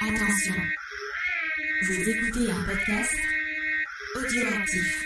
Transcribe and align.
Attention, 0.00 0.54
vous 1.82 2.08
écoutez 2.08 2.50
un 2.52 2.62
podcast 2.62 3.16
audioactif. 4.14 5.04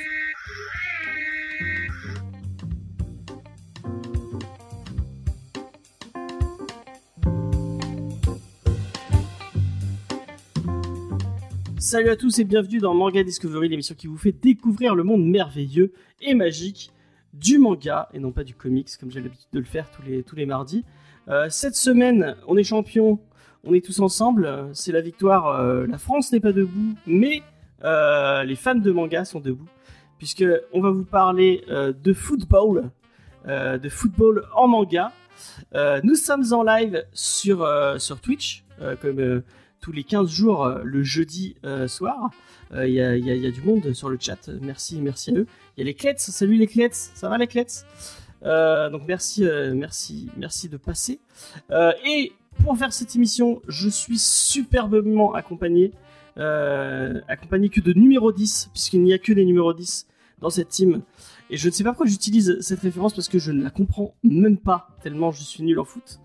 Salut 11.78 12.10
à 12.10 12.16
tous 12.16 12.38
et 12.38 12.44
bienvenue 12.44 12.80
dans 12.80 12.92
Manga 12.92 13.22
Discovery, 13.24 13.70
l'émission 13.70 13.94
qui 13.94 14.08
vous 14.08 14.18
fait 14.18 14.32
découvrir 14.32 14.94
le 14.94 15.04
monde 15.04 15.24
merveilleux 15.24 15.94
et 16.20 16.34
magique 16.34 16.92
du 17.32 17.58
manga 17.58 18.10
et 18.12 18.18
non 18.18 18.32
pas 18.32 18.44
du 18.44 18.54
comics 18.54 18.90
comme 18.98 19.10
j'ai 19.10 19.22
l'habitude 19.22 19.48
de 19.54 19.58
le 19.58 19.64
faire 19.64 19.90
tous 19.90 20.36
les, 20.36 20.46
mardis. 20.46 20.84
Euh, 21.28 21.48
cette 21.48 21.76
semaine, 21.76 22.36
on 22.46 22.58
est 22.58 22.64
champion, 22.64 23.18
on 23.64 23.74
est 23.74 23.84
tous 23.84 24.00
ensemble, 24.00 24.68
c'est 24.72 24.92
la 24.92 25.00
victoire, 25.00 25.48
euh, 25.60 25.86
la 25.86 25.98
France 25.98 26.32
n'est 26.32 26.40
pas 26.40 26.52
debout, 26.52 26.94
mais 27.06 27.42
euh, 27.84 28.42
les 28.44 28.56
fans 28.56 28.74
de 28.74 28.90
manga 28.90 29.24
sont 29.24 29.40
debout, 29.40 29.68
puisque 30.18 30.44
on 30.72 30.80
va 30.80 30.90
vous 30.90 31.04
parler 31.04 31.64
euh, 31.68 31.92
de 31.92 32.12
football, 32.12 32.90
euh, 33.48 33.78
de 33.78 33.88
football 33.88 34.44
en 34.54 34.68
manga. 34.68 35.12
Euh, 35.74 36.00
nous 36.04 36.14
sommes 36.16 36.44
en 36.52 36.62
live 36.62 37.04
sur, 37.12 37.62
euh, 37.62 37.98
sur 37.98 38.20
Twitch, 38.20 38.64
euh, 38.82 38.96
comme 39.00 39.18
euh, 39.20 39.42
tous 39.80 39.92
les 39.92 40.04
15 40.04 40.28
jours 40.30 40.64
euh, 40.66 40.80
le 40.84 41.02
jeudi 41.02 41.56
euh, 41.64 41.88
soir. 41.88 42.30
Il 42.72 42.90
y, 42.90 43.00
a, 43.02 43.16
y 43.16 43.46
a- 43.46 43.50
du 43.50 43.62
monde 43.62 43.92
sur 43.94 44.08
le 44.10 44.16
chat, 44.20 44.48
merci, 44.60 45.00
merci 45.00 45.30
à 45.32 45.34
eux. 45.34 45.46
Il 45.76 45.80
y 45.80 45.82
a 45.82 45.86
les 45.86 45.94
Clets, 45.94 46.14
salut 46.18 46.54
les 46.56 46.68
Clets, 46.68 46.90
ça 46.92 47.28
va 47.28 47.36
les 47.36 47.48
Clets 47.48 47.66
Euh, 48.44 48.88
donc 48.90 49.02
merci, 49.08 49.44
euh, 49.44 49.74
merci, 49.74 50.30
merci 50.36 50.68
de 50.68 50.76
passer. 50.76 51.18
Euh, 51.72 51.92
et 52.06 52.32
pour 52.62 52.76
faire 52.76 52.92
cette 52.92 53.14
émission, 53.16 53.62
je 53.68 53.88
suis 53.88 54.18
superbement 54.18 55.34
accompagné, 55.34 55.92
euh, 56.38 57.20
accompagné 57.28 57.68
que 57.68 57.80
de 57.80 57.92
numéro 57.92 58.32
10, 58.32 58.70
puisqu'il 58.72 59.02
n'y 59.02 59.12
a 59.12 59.18
que 59.18 59.32
des 59.32 59.44
numéros 59.44 59.72
10 59.72 60.06
dans 60.40 60.50
cette 60.50 60.68
team. 60.68 61.02
Et 61.50 61.56
je 61.56 61.68
ne 61.68 61.72
sais 61.72 61.84
pas 61.84 61.90
pourquoi 61.90 62.06
j'utilise 62.06 62.60
cette 62.60 62.80
référence 62.80 63.14
parce 63.14 63.28
que 63.28 63.38
je 63.38 63.52
ne 63.52 63.62
la 63.62 63.70
comprends 63.70 64.14
même 64.22 64.56
pas, 64.56 64.88
tellement 65.02 65.32
je 65.32 65.42
suis 65.42 65.62
nul 65.62 65.78
en 65.78 65.84
foot. 65.84 66.20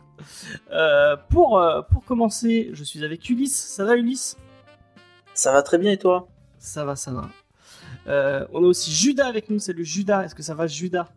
Euh, 0.72 1.18
pour, 1.30 1.60
euh, 1.60 1.82
pour 1.82 2.06
commencer, 2.06 2.70
je 2.74 2.84
suis 2.84 3.04
avec 3.04 3.30
Ulysse. 3.30 3.56
Ça 3.56 3.86
va 3.86 3.96
Ulysse? 3.96 4.38
Ça 5.34 5.52
va 5.52 5.62
très 5.62 5.78
bien 5.78 5.92
et 5.92 5.98
toi? 5.98 6.28
Ça 6.60 6.86
va, 6.86 6.96
ça 6.96 7.12
va. 7.12 7.30
On 8.54 8.64
a 8.64 8.68
aussi 8.68 8.92
Judas 8.92 9.28
avec 9.28 9.50
nous. 9.50 9.60
Salut 9.60 9.86
Judas, 9.86 10.24
est-ce 10.24 10.36
que 10.36 10.44
ça 10.44 10.54
va 10.54 10.68
Judas? 10.68 11.10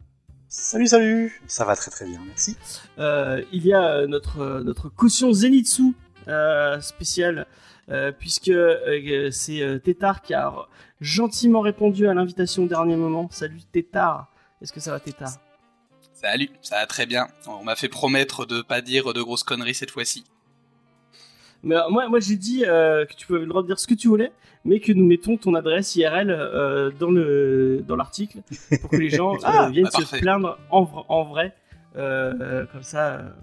Salut, 0.51 0.87
salut 0.87 1.43
Ça 1.47 1.67
va 1.67 1.77
très 1.77 1.91
très 1.91 2.07
bien, 2.07 2.21
merci. 2.27 2.57
Euh, 2.99 3.45
il 3.53 3.67
y 3.67 3.75
a 3.75 3.85
euh, 3.85 4.07
notre, 4.07 4.41
euh, 4.41 4.63
notre 4.63 4.89
caution 4.89 5.31
Zenitsu 5.31 5.95
euh, 6.27 6.81
spéciale, 6.81 7.47
euh, 7.91 8.13
puisque 8.13 8.49
euh, 8.49 9.31
c'est 9.31 9.61
euh, 9.61 9.79
Tétard 9.79 10.23
qui 10.23 10.33
a 10.33 10.55
gentiment 11.03 11.61
répondu 11.61 12.09
à 12.09 12.15
l'invitation 12.15 12.65
au 12.65 12.67
dernier 12.67 12.97
moment. 12.97 13.29
Salut 13.31 13.61
Tétard, 13.71 14.33
est-ce 14.63 14.73
que 14.73 14.81
ça 14.81 14.91
va 14.91 15.01
Tétard? 15.01 15.35
Salut, 16.15 16.49
ça 16.63 16.77
va 16.77 16.87
très 16.87 17.05
bien. 17.05 17.29
On 17.47 17.63
m'a 17.63 17.77
fait 17.77 17.91
promettre 17.91 18.47
de 18.47 18.63
pas 18.63 18.81
dire 18.81 19.13
de 19.13 19.21
grosses 19.21 19.45
conneries 19.45 19.75
cette 19.75 19.91
fois-ci. 19.91 20.25
Mais 21.63 21.75
euh, 21.77 21.89
moi, 21.91 22.09
moi 22.09 22.21
j'ai 22.21 22.37
dit 22.37 22.65
euh, 22.65 23.05
que 23.07 23.15
tu 23.15 23.27
pouvais 23.27 23.41
le 23.41 23.47
droit 23.47 23.63
de 23.63 23.67
dire 23.67 23.79
ce 23.79 23.87
que 23.87 23.95
tu 23.95 24.09
voulais, 24.09 24.33
mais 24.65 24.79
que 24.81 24.93
nous 24.93 25.05
mettons 25.07 25.37
ton 25.37 25.55
adresse 25.55 25.97
IRL 25.97 26.31
euh, 26.31 26.91
dans 26.99 27.11
le 27.11 27.83
dans 27.87 27.97
l'article 27.97 28.39
pour 28.81 28.91
que 28.91 28.97
les 28.97 29.11
gens 29.11 29.35
euh, 29.35 29.39
Ah, 29.43 29.69
viennent 29.71 29.85
bah, 29.93 30.05
se 30.05 30.17
plaindre 30.19 30.59
en, 30.71 30.85
vr- 30.85 31.05
en 31.09 31.25
vrai. 31.25 31.55
Comme 31.95 32.83
ça, 32.83 33.35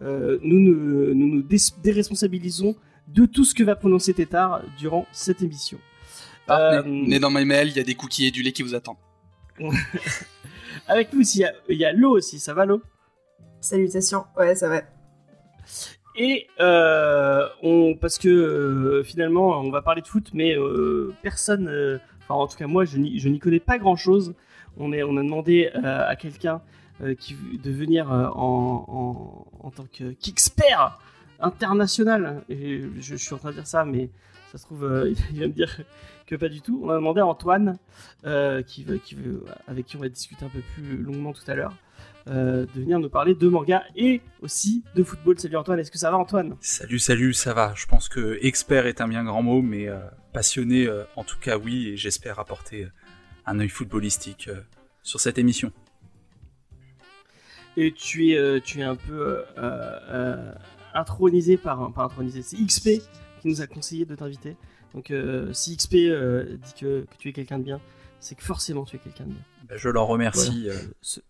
nous 0.00 0.38
nous, 0.60 1.14
nous 1.14 1.26
nous 1.36 1.42
déresponsabilisons 1.82 2.76
de 3.08 3.26
tout 3.26 3.44
ce 3.44 3.54
que 3.54 3.64
va 3.64 3.74
prononcer 3.76 4.14
Tétard 4.14 4.62
durant 4.78 5.06
cette 5.12 5.42
émission. 5.42 5.78
Euh, 6.50 6.82
Mais 6.86 7.18
dans 7.18 7.30
mes 7.30 7.44
mails, 7.44 7.68
il 7.68 7.76
y 7.76 7.80
a 7.80 7.84
des 7.84 7.94
cookies 7.96 8.26
et 8.26 8.30
du 8.30 8.42
lait 8.42 8.52
qui 8.52 8.62
vous 8.62 8.74
attendent. 8.76 8.96
avec 10.86 11.12
nous 11.12 11.20
aussi, 11.20 11.38
il 11.38 11.42
y 11.42 11.44
a- 11.44 11.54
il 11.68 11.76
y 11.78 11.84
a 11.84 11.92
Lo 11.92 12.10
aussi, 12.10 12.38
ça 12.38 12.54
va 12.54 12.66
Lo? 12.66 12.82
Salutations, 13.60 14.24
ouais, 14.36 14.54
ça 14.54 14.68
va. 14.68 14.82
Et 16.14 16.48
euh, 16.60 17.48
on, 17.62 17.94
parce 17.94 18.18
que 18.18 18.28
euh, 18.28 19.02
finalement, 19.02 19.58
on 19.60 19.70
va 19.70 19.80
parler 19.82 20.02
de 20.02 20.06
foot, 20.06 20.30
mais 20.34 20.56
euh, 20.56 21.14
personne, 21.22 22.00
enfin 22.22 22.34
en 22.34 22.46
tout 22.46 22.56
cas 22.56 22.66
moi, 22.66 22.84
je 22.84 22.98
n'y 22.98 23.38
connais 23.38 23.60
pas 23.60 23.78
grand 23.78 23.96
chose. 23.96 24.34
On, 24.78 24.92
est, 24.92 25.02
on 25.02 25.16
a 25.16 25.22
demandé 25.22 25.70
à 25.74 26.16
quelqu'un 26.16 26.60
de 27.00 27.70
venir 27.70 28.10
en, 28.10 29.46
en, 29.60 29.66
en 29.66 29.70
tant 29.70 29.84
que 29.84 30.12
qu'expert 30.12 30.98
international. 31.40 32.42
Je, 32.48 33.16
suis 33.16 33.34
en 33.34 33.38
train 33.38 33.50
de 33.50 33.56
dire 33.56 33.66
ça, 33.66 33.84
mais 33.84 34.10
ça 34.50 34.58
se 34.58 34.64
trouve, 34.64 34.82
il 35.32 35.40
va 35.40 35.46
me 35.46 35.52
dire 35.52 35.80
que 36.26 36.36
pas 36.36 36.48
du 36.48 36.60
tout. 36.60 36.80
On 36.84 36.90
a 36.90 36.94
demandé 36.94 37.20
à 37.20 37.26
Antoine, 37.26 37.78
qui 38.66 38.84
qui 38.84 39.16
avec 39.66 39.86
qui 39.86 39.96
on 39.96 40.00
va 40.00 40.08
discuter 40.08 40.44
un 40.44 40.50
peu 40.50 40.62
plus 40.74 40.98
longuement 40.98 41.32
tout 41.32 41.50
à 41.50 41.54
l'heure, 41.54 41.74
euh, 42.28 42.66
de 42.74 42.80
venir 42.80 42.98
nous 42.98 43.08
parler 43.08 43.34
de 43.34 43.48
manga 43.48 43.82
et 43.96 44.20
aussi 44.40 44.84
de 44.94 45.02
football. 45.02 45.38
Salut 45.38 45.56
Antoine, 45.56 45.78
est-ce 45.78 45.90
que 45.90 45.98
ça 45.98 46.10
va 46.10 46.18
Antoine? 46.18 46.56
Salut, 46.60 46.98
salut, 46.98 47.32
ça 47.34 47.52
va. 47.54 47.72
Je 47.76 47.86
pense 47.86 48.08
que 48.08 48.38
expert 48.42 48.86
est 48.86 49.00
un 49.00 49.08
bien 49.08 49.24
grand 49.24 49.42
mot, 49.42 49.60
mais 49.62 49.88
euh, 49.88 49.98
passionné, 50.32 50.86
euh, 50.86 51.04
en 51.16 51.24
tout 51.24 51.38
cas, 51.40 51.58
oui, 51.58 51.88
et 51.88 51.96
j'espère 51.96 52.38
apporter 52.38 52.86
un 53.46 53.58
œil 53.60 53.68
footballistique 53.68 54.48
sur 55.02 55.18
cette 55.20 55.38
émission. 55.38 55.72
Et 57.76 57.92
tu 57.92 58.32
es, 58.32 58.60
tu 58.60 58.80
es 58.80 58.82
un 58.84 58.96
peu 58.96 59.42
intronisé 60.94 61.56
par, 61.56 61.80
un- 61.82 61.90
pas 61.90 62.04
intronisé, 62.04 62.42
c'est 62.42 62.56
XP 62.56 63.00
qui 63.40 63.48
nous 63.48 63.60
a 63.62 63.66
conseillé 63.66 64.04
de 64.04 64.14
t'inviter. 64.14 64.56
Donc 64.94 65.12
si 65.52 65.76
XP 65.76 65.92
dit 65.94 66.74
que, 66.78 67.00
que 67.02 67.16
tu 67.18 67.30
es 67.30 67.32
quelqu'un 67.32 67.58
de 67.58 67.64
bien, 67.64 67.80
c'est 68.20 68.34
que 68.34 68.42
forcément 68.44 68.84
tu 68.84 68.96
es 68.96 68.98
quelqu'un 68.98 69.24
de 69.24 69.30
bien. 69.30 69.42
Ben, 69.68 69.78
je 69.78 69.88
leur 69.88 70.06
remercie. 70.06 70.68
Ce- 71.00 71.20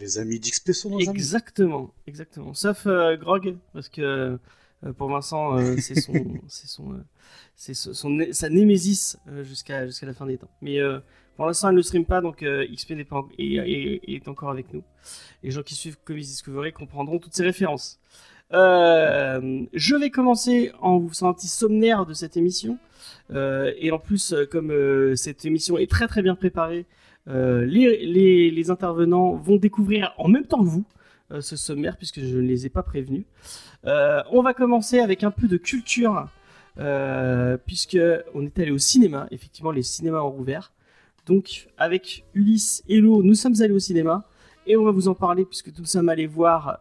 Les 0.00 0.18
amis 0.18 0.40
d'XP 0.40 0.72
sont 0.72 0.90
nos 0.90 0.96
amis. 0.96 1.08
Exactement, 1.08 1.92
exactement. 2.06 2.54
Sauf 2.54 2.86
euh, 2.86 3.16
Grog, 3.16 3.56
parce 3.72 3.88
que 3.88 4.38
euh, 4.82 4.92
pour 4.96 5.08
Vincent, 5.10 5.58
euh, 5.58 5.76
c'est 5.78 6.00
son, 6.00 6.12
c'est 6.48 6.66
son, 6.66 6.94
c'est 7.54 7.74
son, 7.74 7.92
son- 7.94 8.26
sa 8.32 8.48
némésis 8.48 9.18
jusqu'à 9.42 9.86
jusqu'à 9.86 10.06
la 10.06 10.14
fin 10.14 10.26
des 10.26 10.38
temps. 10.38 10.50
Mais 10.62 10.78
pour 11.36 11.46
l'instant, 11.46 11.68
elle 11.68 11.76
ne 11.76 11.82
stream 11.82 12.04
pas, 12.06 12.20
donc 12.20 12.42
XP 12.44 12.90
n'est 12.92 13.04
pas 13.04 13.16
en- 13.18 13.28
est, 13.38 14.26
encore 14.28 14.50
avec 14.50 14.72
nous. 14.72 14.82
Les 15.42 15.50
gens 15.50 15.62
qui 15.62 15.74
suivent 15.74 15.98
Comics 16.04 16.24
Discovery 16.24 16.72
comprendront 16.72 17.18
toutes 17.18 17.34
ces 17.34 17.44
références. 17.44 18.00
Je 18.52 19.96
vais 19.96 20.10
commencer 20.10 20.72
en 20.80 20.98
vous 20.98 21.08
faisant 21.08 21.28
un 21.28 21.34
petit 21.34 21.48
sommaire 21.48 22.06
de 22.06 22.14
cette 22.14 22.36
émission. 22.36 22.78
Et 23.34 23.90
en 23.92 23.98
plus, 23.98 24.34
comme 24.50 25.14
cette 25.16 25.44
émission 25.44 25.76
est 25.78 25.90
très 25.90 26.08
très 26.08 26.22
bien 26.22 26.34
préparée, 26.34 26.86
euh, 27.28 27.64
les, 27.64 28.70
intervenants 28.70 29.34
vont 29.34 29.56
découvrir 29.56 30.14
en 30.18 30.28
même 30.28 30.46
temps 30.46 30.62
que 30.62 30.68
vous 30.68 30.84
euh, 31.32 31.40
ce 31.40 31.56
sommaire 31.56 31.96
puisque 31.96 32.20
je 32.20 32.36
ne 32.36 32.42
les 32.42 32.66
ai 32.66 32.68
pas 32.68 32.82
prévenus. 32.82 33.24
Euh, 33.86 34.22
on 34.30 34.42
va 34.42 34.54
commencer 34.54 35.00
avec 35.00 35.22
un 35.22 35.30
peu 35.30 35.48
de 35.48 35.56
culture 35.56 36.28
puisque 37.66 37.98
on 38.34 38.46
est 38.46 38.58
allé 38.58 38.70
au 38.70 38.78
cinéma. 38.78 39.26
Effectivement, 39.30 39.70
les 39.70 39.82
cinémas 39.82 40.20
ont 40.20 40.30
rouvert. 40.30 40.72
Donc 41.26 41.68
avec 41.76 42.24
Ulysse 42.32 42.82
et 42.88 43.00
Lo, 43.00 43.22
nous 43.22 43.34
sommes 43.34 43.60
allés 43.60 43.74
au 43.74 43.78
cinéma 43.78 44.24
et 44.66 44.78
on 44.78 44.84
va 44.84 44.90
vous 44.90 45.08
en 45.08 45.14
parler 45.14 45.44
puisque 45.44 45.76
nous 45.78 45.84
sommes 45.84 46.08
allés 46.08 46.26
voir. 46.26 46.80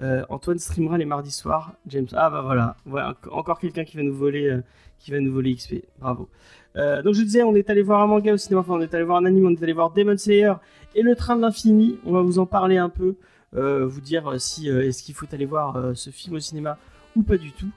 Euh, 0.00 0.24
Antoine 0.28 0.58
streamera 0.58 0.96
les 0.98 1.04
mardis 1.04 1.30
soirs. 1.32 1.74
James, 1.86 2.06
ah 2.12 2.30
bah 2.30 2.42
voilà, 2.42 2.76
voilà 2.86 3.12
enc- 3.12 3.30
encore 3.32 3.58
quelqu'un 3.58 3.84
qui 3.84 3.96
va 3.96 4.02
nous 4.02 4.14
voler, 4.14 4.46
euh, 4.48 4.62
qui 4.98 5.10
va 5.10 5.20
nous 5.20 5.32
voler 5.32 5.54
XP. 5.54 5.84
Bravo. 5.98 6.28
Euh, 6.76 7.02
donc 7.02 7.14
je 7.14 7.22
disais, 7.22 7.42
on 7.42 7.54
est 7.54 7.68
allé 7.70 7.82
voir 7.82 8.00
un 8.02 8.06
manga 8.06 8.32
au 8.32 8.36
cinéma, 8.36 8.60
enfin 8.60 8.74
on 8.74 8.80
est 8.80 8.94
allé 8.94 9.04
voir 9.04 9.18
un 9.18 9.24
anime, 9.24 9.46
on 9.46 9.50
est 9.50 9.62
allé 9.62 9.72
voir 9.72 9.90
Demon 9.92 10.16
Slayer 10.16 10.52
et 10.94 11.02
Le 11.02 11.16
Train 11.16 11.36
de 11.36 11.42
l'Infini. 11.42 11.98
On 12.04 12.12
va 12.12 12.22
vous 12.22 12.38
en 12.38 12.46
parler 12.46 12.76
un 12.76 12.88
peu, 12.88 13.16
vous 13.52 14.00
dire 14.00 14.40
si 14.40 14.68
est-ce 14.68 15.02
qu'il 15.02 15.14
faut 15.14 15.26
aller 15.32 15.46
voir 15.46 15.96
ce 15.96 16.10
film 16.10 16.36
au 16.36 16.40
cinéma 16.40 16.78
ou 17.16 17.22
pas 17.22 17.36
du 17.38 17.50
tout. 17.52 17.70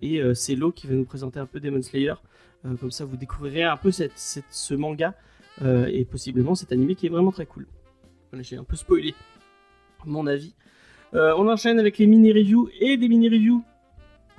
Et 0.00 0.22
c'est 0.34 0.54
Lo 0.54 0.72
qui 0.72 0.86
va 0.86 0.94
nous 0.94 1.04
présenter 1.04 1.38
un 1.40 1.46
peu 1.46 1.60
Demon 1.60 1.82
Slayer. 1.82 2.14
Comme 2.80 2.90
ça, 2.90 3.04
vous 3.04 3.16
découvrirez 3.16 3.64
un 3.64 3.76
peu 3.76 3.90
ce 3.90 4.74
manga 4.74 5.14
et 5.62 6.04
possiblement 6.06 6.54
cet 6.54 6.72
anime 6.72 6.94
qui 6.94 7.06
est 7.06 7.10
vraiment 7.10 7.32
très 7.32 7.46
cool. 7.46 7.66
Voilà, 8.30 8.42
J'ai 8.42 8.56
un 8.56 8.64
peu 8.64 8.76
spoilé 8.76 9.14
mon 10.06 10.26
avis. 10.26 10.54
Euh, 11.14 11.34
on 11.36 11.48
enchaîne 11.48 11.80
avec 11.80 11.98
les 11.98 12.06
mini-reviews 12.06 12.70
et 12.80 12.96
des 12.96 13.08
mini-reviews 13.08 13.62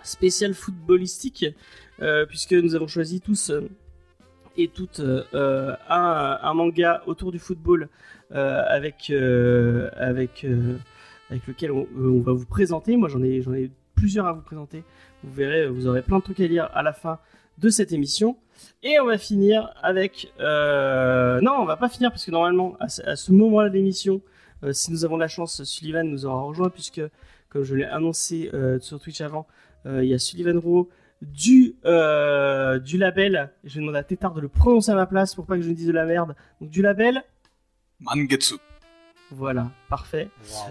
spéciales 0.04 0.54
footballistiques, 0.54 1.46
euh, 2.02 2.26
puisque 2.26 2.54
nous 2.54 2.76
avons 2.76 2.88
choisi 2.88 3.20
tous 3.22 3.50
euh, 3.50 3.70
et 4.58 4.68
toutes 4.68 5.02
un, 5.90 6.54
manga 6.54 7.04
autour 7.06 7.32
du 7.32 7.40
football 7.40 7.88
avec, 8.32 9.08
lequel 9.10 11.72
on, 11.72 12.20
va 12.20 12.34
vous 12.34 12.46
présenter. 12.46 12.98
Moi, 12.98 13.08
j'en 13.08 13.24
ai, 13.24 13.42
j'en 13.42 13.54
ai 13.54 13.72
plusieurs 13.96 14.28
à 14.28 14.34
vous 14.34 14.42
présenter. 14.42 14.84
Vous 15.24 15.34
verrez, 15.34 15.68
vous 15.68 15.88
aurez 15.88 16.02
plein 16.02 16.20
de 16.20 16.24
trucs 16.24 16.42
à 16.42 16.48
lire 16.48 16.70
à 16.74 16.84
la 16.84 16.92
fin 16.92 17.20
de 17.60 17.70
cette 17.70 17.94
émission. 17.94 18.36
Et 18.84 19.00
on 19.00 19.06
va 19.06 19.18
finir 19.18 19.74
avec... 19.82 20.34
Non, 20.40 21.54
on 21.60 21.66
va 21.66 21.78
pas 21.78 21.88
finir 21.88 22.12
parce 22.12 22.26
que 22.26 22.32
normalement, 22.32 22.76
à 22.82 22.90
ce, 22.90 23.32
moment-là 23.32 23.70
de 23.70 23.76
l'émission, 23.76 24.22
Euh, 24.64 24.74
si 24.74 24.92
nous 24.92 25.06
avons 25.06 25.18
la 25.18 25.28
chance, 25.28 25.64
Sullivan 25.64 26.04
nous 26.08 26.26
aura 26.26 26.42
rejoint 26.42 26.70
puisque, 26.70 27.02
comme 27.50 27.64
je 27.64 27.76
l'ai 27.76 27.86
annoncé 27.86 28.50
euh, 28.54 28.80
sur 28.80 29.00
Twitch 29.00 29.22
avant, 29.22 29.48
euh, 29.86 30.04
il 30.04 30.10
y 30.10 30.14
a 30.14 30.20
Sullivan 30.20 30.60
Rowe 30.60 30.90
du, 31.22 31.76
euh, 31.86 32.80
du 32.80 32.98
label. 32.98 33.52
Je 33.64 33.76
vais 33.76 33.80
demander 33.82 34.00
à 34.00 34.04
Tétard 34.04 34.34
de 34.34 34.42
le 34.42 34.48
prononcer 34.48 34.92
à 34.92 34.96
ma 34.96 35.06
place 35.06 35.36
pour 35.36 35.46
pas 35.46 35.56
que 35.56 35.62
je 35.62 35.70
ne 35.70 35.74
dise 35.76 35.88
de 35.88 35.92
la 35.92 36.06
merde. 36.06 36.36
Donc 36.60 36.70
du 36.70 36.82
label, 36.82 37.24
Mangetsu. 38.00 38.56
voilà, 39.32 39.70
parfait. 39.90 40.30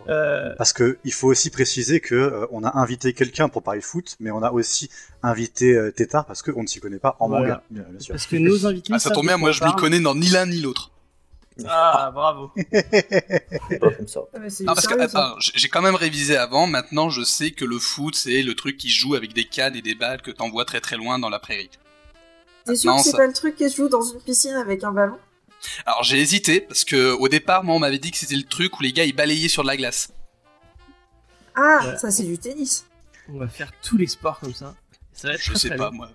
Euh, 0.09 0.55
Parce 0.59 0.73
que 0.73 0.99
il 1.05 1.13
faut 1.13 1.29
aussi 1.29 1.51
préciser 1.51 2.01
que 2.01 2.15
euh, 2.15 2.47
on 2.51 2.65
a 2.65 2.77
invité 2.79 3.13
quelqu'un 3.13 3.49
pour 3.49 3.63
parler 3.63 3.81
foot, 3.81 4.17
mais 4.21 4.31
on 4.31 4.43
a 4.43 4.51
aussi 4.51 4.91
invité 5.23 5.75
euh, 5.77 5.91
Tétard 5.93 6.27
parce 6.27 6.43
qu'on 6.43 6.63
ne 6.63 6.67
s'y 6.67 6.81
connaît 6.81 6.99
pas 6.99 7.17
en 7.21 7.29
Voilà. 7.29 7.43
manga, 7.47 7.63
bien, 7.71 7.83
bien 7.91 8.01
sûr. 8.01 8.13
parce 8.15 8.27
que 8.27 8.37
nos 8.37 8.67
invités. 8.67 8.93
Ah, 8.95 8.99
ça 8.99 9.11
tombe 9.11 9.27
bien, 9.27 9.37
moi 9.37 9.53
je 9.53 9.65
m'y 9.65 9.73
connais 9.77 10.01
dans 10.01 10.15
ni 10.15 10.29
l'un 10.29 10.47
ni 10.47 10.61
l'autre. 10.61 10.91
Ah, 11.69 12.11
bravo. 12.15 12.51
C'est 12.57 13.79
pas 13.79 13.91
comme 13.91 14.07
ça. 14.09 14.21
Ah, 14.35 14.39
Non, 14.61 14.75
parce 14.75 14.87
que 14.87 15.01
attends, 15.01 15.35
j'ai 15.39 15.69
quand 15.69 15.83
même 15.83 15.95
révisé 15.95 16.37
avant. 16.37 16.67
Maintenant, 16.67 17.11
je 17.11 17.23
sais 17.23 17.51
que 17.51 17.65
le 17.65 17.79
foot, 17.79 18.15
c'est 18.15 18.43
le 18.43 18.55
truc 18.55 18.77
qui 18.77 18.91
se 18.91 18.99
joue 18.99 19.15
avec 19.15 19.33
des 19.33 19.45
cannes 19.45 19.77
et 19.77 19.83
des 19.83 19.95
balles 19.95 20.23
que 20.23 20.31
t'envoies 20.31 20.65
très 20.65 20.81
très 20.81 20.97
loin 20.97 21.19
dans 21.19 21.29
la 21.31 21.39
prairie. 21.39 21.71
T'es 22.67 22.77
sûr 22.77 22.95
que 22.97 23.03
c'est 23.03 23.11
ça- 23.11 23.17
pas 23.19 23.27
le 23.27 23.33
truc 23.33 23.57
qui 23.57 23.69
se 23.71 23.77
joue 23.77 23.89
dans 23.89 24.03
une 24.03 24.21
piscine 24.21 24.55
avec 24.55 24.85
un 24.85 24.93
ballon? 24.93 25.19
Alors 25.85 26.03
j'ai 26.03 26.19
hésité 26.19 26.61
parce 26.61 26.85
que 26.85 27.13
au 27.13 27.29
départ, 27.29 27.65
moi, 27.65 27.75
on 27.75 27.79
m'avait 27.81 27.99
dit 27.99 28.11
que 28.11 28.17
c'était 28.17 28.37
le 28.37 28.45
truc 28.45 28.79
où 28.79 28.83
les 28.83 28.93
gars 28.93 29.05
ils 29.05 29.15
balayaient 29.15 29.49
sur 29.49 29.63
de 29.63 29.69
la 29.69 29.77
glace. 29.77 30.11
Ah, 31.55 31.81
Ouais. 31.85 31.99
ça 31.99 32.11
c'est 32.11 32.23
du 32.25 32.39
tennis. 32.39 32.87
On 33.29 33.39
va 33.39 33.49
faire 33.49 33.71
tous 33.83 33.97
les 33.97 34.07
sports 34.07 34.41
comme 34.41 34.55
ça. 34.55 34.75
Ça 35.13 35.29
va 35.29 35.35
être 35.35 35.41
Je 35.43 35.51
très, 35.51 35.59
sais 35.59 35.69
très 35.69 35.77
pas 35.79 35.91
bien. 35.91 35.97
moi. 35.99 36.11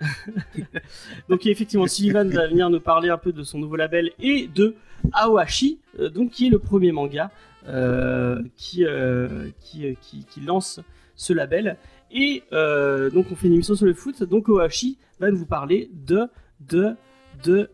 Donc 1.28 1.46
effectivement, 1.46 1.86
Sullivan 1.86 2.28
va 2.28 2.48
venir 2.48 2.70
nous 2.70 2.80
parler 2.80 3.10
un 3.10 3.18
peu 3.18 3.32
de 3.32 3.42
son 3.42 3.58
nouveau 3.58 3.76
label 3.76 4.10
et 4.18 4.48
de 4.48 4.74
Aohashi, 5.12 5.80
euh, 5.98 6.08
donc 6.08 6.30
qui 6.30 6.46
est 6.46 6.50
le 6.50 6.58
premier 6.58 6.92
manga 6.92 7.30
euh, 7.68 8.42
qui, 8.56 8.84
euh, 8.84 9.50
qui, 9.60 9.96
qui, 10.00 10.24
qui 10.24 10.40
lance 10.40 10.80
ce 11.16 11.32
label. 11.32 11.76
Et 12.10 12.42
euh, 12.52 13.10
donc 13.10 13.26
on 13.30 13.36
fait 13.36 13.46
une 13.48 13.54
émission 13.54 13.74
sur 13.74 13.86
le 13.86 13.94
foot. 13.94 14.22
Donc 14.22 14.48
Aohashi 14.48 14.98
va 15.20 15.30
nous 15.30 15.46
parler 15.46 15.90
de 15.92 16.28
de 16.60 16.96
de 17.44 17.70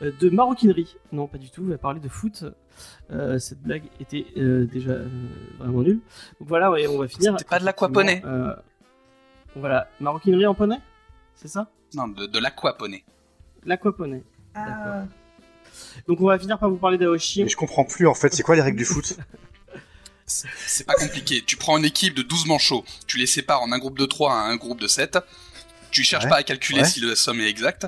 de 0.00 0.30
maroquinerie. 0.30 0.96
Non, 1.12 1.26
pas 1.26 1.38
du 1.38 1.50
tout. 1.50 1.62
Il 1.62 1.70
va 1.70 1.78
parler 1.78 2.00
de 2.00 2.08
foot. 2.08 2.44
Euh, 3.10 3.38
cette 3.38 3.60
blague 3.60 3.82
était 4.00 4.26
euh, 4.36 4.66
déjà 4.66 4.92
euh, 4.92 5.08
vraiment 5.58 5.82
nulle. 5.82 6.00
Donc 6.38 6.48
voilà, 6.48 6.70
ouais, 6.70 6.86
on 6.86 6.98
va 6.98 7.08
finir. 7.08 7.34
C'était 7.36 7.48
pas 7.48 7.58
de 7.58 7.64
l'aquaponais. 7.64 8.22
Voilà, 9.56 9.88
maroquinerie 9.98 10.46
en 10.46 10.54
poney, 10.54 10.76
c'est 11.40 11.48
ça? 11.48 11.70
Non, 11.94 12.08
de, 12.08 12.26
de 12.26 12.38
l'aquaponais. 12.38 13.04
L'aquaponais. 13.64 14.22
Ah, 14.54 15.04
Donc 16.08 16.20
on 16.20 16.26
va 16.26 16.38
finir 16.38 16.58
par 16.58 16.68
vous 16.70 16.76
parler 16.76 16.98
d'Aoshi. 16.98 17.44
Mais 17.44 17.48
je 17.50 17.56
comprends 17.56 17.84
plus 17.84 18.06
en 18.06 18.14
fait, 18.14 18.32
c'est 18.34 18.42
quoi 18.42 18.56
les 18.56 18.62
règles 18.62 18.78
du 18.78 18.84
foot? 18.84 19.16
C'est 20.26 20.48
c'est 20.66 20.84
pas 20.84 20.94
compliqué. 20.94 21.42
Tu 21.46 21.56
prends 21.56 21.76
une 21.78 21.84
équipe 21.84 22.14
de 22.14 22.22
12 22.22 22.46
manchots, 22.46 22.84
tu 23.06 23.18
les 23.18 23.26
sépares 23.26 23.62
en 23.62 23.72
un 23.72 23.78
groupe 23.78 23.98
de 23.98 24.06
3 24.06 24.32
à 24.32 24.36
un 24.44 24.56
groupe 24.56 24.80
de 24.80 24.86
7. 24.88 25.18
Tu 25.90 26.04
cherches 26.04 26.24
Ouais, 26.24 26.30
pas 26.30 26.36
à 26.36 26.42
calculer 26.42 26.80
ouais. 26.82 26.86
si 26.88 27.00
la 27.00 27.16
somme 27.16 27.40
est 27.40 27.48
exacte. 27.48 27.86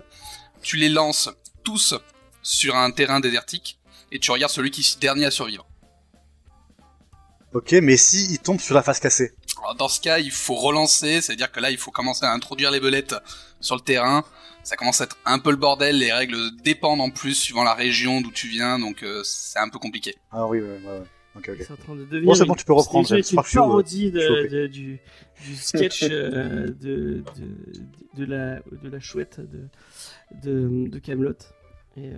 Tu 0.62 0.76
les 0.76 0.88
lances 0.88 1.30
tous 1.64 1.94
sur 2.42 2.74
un 2.76 2.90
terrain 2.90 3.20
désertique 3.20 3.78
et 4.10 4.18
tu 4.18 4.30
regardes 4.30 4.52
celui 4.52 4.70
qui 4.70 4.80
est 4.80 5.00
dernier 5.00 5.26
à 5.26 5.30
survivre. 5.30 5.66
Ok, 7.54 7.72
mais 7.82 7.96
si 7.96 8.26
il 8.32 8.38
tombe 8.38 8.60
sur 8.60 8.74
la 8.74 8.82
face 8.82 8.98
cassée. 8.98 9.34
Alors, 9.58 9.74
dans 9.76 9.88
ce 9.88 10.00
cas, 10.00 10.18
il 10.18 10.30
faut 10.30 10.54
relancer, 10.54 11.20
c'est-à-dire 11.20 11.50
que 11.52 11.60
là, 11.60 11.70
il 11.70 11.78
faut 11.78 11.90
commencer 11.90 12.24
à 12.24 12.32
introduire 12.32 12.70
les 12.70 12.80
belettes 12.80 13.14
sur 13.60 13.76
le 13.76 13.80
terrain. 13.82 14.24
Ça 14.64 14.76
commence 14.76 15.00
à 15.00 15.04
être 15.04 15.16
un 15.26 15.38
peu 15.38 15.50
le 15.50 15.56
bordel, 15.56 15.98
les 15.98 16.12
règles 16.12 16.36
dépendent 16.62 17.00
en 17.00 17.10
plus 17.10 17.34
suivant 17.34 17.64
la 17.64 17.74
région 17.74 18.20
d'où 18.20 18.30
tu 18.30 18.46
viens, 18.48 18.78
donc 18.78 19.02
euh, 19.02 19.22
c'est 19.24 19.58
un 19.58 19.68
peu 19.68 19.78
compliqué. 19.78 20.14
Ah 20.30 20.46
oui, 20.46 20.60
ouais, 20.60 20.66
ouais, 20.68 20.78
ouais. 20.84 21.02
Ok, 21.34 21.48
ok. 21.48 21.56
C'est 21.66 21.72
en 21.72 21.76
train 21.76 21.94
de 21.96 22.04
devenir. 22.04 22.26
Bon, 22.26 22.34
c'est 22.34 22.44
bon, 22.44 22.54
tu 22.54 22.64
peux 22.64 22.72
reprendre, 22.74 23.08
c'est 23.08 23.30
une 23.32 23.42
parodie 23.54 24.10
de, 24.10 24.48
de- 24.48 24.66
du, 24.66 25.00
du 25.44 25.56
sketch 25.56 26.02
euh, 26.04 26.66
de, 26.68 27.24
de, 27.24 27.24
de 28.14 28.24
la, 28.24 28.56
de 28.82 28.88
la 28.90 29.00
chouette 29.00 29.40
de, 29.40 29.68
de, 30.44 30.88
de 30.88 30.98
Camelot. 30.98 31.32
Et 31.96 32.08
euh, 32.10 32.16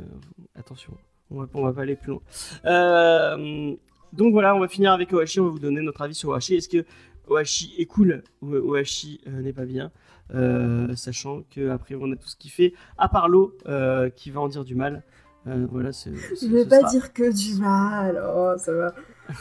attention, 0.59 0.93
on 1.31 1.41
va, 1.41 1.47
on 1.55 1.63
va 1.65 1.73
pas 1.73 1.83
aller 1.83 1.97
plus 1.97 2.11
loin. 2.11 2.21
Euh, 2.67 3.75
donc 4.13 4.33
voilà, 4.33 4.55
on 4.55 4.61
va 4.61 4.69
finir 4.69 4.93
avec 4.93 5.13
Ohashi. 5.13 5.41
On 5.41 5.45
va 5.47 5.51
vous 5.51 5.59
donner 5.61 5.81
notre 5.81 6.03
avis 6.03 6.15
sur 6.15 6.31
Ohashi. 6.31 6.57
Est-ce 6.57 6.69
que 6.69 6.85
Ohashi 7.29 7.75
est 7.79 7.87
cool 7.87 8.23
Ohashi 8.43 9.21
euh, 9.27 9.41
n'est 9.43 9.53
pas 9.53 9.65
bien 9.65 9.91
Euh, 10.35 10.95
Sachant 10.97 11.43
que 11.51 11.71
après 11.71 11.95
on 11.95 12.11
a 12.13 12.17
tout 12.17 12.29
ce 12.29 12.37
qu'il 12.37 12.51
fait, 12.51 12.73
à 12.99 13.09
part 13.09 13.29
l'eau 13.29 13.57
euh, 13.67 14.09
qui 14.11 14.31
va 14.31 14.41
en 14.41 14.49
dire 14.49 14.65
du 14.65 14.75
mal. 14.75 15.03
Euh, 15.47 15.67
voilà, 15.71 15.93
c'est- 15.93 16.13
je 16.15 16.47
vais 16.49 16.65
pas 16.67 16.81
sera- 16.81 16.91
dire 16.91 17.13
que 17.13 17.31
du 17.31 17.61
mal. 17.61 18.23
Oh, 18.35 18.55
ça 18.59 18.73
va. 18.73 18.95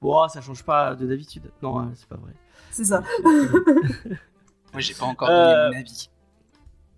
Bon, 0.00 0.26
ça 0.28 0.40
change 0.40 0.64
pas 0.64 0.94
de 0.96 1.06
d'habitude. 1.06 1.50
Non, 1.62 1.78
hein, 1.78 1.92
c'est 1.94 2.08
pas 2.08 2.16
vrai. 2.16 2.32
C'est 2.70 2.84
ça. 2.84 3.02
Moi, 3.24 4.80
j'ai 4.80 4.94
pas 4.94 5.04
encore 5.06 5.28
Euh, 5.30 5.66
donné 5.66 5.74
mon 5.76 5.80
avis. 5.80 6.10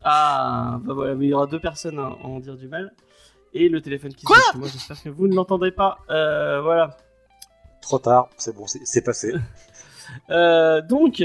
Ah, 0.02 0.80
bah 0.84 0.94
voilà, 0.94 1.14
mais 1.14 1.26
il 1.26 1.30
y 1.30 1.34
aura 1.34 1.46
deux 1.46 1.60
personnes 1.60 1.98
à 1.98 2.08
en 2.24 2.40
dire 2.40 2.56
du 2.56 2.68
mal. 2.68 2.94
Et 3.52 3.68
le 3.68 3.80
téléphone 3.80 4.14
qui 4.14 4.24
Quoi 4.26 4.36
sonne 4.36 4.52
chez 4.52 4.58
moi, 4.58 4.68
j'espère 4.68 5.02
que 5.02 5.08
vous 5.10 5.26
ne 5.28 5.34
l'entendrez 5.34 5.70
pas. 5.72 5.98
Euh, 6.10 6.60
voilà. 6.62 6.96
Trop 7.84 7.98
tard, 7.98 8.30
c'est 8.38 8.56
bon, 8.56 8.64
c'est 8.66 9.04
passé. 9.04 9.34
Euh, 10.30 10.82
donc, 10.82 11.22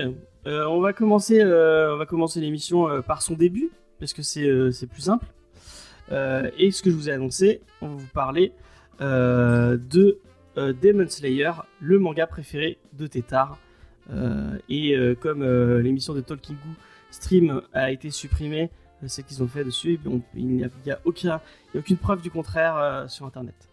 euh, 0.48 0.66
on 0.66 0.80
va 0.80 0.94
commencer, 0.94 1.42
euh, 1.42 1.94
on 1.94 1.98
va 1.98 2.06
commencer 2.06 2.40
l'émission 2.40 3.02
par 3.04 3.22
son 3.22 3.36
début, 3.36 3.70
parce 4.00 4.14
que 4.14 4.24
c'est 4.24 4.88
plus 4.88 5.02
simple. 5.02 5.26
Et 6.58 6.72
ce 6.72 6.82
que 6.82 6.90
je 6.90 6.96
vous 6.96 7.10
ai 7.10 7.12
annoncé, 7.12 7.62
on 7.82 7.90
va 7.90 7.96
vous 7.96 8.08
parler 8.14 8.54
de 9.00 10.20
Demon 10.56 11.08
Slayer, 11.10 11.52
le 11.82 12.00
manga 12.00 12.26
préféré 12.26 12.80
de 12.94 13.06
Tétard. 13.06 13.60
Et 14.70 14.96
comme 15.22 15.44
l'émission 15.82 16.14
de 16.14 16.22
Talking 16.22 16.56
Goo 16.56 16.74
Stream 17.12 17.62
a 17.74 17.92
été 17.92 18.10
supprimée, 18.10 18.72
c'est 19.08 19.24
qu'ils 19.24 19.44
ont 19.44 19.48
fait 19.48 19.66
dessus, 19.66 20.00
il 20.36 20.48
n'y 20.48 20.64
a, 20.64 20.70
a 20.94 21.00
aucune 21.04 21.98
preuve 21.98 22.22
du 22.22 22.32
contraire 22.32 23.06
sur 23.08 23.26
Internet. 23.26 23.70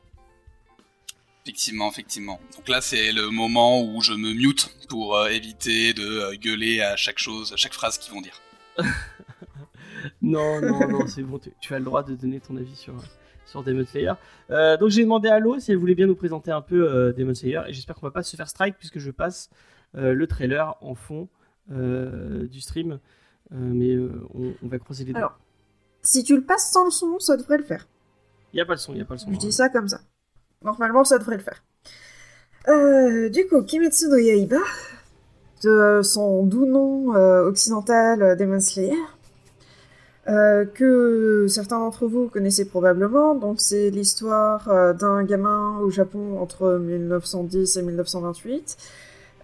Effectivement, 1.46 1.88
effectivement. 1.88 2.40
Donc 2.56 2.68
là, 2.68 2.80
c'est 2.80 3.12
le 3.12 3.30
moment 3.30 3.80
où 3.80 4.00
je 4.00 4.12
me 4.14 4.34
mute 4.34 4.68
pour 4.88 5.16
euh, 5.16 5.28
éviter 5.28 5.92
de 5.94 6.02
euh, 6.02 6.34
gueuler 6.34 6.80
à 6.80 6.96
chaque 6.96 7.18
chose, 7.20 7.52
à 7.52 7.56
chaque 7.56 7.72
phrase 7.72 7.98
qu'ils 7.98 8.12
vont 8.12 8.20
dire. 8.20 8.40
Non, 10.22 10.60
non, 10.60 10.88
non, 10.88 11.06
c'est 11.06 11.22
bon, 11.22 11.38
tu, 11.38 11.50
tu 11.60 11.74
as 11.74 11.78
le 11.78 11.84
droit 11.84 12.02
de 12.02 12.14
donner 12.14 12.40
ton 12.40 12.56
avis 12.56 12.76
sur, 12.76 12.94
sur 13.44 13.62
Demon 13.64 13.84
Slayer. 13.86 14.12
Euh, 14.50 14.76
donc 14.76 14.90
j'ai 14.90 15.02
demandé 15.02 15.28
à 15.28 15.38
Lo 15.40 15.58
si 15.58 15.72
elle 15.72 15.78
voulait 15.78 15.94
bien 15.94 16.06
nous 16.06 16.14
présenter 16.14 16.50
un 16.50 16.60
peu 16.60 16.88
euh, 16.88 17.12
Demon 17.12 17.34
Slayer, 17.34 17.62
et 17.68 17.72
j'espère 17.72 17.96
qu'on 17.96 18.06
va 18.06 18.12
pas 18.12 18.22
se 18.22 18.36
faire 18.36 18.48
strike 18.48 18.76
puisque 18.78 18.98
je 18.98 19.10
passe 19.10 19.50
euh, 19.96 20.14
le 20.14 20.26
trailer 20.26 20.76
en 20.80 20.94
fond 20.94 21.28
euh, 21.72 22.46
du 22.46 22.60
stream. 22.60 23.00
Euh, 23.52 23.56
mais 23.56 23.94
euh, 23.94 24.26
on, 24.34 24.54
on 24.62 24.68
va 24.68 24.78
croiser 24.78 25.04
les 25.04 25.12
doigts. 25.12 25.20
Alors. 25.20 25.38
Si 26.02 26.22
tu 26.22 26.36
le 26.36 26.42
passes 26.44 26.70
sans 26.70 26.84
le 26.84 26.90
son, 26.90 27.18
ça 27.18 27.36
devrait 27.36 27.58
le 27.58 27.64
faire. 27.64 27.88
Il 28.52 28.58
y 28.58 28.60
a 28.60 28.66
pas 28.66 28.74
le 28.74 28.78
son, 28.78 28.92
il 28.92 28.98
y 28.98 29.02
a 29.02 29.04
pas 29.04 29.14
le 29.14 29.18
son. 29.18 29.32
Je 29.32 29.38
dis 29.38 29.52
ça 29.52 29.68
comme 29.68 29.88
ça. 29.88 30.00
Normalement, 30.62 31.04
ça 31.04 31.18
devrait 31.18 31.36
le 31.36 31.42
faire. 31.42 31.62
Euh, 32.68 33.28
du 33.28 33.46
coup, 33.46 33.62
Kimetsu 33.62 34.08
no 34.08 34.16
Yaiba, 34.16 34.58
de 35.62 36.00
son 36.02 36.44
doux 36.44 36.66
nom 36.66 37.14
euh, 37.14 37.48
occidental 37.48 38.22
euh, 38.22 38.34
Demon 38.34 38.60
Slayer, 38.60 38.96
que 40.74 41.46
certains 41.48 41.78
d'entre 41.78 42.06
vous 42.06 42.28
connaissez 42.28 42.64
probablement. 42.64 43.36
Donc, 43.36 43.60
c'est 43.60 43.90
l'histoire 43.90 44.94
d'un 44.94 45.22
gamin 45.22 45.78
au 45.78 45.90
Japon 45.90 46.40
entre 46.40 46.78
1910 46.78 47.76
et 47.76 47.82
1928. 47.82 48.76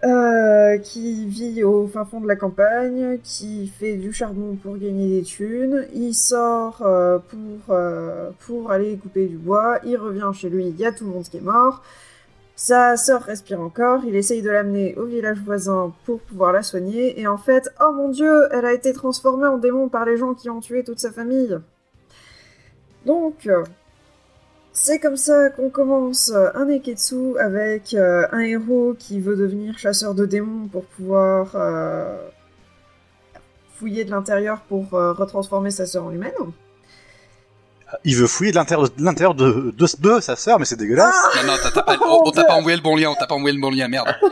Euh, 0.03 0.77
qui 0.79 1.25
vit 1.25 1.63
au 1.63 1.87
fin 1.87 2.03
fond 2.03 2.19
de 2.19 2.27
la 2.27 2.35
campagne, 2.35 3.19
qui 3.23 3.67
fait 3.67 3.95
du 3.95 4.11
charbon 4.11 4.57
pour 4.61 4.77
gagner 4.77 5.19
des 5.19 5.23
thunes. 5.23 5.87
Il 5.93 6.13
sort 6.13 6.81
euh, 6.81 7.19
pour, 7.19 7.73
euh, 7.73 8.31
pour 8.41 8.71
aller 8.71 8.97
couper 8.97 9.27
du 9.27 9.37
bois. 9.37 9.79
Il 9.85 9.95
revient 9.95 10.29
chez 10.33 10.49
lui, 10.49 10.67
il 10.67 10.75
y 10.75 10.85
a 10.85 10.91
tout 10.91 11.05
le 11.05 11.11
monde 11.11 11.23
qui 11.23 11.37
est 11.37 11.41
mort. 11.41 11.83
Sa 12.55 12.97
sœur 12.97 13.21
respire 13.23 13.61
encore. 13.61 14.01
Il 14.05 14.15
essaye 14.17 14.41
de 14.41 14.49
l'amener 14.49 14.93
au 14.95 15.05
village 15.05 15.39
voisin 15.39 15.93
pour 16.05 16.19
pouvoir 16.19 16.51
la 16.51 16.63
soigner. 16.63 17.19
Et 17.19 17.25
en 17.25 17.37
fait, 17.37 17.69
oh 17.79 17.93
mon 17.93 18.09
dieu, 18.09 18.47
elle 18.51 18.65
a 18.65 18.73
été 18.73 18.91
transformée 18.91 19.47
en 19.47 19.57
démon 19.57 19.87
par 19.87 20.03
les 20.05 20.17
gens 20.17 20.33
qui 20.33 20.49
ont 20.49 20.59
tué 20.59 20.83
toute 20.83 20.99
sa 20.99 21.11
famille. 21.11 21.57
Donc, 23.05 23.47
c'est 24.73 24.99
comme 24.99 25.17
ça 25.17 25.49
qu'on 25.51 25.69
commence 25.69 26.31
euh, 26.33 26.49
un 26.55 26.65
Neketsu 26.65 27.37
avec 27.39 27.93
euh, 27.93 28.25
un 28.31 28.39
héros 28.39 28.95
qui 28.97 29.19
veut 29.19 29.35
devenir 29.35 29.77
chasseur 29.77 30.15
de 30.15 30.25
démons 30.25 30.67
pour 30.67 30.83
pouvoir 30.85 31.51
euh, 31.55 32.17
fouiller 33.75 34.03
de 34.03 34.11
l'intérieur 34.11 34.61
pour 34.61 34.93
euh, 34.93 35.13
retransformer 35.13 35.71
sa 35.71 35.85
sœur 35.85 36.05
en 36.05 36.11
humaine. 36.11 36.33
Il 38.03 38.15
veut 38.15 38.25
fouiller 38.25 38.51
de 38.51 38.55
l'intérieur 38.57 38.89
de, 38.89 39.03
l'intérieur 39.03 39.35
de, 39.35 39.71
de, 39.77 39.85
de 39.99 40.19
sa 40.19 40.35
sœur, 40.35 40.57
mais 40.57 40.65
c'est 40.65 40.75
dégueulasse. 40.75 41.15
Non, 41.35 41.51
non, 41.51 41.53
t'as 41.61 41.69
t'as 41.69 41.83
pas, 41.83 41.97
on, 42.03 42.27
on 42.27 42.31
t'a 42.31 42.43
pas 42.43 42.55
envoyé 42.55 42.75
le 42.75 42.81
bon 42.81 42.95
lien, 42.95 43.09
on 43.11 43.15
t'a 43.15 43.27
pas 43.27 43.35
envoyé 43.35 43.55
le 43.55 43.61
bon 43.61 43.69
lien, 43.69 43.87
merde. 43.87 44.07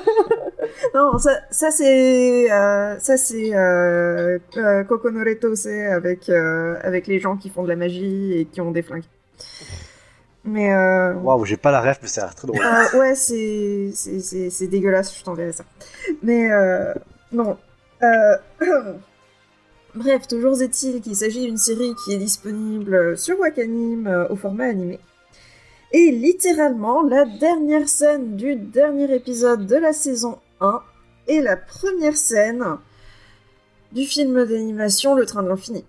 Non, 0.93 1.17
ça, 1.19 1.31
ça 1.51 1.71
c'est 1.71 2.51
euh, 2.51 2.97
ça 2.99 3.15
c'est 3.15 3.55
euh, 3.55 4.39
euh, 4.57 4.83
Kokonoreto, 4.83 5.55
c'est 5.55 5.85
avec 5.87 6.27
euh, 6.29 6.75
avec 6.83 7.07
les 7.07 7.19
gens 7.19 7.37
qui 7.37 7.49
font 7.49 7.63
de 7.63 7.69
la 7.69 7.75
magie 7.75 8.33
et 8.33 8.45
qui 8.45 8.61
ont 8.61 8.71
des 8.71 8.81
flingues. 8.81 9.03
Mais 10.43 10.73
euh, 10.73 11.13
Waouh, 11.13 11.45
j'ai 11.45 11.57
pas 11.57 11.71
la 11.71 11.81
ref, 11.81 11.99
mais 12.01 12.07
ça 12.07 12.21
a 12.21 12.25
l'air 12.25 12.35
très 12.35 12.47
drôle. 12.47 12.59
euh, 12.61 12.99
ouais, 12.99 13.15
c'est 13.15 13.91
c'est- 13.93 14.67
dégueulasse, 14.67 15.15
je 15.17 15.23
t'enverrai 15.23 15.51
ça. 15.51 15.63
Mais 16.23 16.51
euh, 16.51 16.93
non. 17.31 17.57
Euh, 18.01 18.37
Bref, 19.93 20.27
toujours 20.27 20.59
est-il 20.61 21.01
qu'il 21.01 21.15
s'agit 21.15 21.45
d'une 21.45 21.57
série 21.57 21.93
qui 22.05 22.13
est 22.13 22.17
disponible 22.17 23.17
sur 23.17 23.37
Wakanim 23.39 24.07
euh, 24.07 24.27
au 24.29 24.35
format 24.37 24.65
animé. 24.67 24.99
Et 25.91 26.11
littéralement, 26.11 27.01
la 27.03 27.25
dernière 27.25 27.89
scène 27.89 28.37
du 28.37 28.55
dernier 28.55 29.13
épisode 29.13 29.67
de 29.67 29.75
la 29.75 29.91
saison 29.91 30.39
1 30.61 30.81
est 31.27 31.41
la 31.41 31.57
première 31.57 32.15
scène 32.15 32.63
du 33.91 34.05
film 34.05 34.45
d'animation 34.45 35.13
Le 35.15 35.25
Train 35.25 35.43
de 35.43 35.49
l'Infini. 35.49 35.83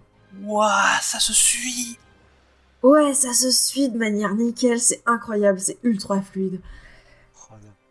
Ouah, 0.45 0.99
ça 1.01 1.21
se 1.21 1.33
suit 1.33 1.97
Ouais, 2.83 3.15
ça 3.15 3.33
se 3.33 3.51
suit 3.51 3.89
de 3.89 3.97
manière 3.99 4.35
nickel, 4.35 4.81
c'est 4.81 5.03
incroyable, 5.07 5.61
c'est 5.61 5.79
ultra 5.85 6.21
fluide. 6.21 6.61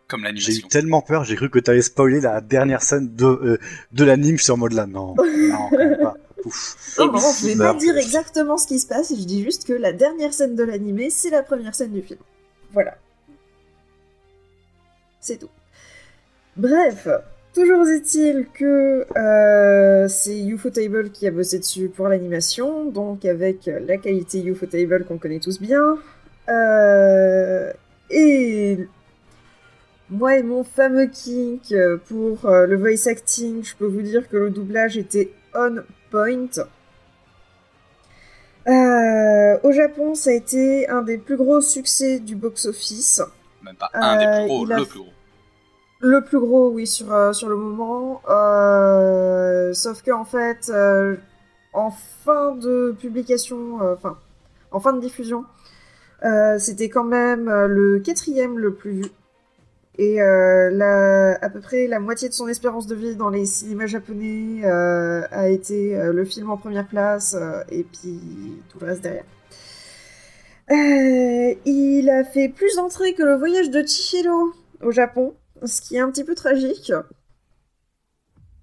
Comme 0.08 0.20
J'ai 0.22 0.26
eu 0.28 0.34
l'animation. 0.34 0.68
tellement 0.68 1.00
peur, 1.00 1.24
j'ai 1.24 1.36
cru 1.36 1.48
que 1.48 1.58
t'allais 1.58 1.80
spoiler 1.80 2.20
la 2.20 2.42
dernière 2.42 2.82
scène 2.82 3.14
de, 3.16 3.24
euh, 3.24 3.58
de 3.92 4.04
l'anime 4.04 4.36
sur 4.36 4.58
mode 4.58 4.74
là. 4.74 4.84
Non, 4.86 5.14
non, 5.16 5.70
quand 5.70 5.78
même 5.78 5.96
pas. 5.98 6.14
Ouf. 6.44 6.76
Non, 6.98 7.06
non, 7.12 7.18
je 7.40 7.46
vais 7.46 7.56
pas 7.56 7.72
dire 7.74 7.96
exactement 7.96 8.58
ce 8.58 8.66
qui 8.66 8.78
se 8.78 8.86
passe, 8.86 9.08
je 9.10 9.24
dis 9.24 9.42
juste 9.42 9.66
que 9.66 9.72
la 9.72 9.92
dernière 9.94 10.34
scène 10.34 10.54
de 10.54 10.64
l'animé, 10.64 11.08
c'est 11.08 11.30
la 11.30 11.42
première 11.42 11.74
scène 11.74 11.92
du 11.92 12.02
film. 12.02 12.18
Voilà. 12.72 12.98
C'est 15.20 15.38
tout. 15.38 15.48
Bref, 16.56 17.08
toujours 17.54 17.86
est-il 17.88 18.46
que 18.52 19.06
euh, 19.16 20.08
c'est 20.08 20.38
Ufotable 20.42 21.10
qui 21.10 21.26
a 21.26 21.30
bossé 21.30 21.58
dessus 21.58 21.88
pour 21.88 22.08
l'animation, 22.08 22.84
donc 22.84 23.24
avec 23.24 23.70
la 23.86 23.96
qualité 23.96 24.42
Ufotable 24.42 25.04
qu'on 25.04 25.18
connaît 25.18 25.40
tous 25.40 25.60
bien. 25.60 25.98
Euh, 26.48 27.72
et 28.10 28.78
moi 30.10 30.36
et 30.36 30.42
mon 30.42 30.64
fameux 30.64 31.06
kink 31.06 31.74
pour 32.06 32.46
euh, 32.46 32.66
le 32.66 32.76
voice 32.76 33.08
acting, 33.08 33.64
je 33.64 33.74
peux 33.76 33.86
vous 33.86 34.02
dire 34.02 34.28
que 34.28 34.36
le 34.36 34.50
doublage 34.50 34.96
était 34.96 35.32
on 35.54 35.82
point. 36.10 36.48
Euh, 38.68 39.58
au 39.62 39.72
Japon, 39.72 40.14
ça 40.14 40.30
a 40.30 40.34
été 40.34 40.88
un 40.88 41.02
des 41.02 41.18
plus 41.18 41.36
gros 41.36 41.60
succès 41.60 42.20
du 42.20 42.36
box-office. 42.36 43.22
Même 43.62 43.74
pas 43.76 43.90
un 43.94 44.18
des 44.18 44.40
plus 44.40 44.48
gros, 44.48 44.70
a 44.70 44.78
le 44.78 44.84
plus 44.84 45.00
gros. 45.00 45.11
Le 46.04 46.20
plus 46.20 46.40
gros, 46.40 46.68
oui, 46.70 46.84
sur, 46.88 47.14
euh, 47.14 47.32
sur 47.32 47.48
le 47.48 47.54
moment. 47.54 48.22
Euh, 48.28 49.72
sauf 49.72 50.02
que 50.02 50.10
en 50.10 50.24
fait, 50.24 50.68
euh, 50.68 51.14
en 51.72 51.92
fin 51.92 52.56
de 52.56 52.94
publication, 52.98 53.78
enfin, 53.80 54.18
en 54.72 54.80
fin 54.80 54.92
de 54.92 55.00
diffusion, 55.00 55.44
c'était 56.58 56.88
quand 56.88 57.04
même 57.04 57.48
le 57.50 58.00
quatrième 58.00 58.58
le 58.58 58.74
plus 58.74 58.92
vu. 58.92 59.04
Et 59.98 60.16
la, 60.16 61.38
à 61.40 61.48
peu 61.50 61.60
près 61.60 61.86
la 61.86 62.00
moitié 62.00 62.28
de 62.28 62.34
son 62.34 62.48
espérance 62.48 62.86
de 62.86 62.94
vie 62.94 63.16
dans 63.16 63.30
les 63.30 63.44
cinémas 63.44 63.86
japonais 63.86 64.64
a 64.64 65.48
été 65.48 65.96
le 66.12 66.24
film 66.24 66.50
en 66.50 66.56
première 66.56 66.86
place, 66.86 67.36
et 67.70 67.84
puis 67.84 68.20
tout 68.70 68.78
le 68.80 68.86
reste 68.86 69.02
derrière. 69.02 69.24
Il 71.64 72.10
a 72.10 72.24
fait 72.24 72.48
plus 72.48 72.76
d'entrées 72.76 73.14
que 73.14 73.22
le 73.22 73.36
voyage 73.36 73.70
de 73.70 73.82
Chihiro 73.86 74.52
au 74.82 74.90
Japon, 74.90 75.34
ce 75.66 75.80
qui 75.80 75.96
est 75.96 76.00
un 76.00 76.10
petit 76.10 76.24
peu 76.24 76.34
tragique. 76.34 76.92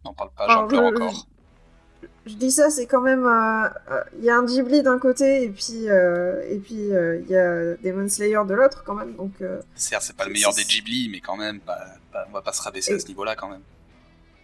N'en 0.05 0.13
parle 0.13 0.31
pas, 0.35 0.47
j'en 0.47 0.67
pleure 0.67 0.85
encore. 0.85 1.27
Je 2.25 2.35
dis 2.35 2.51
ça, 2.51 2.69
c'est 2.69 2.85
quand 2.85 3.01
même. 3.01 3.25
euh, 3.25 3.67
euh, 3.91 4.03
Il 4.19 4.23
y 4.23 4.29
a 4.29 4.37
un 4.37 4.45
Ghibli 4.45 4.81
d'un 4.83 4.99
côté 4.99 5.43
et 5.43 5.49
puis 5.49 5.89
euh, 5.89 6.41
et 6.49 6.57
puis 6.59 6.93
euh, 6.93 7.19
il 7.21 7.29
y 7.29 7.35
a 7.35 7.75
Demon 7.77 8.07
Slayer 8.07 8.39
de 8.47 8.53
l'autre 8.53 8.83
quand 8.85 8.93
même. 8.95 9.13
Donc 9.15 9.33
euh, 9.41 9.59
Certes, 9.75 10.03
c'est 10.03 10.15
pas 10.15 10.25
le 10.25 10.31
meilleur 10.31 10.53
des 10.53 10.63
Ghibli, 10.63 11.09
mais 11.09 11.19
quand 11.19 11.35
même, 11.37 11.59
pas, 11.59 11.79
pas- 12.11 12.25
on 12.29 12.31
va 12.33 12.41
pas 12.41 12.53
se 12.53 12.61
rabaisser 12.61 12.93
à 12.93 12.99
ce 12.99 13.07
niveau-là 13.07 13.35
quand 13.35 13.49
même. 13.49 13.61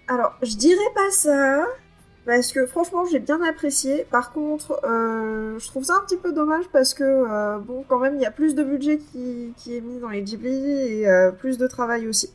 alors 0.07 0.35
je 0.41 0.55
dirais 0.55 0.91
pas 0.93 1.11
ça 1.11 1.65
parce 2.25 2.51
que 2.51 2.65
franchement 2.65 3.05
j'ai 3.05 3.19
bien 3.19 3.41
apprécié. 3.43 4.05
Par 4.09 4.31
contre, 4.33 4.79
euh, 4.83 5.57
je 5.59 5.67
trouve 5.67 5.83
ça 5.83 5.93
un 6.01 6.05
petit 6.05 6.17
peu 6.17 6.33
dommage 6.33 6.65
parce 6.73 6.93
que 6.93 7.03
euh, 7.03 7.59
bon 7.59 7.85
quand 7.87 7.99
même 7.99 8.15
il 8.15 8.21
y 8.21 8.25
a 8.25 8.31
plus 8.31 8.55
de 8.55 8.63
budget 8.63 8.97
qui, 8.97 9.53
qui 9.57 9.77
est 9.77 9.81
mis 9.81 9.99
dans 9.99 10.09
les 10.09 10.23
Ghibli 10.23 10.71
et 11.01 11.07
euh, 11.07 11.31
plus 11.31 11.57
de 11.57 11.67
travail 11.67 12.07
aussi. 12.07 12.33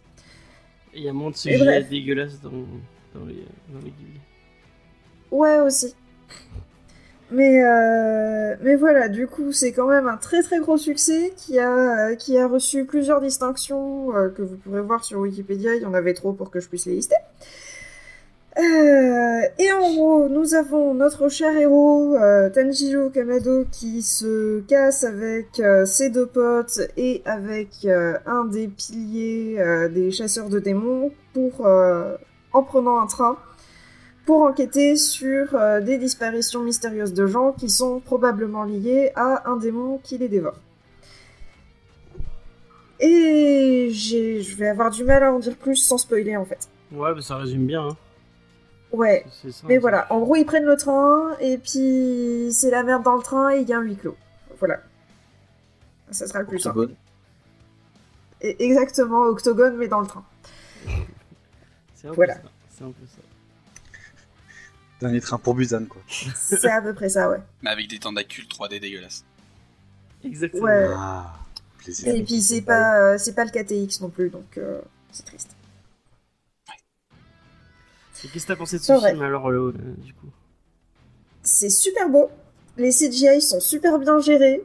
Il 0.95 1.03
y 1.03 1.09
a 1.09 1.13
moins 1.13 1.31
de 1.31 1.37
Et 1.37 1.39
sujets 1.39 1.83
dégueulasses 1.85 2.41
dans, 2.41 2.51
dans 2.51 3.25
les, 3.27 3.45
dans 3.69 3.81
les. 3.85 3.93
Ouais, 5.31 5.59
aussi. 5.61 5.95
Mais, 7.31 7.63
euh, 7.63 8.57
mais 8.61 8.75
voilà, 8.75 9.09
du 9.09 9.29
coup, 9.29 9.53
c'est 9.53 9.73
quand 9.73 9.87
même 9.87 10.09
un 10.09 10.17
très 10.17 10.43
très 10.43 10.59
gros 10.59 10.77
succès 10.77 11.33
qui 11.37 11.61
a, 11.61 12.09
euh, 12.11 12.17
qui 12.17 12.37
a 12.37 12.49
reçu 12.49 12.85
plusieurs 12.85 13.21
distinctions 13.21 14.17
euh, 14.17 14.31
que 14.31 14.43
vous 14.43 14.57
pourrez 14.57 14.81
voir 14.81 15.05
sur 15.05 15.21
Wikipédia. 15.21 15.77
Il 15.77 15.83
y 15.83 15.87
en 15.87 15.95
avait 15.95 16.15
trop 16.15 16.33
pour 16.33 16.51
que 16.51 16.59
je 16.59 16.69
puisse 16.69 16.87
les 16.87 16.97
lister. 16.97 17.15
Euh, 18.59 19.43
et 19.59 19.73
en 19.73 19.95
gros, 19.95 20.29
nous 20.29 20.55
avons 20.55 20.93
notre 20.93 21.29
cher 21.29 21.57
héros, 21.57 22.17
euh, 22.17 22.51
Tanjiro 22.51 23.09
Kamado, 23.11 23.65
qui 23.71 24.03
se 24.03 24.61
casse 24.63 25.05
avec 25.05 25.61
euh, 25.61 25.87
ses 25.87 26.11
deux 26.11 26.27
potes 26.27 26.81
et 26.97 27.23
avec 27.25 27.85
euh, 27.85 28.19
un 28.27 28.45
des 28.45 28.67
piliers 28.67 29.89
des 29.93 30.11
chasseurs 30.11 30.49
de 30.49 30.59
démons 30.59 31.13
pour, 31.33 31.67
en 31.67 32.63
prenant 32.63 33.01
un 33.01 33.07
train 33.07 33.37
pour 34.27 34.43
enquêter 34.43 34.97
sur 34.97 35.57
des 35.81 35.99
disparitions 35.99 36.63
mystérieuses 36.63 37.15
de 37.15 37.27
gens 37.27 37.53
qui 37.53 37.69
sont 37.69 38.01
probablement 38.01 38.65
liées 38.65 39.11
à 39.17 39.49
un 39.49 39.57
démon 39.57 39.99
qui 40.03 40.19
les 40.19 40.29
dévore. 40.29 40.57
Et 43.01 43.91
je 43.93 44.57
vais 44.57 44.69
avoir 44.69 44.91
du 44.91 45.05
mal 45.05 45.23
à 45.23 45.33
en 45.33 45.39
dire 45.39 45.57
plus 45.57 45.77
sans 45.77 45.99
spoiler 45.99 46.37
en 46.37 46.45
fait. 46.45 46.69
Ouais, 46.93 47.15
bah, 47.15 47.21
ça 47.23 47.37
résume 47.37 47.67
bien. 47.67 47.89
Hein. 47.89 47.97
Ouais, 48.93 49.25
C'est 49.43 49.53
ça, 49.53 49.67
mais 49.69 49.75
ça. 49.77 49.81
voilà, 49.81 50.13
en 50.13 50.19
gros 50.21 50.35
ils 50.37 50.45
prennent 50.45 50.65
le 50.65 50.77
train 50.77 51.37
et 51.41 51.59
puis 51.59 52.51
c'est 52.53 52.71
la 52.71 52.83
merde 52.83 53.03
dans 53.05 53.17
le 53.17 53.23
train 53.23 53.51
et 53.55 53.61
il 53.61 53.69
y 53.69 53.73
a 53.73 53.79
un 53.79 53.83
huis 53.83 53.97
clos. 53.97 54.17
Voilà. 54.59 54.81
Ça 56.11 56.27
sera 56.27 56.41
le 56.41 56.47
plus 56.47 56.59
simple. 56.59 56.79
Octogone. 56.79 56.97
Et 58.41 58.65
exactement, 58.65 59.23
octogone 59.23 59.77
mais 59.77 59.87
dans 59.89 60.01
le 60.01 60.07
train. 60.07 60.25
C'est 61.95 62.07
un 62.09 62.11
peu 62.11 62.17
Voilà. 62.17 62.35
ça. 62.35 62.41
C'est 62.77 62.85
un 62.85 62.89
peu 62.91 63.07
ça. 63.07 63.19
Dernier 65.01 65.21
train 65.21 65.39
pour 65.39 65.55
Busan, 65.55 65.87
quoi. 65.87 66.03
C'est 66.09 66.69
à 66.71 66.83
peu 66.83 66.93
près 66.93 67.09
ça, 67.09 67.31
ouais. 67.31 67.39
Mais 67.63 67.71
avec 67.71 67.89
des 67.89 67.99
tentacules 67.99 68.45
3D 68.47 68.81
dégueulasses. 68.81 69.25
Exactement. 70.25 70.65
Ouais. 70.65 70.89
Ah, 70.95 71.33
plaisir. 71.79 72.15
Et 72.15 72.23
puis 72.23 72.43
c'est 72.43 72.61
pas, 72.63 72.99
euh, 72.99 73.19
c'est 73.19 73.35
pas 73.35 73.45
le 73.45 73.51
KTX 73.51 74.01
non 74.03 74.11
plus, 74.11 74.29
donc 74.31 74.59
euh, 74.59 74.81
c'est 75.13 75.25
triste. 75.25 75.55
Qu'est-ce 78.29 78.45
que 78.45 78.49
t'as 78.49 78.57
pensé 78.57 78.79
de 78.79 78.83
ce 78.83 78.93
film 78.93 79.23
alors, 79.23 79.51
euh, 79.51 79.73
du 79.99 80.13
coup? 80.13 80.27
C'est 81.43 81.71
super 81.71 82.09
beau. 82.09 82.31
Les 82.77 82.91
CGI 82.91 83.41
sont 83.41 83.61
super 83.61 83.99
bien 83.99 84.21
gérés. 84.21 84.63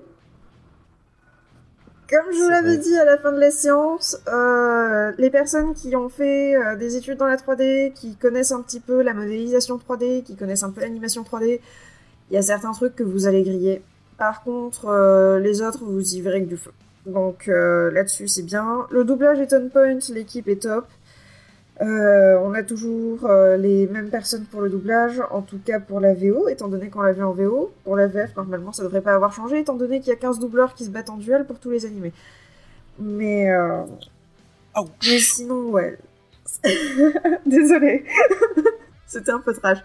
Comme 2.09 2.31
je 2.31 2.43
vous 2.43 2.49
l'avais 2.49 2.77
dit 2.77 2.95
à 2.97 3.05
la 3.05 3.17
fin 3.17 3.31
de 3.31 3.39
la 3.39 3.49
séance, 3.49 4.17
euh, 4.27 5.11
les 5.17 5.31
personnes 5.31 5.73
qui 5.73 5.95
ont 5.95 6.09
fait 6.09 6.55
euh, 6.55 6.75
des 6.75 6.97
études 6.97 7.17
dans 7.17 7.25
la 7.25 7.37
3D, 7.37 7.93
qui 7.93 8.15
connaissent 8.15 8.51
un 8.51 8.61
petit 8.61 8.79
peu 8.79 9.01
la 9.01 9.13
modélisation 9.13 9.77
3D, 9.77 10.23
qui 10.23 10.35
connaissent 10.35 10.63
un 10.63 10.69
peu 10.69 10.81
l'animation 10.81 11.23
3D, 11.23 11.59
il 12.29 12.33
y 12.33 12.37
a 12.37 12.43
certains 12.43 12.73
trucs 12.73 12.95
que 12.95 13.03
vous 13.03 13.25
allez 13.25 13.41
griller. 13.41 13.81
Par 14.17 14.43
contre, 14.43 14.85
euh, 14.85 15.39
les 15.39 15.61
autres, 15.61 15.83
vous 15.83 16.15
y 16.15 16.21
verrez 16.21 16.43
que 16.43 16.49
du 16.49 16.57
feu. 16.57 16.71
Donc 17.07 17.45
là-dessus, 17.47 18.27
c'est 18.27 18.43
bien. 18.43 18.87
Le 18.89 19.03
doublage 19.03 19.39
est 19.39 19.53
on 19.53 19.69
point, 19.69 19.99
l'équipe 20.09 20.47
est 20.47 20.63
top. 20.63 20.87
Euh, 21.81 22.39
on 22.41 22.53
a 22.53 22.63
toujours 22.63 23.25
euh, 23.25 23.57
les 23.57 23.85
mêmes 23.87 24.09
personnes 24.09 24.45
pour 24.45 24.61
le 24.61 24.69
doublage, 24.69 25.21
en 25.29 25.41
tout 25.41 25.59
cas 25.59 25.79
pour 25.79 25.99
la 25.99 26.13
VO, 26.13 26.47
étant 26.47 26.69
donné 26.69 26.89
qu'on 26.89 27.01
l'a 27.01 27.11
vu 27.11 27.23
en 27.23 27.33
VO. 27.33 27.71
Pour 27.83 27.95
la 27.95 28.07
VF, 28.07 28.35
normalement, 28.35 28.71
ça 28.71 28.83
devrait 28.83 29.01
pas 29.01 29.13
avoir 29.13 29.33
changé, 29.33 29.59
étant 29.59 29.75
donné 29.75 29.99
qu'il 29.99 30.09
y 30.09 30.13
a 30.13 30.15
15 30.15 30.39
doubleurs 30.39 30.73
qui 30.73 30.85
se 30.85 30.89
battent 30.89 31.09
en 31.09 31.17
duel 31.17 31.45
pour 31.45 31.59
tous 31.59 31.71
les 31.71 31.85
animés. 31.85 32.13
Mais, 32.99 33.51
euh... 33.51 33.83
Mais 35.03 35.19
sinon, 35.19 35.69
ouais. 35.71 35.97
Désolée. 37.45 38.05
C'était 39.07 39.31
un 39.31 39.39
peu 39.39 39.53
trash. 39.53 39.79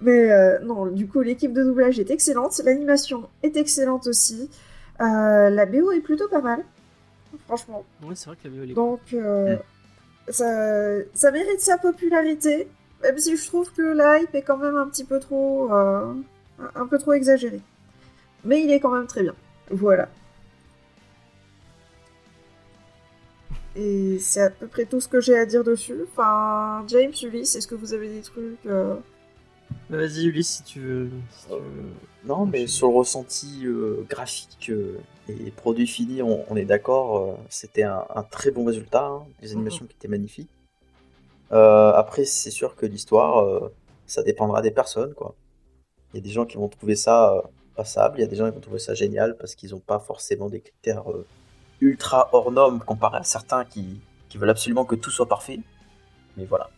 Mais 0.00 0.58
non, 0.60 0.86
du 0.86 1.06
coup, 1.06 1.20
l'équipe 1.20 1.52
de 1.52 1.62
doublage 1.62 1.98
est 2.00 2.10
excellente, 2.10 2.58
l'animation 2.64 3.28
est 3.42 3.56
excellente 3.56 4.06
aussi. 4.06 4.48
La 4.98 5.66
BO 5.66 5.92
est 5.92 6.00
plutôt 6.00 6.28
pas 6.28 6.40
mal, 6.40 6.64
franchement. 7.46 7.84
Ouais, 8.02 8.14
c'est 8.14 8.26
vrai 8.26 8.36
que 8.42 8.48
la 8.48 8.62
elle 8.62 8.70
est 8.70 8.74
Donc, 8.74 9.00
euh, 9.12 9.56
ça, 10.32 11.30
mérite 11.30 11.60
sa 11.60 11.78
popularité, 11.78 12.68
même 13.02 13.18
si 13.18 13.36
je 13.36 13.46
trouve 13.46 13.72
que 13.72 13.82
la 13.82 14.20
hype 14.20 14.34
est 14.34 14.42
quand 14.42 14.58
même 14.58 14.76
un 14.76 14.88
petit 14.88 15.04
peu 15.04 15.18
trop, 15.18 15.72
euh, 15.72 16.12
un 16.74 16.86
peu 16.86 16.98
trop 16.98 17.12
exagérée. 17.12 17.62
Mais 18.44 18.62
il 18.62 18.70
est 18.70 18.80
quand 18.80 18.90
même 18.90 19.06
très 19.06 19.22
bien. 19.22 19.34
Voilà. 19.70 20.08
Et 23.76 24.18
c'est 24.20 24.42
à 24.42 24.50
peu 24.50 24.66
près 24.66 24.84
tout 24.84 25.00
ce 25.00 25.08
que 25.08 25.20
j'ai 25.20 25.38
à 25.38 25.46
dire 25.46 25.62
dessus. 25.64 25.94
Enfin, 26.08 26.84
James, 26.88 27.12
Ulysse, 27.22 27.54
est-ce 27.54 27.68
que 27.68 27.74
vous 27.74 27.94
avez 27.94 28.08
des 28.08 28.20
trucs 28.22 28.66
euh, 28.66 28.96
Vas-y, 29.88 30.26
Ulysse, 30.26 30.56
si 30.58 30.62
tu 30.64 30.80
veux. 30.80 31.10
si 31.28 31.48
tu 31.50 31.54
Euh, 31.54 31.58
veux. 31.60 32.00
Non, 32.22 32.46
mais 32.46 32.66
sur 32.66 32.88
le 32.88 32.94
ressenti 32.94 33.64
euh, 33.66 34.04
graphique 34.08 34.70
euh, 34.70 35.06
et 35.28 35.50
produit 35.52 35.86
fini, 35.86 36.22
on, 36.22 36.44
on 36.52 36.56
est 36.56 36.64
d'accord. 36.64 37.38
C'était 37.48 37.82
un, 37.84 38.04
un 38.14 38.22
très 38.22 38.50
bon 38.50 38.64
résultat. 38.64 39.06
hein, 39.06 39.28
des 39.40 39.52
animations 39.52 39.86
qui 39.86 39.94
étaient 39.96 40.08
magnifiques. 40.08 40.50
Euh, 41.52 41.92
après, 41.92 42.24
c'est 42.24 42.50
sûr 42.50 42.76
que 42.76 42.86
l'histoire, 42.86 43.40
euh, 43.44 43.74
ça 44.06 44.22
dépendra 44.22 44.62
des 44.62 44.70
personnes, 44.70 45.14
quoi. 45.14 45.34
Il 46.12 46.18
y 46.18 46.20
a 46.20 46.22
des 46.22 46.30
gens 46.30 46.46
qui 46.46 46.56
vont 46.58 46.68
trouver 46.68 46.96
ça 46.96 47.32
euh, 47.34 47.42
passable, 47.76 48.18
il 48.18 48.22
y 48.22 48.24
a 48.24 48.28
des 48.28 48.36
gens 48.36 48.48
qui 48.48 48.54
vont 48.54 48.60
trouver 48.60 48.78
ça 48.80 48.94
génial 48.94 49.36
parce 49.38 49.54
qu'ils 49.54 49.70
n'ont 49.72 49.80
pas 49.80 49.98
forcément 50.00 50.48
des 50.50 50.60
critères 50.60 51.04
ultra 51.80 52.28
hors 52.32 52.52
normes 52.52 52.80
comparé 52.80 53.18
à 53.18 53.22
certains 53.24 53.64
qui, 53.64 54.00
qui 54.28 54.38
veulent 54.38 54.50
absolument 54.50 54.84
que 54.84 54.96
tout 54.96 55.10
soit 55.10 55.28
parfait. 55.28 55.60
Mais 56.36 56.44
voilà. 56.46 56.70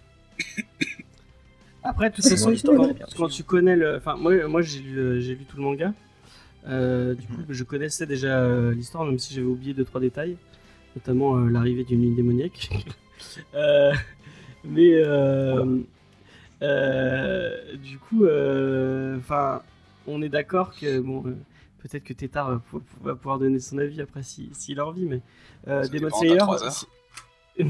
Après, 1.83 2.11
de 2.11 2.15
toute 2.15 2.25
C'est 2.25 2.37
façon, 2.37 2.55
quand, 2.65 2.95
quand 3.17 3.29
tu 3.29 3.43
connais 3.45 3.77
le. 3.77 3.97
Enfin, 3.97 4.17
moi, 4.17 4.47
moi 4.47 4.63
j'ai 4.63 4.81
lu, 4.81 4.99
euh, 4.99 5.21
j'ai 5.21 5.35
lu 5.35 5.45
tout 5.45 5.57
le 5.57 5.63
manga. 5.65 5.93
Euh, 6.69 7.15
du 7.15 7.27
coup, 7.27 7.41
Mhm. 7.41 7.47
je 7.51 7.65
connaissais 7.65 8.07
déjà 8.07 8.39
euh, 8.39 8.73
l'histoire, 8.73 9.05
même 9.05 9.19
si 9.19 9.35
j'avais 9.35 9.47
oublié 9.47 9.75
deux 9.75 9.85
trois 9.85 10.01
détails, 10.01 10.37
notamment 10.95 11.37
euh, 11.37 11.49
l'arrivée 11.51 11.83
d'une 11.85 12.01
ligne 12.03 12.15
démoniaque. 12.17 12.71
Euh, 13.55 13.93
mais 14.65 14.95
euh, 14.95 15.79
euh, 16.63 17.77
du 17.77 17.99
coup, 17.99 18.25
euh, 18.25 19.17
enfin, 19.19 19.63
on 20.09 20.23
est 20.23 20.29
d'accord 20.29 20.75
que 20.75 20.99
bon, 21.01 21.23
euh, 21.27 21.37
peut-être 21.83 22.03
que 22.03 22.13
Tétard 22.15 22.51
va, 22.51 22.59
pou- 22.71 22.83
va 23.01 23.15
pouvoir 23.15 23.39
donner 23.39 23.61
son 23.61 23.79
avis 23.79 24.01
après 24.01 24.25
si- 24.25 24.51
s'il 24.55 24.81
a 24.81 24.87
envie, 24.87 25.05
mais 25.05 25.21
euh, 25.69 25.87
Demon 25.89 26.11
Slayer. 26.11 26.39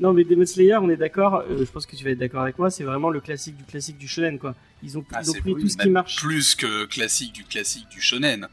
non, 0.00 0.12
mais 0.12 0.24
Demon 0.24 0.44
Slayer, 0.46 0.76
on 0.76 0.88
est 0.90 0.96
d'accord. 0.96 1.36
euh, 1.48 1.58
je 1.64 1.70
pense 1.70 1.86
que 1.86 1.96
tu 1.96 2.04
vas 2.04 2.10
être 2.10 2.18
d'accord 2.18 2.42
avec 2.42 2.58
moi. 2.58 2.70
C'est 2.70 2.84
vraiment 2.84 3.08
le 3.10 3.20
classique 3.20 3.56
du 3.56 3.64
classique 3.64 3.96
du 3.98 4.06
shonen, 4.08 4.38
quoi. 4.38 4.54
Ils 4.82 4.98
ont, 4.98 5.04
Ah, 5.12 5.20
ils 5.22 5.30
ont 5.30 5.32
c'est 5.34 5.40
pris 5.40 5.54
oui, 5.54 5.62
tout 5.62 5.68
ce 5.68 5.76
qui 5.76 5.84
même 5.84 5.92
marche. 5.94 6.16
Plus 6.22 6.54
que 6.54 6.84
classique 6.84 7.32
du 7.32 7.44
classique 7.44 7.88
du 7.88 8.00
shonen. 8.00 8.48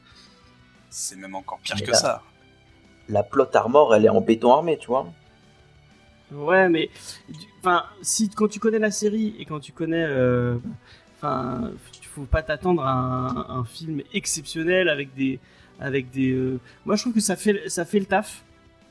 C'est 0.89 1.15
même 1.17 1.35
encore 1.35 1.59
pire 1.59 1.75
Mais 1.79 1.85
que 1.85 1.91
là- 1.91 1.97
ça. 1.97 2.23
La 3.09 3.23
plot 3.23 3.47
armor, 3.55 3.93
elle 3.93 4.05
est 4.05 4.09
en 4.09 4.21
béton 4.21 4.53
armé, 4.53 4.77
tu 4.77 4.87
vois. 4.87 5.11
Ouais, 6.31 6.69
mais 6.69 6.89
enfin, 7.59 7.83
si 8.01 8.29
quand 8.29 8.47
tu 8.47 8.59
connais 8.59 8.79
la 8.79 8.91
série 8.91 9.35
et 9.37 9.45
quand 9.45 9.59
tu 9.59 9.71
connais, 9.71 10.05
euh, 10.07 10.57
enfin, 11.17 11.71
il 12.01 12.07
faut 12.07 12.23
pas 12.23 12.41
t'attendre 12.41 12.81
à 12.83 12.91
un, 12.93 13.59
un 13.59 13.65
film 13.65 14.01
exceptionnel 14.13 14.87
avec 14.89 15.13
des, 15.15 15.39
avec 15.79 16.09
des. 16.11 16.31
euh, 16.31 16.59
Moi, 16.85 16.95
je 16.95 17.01
trouve 17.03 17.13
que 17.13 17.19
ça 17.19 17.35
fait, 17.35 17.67
ça 17.69 17.85
fait 17.85 17.99
le 17.99 18.05
taf. 18.05 18.43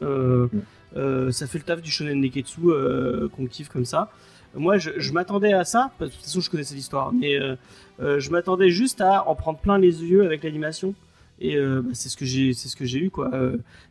Euh, 0.03 0.49
Mm. 0.53 0.61
Euh, 0.97 1.31
ça 1.31 1.47
fait 1.47 1.59
le 1.59 1.65
taf 1.65 1.81
du 1.81 1.91
shonen 1.91 2.21
neketsu 2.21 2.61
euh, 2.67 3.29
qu'on 3.29 3.47
kiffe 3.47 3.69
comme 3.69 3.85
ça. 3.85 4.11
Moi, 4.55 4.77
je, 4.77 5.13
m'attendais 5.13 5.55
à 5.55 5.65
ça. 5.65 5.93
parce 5.99 6.11
que 6.11 6.15
De 6.15 6.19
toute 6.19 6.27
façon, 6.27 6.41
je 6.41 6.51
connaissais 6.51 6.75
l'histoire, 6.75 7.13
mais 7.13 7.41
euh, 7.41 8.21
je 8.21 8.31
m'attendais 8.31 8.69
juste 8.69 9.01
à 9.01 9.27
en 9.27 9.35
prendre 9.35 9.59
plein 9.59 9.79
les 9.79 10.05
yeux 10.05 10.25
avec 10.25 10.45
l'animation. 10.45 10.95
Et 11.41 11.57
bah, 11.59 11.91
c'est 11.95 12.09
ce 12.09 12.17
que 12.17 12.25
j'ai, 12.27 12.53
c'est 12.53 12.69
ce 12.69 12.77
que 12.77 12.85
j'ai 12.85 13.01
eu 13.01 13.11
quoi. 13.11 13.31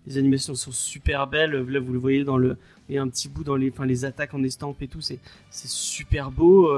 Les 0.07 0.17
animations 0.17 0.55
sont 0.55 0.71
super 0.71 1.27
belles. 1.27 1.51
Là, 1.51 1.79
vous 1.79 1.91
le 1.91 1.99
voyez 1.99 2.23
dans 2.23 2.37
le, 2.37 2.55
il 2.87 2.95
y 2.95 2.97
a 2.97 3.01
un 3.01 3.09
petit 3.09 3.27
bout 3.27 3.43
dans 3.43 3.55
les, 3.55 3.71
enfin, 3.71 3.85
les 3.85 4.05
attaques 4.05 4.33
en 4.33 4.43
estampe 4.43 4.81
et 4.83 4.87
tout. 4.87 5.01
C'est, 5.01 5.19
c'est 5.49 5.67
super 5.67 6.31
beau. 6.31 6.71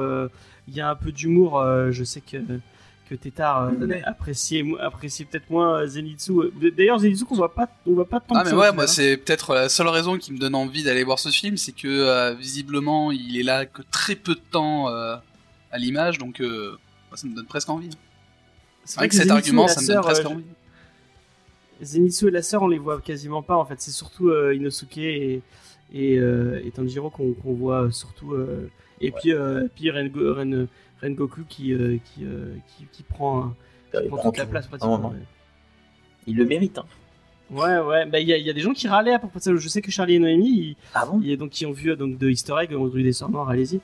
Il 0.67 0.73
y 0.73 0.81
a 0.81 0.89
un 0.89 0.95
peu 0.95 1.11
d'humour. 1.11 1.61
je 1.91 2.03
sais 2.03 2.21
que 2.21 2.37
que 3.15 3.21
Tétard 3.21 3.69
euh, 3.69 3.99
appréciait, 4.05 4.63
appréciait 4.79 5.25
peut-être 5.25 5.49
moins 5.49 5.81
euh, 5.81 5.87
Zenitsu. 5.87 6.33
D'ailleurs, 6.75 6.99
Zenitsu 6.99 7.25
qu'on 7.25 7.35
voit 7.35 7.53
pas, 7.53 7.67
on 7.85 7.93
voit 7.93 8.07
pas 8.07 8.19
tant 8.19 8.35
Ah 8.35 8.39
que 8.39 8.45
mais 8.45 8.49
ça 8.51 8.57
ouais, 8.57 8.71
moi 8.71 8.83
hein. 8.85 8.87
c'est 8.87 9.17
peut-être 9.17 9.53
la 9.53 9.69
seule 9.69 9.87
raison 9.87 10.17
qui 10.17 10.33
me 10.33 10.39
donne 10.39 10.55
envie 10.55 10.83
d'aller 10.83 11.03
voir 11.03 11.19
ce 11.19 11.29
film, 11.29 11.57
c'est 11.57 11.71
que 11.73 11.87
euh, 11.87 12.33
visiblement 12.33 13.11
il 13.11 13.37
est 13.39 13.43
là 13.43 13.65
que 13.65 13.81
très 13.91 14.15
peu 14.15 14.33
de 14.35 14.41
temps 14.51 14.89
euh, 14.89 15.15
à 15.71 15.77
l'image, 15.77 16.17
donc 16.17 16.41
euh, 16.41 16.75
ça 17.13 17.27
me 17.27 17.35
donne 17.35 17.45
presque 17.45 17.69
envie. 17.69 17.89
C'est 18.85 18.99
Avec 18.99 19.11
que 19.11 19.17
cet 19.17 19.27
Zenitsu 19.27 19.37
argument, 19.49 19.65
et 19.65 19.67
la 19.67 19.73
ça 19.73 19.81
me 19.81 19.87
donne 19.87 19.95
sœur, 19.95 20.03
presque 20.03 20.25
euh, 20.25 20.29
envie. 20.29 20.43
Zenitsu 21.81 22.27
et 22.27 22.31
la 22.31 22.41
sœur, 22.41 22.61
on 22.63 22.67
les 22.67 22.77
voit 22.79 23.01
quasiment 23.01 23.41
pas 23.41 23.55
en 23.55 23.65
fait. 23.65 23.75
C'est 23.79 23.91
surtout 23.91 24.29
euh, 24.29 24.55
Inosuke 24.55 24.97
et, 24.97 25.41
et, 25.93 26.17
euh, 26.17 26.61
et 26.63 26.71
Tanjiro 26.71 27.09
qu'on 27.09 27.35
voit 27.53 27.91
surtout. 27.91 28.33
euh, 28.33 28.69
et 29.01 29.11
puis, 29.11 29.33
euh, 29.33 29.67
puis 29.75 29.89
Rengo- 29.91 30.33
Ren, 30.33 30.67
Rengoku 31.03 31.41
qui, 31.47 31.73
euh, 31.73 31.97
qui, 32.03 32.23
euh, 32.25 32.55
qui, 32.67 32.85
qui 32.91 33.03
prend, 33.03 33.53
qui 33.91 34.07
prend 34.07 34.23
toute 34.23 34.37
la 34.37 34.45
place 34.45 34.67
pratiquement. 34.67 35.09
ouais. 35.11 35.17
Il 36.25 36.37
le 36.37 36.45
mérite. 36.45 36.77
Hein. 36.79 36.85
Ouais, 37.51 37.77
ouais, 37.79 38.05
bah 38.07 38.19
il 38.19 38.27
y, 38.27 38.33
a- 38.33 38.37
il 38.37 38.45
y 38.45 38.49
a 38.49 38.53
des 38.53 38.61
gens 38.61 38.73
qui 38.73 38.87
râlaient 38.87 39.13
à 39.13 39.19
propos 39.19 39.37
de 39.39 39.43
ça. 39.43 39.55
Je 39.55 39.67
sais 39.67 39.81
que 39.81 39.91
Charlie 39.91 40.15
et 40.15 40.19
Noémie, 40.19 40.49
ils, 40.49 40.75
Ah 40.95 41.05
bon? 41.05 41.19
ils- 41.23 41.37
donc, 41.37 41.49
qui 41.51 41.65
ont 41.65 41.71
vu 41.73 41.91
euh, 41.91 41.95
donc, 41.95 42.17
de 42.17 42.29
Easter 42.29 42.55
Egg, 42.61 42.73
on 42.73 42.83
rue 42.89 43.03
des 43.03 43.11
Sœurs 43.13 43.29
Noires, 43.29 43.49
allez-y. 43.49 43.81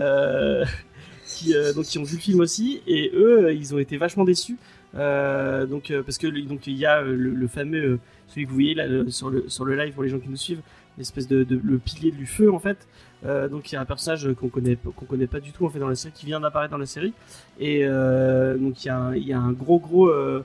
Euh, 0.00 0.64
qui, 1.26 1.52
donc, 1.76 1.84
qui 1.84 1.98
ont 1.98 2.02
vu 2.02 2.16
le 2.16 2.20
film 2.22 2.40
aussi, 2.40 2.82
et 2.86 3.10
eux, 3.14 3.54
ils 3.54 3.74
ont 3.74 3.78
été 3.78 3.96
vachement 3.98 4.24
déçus. 4.24 4.56
Donc, 4.94 5.92
parce 6.04 6.18
que 6.18 6.26
donc 6.46 6.66
il 6.66 6.76
y 6.76 6.84
a 6.86 7.00
le, 7.02 7.14
le 7.16 7.46
fameux, 7.48 7.98
celui 8.28 8.44
que 8.44 8.48
vous 8.50 8.56
voyez 8.56 8.74
là 8.74 8.86
sur, 9.08 9.30
le, 9.30 9.48
sur 9.48 9.64
le 9.64 9.76
live 9.76 9.94
pour 9.94 10.02
les 10.02 10.08
gens 10.08 10.18
qui 10.18 10.28
nous 10.28 10.36
suivent, 10.36 10.60
l'espèce 10.98 11.28
de, 11.28 11.44
de- 11.44 11.60
le 11.62 11.78
pilier 11.78 12.10
du 12.10 12.26
feu 12.26 12.52
en 12.52 12.58
fait. 12.58 12.86
Euh, 13.24 13.48
donc 13.48 13.70
il 13.70 13.76
y 13.76 13.78
a 13.78 13.80
un 13.80 13.84
personnage 13.84 14.28
qu'on 14.34 14.48
connaît 14.48 14.76
qu'on 14.96 15.04
connaît 15.06 15.28
pas 15.28 15.38
du 15.38 15.52
tout 15.52 15.64
en 15.64 15.70
fait 15.70 15.78
dans 15.78 15.86
la 15.88 15.94
série 15.94 16.12
qui 16.12 16.26
vient 16.26 16.40
d'apparaître 16.40 16.72
dans 16.72 16.78
la 16.78 16.86
série 16.86 17.12
et 17.60 17.82
euh, 17.84 18.56
donc 18.58 18.82
il 18.84 18.88
y, 18.88 18.90
a 18.90 18.96
un- 18.98 19.14
il 19.14 19.22
y 19.24 19.32
a 19.32 19.38
un 19.38 19.52
gros 19.52 19.78
gros 19.78 20.08
euh, 20.08 20.42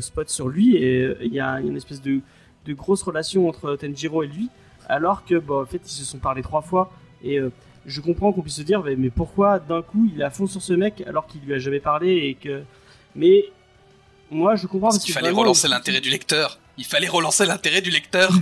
spot 0.00 0.28
sur 0.28 0.48
lui 0.48 0.76
et 0.76 1.16
il 1.22 1.32
y 1.34 1.40
a 1.40 1.58
une 1.60 1.76
espèce 1.76 2.00
de, 2.00 2.20
de 2.66 2.74
grosse 2.74 3.02
relation 3.02 3.48
entre 3.48 3.74
Tenjiro 3.74 4.22
et 4.22 4.28
lui 4.28 4.48
alors 4.88 5.24
que 5.24 5.34
bon, 5.34 5.62
en 5.62 5.66
fait 5.66 5.80
ils 5.84 5.88
se 5.90 6.04
sont 6.04 6.18
parlé 6.18 6.42
trois 6.42 6.62
fois 6.62 6.92
et 7.24 7.40
je 7.86 8.00
comprends 8.00 8.32
qu'on 8.32 8.42
puisse 8.42 8.54
se 8.56 8.62
dire 8.62 8.84
mais, 8.84 9.10
pourquoi 9.10 9.58
d'un 9.58 9.82
coup 9.82 10.08
il 10.14 10.22
à 10.22 10.30
fond 10.30 10.46
sur 10.46 10.62
ce 10.62 10.74
mec 10.74 11.02
alors 11.08 11.26
qu'il 11.26 11.40
lui 11.40 11.54
a 11.54 11.58
jamais 11.58 11.80
parlé 11.80 12.08
et 12.28 12.34
que 12.34 12.62
mais 13.16 13.46
moi 14.30 14.54
je 14.54 14.68
comprends 14.68 14.88
Parce 14.88 14.96
parce 14.98 15.04
qu'il 15.06 15.14
que 15.14 15.20
fallait 15.20 15.32
relancer 15.34 15.66
l'intérêt 15.66 16.00
du 16.00 16.10
lecteur. 16.10 16.60
Il 16.78 16.84
fallait 16.84 17.08
relancer 17.08 17.46
l'intérêt 17.46 17.80
du 17.80 17.90
lecteur. 17.90 18.30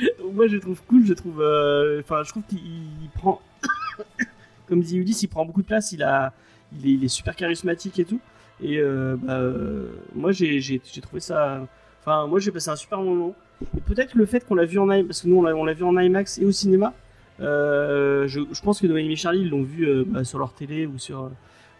moi 0.32 0.46
je 0.46 0.54
le 0.54 0.60
trouve 0.60 0.80
cool 0.86 1.04
je 1.06 1.14
trouve 1.14 1.40
euh, 1.40 2.00
enfin 2.00 2.22
je 2.24 2.30
trouve 2.30 2.42
qu'il 2.44 2.58
il 2.58 3.08
prend 3.14 3.40
comme 4.66 4.80
dit 4.80 4.96
Ulysse 4.98 5.22
il 5.22 5.28
prend 5.28 5.44
beaucoup 5.44 5.62
de 5.62 5.66
place 5.66 5.92
il 5.92 6.02
a 6.02 6.32
il 6.78 6.86
est, 6.86 6.92
il 6.92 7.04
est 7.04 7.08
super 7.08 7.34
charismatique 7.36 7.98
et 7.98 8.04
tout 8.04 8.20
et 8.62 8.78
euh, 8.78 9.16
bah, 9.16 9.34
euh, 9.34 9.90
moi 10.14 10.32
j'ai 10.32 10.80
trouvé 11.02 11.20
ça 11.20 11.66
enfin 12.00 12.26
moi 12.26 12.40
j'ai 12.40 12.50
passé 12.50 12.70
un 12.70 12.76
super 12.76 13.00
moment 13.00 13.34
et 13.76 13.80
peut-être 13.80 14.14
le 14.14 14.26
fait 14.26 14.46
qu'on 14.46 14.54
l'a 14.54 14.64
vu 14.64 14.78
en 14.78 14.90
IMAX 14.90 15.06
parce 15.06 15.22
que 15.22 15.28
nous 15.28 15.36
on 15.36 15.42
l'a 15.42 15.54
on 15.54 15.64
l'a 15.64 15.74
vu 15.74 15.84
en 15.84 15.96
IMAX 15.98 16.38
et 16.38 16.44
au 16.44 16.52
cinéma 16.52 16.94
euh, 17.40 18.28
je, 18.28 18.40
je 18.52 18.62
pense 18.62 18.80
que 18.80 18.86
Noémie 18.86 19.12
et 19.12 19.16
Charlie 19.16 19.48
l'ont 19.48 19.62
vu 19.62 19.88
euh, 19.88 20.04
bah, 20.06 20.24
sur 20.24 20.38
leur 20.38 20.52
télé 20.52 20.86
ou 20.86 20.98
sur 20.98 21.30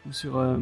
ou 0.07 0.13
sur 0.13 0.39
euh, 0.39 0.57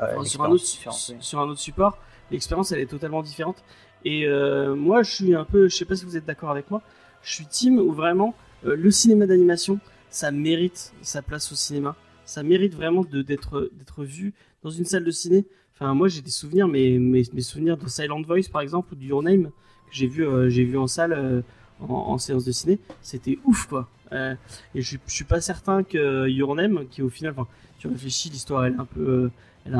Ouais, 0.00 0.06
Enfin, 0.14 0.24
sur, 0.24 0.42
un 0.42 0.50
autre, 0.50 0.64
oui. 0.64 1.16
sur 1.20 1.40
un 1.40 1.48
autre 1.48 1.60
support, 1.60 1.98
l'expérience 2.30 2.72
elle 2.72 2.80
est 2.80 2.86
totalement 2.86 3.22
différente. 3.22 3.62
Et 4.04 4.26
euh, 4.26 4.74
moi 4.74 5.02
je 5.02 5.10
suis 5.10 5.34
un 5.34 5.44
peu, 5.44 5.68
je 5.68 5.76
sais 5.76 5.84
pas 5.84 5.96
si 5.96 6.04
vous 6.04 6.16
êtes 6.16 6.24
d'accord 6.24 6.50
avec 6.50 6.70
moi, 6.70 6.82
je 7.22 7.32
suis 7.34 7.46
team 7.46 7.78
où 7.78 7.92
vraiment 7.92 8.34
euh, 8.66 8.76
le 8.76 8.90
cinéma 8.90 9.26
d'animation 9.26 9.78
ça 10.08 10.30
mérite 10.30 10.92
sa 11.02 11.22
place 11.22 11.52
au 11.52 11.54
cinéma, 11.54 11.96
ça 12.24 12.42
mérite 12.42 12.74
vraiment 12.74 13.04
de 13.04 13.22
d'être 13.22 13.70
vu 13.98 14.32
dans 14.62 14.70
une 14.70 14.84
salle 14.84 15.04
de 15.04 15.10
ciné. 15.10 15.44
Enfin 15.74 15.94
moi 15.94 16.08
j'ai 16.08 16.22
des 16.22 16.30
souvenirs, 16.30 16.68
mes, 16.68 16.98
mes, 16.98 17.24
souvenirs 17.40 17.76
de 17.76 17.86
Silent 17.88 18.22
Voice 18.22 18.48
par 18.50 18.62
exemple 18.62 18.92
ou 18.92 18.96
du 18.96 19.08
Your 19.08 19.22
Name 19.22 19.50
que 19.88 19.92
j'ai 19.92 20.06
vu 20.06 20.26
euh, 20.26 20.48
vu 20.48 20.78
en 20.78 20.86
salle 20.86 21.44
en, 21.80 22.18
séance 22.18 22.44
de 22.44 22.52
ciné, 22.52 22.78
c'était 23.00 23.38
ouf 23.44 23.66
quoi. 23.66 23.88
Et 24.12 24.82
je, 24.82 24.96
je 25.06 25.14
suis 25.14 25.24
pas 25.24 25.40
certain 25.40 25.82
que 25.82 26.28
Your 26.28 26.54
Name 26.54 26.86
qui 26.90 27.00
au 27.00 27.08
final, 27.08 27.34
tu 27.78 27.88
réfléchis 27.88 28.28
l'histoire 28.28 28.66
elle 28.66 28.74
est 28.74 28.80
un 28.80 28.84
peu 28.84 29.30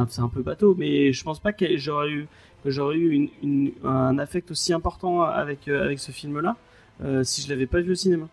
c'est 0.09 0.21
un 0.21 0.29
peu 0.29 0.43
bateau, 0.43 0.75
mais 0.77 1.13
je 1.13 1.25
pense 1.25 1.41
pas 1.41 1.53
que 1.53 1.77
j'aurais 1.77 2.11
eu, 2.11 2.29
j'aurais 2.65 2.97
eu 2.97 3.11
une, 3.11 3.29
une- 3.43 3.73
un 3.85 4.19
affect 4.19 4.51
aussi 4.51 4.73
important 4.73 5.23
avec, 5.23 5.69
euh, 5.69 5.85
avec 5.85 5.99
ce 5.99 6.13
film-là 6.13 6.57
euh, 7.03 7.25
si 7.25 7.41
je 7.43 7.49
l'avais 7.49 7.67
pas 7.67 7.81
vu 7.81 7.93
au 7.93 7.95
cinéma. 7.95 8.29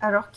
Alors, 0.00 0.28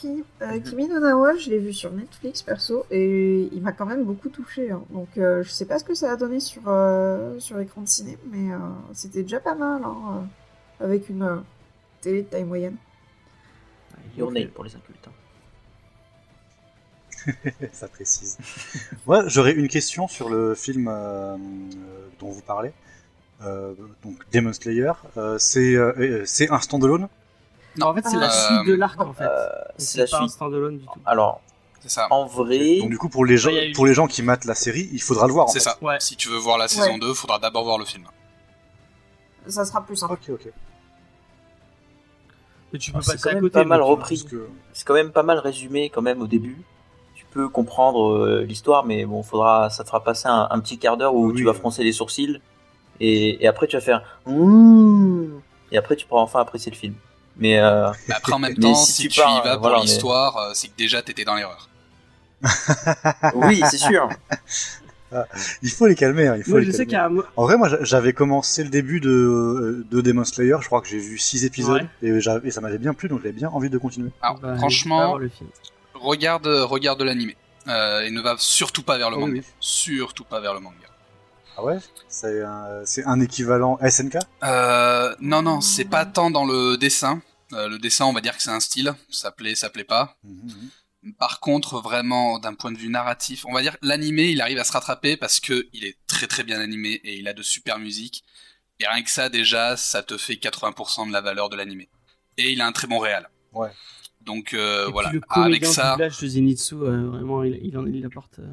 euh, 0.42 0.60
Kimi 0.62 0.88
no 0.88 1.00
Nawa, 1.00 1.36
je 1.36 1.50
l'ai 1.50 1.60
vu 1.60 1.74
sur 1.74 1.92
Netflix 1.92 2.42
perso 2.42 2.86
et 2.90 3.50
il 3.52 3.62
m'a 3.62 3.74
quand 3.74 3.86
même 3.86 4.06
beaucoup 4.06 4.30
touché. 4.30 4.72
hein. 4.72 4.82
Donc, 4.90 5.10
euh, 5.18 5.44
je 5.44 5.50
sais 5.50 5.66
pas 5.66 5.78
ce 5.80 5.84
que 5.84 5.94
ça 5.94 6.12
a 6.14 6.16
donné 6.16 6.40
sur, 6.40 6.62
euh, 6.68 7.38
sur 7.40 7.60
écran 7.60 7.82
de 7.82 7.88
ciné, 7.88 8.18
mais 8.32 8.54
euh, 8.54 8.58
c'était 8.94 9.22
déjà 9.22 9.40
pas 9.42 9.56
mal 9.56 9.82
hein, 9.84 10.28
euh, 10.82 10.86
avec 10.86 11.10
une 11.10 11.24
euh, 11.24 11.36
télé 12.02 12.24
de 12.24 12.28
taille 12.28 12.46
moyenne. 12.46 12.78
Your 14.18 14.32
Name 14.32 14.48
pour 14.48 14.64
les 14.64 14.76
incultes. 14.76 15.08
hein. 15.08 15.12
Ça 17.74 17.88
précise. 17.88 18.38
Moi, 19.06 19.24
j'aurais 19.28 19.54
une 19.54 19.68
question 19.68 20.08
sur 20.08 20.30
le 20.30 20.56
film 20.56 20.88
euh, 20.88 21.36
euh, 21.36 21.38
dont 22.20 22.30
vous 22.30 22.42
parlez. 22.42 22.72
Euh, 23.42 23.74
donc 24.04 24.18
Demon 24.34 24.52
Slayer, 24.54 24.92
euh, 25.18 25.38
c'est 25.38 25.76
c'est 26.26 26.50
un 26.52 26.60
standalone? 26.60 27.08
Non, 27.78 27.88
en 27.88 27.94
fait, 27.94 28.06
c'est 28.10 28.18
la 28.18 28.28
Euh, 28.28 28.48
suite 28.58 28.68
de 28.68 28.74
l'arc 28.74 29.00
en 29.00 29.14
fait. 29.14 29.24
Euh, 29.24 29.48
c'est 29.78 30.00
la 30.00 30.06
pas 30.08 30.18
un 30.18 30.20
suite. 30.22 30.32
standalone 30.32 30.78
du 30.80 30.86
tout. 30.86 31.00
Alors, 31.06 31.42
ça. 31.86 32.08
en 32.10 32.26
vrai, 32.26 32.80
Donc 32.80 32.90
du 32.90 32.98
coup, 32.98 33.08
pour 33.08 33.26
les 33.26 33.38
gens, 33.38 33.52
eu- 33.52 33.72
pour 33.72 33.86
les 33.88 33.94
qui 34.08 34.22
matent 34.24 34.46
la 34.46 34.56
série, 34.56 34.90
il 34.92 35.02
faudra 35.02 35.28
le 35.28 35.34
voir. 35.34 35.46
en 35.46 35.50
C'est 35.50 35.60
ça. 35.62 35.78
Ouais. 35.82 35.96
Si 36.00 36.16
tu 36.18 36.28
veux 36.30 36.38
voir 36.38 36.58
la 36.58 36.68
saison 36.68 36.94
Ouais. 36.94 37.00
2, 37.00 37.14
faudra 37.14 37.40
d'abord 37.40 37.64
voir 37.64 37.78
le 37.78 37.86
film. 37.86 38.04
Ça 39.48 39.64
sera 39.64 39.86
plus 39.86 39.96
simple. 39.96 40.14
Ok, 40.14 40.30
ok. 40.32 40.52
Mais 42.74 42.80
tu 42.80 42.92
peux 42.92 42.98
Ah, 43.00 43.02
c'est 43.02 43.12
passer 43.14 43.24
quand 43.24 43.30
à 43.30 43.34
même 43.34 43.42
côté. 43.44 43.54
pas 43.54 43.64
mal 43.64 43.82
repris. 43.82 44.26
Que- 44.30 44.48
C'est 44.74 44.86
quand 44.86 44.94
même 44.94 45.12
pas 45.12 45.24
mal 45.24 45.40
résumé 45.40 45.90
quand 45.90 46.02
même 46.02 46.22
au 46.22 46.28
début. 46.28 46.62
Peux 47.32 47.48
comprendre 47.48 48.16
euh, 48.16 48.44
l'histoire, 48.44 48.86
mais 48.86 49.06
bon, 49.06 49.22
faudra, 49.22 49.70
ça 49.70 49.84
te 49.84 49.90
fera 49.90 50.04
passer 50.04 50.28
un, 50.28 50.48
un 50.50 50.60
petit 50.60 50.80
quart 50.80 50.98
d'heure 50.98 51.14
où 51.14 51.28
Oui, 51.28 51.38
tu 51.38 51.44
vas 51.46 51.54
froncer 51.54 51.84
les 51.84 51.92
sourcils 51.92 52.40
et, 53.00 53.44
et 53.44 53.48
après 53.48 53.68
tu 53.68 53.76
vas 53.78 53.82
faire 53.82 54.04
et 55.72 55.78
après 55.78 55.96
tu 55.96 56.06
pourras 56.08 56.22
enfin 56.22 56.40
apprécier 56.42 56.72
le 56.72 56.78
film. 56.78 56.96
Mais 57.38 57.60
euh, 57.60 57.92
Mais 58.08 58.16
après, 58.16 58.34
en 58.34 58.40
même 58.40 58.56
temps, 58.60 58.74
si 58.74 58.94
si, 58.94 59.04
tu 59.04 59.10
tu, 59.10 59.20
pars, 59.20 59.38
y 59.38 59.48
vas 59.48 59.54
euh, 59.54 59.58
pour 59.58 59.76
l'histoire, 59.82 60.52
c'est 60.56 60.68
que 60.70 60.78
déjà 60.78 61.02
t'étais 61.02 61.24
dans 61.24 61.36
l'erreur. 61.36 61.70
oui, 63.36 63.62
c'est 63.66 63.78
sûr. 63.78 64.10
Il 65.64 65.70
faut 65.72 65.88
les 65.88 65.96
calmer. 65.96 66.28
hein, 66.28 66.36
il 66.38 66.44
faut 66.44 66.52
Moi, 66.52 66.60
les 66.62 66.66
je 66.68 66.72
sais 66.72 66.86
calmer. 66.86 66.86
qu'il 66.86 66.94
y 66.94 66.98
a 66.98 67.06
un 67.06 67.10
mo- 67.10 67.24
En 67.36 67.44
vrai, 67.44 67.58
moi, 67.58 67.68
j'a- 67.70 67.84
j'avais 67.84 68.14
commencé 68.14 68.64
le 68.64 68.70
début 68.70 69.00
de, 69.00 69.86
de 69.90 70.02
Demon 70.02 70.24
Slayer. 70.24 70.58
Je 70.62 70.68
crois 70.68 70.82
que 70.82 70.88
j'ai 70.88 71.00
vu 71.00 71.18
6 71.18 71.46
épisodes 71.46 71.88
et, 72.02 72.22
ça 72.22 72.62
m'avait 72.62 72.78
bien 72.78 72.94
plu, 72.94 73.10
donc 73.10 73.20
j'avais 73.20 73.32
bien 73.32 73.50
envie 73.50 73.70
de 73.70 73.78
continuer. 73.78 74.12
Alors, 74.22 74.40
Bah, 74.40 74.56
franchement, 74.58 75.18
le 75.18 75.30
film. 75.30 75.50
Regarde, 76.02 76.48
regarde 76.48 77.02
l'animé. 77.02 77.36
Euh, 77.68 78.02
et 78.02 78.10
ne 78.12 78.22
va 78.22 78.36
surtout 78.40 78.84
pas 78.84 78.98
vers 78.98 79.10
le 79.10 79.18
Oui, 79.18 79.22
manga. 79.22 79.42
oui. 79.42 79.46
Surtout 79.60 80.24
pas 80.24 80.40
vers 80.40 80.54
le 80.54 80.60
manga. 80.60 80.76
Ah 81.58 81.64
ouais 81.64 81.78
C'est 82.08 82.42
un, 82.42 82.82
c'est 82.86 83.06
un 83.06 83.20
équivalent 83.20 83.78
SNK 83.88 84.18
Euh, 84.44 85.14
non, 85.20 85.42
non, 85.42 85.62
c'est 85.62 85.86
pas 85.86 86.06
tant 86.06 86.32
dans 86.32 86.46
le 86.46 86.78
dessin. 86.78 87.22
Euh, 87.54 87.68
le 87.68 87.78
dessin, 87.80 88.06
on 88.06 88.14
va 88.14 88.22
dire 88.22 88.36
que 88.36 88.42
c'est 88.42 88.50
un 88.52 88.60
style. 88.62 88.94
Ça 89.10 89.32
plaît, 89.32 89.56
ça 89.56 89.70
plaît 89.70 89.84
pas. 89.84 90.16
Mhm, 90.24 90.70
mhm. 91.04 91.14
Par 91.18 91.40
contre, 91.40 91.80
vraiment, 91.82 92.40
d'un 92.40 92.54
point 92.54 92.72
de 92.72 92.78
vue 92.78 92.90
narratif, 92.90 93.46
on 93.46 93.54
va 93.54 93.62
dire 93.62 93.76
l'animé, 93.82 94.30
il 94.30 94.42
arrive 94.42 94.58
à 94.60 94.64
se 94.64 94.72
rattraper 94.72 95.16
parce 95.18 95.40
que 95.40 95.68
il 95.74 95.86
est 95.86 95.98
très 96.08 96.28
très 96.28 96.44
bien 96.44 96.60
animé 96.60 97.00
et 97.04 97.18
il 97.18 97.28
a 97.28 97.34
de 97.34 97.42
super 97.44 97.80
musique. 97.80 98.24
Et 98.80 98.88
rien 98.88 99.02
que 99.04 99.10
ça, 99.10 99.28
déjà, 99.30 99.76
ça 99.78 100.04
te 100.04 100.18
fait 100.18 100.36
80% 100.36 101.08
de 101.08 101.14
la 101.14 101.22
valeur 101.22 101.50
de 101.50 101.56
l'animé. 101.58 101.90
Et 102.38 102.52
il 102.52 102.62
a 102.62 102.66
un 102.68 102.72
très 102.72 102.88
bon 102.88 103.00
réal. 103.00 103.30
Ouais. 103.54 103.70
Donc 104.30 104.54
euh, 104.54 104.88
Et 104.88 104.92
voilà, 104.92 105.10
puis 105.10 105.20
le 105.36 105.42
avec 105.42 105.66
ça, 105.66 105.92
doublage 105.92 106.20
de 106.20 106.28
Zenitsu, 106.28 106.76
euh, 106.76 107.08
vraiment, 107.10 107.44
il, 107.44 107.60
il, 107.64 107.76
en, 107.78 107.86
il 107.88 108.06
apporte. 108.06 108.38
euh, 108.40 108.44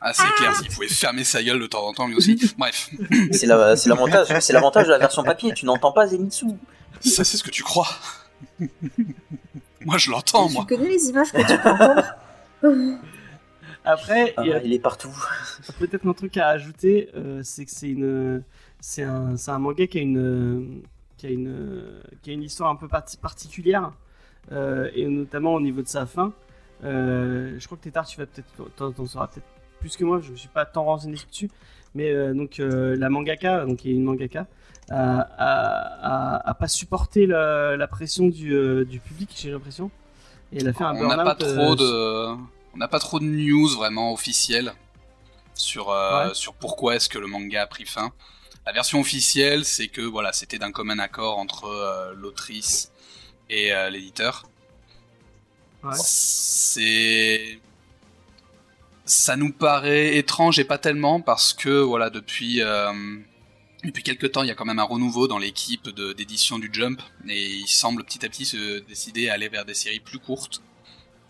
ah, 0.00 0.12
c'est 0.14 0.28
clair, 0.36 0.54
s'il 0.54 0.68
pouvait 0.68 0.86
fermer 0.88 1.24
sa 1.24 1.42
gueule 1.42 1.58
de 1.60 1.66
temps 1.66 1.84
en 1.84 1.92
temps 1.92 2.06
lui 2.06 2.14
aussi. 2.14 2.36
Bref, 2.58 2.90
C'est 3.32 3.46
la- 3.46 3.74
c'est 3.76 3.88
l'avantage, 3.88 4.28
c'est 4.40 4.52
l'avantage 4.52 4.86
de 4.86 4.92
la 4.92 4.98
version 4.98 5.24
papier. 5.24 5.52
Tu 5.52 5.64
n'entends 5.66 5.90
pas 5.92 6.06
Zenitsu. 6.06 6.46
ça 7.00 7.24
c'est 7.24 7.36
ce 7.36 7.42
que 7.42 7.50
tu 7.50 7.62
crois. 7.64 7.88
moi 9.84 9.98
je 9.98 10.10
l'entends, 10.10 10.48
moi. 10.50 10.64
Tu 10.68 10.76
connais 10.76 10.90
les 10.90 11.08
images 11.08 11.32
que 11.32 11.40
tu 11.40 11.58
peux 11.60 11.68
entendre 11.70 12.04
Après, 13.84 14.34
Ah, 14.36 14.42
il 14.44 14.52
a 14.52 14.62
il 14.64 14.72
est 14.72 14.78
partout. 14.80 15.14
peut-être 15.78 16.06
un 16.06 16.12
truc 16.12 16.36
à 16.36 16.48
ajouter, 16.48 17.08
euh, 17.14 17.40
c'est 17.44 17.64
que 17.64 17.70
c'est 17.70 17.88
une, 17.88 18.42
c'est 18.80 19.02
un, 19.04 19.36
manga 19.58 19.86
qui 19.86 19.98
a 19.98 20.00
une, 20.02 20.82
qui 21.16 21.26
a 21.26 21.30
une, 21.30 22.00
qui 22.22 22.30
a 22.30 22.32
une 22.32 22.42
histoire 22.42 22.70
un 22.70 22.76
peu 22.76 22.88
parti- 22.88 23.16
particulière, 23.16 23.84
euh, 23.84 23.90
et 24.52 25.06
notamment 25.06 25.54
au 25.54 25.60
niveau 25.60 25.82
de 25.82 25.88
sa 25.88 26.06
fin. 26.06 26.32
Euh, 26.84 27.56
je 27.58 27.64
crois 27.66 27.78
que 27.78 27.82
Tétard, 27.84 28.06
tu 28.06 28.18
vas 28.18 28.26
peut-être, 28.26 28.74
t'en, 28.76 29.06
sauras 29.06 29.28
peut-être 29.28 29.46
plus 29.80 29.96
que 29.96 30.04
moi. 30.04 30.20
Je 30.20 30.30
me 30.30 30.36
suis 30.36 30.48
pas 30.48 30.66
tant 30.66 30.84
renseigné 30.84 31.16
dessus, 31.30 31.50
mais 31.94 32.10
euh, 32.10 32.34
donc 32.34 32.60
euh, 32.60 32.96
la 32.98 33.08
mangaka, 33.08 33.64
donc 33.64 33.78
qui 33.78 33.90
est 33.90 33.94
une 33.94 34.04
mangaka, 34.04 34.46
a, 34.90 35.20
a, 35.20 36.36
a- 36.36 36.50
a 36.50 36.54
pas 36.54 36.68
supporté 36.68 37.26
la, 37.26 37.76
la 37.76 37.86
pression 37.88 38.28
du, 38.28 38.54
euh, 38.54 38.84
du 38.84 39.00
public, 39.00 39.30
j'ai 39.34 39.50
l'impression, 39.50 39.90
et 40.52 40.58
elle 40.60 40.68
a 40.68 40.72
fait 40.72 40.84
un 40.84 40.94
On 40.96 41.08
n'a 41.08 41.24
pas 41.24 41.36
euh, 41.42 41.54
trop 41.56 41.74
de, 41.76 42.36
on 42.74 42.76
n'a 42.76 42.88
pas 42.88 43.00
trop 43.00 43.18
de 43.18 43.24
news 43.24 43.68
vraiment 43.68 44.12
officielles 44.12 44.72
sur 45.54 45.90
euh, 45.90 46.28
Ouais. 46.28 46.34
sur 46.34 46.52
pourquoi 46.54 46.96
est-ce 46.96 47.08
que 47.08 47.18
le 47.18 47.26
manga 47.26 47.62
a 47.62 47.66
pris 47.66 47.86
fin. 47.86 48.12
La 48.66 48.72
version 48.72 49.00
officielle, 49.00 49.64
c'est 49.64 49.88
que 49.88 50.02
voilà, 50.02 50.32
c'était 50.32 50.58
d'un 50.58 50.72
commun 50.72 50.98
accord 50.98 51.38
entre 51.38 51.64
euh, 51.66 52.12
l'autrice 52.14 52.92
et 53.50 53.72
euh, 53.72 53.90
l'éditeur. 53.90 54.44
Ouais. 55.82 55.94
C'est 55.94 57.60
ça 59.04 59.36
nous 59.36 59.52
paraît 59.52 60.16
étrange 60.16 60.58
et 60.58 60.64
pas 60.64 60.78
tellement 60.78 61.20
parce 61.20 61.52
que 61.52 61.80
voilà 61.80 62.10
depuis 62.10 62.60
euh, 62.60 62.92
depuis 63.84 64.02
quelques 64.02 64.32
temps 64.32 64.42
il 64.42 64.48
y 64.48 64.50
a 64.50 64.56
quand 64.56 64.64
même 64.64 64.80
un 64.80 64.84
renouveau 64.84 65.28
dans 65.28 65.38
l'équipe 65.38 65.88
d'édition 66.16 66.58
du 66.58 66.70
Jump 66.72 67.00
et 67.28 67.46
il 67.46 67.68
semble 67.68 68.02
petit 68.02 68.24
à 68.26 68.28
petit 68.28 68.44
se 68.44 68.80
décider 68.80 69.28
à 69.28 69.34
aller 69.34 69.48
vers 69.48 69.64
des 69.64 69.74
séries 69.74 70.00
plus 70.00 70.18
courtes 70.18 70.60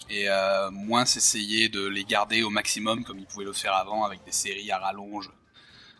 et 0.08 0.30
euh, 0.30 0.70
moins 0.70 1.04
s'essayer 1.04 1.68
de 1.68 1.86
les 1.86 2.04
garder 2.04 2.42
au 2.42 2.50
maximum 2.50 3.04
comme 3.04 3.18
ils 3.18 3.26
pouvaient 3.26 3.44
le 3.44 3.52
faire 3.52 3.74
avant 3.74 4.04
avec 4.04 4.24
des 4.24 4.32
séries 4.32 4.70
à 4.70 4.78
rallonge 4.78 5.30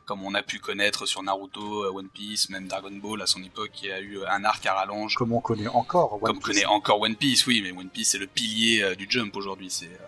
comme 0.07 0.23
on 0.25 0.35
a 0.35 0.42
pu 0.42 0.59
connaître 0.61 1.05
sur 1.05 1.23
Naruto, 1.23 1.83
euh, 1.85 1.90
One 1.92 2.09
Piece, 2.09 2.49
même 2.49 2.69
Dragon 2.69 2.92
Ball 2.92 3.21
à 3.23 3.27
son 3.27 3.42
époque 3.42 3.71
qui 3.73 3.90
a 3.90 4.01
eu 4.01 4.25
un 4.25 4.45
arc 4.45 4.64
à 4.64 4.75
rallonge 4.75 5.16
Comme 5.16 5.33
on 5.33 5.40
connaît 5.40 5.66
encore 5.69 6.14
One 6.14 6.21
comme 6.21 6.37
Piece. 6.38 6.47
connaît 6.47 6.64
encore 6.66 7.01
One 7.01 7.16
Piece, 7.16 7.47
oui, 7.47 7.61
mais 7.62 7.73
One 7.73 7.90
Piece 7.90 8.11
c'est 8.11 8.19
le 8.19 8.27
pilier 8.29 8.83
euh, 8.83 8.95
du 8.95 9.07
Jump 9.11 9.35
aujourd'hui, 9.37 9.69
c'est 9.69 9.87
euh, 9.87 10.07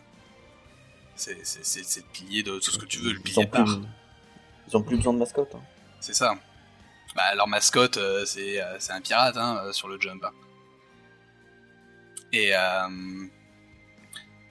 c'est 1.16 1.44
c'est 1.44 1.64
c'est 1.66 1.84
c'est 1.84 2.00
le 2.00 2.06
pilier 2.12 2.42
de 2.44 2.58
tout 2.60 2.70
ce 2.70 2.78
que 2.78 2.86
tu 2.86 2.98
veux, 3.00 3.10
le 3.12 3.18
Ils 3.18 3.22
pilier 3.22 3.48
l'art. 3.52 3.64
plus, 3.64 3.74
ils 4.68 4.76
ont 4.76 4.82
plus 4.82 4.96
besoin 4.96 5.12
de 5.14 5.18
mascotte. 5.18 5.54
hein. 5.56 5.62
C'est 6.00 6.14
ça. 6.14 6.36
Bah, 7.16 7.34
leur 7.34 7.48
mascotte, 7.48 7.96
euh, 7.96 8.24
c'est 8.24 8.62
euh, 8.62 8.76
c'est 8.78 8.92
un 8.92 9.00
pirate 9.00 9.36
hein, 9.36 9.60
euh, 9.64 9.72
sur 9.72 9.88
le 9.88 10.00
jump. 10.00 10.24
Et 12.32 12.54
euh, 12.54 13.26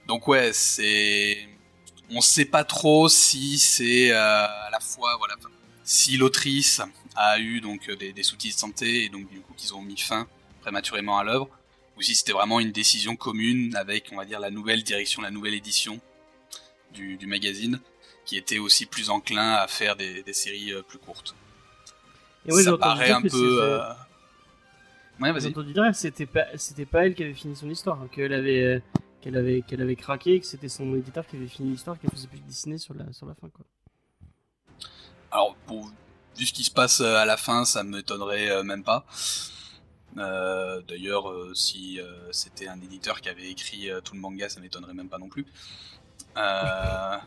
donc 0.06 0.28
ouais, 0.28 0.52
c'est 0.52 1.48
on 2.10 2.20
sait 2.20 2.44
pas 2.46 2.64
trop 2.64 3.08
si 3.08 3.58
c'est 3.58 4.10
euh, 4.12 4.16
à 4.46 4.68
la 4.70 4.80
fois 4.80 5.16
voilà 5.18 5.34
si 5.84 6.16
l'autrice 6.16 6.80
a 7.16 7.38
eu 7.38 7.60
donc 7.60 7.88
euh, 7.88 7.96
des, 7.96 8.12
des 8.12 8.22
soucis 8.22 8.48
de 8.50 8.54
santé 8.58 9.04
et 9.04 9.08
donc 9.08 9.28
du 9.30 9.40
coup 9.40 9.52
qu'ils 9.54 9.74
ont 9.74 9.82
mis 9.82 9.96
fin 9.98 10.26
prématurément 10.60 11.18
à 11.18 11.24
l'œuvre 11.24 11.48
ou 11.96 12.02
si 12.02 12.14
c'était 12.14 12.32
vraiment 12.32 12.60
une 12.60 12.72
décision 12.72 13.16
commune 13.16 13.74
avec 13.76 14.08
on 14.12 14.16
va 14.16 14.24
dire 14.24 14.40
la 14.40 14.50
nouvelle 14.50 14.82
direction, 14.82 15.20
la 15.22 15.30
nouvelle 15.30 15.54
édition 15.54 16.00
du, 16.94 17.16
du 17.16 17.26
magazine 17.26 17.80
qui 18.24 18.36
était 18.36 18.58
aussi 18.58 18.86
plus 18.86 19.10
enclin 19.10 19.54
à 19.54 19.66
faire 19.66 19.96
des, 19.96 20.22
des 20.22 20.32
séries 20.34 20.72
euh, 20.72 20.82
plus 20.82 20.98
courtes. 20.98 21.34
Et 22.46 22.52
ouais, 22.52 22.62
ça 22.62 22.76
paraît 22.78 23.10
un 23.10 23.22
peu. 23.22 23.58
euh, 23.62 23.92
Ouais, 25.20 25.28
J'ai 25.28 25.32
vas-y. 25.40 25.46
entendu 25.48 25.72
dire 25.72 25.84
que 25.90 25.96
c'était 25.96 26.26
pas, 26.26 26.44
c'était 26.56 26.86
pas 26.86 27.04
elle 27.06 27.14
qui 27.14 27.24
avait 27.24 27.34
fini 27.34 27.56
son 27.56 27.68
histoire, 27.68 28.00
hein, 28.00 28.08
qu'elle 28.12 28.32
avait, 28.32 28.82
qu'elle 29.20 29.36
avait, 29.36 29.62
qu'elle 29.62 29.82
avait 29.82 29.96
craqué, 29.96 30.40
que 30.40 30.46
c'était 30.46 30.68
son 30.68 30.94
éditeur 30.94 31.26
qui 31.26 31.36
avait 31.36 31.48
fini 31.48 31.70
l'histoire, 31.70 31.98
qu'elle 31.98 32.10
faisait 32.10 32.28
plus 32.28 32.40
dessiner 32.40 32.78
sur 32.78 32.94
la, 32.94 33.12
sur 33.12 33.26
la 33.26 33.34
fin, 33.34 33.48
quoi. 33.48 33.64
Alors, 35.30 35.54
pour, 35.66 35.90
vu 36.36 36.46
ce 36.46 36.52
qui 36.52 36.64
se 36.64 36.70
passe 36.70 37.00
euh, 37.00 37.16
à 37.16 37.24
la 37.24 37.36
fin, 37.36 37.64
ça 37.64 37.82
m'étonnerait 37.82 38.50
euh, 38.50 38.62
même 38.62 38.82
pas. 38.82 39.04
Euh, 40.16 40.80
D'ailleurs, 40.88 41.30
euh, 41.30 41.54
si 41.54 42.00
euh, 42.00 42.32
c'était 42.32 42.68
un 42.68 42.80
éditeur 42.80 43.20
qui 43.20 43.28
avait 43.28 43.50
écrit 43.50 43.90
tout 44.04 44.14
le 44.14 44.20
manga, 44.20 44.48
ça 44.48 44.60
m'étonnerait 44.60 44.94
même 44.94 45.08
pas 45.08 45.18
non 45.18 45.28
plus. 45.28 45.46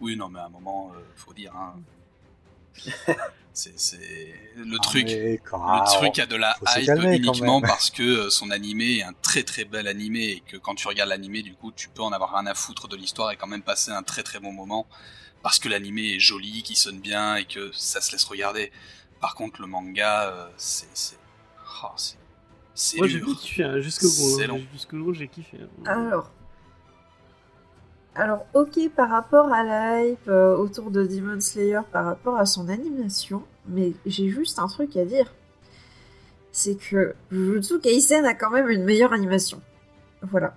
Oui, 0.00 0.16
non, 0.16 0.28
mais 0.28 0.40
à 0.40 0.46
un 0.46 0.48
moment, 0.48 0.90
faut 1.14 1.32
dire. 1.32 1.54
Hein. 1.54 1.76
C'est 3.54 3.74
le 4.56 4.76
Ah, 4.78 4.82
truc. 4.82 5.08
quand- 5.44 5.58
Le 5.58 5.80
ah, 5.82 5.84
truc 5.98 6.18
a 6.18 6.24
de 6.26 6.36
la 6.36 6.56
hype 6.76 6.88
uniquement 7.12 7.60
parce 7.60 7.90
que 7.90 8.02
euh, 8.02 8.30
son 8.30 8.50
animé 8.50 8.98
est 8.98 9.02
un 9.02 9.12
très 9.12 9.42
très 9.42 9.64
bel 9.66 9.88
animé 9.88 10.22
et 10.30 10.40
que 10.40 10.56
quand 10.56 10.74
tu 10.74 10.88
regardes 10.88 11.10
l'animé, 11.10 11.42
du 11.42 11.52
coup, 11.54 11.70
tu 11.70 11.90
peux 11.90 12.02
en 12.02 12.12
avoir 12.12 12.32
rien 12.32 12.46
à 12.46 12.54
foutre 12.54 12.88
de 12.88 12.96
l'histoire 12.96 13.30
et 13.30 13.36
quand 13.36 13.46
même 13.46 13.62
passer 13.62 13.90
un 13.90 14.02
très 14.02 14.22
très 14.22 14.40
bon 14.40 14.52
moment 14.52 14.86
parce 15.42 15.58
que 15.58 15.68
l'animé 15.68 16.14
est 16.14 16.18
joli, 16.20 16.62
qui 16.62 16.74
sonne 16.76 17.00
bien 17.00 17.36
et 17.36 17.44
que 17.44 17.70
ça 17.72 18.00
se 18.00 18.12
laisse 18.12 18.24
regarder. 18.24 18.72
Par 19.20 19.34
contre, 19.34 19.60
le 19.60 19.66
manga, 19.66 20.28
euh, 20.30 20.48
c'est 20.56 20.88
c'est 20.94 21.18
oh, 21.84 21.88
c'est 21.96 22.16
c'est 22.74 22.96
Moi, 22.96 23.06
j'ai 23.06 23.18
dur. 23.20 23.28
hein, 23.64 23.80
jusqu'au 23.80 24.08
bout. 24.08 24.40
Hein. 24.42 24.60
Jusqu'au 24.72 24.96
bout, 24.96 25.12
j'ai 25.12 25.28
kiffé. 25.28 25.58
hein. 25.60 25.84
Alors. 25.84 26.32
Alors, 28.14 28.44
ok, 28.54 28.78
par 28.94 29.08
rapport 29.10 29.52
à 29.52 29.64
la 29.64 30.04
hype 30.04 30.28
euh, 30.28 30.54
autour 30.56 30.90
de 30.90 31.06
Demon 31.06 31.40
Slayer, 31.40 31.80
par 31.92 32.04
rapport 32.04 32.36
à 32.36 32.44
son 32.44 32.68
animation, 32.68 33.42
mais 33.66 33.92
j'ai 34.04 34.28
juste 34.28 34.58
un 34.58 34.66
truc 34.68 34.96
à 34.96 35.04
dire. 35.04 35.32
C'est 36.52 36.74
que 36.74 37.14
Jujutsu 37.30 37.78
Kaisen 37.80 38.26
a 38.26 38.34
quand 38.34 38.50
même 38.50 38.68
une 38.68 38.84
meilleure 38.84 39.14
animation. 39.14 39.60
Voilà. 40.30 40.52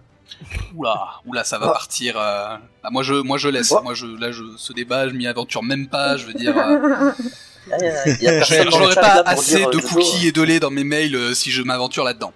Oula, 0.75 0.97
oula, 1.25 1.43
ça 1.45 1.57
va 1.57 1.67
Ah. 1.67 1.71
partir. 1.71 2.17
euh, 2.19 2.57
ah, 2.83 2.89
moi 2.91 3.03
je 3.03 3.13
moi 3.13 3.37
je 3.37 3.47
laisse. 3.47 3.71
Oh. 3.71 3.81
Moi 3.83 3.93
je 3.93 4.07
là 4.07 4.31
je 4.31 4.43
ce 4.57 4.73
débat, 4.73 5.07
je 5.07 5.13
m'y 5.13 5.25
aventure 5.27 5.63
même 5.63 5.87
pas. 5.87 6.17
Je 6.17 6.25
veux 6.25 6.33
dire. 6.33 6.57
euh, 6.57 7.11
Ah, 7.71 8.43
chat, 8.43 9.01
pas 9.01 9.23
assez 9.25 9.63
de 9.65 9.79
cookies 9.79 10.27
et 10.27 10.31
de 10.31 10.41
lait 10.43 10.59
dans 10.59 10.69
mes 10.69 10.83
mails 10.83 11.15
euh, 11.15 11.33
si 11.33 11.49
je 11.51 11.63
m'aventure 11.63 12.03
là-dedans. 12.03 12.31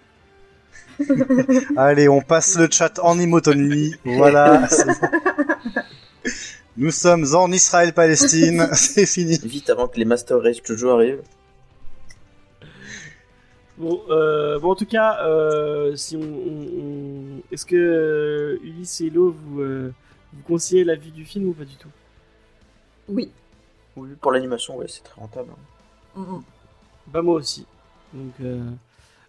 Allez, 1.77 2.07
on 2.09 2.21
passe 2.21 2.57
le 2.57 2.67
chat 2.69 2.99
en 2.99 3.19
emotonly. 3.19 3.95
voilà. 4.03 4.67
Nous 6.77 6.91
sommes 6.91 7.25
en 7.35 7.51
Israël-Palestine. 7.51 8.69
C'est 8.73 9.05
fini. 9.05 9.37
Vite 9.43 9.69
avant 9.69 9.87
que 9.87 9.97
les 9.97 10.05
Master 10.05 10.41
Race 10.41 10.57
Jojo 10.63 10.89
arrivent. 10.89 11.21
Bon, 13.77 14.01
euh, 14.09 14.59
bon, 14.59 14.71
en 14.71 14.75
tout 14.75 14.85
cas, 14.85 15.19
euh, 15.23 15.95
si 15.95 16.17
on, 16.17 16.21
on- 16.21 16.79
on- 16.81 17.41
est-ce 17.51 17.65
que 17.65 17.75
euh, 17.77 18.57
Ulysse 18.63 18.99
et 19.01 19.05
Elo 19.07 19.31
vous, 19.31 19.61
euh, 19.61 19.93
vous 20.33 20.41
conseillez 20.43 20.83
la 20.83 20.95
vue 20.95 21.11
du 21.11 21.23
film 21.23 21.47
ou 21.49 21.53
pas 21.53 21.63
du 21.63 21.75
tout? 21.75 21.87
Oui. 23.07 23.31
Oui, 23.95 24.09
pour 24.19 24.31
l'animation, 24.33 24.77
ouais, 24.77 24.85
c'est 24.89 25.03
très 25.03 25.19
rentable. 25.19 25.51
hein. 26.17 26.19
Mm, 26.21 26.35
mm. 26.35 26.43
Bah 27.07 27.21
moi 27.21 27.35
aussi. 27.35 27.65
Donc, 28.13 28.33
euh, 28.41 28.59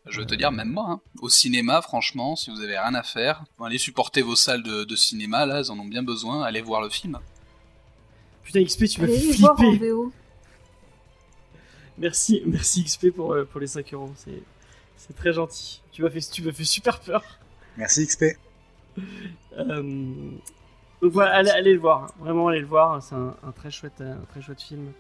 Je 0.07 0.19
veux 0.21 0.27
te 0.27 0.35
dire, 0.35 0.51
même 0.51 0.71
moi, 0.71 0.87
hein. 0.89 1.01
au 1.21 1.29
cinéma, 1.29 1.83
franchement, 1.83 2.35
si 2.35 2.51
vous 2.51 2.61
avez 2.63 2.79
rien 2.79 2.95
à 2.95 3.03
faire, 3.03 3.45
allez 3.63 3.79
supporter 3.79 4.23
vos 4.23 4.35
salles 4.37 4.63
de, 4.63 4.85
de 4.85 4.97
cinéma, 4.97 5.45
là, 5.47 5.59
elles 5.61 5.71
en 5.71 5.79
ont 5.79 5.85
bien 5.85 6.03
besoin, 6.03 6.43
allez 6.43 6.63
voir 6.63 6.81
le 6.81 6.89
film. 6.89 7.19
Putain, 8.43 8.65
XP, 8.65 8.85
tu 8.87 9.01
m'as 9.03 9.07
fait 9.07 9.13
Allez 9.19 9.33
voir 9.33 9.53
en 9.53 9.57
flipper. 9.57 9.91
VO. 9.91 10.13
Merci, 11.99 12.43
merci 12.47 12.85
XP 12.85 13.11
pour, 13.15 13.35
euh, 13.35 13.45
pour 13.45 13.61
les 13.61 13.67
5 13.67 13.93
euros. 13.93 14.11
C'est, 14.17 14.43
c'est 14.97 15.15
très 15.15 15.33
gentil. 15.33 15.83
Tu 15.93 16.03
m'as 16.03 16.11
fait, 16.11 16.21
tu 16.21 16.43
m'as 16.43 16.53
fait 16.53 16.65
super 16.65 16.99
peur. 17.01 17.23
Merci 17.77 18.07
XP. 18.07 18.25
Euh, 19.59 19.83
donc 21.03 21.13
voilà, 21.13 21.35
allez, 21.37 21.51
allez 21.51 21.73
le 21.75 21.79
voir. 21.81 22.05
hein. 22.05 22.11
Vraiment, 22.21 22.49
allez 22.49 22.61
le 22.61 22.67
voir. 22.67 23.03
C'est 23.03 23.15
un, 23.15 23.37
un 23.47 23.53
très 23.53 23.71
chouette, 23.71 24.01
un 24.01 24.25
très 24.31 24.41
chouette 24.41 24.63
film. 24.63 24.93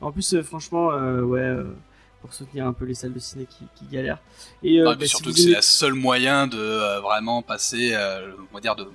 En 0.00 0.10
plus, 0.12 0.34
euh, 0.34 0.42
franchement, 0.42 0.90
euh, 0.92 1.22
ouais, 1.22 1.40
euh, 1.40 1.64
pour 2.20 2.34
soutenir 2.34 2.66
un 2.66 2.72
peu 2.72 2.84
les 2.84 2.94
salles 2.94 3.12
de 3.12 3.18
ciné 3.18 3.46
qui, 3.46 3.64
qui 3.76 3.84
galèrent. 3.94 4.18
Et, 4.62 4.80
euh, 4.80 4.90
Ah, 4.90 4.94
bah, 4.94 5.04
si 5.04 5.08
surtout 5.10 5.32
que 5.32 5.38
c'est 5.38 5.50
la 5.50 5.62
seule 5.62 5.94
moyen 5.94 6.46
de 6.46 6.58
euh, 6.58 7.00
vraiment 7.00 7.42
passer, 7.42 7.90
euh, 7.94 8.32
on 8.50 8.54
va 8.54 8.60
dire, 8.60 8.74
de 8.76 8.88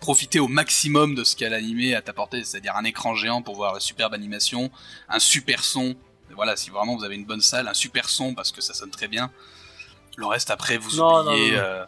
profiter 0.00 0.38
au 0.38 0.46
maximum 0.48 1.14
de 1.16 1.24
ce 1.24 1.34
qu'a 1.34 1.48
l'animé 1.48 1.94
à 1.94 2.02
t'apporter, 2.02 2.44
c'est-à-dire 2.44 2.76
un 2.76 2.84
écran 2.84 3.14
géant 3.16 3.42
pour 3.42 3.56
voir 3.56 3.74
la 3.74 3.80
superbe 3.80 4.14
animation, 4.14 4.70
un 5.08 5.18
super 5.18 5.64
son. 5.64 5.96
Voilà, 6.34 6.54
si 6.56 6.70
vraiment 6.70 6.96
vous 6.96 7.04
avez 7.04 7.16
une 7.16 7.24
bonne 7.24 7.40
salle, 7.40 7.66
un 7.66 7.74
super 7.74 8.08
son 8.08 8.34
parce 8.34 8.52
que 8.52 8.60
ça 8.60 8.74
sonne 8.74 8.90
très 8.90 9.08
bien. 9.08 9.30
Le 10.16 10.26
reste 10.26 10.50
après, 10.50 10.78
vous 10.78 10.96
Non, 10.96 11.24
non, 11.24 11.30
oubliez. 11.32 11.50
non, 11.52 11.56
non. 11.56 11.62
euh, 11.62 11.84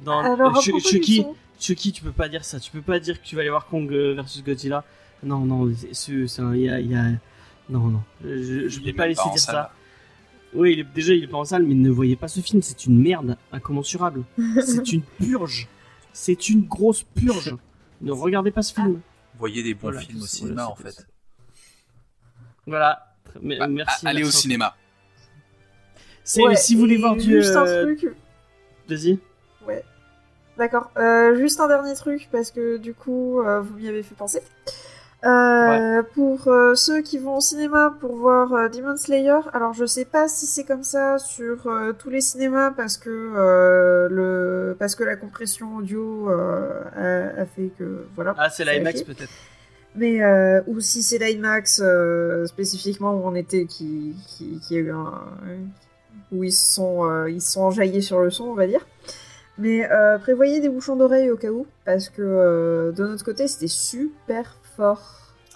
Non, 0.00 0.18
Alors, 0.34 0.62
Chucky, 0.62 1.24
Chucky, 1.60 1.92
tu 1.92 2.02
peux 2.02 2.12
pas 2.12 2.28
dire 2.28 2.44
ça. 2.44 2.58
Tu 2.60 2.70
peux 2.70 2.82
pas 2.82 2.98
dire 2.98 3.20
que 3.20 3.26
tu 3.26 3.34
vas 3.36 3.40
aller 3.42 3.50
voir 3.50 3.66
Kong 3.66 3.88
versus 3.90 4.42
Godzilla. 4.42 4.84
Non, 5.22 5.38
non, 5.40 5.68
il 5.68 6.60
y 6.60 6.68
a, 6.68 6.80
il 6.80 6.90
y 6.90 6.94
a- 6.94 7.12
non, 7.68 7.80
non. 7.88 8.02
Je, 8.22 8.68
je 8.68 8.80
il 8.80 8.84
peux 8.92 8.96
pas 8.96 9.06
laisser 9.08 9.22
dire 9.30 9.38
salle. 9.38 9.54
ça. 9.54 9.72
Oui, 10.54 10.72
il 10.74 10.80
est- 10.80 10.94
déjà, 10.94 11.12
il 11.14 11.24
est 11.24 11.28
pas 11.28 11.38
en 11.38 11.44
salle, 11.44 11.64
mais 11.64 11.74
ne 11.74 11.90
voyez 11.90 12.16
pas 12.16 12.28
ce 12.28 12.40
film. 12.40 12.62
C'est 12.62 12.86
une 12.86 13.00
merde 13.02 13.36
incommensurable. 13.52 14.22
c'est 14.64 14.92
une 14.92 15.02
purge. 15.02 15.68
C'est 16.12 16.48
une 16.48 16.62
grosse 16.66 17.02
purge. 17.02 17.54
Ne 18.00 18.12
regardez 18.12 18.50
pas 18.50 18.62
ce 18.62 18.72
film. 18.72 19.00
Voyez 19.38 19.62
des 19.62 19.74
bons 19.74 19.80
Voilà, 19.90 20.00
films 20.00 20.16
au 20.16 20.20
voilà, 20.20 20.28
cinéma 20.30 20.66
en 20.68 20.74
fait. 20.76 21.06
Voilà. 22.66 23.14
Mais- 23.42 23.58
bah, 23.58 23.66
merci. 23.68 24.06
allez 24.06 24.24
au 24.24 24.30
cinéma. 24.30 24.74
C'est, 26.24 26.42
Ouais, 26.42 26.56
si 26.56 26.74
vous 26.74 26.80
voulez 26.80 26.96
voir 26.96 27.14
du. 27.16 27.22
Juste 27.22 27.54
euh, 27.54 27.82
un 27.82 27.94
truc. 27.94 28.14
Vas-y. 28.88 29.18
D'accord. 30.58 30.90
Euh, 30.96 31.36
juste 31.36 31.60
un 31.60 31.68
dernier 31.68 31.92
truc, 31.94 32.30
parce 32.32 32.50
que 32.50 32.78
du 32.78 32.94
coup, 32.94 33.40
euh, 33.42 33.60
vous 33.60 33.76
m'y 33.76 33.88
avez 33.88 34.02
fait 34.02 34.14
penser. 34.14 34.40
Euh, 35.24 36.02
Pour 36.14 36.46
euh, 36.48 36.74
ceux 36.74 37.00
qui 37.00 37.18
vont 37.18 37.38
au 37.38 37.40
cinéma 37.40 37.96
pour 38.00 38.16
voir 38.16 38.52
euh, 38.52 38.68
Demon 38.68 38.96
Slayer, 38.96 39.38
alors 39.54 39.72
je 39.72 39.86
sais 39.86 40.04
pas 40.04 40.28
si 40.28 40.46
c'est 40.46 40.64
comme 40.64 40.82
ça 40.82 41.18
sur 41.18 41.68
tous 41.98 42.10
les 42.10 42.20
cinémas 42.20 42.70
parce 42.70 42.98
que 42.98 44.08
le 44.10 44.76
parce 44.78 44.94
que 44.94 45.04
la 45.04 45.16
compression 45.16 45.76
audio 45.76 46.28
a, 46.28 47.40
a 47.40 47.46
fait 47.46 47.70
que 47.78 48.06
voilà. 48.14 48.34
Ah, 48.36 48.50
c'est 48.50 48.64
l'IMAX 48.64 49.02
peut-être. 49.02 49.32
Mais 49.94 50.20
ou 50.66 50.80
si 50.80 51.02
c'est 51.02 51.18
l'IMAX 51.18 51.82
spécifiquement 52.44 53.14
où 53.14 53.26
on 53.26 53.34
était 53.34 53.64
qui, 53.64 54.14
qui, 54.28 54.60
qui 54.60 54.76
a 54.76 54.80
eu 54.80 54.90
un 54.90 55.12
où 56.32 56.44
ils 56.44 56.52
sont 56.52 57.26
ils 57.26 57.40
sont 57.40 57.62
enjaillés 57.62 58.02
sur 58.02 58.20
le 58.20 58.30
son 58.30 58.44
on 58.44 58.54
va 58.54 58.66
dire. 58.66 58.86
Mais 59.58 59.88
prévoyez 60.20 60.60
des 60.60 60.68
bouchons 60.68 60.96
d'oreille 60.96 61.30
au 61.30 61.38
cas 61.38 61.50
où 61.50 61.66
parce 61.86 62.10
que 62.10 62.92
de 62.94 63.06
notre 63.06 63.24
côté 63.24 63.48
c'était 63.48 63.66
super 63.66 64.58
fort. 64.76 65.00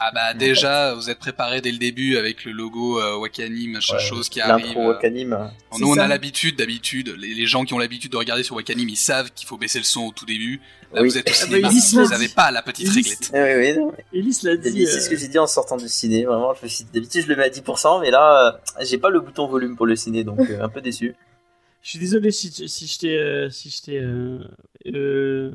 Ah 0.02 0.12
bah 0.14 0.32
déjà, 0.32 0.94
vous 0.94 1.10
êtes 1.10 1.18
préparé 1.18 1.60
dès 1.60 1.70
le 1.70 1.76
début 1.76 2.16
avec 2.16 2.46
le 2.46 2.52
logo 2.52 2.98
euh, 3.02 3.18
Wakani, 3.18 3.68
machin 3.68 3.96
Ouais, 3.96 4.00
chose 4.02 4.30
qui 4.30 4.40
arrive. 4.40 4.64
L'intro 4.68 4.80
euh, 4.80 4.94
Wakanim. 4.94 5.34
euh, 5.34 5.46
C'est 5.72 5.80
Nous, 5.82 5.90
on 5.90 5.94
ça. 5.94 6.04
a 6.04 6.08
l'habitude, 6.08 6.56
d'habitude, 6.56 7.14
les, 7.18 7.34
les 7.34 7.46
gens 7.46 7.64
qui 7.66 7.74
ont 7.74 7.78
l'habitude 7.78 8.10
de 8.10 8.16
regarder 8.16 8.42
sur 8.42 8.56
Wakanim, 8.56 8.88
ils 8.88 8.96
savent 8.96 9.30
qu'il 9.34 9.46
faut 9.46 9.58
baisser 9.58 9.76
le 9.78 9.84
son 9.84 10.06
au 10.06 10.12
tout 10.12 10.24
début. 10.24 10.58
Là, 10.94 11.02
Oui. 11.02 11.08
vous 11.10 11.18
êtes 11.18 11.28
au 11.28 11.32
Ah 11.34 11.46
bah, 11.60 11.70
cinéma, 11.70 12.04
vous 12.04 12.10
n'avez 12.12 12.28
pas 12.28 12.50
la 12.50 12.62
petite 12.62 12.86
Elise- 12.86 12.96
réglette. 12.96 13.30
Ah 13.34 13.44
oui, 13.44 13.52
oui, 13.72 13.76
non, 13.78 13.92
Elise 14.14 14.42
l'a 14.42 14.56
dit. 14.56 14.86
C'est 14.86 15.00
ce 15.02 15.06
euh, 15.06 15.10
que 15.10 15.16
j'ai 15.18 15.28
dit 15.28 15.38
en 15.38 15.46
sortant 15.46 15.76
du 15.76 15.86
ciné, 15.86 16.24
vraiment. 16.24 16.54
Je 16.54 16.62
me 16.62 16.68
suis... 16.68 16.84
D'habitude, 16.84 17.24
je 17.24 17.28
le 17.28 17.36
mets 17.36 17.44
à 17.44 17.50
10%, 17.50 18.00
mais 18.00 18.10
là, 18.10 18.58
euh, 18.80 18.84
j'ai 18.86 18.96
pas 18.96 19.10
le 19.10 19.20
bouton 19.20 19.48
volume 19.48 19.76
pour 19.76 19.84
le 19.84 19.96
ciné, 19.96 20.24
donc 20.24 20.40
euh, 20.48 20.62
un 20.62 20.70
peu 20.70 20.80
déçu. 20.80 21.14
Je 21.82 21.90
suis 21.90 21.98
désolé 21.98 22.30
si, 22.30 22.50
si 22.68 22.86
je 22.86 22.98
t'ai. 22.98 23.18
euh, 23.18 23.48
si 23.48 23.70
je 23.70 23.80
t'ai. 23.82 23.98
euh, 23.98 24.38
euh, 24.94 25.50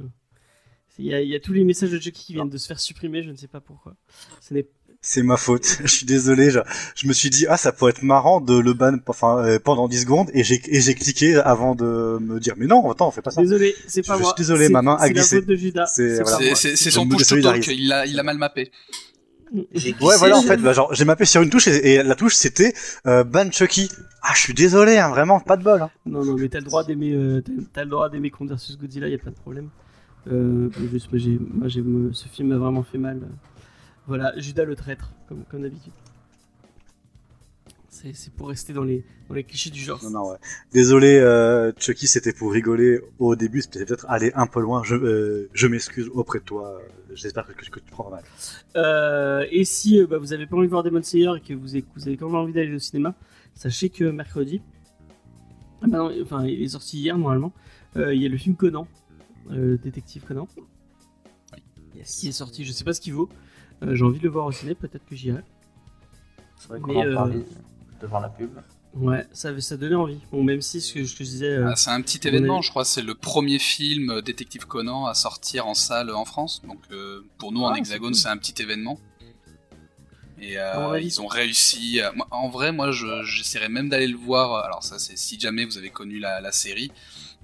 Il 0.97 1.05
y, 1.07 1.13
a, 1.13 1.21
il 1.21 1.27
y 1.29 1.35
a 1.35 1.39
tous 1.39 1.51
les 1.53 1.63
messages 1.65 1.91
de 1.91 1.99
Chucky 1.99 2.25
qui 2.27 2.33
viennent 2.33 2.49
de 2.49 2.57
se 2.57 2.67
faire 2.67 2.79
supprimer, 2.79 3.21
je 3.23 3.29
ne 3.29 3.35
sais 3.35 3.47
pas 3.47 3.59
pourquoi. 3.59 3.95
Ce 4.41 4.53
n'est 4.53 4.65
C'est 5.01 5.23
ma 5.23 5.35
faute. 5.37 5.79
Je 5.83 5.87
suis 5.91 6.05
désolé. 6.05 6.51
Je, 6.51 6.59
je 6.95 7.07
me 7.07 7.13
suis 7.13 7.29
dit 7.29 7.45
ah 7.49 7.57
ça 7.57 7.71
pourrait 7.73 7.91
être 7.91 8.01
marrant 8.01 8.39
de 8.39 8.57
le 8.57 8.73
ban 8.73 8.95
enfin 9.07 9.39
euh, 9.45 9.59
pendant 9.59 9.87
10 9.89 10.01
secondes 10.01 10.29
et 10.33 10.43
j'ai 10.45 10.61
et 10.67 10.79
j'ai 10.81 10.95
cliqué 10.95 11.35
avant 11.35 11.75
de 11.75 12.17
me 12.21 12.39
dire 12.39 12.53
mais 12.57 12.65
non 12.65 12.89
attends 12.89 13.09
on 13.09 13.11
fait 13.11 13.21
pas 13.21 13.31
ça. 13.31 13.41
Désolé, 13.41 13.75
c'est 13.87 14.05
pas 14.07 14.15
Je 14.15 14.21
moi. 14.21 14.29
suis 14.35 14.41
désolé, 14.43 14.67
C'est- 14.67 14.71
ma 14.71 14.81
main 14.81 14.95
a 14.95 14.99
C'est 15.01 15.07
la 15.07 15.13
glissé. 15.13 15.35
faute 15.37 15.45
de 15.47 15.55
Judas. 15.55 15.85
C'est- 15.87 16.15
C'est 16.15 16.21
voilà. 16.23 16.37
pas 16.37 16.43
C'est 16.43 16.47
moi. 16.49 16.55
c'est- 16.55 16.75
c'est 16.77 16.85
Je 16.89 16.95
son 16.95 17.07
push 17.09 17.27
to 17.27 17.41
talk, 17.41 17.67
il 17.67 17.91
a, 17.91 18.05
il 18.05 18.17
a 18.19 18.23
mal 18.23 18.37
mappé. 18.37 18.71
J'ai 19.73 19.93
Ouais 20.01 20.17
voilà 20.17 20.37
en 20.37 20.41
fait 20.41 20.57
bah, 20.57 20.73
genre 20.73 20.93
j'ai 20.93 21.05
mappé 21.05 21.25
sur 21.25 21.41
une 21.41 21.49
touche 21.49 21.67
et, 21.67 21.93
et 21.95 22.03
la 22.03 22.15
touche 22.15 22.35
c'était 22.35 22.73
euh, 23.05 23.23
ban 23.23 23.51
Chucky. 23.51 23.89
Ah 24.23 24.31
je 24.33 24.39
suis 24.39 24.53
désolé 24.53 24.97
hein, 24.97 25.09
vraiment 25.09 25.39
pas 25.39 25.55
de 25.57 25.63
bol. 25.63 25.81
Hein. 25.81 25.91
Non, 26.07 26.25
non, 26.25 26.35
mais 26.35 26.49
t'as 26.49 26.59
le 26.59 26.65
droit 26.65 26.83
d'aimer, 26.83 27.11
euh, 27.13 27.41
t'as- 27.45 27.51
t'as 27.73 27.83
le 27.83 27.89
droit 27.91 28.09
d'aimer 28.09 28.31
Kong 28.31 28.49
vs 28.49 28.77
Godzilla, 28.79 29.07
y 29.07 29.13
a 29.13 29.17
pas 29.19 29.29
de 29.29 29.35
problème. 29.35 29.69
Euh, 30.27 30.69
juste, 30.91 31.11
moi, 31.11 31.19
j'ai, 31.19 31.37
moi, 31.39 31.67
j'ai, 31.67 31.83
ce 32.11 32.27
film 32.27 32.49
m'a 32.49 32.57
vraiment 32.57 32.83
fait 32.83 32.97
mal. 32.97 33.21
Voilà, 34.07 34.37
Judas 34.37 34.65
le 34.65 34.75
traître, 34.75 35.11
comme, 35.27 35.43
comme 35.49 35.61
d'habitude. 35.61 35.93
C'est, 37.89 38.13
c'est 38.13 38.33
pour 38.33 38.49
rester 38.49 38.73
dans 38.73 38.83
les, 38.83 39.05
dans 39.29 39.35
les 39.35 39.45
clichés 39.45 39.69
du 39.69 39.79
genre. 39.79 40.03
Non 40.03 40.09
non 40.09 40.29
ouais. 40.29 40.37
Désolé 40.73 41.17
euh, 41.17 41.71
Chucky 41.77 42.07
c'était 42.07 42.33
pour 42.33 42.51
rigoler 42.51 42.99
au 43.19 43.37
début 43.37 43.61
c'était 43.61 43.85
peut-être 43.85 44.05
aller 44.09 44.33
un 44.35 44.47
peu 44.47 44.59
loin. 44.59 44.83
Je 44.83 44.95
euh, 44.95 45.49
je 45.53 45.65
m'excuse 45.67 46.09
auprès 46.13 46.39
de 46.39 46.43
toi. 46.43 46.77
J'espère 47.13 47.47
que, 47.47 47.53
que, 47.53 47.69
que 47.69 47.79
tu 47.79 47.91
prends 47.91 48.09
mal. 48.09 48.23
Euh, 48.75 49.45
et 49.49 49.63
si 49.63 50.03
bah, 50.03 50.17
vous 50.17 50.33
avez 50.33 50.45
pas 50.45 50.57
envie 50.57 50.67
de 50.67 50.71
voir 50.71 50.83
Demon 50.83 51.01
Slayer 51.01 51.31
et 51.37 51.39
que 51.39 51.53
vous 51.53 51.69
avez, 51.75 51.85
vous 51.95 52.05
avez 52.05 52.17
quand 52.17 52.25
même 52.25 52.35
envie 52.35 52.51
d'aller 52.51 52.75
au 52.75 52.79
cinéma, 52.79 53.15
sachez 53.53 53.89
que 53.89 54.03
mercredi, 54.03 54.61
ah 55.81 55.87
bah 55.87 55.99
non, 55.99 56.11
enfin 56.21 56.45
il 56.45 56.61
est 56.63 56.67
sorti 56.67 56.99
hier 56.99 57.17
normalement, 57.17 57.53
il 57.95 58.21
y 58.21 58.25
a 58.25 58.29
le 58.29 58.37
film 58.37 58.57
Conan, 58.57 58.89
euh, 59.51 59.77
détective 59.77 60.23
Conan, 60.23 60.47
qui 61.93 62.27
est 62.27 62.31
sorti. 62.31 62.65
Je 62.65 62.71
sais 62.71 62.83
pas 62.83 62.93
ce 62.93 63.01
qu'il 63.01 63.13
vaut. 63.13 63.29
Euh, 63.83 63.95
J'ai 63.95 64.03
envie 64.03 64.19
de 64.19 64.23
le 64.23 64.29
voir 64.29 64.45
au 64.45 64.51
ciné, 64.51 64.75
peut-être 64.75 65.05
que 65.05 65.15
j'irai. 65.15 65.41
C'est 66.57 66.67
vrai 66.69 66.79
qu'on 66.79 66.87
Mais, 66.93 66.97
en 66.97 67.05
euh, 67.05 67.13
parlait 67.15 67.45
devant 68.01 68.19
la 68.19 68.29
pub. 68.29 68.51
Ouais, 68.93 69.27
ça, 69.33 69.59
ça 69.59 69.75
donnait 69.75 69.95
envie. 69.95 70.19
Bon, 70.31 70.41
même 70.41 70.61
si 70.61 70.79
ce 70.79 70.93
que, 70.93 71.03
ce 71.03 71.13
que 71.15 71.23
je 71.25 71.29
disais. 71.29 71.47
euh, 71.49 71.67
Ah, 71.69 71.75
c'est 71.75 71.89
un 71.89 72.01
petit 72.01 72.25
événement, 72.27 72.59
est- 72.59 72.63
je 72.63 72.69
crois, 72.69 72.85
c'est 72.85 73.01
le 73.01 73.13
premier 73.13 73.59
film 73.59 74.21
Détective 74.21 74.65
Conan 74.67 75.05
à 75.05 75.13
sortir 75.13 75.67
en 75.67 75.73
salle 75.73 76.11
en 76.11 76.23
France. 76.23 76.61
Donc 76.65 76.79
euh, 76.91 77.25
pour 77.37 77.51
nous 77.51 77.61
en 77.61 77.73
Ah, 77.73 77.77
Hexagone, 77.77 78.13
c'est 78.13 78.29
un 78.29 78.37
petit 78.37 78.61
événement. 78.61 78.97
Et 80.39 80.57
euh, 80.57 80.99
ils 80.99 81.21
ont 81.21 81.27
réussi. 81.27 81.99
en 82.31 82.49
vrai, 82.49 82.71
moi, 82.71 82.91
je- 82.91 83.23
j'essaierais 83.23 83.69
même 83.69 83.89
d'aller 83.89 84.07
le 84.07 84.17
voir. 84.17 84.63
Alors 84.65 84.83
ça, 84.83 84.97
c'est 84.99 85.17
si 85.17 85.39
jamais 85.39 85.65
vous 85.65 85.77
avez 85.77 85.89
connu 85.89 86.19
la, 86.19 86.39
la 86.39 86.51
série. 86.53 86.91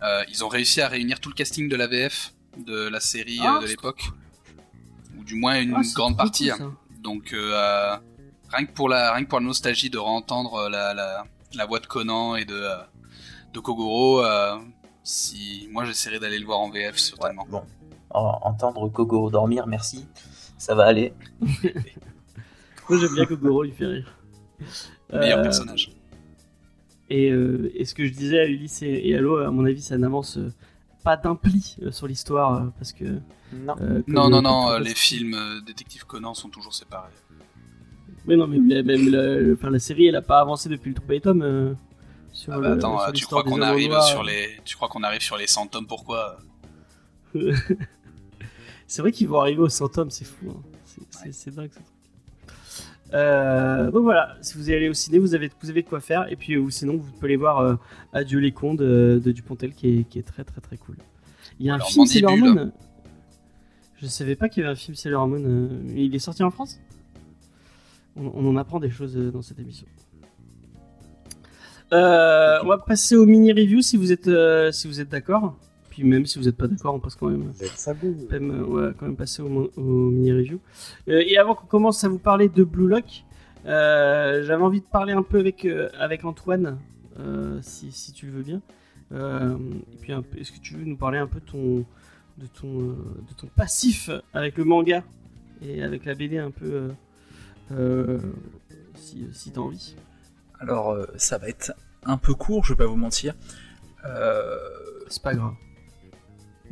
Euh, 0.03 0.23
ils 0.29 0.43
ont 0.43 0.47
réussi 0.47 0.81
à 0.81 0.87
réunir 0.87 1.19
tout 1.19 1.29
le 1.29 1.35
casting 1.35 1.69
de 1.69 1.75
la 1.75 1.87
VF 1.87 2.33
de 2.57 2.87
la 2.89 2.99
série 2.99 3.39
Ah, 3.41 3.57
euh, 3.57 3.61
de 3.61 3.67
l'époque, 3.67 4.01
ou 5.17 5.23
du 5.23 5.35
moins 5.35 5.59
une 5.61 5.75
ah, 5.75 5.81
grande 5.93 6.17
partie. 6.17 6.49
cool, 6.49 6.61
hein. 6.63 6.75
Donc 7.03 7.33
euh, 7.33 7.95
rien 8.51 8.65
que 8.65 8.71
pour 8.73 8.89
la 8.89 9.13
rien 9.13 9.23
que 9.23 9.29
pour 9.29 9.39
la 9.39 9.45
nostalgie 9.45 9.89
de 9.89 9.97
réentendre 9.97 10.69
la, 10.69 10.93
la, 10.93 11.23
la 11.53 11.65
voix 11.65 11.79
de 11.79 11.85
Conan 11.87 12.35
et 12.35 12.45
de 12.45 12.67
de 13.53 13.59
Kogoro, 13.59 14.23
euh, 14.25 14.57
si 15.03 15.67
moi 15.71 15.85
j'essaierai 15.85 16.19
d'aller 16.19 16.39
le 16.39 16.45
voir 16.45 16.59
en 16.59 16.69
VF 16.69 16.93
Ouais, 16.93 16.97
certainement. 16.97 17.45
bon. 17.49 17.63
En- 18.09 18.39
entendre 18.43 18.89
Kogoro 18.89 19.29
dormir, 19.29 19.67
merci. 19.67 20.05
Ça 20.57 20.75
va 20.75 20.85
aller. 20.85 21.13
Moi, 22.89 22.99
j'aime 22.99 23.13
bien 23.15 23.25
Kogoro, 23.25 23.63
il 23.63 23.73
fait 23.73 23.85
rire. 23.85 24.13
Meilleur 25.13 25.39
Euh, 25.39 25.43
personnage. 25.43 25.91
Et, 27.13 27.29
euh, 27.29 27.69
et 27.75 27.83
ce 27.85 27.93
que 27.93 28.05
je 28.05 28.11
disais 28.13 28.39
à 28.39 28.45
Ulysse 28.45 28.81
et, 28.83 29.01
et 29.09 29.17
Allo, 29.17 29.37
à 29.37 29.51
mon 29.51 29.65
avis, 29.65 29.81
ça 29.81 29.97
n'avance 29.97 30.37
euh, 30.37 30.49
pas 31.03 31.17
d'un 31.17 31.35
pli 31.35 31.75
euh, 31.81 31.91
sur 31.91 32.07
l'histoire, 32.07 32.71
parce 32.77 32.93
que. 32.93 33.05
Non. 33.53 33.75
euh, 33.81 34.01
Non 34.07 34.29
non 34.29 34.41
non, 34.41 34.69
euh, 34.71 34.79
les 34.79 34.95
films 34.95 35.33
euh, 35.33 35.59
Détective 35.61 36.05
Conan 36.05 36.33
sont 36.33 36.47
toujours 36.49 36.73
séparés. 36.73 37.09
Mais 38.25 38.37
non, 38.37 38.47
mais 38.47 38.59
même 38.83 39.09
la, 39.09 39.53
enfin, 39.53 39.69
la 39.71 39.79
série, 39.79 40.05
elle 40.07 40.15
a 40.15 40.21
pas 40.21 40.39
avancé 40.39 40.69
depuis 40.69 40.89
le 40.93 40.95
premier 41.01 41.19
tome. 41.19 41.41
euh, 41.41 41.73
sur 42.31 42.53
Ah 42.53 42.59
bah 42.59 42.69
le- 42.69 42.73
attends, 42.75 42.97
sur 42.99 43.11
tu 43.13 43.25
crois 43.25 43.43
qu'on 43.43 43.61
arrive 43.61 43.89
noir. 43.89 44.03
sur 44.07 44.23
les 44.23 44.47
tu 44.63 44.75
crois 44.77 44.87
qu'on 44.87 45.03
arrive 45.03 45.21
sur 45.21 45.35
les 45.35 45.47
100 45.47 45.67
tomes 45.67 45.87
pourquoi? 45.87 46.37
C'est 48.87 49.01
vrai 49.01 49.11
qu'ils 49.11 49.27
vont 49.27 49.39
arriver 49.39 49.61
au 49.61 49.69
100 49.69 49.87
tomes, 49.89 50.09
c'est 50.11 50.25
fou. 50.25 50.49
hein. 50.51 50.61
C'est- 51.09 51.31
c'est 51.31 51.55
dingue 51.55 51.69
ce 51.71 51.75
truc. 51.75 51.85
Euh, 53.13 53.91
donc 53.91 54.03
voilà, 54.03 54.35
si 54.41 54.57
vous 54.57 54.69
allez 54.69 54.87
au 54.89 54.93
ciné, 54.93 55.19
vous 55.19 55.35
avez, 55.35 55.51
vous 55.61 55.69
avez 55.69 55.81
de 55.81 55.87
quoi 55.87 55.99
faire. 55.99 56.31
Et 56.31 56.35
puis, 56.35 56.53
euh, 56.53 56.59
ou 56.59 56.69
sinon, 56.69 56.97
vous 56.97 57.11
pouvez 57.11 57.27
aller 57.27 57.35
voir 57.35 57.59
euh, 57.59 57.75
Adieu 58.13 58.39
les 58.39 58.51
cons 58.51 58.73
de, 58.73 59.21
de 59.23 59.31
Dupontel 59.31 59.73
qui 59.73 59.99
est, 59.99 60.03
qui 60.05 60.19
est 60.19 60.23
très 60.23 60.43
très 60.43 60.61
très 60.61 60.77
cool. 60.77 60.95
Il 61.59 61.65
y 61.65 61.69
a 61.69 61.75
un 61.75 61.79
film 61.79 62.05
Sailor. 62.05 62.37
Moon. 62.37 62.71
Je 63.97 64.07
savais 64.07 64.35
pas 64.35 64.49
qu'il 64.49 64.63
y 64.63 64.65
avait 64.65 64.73
un 64.73 64.77
film 64.77 64.95
Sailor 64.95 65.27
Moon. 65.27 65.43
euh, 65.45 65.67
il 65.95 66.15
est 66.15 66.19
sorti 66.19 66.41
en 66.43 66.51
France? 66.51 66.79
On, 68.15 68.31
on 68.33 68.49
en 68.49 68.57
apprend 68.57 68.79
des 68.79 68.89
choses 68.89 69.15
dans 69.15 69.41
cette 69.41 69.59
émission. 69.59 69.87
On 71.91 72.67
va 72.67 72.77
passer 72.77 73.15
au 73.17 73.25
mini 73.25 73.51
review 73.51 73.81
si 73.81 73.97
vous 73.97 74.11
êtes 74.13 74.29
si 74.73 74.87
vous 74.87 75.01
êtes 75.01 75.09
d'accord. 75.09 75.57
Puis 75.91 76.03
même 76.05 76.25
si 76.25 76.39
vous 76.39 76.45
n'êtes 76.45 76.55
pas 76.55 76.67
d'accord, 76.67 76.95
on 76.95 76.99
passe 76.99 77.15
quand 77.15 77.27
même. 77.29 77.51
Ouais, 78.63 78.91
quand 78.97 79.05
même 79.05 79.15
passer 79.17 79.41
au, 79.41 79.49
mo- 79.49 79.69
au 79.75 79.81
mini 80.09 80.31
review. 80.31 80.59
Euh, 81.09 81.21
et 81.27 81.37
avant 81.37 81.53
qu'on 81.53 81.67
commence 81.67 82.01
à 82.03 82.07
vous 82.07 82.17
parler 82.17 82.47
de 82.49 82.63
Blue 82.63 82.87
Lock, 82.87 83.25
euh, 83.65 84.41
j'avais 84.45 84.63
envie 84.63 84.79
de 84.79 84.85
parler 84.85 85.11
un 85.13 85.21
peu 85.21 85.37
avec 85.39 85.65
euh, 85.65 85.89
avec 85.99 86.23
Antoine, 86.25 86.79
si, 87.61 87.91
si 87.91 88.13
tu 88.13 88.25
le 88.27 88.31
veux 88.31 88.41
bien. 88.43 88.61
Et 89.13 89.97
puis, 89.99 90.13
est-ce 90.37 90.53
que 90.53 90.59
tu 90.59 90.75
veux 90.75 90.85
nous 90.85 90.95
parler 90.95 91.17
un 91.17 91.27
peu 91.27 91.41
de 91.41 91.45
ton 91.45 91.85
de 92.37 92.47
ton 92.59 92.77
de 92.79 93.33
ton 93.37 93.47
passif 93.55 94.09
avec 94.33 94.57
le 94.57 94.63
manga 94.63 95.03
et 95.61 95.83
avec 95.83 96.05
la 96.05 96.15
BD 96.15 96.37
un 96.37 96.51
peu, 96.51 96.89
si 98.95 99.27
si 99.33 99.51
t'as 99.51 99.59
envie? 99.61 99.95
Alors, 100.61 100.97
ça 101.17 101.37
va 101.37 101.49
être 101.49 101.73
un 102.05 102.17
peu 102.17 102.33
court, 102.33 102.63
je 102.63 102.71
vais 102.73 102.77
pas 102.77 102.85
vous 102.85 102.95
mentir. 102.95 103.33
Euh, 104.05 104.55
C'est 105.09 105.21
pas 105.21 105.35
grave. 105.35 105.53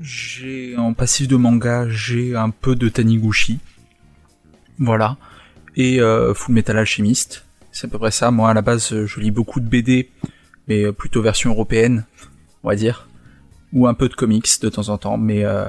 J'ai 0.02 0.78
en 0.78 0.94
passif 0.94 1.28
de 1.28 1.36
manga, 1.36 1.88
j'ai 1.90 2.36
un 2.36 2.50
peu 2.50 2.76
de 2.76 2.90
Taniguchi. 2.90 3.60
Voilà. 4.78 5.18
Et 5.76 6.00
euh, 6.00 6.34
Full 6.34 6.56
Metal 6.56 6.78
Alchemist. 6.78 7.46
C'est 7.72 7.88
à 7.88 7.90
peu 7.90 8.00
près 8.00 8.12
ça. 8.12 8.32
Moi, 8.32 8.50
à 8.50 8.54
la 8.54 8.62
base, 8.62 9.06
je 9.06 9.20
lis 9.20 9.32
beaucoup 9.32 9.60
de 9.60 9.68
BD, 9.68 10.10
mais 10.68 10.86
euh, 10.86 10.92
plutôt 10.92 11.22
version 11.22 11.52
européenne, 11.52 12.06
on 12.64 12.70
va 12.70 12.76
dire. 12.76 13.08
Ou 13.74 13.88
un 13.88 13.94
peu 13.94 14.10
de 14.10 14.16
comics 14.16 14.50
de 14.62 14.70
temps 14.70 14.90
en 14.90 14.98
temps. 14.98 15.18
Mais 15.18 15.44
euh, 15.44 15.66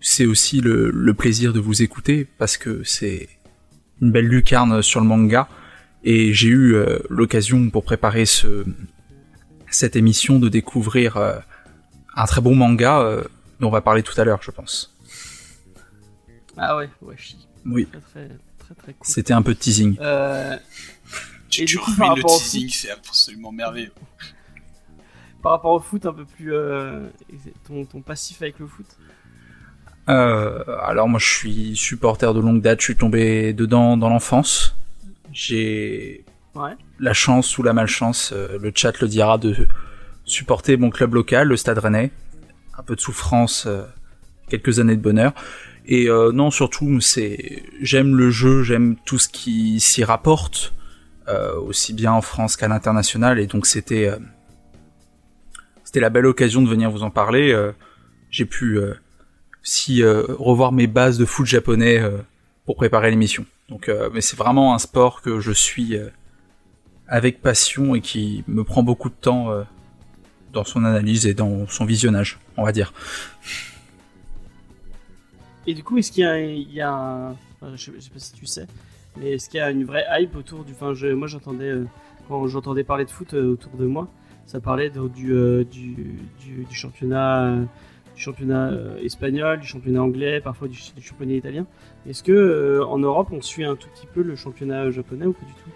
c'est 0.00 0.26
aussi 0.26 0.60
le, 0.60 0.90
le 0.90 1.14
plaisir 1.14 1.52
de 1.52 1.60
vous 1.60 1.82
écouter, 1.82 2.26
parce 2.38 2.56
que 2.56 2.82
c'est 2.84 3.28
une 4.00 4.10
belle 4.10 4.26
lucarne 4.26 4.82
sur 4.82 5.00
le 5.00 5.06
manga. 5.06 5.48
Et 6.04 6.32
j'ai 6.32 6.48
eu 6.48 6.74
euh, 6.74 6.98
l'occasion, 7.08 7.70
pour 7.70 7.84
préparer 7.84 8.24
ce, 8.24 8.64
cette 9.70 9.94
émission, 9.94 10.38
de 10.38 10.48
découvrir 10.48 11.16
euh, 11.18 11.38
un 12.16 12.24
très 12.24 12.40
bon 12.40 12.56
manga 12.56 13.22
dont 13.62 13.68
on 13.68 13.70
va 13.70 13.80
parler 13.80 14.02
tout 14.02 14.20
à 14.20 14.24
l'heure, 14.24 14.42
je 14.42 14.50
pense. 14.50 14.94
Ah 16.58 16.76
ouais, 16.76 16.90
chi. 17.16 17.38
Oui. 17.64 17.86
Très 17.86 18.00
très 18.00 18.28
très 18.58 18.74
très 18.74 18.92
cool. 18.92 19.06
C'était 19.06 19.32
un 19.32 19.40
peu 19.42 19.54
de 19.54 19.58
teasing. 19.58 19.96
Euh, 20.00 20.56
Tu, 21.48 21.62
Et 21.62 21.64
tu 21.64 21.76
du 21.76 21.80
coup, 21.82 21.90
le 21.98 22.22
teasing, 22.22 22.68
foot- 22.68 22.74
c'est 22.74 22.90
absolument 22.90 23.52
merveilleux. 23.52 23.92
par 25.42 25.52
rapport 25.52 25.72
au 25.72 25.80
foot 25.80 26.04
un 26.06 26.12
peu 26.12 26.24
plus 26.24 26.52
euh, 26.54 27.06
ton, 27.66 27.84
ton 27.84 28.00
passif 28.00 28.42
avec 28.42 28.58
le 28.58 28.66
foot 28.66 28.86
Euh, 30.08 30.64
alors 30.82 31.08
moi 31.08 31.20
je 31.20 31.26
suis 31.32 31.76
supporter 31.76 32.34
de 32.34 32.40
longue 32.40 32.60
date, 32.60 32.80
je 32.80 32.86
suis 32.86 32.96
tombé 32.96 33.52
dedans 33.52 33.96
dans 33.96 34.08
l'enfance. 34.08 34.74
J'ai 35.32 36.24
Ouais. 36.54 36.72
la 36.98 37.14
chance 37.14 37.56
ou 37.56 37.62
la 37.62 37.72
malchance, 37.72 38.32
euh, 38.34 38.58
le 38.60 38.72
chat 38.74 38.98
le 39.00 39.08
dira, 39.08 39.38
de 39.38 39.66
supporter 40.26 40.76
mon 40.76 40.90
club 40.90 41.14
local, 41.14 41.48
le 41.48 41.56
Stade 41.56 41.78
Rennais. 41.78 42.10
Un 42.82 42.84
peu 42.84 42.96
de 42.96 43.00
souffrance, 43.00 43.66
euh, 43.66 43.84
quelques 44.48 44.80
années 44.80 44.96
de 44.96 45.00
bonheur. 45.00 45.34
Et 45.86 46.08
euh, 46.08 46.32
non, 46.32 46.50
surtout, 46.50 47.00
c'est 47.00 47.62
j'aime 47.80 48.16
le 48.16 48.30
jeu, 48.30 48.62
j'aime 48.62 48.96
tout 49.04 49.18
ce 49.18 49.28
qui 49.28 49.80
s'y 49.80 50.04
rapporte, 50.04 50.72
euh, 51.28 51.54
aussi 51.56 51.92
bien 51.92 52.12
en 52.12 52.22
France 52.22 52.56
qu'à 52.56 52.68
l'international. 52.68 53.38
Et 53.38 53.46
donc 53.46 53.66
c'était 53.66 54.10
c'était 55.84 56.00
la 56.00 56.10
belle 56.10 56.26
occasion 56.26 56.60
de 56.60 56.68
venir 56.68 56.90
vous 56.90 57.02
en 57.02 57.10
parler. 57.10 57.56
J'ai 58.30 58.44
pu 58.44 58.78
euh, 58.78 58.94
si 59.62 60.02
revoir 60.04 60.72
mes 60.72 60.86
bases 60.86 61.18
de 61.18 61.24
foot 61.24 61.46
japonais 61.46 62.02
pour 62.64 62.76
préparer 62.76 63.10
l'émission. 63.10 63.46
Donc, 63.68 63.90
mais 64.12 64.20
c'est 64.20 64.36
vraiment 64.36 64.74
un 64.74 64.78
sport 64.78 65.22
que 65.22 65.40
je 65.40 65.52
suis 65.52 65.96
avec 67.08 67.40
passion 67.40 67.94
et 67.94 68.00
qui 68.00 68.44
me 68.48 68.64
prend 68.64 68.82
beaucoup 68.82 69.08
de 69.08 69.14
temps 69.14 69.50
dans 70.52 70.64
son 70.64 70.84
analyse 70.84 71.26
et 71.26 71.34
dans 71.34 71.66
son 71.68 71.84
visionnage, 71.84 72.38
on 72.56 72.64
va 72.64 72.72
dire. 72.72 72.92
Et 75.66 75.74
du 75.74 75.82
coup, 75.82 75.98
est-ce 75.98 76.10
qu'il 76.10 76.24
y 76.72 76.80
a, 76.80 76.90
un- 76.92 77.36
je, 77.76 77.90
sais, 78.00 78.10
pas 78.10 78.18
si 78.18 78.32
tu 78.32 78.46
sais, 78.46 78.66
mais 79.18 79.32
est-ce 79.32 79.48
qu'il 79.48 79.58
y 79.58 79.60
a 79.62 79.70
une 79.70 79.84
vraie 79.84 80.04
hype 80.18 80.34
autour 80.36 80.64
du. 80.64 80.72
Enfin, 80.72 80.94
je, 80.94 81.06
moi 81.08 81.28
j'entendais 81.28 81.70
euh, 81.70 81.84
quand 82.28 82.46
j'entendais 82.48 82.82
parler 82.84 83.04
de 83.04 83.10
foot 83.10 83.34
euh, 83.34 83.52
autour 83.52 83.72
de 83.76 83.86
moi, 83.86 84.08
ça 84.46 84.60
parlait 84.60 84.90
de- 84.90 85.08
du, 85.08 85.32
euh, 85.32 85.64
du, 85.64 85.94
du, 86.40 86.64
du 86.68 86.74
championnat, 86.74 87.56
du 88.16 88.20
championnat 88.20 88.72
espagnol, 89.02 89.60
du 89.60 89.66
championnat 89.66 90.02
anglais, 90.02 90.40
parfois 90.40 90.66
du, 90.68 90.76
championnat 91.00 91.34
italien. 91.34 91.66
Est-ce 92.08 92.22
que 92.24 92.82
en 92.84 92.98
Europe 92.98 93.28
on 93.30 93.40
suit 93.40 93.64
un 93.64 93.76
tout 93.76 93.88
petit 93.94 94.08
peu 94.12 94.22
le 94.22 94.34
championnat 94.34 94.90
japonais 94.90 95.26
ou 95.26 95.32
pas 95.32 95.46
du 95.46 95.52
tout? 95.52 95.70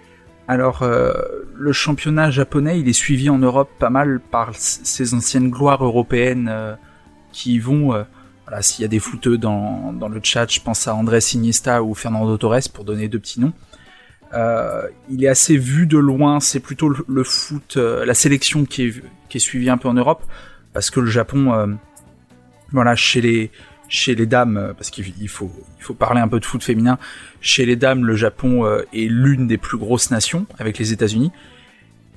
Alors, 0.48 0.82
euh, 0.82 1.12
le 1.56 1.72
championnat 1.72 2.30
japonais, 2.30 2.78
il 2.78 2.88
est 2.88 2.92
suivi 2.92 3.28
en 3.28 3.38
Europe 3.38 3.70
pas 3.78 3.90
mal 3.90 4.20
par 4.20 4.54
ces 4.54 5.12
anciennes 5.12 5.50
gloires 5.50 5.84
européennes 5.84 6.48
euh, 6.48 6.74
qui 7.32 7.54
y 7.54 7.58
vont. 7.58 7.94
euh, 7.94 8.04
voilà, 8.46 8.62
s'il 8.62 8.82
y 8.82 8.84
a 8.84 8.88
des 8.88 9.00
footeux 9.00 9.38
dans, 9.38 9.92
dans 9.92 10.08
le 10.08 10.20
chat, 10.22 10.46
je 10.48 10.60
pense 10.60 10.86
à 10.86 10.94
Andrés 10.94 11.18
Iniesta 11.34 11.82
ou 11.82 11.94
Fernando 11.94 12.36
Torres 12.38 12.70
pour 12.72 12.84
donner 12.84 13.08
deux 13.08 13.18
petits 13.18 13.40
noms. 13.40 13.52
Euh, 14.34 14.86
il 15.10 15.24
est 15.24 15.28
assez 15.28 15.56
vu 15.56 15.88
de 15.88 15.98
loin, 15.98 16.38
c'est 16.38 16.60
plutôt 16.60 16.88
le, 16.90 17.04
le 17.08 17.24
foot, 17.24 17.76
la 17.76 18.14
sélection 18.14 18.64
qui 18.64 18.82
est, 18.84 19.02
qui 19.28 19.38
est 19.38 19.40
suivie 19.40 19.68
un 19.68 19.78
peu 19.78 19.88
en 19.88 19.94
Europe, 19.94 20.22
parce 20.72 20.90
que 20.90 21.00
le 21.00 21.10
Japon, 21.10 21.76
voilà, 22.70 22.94
chez 22.94 23.20
les, 23.20 23.50
chez 23.88 24.14
les 24.14 24.26
dames, 24.26 24.56
euh, 24.56 24.72
parce 24.74 24.90
qu'il 24.90 25.12
il 25.20 25.28
faut, 25.28 25.50
parler 25.98 26.20
un 26.20 26.28
peu 26.28 26.40
de 26.40 26.44
foot 26.44 26.62
féminin, 26.62 26.98
chez 27.40 27.66
les 27.66 27.76
dames, 27.76 28.04
le 28.04 28.16
Japon 28.16 28.64
euh, 28.64 28.82
est 28.92 29.08
l'une 29.08 29.46
des 29.46 29.58
plus 29.58 29.78
grosses 29.78 30.10
nations 30.10 30.46
avec 30.58 30.78
les 30.78 30.92
États-Unis. 30.92 31.32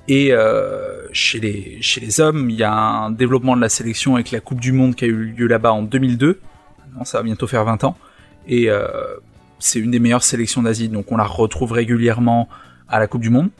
Et 0.08 0.32
euh, 0.32 1.06
chez, 1.12 1.38
les, 1.38 2.20
hommes, 2.20 2.50
il 2.50 2.56
y 2.56 2.64
a 2.64 2.72
un 2.72 3.10
développement 3.10 3.56
de 3.56 3.60
la 3.60 3.68
sélection 3.68 4.16
avec 4.16 4.32
la 4.32 4.40
Coupe 4.40 4.60
du 4.60 4.72
Monde 4.72 4.96
qui 4.96 5.04
a 5.04 5.08
eu 5.08 5.26
lieu 5.26 5.46
là-bas 5.46 5.72
en 5.72 5.82
2002. 5.82 6.40
Non, 6.96 7.04
ça 7.04 7.18
va 7.18 7.22
bientôt 7.22 7.46
faire 7.46 7.64
20 7.64 7.84
ans. 7.84 7.96
Et 8.48 8.68
c'est 9.60 9.78
une 9.78 9.92
des 9.92 10.00
meilleures 10.00 10.24
sélections 10.24 10.62
d'Asie, 10.62 10.88
donc 10.88 11.12
on 11.12 11.16
la 11.16 11.24
retrouve 11.24 11.70
régulièrement 11.70 12.48
à 12.88 12.98
la 12.98 13.06
Coupe 13.06 13.20
du 13.20 13.30
Monde. 13.30 13.50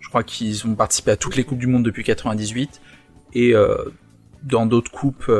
Je 0.00 0.08
crois 0.08 0.24
qu'ils 0.24 0.66
ont 0.66 0.74
participé 0.74 1.12
à 1.12 1.16
toutes 1.16 1.36
les 1.36 1.44
Coupes 1.44 1.58
du 1.58 1.68
Monde 1.68 1.84
depuis 1.84 2.02
98. 2.02 2.80
Et 3.34 3.54
dans 4.42 4.66
d'autres 4.66 4.90
coupes 4.90 5.30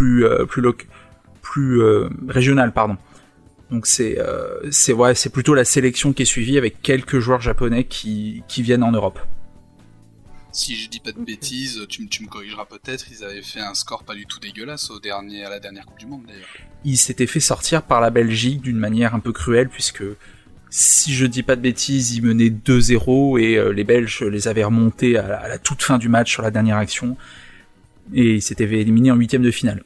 plus, 0.00 0.24
euh, 0.24 0.46
plus, 0.46 0.62
loc- 0.62 0.86
plus 1.42 1.82
euh, 1.82 2.08
régionales, 2.28 2.72
pardon. 2.72 2.96
Donc 3.70 3.86
c'est 3.86 4.18
euh, 4.18 4.58
c'est 4.70 4.94
ouais, 4.94 5.14
c'est 5.14 5.28
plutôt 5.30 5.52
la 5.54 5.64
sélection 5.66 6.14
qui 6.14 6.22
est 6.22 6.26
suivie 6.36 6.56
avec 6.56 6.80
quelques 6.80 7.18
joueurs 7.18 7.42
japonais 7.42 7.84
qui, 7.84 8.42
qui 8.48 8.62
viennent 8.62 8.82
en 8.82 8.92
Europe. 8.92 9.18
Si 10.52 10.74
je 10.74 10.88
dis 10.88 11.00
pas 11.00 11.12
de 11.12 11.20
bêtises, 11.20 11.84
tu, 11.88 12.02
me- 12.02 12.08
tu 12.08 12.22
me 12.24 12.28
corrigeras 12.28 12.64
peut-être, 12.64 13.06
ils 13.12 13.22
avaient 13.22 13.42
fait 13.42 13.60
un 13.60 13.74
score 13.74 14.02
pas 14.04 14.14
du 14.14 14.24
tout 14.26 14.40
dégueulasse 14.40 14.90
au 14.90 14.98
dernier, 14.98 15.44
à 15.44 15.50
la 15.50 15.60
dernière 15.60 15.84
Coupe 15.84 15.98
du 15.98 16.06
Monde 16.06 16.22
d'ailleurs. 16.26 16.48
Ils 16.84 16.96
s'étaient 16.96 17.26
fait 17.28 17.38
sortir 17.40 17.82
par 17.82 18.00
la 18.00 18.08
Belgique 18.10 18.62
d'une 18.62 18.78
manière 18.78 19.14
un 19.14 19.20
peu 19.20 19.32
cruelle 19.32 19.68
puisque 19.68 20.02
si 20.70 21.12
je 21.12 21.26
dis 21.26 21.42
pas 21.44 21.56
de 21.56 21.60
bêtises, 21.60 22.16
ils 22.16 22.22
menaient 22.24 22.48
2-0 22.50 23.38
et 23.38 23.58
euh, 23.58 23.72
les 23.72 23.84
Belges 23.84 24.22
les 24.22 24.48
avaient 24.48 24.64
remontés 24.64 25.18
à, 25.18 25.28
la- 25.28 25.38
à 25.40 25.48
la 25.48 25.58
toute 25.58 25.82
fin 25.82 25.98
du 25.98 26.08
match 26.08 26.32
sur 26.32 26.42
la 26.42 26.50
dernière 26.50 26.78
action 26.78 27.16
et 28.14 28.34
ils 28.36 28.42
s'étaient 28.42 28.64
éliminés 28.64 29.12
en 29.12 29.16
huitième 29.16 29.42
de 29.42 29.50
finale. 29.52 29.84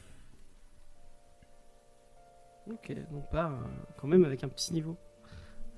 Pas 3.35 3.47
euh, 3.47 3.67
quand 3.99 4.07
même 4.07 4.23
avec 4.23 4.43
un 4.43 4.47
petit 4.47 4.73
niveau. 4.73 4.95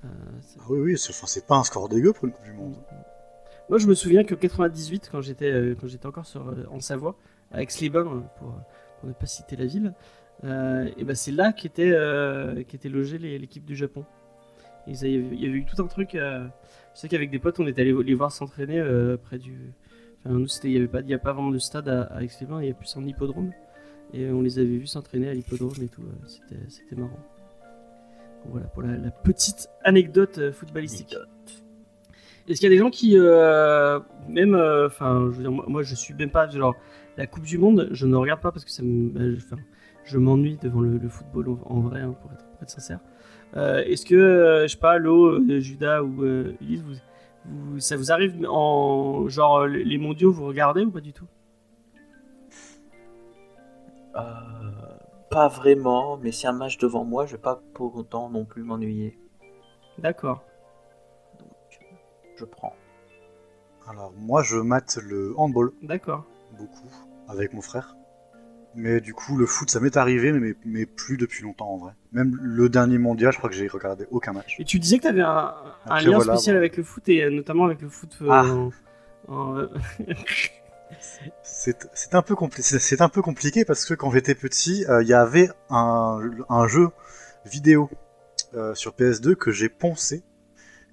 Euh, 0.04 0.08
Ah 0.60 0.64
oui, 0.70 0.78
oui, 0.78 0.98
c'est 0.98 1.10
enfin, 1.10 1.40
pas 1.46 1.56
un 1.56 1.64
score 1.64 1.88
dégueu 1.88 2.12
pour 2.12 2.26
une 2.26 2.32
Coupe 2.32 2.44
du 2.44 2.52
Monde. 2.52 2.76
Moi, 3.68 3.78
je 3.78 3.86
me 3.86 3.94
souviens 3.94 4.22
que 4.22 4.34
98, 4.34 5.08
quand 5.10 5.20
j'étais 5.20 5.50
euh, 5.50 5.74
quand 5.78 5.88
j'étais 5.88 6.06
encore 6.06 6.24
sur, 6.24 6.48
euh, 6.48 6.64
en 6.70 6.80
Savoie, 6.80 7.16
à 7.50 7.62
Aix-les-Bains, 7.62 8.06
euh, 8.06 8.20
pour, 8.38 8.54
pour 9.00 9.08
ne 9.08 9.12
pas 9.12 9.26
citer 9.26 9.56
la 9.56 9.66
ville, 9.66 9.92
et 10.44 11.04
ben 11.04 11.16
c'est 11.16 11.32
là 11.32 11.52
qu'était 11.52 11.92
qu'était 12.68 12.88
logée 12.88 13.18
l'équipe 13.18 13.64
du 13.64 13.74
Japon. 13.74 14.04
Il, 14.86 14.94
y 14.94 15.46
avait, 15.46 15.56
eu 15.58 15.64
tout 15.64 15.82
un 15.82 15.88
truc. 15.88 16.10
je 16.12 16.48
sais 16.94 17.08
qu'avec 17.08 17.30
des 17.30 17.40
potes, 17.40 17.58
on 17.58 17.66
était 17.66 17.80
allés 17.80 17.92
les 18.04 18.14
voir 18.14 18.30
s'entraîner 18.30 18.80
près 19.24 19.38
du. 19.38 19.74
Enfin, 20.24 20.38
nous, 20.38 20.46
il 20.62 20.70
y 20.70 20.76
avait 20.76 20.86
pas, 20.86 21.00
y 21.00 21.12
a 21.12 21.18
pas 21.18 21.32
vraiment 21.32 21.50
de 21.50 21.58
stade 21.58 21.88
à, 21.88 22.02
à 22.02 22.22
Aix-les-Bains, 22.22 22.62
il 22.62 22.68
y 22.68 22.70
a 22.70 22.74
plus 22.74 22.96
un 22.96 23.04
hippodrome. 23.04 23.50
Et 24.14 24.30
on 24.30 24.40
les 24.40 24.60
avait 24.60 24.78
vus 24.78 24.86
s'entraîner 24.86 25.28
à 25.28 25.34
l'hippodrome 25.34 25.82
et 25.82 25.88
tout. 25.88 26.04
c'était 26.68 26.96
marrant. 26.96 27.18
Voilà 28.46 28.66
pour 28.68 28.82
la, 28.82 28.96
la 28.96 29.10
petite 29.10 29.68
anecdote 29.84 30.38
euh, 30.38 30.52
footballistique. 30.52 31.14
Est-ce 32.48 32.60
qu'il 32.60 32.68
y 32.70 32.72
a 32.72 32.74
des 32.74 32.78
gens 32.78 32.88
qui, 32.90 33.18
euh, 33.18 34.00
même, 34.26 34.54
euh, 34.54 34.86
enfin, 34.86 35.28
je 35.30 35.36
veux 35.36 35.42
dire, 35.42 35.52
moi, 35.52 35.66
moi, 35.68 35.82
je 35.82 35.94
suis 35.94 36.14
même 36.14 36.30
pas, 36.30 36.48
genre, 36.48 36.74
la 37.18 37.26
Coupe 37.26 37.42
du 37.44 37.58
Monde, 37.58 37.88
je 37.90 38.06
ne 38.06 38.16
regarde 38.16 38.40
pas 38.40 38.52
parce 38.52 38.64
que 38.64 38.70
ça 38.70 38.82
me, 38.82 39.10
bah, 39.10 39.20
je, 40.04 40.16
m'ennuie 40.16 40.56
devant 40.62 40.80
le, 40.80 40.96
le 40.96 41.08
football 41.10 41.48
en, 41.50 41.58
en 41.66 41.80
vrai, 41.80 42.00
hein, 42.00 42.14
pour, 42.22 42.32
être, 42.32 42.46
pour 42.46 42.62
être 42.62 42.70
sincère. 42.70 43.00
Euh, 43.56 43.82
Est-ce 43.84 44.06
que, 44.06 44.62
je 44.62 44.68
sais 44.68 44.78
pas, 44.78 44.96
Lo, 44.96 45.46
Judas 45.60 46.02
ou 46.02 46.24
Ulysse, 46.62 46.80
vous, 46.82 46.94
vous- 47.44 47.80
ça 47.80 47.96
vous 47.98 48.10
arrive 48.12 48.46
en, 48.48 49.28
genre, 49.28 49.66
les 49.66 49.98
mondiaux, 49.98 50.32
vous 50.32 50.46
regardez 50.46 50.84
ou 50.84 50.90
pas 50.90 51.00
du 51.00 51.12
tout? 51.12 51.26
Pas 55.30 55.48
vraiment, 55.48 56.16
mais 56.16 56.32
si 56.32 56.46
un 56.46 56.52
match 56.52 56.78
devant 56.78 57.04
moi, 57.04 57.26
je 57.26 57.32
vais 57.32 57.42
pas 57.42 57.60
pour 57.74 57.94
autant 57.96 58.30
non 58.30 58.44
plus 58.44 58.62
m'ennuyer. 58.62 59.18
D'accord. 59.98 60.44
Donc, 61.38 61.50
je 62.36 62.44
prends. 62.44 62.74
Alors, 63.88 64.12
moi, 64.16 64.42
je 64.42 64.56
mate 64.58 64.98
le 65.02 65.34
handball 65.38 65.72
D'accord. 65.82 66.24
beaucoup 66.58 66.90
avec 67.28 67.52
mon 67.52 67.62
frère. 67.62 67.94
Mais 68.74 69.00
du 69.00 69.14
coup, 69.14 69.36
le 69.36 69.46
foot, 69.46 69.70
ça 69.70 69.80
m'est 69.80 69.96
arrivé, 69.96 70.30
mais, 70.30 70.54
mais 70.64 70.84
plus 70.86 71.16
depuis 71.16 71.42
longtemps 71.42 71.70
en 71.70 71.78
vrai. 71.78 71.92
Même 72.12 72.36
le 72.40 72.68
dernier 72.68 72.98
mondial, 72.98 73.32
je 73.32 73.38
crois 73.38 73.48
que 73.50 73.56
j'ai 73.56 73.66
regardé 73.66 74.06
aucun 74.10 74.32
match. 74.32 74.56
Et 74.60 74.64
tu 74.64 74.78
disais 74.78 74.98
que 74.98 75.02
tu 75.02 75.08
avais 75.08 75.22
un, 75.22 75.54
lien 75.86 76.14
voilà, 76.16 76.34
spécial 76.34 76.54
bon. 76.54 76.58
avec 76.58 76.76
le 76.76 76.82
foot 76.82 77.08
et 77.08 77.24
euh, 77.24 77.30
notamment 77.30 77.64
avec 77.64 77.80
le 77.80 77.88
foot. 77.88 78.16
euh, 78.22 78.28
Ah. 78.30 78.44
en- 78.44 78.70
en, 79.34 79.56
euh, 79.58 79.68
C'est 81.94 82.14
un 82.14 82.22
peu 82.22 82.34
compli- 82.34 82.62
c'est- 82.62 82.78
c'est 82.78 83.00
un 83.00 83.08
peu 83.08 83.22
compliqué 83.22 83.64
parce 83.64 83.84
que 83.84 83.94
quand 83.94 84.10
j'étais 84.10 84.34
petit, 84.34 84.84
euh, 84.88 85.02
il 85.02 85.08
y 85.08 85.14
avait 85.14 85.50
un, 85.70 86.20
un 86.48 86.66
jeu 86.68 86.88
vidéo 87.44 87.90
euh, 88.54 88.74
sur 88.74 88.94
PS2 88.94 89.34
que 89.34 89.50
j'ai 89.50 89.68
poncé, 89.68 90.22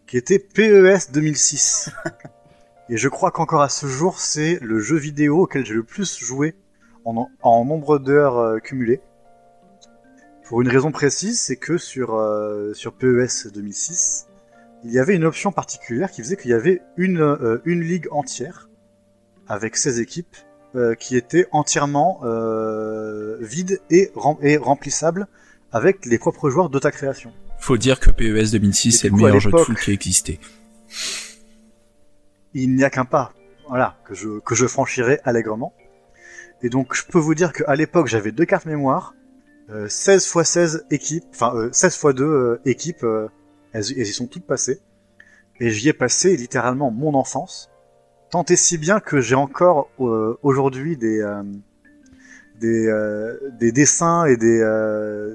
qui 0.08 0.18
était 0.18 0.40
PES 0.40 1.12
2006. 1.12 1.92
Et 2.90 2.98
je 2.98 3.10
crois 3.10 3.32
qu'encore 3.32 3.62
à 3.62 3.70
ce 3.70 3.88
jour, 3.88 4.20
c'est 4.20 4.60
le 4.62 4.80
jeu 4.80 4.98
vidéo 4.98 5.44
auquel 5.44 5.66
j'ai 5.66 5.74
le 5.74 5.84
plus 5.84 6.20
joué 6.20 6.56
en, 7.06 7.28
en 7.42 7.66
nombre 7.66 7.98
d'heures 7.98 8.38
euh, 8.38 8.60
cumulées. 8.60 9.02
Pour 10.48 10.62
une 10.62 10.68
raison 10.70 10.92
précise, 10.92 11.40
c'est 11.40 11.56
que 11.56 11.78
sur, 11.80 12.10
sur 12.76 12.94
PES 12.94 13.48
2006, 13.52 14.28
il 14.84 14.92
y 14.92 15.00
avait 15.00 15.16
une 15.16 15.24
option 15.26 15.52
particulière 15.52 16.12
qui 16.12 16.22
faisait 16.22 16.38
qu'il 16.38 16.52
y 16.52 16.54
avait 16.54 16.84
une, 16.98 17.60
une 17.66 17.82
ligue 17.82 18.08
entière 18.12 18.70
avec 19.48 19.76
16 19.76 20.00
équipes 20.00 20.36
qui 21.00 21.16
était 21.18 21.48
entièrement 21.52 22.20
euh, 22.24 23.38
vide 23.40 23.80
et, 23.90 24.12
rem- 24.16 24.38
et 24.42 24.58
remplissable 24.58 25.28
avec 25.72 26.06
les 26.06 26.18
propres 26.18 26.50
joueurs 26.50 26.70
de 26.70 26.80
ta 26.80 26.92
création. 26.92 27.32
Faut 27.60 27.78
dire 27.78 28.00
que 28.00 28.10
PES 28.12 28.52
2006 28.52 28.88
Et 28.88 28.98
c'est 28.98 29.10
du 29.10 29.16
le 29.16 29.24
meilleur 29.24 29.40
jeu 29.40 29.52
de 29.52 29.58
foot 29.58 29.78
qui 29.78 29.92
a 29.92 29.94
existé. 29.94 30.40
Il 32.54 32.76
n'y 32.76 32.84
a 32.84 32.90
qu'un 32.90 33.06
pas, 33.06 33.34
voilà, 33.68 33.98
que 34.06 34.14
je, 34.14 34.40
que 34.40 34.56
je 34.56 34.66
franchirai 34.68 35.20
allègrement. 35.24 35.74
Et 36.62 36.70
donc, 36.70 36.94
je 36.96 37.04
peux 37.04 37.20
vous 37.20 37.36
dire 37.36 37.52
qu'à 37.54 37.76
l'époque, 37.76 38.08
j'avais 38.08 38.32
deux 38.32 38.46
cartes 38.46 38.66
mémoire, 38.66 39.14
euh, 39.70 39.90
16 39.90 40.24
x 40.36 40.44
16 40.50 40.86
équipes, 40.92 41.26
enfin, 41.32 41.54
euh, 41.56 41.70
16 41.72 41.94
x 41.96 42.16
2 42.16 42.24
euh, 42.24 42.62
équipes, 42.66 43.04
euh, 43.04 43.28
elles, 43.74 43.84
elles 43.98 44.08
y 44.08 44.14
sont 44.14 44.28
toutes 44.28 44.46
passées. 44.46 44.80
Et 45.60 45.72
j'y 45.72 45.90
ai 45.90 45.94
passé 45.94 46.36
littéralement 46.38 46.92
mon 46.92 47.14
enfance. 47.14 47.70
Tant 48.36 48.44
et 48.50 48.58
si 48.58 48.78
bien 48.78 49.00
que 49.00 49.22
j'ai 49.22 49.36
encore 49.36 49.90
euh, 50.02 50.38
aujourd'hui 50.44 50.98
des, 50.98 51.22
euh, 51.22 51.42
des, 52.60 52.86
euh, 52.88 53.38
des 53.58 53.72
dessins 53.72 54.26
et 54.26 54.36
des, 54.36 54.60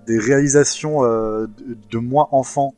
des 0.06 0.18
réalisations 0.18 1.02
de, 1.02 1.48
de 1.90 1.98
moi 1.98 2.28
enfant 2.32 2.74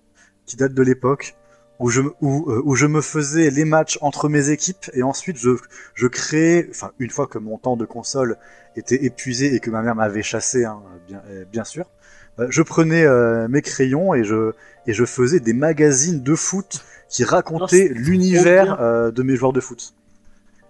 qui 0.46 0.54
datent 0.56 0.74
de 0.74 0.82
l'époque 0.84 1.34
où 1.80 1.90
je, 1.90 2.02
me- 2.02 2.12
où, 2.20 2.48
où 2.64 2.76
je 2.76 2.86
me 2.86 3.00
faisais 3.00 3.50
les 3.50 3.64
matchs 3.64 3.98
entre 4.00 4.28
mes 4.28 4.50
équipes 4.50 4.88
et 4.94 5.02
ensuite 5.02 5.38
je, 5.38 5.56
je 5.94 6.06
créais, 6.06 6.68
enfin 6.70 6.92
une 7.00 7.10
fois 7.10 7.26
que 7.26 7.38
mon 7.38 7.58
temps 7.58 7.76
de 7.76 7.84
console 7.84 8.36
était 8.76 9.04
épuisé 9.04 9.56
et 9.56 9.58
que 9.58 9.70
ma 9.70 9.82
mère 9.82 9.96
m'avait 9.96 10.22
chassé, 10.22 10.64
hein, 10.64 10.82
bien, 11.08 11.20
bien 11.50 11.64
sûr, 11.64 11.90
euh, 12.38 12.46
je 12.48 12.62
prenais 12.62 13.04
euh, 13.04 13.48
mes 13.48 13.60
crayons 13.60 14.14
et 14.14 14.22
je, 14.22 14.52
et 14.86 14.92
je 14.92 15.04
faisais 15.04 15.40
des 15.40 15.52
magazines 15.52 16.22
de 16.22 16.34
foot 16.36 16.84
qui 17.08 17.24
racontaient 17.24 17.88
Oh, 17.90 17.94
l'univers 17.96 18.80
euh, 18.80 19.10
de 19.10 19.24
mes 19.24 19.34
joueurs 19.34 19.52
de 19.52 19.60
foot. 19.60 19.94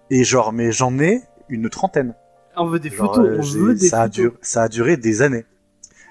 Et 0.09 0.23
genre, 0.23 0.53
mais 0.53 0.71
j'en 0.71 0.99
ai 0.99 1.21
une 1.49 1.69
trentaine. 1.69 2.13
on 2.55 2.67
veut 2.67 2.79
des 2.79 2.89
Genre, 2.89 3.13
photos, 3.15 3.29
euh, 3.29 3.37
on 3.39 3.65
veut 3.65 3.73
des 3.75 3.87
ça, 3.87 4.01
a 4.01 4.03
photos. 4.03 4.15
duré, 4.15 4.35
ça 4.41 4.63
a 4.63 4.67
duré 4.69 4.97
des 4.97 5.21
années. 5.21 5.45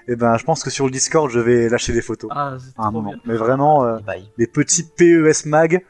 Et 0.07 0.15
ben, 0.17 0.37
je 0.37 0.43
pense 0.43 0.63
que 0.63 0.69
sur 0.69 0.85
le 0.85 0.91
Discord, 0.91 1.29
je 1.29 1.39
vais 1.39 1.69
lâcher 1.69 1.93
des 1.93 2.01
photos. 2.01 2.29
Ah, 2.33 2.57
c'est 2.59 2.77
à 2.77 2.83
un 2.83 2.91
trop 2.91 2.91
moment. 3.01 3.11
bien. 3.11 3.19
Mais 3.25 3.35
vraiment, 3.35 3.85
euh, 3.85 3.99
les 4.37 4.47
petits 4.47 4.83
PES 4.83 5.45
mag, 5.45 5.83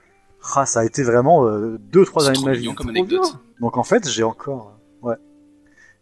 ah, 0.55 0.65
ça 0.65 0.81
a 0.81 0.85
été 0.85 1.01
vraiment 1.03 1.47
euh, 1.47 1.77
deux 1.79 2.05
trois 2.05 2.21
C'est 2.23 2.29
années 2.29 2.39
de 2.39 2.45
ma 2.45 2.53
vie. 2.53 2.73
comme 2.75 2.89
anecdote. 2.89 3.39
Donc 3.59 3.77
en 3.77 3.83
fait, 3.83 4.07
j'ai 4.07 4.23
encore, 4.23 4.77
euh, 5.03 5.07
ouais. 5.07 5.15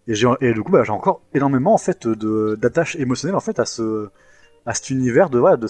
Et 0.07 0.15
j'ai 0.15 0.27
et 0.41 0.53
du 0.53 0.61
coup, 0.63 0.71
bah, 0.71 0.83
j'ai 0.83 0.91
encore 0.91 1.21
énormément 1.33 1.73
en 1.73 1.77
fait 1.77 2.05
de 2.07 2.57
d'attache 2.59 2.95
émotionnelle 2.97 3.35
en 3.35 3.39
fait 3.41 3.59
à 3.59 3.65
ce 3.65 4.09
à 4.65 4.73
cet 4.73 4.89
univers 4.91 5.29
de 5.29 5.39
voilà 5.39 5.57
de 5.57 5.67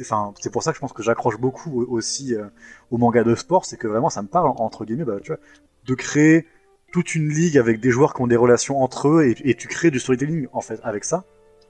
enfin 0.00 0.32
c'est 0.40 0.52
pour 0.52 0.62
ça 0.62 0.70
que 0.72 0.76
je 0.76 0.80
pense 0.80 0.92
que 0.92 1.02
j'accroche 1.02 1.38
beaucoup 1.38 1.82
aussi 1.84 2.34
euh, 2.34 2.44
au 2.90 2.98
manga 2.98 3.24
de 3.24 3.34
sport, 3.34 3.64
c'est 3.64 3.76
que 3.76 3.86
vraiment 3.88 4.10
ça 4.10 4.22
me 4.22 4.28
parle 4.28 4.48
entre 4.56 4.84
guillemets 4.84 5.04
bah, 5.04 5.18
tu 5.22 5.28
vois 5.32 5.40
de 5.86 5.94
créer 5.94 6.46
toute 6.92 7.14
une 7.14 7.28
ligue 7.28 7.58
avec 7.58 7.80
des 7.80 7.90
joueurs 7.90 8.14
qui 8.14 8.22
ont 8.22 8.26
des 8.26 8.36
relations 8.36 8.80
entre 8.82 9.08
eux 9.08 9.24
et, 9.24 9.50
et 9.50 9.54
tu 9.54 9.68
crées 9.68 9.90
du 9.90 9.98
storytelling 9.98 10.46
en 10.52 10.60
fait 10.60 10.80
avec 10.82 11.04
ça. 11.04 11.24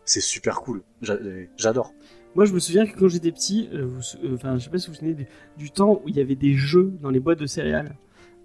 C'est 0.04 0.20
super 0.20 0.60
cool. 0.60 0.82
J'a- 1.02 1.18
J'adore. 1.56 1.92
Moi, 2.34 2.44
je 2.44 2.52
me 2.52 2.60
souviens 2.60 2.86
que 2.86 2.96
quand 2.96 3.08
j'étais 3.08 3.32
petit, 3.32 3.68
euh, 3.74 3.84
vous- 3.84 4.00
euh, 4.24 4.34
enfin, 4.36 4.56
je 4.58 4.64
sais 4.64 4.70
pas 4.70 4.78
si 4.78 4.86
vous 4.86 4.92
vous 4.92 4.98
souvenez 4.98 5.14
du, 5.14 5.26
du 5.56 5.70
temps 5.70 6.00
où 6.04 6.08
il 6.08 6.16
y 6.16 6.20
avait 6.20 6.36
des 6.36 6.54
jeux 6.54 6.92
dans 7.02 7.10
les 7.10 7.18
boîtes 7.20 7.40
de 7.40 7.46
céréales 7.46 7.96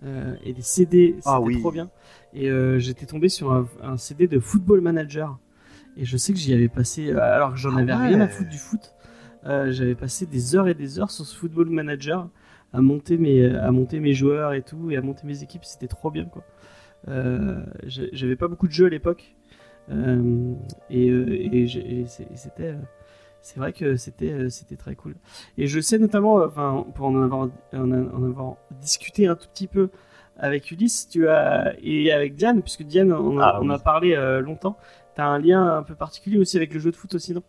euh, 0.03 0.33
et 0.43 0.51
des 0.53 0.61
CD, 0.63 1.13
c'était 1.17 1.21
Ah 1.25 1.39
oui. 1.39 1.59
trop 1.59 1.71
bien. 1.71 1.89
Et 2.33 2.49
j'étais 2.79 3.05
tombé 3.05 3.29
sur 3.29 3.53
un, 3.53 3.67
un 3.83 3.97
CD 3.97 4.27
de 4.27 4.39
Football 4.39 4.81
Manager. 4.81 5.37
Et 5.97 6.05
je 6.05 6.17
sais 6.17 6.33
que 6.33 6.39
j'y 6.39 6.53
avais 6.53 6.69
passé, 6.69 7.11
euh, 7.11 7.19
alors 7.21 7.51
que 7.51 7.57
j'en 7.57 7.75
Ah 7.77 7.81
avais 7.81 7.93
rien 7.93 8.21
à 8.21 8.27
foutre 8.27 8.49
du 8.49 8.57
foot, 8.57 8.93
euh, 9.45 9.71
j'avais 9.71 9.95
passé 9.95 10.25
des 10.25 10.55
heures 10.55 10.67
et 10.67 10.73
des 10.73 10.99
heures 10.99 11.11
sur 11.11 11.25
ce 11.25 11.35
Football 11.35 11.69
Manager 11.69 12.29
à 12.73 12.81
monter 12.81 13.17
mes, 13.17 13.45
à 13.45 13.71
monter 13.71 13.99
mes 13.99 14.13
joueurs 14.13 14.53
et 14.53 14.61
tout, 14.63 14.89
et 14.89 14.97
à 14.97 15.01
monter 15.01 15.27
mes 15.27 15.43
équipes. 15.43 15.65
C'était 15.65 15.87
trop 15.87 16.09
bien, 16.09 16.25
quoi. 16.25 16.43
Euh, 17.09 17.61
j'avais 17.83 18.35
pas 18.35 18.47
beaucoup 18.47 18.67
de 18.67 18.71
jeux 18.73 18.85
à 18.85 18.89
l'époque. 18.89 19.35
Euh, 19.91 20.53
et 20.89 21.67
c'était 22.35 22.75
c'est 23.41 23.59
vrai 23.59 23.73
que 23.73 23.97
c'était 23.97 24.49
c'était 24.49 24.77
très 24.77 24.95
cool 24.95 25.15
et 25.57 25.67
je 25.67 25.81
sais 25.81 25.97
notamment 25.97 26.35
enfin 26.35 26.85
pour 26.95 27.07
en 27.07 27.21
avoir 27.21 27.49
en, 27.73 27.91
en 27.91 28.23
avoir 28.23 28.55
discuté 28.81 29.27
un 29.27 29.35
tout 29.35 29.49
petit 29.53 29.67
peu 29.67 29.89
avec 30.37 30.71
Ulysse 30.71 31.09
tu 31.09 31.27
as 31.27 31.73
et 31.83 32.13
avec 32.13 32.35
Diane 32.35 32.61
puisque 32.61 32.83
Diane 32.83 33.11
on 33.11 33.37
a, 33.39 33.43
Ah, 33.43 33.59
on 33.61 33.69
a 33.71 33.77
parlé 33.77 34.15
euh, 34.15 34.39
longtemps 34.39 34.77
t'as 35.16 35.26
un 35.26 35.39
lien 35.39 35.78
un 35.78 35.84
peu 35.84 35.95
particulier 35.95 36.38
aussi 36.38 36.57
avec 36.57 36.74
le 36.74 36.80
jeu 36.80 36.91
de 36.91 36.95
foot 36.95 37.14
aussi 37.16 37.34
non? 37.34 37.43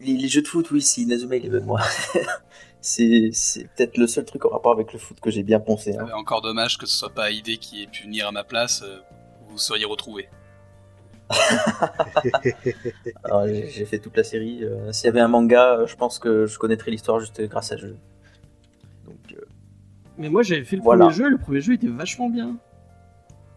Les, 0.00 0.14
les 0.14 0.28
jeux 0.28 0.42
de 0.42 0.46
foot, 0.48 0.70
oui, 0.72 0.82
c'est 0.82 1.00
Inazuma 1.02 1.36
Eleven, 1.36 1.64
moi. 1.64 1.80
c'est 2.82 3.30
c'est 3.32 3.64
peut-être 3.74 3.96
le 3.96 4.06
seul 4.06 4.24
truc 4.26 4.44
en 4.44 4.50
rapport 4.50 4.72
avec 4.72 4.92
le 4.92 4.98
foot 4.98 5.18
que 5.20 5.30
j'ai 5.30 5.42
bien 5.42 5.58
poncé. 5.58 5.96
hein. 5.96 6.06
Euh, 6.10 6.14
Encore 6.14 6.42
dommage 6.42 6.76
que 6.76 6.84
ce 6.86 6.96
soit 6.96 7.14
pas 7.14 7.30
ID 7.30 7.58
qui 7.58 7.82
ait 7.82 7.86
pu 7.86 8.02
venir 8.04 8.28
à 8.28 8.32
ma 8.32 8.44
place. 8.44 8.82
euh, 8.82 8.98
Vous 9.48 9.56
seriez 9.58 9.86
retrouvés. 9.86 10.28
Alors, 13.24 13.46
j'ai 13.48 13.68
j'ai 13.70 13.84
fait 13.86 13.98
toute 13.98 14.16
la 14.16 14.22
série. 14.24 14.64
euh, 14.64 14.92
S'il 14.92 15.06
y 15.06 15.08
avait 15.08 15.20
un 15.20 15.28
manga, 15.28 15.78
euh, 15.78 15.86
je 15.86 15.96
pense 15.96 16.18
que 16.18 16.46
je 16.46 16.58
connaîtrais 16.58 16.90
l'histoire 16.90 17.18
juste 17.20 17.40
grâce 17.48 17.72
à 17.72 17.76
ce 17.76 17.82
jeu. 17.82 17.96
Donc, 19.06 19.16
euh, 19.32 19.40
mais 20.18 20.28
moi 20.28 20.42
j'avais 20.42 20.64
fait 20.64 20.76
le 20.76 20.82
Voilà. 20.82 21.04
premier 21.06 21.16
jeu 21.16 21.28
le 21.30 21.38
premier 21.38 21.60
jeu 21.60 21.74
était 21.74 21.86
vachement 21.88 22.28
bien 22.28 22.56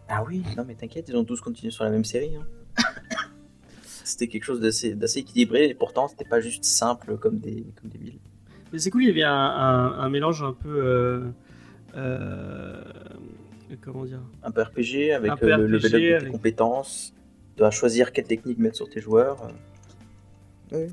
Ah 0.08 0.22
oui, 0.26 0.42
non 0.56 0.64
mais 0.66 0.74
t'inquiète, 0.74 1.08
ils 1.08 1.16
ont 1.16 1.24
tous 1.24 1.40
continué 1.40 1.70
sur 1.70 1.84
la 1.84 1.90
même 1.90 2.04
série. 2.04 2.34
hein. 2.36 2.46
c'était 4.04 4.28
quelque 4.28 4.44
chose 4.44 4.60
d'assez 4.60 4.94
d'assez 4.94 5.20
équilibré 5.20 5.66
et 5.68 5.74
pourtant 5.74 6.08
c'était 6.08 6.24
pas 6.24 6.40
juste 6.40 6.64
simple 6.64 7.16
comme 7.18 7.38
des, 7.38 7.64
comme 7.80 7.90
des 7.90 7.98
villes. 7.98 8.18
mais 8.72 8.78
c'est 8.78 8.90
cool 8.90 9.02
il 9.04 9.08
y 9.08 9.10
avait 9.10 9.22
un, 9.22 9.32
un- 9.32 9.98
un 10.00 10.08
mélange 10.10 10.42
un 10.42 10.52
peu 10.52 10.68
euh, 10.84 11.28
euh, 11.96 12.82
comment 13.82 14.04
dire? 14.04 14.20
Un 14.42 14.50
peu 14.50 14.62
RPG 14.62 15.12
avec 15.14 15.34
peu 15.36 15.52
euh, 15.52 15.56
le 15.56 15.66
level 15.66 15.86
up 15.86 15.92
de 15.92 15.98
tes 15.98 16.14
avec- 16.14 16.32
compétences. 16.32 17.12
Tu 17.54 17.58
dois 17.58 17.70
choisir 17.70 18.12
quelle 18.12 18.24
technique 18.26 18.58
mettre 18.58 18.76
sur 18.76 18.88
tes 18.88 19.00
joueurs. 19.00 19.48
Oui. 20.72 20.86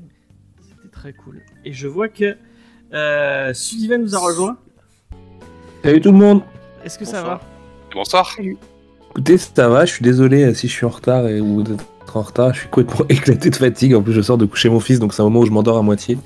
C'était 0.60 0.88
très 0.90 1.12
cool. 1.12 1.40
Et 1.64 1.72
je 1.72 1.86
vois 1.88 2.08
que 2.08 2.36
euh, 2.92 3.54
Sullivan 3.54 3.98
nous 4.02 4.14
a 4.14 4.18
rejoint. 4.18 4.58
Salut 5.82 6.00
tout 6.00 6.12
le 6.12 6.18
monde 6.18 6.42
Est-ce 6.84 6.98
que 6.98 7.04
ça 7.04 7.22
va? 7.22 7.40
Bonsoir. 7.92 8.36
Écoutez, 9.18 9.36
ça 9.36 9.68
va, 9.68 9.84
je 9.84 9.90
suis 9.90 10.04
désolé 10.04 10.44
euh, 10.44 10.54
si 10.54 10.68
je 10.68 10.72
suis 10.72 10.86
en 10.86 10.90
retard 10.90 11.26
et, 11.26 11.40
ou 11.40 11.64
d'être 11.64 12.16
en 12.16 12.22
retard, 12.22 12.54
je 12.54 12.60
suis 12.60 12.68
complètement 12.68 13.04
éclaté 13.08 13.50
de 13.50 13.56
fatigue. 13.56 13.96
En 13.96 14.00
plus, 14.00 14.12
je 14.12 14.20
sors 14.20 14.38
de 14.38 14.46
coucher 14.46 14.68
mon 14.68 14.78
fils, 14.78 15.00
donc 15.00 15.12
c'est 15.12 15.22
un 15.22 15.24
moment 15.24 15.40
où 15.40 15.44
je 15.44 15.50
m'endors 15.50 15.76
à 15.76 15.82
moitié. 15.82 16.16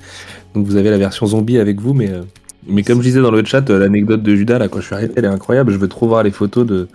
Donc 0.53 0.67
vous 0.67 0.75
avez 0.75 0.91
la 0.91 0.99
version 0.99 1.25
zombie 1.25 1.57
avec 1.57 1.81
vous, 1.81 1.95
mais, 1.95 2.11
euh, 2.11 2.21
mais 2.67 2.83
comme 2.83 2.99
je 2.99 3.05
disais 3.05 3.19
dans 3.19 3.31
le 3.31 3.43
chat, 3.43 3.67
euh, 3.71 3.79
l'anecdote 3.79 4.21
de 4.21 4.35
Judas, 4.35 4.59
là, 4.59 4.67
quand 4.67 4.79
je 4.79 4.85
suis 4.85 4.93
arrêté, 4.93 5.13
elle 5.15 5.25
est 5.25 5.29
incroyable. 5.29 5.71
Je 5.71 5.79
veux 5.79 5.87
trop 5.87 6.07
voir 6.07 6.21
les 6.21 6.29
photos 6.29 6.67
de, 6.67 6.87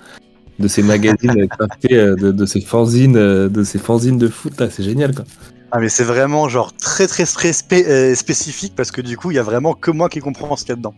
de 0.60 0.68
ces 0.68 0.84
magazines 0.84 1.48
craftés, 1.48 1.96
de, 1.96 2.30
de 2.30 2.46
ces 2.46 2.60
fanzines, 2.60 3.48
de 3.48 3.62
ces 3.64 3.80
fanzines 3.80 4.18
de 4.18 4.28
foot, 4.28 4.52
là, 4.60 4.70
c'est 4.70 4.84
génial, 4.84 5.12
quoi. 5.12 5.24
Ah 5.72 5.80
mais 5.80 5.88
c'est 5.88 6.04
vraiment 6.04 6.48
genre 6.48 6.72
très 6.76 7.08
très 7.08 7.26
très 7.26 7.50
spé- 7.50 7.86
euh, 7.86 8.14
spécifique 8.14 8.72
parce 8.74 8.90
que 8.90 9.02
du 9.02 9.18
coup 9.18 9.32
il 9.32 9.34
y 9.34 9.38
a 9.38 9.42
vraiment 9.42 9.74
que 9.74 9.90
moi 9.90 10.08
qui 10.08 10.20
comprends 10.20 10.56
ce 10.56 10.62
qu'il 10.62 10.70
y 10.70 10.72
a 10.72 10.76
dedans. 10.76 10.94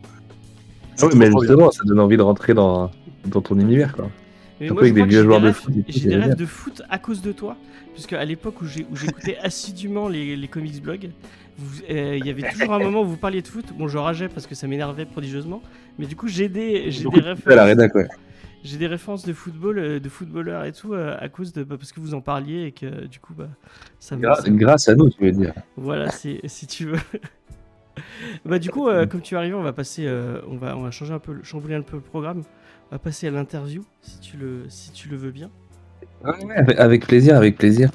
Ah 1.00 1.06
oui, 1.06 1.12
mais 1.16 1.28
bien. 1.28 1.40
justement, 1.40 1.70
ça 1.72 1.82
donne 1.84 1.98
envie 1.98 2.16
de 2.16 2.22
rentrer 2.22 2.54
dans, 2.54 2.88
dans 3.26 3.40
ton 3.40 3.58
univers, 3.58 3.96
quoi. 3.96 4.08
Mais 4.60 4.66
Surtout 4.66 4.82
moi, 4.82 4.88
je 4.88 4.92
avec 4.92 4.94
des 4.94 5.00
crois 5.00 5.06
que 5.06 5.10
vieux 5.10 5.18
j'ai 5.18 5.24
joueurs 5.24 5.40
de 5.40 5.52
foot 5.52 5.74
des 5.74 6.16
rêves 6.16 6.36
de 6.36 6.46
foot 6.46 6.82
à 6.90 6.98
cause 6.98 7.22
de 7.22 7.32
toi. 7.32 7.56
Puisque 7.94 8.12
à 8.12 8.24
l'époque 8.24 8.60
où 8.60 8.66
j'écoutais 8.66 9.36
assidûment 9.42 10.08
les, 10.08 10.36
les 10.36 10.48
comics 10.48 10.82
blogs, 10.82 11.10
euh, 11.90 12.16
il 12.18 12.26
y 12.26 12.30
avait 12.30 12.42
toujours 12.52 12.72
un 12.72 12.78
moment 12.78 13.02
où 13.02 13.06
vous 13.06 13.16
parliez 13.16 13.42
de 13.42 13.48
foot. 13.48 13.66
Bon, 13.76 13.88
je 13.88 13.98
rageais 13.98 14.28
parce 14.28 14.46
que 14.46 14.54
ça 14.54 14.66
m'énervait 14.66 15.06
prodigieusement. 15.06 15.62
Mais 15.98 16.06
du 16.06 16.14
coup, 16.16 16.28
j'ai 16.28 16.48
des, 16.48 16.90
j'ai 16.90 17.08
références. 17.08 17.94
ouais. 17.94 18.08
J'ai 18.62 18.76
des 18.76 18.88
de 18.88 19.32
football, 19.32 19.78
euh, 19.78 20.00
de 20.00 20.08
footballeurs 20.10 20.64
et 20.66 20.72
tout, 20.72 20.92
euh, 20.92 21.16
à 21.18 21.30
cause 21.30 21.54
de 21.54 21.64
bah, 21.64 21.76
parce 21.78 21.92
que 21.92 22.00
vous 22.00 22.12
en 22.12 22.20
parliez 22.20 22.64
et 22.64 22.72
que 22.72 23.06
du 23.06 23.18
coup, 23.18 23.32
bah, 23.32 23.48
ça 23.98 24.16
me. 24.16 24.22
Grâce, 24.22 24.44
grâce 24.44 24.88
à 24.88 24.94
nous, 24.94 25.08
tu 25.08 25.24
veux 25.24 25.32
dire. 25.32 25.54
Voilà, 25.78 26.10
si, 26.10 26.40
si 26.44 26.66
tu 26.66 26.84
veux. 26.86 26.98
Bah 28.44 28.58
du 28.58 28.70
coup, 28.70 28.88
euh, 28.88 29.06
comme 29.06 29.20
tu 29.22 29.34
es 29.34 29.38
arrivé, 29.38 29.54
on 29.54 29.62
va 29.62 29.72
passer, 29.72 30.04
euh, 30.06 30.40
on 30.46 30.56
va, 30.56 30.76
on 30.76 30.82
va 30.82 30.90
changer 30.90 31.12
un 31.12 31.18
peu, 31.18 31.32
le- 31.32 31.42
chambouler 31.42 31.74
un 31.74 31.82
peu 31.82 31.96
le 31.96 32.02
programme. 32.02 32.42
On 32.90 32.96
va 32.96 32.98
passer 32.98 33.28
à 33.28 33.30
l'interview, 33.30 33.84
si 34.02 34.18
tu 34.20 34.36
le, 34.36 34.64
si 34.68 34.90
tu 34.92 35.08
le 35.08 35.16
veux 35.16 35.30
bien. 35.30 35.50
Ouais, 36.24 36.54
avec- 36.76 37.06
plaisir, 37.06 37.36
avec 37.36 37.56
plaisir. 37.56 37.90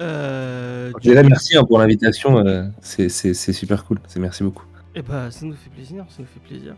Euh, 0.00 0.90
Déjà, 1.02 1.22
merci 1.22 1.56
hein, 1.56 1.64
pour 1.64 1.78
l'invitation. 1.78 2.38
euh, 2.38 2.64
c'est 2.80 3.08
super 3.34 3.84
cool. 3.84 3.98
Merci 4.16 4.42
beaucoup. 4.42 4.64
Eh 4.94 5.02
bah, 5.02 5.30
ça 5.30 5.44
nous 5.46 5.54
fait 5.54 5.70
plaisir, 5.70 6.04
ça 6.08 6.16
nous 6.20 6.26
fait 6.26 6.40
plaisir. 6.40 6.74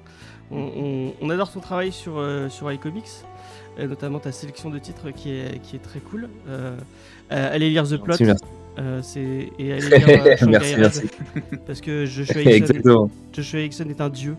On, 0.51 0.59
on- 0.59 1.15
on 1.21 1.31
adore 1.31 1.51
ton 1.51 1.61
travail 1.61 1.91
sur, 1.93 2.19
euh, 2.19 2.49
sur 2.49 2.71
iComics, 2.71 3.11
notamment 3.79 4.19
ta 4.19 4.31
sélection 4.33 4.71
de 4.71 4.79
titres 4.79 5.11
qui 5.11 5.31
est, 5.31 5.61
qui 5.63 5.77
est 5.77 5.81
très 5.81 6.01
cool. 6.01 6.29
Euh, 6.49 6.77
allez 7.31 7.71
lire 7.71 7.85
The 7.89 7.97
Plot, 7.97 8.17
Merci, 8.21 8.25
merci. 8.77 9.19
et 9.59 9.73
allez 9.73 9.89
lire 9.89 10.37
merci, 10.49 10.75
merci. 10.79 11.03
parce 11.67 11.81
que 11.81 12.05
Joshua 12.05 12.41
Hickson, 12.43 12.51
Exactement. 12.51 13.11
Joshua 13.33 13.61
Hickson 13.61 13.87
est 13.89 14.01
un 14.01 14.11
dieu 14.11 14.37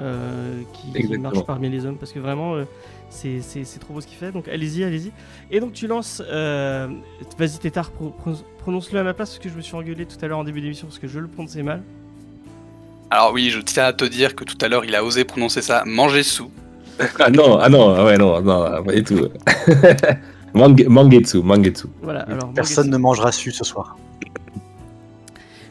euh, 0.00 0.60
qui, 0.72 1.18
marche 1.18 1.44
parmi 1.46 1.68
les 1.70 1.86
hommes, 1.86 1.96
parce 1.96 2.12
que 2.12 2.18
vraiment, 2.18 2.54
euh, 2.54 2.64
c'est- 3.10 3.40
c'est 3.40 3.64
c'est 3.64 3.78
trop 3.78 3.94
beau 3.94 4.00
ce 4.00 4.06
qu'il 4.06 4.16
fait. 4.18 4.32
Donc 4.32 4.48
allez-y, 4.48 4.84
allez-y. 4.84 5.12
Et 5.50 5.60
donc 5.60 5.72
tu 5.72 5.86
lances, 5.86 6.22
euh, 6.30 6.88
vas-y 7.38 7.70
pro- 7.70 8.10
pro- 8.10 8.32
prononce-le 8.58 8.98
à 8.98 9.02
ma 9.02 9.14
place, 9.14 9.30
parce 9.30 9.38
que 9.38 9.48
je 9.48 9.54
me 9.56 9.62
suis 9.62 9.74
engueulé 9.76 10.06
tout 10.06 10.16
à 10.22 10.26
l'heure 10.28 10.38
en 10.38 10.44
début 10.44 10.60
d'émission, 10.60 10.86
parce 10.86 10.98
que 10.98 11.08
je 11.08 11.18
le 11.18 11.28
prononçais 11.28 11.62
mal. 11.62 11.82
Alors 13.10 13.32
oui, 13.32 13.50
je 13.50 13.60
tiens 13.60 13.84
à 13.84 13.92
te 13.92 14.04
dire 14.04 14.34
que 14.34 14.44
tout 14.44 14.58
à 14.60 14.68
l'heure, 14.68 14.84
il 14.84 14.94
a 14.94 15.04
osé 15.04 15.24
prononcer 15.24 15.62
ça, 15.62 15.82
manger 15.86 16.22
sous. 16.22 16.50
Ah 17.18 17.30
non, 17.30 17.58
ah 17.58 17.68
non, 17.68 17.94
ah 17.94 18.04
ouais, 18.04 18.16
non, 18.18 18.40
non, 18.40 18.82
pas 18.82 18.92
du 18.92 19.04
tout. 19.04 19.28
Mange- 20.54 20.86
Mangetsu, 20.88 21.42
Mangetsu. 21.42 21.88
Voilà, 22.02 22.20
alors 22.22 22.50
Personne 22.54 22.86
Mangetsu. 22.86 22.90
ne 22.92 22.96
mangera 22.96 23.32
su 23.32 23.50
ce 23.52 23.64
soir. 23.64 23.96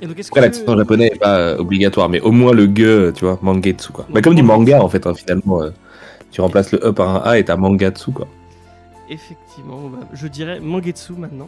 Et 0.01 0.07
donc, 0.07 0.19
est-ce 0.19 0.29
Après, 0.29 0.41
que... 0.41 0.45
l'accent 0.45 0.77
japonais 0.77 1.09
n'est 1.13 1.19
pas 1.19 1.37
euh, 1.37 1.57
obligatoire, 1.57 2.09
mais 2.09 2.19
au 2.21 2.31
moins 2.31 2.53
le 2.53 2.65
ge, 2.65 3.13
tu 3.13 3.25
vois, 3.25 3.39
Mangetsu, 3.41 3.91
quoi. 3.91 4.05
Bah, 4.09 4.21
comme 4.21 4.35
du 4.35 4.43
manga, 4.43 4.81
en 4.81 4.89
fait, 4.89 5.05
hein, 5.07 5.13
finalement. 5.13 5.61
euh, 5.63 5.69
tu 6.31 6.41
remplaces 6.41 6.73
le 6.73 6.79
E 6.85 6.91
par 6.91 7.07
un 7.15 7.29
A 7.29 7.37
et 7.37 7.45
t'as 7.45 7.55
Mangatsu, 7.55 8.11
quoi. 8.11 8.27
Effectivement, 9.09 9.89
bah, 9.89 10.05
je 10.13 10.27
dirais 10.27 10.59
Mangetsu 10.59 11.13
maintenant. 11.13 11.47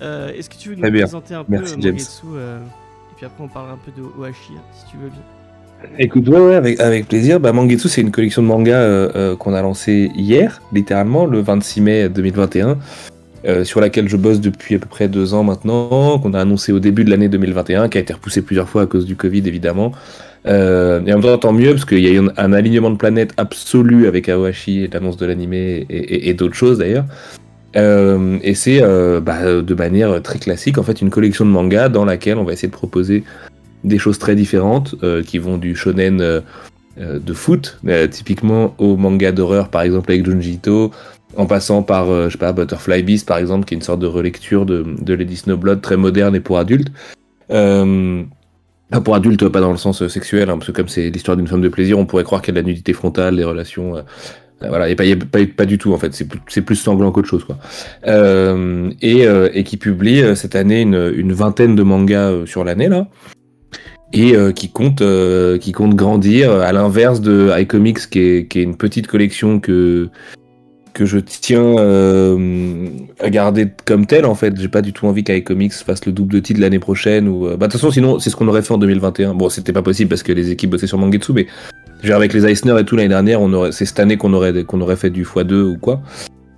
Euh, 0.00 0.32
Est-ce 0.32 0.48
que 0.48 0.54
tu 0.56 0.70
veux 0.70 0.76
nous 0.76 0.90
présenter 0.90 1.34
un 1.34 1.44
Merci, 1.48 1.74
peu 1.74 1.82
James. 1.82 1.92
Mangetsu 1.92 2.26
euh, 2.34 2.58
Et 2.58 3.14
puis 3.16 3.26
après, 3.26 3.44
on 3.44 3.48
parlera 3.48 3.74
un 3.74 3.78
peu 3.84 3.90
de 3.94 4.02
Ohashi, 4.18 4.52
hein, 4.56 4.62
si 4.72 4.90
tu 4.90 4.96
veux 4.96 5.10
bien. 5.10 5.20
Écoute, 5.98 6.28
ouais, 6.28 6.38
ouais, 6.38 6.54
avec, 6.54 6.80
avec 6.80 7.08
plaisir. 7.08 7.40
Bah, 7.40 7.52
Mangetsu, 7.52 7.88
c'est 7.90 8.00
une 8.00 8.10
collection 8.12 8.40
de 8.40 8.46
mangas 8.46 8.76
euh, 8.80 9.10
euh, 9.16 9.36
qu'on 9.36 9.52
a 9.52 9.60
lancée 9.60 10.10
hier, 10.14 10.62
littéralement, 10.72 11.26
le 11.26 11.40
26 11.40 11.80
mai 11.82 12.08
2021, 12.08 12.78
euh, 13.46 13.64
sur 13.64 13.80
laquelle 13.80 14.08
je 14.08 14.16
bosse 14.16 14.40
depuis 14.40 14.76
à 14.76 14.78
peu 14.78 14.88
près 14.88 15.08
deux 15.08 15.34
ans 15.34 15.44
maintenant, 15.44 16.18
qu'on 16.18 16.34
a 16.34 16.40
annoncé 16.40 16.72
au 16.72 16.78
début 16.78 17.04
de 17.04 17.10
l'année 17.10 17.28
2021, 17.28 17.88
qui 17.88 17.98
a 17.98 18.00
été 18.00 18.12
repoussé 18.12 18.42
plusieurs 18.42 18.68
fois 18.68 18.82
à 18.82 18.86
cause 18.86 19.06
du 19.06 19.16
Covid, 19.16 19.42
évidemment. 19.46 19.92
Euh, 20.46 21.00
et 21.06 21.12
en 21.12 21.16
même 21.16 21.22
temps, 21.22 21.38
tant 21.38 21.52
mieux, 21.52 21.70
parce 21.70 21.84
qu'il 21.84 22.00
y 22.00 22.08
a 22.08 22.12
eu 22.12 22.28
un, 22.36 22.52
alignement 22.52 22.90
de 22.90 22.96
planètes 22.96 23.32
absolu 23.36 24.06
avec 24.06 24.28
Aohashi 24.28 24.84
et 24.84 24.88
l'annonce 24.88 25.16
de 25.16 25.26
l'anime 25.26 25.52
et, 25.52 26.34
d'autres 26.34 26.54
choses 26.54 26.78
d'ailleurs. 26.78 27.04
Euh, 27.76 28.38
et 28.42 28.54
c'est 28.54 28.82
euh, 28.82 29.20
bah, 29.20 29.62
de 29.62 29.74
manière 29.74 30.20
très 30.22 30.38
classique, 30.38 30.78
en 30.78 30.82
fait, 30.82 31.00
une 31.00 31.10
collection 31.10 31.44
de 31.44 31.50
mangas 31.50 31.88
dans 31.88 32.04
laquelle 32.04 32.38
on 32.38 32.44
va 32.44 32.52
essayer 32.52 32.68
de 32.68 32.72
proposer 32.72 33.24
des 33.84 33.98
choses 33.98 34.18
très 34.18 34.34
différentes 34.34 34.94
euh, 35.02 35.22
qui 35.22 35.38
vont 35.38 35.58
du 35.58 35.74
shonen 35.74 36.20
euh, 36.20 36.40
de 36.98 37.32
foot, 37.32 37.80
typiquement 38.10 38.74
au 38.76 38.96
manga 38.96 39.32
d'horreur, 39.32 39.70
par 39.70 39.80
exemple 39.80 40.12
avec 40.12 40.26
Junji 40.26 40.54
Ito, 40.54 40.90
en 41.36 41.46
passant 41.46 41.82
par, 41.82 42.10
euh, 42.10 42.26
je 42.28 42.32
sais 42.32 42.38
pas, 42.38 42.52
Butterfly 42.52 43.02
Beast, 43.02 43.26
par 43.26 43.38
exemple, 43.38 43.64
qui 43.64 43.74
est 43.74 43.76
une 43.76 43.82
sorte 43.82 44.00
de 44.00 44.06
relecture 44.06 44.66
de, 44.66 45.14
Lady 45.14 45.36
Snowblood 45.36 45.80
très 45.80 45.96
moderne 45.96 46.34
et 46.34 46.40
pour 46.40 46.58
adultes. 46.58 46.92
Euh, 47.50 48.22
pas 48.90 49.00
pour 49.00 49.14
adultes, 49.14 49.48
pas 49.48 49.60
dans 49.60 49.70
le 49.70 49.78
sens 49.78 50.02
euh, 50.02 50.08
sexuel, 50.08 50.50
hein, 50.50 50.58
parce 50.58 50.66
que 50.66 50.72
comme 50.72 50.88
c'est 50.88 51.10
l'histoire 51.10 51.36
d'une 51.36 51.48
femme 51.48 51.62
de 51.62 51.68
plaisir, 51.68 51.98
on 51.98 52.06
pourrait 52.06 52.24
croire 52.24 52.42
qu'il 52.42 52.54
y 52.54 52.58
a 52.58 52.60
de 52.60 52.66
la 52.66 52.68
nudité 52.68 52.92
frontale, 52.92 53.36
des 53.36 53.44
relations. 53.44 53.94
voilà, 54.60 54.88
et 54.88 54.94
pas, 54.94 55.04
pas, 55.56 55.66
du 55.66 55.78
tout 55.78 55.92
en 55.92 55.98
fait, 55.98 56.14
c'est 56.14 56.62
plus, 56.62 56.76
sanglant 56.76 57.10
qu'autre 57.10 57.28
chose 57.28 57.44
quoi. 57.44 57.58
Et, 58.04 59.64
qui 59.64 59.76
publie 59.76 60.36
cette 60.36 60.54
année 60.54 60.82
une, 60.82 61.32
vingtaine 61.32 61.74
de 61.74 61.82
mangas 61.82 62.46
sur 62.46 62.64
l'année 62.64 62.88
là, 62.88 63.08
et 64.12 64.34
qui 64.54 64.70
compte 64.70 65.02
qui 65.58 65.72
compte 65.72 65.94
grandir 65.94 66.52
à 66.52 66.72
l'inverse 66.72 67.20
de 67.20 67.50
iComics 67.58 68.10
qui 68.10 68.20
est 68.20 68.54
une 68.54 68.76
petite 68.76 69.06
collection 69.06 69.58
que 69.58 70.10
que 70.92 71.06
je 71.06 71.18
tiens 71.18 71.78
euh, 71.78 72.88
à 73.20 73.30
garder 73.30 73.68
comme 73.84 74.06
telle 74.06 74.26
en 74.26 74.34
fait. 74.34 74.58
J'ai 74.58 74.68
pas 74.68 74.82
du 74.82 74.92
tout 74.92 75.06
envie 75.06 75.24
qu'iComics 75.24 75.72
fasse 75.72 76.04
le 76.06 76.12
double 76.12 76.34
de 76.34 76.38
titre 76.40 76.60
l'année 76.60 76.78
prochaine 76.78 77.28
ou 77.28 77.46
euh, 77.46 77.56
bah 77.56 77.66
de 77.66 77.72
toute 77.72 77.80
façon 77.80 77.90
sinon 77.90 78.18
c'est 78.18 78.30
ce 78.30 78.36
qu'on 78.36 78.48
aurait 78.48 78.62
fait 78.62 78.74
en 78.74 78.78
2021 78.78 79.34
bon 79.34 79.48
c'était 79.48 79.72
pas 79.72 79.82
possible 79.82 80.08
parce 80.08 80.22
que 80.22 80.32
les 80.32 80.50
équipes 80.50 80.70
bossaient 80.70 80.86
sur 80.86 80.98
Mangetsu 80.98 81.32
mais 81.32 81.46
dire, 82.02 82.16
avec 82.16 82.32
les 82.32 82.46
Eisner 82.46 82.78
et 82.78 82.84
tout 82.84 82.96
l'année 82.96 83.08
dernière 83.08 83.40
on 83.40 83.52
aurait 83.52 83.72
c'est 83.72 83.86
cette 83.86 84.00
année 84.00 84.16
qu'on 84.16 84.32
aurait 84.32 84.64
qu'on 84.64 84.80
aurait 84.80 84.96
fait 84.96 85.10
du 85.10 85.24
x2 85.24 85.52
ou 85.62 85.78
quoi. 85.78 86.00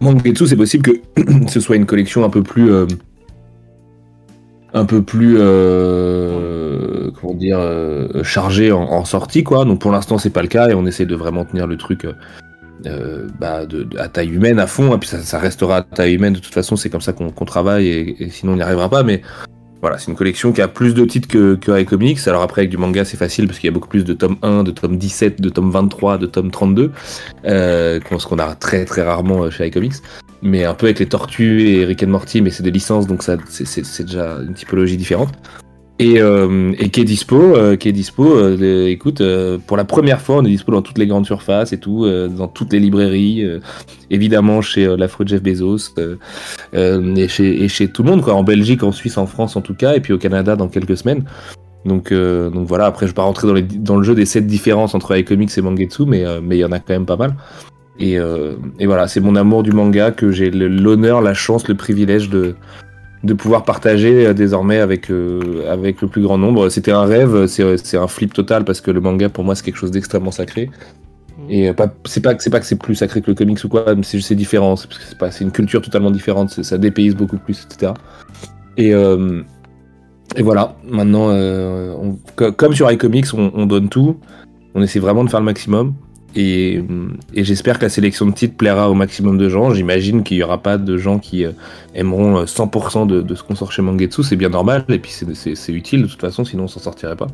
Mangetsu 0.00 0.46
c'est 0.46 0.56
possible 0.56 0.82
que 0.82 0.92
ce 1.48 1.60
soit 1.60 1.76
une 1.76 1.86
collection 1.86 2.24
un 2.24 2.30
peu 2.30 2.42
plus 2.42 2.72
euh, 2.72 2.86
un 4.72 4.84
peu 4.84 5.02
plus 5.02 5.36
comment 7.20 7.34
dire 7.34 7.60
chargée 8.24 8.72
en, 8.72 8.82
en 8.82 9.04
sortie 9.04 9.44
quoi. 9.44 9.64
Donc 9.64 9.80
pour 9.80 9.92
l'instant 9.92 10.18
c'est 10.18 10.30
pas 10.30 10.42
le 10.42 10.48
cas 10.48 10.68
et 10.68 10.74
on 10.74 10.84
essaie 10.86 11.06
de 11.06 11.14
vraiment 11.14 11.44
tenir 11.44 11.68
le 11.68 11.76
truc 11.76 12.06
euh, 12.86 13.28
bah, 13.38 13.62
à 13.98 14.08
taille 14.08 14.30
humaine 14.30 14.58
à 14.58 14.66
fond 14.66 14.94
et 14.94 14.98
puis 14.98 15.08
ça, 15.08 15.38
restera 15.38 15.78
à 15.78 15.82
taille 15.82 16.14
humaine 16.14 16.34
de 16.34 16.38
toute 16.38 16.54
façon 16.54 16.76
c'est 16.76 16.90
comme 16.90 17.00
ça 17.00 17.12
qu'on 17.12 17.44
travaille 17.44 17.88
et, 17.88 18.28
sinon 18.30 18.52
on 18.52 18.56
n'y 18.56 18.62
arrivera 18.62 18.88
pas 18.88 19.02
mais 19.02 19.22
voilà 19.80 19.98
c'est 19.98 20.10
une 20.10 20.16
collection 20.16 20.52
qui 20.52 20.62
a 20.62 20.68
plus 20.68 20.94
de 20.94 21.04
titres 21.04 21.28
que, 21.28 21.54
que 21.56 22.28
alors 22.28 22.42
après 22.42 22.62
avec 22.62 22.70
du 22.70 22.76
manga 22.76 23.04
c'est 23.04 23.16
facile 23.16 23.46
parce 23.46 23.58
qu'il 23.58 23.68
y 23.68 23.72
a 23.72 23.74
beaucoup 23.74 23.88
plus 23.88 24.04
de 24.04 24.14
tome 24.14 24.36
1 24.42 24.62
de 24.62 24.70
tome 24.70 24.96
17 24.96 25.40
de 25.40 25.48
tome 25.48 25.70
23 25.70 26.18
de 26.18 26.26
tome 26.26 26.50
32 26.50 26.92
euh, 27.46 28.00
ce 28.18 28.26
qu'on 28.26 28.38
a 28.38 28.54
très 28.54 28.84
très 28.84 29.02
rarement 29.02 29.44
euh, 29.44 29.50
chez 29.50 29.66
iComics 29.66 29.94
mais 30.44 30.64
un 30.64 30.74
peu 30.74 30.86
avec 30.86 30.98
les 30.98 31.06
Tortues 31.06 31.66
et 31.68 31.84
Rick 31.86 32.02
and 32.02 32.08
Morty, 32.08 32.42
mais 32.42 32.50
c'est 32.50 32.62
des 32.62 32.70
licences, 32.70 33.06
donc 33.06 33.22
c'est 33.22 34.02
déjà 34.02 34.36
une 34.46 34.52
typologie 34.52 34.98
différente. 34.98 35.30
Et, 36.00 36.20
euh, 36.20 36.72
et 36.80 36.88
qui 36.88 37.02
est 37.02 37.04
dispo, 37.04 37.36
euh, 37.36 37.76
qui 37.76 37.88
est 37.88 37.92
dispo. 37.92 38.24
euh, 38.36 38.88
écoute, 38.88 39.20
euh, 39.20 39.58
pour 39.64 39.76
la 39.76 39.84
première 39.84 40.20
fois, 40.20 40.38
on 40.38 40.44
est 40.44 40.48
dispo 40.48 40.72
dans 40.72 40.82
toutes 40.82 40.98
les 40.98 41.06
grandes 41.06 41.24
surfaces 41.24 41.72
et 41.72 41.78
tout, 41.78 42.04
euh, 42.04 42.26
dans 42.26 42.48
toutes 42.48 42.72
les 42.72 42.80
librairies, 42.80 43.44
euh, 43.44 43.60
évidemment 44.10 44.60
chez 44.60 44.96
l'affreux 44.96 45.24
Jeff 45.24 45.40
Bezos 45.40 45.94
et, 46.72 47.28
chez, 47.28 47.62
et 47.62 47.68
chez 47.68 47.86
tout 47.86 48.02
le 48.02 48.10
monde, 48.10 48.22
quoi, 48.22 48.34
en 48.34 48.42
Belgique, 48.42 48.82
en 48.82 48.90
Suisse, 48.90 49.18
en 49.18 49.26
France 49.26 49.54
en 49.54 49.60
tout 49.60 49.74
cas, 49.74 49.94
et 49.94 50.00
puis 50.00 50.12
au 50.12 50.18
Canada 50.18 50.56
dans 50.56 50.66
quelques 50.66 50.96
semaines. 50.96 51.24
Donc, 51.84 52.12
donc 52.12 52.66
voilà. 52.66 52.86
Après, 52.86 53.06
je 53.06 53.12
vais 53.12 53.14
pas 53.14 53.22
rentrer 53.22 53.46
dans, 53.46 53.54
les, 53.54 53.62
dans 53.62 53.96
le 53.96 54.02
jeu 54.02 54.16
des 54.16 54.26
sept 54.26 54.48
différences 54.48 54.96
entre 54.96 55.16
iComics 55.16 55.56
et 55.56 55.60
Mangetsu, 55.60 56.06
mais 56.06 56.24
mais 56.42 56.56
il 56.56 56.60
y 56.60 56.64
en 56.64 56.72
a 56.72 56.80
quand 56.80 56.94
même 56.94 57.06
pas 57.06 57.16
mal. 57.16 57.36
Et, 58.00 58.14
et 58.14 58.86
voilà, 58.86 59.06
c'est 59.06 59.20
mon 59.20 59.36
amour 59.36 59.62
du 59.62 59.70
manga 59.70 60.10
que 60.10 60.32
j'ai 60.32 60.50
l'honneur, 60.50 61.20
la 61.20 61.34
chance, 61.34 61.68
le 61.68 61.76
privilège 61.76 62.30
de, 62.30 62.56
de 63.24 63.34
pouvoir 63.34 63.64
partager 63.64 64.26
euh, 64.26 64.34
désormais 64.34 64.78
avec, 64.78 65.10
avec 65.68 66.00
le 66.02 66.08
plus 66.08 66.22
grand 66.22 66.38
nombre. 66.38 66.68
C'était 66.68 66.92
un 66.92 67.04
rêve, 67.04 67.46
c'est 67.46 67.96
un 67.96 68.06
flip 68.08 68.32
total 68.32 68.64
parce 68.64 68.80
que 68.80 68.90
le 68.90 69.00
manga 69.00 69.28
pour 69.28 69.42
moi 69.44 69.54
c'est 69.54 69.64
quelque 69.64 69.78
chose 69.78 69.90
d'extrêmement 69.90 70.30
sacré. 70.30 70.70
Et 71.50 71.68
euh, 71.68 71.72
pas- 71.74 71.92
c'est 72.06 72.20
pas, 72.22 72.34
que- 72.34 72.42
c'est 72.42 72.50
pas 72.50 72.60
que 72.60 72.66
c'est 72.66 72.78
plus 72.78 72.94
sacré 72.94 73.20
que 73.20 73.30
le 73.30 73.34
comics 73.34 73.62
ou 73.64 73.68
quoi, 73.68 73.94
mais 73.94 74.02
c'est 74.04 74.34
différent, 74.34 74.76
c'est 74.76 75.40
une 75.44 75.50
culture 75.50 75.82
totalement 75.82 76.10
différente, 76.10 76.62
ça 76.62 76.78
dépayse 76.78 77.14
beaucoup 77.16 77.36
plus, 77.38 77.66
etc. 77.66 77.92
Et, 78.76 78.94
euh, 78.94 79.42
et 80.36 80.42
voilà, 80.42 80.76
maintenant, 80.88 81.28
euh, 81.30 81.92
on- 82.00 82.50
comme 82.52 82.72
sur 82.74 82.90
iComics, 82.90 83.34
on, 83.34 83.50
on 83.54 83.66
donne 83.66 83.88
tout, 83.88 84.16
on 84.74 84.82
essaie 84.82 85.00
vraiment 85.00 85.24
de 85.24 85.28
faire 85.30 85.40
le 85.40 85.46
maximum. 85.46 85.94
Et, 86.36 86.82
et 87.32 87.44
j'espère 87.44 87.78
que 87.78 87.84
la 87.84 87.88
sélection 87.88 88.26
de 88.26 88.32
titres 88.32 88.56
plaira 88.56 88.90
au 88.90 88.94
maximum 88.94 89.38
de 89.38 89.48
gens. 89.48 89.72
J'imagine 89.72 90.22
qu'il 90.24 90.36
n'y 90.36 90.42
aura 90.42 90.58
pas 90.58 90.78
de 90.78 90.96
gens 90.96 91.18
qui 91.18 91.44
euh, 91.44 91.52
aimeront 91.94 92.38
euh, 92.38 92.44
100% 92.44 93.06
de, 93.06 93.22
de 93.22 93.34
ce 93.34 93.42
qu'on 93.42 93.54
sort 93.54 93.70
chez 93.70 93.82
Mangetsu, 93.82 94.22
c'est 94.24 94.36
bien 94.36 94.48
normal, 94.48 94.84
et 94.88 94.98
puis 94.98 95.12
c'est- 95.12 95.72
utile 95.72 96.02
de 96.02 96.06
toute 96.08 96.20
façon, 96.20 96.44
sinon 96.44 96.64
on 96.64 96.68
s'en 96.68 96.80
sortirait 96.80 97.16
pas. 97.16 97.28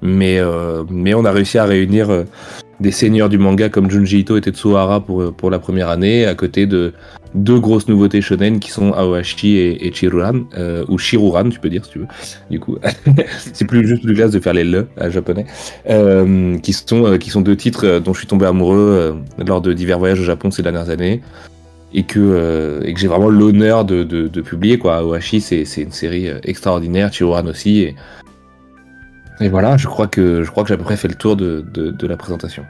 Mais, 0.00 0.38
euh, 0.38 0.82
on 0.90 1.24
a 1.24 1.30
réussi 1.30 1.58
à 1.58 1.64
réunir 1.64 2.10
euh, 2.10 2.24
des 2.82 2.90
seigneurs 2.90 3.28
du 3.28 3.38
manga 3.38 3.68
comme 3.68 3.90
Junji 3.90 4.18
Ito 4.18 4.36
et 4.36 4.40
Tetsuhara 4.40 5.00
pour, 5.00 5.22
euh, 5.22 5.30
pour 5.30 5.50
la 5.50 5.58
première 5.58 5.88
année, 5.88 6.26
à 6.26 6.34
côté 6.34 6.66
de 6.66 6.92
deux 7.34 7.58
grosses 7.58 7.88
nouveautés 7.88 8.20
shonen 8.20 8.58
qui 8.58 8.70
sont 8.70 8.92
Aohashi 8.92 9.56
et, 9.56 9.86
et 9.86 9.90
Chiruran, 9.92 10.40
euh, 10.58 10.84
ou 10.88 10.98
Shiruran, 10.98 11.48
tu 11.48 11.60
peux 11.60 11.70
dire 11.70 11.84
si 11.84 11.92
tu 11.92 11.98
veux. 12.00 12.08
Du 12.50 12.60
coup, 12.60 12.76
c'est 13.54 13.66
plus 13.66 13.86
juste 13.86 14.02
plus 14.02 14.14
classe 14.14 14.32
de 14.32 14.40
faire 14.40 14.52
les 14.52 14.64
le 14.64 14.88
à 14.98 15.08
japonais, 15.08 15.46
euh, 15.88 16.58
qui 16.58 16.72
sont 16.72 17.16
qui 17.18 17.30
sont 17.30 17.40
deux 17.40 17.56
titres 17.56 18.00
dont 18.00 18.12
je 18.12 18.18
suis 18.18 18.28
tombé 18.28 18.46
amoureux 18.46 19.16
lors 19.38 19.60
de 19.60 19.72
divers 19.72 19.98
voyages 19.98 20.20
au 20.20 20.24
Japon 20.24 20.50
ces 20.50 20.62
dernières 20.62 20.90
années 20.90 21.22
et 21.94 22.02
que 22.02 22.80
et 22.84 22.92
que 22.92 23.00
j'ai 23.00 23.08
vraiment 23.08 23.28
l'honneur 23.28 23.84
de, 23.84 24.02
de, 24.02 24.40
publier 24.40 24.78
quoi. 24.78 24.96
Aohashi 24.96 25.40
c'est 25.40 25.82
une 25.82 25.92
série 25.92 26.28
extraordinaire, 26.42 27.10
Chiruran 27.10 27.46
aussi 27.46 27.80
et 27.80 27.94
et 29.42 29.48
voilà, 29.48 29.76
je 29.76 29.86
crois 29.86 30.06
que 30.06 30.42
je 30.42 30.50
crois 30.50 30.62
que 30.62 30.68
j'ai 30.68 30.74
à 30.74 30.78
peu 30.78 30.84
près 30.84 30.96
fait 30.96 31.08
le 31.08 31.14
tour 31.14 31.36
de, 31.36 31.60
de, 31.60 31.90
de 31.90 32.06
la 32.06 32.16
présentation. 32.16 32.64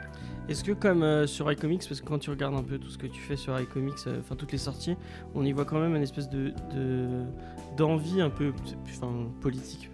Est-ce 0.49 0.63
que 0.63 0.73
comme 0.73 1.03
euh, 1.03 1.25
sur 1.25 1.49
iComics, 1.51 1.87
parce 1.87 2.01
que 2.01 2.05
quand 2.05 2.19
tu 2.19 2.29
regardes 2.29 2.55
un 2.55 2.63
peu 2.63 2.77
tout 2.77 2.89
ce 2.89 2.97
que 2.97 3.07
tu 3.07 3.21
fais 3.21 3.37
sur 3.37 3.57
iComics, 3.59 3.93
euh, 4.07 4.19
enfin 4.19 4.35
toutes 4.35 4.51
les 4.51 4.57
sorties, 4.57 4.95
on 5.35 5.45
y 5.45 5.51
voit 5.53 5.65
quand 5.65 5.79
même 5.79 5.95
une 5.95 6.01
espèce 6.03 6.29
de 6.29 6.51
de- 6.75 7.23
d'envie 7.77 8.19
un 8.21 8.29
peu, 8.29 8.51
enfin 8.89 9.07
politique, 9.41 9.89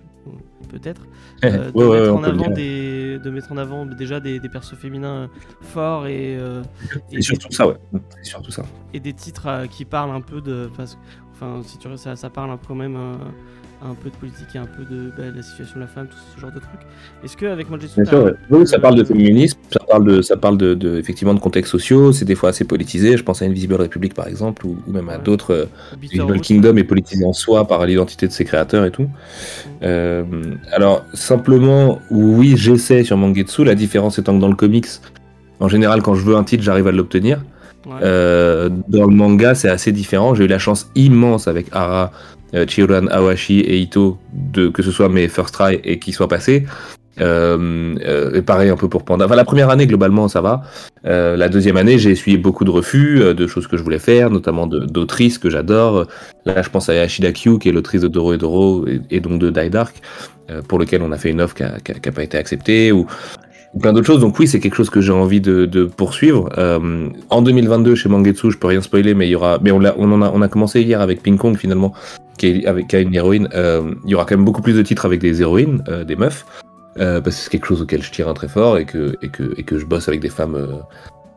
peut-être, 0.69 1.03
euh, 1.45 1.71
de, 1.71 1.77
ouais, 1.77 1.99
mettre 2.01 2.15
en 2.15 2.23
avant 2.23 2.47
des, 2.49 3.19
de 3.19 3.29
mettre 3.29 3.51
en 3.51 3.57
avant 3.57 3.85
déjà 3.85 4.19
des, 4.19 4.39
des 4.39 4.49
persos 4.49 4.75
féminins 4.75 5.29
forts 5.61 6.07
et, 6.07 6.35
euh, 6.37 6.63
et, 7.11 7.21
surtout 7.21 7.51
ça, 7.51 7.67
ouais. 7.67 7.77
Surtout 8.23 8.51
ça. 8.51 8.63
et 8.93 8.99
des 8.99 9.13
titres 9.13 9.47
euh, 9.47 9.67
qui 9.67 9.85
parlent 9.85 10.11
un 10.11 10.21
peu 10.21 10.41
de. 10.41 10.69
parce 10.75 10.97
Enfin, 11.31 11.61
si 11.63 11.77
tu 11.77 11.87
veux, 11.87 11.95
ça, 11.95 12.17
ça 12.17 12.29
parle 12.29 12.49
un 12.51 12.57
peu 12.57 12.67
quand 12.67 12.75
même 12.75 12.97
un 13.81 13.93
peu 13.93 14.09
de 14.09 14.15
politique 14.15 14.47
et 14.55 14.57
un 14.57 14.65
peu 14.65 14.83
de, 14.83 15.09
bah, 15.17 15.23
la 15.33 15.41
situation 15.41 15.75
de 15.75 15.81
la 15.81 15.87
femme, 15.87 16.07
tout 16.07 16.17
ce 16.35 16.41
genre 16.41 16.51
de 16.51 16.59
trucs. 16.59 16.81
Est-ce 17.23 17.37
que 17.37 17.45
avec 17.45 17.69
Mangetsu, 17.69 18.01
Bien 18.01 18.05
sûr, 18.05 18.23
ouais. 18.25 18.33
Oui, 18.49 18.67
ça 18.67 18.77
parle 18.77 18.95
de 18.95 19.03
féminisme, 19.05 19.57
ça 19.71 19.79
parle 19.89 20.03
de, 20.05 20.21
ça 20.21 20.35
parle 20.35 20.57
de, 20.57 20.73
de- 20.73 20.97
effectivement 20.97 21.33
de 21.33 21.39
contextes 21.39 21.71
sociaux, 21.71 22.11
c'est 22.11 22.25
des 22.25 22.35
fois 22.35 22.49
assez 22.49 22.65
politisé. 22.65 23.15
Je 23.15 23.23
pense 23.23 23.41
à 23.41 23.45
Invisible 23.45 23.75
Republic 23.75 24.13
par 24.13 24.27
exemple, 24.27 24.65
ou, 24.65 24.77
ou 24.85 24.91
même 24.91 25.07
à 25.09 25.13
Ouais. 25.17 25.23
d'autres. 25.23 25.53
euh, 25.53 25.65
Invisible 25.95 26.41
Kingdom 26.41 26.75
est 26.75 26.83
politisé 26.83 27.23
en 27.23 27.31
soi 27.33 27.67
par 27.67 27.85
l'identité 27.85 28.27
de 28.27 28.33
ses 28.33 28.43
créateurs 28.43 28.83
et 28.83 28.91
tout. 28.91 29.07
Euh, 29.83 30.23
alors, 30.73 31.05
simplement, 31.13 31.99
oui, 32.11 32.55
j'essaie 32.57 33.03
sur 33.03 33.15
Mangetsu. 33.17 33.63
La 33.63 33.75
différence 33.75 34.19
étant 34.19 34.35
que 34.35 34.41
dans 34.41 34.49
le 34.49 34.55
comics, 34.55 34.87
en 35.61 35.67
général, 35.69 36.01
quand 36.01 36.15
je 36.15 36.23
veux 36.25 36.35
un 36.35 36.43
titre, 36.43 36.63
j'arrive 36.63 36.87
à 36.87 36.91
l'obtenir. 36.91 37.43
ouais. 37.85 37.93
Euh, 38.03 38.69
dans 38.89 39.05
le 39.05 39.15
manga, 39.15 39.55
c'est 39.55 39.69
assez 39.69 39.91
différent. 39.93 40.35
J'ai 40.35 40.43
eu 40.45 40.47
la 40.47 40.59
chance 40.59 40.89
immense 40.95 41.47
avec 41.47 41.67
Ara, 41.71 42.11
euh, 42.53 42.65
Chihiran, 42.67 43.07
Awashi 43.07 43.59
et 43.61 43.77
Ito 43.79 44.17
de 44.33 44.69
que 44.69 44.81
ce 44.83 44.91
soit 44.91 45.09
mes 45.09 45.27
first 45.27 45.53
try 45.53 45.79
et 45.83 45.99
qu'ils 45.99 46.13
soient 46.13 46.27
passés. 46.27 46.65
Euh, 47.21 47.95
euh, 48.05 48.33
et 48.33 48.41
pareil 48.41 48.69
un 48.69 48.77
peu 48.77 48.87
pour 48.87 49.03
Panda. 49.03 49.25
Enfin, 49.25 49.35
la 49.35 49.43
première 49.43 49.69
année 49.69 49.87
globalement 49.87 50.29
ça 50.29 50.39
va. 50.39 50.61
Euh, 51.05 51.35
la 51.35 51.49
deuxième 51.49 51.75
année 51.75 51.97
j'ai 51.99 52.11
essuyé 52.11 52.37
beaucoup 52.37 52.63
de 52.63 52.69
refus 52.69 53.21
euh, 53.21 53.33
de 53.33 53.45
choses 53.45 53.67
que 53.67 53.75
je 53.75 53.83
voulais 53.83 53.99
faire, 53.99 54.29
notamment 54.29 54.67
d'autrices 54.67 55.37
que 55.37 55.49
j'adore. 55.49 56.05
Là 56.45 56.61
je 56.61 56.69
pense 56.69 56.87
à 56.87 56.93
Yashida 56.93 57.33
Kyu 57.33 57.59
qui 57.59 57.67
est 57.67 57.71
l'autrice 57.73 58.01
de 58.01 58.07
Doro 58.07 58.33
et 58.33 58.37
Doro 58.37 58.85
et, 59.09 59.19
donc 59.19 59.37
de 59.39 59.49
Die 59.49 59.69
Dark, 59.69 59.95
euh, 60.49 60.61
pour 60.61 60.79
lequel 60.79 61.01
on 61.01 61.11
a 61.11 61.17
fait 61.17 61.31
une 61.31 61.41
offre 61.41 61.55
qui 61.55 61.63
a, 61.63 61.77
qui 61.83 61.91
a- 61.91 61.95
qui 61.95 62.07
a 62.07 62.11
pas 62.13 62.23
été 62.23 62.37
acceptée 62.37 62.93
ou 62.93 63.05
plein 63.81 63.93
d'autres 63.93 64.07
choses. 64.07 64.21
Donc 64.21 64.37
oui, 64.39 64.47
c'est 64.47 64.59
quelque 64.59 64.75
chose 64.75 64.89
que 64.89 65.01
j'ai 65.01 65.11
envie 65.11 65.41
de, 65.41 65.65
de 65.65 65.85
poursuivre. 65.85 66.49
Euh, 66.57 67.09
en 67.29 67.41
2022 67.41 67.95
chez 67.95 68.09
Mangetsu, 68.09 68.51
je 68.51 68.57
peux 68.57 68.67
rien 68.67 68.81
spoiler, 68.81 69.13
mais 69.13 69.27
il 69.27 69.31
y 69.31 69.35
aura, 69.35 69.59
mais 69.61 69.71
on, 69.71 69.79
l'a- 69.79 69.95
on 69.97 70.11
en 70.11 70.21
a, 70.21 70.31
on 70.33 70.41
a 70.41 70.47
commencé 70.47 70.81
hier 70.81 71.01
avec 71.01 71.21
Ping 71.21 71.37
Kong 71.37 71.55
finalement, 71.57 71.93
qui, 72.37 72.47
est, 72.47 72.65
avec, 72.65 72.87
qui 72.87 72.95
a 72.95 72.99
une 72.99 73.13
héroïne. 73.13 73.47
Euh, 73.53 73.93
il 74.05 74.11
y 74.11 74.15
aura 74.15 74.25
quand 74.25 74.35
même 74.35 74.45
beaucoup 74.45 74.61
plus 74.61 74.73
de 74.73 74.81
titres 74.81 75.05
avec 75.05 75.19
des 75.19 75.41
héroïnes, 75.41 75.83
euh, 75.87 76.03
des 76.03 76.15
meufs, 76.15 76.45
euh, 76.99 77.21
parce 77.21 77.35
que 77.35 77.41
c'est 77.43 77.49
quelque 77.51 77.67
chose 77.67 77.81
auquel 77.81 78.01
je 78.01 78.11
tire 78.11 78.27
un 78.27 78.33
très 78.33 78.47
fort 78.47 78.77
et 78.77 78.85
que, 78.85 79.15
et 79.21 79.29
que, 79.29 79.53
et 79.57 79.63
que 79.63 79.77
je 79.77 79.85
bosse 79.85 80.07
avec 80.07 80.19
des 80.21 80.29
femmes. 80.29 80.55
euh, 80.55 80.67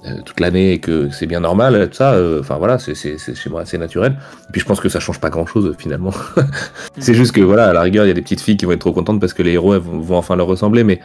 euh, 0.04 0.20
toute 0.24 0.40
l'année 0.40 0.72
et 0.72 0.78
que 0.80 1.10
c'est 1.10 1.26
bien 1.28 1.38
normal 1.38 1.88
tout 1.88 1.94
ça 1.98 2.14
euh, 2.14 2.40
enfin 2.40 2.56
voilà 2.58 2.76
c'est 2.80 2.92
chez 2.96 3.50
moi 3.50 3.64
c'est 3.64 3.78
naturel 3.78 4.16
et 4.48 4.50
puis 4.50 4.60
je 4.60 4.66
pense 4.66 4.80
que 4.80 4.88
ça 4.88 4.98
change 4.98 5.20
pas 5.20 5.30
grand 5.30 5.46
chose 5.46 5.76
finalement 5.78 6.10
c'est 6.98 7.14
juste 7.14 7.30
que 7.30 7.40
voilà 7.40 7.66
à 7.68 7.72
la 7.72 7.82
rigueur 7.82 8.04
il 8.04 8.08
y 8.08 8.10
a 8.10 8.14
des 8.14 8.20
petites 8.20 8.40
filles 8.40 8.56
qui 8.56 8.64
vont 8.64 8.72
être 8.72 8.80
trop 8.80 8.90
contentes 8.92 9.20
parce 9.20 9.32
que 9.32 9.44
les 9.44 9.52
héros 9.52 9.74
elles 9.74 9.80
vont, 9.80 10.00
vont 10.00 10.16
enfin 10.16 10.34
leur 10.34 10.48
ressembler 10.48 10.82
mais 10.82 10.98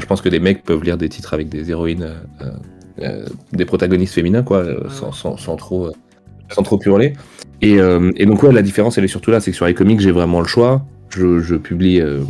je 0.00 0.06
pense 0.06 0.20
que 0.20 0.28
des 0.28 0.40
mecs 0.40 0.62
peuvent 0.62 0.82
lire 0.82 0.96
des 0.96 1.08
titres 1.08 1.34
avec 1.34 1.48
des 1.48 1.70
héroïnes, 1.70 2.02
euh, 2.02 2.14
euh, 2.42 2.50
euh, 3.02 3.26
des 3.52 3.64
protagonistes 3.64 4.14
féminins, 4.14 4.42
quoi, 4.42 4.64
sans, 4.90 5.12
sans, 5.12 5.36
sans 5.36 5.56
trop, 5.56 5.90
sans 6.50 6.62
trop 6.62 6.80
hurler. 6.84 7.14
Et, 7.62 7.76
et 8.16 8.26
donc, 8.26 8.42
ouais, 8.42 8.52
la 8.52 8.62
différence, 8.62 8.98
elle 8.98 9.04
est 9.04 9.08
surtout 9.08 9.30
là, 9.30 9.40
c'est 9.40 9.50
que 9.50 9.56
sur 9.56 9.66
les 9.66 9.74
comics, 9.74 10.00
j'ai 10.00 10.12
vraiment 10.12 10.40
le 10.40 10.46
choix. 10.46 10.84
Je, 11.08 11.38
je 11.38 11.54
publie 11.54 12.00
euh, 12.00 12.20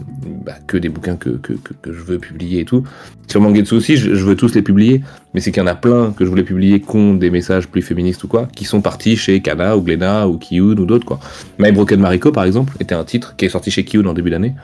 bah, 0.45 0.53
que 0.67 0.77
des 0.77 0.91
bouquins 0.91 1.17
que, 1.17 1.31
que, 1.31 1.55
que, 1.55 1.73
que 1.81 1.93
je 1.93 2.01
veux 2.03 2.19
publier 2.19 2.61
et 2.61 2.65
tout. 2.65 2.85
Sur 3.27 3.41
Mangetsu 3.41 3.75
aussi, 3.75 3.97
je, 3.97 4.15
je 4.15 4.25
veux 4.25 4.37
tous 4.37 4.55
les 4.55 4.61
publier, 4.63 5.01
mais 5.33 5.41
c'est 5.41 5.51
qu'il 5.51 5.63
y 5.63 5.65
en 5.65 5.67
a 5.67 5.75
plein 5.75 6.13
que 6.13 6.25
je 6.25 6.31
voulais 6.31 6.45
publier 6.45 6.81
qui 6.81 6.95
ont 6.95 7.15
des 7.15 7.31
messages 7.31 7.67
plus 7.69 7.81
féministes 7.81 8.23
ou 8.23 8.29
quoi, 8.29 8.47
qui 8.55 8.65
sont 8.65 8.83
partis 8.83 9.17
chez 9.17 9.41
Kana 9.41 9.77
ou 9.77 9.81
Glenna 9.81 10.29
ou 10.29 10.37
Kiyun 10.37 10.79
ou 10.79 10.85
d'autres, 10.85 11.07
quoi. 11.07 11.19
My 11.59 11.73
Broken 11.73 11.99
Mariko, 11.99 12.31
par 12.33 12.45
exemple, 12.45 12.75
était 12.79 12.95
un 12.95 13.05
titre 13.05 13.35
qui 13.37 13.47
est 13.47 13.49
sorti 13.49 13.71
chez 13.71 13.83
Kiyun 13.83 14.07
en 14.07 14.13
début 14.13 14.31
d'année, 14.31 14.55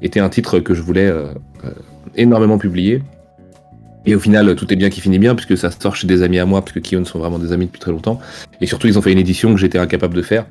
était 0.00 0.20
un 0.20 0.30
titre 0.30 0.58
que 0.60 0.74
je 0.74 0.80
voulais 0.80 1.06
euh, 1.06 1.26
énormément 2.16 2.58
publié. 2.58 3.02
Et 4.06 4.14
au 4.14 4.20
final, 4.20 4.54
tout 4.56 4.72
est 4.72 4.76
bien 4.76 4.88
qui 4.88 5.00
finit 5.00 5.18
bien, 5.18 5.34
puisque 5.34 5.58
ça 5.58 5.70
sort 5.70 5.94
chez 5.94 6.06
des 6.06 6.22
amis 6.22 6.38
à 6.38 6.46
moi, 6.46 6.64
puisque 6.64 6.88
Kion 6.90 7.04
sont 7.04 7.18
vraiment 7.18 7.38
des 7.38 7.52
amis 7.52 7.66
depuis 7.66 7.80
très 7.80 7.90
longtemps. 7.90 8.18
Et 8.60 8.66
surtout, 8.66 8.86
ils 8.86 8.98
ont 8.98 9.02
fait 9.02 9.12
une 9.12 9.18
édition 9.18 9.52
que 9.52 9.60
j'étais 9.60 9.78
incapable 9.78 10.14
de 10.14 10.22
faire. 10.22 10.46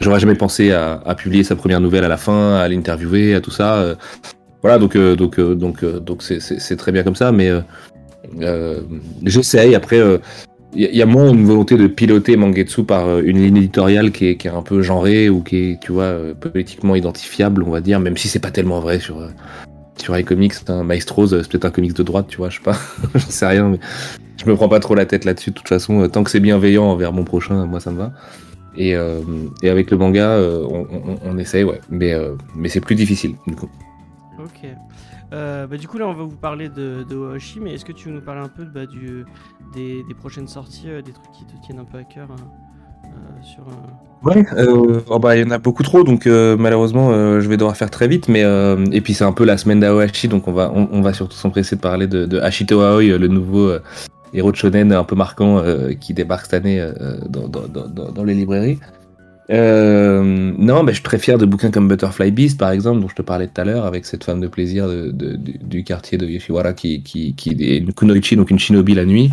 J'aurais 0.00 0.18
jamais 0.18 0.34
pensé 0.34 0.72
à, 0.72 1.14
publier 1.16 1.44
sa 1.44 1.54
première 1.54 1.80
nouvelle 1.80 2.04
à 2.04 2.08
la 2.08 2.16
fin, 2.16 2.56
à 2.56 2.66
l'interviewer, 2.68 3.34
à 3.34 3.40
tout 3.40 3.52
ça. 3.52 3.76
euh. 3.76 3.94
Voilà, 4.62 4.78
donc 4.78 4.96
euh, 4.96 5.14
donc 5.14 5.38
euh, 5.38 5.54
donc 5.54 5.84
donc 5.84 6.22
c'est- 6.22 6.76
très 6.76 6.90
bien 6.90 7.02
comme 7.02 7.14
ça, 7.14 7.32
mais 7.32 7.50
j'essaye. 9.24 9.74
Après, 9.74 10.00
il 10.74 10.96
y, 10.96 11.02
a- 11.02 11.06
moins 11.06 11.28
une 11.32 11.44
volonté 11.44 11.76
de 11.76 11.86
piloter 11.86 12.36
Mangetsu 12.36 12.82
par 12.82 13.20
une 13.20 13.40
ligne 13.40 13.58
éditoriale 13.58 14.10
qui 14.10 14.26
est, 14.28 14.36
qui 14.36 14.48
est 14.48 14.50
un 14.50 14.62
peu 14.62 14.82
genrée 14.82 15.28
ou 15.28 15.42
qui 15.42 15.56
est, 15.58 15.80
tu 15.80 15.92
vois, 15.92 16.16
politiquement 16.40 16.96
identifiable, 16.96 17.62
on 17.62 17.70
va 17.70 17.80
dire, 17.80 18.00
même 18.00 18.16
si 18.16 18.26
c'est 18.26 18.40
pas 18.40 18.50
tellement 18.50 18.80
vrai 18.80 18.98
sur 18.98 19.20
sur 19.96 20.14
les 20.14 20.24
comics. 20.24 20.54
Hein. 20.68 20.84
Maestros, 20.84 21.28
c'est 21.28 21.48
peut-être 21.48 21.64
un 21.64 21.70
comics 21.70 21.94
de 21.94 22.02
droite, 22.02 22.26
tu 22.28 22.38
vois, 22.38 22.50
je 22.50 22.56
sais 22.58 22.62
pas, 22.62 22.76
j'en 23.14 23.30
sais 23.30 23.46
rien, 23.46 23.68
mais 23.68 23.78
je 24.36 24.46
me 24.46 24.54
prends 24.54 24.68
pas 24.68 24.80
trop 24.80 24.94
la 24.94 25.06
tête 25.06 25.24
là-dessus. 25.24 25.50
De 25.50 25.54
toute 25.54 25.68
façon, 25.68 26.02
euh, 26.02 26.08
tant 26.08 26.24
que 26.24 26.30
c'est 26.30 26.40
bienveillant 26.40 26.84
envers 26.84 27.12
mon 27.12 27.24
prochain, 27.24 27.66
moi 27.66 27.80
ça 27.80 27.90
me 27.90 27.98
va. 27.98 28.12
Et, 28.76 28.96
euh, 28.96 29.20
avec 29.62 29.90
le 29.90 29.96
manga, 29.96 30.30
euh, 30.30 30.66
on, 31.24 31.38
essaye, 31.38 31.62
ouais, 31.62 31.80
mais 31.90 32.12
c'est 32.68 32.80
plus 32.80 32.96
difficile 32.96 33.36
du 33.46 33.54
coup. 33.54 33.70
Ok. 34.38 34.68
Bah, 35.30 35.76
du 35.76 35.88
coup, 35.88 35.98
là, 35.98 36.06
on 36.06 36.12
va 36.12 36.22
vous 36.22 36.36
parler 36.36 36.68
de, 36.68 37.04
de 37.08 37.60
mais 37.60 37.74
est-ce 37.74 37.84
que 37.84 37.92
tu 37.92 38.08
veux 38.08 38.14
nous 38.14 38.20
parler 38.20 38.40
un 38.40 38.48
peu 38.48 38.64
bah, 38.64 38.82
des, 39.74 40.04
prochaines 40.18 40.48
sorties, 40.48 40.86
des 41.04 41.12
trucs 41.12 41.32
qui 41.32 41.44
te 41.44 41.60
tiennent 41.64 41.80
un 41.80 41.84
peu 41.84 41.98
à 41.98 42.04
cœur 42.04 42.28
hein, 42.30 42.63
sur. 43.42 43.62
euh, 43.62 44.26
Ouais, 44.26 44.46
euh, 44.56 45.00
oh 45.10 45.18
bah, 45.18 45.36
il 45.36 45.42
y 45.42 45.46
en 45.46 45.50
a 45.50 45.58
beaucoup 45.58 45.82
trop, 45.82 46.02
donc 46.02 46.26
euh, 46.26 46.56
malheureusement, 46.56 47.10
euh, 47.12 47.40
je 47.42 47.48
vais 47.48 47.58
devoir 47.58 47.76
faire 47.76 47.90
très 47.90 48.08
vite. 48.08 48.28
Mais 48.28 48.42
euh, 48.42 48.82
et 48.90 49.02
puis 49.02 49.12
c'est 49.12 49.24
un 49.24 49.32
peu 49.32 49.44
la 49.44 49.58
semaine 49.58 49.80
d'Aohashi, 49.80 50.28
donc 50.28 50.48
on 50.48 50.52
va 50.52 50.72
on, 50.74 51.02
va 51.02 51.12
surtout 51.12 51.36
s'empresser 51.36 51.76
de 51.76 51.80
parler 51.82 52.06
de, 52.06 52.24
de 52.24 52.38
Aoi, 52.40 53.02
euh, 53.02 53.18
le 53.18 53.28
nouveau 53.28 53.68
euh, 53.68 53.82
héros 54.32 54.50
de 54.50 54.56
shonen 54.56 54.92
un 54.92 55.04
peu 55.04 55.14
marquant 55.14 55.58
euh, 55.58 55.92
qui 55.92 56.14
débarque 56.14 56.46
cette 56.46 56.54
année 56.54 56.80
euh, 56.80 56.92
dans- 57.28 57.48
dans 58.12 58.24
les 58.24 58.32
librairies. 58.34 58.78
Euh, 59.50 60.52
non, 60.56 60.82
mais 60.82 60.92
je 60.92 61.00
suis 61.00 61.02
très 61.02 61.36
de 61.36 61.44
bouquins 61.44 61.70
comme 61.70 61.88
Butterfly 61.88 62.30
Beast, 62.30 62.58
par 62.58 62.70
exemple, 62.70 63.00
dont 63.00 63.08
je 63.08 63.14
te 63.14 63.22
parlais 63.22 63.46
tout 63.46 63.60
à 63.60 63.64
l'heure, 63.64 63.84
avec 63.84 64.06
cette 64.06 64.24
femme 64.24 64.40
de 64.40 64.48
plaisir 64.48 64.86
du, 65.12 65.84
quartier 65.84 66.18
de 66.18 66.26
Yoshiwara 66.26 66.72
qui, 66.72 67.02
est 67.46 67.78
une 67.78 67.92
kunoichi, 67.92 68.36
donc 68.36 68.50
une 68.50 68.58
shinobi 68.58 68.94
la 68.94 69.04
nuit. 69.04 69.30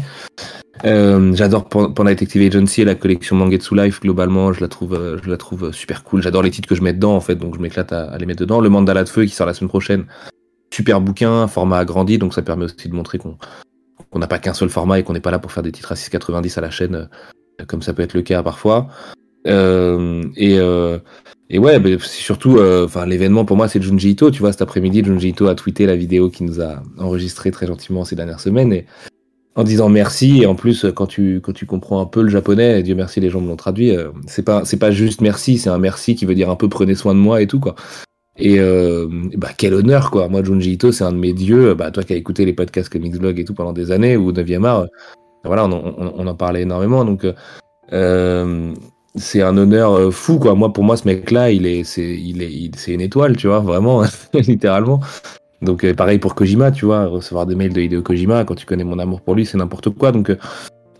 Euh, 0.85 1.33
J'adore 1.35 1.69
Pan- 1.69 1.91
Panda 1.91 2.11
Detective 2.11 2.41
Agency 2.41 2.81
et 2.81 2.85
la 2.85 2.95
collection 2.95 3.35
Mangetsu 3.35 3.75
Life, 3.75 4.01
globalement, 4.01 4.51
je 4.51 4.61
la 4.61 4.67
trouve, 4.67 4.95
euh, 4.95 5.17
je 5.23 5.29
la 5.29 5.37
trouve 5.37 5.71
super 5.71 6.03
cool. 6.03 6.21
J'adore 6.21 6.41
les 6.41 6.51
titres 6.51 6.67
que 6.67 6.75
je 6.75 6.81
mets 6.81 6.93
dedans, 6.93 7.15
en 7.15 7.21
fait, 7.21 7.35
donc 7.35 7.55
je 7.55 7.61
m'éclate 7.61 7.93
à, 7.93 8.17
les 8.17 8.25
mettre 8.25 8.41
dedans. 8.41 8.59
Le 8.59 8.69
Mandala 8.69 9.03
de 9.03 9.09
Feu 9.09 9.25
qui 9.25 9.35
sort 9.35 9.47
la 9.47 9.53
semaine 9.53 9.69
prochaine, 9.69 10.05
super 10.73 10.99
bouquin, 10.99 11.47
format 11.47 11.77
agrandi, 11.77 12.17
donc 12.17 12.33
ça 12.33 12.41
permet 12.41 12.65
aussi 12.65 12.89
de 12.89 12.95
montrer 12.95 13.17
qu'on 13.17 13.37
qu'on 14.09 14.19
n'a 14.19 14.27
pas 14.27 14.39
qu'un 14.39 14.53
seul 14.53 14.67
format 14.67 14.99
et 14.99 15.03
qu'on 15.03 15.13
n'est 15.13 15.21
pas 15.21 15.31
là 15.31 15.39
pour 15.39 15.53
faire 15.53 15.63
des 15.63 15.71
titres 15.71 15.93
à 15.93 15.95
6,90 15.95 16.57
à 16.57 16.61
la 16.61 16.69
chaîne, 16.69 16.95
euh, 17.61 17.65
comme 17.65 17.81
ça 17.81 17.93
peut 17.93 18.01
être 18.01 18.13
le 18.13 18.23
cas 18.23 18.43
parfois. 18.43 18.89
Euh, 19.47 20.23
et, 20.35 20.57
euh, 20.59 20.99
et 21.49 21.59
ouais, 21.59 21.81
c'est 21.99 22.21
surtout, 22.21 22.57
euh, 22.57 22.87
l'événement 23.05 23.45
pour 23.45 23.57
moi, 23.57 23.67
c'est 23.67 23.81
Junji 23.81 24.11
Ito. 24.11 24.31
Tu 24.31 24.39
vois, 24.39 24.51
cet 24.51 24.61
après-midi, 24.61 25.03
Junji 25.03 25.29
Ito 25.29 25.47
a 25.47 25.55
tweeté 25.55 25.85
la 25.85 25.95
vidéo 25.95 26.29
qu'il 26.29 26.45
nous 26.45 26.61
a 26.61 26.81
enregistrée 26.97 27.51
très 27.51 27.67
gentiment 27.67 28.05
ces 28.05 28.15
dernières 28.15 28.39
semaines 28.39 28.73
et 28.73 28.85
en 29.55 29.63
disant 29.63 29.89
merci. 29.89 30.43
Et 30.43 30.45
en 30.45 30.55
plus, 30.55 30.85
quand 30.95 31.07
tu 31.07 31.41
quand 31.41 31.53
tu 31.53 31.65
comprends 31.65 32.01
un 32.01 32.05
peu 32.05 32.21
le 32.21 32.29
japonais, 32.29 32.83
Dieu 32.83 32.95
merci, 32.95 33.19
les 33.19 33.29
gens 33.29 33.41
me 33.41 33.47
l'ont 33.47 33.57
traduit. 33.57 33.93
c'est 34.27 34.43
pas 34.43 34.63
pas 34.79 34.91
juste 34.91 35.21
merci, 35.21 35.57
c'est 35.57 35.69
un 35.69 35.79
merci 35.79 36.15
qui 36.15 36.25
veut 36.25 36.35
dire 36.35 36.49
un 36.49 36.55
peu 36.55 36.69
prenez 36.69 36.95
soin 36.95 37.13
de 37.13 37.19
moi 37.19 37.41
et 37.41 37.47
tout 37.47 37.59
quoi. 37.59 37.75
Et 38.37 38.59
bah 39.35 39.49
quel 39.57 39.73
honneur 39.73 40.09
quoi. 40.09 40.29
Moi, 40.29 40.43
Junji 40.43 40.73
Ito, 40.73 40.91
c'est 40.93 41.03
un 41.03 41.11
de 41.11 41.17
mes 41.17 41.33
dieux. 41.33 41.73
Bah 41.73 41.91
toi 41.91 42.03
qui 42.03 42.13
as 42.13 42.15
écouté 42.15 42.45
les 42.45 42.53
podcasts 42.53 42.89
Comics 42.89 43.17
Blog 43.17 43.39
et 43.39 43.45
tout 43.45 43.53
pendant 43.53 43.73
des 43.73 43.91
années 43.91 44.15
ou 44.15 44.31
9e 44.31 44.63
art, 44.63 44.87
voilà, 45.43 45.65
on, 45.65 45.71
on, 45.73 46.13
on 46.15 46.27
en 46.27 46.35
parlait 46.35 46.61
énormément. 46.61 47.03
Donc 47.03 47.25
c'est 49.15 49.41
un 49.41 49.57
honneur 49.57 49.93
euh, 49.93 50.11
fou 50.11 50.39
quoi. 50.39 50.55
Moi 50.55 50.71
pour 50.71 50.83
moi 50.83 50.97
ce 50.97 51.07
mec 51.07 51.31
là, 51.31 51.51
il 51.51 51.65
est 51.65 51.83
c'est 51.83 52.17
il 52.17 52.41
est 52.41 52.75
c'est 52.75 52.93
une 52.93 53.01
étoile, 53.01 53.35
tu 53.37 53.47
vois, 53.47 53.59
vraiment 53.59 54.03
littéralement. 54.33 55.01
Donc 55.61 55.83
euh, 55.83 55.93
pareil 55.93 56.17
pour 56.17 56.35
Kojima, 56.35 56.71
tu 56.71 56.85
vois, 56.85 57.05
recevoir 57.05 57.45
des 57.45 57.55
mails 57.55 57.73
de 57.73 57.81
Hideo 57.81 58.01
Kojima 58.01 58.43
quand 58.45 58.55
tu 58.55 58.65
connais 58.65 58.83
mon 58.83 58.99
amour 58.99 59.21
pour 59.21 59.35
lui, 59.35 59.45
c'est 59.45 59.57
n'importe 59.57 59.89
quoi. 59.91 60.11
Donc 60.11 60.29
euh, 60.29 60.35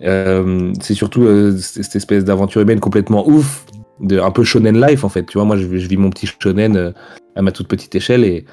euh, 0.04 0.74
c'est 0.80 0.94
surtout 0.94 1.24
euh, 1.24 1.58
cette 1.58 1.96
espèce 1.96 2.24
d'aventure 2.24 2.62
humaine 2.62 2.80
complètement 2.80 3.28
ouf, 3.28 3.66
de 4.00 4.20
un 4.20 4.32
peu 4.32 4.44
shonen 4.44 4.80
life 4.80 5.04
en 5.04 5.10
fait. 5.10 5.26
Tu 5.26 5.38
vois, 5.38 5.46
moi 5.46 5.58
je, 5.58 5.66
vis 5.66 5.98
mon 5.98 6.10
petit 6.10 6.28
shonen 6.28 6.94
à 7.36 7.42
ma 7.42 7.52
toute 7.52 7.68
petite 7.68 7.96
échelle 7.96 8.24
et 8.24 8.46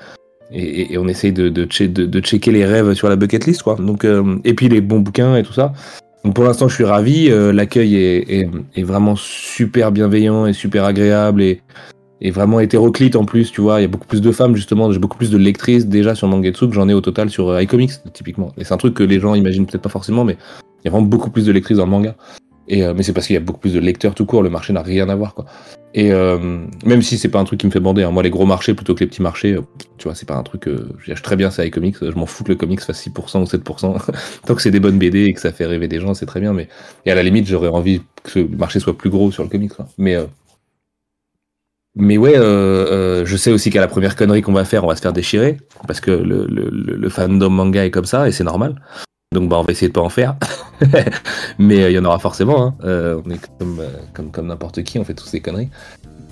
et, 0.51 0.97
on 0.97 1.07
essaye 1.09 1.33
de, 1.33 1.51
de, 1.51 1.67
de, 1.67 2.07
de 2.07 2.21
checker 2.21 2.53
les 2.53 2.65
rêves 2.65 2.95
sur 2.95 3.11
la 3.11 3.17
bucket 3.17 3.45
list 3.45 3.63
quoi. 3.63 3.75
Donc 3.75 4.07
et 4.45 4.55
puis 4.55 4.71
les 4.71 4.81
bons 4.81 5.01
bouquins 5.01 5.37
et 5.37 5.43
tout 5.43 5.53
ça. 5.53 5.75
Donc 6.25 6.35
pour 6.35 6.45
l'instant 6.45 6.69
je 6.69 6.75
suis 6.75 6.85
ravi, 6.85 7.31
euh, 7.31 7.53
l'accueil 7.53 7.97
est, 7.97 8.83
vraiment 8.83 9.17
super 9.17 9.93
bienveillant 9.93 10.47
et 10.47 10.53
super 10.53 10.85
agréable 10.85 11.43
et 11.43 11.61
vraiment 12.31 12.61
hétéroclite 12.61 13.17
en 13.17 13.25
plus, 13.25 13.53
tu 13.53 13.61
vois. 13.61 13.81
Il 13.81 13.83
y 13.83 13.85
a 13.85 13.89
beaucoup 13.89 14.07
plus 14.07 14.21
de 14.21 14.33
femmes, 14.33 14.57
justement. 14.57 14.91
J'ai 14.91 14.99
beaucoup 14.99 15.17
plus 15.17 15.31
de 15.31 15.39
lectrices 15.39 15.87
déjà 15.87 16.15
sur 16.15 16.27
Mangetsu 16.27 16.69
que 16.69 16.75
j'en 16.75 16.89
ai 16.89 16.95
au 16.95 17.01
total 17.01 17.31
sur 17.31 17.61
iComics, 17.61 17.93
typiquement. 18.13 18.53
Et 18.59 18.65
c'est 18.65 18.75
un 18.75 18.79
truc 18.79 18.95
que 18.95 19.05
les 19.05 19.21
gens 19.21 19.35
imaginent 19.35 19.67
peut-être 19.67 19.83
pas 19.83 19.89
forcément, 19.89 20.25
mais 20.25 20.37
il 20.83 20.87
y 20.87 20.89
a 20.89 20.91
vraiment 20.91 21.07
beaucoup 21.07 21.31
plus 21.31 21.47
de 21.47 21.53
lectrices 21.53 21.79
dans 21.79 21.85
le 21.85 21.91
manga. 21.91 22.17
Euh, 22.71 22.95
mais 22.95 23.03
c'est 23.03 23.13
parce 23.13 23.27
qu'il 23.27 23.35
y 23.35 23.37
a 23.37 23.41
beaucoup 23.41 23.61
plus 23.61 23.73
de 23.73 23.81
lecteurs 23.81 24.15
tout 24.15 24.27
court, 24.27 24.43
le 24.43 24.51
marché 24.51 24.73
n'a 24.73 24.83
rien 24.83 25.09
à 25.09 25.15
voir. 25.15 25.35
Quoi. 25.35 25.47
Et 25.95 26.13
euh, 26.13 26.59
même 26.85 27.03
si 27.03 27.17
c'est 27.17 27.29
pas 27.29 27.39
un 27.39 27.45
truc 27.45 27.61
qui 27.61 27.67
me 27.67 27.71
fait 27.71 27.81
bander, 27.81 28.03
hein. 28.03 28.11
moi 28.11 28.23
les 28.23 28.31
gros 28.31 28.45
marchés 28.45 28.75
plutôt 28.75 28.95
que 28.95 29.01
les 29.01 29.07
petits 29.07 29.23
marchés, 29.23 29.55
euh, 29.55 29.63
tu 29.97 30.05
vois, 30.05 30.15
c'est 30.15 30.27
pas 30.27 30.37
un 30.37 30.43
truc. 30.43 30.69
Je 30.99 31.13
très 31.15 31.37
bien 31.37 31.51
ça 31.51 31.63
avec 31.63 31.75
comics, 31.75 31.97
je 32.01 32.15
m'en 32.15 32.27
fous 32.27 32.45
que 32.45 32.51
le 32.51 32.57
comics 32.57 32.81
fasse 32.81 33.07
6% 33.07 33.41
ou 33.41 33.45
7%. 33.45 34.11
Tant 34.47 34.55
que 34.55 34.63
c'est 34.63 34.71
des 34.71 34.81
bonnes 34.81 34.99
BD 34.99 35.25
et 35.25 35.33
que 35.33 35.41
ça 35.41 35.53
fait 35.53 35.67
rêver 35.67 35.89
des 35.89 36.01
gens, 36.01 36.15
c'est 36.15 36.27
très 36.27 36.41
bien. 36.41 36.53
Mais 36.53 36.69
et 37.07 37.11
à 37.11 37.15
la 37.15 37.23
limite, 37.23 37.47
j'aurais 37.47 37.69
envie 37.69 38.03
que 38.23 38.41
le 38.41 38.57
marché 38.57 38.81
soit 38.81 38.97
plus 38.97 39.11
gros 39.11 39.33
sur 39.33 39.43
le 39.43 39.49
comics. 39.49 39.73
Mais 39.97 40.17
mais 41.97 42.19
ouais, 42.19 42.35
je 42.37 43.37
sais 43.37 43.51
aussi 43.51 43.71
qu'à 43.71 43.81
la 43.81 43.89
première 43.89 44.15
connerie 44.15 44.43
qu'on 44.43 44.53
va 44.53 44.65
faire, 44.65 44.85
on 44.85 44.89
va 44.89 44.95
se 44.95 45.01
faire 45.01 45.13
déchirer 45.15 45.57
parce 45.87 46.01
que 46.01 46.11
le, 46.11 46.47
le 46.47 47.09
fandom 47.09 47.51
manga 47.51 47.85
est 47.85 47.91
comme 47.91 48.05
ça 48.05 48.29
et 48.29 48.33
c'est 48.33 48.45
normal. 48.45 48.77
Donc 49.31 49.51
bah 49.51 49.59
on 49.59 49.63
va 49.63 49.73
essayer 49.73 49.89
de 49.89 49.93
pas 49.93 50.01
en 50.01 50.09
faire, 50.09 50.37
mais 51.59 51.83
euh, 51.83 51.91
il 51.91 51.95
y 51.95 51.99
en 51.99 52.05
aura 52.07 52.19
forcément. 52.19 52.63
Hein. 52.63 52.75
Euh, 52.85 53.21
on 53.27 53.31
est 53.31 53.39
comme 53.59 53.79
euh, 53.79 53.91
comme, 54.15 54.31
comme 54.31 54.47
n'importe 54.47 54.83
qui, 54.85 54.99
on 54.99 55.05
fait 55.05 55.13
tous 55.13 55.27
ces 55.27 55.41
conneries. 55.41 55.69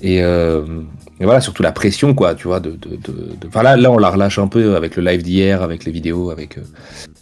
Et, 0.02 0.18
et, 0.18 1.24
voilà, 1.24 1.40
surtout 1.40 1.62
la 1.62 1.72
pression, 1.72 2.14
quoi, 2.14 2.34
tu 2.34 2.48
vois. 2.48 2.60
De, 2.60 2.72
de, 2.72 2.96
de, 2.96 3.46
Enfin 3.46 3.62
là, 3.62 3.76
là, 3.76 3.90
on 3.90 3.98
la 3.98 4.10
relâche 4.10 4.38
un 4.38 4.48
peu 4.48 4.76
avec 4.76 4.96
le 4.96 5.02
live 5.02 5.22
d'hier, 5.22 5.62
avec 5.62 5.84
les 5.84 5.92
vidéos, 5.92 6.30
avec 6.30 6.58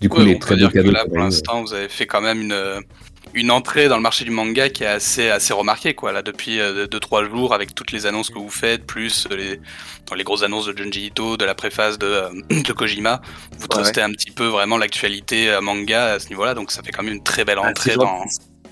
du 0.00 0.08
coup 0.08 0.20
les 0.20 0.38
très 0.38 0.56
beaux 0.56 0.68
cadeaux. 0.68 0.90
Là, 0.90 1.04
pour 1.06 1.18
l'instant, 1.18 1.62
vous 1.62 1.72
avez 1.72 1.88
fait 1.88 2.06
quand 2.06 2.20
même 2.20 2.42
une 2.42 2.82
une 3.34 3.50
entrée 3.50 3.88
dans 3.88 3.96
le 3.96 4.02
marché 4.02 4.24
du 4.24 4.30
manga 4.30 4.68
qui 4.68 4.84
est 4.84 4.88
assez, 4.88 5.28
assez 5.28 5.52
remarquée, 5.52 5.94
quoi, 5.94 6.12
là, 6.12 6.22
depuis 6.22 6.58
2-3 6.58 7.24
euh, 7.24 7.30
jours, 7.30 7.54
avec 7.54 7.74
toutes 7.74 7.92
les 7.92 8.06
annonces 8.06 8.30
que 8.30 8.38
vous 8.38 8.50
faites, 8.50 8.86
plus 8.86 9.26
les, 9.30 9.60
dans 10.06 10.14
les 10.14 10.24
grosses 10.24 10.42
annonces 10.42 10.66
de 10.66 10.76
Junji 10.76 11.06
Ito, 11.06 11.36
de 11.36 11.44
la 11.44 11.54
préface 11.54 11.98
de, 11.98 12.06
euh, 12.06 12.28
de 12.50 12.72
Kojima. 12.72 13.20
Vous 13.58 13.66
trustez 13.66 14.02
un 14.02 14.10
petit 14.10 14.30
peu 14.30 14.46
vraiment 14.46 14.78
l'actualité 14.78 15.50
euh, 15.50 15.60
manga 15.60 16.12
à 16.14 16.18
ce 16.18 16.28
niveau-là, 16.28 16.54
donc 16.54 16.70
ça 16.70 16.82
fait 16.82 16.92
quand 16.92 17.02
même 17.02 17.14
une 17.14 17.22
très 17.22 17.44
belle 17.44 17.58
ah, 17.62 17.70
entrée 17.70 17.96
dans. 17.96 18.24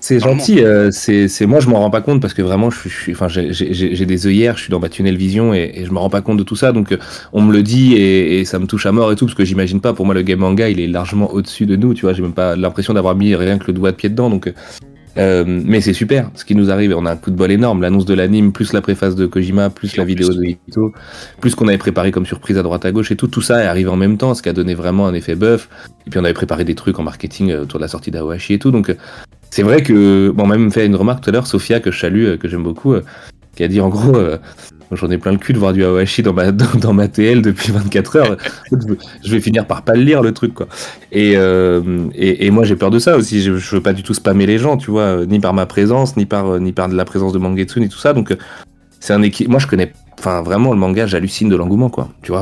C'est 0.03 0.19
gentil, 0.19 0.61
euh, 0.61 0.89
c'est 0.91 1.45
moi 1.45 1.61
je 1.61 1.69
m'en 1.69 1.79
rends 1.79 1.89
pas 1.89 2.01
compte 2.01 2.21
parce 2.21 2.33
que 2.33 2.41
vraiment 2.41 2.69
je 2.69 2.89
suis, 2.89 3.13
enfin 3.13 3.29
j'ai 3.29 4.05
des 4.05 4.27
œillères, 4.27 4.57
je 4.57 4.63
suis 4.63 4.69
dans 4.69 4.81
ma 4.81 4.89
tunnel 4.89 5.15
vision 5.15 5.53
et, 5.53 5.71
et 5.75 5.85
je 5.85 5.91
me 5.93 5.97
rends 5.97 6.09
pas 6.09 6.19
compte 6.19 6.35
de 6.35 6.43
tout 6.43 6.57
ça. 6.57 6.73
Donc 6.73 6.91
euh, 6.91 6.97
on 7.31 7.41
me 7.41 7.53
le 7.53 7.63
dit 7.63 7.93
et, 7.93 8.41
et, 8.41 8.43
ça 8.43 8.59
me 8.59 8.65
touche 8.67 8.85
à 8.85 8.91
mort 8.91 9.13
et 9.13 9.15
tout 9.15 9.27
parce 9.27 9.37
que 9.37 9.45
j'imagine 9.45 9.79
pas. 9.79 9.93
Pour 9.93 10.05
moi 10.05 10.13
le 10.13 10.21
game 10.21 10.39
manga 10.39 10.67
il 10.67 10.81
est 10.81 10.87
largement 10.87 11.31
au-dessus 11.31 11.65
de 11.65 11.77
nous 11.77 11.93
tu 11.93 12.01
vois. 12.01 12.11
J'ai 12.11 12.21
même 12.21 12.33
pas 12.33 12.57
l'impression 12.57 12.93
d'avoir 12.93 13.15
mis 13.15 13.33
rien 13.33 13.57
que 13.57 13.67
le 13.67 13.71
doigt 13.71 13.91
de 13.91 13.95
pied 13.95 14.09
dedans. 14.09 14.29
Donc 14.29 14.51
euh, 15.17 15.45
mais 15.47 15.79
c'est 15.79 15.93
super 15.93 16.31
ce 16.35 16.43
qui 16.43 16.55
nous 16.55 16.69
arrive 16.69 16.93
on 16.97 17.05
a 17.05 17.11
un 17.13 17.15
coup 17.15 17.31
de 17.31 17.37
bol 17.37 17.49
énorme. 17.49 17.81
L'annonce 17.81 18.05
de 18.05 18.13
l'anime 18.13 18.51
plus 18.51 18.73
la 18.73 18.81
préface 18.81 19.15
de 19.15 19.25
Kojima 19.25 19.69
plus 19.69 19.95
la 19.95 20.03
vidéo 20.03 20.33
de 20.33 20.43
Ito 20.43 20.91
plus 21.39 21.55
qu'on 21.55 21.69
avait 21.69 21.77
préparé 21.77 22.11
comme 22.11 22.25
surprise 22.25 22.57
à 22.57 22.63
droite 22.63 22.83
à 22.83 22.91
gauche 22.91 23.13
et 23.13 23.15
tout 23.15 23.27
tout 23.27 23.41
ça 23.41 23.63
est 23.63 23.67
arrivé 23.67 23.89
en 23.89 23.95
même 23.95 24.17
temps 24.17 24.33
ce 24.33 24.41
qui 24.41 24.49
a 24.49 24.53
donné 24.53 24.73
vraiment 24.73 25.07
un 25.07 25.13
effet 25.13 25.35
buff. 25.35 25.69
Et 26.05 26.09
puis 26.09 26.19
on 26.19 26.25
avait 26.25 26.33
préparé 26.33 26.65
des 26.65 26.75
trucs 26.75 26.99
en 26.99 27.03
marketing 27.03 27.53
autour 27.53 27.79
de 27.79 27.83
la 27.85 27.87
sortie 27.87 28.11
d'Awashi 28.11 28.55
et 28.55 28.59
tout. 28.59 28.71
Donc 28.71 28.93
c'est 29.53 29.61
vrai 29.61 29.83
que, 29.83 30.31
bon, 30.31 30.47
même 30.47 30.71
fait 30.71 30.87
une 30.87 30.95
remarque 30.95 31.23
tout 31.23 31.29
à 31.29 31.33
l'heure, 31.33 31.45
Sophia, 31.45 31.79
que 31.79 31.91
je 31.91 31.99
salue, 31.99 32.25
euh, 32.25 32.37
que 32.37 32.47
j'aime 32.47 32.63
beaucoup, 32.63 32.93
euh, 32.93 33.03
qui 33.55 33.63
a 33.63 33.67
dit 33.67 33.81
en 33.81 33.89
gros, 33.89 34.15
euh, 34.15 34.39
j'en 34.91 35.11
ai 35.11 35.19
plein 35.19 35.31
le 35.31 35.37
cul 35.37 35.53
de 35.53 35.59
voir 35.59 35.73
du 35.73 35.83
Awashi 35.83 36.23
dans 36.23 36.33
ma, 36.33 36.51
dans, 36.51 36.93
ma 36.93 37.07
TL 37.07 37.43
depuis 37.43 37.71
24 37.71 38.15
heures. 38.15 38.37
je 39.23 39.31
vais 39.31 39.39
finir 39.39 39.67
par 39.67 39.83
pas 39.83 39.93
le 39.93 40.01
lire, 40.01 40.23
le 40.23 40.31
truc, 40.31 40.55
quoi. 40.55 40.67
Et, 41.11 41.33
et, 41.33 42.49
moi, 42.49 42.63
j'ai 42.63 42.75
peur 42.75 42.89
de 42.89 42.97
ça 42.97 43.15
aussi. 43.15 43.43
Je, 43.43 43.51
veux 43.51 43.81
pas 43.81 43.93
du 43.93 44.01
tout 44.01 44.15
spammer 44.15 44.47
les 44.47 44.57
gens, 44.57 44.75
tu 44.75 44.89
vois, 44.89 45.23
ni 45.27 45.39
par 45.39 45.53
ma 45.53 45.67
présence, 45.67 46.17
ni 46.17 46.25
par, 46.25 46.59
ni 46.59 46.71
par 46.71 46.87
la 46.87 47.05
présence 47.05 47.31
de 47.31 47.37
Mangetsu, 47.37 47.79
ni 47.79 47.89
tout 47.89 47.99
ça. 47.99 48.13
Donc, 48.13 48.35
c'est 48.99 49.13
un 49.13 49.21
équipe. 49.21 49.49
Moi, 49.49 49.59
je 49.59 49.67
connais, 49.67 49.93
enfin, 50.17 50.41
vraiment, 50.41 50.71
le 50.71 50.79
manga, 50.79 51.05
j'hallucine 51.05 51.49
de 51.49 51.55
l'engouement, 51.55 51.91
quoi. 51.91 52.09
Tu 52.23 52.31
vois? 52.31 52.41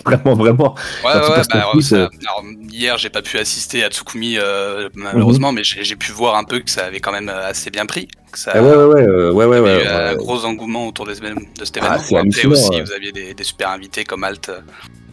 vraiment, 0.04 0.34
vraiment. 0.34 0.74
Ouais, 1.04 1.12
ouais, 1.12 1.42
bah, 1.52 1.72
euh, 1.74 2.08
alors, 2.20 2.44
hier, 2.70 2.98
j'ai 2.98 3.10
pas 3.10 3.22
pu 3.22 3.38
assister 3.38 3.84
à 3.84 3.90
Tsukumi, 3.90 4.36
euh, 4.38 4.88
malheureusement, 4.94 5.52
mais 5.52 5.62
j'ai 5.64 5.96
pu 5.96 6.12
voir 6.12 6.36
un 6.36 6.44
peu 6.44 6.60
que 6.60 6.70
ça 6.70 6.86
avait 6.86 7.00
quand 7.00 7.12
même 7.12 7.28
euh, 7.28 7.48
assez 7.48 7.70
bien 7.70 7.86
pris. 7.86 8.08
Que 8.30 8.38
ça, 8.38 8.52
ah 8.54 8.62
ouais, 8.62 8.76
ouais, 8.76 8.84
ouais, 8.84 9.30
ouais, 9.30 9.44
ouais, 9.46 9.60
ouais, 9.60 9.86
un 9.86 10.14
gros 10.14 10.44
engouement 10.44 10.86
autour 10.86 11.06
de, 11.06 11.12
de 11.12 11.64
cet 11.64 11.76
événement. 11.76 11.96
Ah, 11.98 12.18
Après 12.18 12.46
aussi, 12.46 12.80
vous 12.80 12.92
aviez 12.92 13.12
des, 13.12 13.34
des, 13.34 13.44
super 13.44 13.70
invités 13.70 14.04
comme 14.04 14.24
Alt 14.24 14.50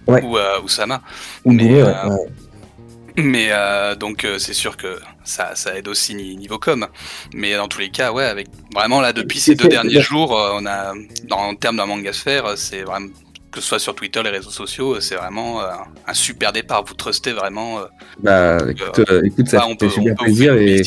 ou, 0.08 0.38
ou 0.64 0.68
Sama. 0.68 1.02
mais, 1.46 1.82
mais 3.18 3.50
donc 3.98 4.28
c'est 4.38 4.54
sûr 4.54 4.76
que 4.78 5.00
ça, 5.24 5.56
ça 5.56 5.78
aide 5.78 5.88
aussi 5.88 6.14
niveau 6.14 6.60
com. 6.60 6.86
Mais 7.34 7.56
dans 7.56 7.68
tous 7.70 7.80
les 7.80 7.90
cas, 7.90 8.12
ouais, 8.12 8.26
avec 8.26 8.48
vraiment 8.74 9.02
là 9.02 9.14
depuis 9.14 9.40
ces 9.40 9.56
deux 9.56 9.70
derniers 9.70 10.02
jours, 10.02 10.32
on 10.32 10.66
a 10.66 10.94
en 11.32 11.56
termes 11.56 11.78
d'un 11.78 11.86
manga 11.86 12.12
sphère, 12.12 12.58
c'est 12.58 12.84
vraiment 12.84 13.08
que 13.56 13.62
ce 13.62 13.68
soit 13.70 13.80
sur 13.80 13.96
Twitter, 13.96 14.22
les 14.22 14.30
réseaux 14.30 14.52
sociaux, 14.52 15.00
c'est 15.00 15.16
vraiment 15.16 15.62
euh, 15.62 15.68
un 16.06 16.14
super 16.14 16.52
départ. 16.52 16.84
Vous 16.84 16.94
trustez 16.94 17.32
vraiment. 17.32 17.80
Euh, 17.80 17.86
bah, 18.20 18.58
écoute, 18.70 19.00
euh, 19.10 19.22
écoute 19.24 19.48
ça 19.48 19.66
fait 19.80 19.90
super 19.90 20.16
plaisir 20.16 20.54
et... 20.56 20.82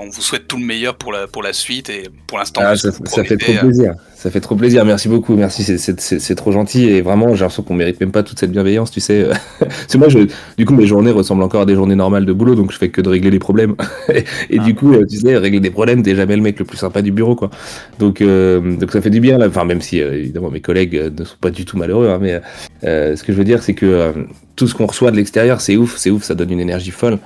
on 0.00 0.08
vous 0.08 0.22
souhaite 0.22 0.48
tout 0.48 0.56
le 0.56 0.64
meilleur 0.64 0.96
pour 0.96 1.12
la, 1.12 1.26
pour 1.26 1.42
la 1.42 1.52
suite 1.52 1.90
et 1.90 2.08
pour 2.26 2.38
l'instant. 2.38 2.62
Ah, 2.64 2.76
ça, 2.76 2.90
ça 2.90 3.24
fait 3.24 3.36
trop 3.36 3.52
plaisir. 3.52 3.94
Ça 4.22 4.30
fait 4.30 4.40
trop 4.40 4.54
plaisir, 4.54 4.84
merci 4.84 5.08
beaucoup, 5.08 5.34
merci, 5.34 5.64
c'est 5.64 6.34
trop 6.36 6.52
gentil 6.52 6.84
et 6.84 7.00
vraiment 7.00 7.34
j'ai 7.34 7.40
l'impression 7.40 7.64
qu'on 7.64 7.74
mérite 7.74 8.00
même 8.00 8.12
pas 8.12 8.22
toute 8.22 8.38
cette 8.38 8.52
bienveillance, 8.52 8.92
tu 8.92 9.00
sais. 9.00 9.26
c'est 9.88 9.98
moi, 9.98 10.08
je, 10.08 10.20
du 10.56 10.64
coup 10.64 10.74
mes 10.74 10.86
journées 10.86 11.10
ressemblent 11.10 11.42
encore 11.42 11.62
à 11.62 11.66
des 11.66 11.74
journées 11.74 11.96
normales 11.96 12.24
de 12.24 12.32
boulot, 12.32 12.54
donc 12.54 12.70
je 12.70 12.78
fais 12.78 12.88
que 12.88 13.00
de 13.00 13.08
régler 13.08 13.32
les 13.32 13.40
problèmes. 13.40 13.74
et, 14.48 14.60
du 14.60 14.70
ah. 14.70 14.72
coup, 14.74 14.94
tu 15.06 15.16
sais, 15.16 15.36
régler 15.36 15.58
des 15.58 15.72
problèmes, 15.72 16.04
t'es 16.04 16.14
jamais 16.14 16.36
le 16.36 16.42
mec 16.42 16.56
le 16.60 16.64
plus 16.64 16.76
sympa 16.76 17.02
du 17.02 17.10
bureau, 17.10 17.34
quoi. 17.34 17.50
Donc, 17.98 18.22
donc 18.22 18.92
ça 18.92 19.00
fait 19.00 19.10
du 19.10 19.18
bien, 19.18 19.38
là. 19.38 19.48
enfin 19.48 19.64
même 19.64 19.80
si 19.80 19.98
évidemment 19.98 20.50
mes 20.50 20.60
collègues 20.60 21.10
ne 21.18 21.24
sont 21.24 21.38
pas 21.40 21.50
du 21.50 21.64
tout 21.64 21.76
malheureux, 21.76 22.08
hein, 22.08 22.20
mais 22.22 22.40
ce 22.84 23.20
que 23.24 23.32
je 23.32 23.36
veux 23.36 23.42
dire 23.42 23.60
c'est 23.60 23.74
que 23.74 24.12
tout 24.54 24.68
ce 24.68 24.74
qu'on 24.76 24.86
reçoit 24.86 25.10
de 25.10 25.16
l'extérieur, 25.16 25.60
c'est 25.60 25.76
ouf, 25.76 25.96
c'est 25.96 26.10
ouf, 26.10 26.22
ça 26.22 26.36
donne 26.36 26.52
une 26.52 26.60
énergie 26.60 26.92
folle 26.92 27.18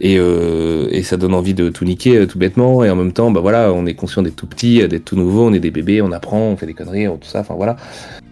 et, 0.00 0.18
euh, 0.18 0.88
et, 0.90 1.02
ça 1.02 1.16
donne 1.16 1.34
envie 1.34 1.54
de 1.54 1.68
tout 1.68 1.84
niquer 1.84 2.18
euh, 2.18 2.26
tout 2.26 2.38
bêtement 2.38 2.84
et 2.84 2.90
en 2.90 2.96
même 2.96 3.12
temps, 3.12 3.30
bah 3.30 3.40
voilà, 3.40 3.72
on 3.72 3.86
est 3.86 3.94
conscient 3.94 4.22
d'être 4.22 4.36
tout 4.36 4.46
petit, 4.46 4.86
d'être 4.88 5.04
tout 5.04 5.16
nouveau, 5.16 5.46
on 5.46 5.52
est 5.52 5.60
des 5.60 5.70
bébés, 5.70 6.02
on 6.02 6.12
apprend, 6.12 6.40
on 6.40 6.56
fait 6.56 6.66
des 6.66 6.74
conneries, 6.74 7.06
tout 7.06 7.28
ça, 7.28 7.40
enfin 7.40 7.54
voilà. 7.54 7.76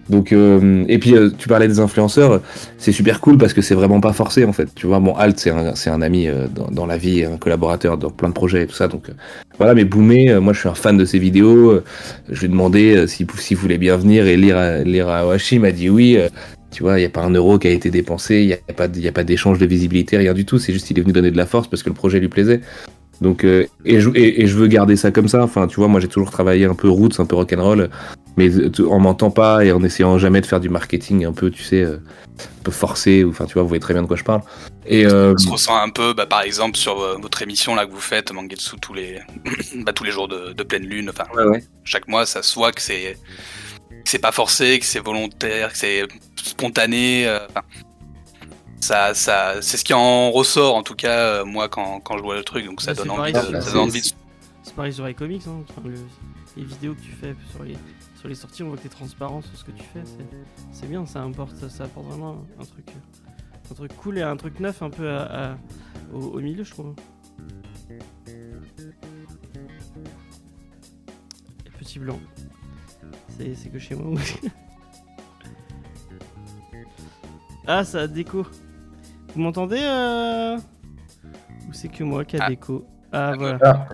Donc 0.08 0.32
euh, 0.32 0.84
et 0.88 0.98
puis 0.98 1.14
euh, 1.14 1.30
tu 1.36 1.48
parlais 1.48 1.68
des 1.68 1.80
influenceurs, 1.80 2.42
c'est 2.78 2.92
super 2.92 3.20
cool 3.20 3.38
parce 3.38 3.52
que 3.54 3.62
c'est 3.62 3.74
vraiment 3.74 4.00
pas 4.00 4.12
forcé 4.12 4.44
en 4.44 4.52
fait. 4.52 4.68
Tu 4.74 4.86
vois, 4.86 5.00
bon 5.00 5.14
Alt 5.14 5.38
c'est 5.38 5.50
un, 5.50 5.74
c'est 5.74 5.90
un 5.90 6.02
ami 6.02 6.28
euh, 6.28 6.46
dans, 6.48 6.86
la 6.86 6.96
vie, 6.96 7.24
un 7.24 7.38
collaborateur 7.38 7.96
dans 7.96 8.10
plein 8.10 8.28
de 8.28 8.34
projets 8.34 8.64
et 8.64 8.66
tout 8.66 8.74
ça. 8.74 8.88
Donc 8.88 9.06
voilà, 9.56 9.74
mais 9.74 9.84
Boomé, 9.84 10.38
moi 10.40 10.52
je 10.52 10.60
suis 10.60 10.68
un 10.68 10.74
fan 10.74 10.96
de 10.96 11.04
ses 11.04 11.18
vidéos. 11.18 11.80
je 12.30 12.38
lui 12.38 12.46
ai 12.46 12.48
demandé 12.48 13.06
s'il 13.06 13.26
si 13.38 13.54
voulait 13.54 13.78
bien 13.78 13.96
venir 13.96 14.26
et 14.26 14.36
lire 14.36 14.84
lire 14.84 15.08
à 15.08 15.26
Oashi, 15.26 15.56
il 15.56 15.60
m'a 15.60 15.72
dit 15.72 15.88
oui. 15.88 16.18
Tu 16.74 16.82
vois, 16.82 16.98
il 16.98 17.02
n'y 17.02 17.06
a 17.06 17.10
pas 17.10 17.22
un 17.22 17.30
euro 17.30 17.58
qui 17.58 17.68
a 17.68 17.70
été 17.70 17.88
dépensé, 17.88 18.40
il 18.40 18.46
n'y 18.48 18.52
a 18.52 18.58
pas, 18.76 18.88
y 18.88 19.06
a 19.06 19.12
pas 19.12 19.22
d'échange 19.22 19.58
de 19.58 19.66
visibilité, 19.66 20.16
rien 20.16 20.34
du 20.34 20.44
tout. 20.44 20.58
C'est 20.58 20.72
juste 20.72 20.88
qu'il 20.88 20.98
est 20.98 21.02
venu 21.02 21.12
donner 21.12 21.30
de 21.30 21.36
la 21.36 21.46
force 21.46 21.68
parce 21.68 21.84
que 21.84 21.88
le 21.88 21.94
projet 21.94 22.18
lui 22.18 22.28
plaisait. 22.28 22.60
Donc, 23.20 23.44
euh, 23.44 23.66
et, 23.84 24.00
je, 24.00 24.10
et, 24.14 24.46
je 24.46 24.56
veux 24.56 24.66
garder 24.66 24.96
ça 24.96 25.12
comme 25.12 25.28
ça. 25.28 25.44
Enfin, 25.44 25.68
tu 25.68 25.76
vois, 25.76 25.86
moi 25.86 26.00
j'ai 26.00 26.08
toujours 26.08 26.32
travaillé 26.32 26.64
un 26.64 26.74
peu 26.74 26.88
roots, 26.88 27.20
un 27.20 27.26
peu 27.26 27.36
rock'n'roll, 27.36 27.90
mais 28.36 28.50
en 28.84 28.98
mentant 28.98 29.30
pas 29.30 29.64
et 29.64 29.70
en 29.70 29.82
essayant 29.84 30.18
jamais 30.18 30.40
de 30.40 30.46
faire 30.46 30.60
du 30.60 30.68
marketing 30.68 31.24
un 31.24 31.32
peu, 31.32 31.50
tu 31.50 31.62
sais, 31.62 31.82
euh, 31.82 31.98
un 32.40 32.62
peu 32.64 32.72
forcé. 32.72 33.24
Enfin, 33.24 33.46
tu 33.46 33.54
vois, 33.54 33.62
vous 33.62 33.68
voyez 33.68 33.80
très 33.80 33.94
bien 33.94 34.02
de 34.02 34.08
quoi 34.08 34.16
je 34.16 34.24
parle. 34.24 34.42
Et 34.86 35.06
euh... 35.06 35.32
ça 35.38 35.44
se 35.44 35.50
ressent 35.50 35.76
un 35.76 35.90
peu, 35.90 36.12
bah, 36.12 36.26
par 36.26 36.42
exemple, 36.42 36.76
sur 36.76 37.00
euh, 37.00 37.16
votre 37.22 37.40
émission 37.42 37.76
là 37.76 37.86
que 37.86 37.92
vous 37.92 38.00
faites, 38.00 38.32
Mangetsu, 38.32 38.76
tous 38.80 38.94
les, 38.94 39.20
bah, 39.86 39.92
tous 39.92 40.04
les 40.04 40.10
jours 40.10 40.26
de, 40.26 40.52
de 40.52 40.62
pleine 40.64 40.84
lune. 40.84 41.10
Enfin, 41.10 41.24
chaque 41.84 42.08
mois, 42.08 42.26
ça 42.26 42.42
se 42.42 42.54
voit 42.56 42.72
que 42.72 42.82
c'est, 42.82 43.16
c'est 44.10 44.18
pas 44.18 44.32
forcé, 44.32 44.78
que 44.78 44.84
c'est 44.84 45.00
volontaire, 45.00 45.72
que 45.72 45.78
c'est 45.78 46.06
spontané. 46.36 47.28
Enfin, 47.50 47.62
ça, 48.84 49.14
ça, 49.14 49.62
c'est 49.62 49.78
ce 49.78 49.84
qui 49.84 49.94
en 49.94 50.30
ressort 50.30 50.76
en 50.76 50.82
tout 50.82 50.94
cas 50.94 51.18
euh, 51.18 51.44
moi 51.46 51.70
quand, 51.70 52.00
quand, 52.00 52.18
je 52.18 52.22
vois 52.22 52.36
le 52.36 52.44
truc, 52.44 52.66
donc 52.66 52.82
ça 52.82 52.92
donne 52.92 53.10
envie. 53.10 53.32
C'est 54.62 54.74
pareil 54.74 54.92
sur 54.92 55.06
les 55.06 55.14
comics, 55.14 55.42
hein. 55.46 55.64
les 56.56 56.64
vidéos 56.64 56.94
que 56.94 57.00
tu 57.00 57.10
fais 57.10 57.34
sur 57.50 57.62
les, 57.64 57.76
sur 58.18 58.28
les 58.28 58.34
sorties, 58.34 58.62
on 58.62 58.68
voit 58.68 58.76
que 58.76 58.82
tu 58.82 58.88
es 58.88 58.90
transparent 58.90 59.40
sur 59.40 59.56
ce 59.56 59.64
que 59.64 59.70
tu 59.70 59.82
fais. 59.82 60.02
C'est 60.72 60.86
bien, 60.86 61.06
ça 61.06 61.22
apporte, 61.22 61.68
ça 61.68 61.84
apporte 61.84 62.06
vraiment 62.06 62.44
un 62.60 62.64
truc, 62.64 62.86
un 63.70 63.74
truc 63.74 63.96
cool 63.96 64.18
et 64.18 64.22
un 64.22 64.36
truc 64.36 64.60
neuf 64.60 64.82
un 64.82 64.90
peu 64.90 65.08
à, 65.08 65.56
au, 66.12 66.40
milieu, 66.40 66.64
je 66.64 66.70
trouve. 66.70 66.94
petit 71.78 71.98
blanc. 71.98 72.20
C'est 73.38 73.70
que 73.70 73.78
chez 73.78 73.94
moi. 73.94 74.20
ah, 77.66 77.84
ça 77.84 78.06
déco. 78.06 78.46
Vous 79.34 79.40
m'entendez 79.40 79.80
euh... 79.80 80.56
Ou 81.68 81.72
c'est 81.72 81.88
que 81.88 82.04
moi 82.04 82.24
qui 82.24 82.36
a 82.36 82.44
ah. 82.44 82.48
déco 82.48 82.86
Ah, 83.12 83.34
voilà. 83.36 83.58
Ah. 83.62 83.88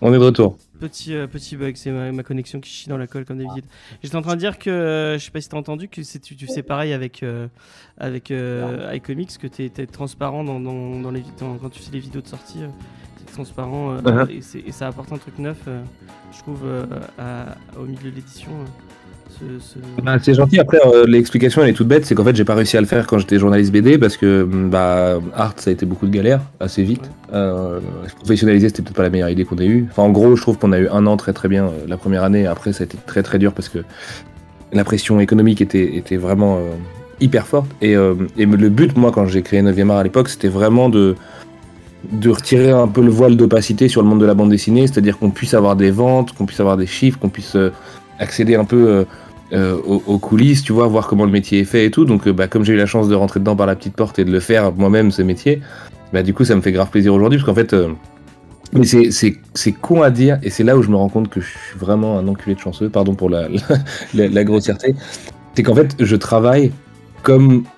On 0.00 0.12
est 0.12 0.18
de 0.18 0.24
retour. 0.24 0.58
Petit, 0.80 1.14
euh, 1.14 1.26
petit 1.26 1.56
bug, 1.56 1.76
c'est 1.76 1.90
ma, 1.90 2.22
connexion 2.22 2.60
qui 2.60 2.68
chie 2.68 2.90
dans 2.90 2.98
la 2.98 3.06
colle 3.06 3.24
comme 3.24 3.38
d'habitude. 3.38 3.64
J'étais 4.02 4.16
en 4.16 4.22
train 4.22 4.34
de 4.34 4.40
dire 4.40 4.58
que, 4.58 4.68
euh, 4.68 5.18
je 5.18 5.24
sais 5.24 5.30
pas 5.30 5.40
si 5.40 5.48
t'as 5.48 5.56
entendu, 5.56 5.88
que 5.88 6.02
tu, 6.02 6.36
tu 6.36 6.46
fais 6.46 6.62
pareil 6.62 6.92
avec, 6.92 7.22
euh, 7.22 7.48
avec 7.96 8.30
iComics, 8.30 9.38
que 9.38 9.46
t'es 9.46 9.72
es 9.78 9.86
transparent 9.86 10.44
dans, 10.44 10.60
dans, 10.60 11.00
dans 11.00 11.10
les, 11.10 11.22
quand 11.38 11.70
tu 11.70 11.80
fais 11.80 11.92
les 11.92 12.00
vidéos 12.00 12.20
de 12.20 12.26
sortie, 12.26 12.58
transparent 13.34 13.96
uh-huh. 13.96 14.30
et, 14.30 14.68
et, 14.68 14.72
ça 14.72 14.88
apporte 14.88 15.12
un 15.12 15.18
truc 15.18 15.38
neuf, 15.38 15.58
je 16.32 16.38
trouve, 16.38 16.60
à, 17.18 17.56
au 17.78 17.84
milieu 17.84 18.10
de 18.10 18.16
l'édition 18.16 18.50
ce- 19.38 19.58
ce- 19.60 20.02
Bah, 20.02 20.16
c'est 20.20 20.34
gentil. 20.34 20.58
Après, 20.60 20.78
euh, 20.86 21.04
l'explication 21.06 21.62
elle 21.62 21.70
est 21.70 21.74
toute 21.74 21.88
bête, 21.88 22.04
c'est 22.04 22.14
qu'en 22.14 22.24
fait 22.24 22.36
j'ai 22.36 22.44
pas 22.44 22.54
réussi 22.54 22.76
à 22.76 22.80
le 22.80 22.86
faire 22.86 23.06
quand 23.06 23.18
j'étais 23.18 23.38
journaliste 23.38 23.72
BD 23.72 23.98
parce 23.98 24.16
que 24.16 24.44
mm, 24.44 24.70
bah 24.70 25.20
art 25.34 25.54
ça 25.56 25.70
a 25.70 25.72
été 25.72 25.86
beaucoup 25.86 26.06
de 26.06 26.12
galères 26.12 26.40
assez 26.60 26.82
vite. 26.82 27.10
Euh, 27.32 27.80
se 28.08 28.14
professionnaliser 28.14 28.68
c'était 28.68 28.82
peut-être 28.82 28.96
pas 28.96 29.02
la 29.02 29.10
meilleure 29.10 29.30
idée 29.30 29.44
qu'on 29.44 29.56
ait 29.58 29.66
eue. 29.66 29.86
Enfin 29.90 30.02
en 30.02 30.10
gros 30.10 30.36
je 30.36 30.42
trouve 30.42 30.58
qu'on 30.58 30.72
a 30.72 30.78
eu 30.78 30.88
un 30.88 31.06
an 31.06 31.16
très 31.16 31.32
très 31.32 31.48
bien 31.48 31.66
euh, 31.66 31.70
la 31.88 31.96
première 31.96 32.24
année. 32.24 32.46
Après 32.46 32.72
ça 32.72 32.84
a 32.84 32.86
été 32.86 32.98
très 33.06 33.22
très 33.22 33.38
dur 33.38 33.52
parce 33.52 33.68
que 33.68 33.80
la 34.72 34.84
pression 34.84 35.20
économique 35.20 35.60
était 35.60 35.96
était 35.96 36.16
vraiment 36.16 36.56
euh, 36.58 36.70
hyper 37.20 37.46
forte 37.46 37.70
et, 37.80 37.96
euh, 37.96 38.14
et 38.36 38.44
le 38.46 38.68
but 38.68 38.96
moi 38.96 39.12
quand 39.12 39.26
j'ai 39.26 39.42
créé 39.42 39.62
9e 39.62 39.90
art 39.90 39.98
à 39.98 40.02
l'époque 40.02 40.28
c'était 40.28 40.48
vraiment 40.48 40.88
de 40.88 41.14
de 42.12 42.30
retirer 42.30 42.70
un 42.70 42.88
peu 42.88 43.02
le 43.02 43.10
voile 43.10 43.36
d'opacité 43.36 43.88
sur 43.88 44.02
le 44.02 44.08
monde 44.08 44.20
de 44.20 44.26
la 44.26 44.34
bande 44.34 44.50
dessinée, 44.50 44.86
c'est-à-dire 44.86 45.18
qu'on 45.18 45.30
puisse 45.30 45.54
avoir 45.54 45.76
des 45.76 45.90
ventes, 45.90 46.32
qu'on 46.32 46.46
puisse 46.46 46.60
avoir 46.60 46.76
des 46.76 46.86
chiffres, 46.86 47.18
qu'on 47.18 47.28
puisse 47.28 47.56
euh, 47.56 47.70
accéder 48.18 48.54
un 48.54 48.64
peu 48.64 48.88
euh, 48.88 49.04
euh, 49.52 49.76
aux, 49.84 50.18
coulisses, 50.18 50.62
tu 50.62 50.72
vois, 50.72 50.86
voir 50.86 51.06
comment 51.06 51.24
le 51.24 51.30
métier 51.30 51.60
est 51.60 51.64
fait 51.64 51.86
et 51.86 51.90
tout. 51.90 52.04
Donc, 52.04 52.28
bah, 52.28 52.48
comme 52.48 52.64
j'ai 52.64 52.72
eu 52.72 52.76
la 52.76 52.86
chance 52.86 53.08
de 53.08 53.14
rentrer 53.14 53.40
dedans 53.40 53.56
par 53.56 53.66
la 53.66 53.76
petite 53.76 53.94
porte 53.94 54.18
et 54.18 54.24
de 54.24 54.32
le 54.32 54.40
faire 54.40 54.72
moi-même, 54.72 55.10
ce 55.10 55.22
métier, 55.22 55.60
bah, 56.12 56.22
du 56.22 56.34
coup, 56.34 56.44
ça 56.44 56.56
me 56.56 56.60
fait 56.60 56.72
grave 56.72 56.90
plaisir 56.90 57.14
aujourd'hui, 57.14 57.38
parce 57.38 57.46
qu'en 57.46 57.54
fait, 57.54 57.74
mais 58.74 58.84
c'est, 58.84 59.72
con 59.72 60.02
à 60.02 60.10
dire, 60.10 60.38
et 60.42 60.50
c'est 60.50 60.64
là 60.64 60.76
où 60.76 60.82
je 60.82 60.88
me 60.88 60.96
rends 60.96 61.08
compte 61.08 61.28
que 61.28 61.40
je 61.40 61.46
suis 61.46 61.78
vraiment 61.78 62.18
un 62.18 62.26
enculé 62.26 62.56
de 62.56 62.60
chanceux, 62.60 62.88
pardon 62.88 63.14
pour 63.14 63.30
la, 63.30 63.48
la, 64.14 64.44
grossièreté, 64.44 64.96
c'est 65.54 65.62
qu'en 65.62 65.76
fait, 65.76 65.94
je 66.00 66.16
travaille 66.16 66.72
comme, 67.22 67.62
co- 67.62 67.73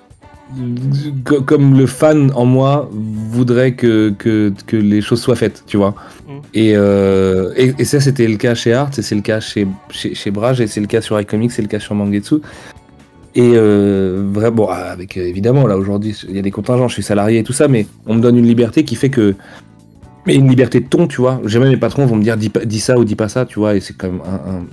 comme 1.24 1.76
le 1.76 1.86
fan 1.86 2.30
en 2.34 2.44
moi 2.44 2.88
voudrait 2.92 3.72
que, 3.74 4.14
que, 4.16 4.52
que 4.66 4.76
les 4.76 5.00
choses 5.00 5.20
soient 5.20 5.36
faites, 5.36 5.64
tu 5.66 5.76
vois. 5.76 5.94
Mm. 6.26 6.32
Et, 6.54 6.72
euh, 6.76 7.52
et, 7.56 7.74
et 7.78 7.84
ça, 7.84 8.00
c'était 8.00 8.28
le 8.28 8.36
cas 8.36 8.54
chez 8.54 8.72
Art, 8.72 8.90
c'est 8.92 9.14
le 9.14 9.22
cas 9.22 9.40
chez, 9.40 9.66
chez, 9.90 10.14
chez 10.14 10.30
Brage, 10.30 10.60
et 10.60 10.66
c'est 10.66 10.80
le 10.80 10.86
cas 10.86 11.00
sur 11.00 11.20
iComics, 11.20 11.52
c'est 11.52 11.62
le 11.62 11.68
cas 11.68 11.80
sur 11.80 11.94
Mangetsu. 11.94 12.36
Et 13.34 13.52
euh, 13.54 14.22
vraiment, 14.32 14.70
avec 14.70 15.16
évidemment, 15.16 15.66
là 15.66 15.76
aujourd'hui, 15.76 16.16
il 16.28 16.36
y 16.36 16.38
a 16.38 16.42
des 16.42 16.50
contingents, 16.50 16.88
je 16.88 16.94
suis 16.94 17.02
salarié 17.02 17.40
et 17.40 17.44
tout 17.44 17.52
ça, 17.52 17.68
mais 17.68 17.86
on 18.06 18.14
me 18.14 18.20
donne 18.20 18.38
une 18.38 18.46
liberté 18.46 18.84
qui 18.84 18.96
fait 18.96 19.10
que. 19.10 19.34
Mais 20.26 20.34
une 20.34 20.48
liberté 20.48 20.80
de 20.80 20.86
ton, 20.86 21.06
tu 21.06 21.20
vois. 21.20 21.40
Jamais 21.44 21.68
mes 21.68 21.76
patrons 21.76 22.04
vont 22.04 22.16
me 22.16 22.22
dire 22.22 22.36
dis, 22.36 22.80
ça 22.80 22.98
ou 22.98 23.04
dis 23.04 23.14
pas 23.14 23.28
ça, 23.28 23.46
tu 23.46 23.60
vois, 23.60 23.76
et 23.76 23.80
c'est 23.80 23.94
quand 23.94 24.10
même 24.10 24.22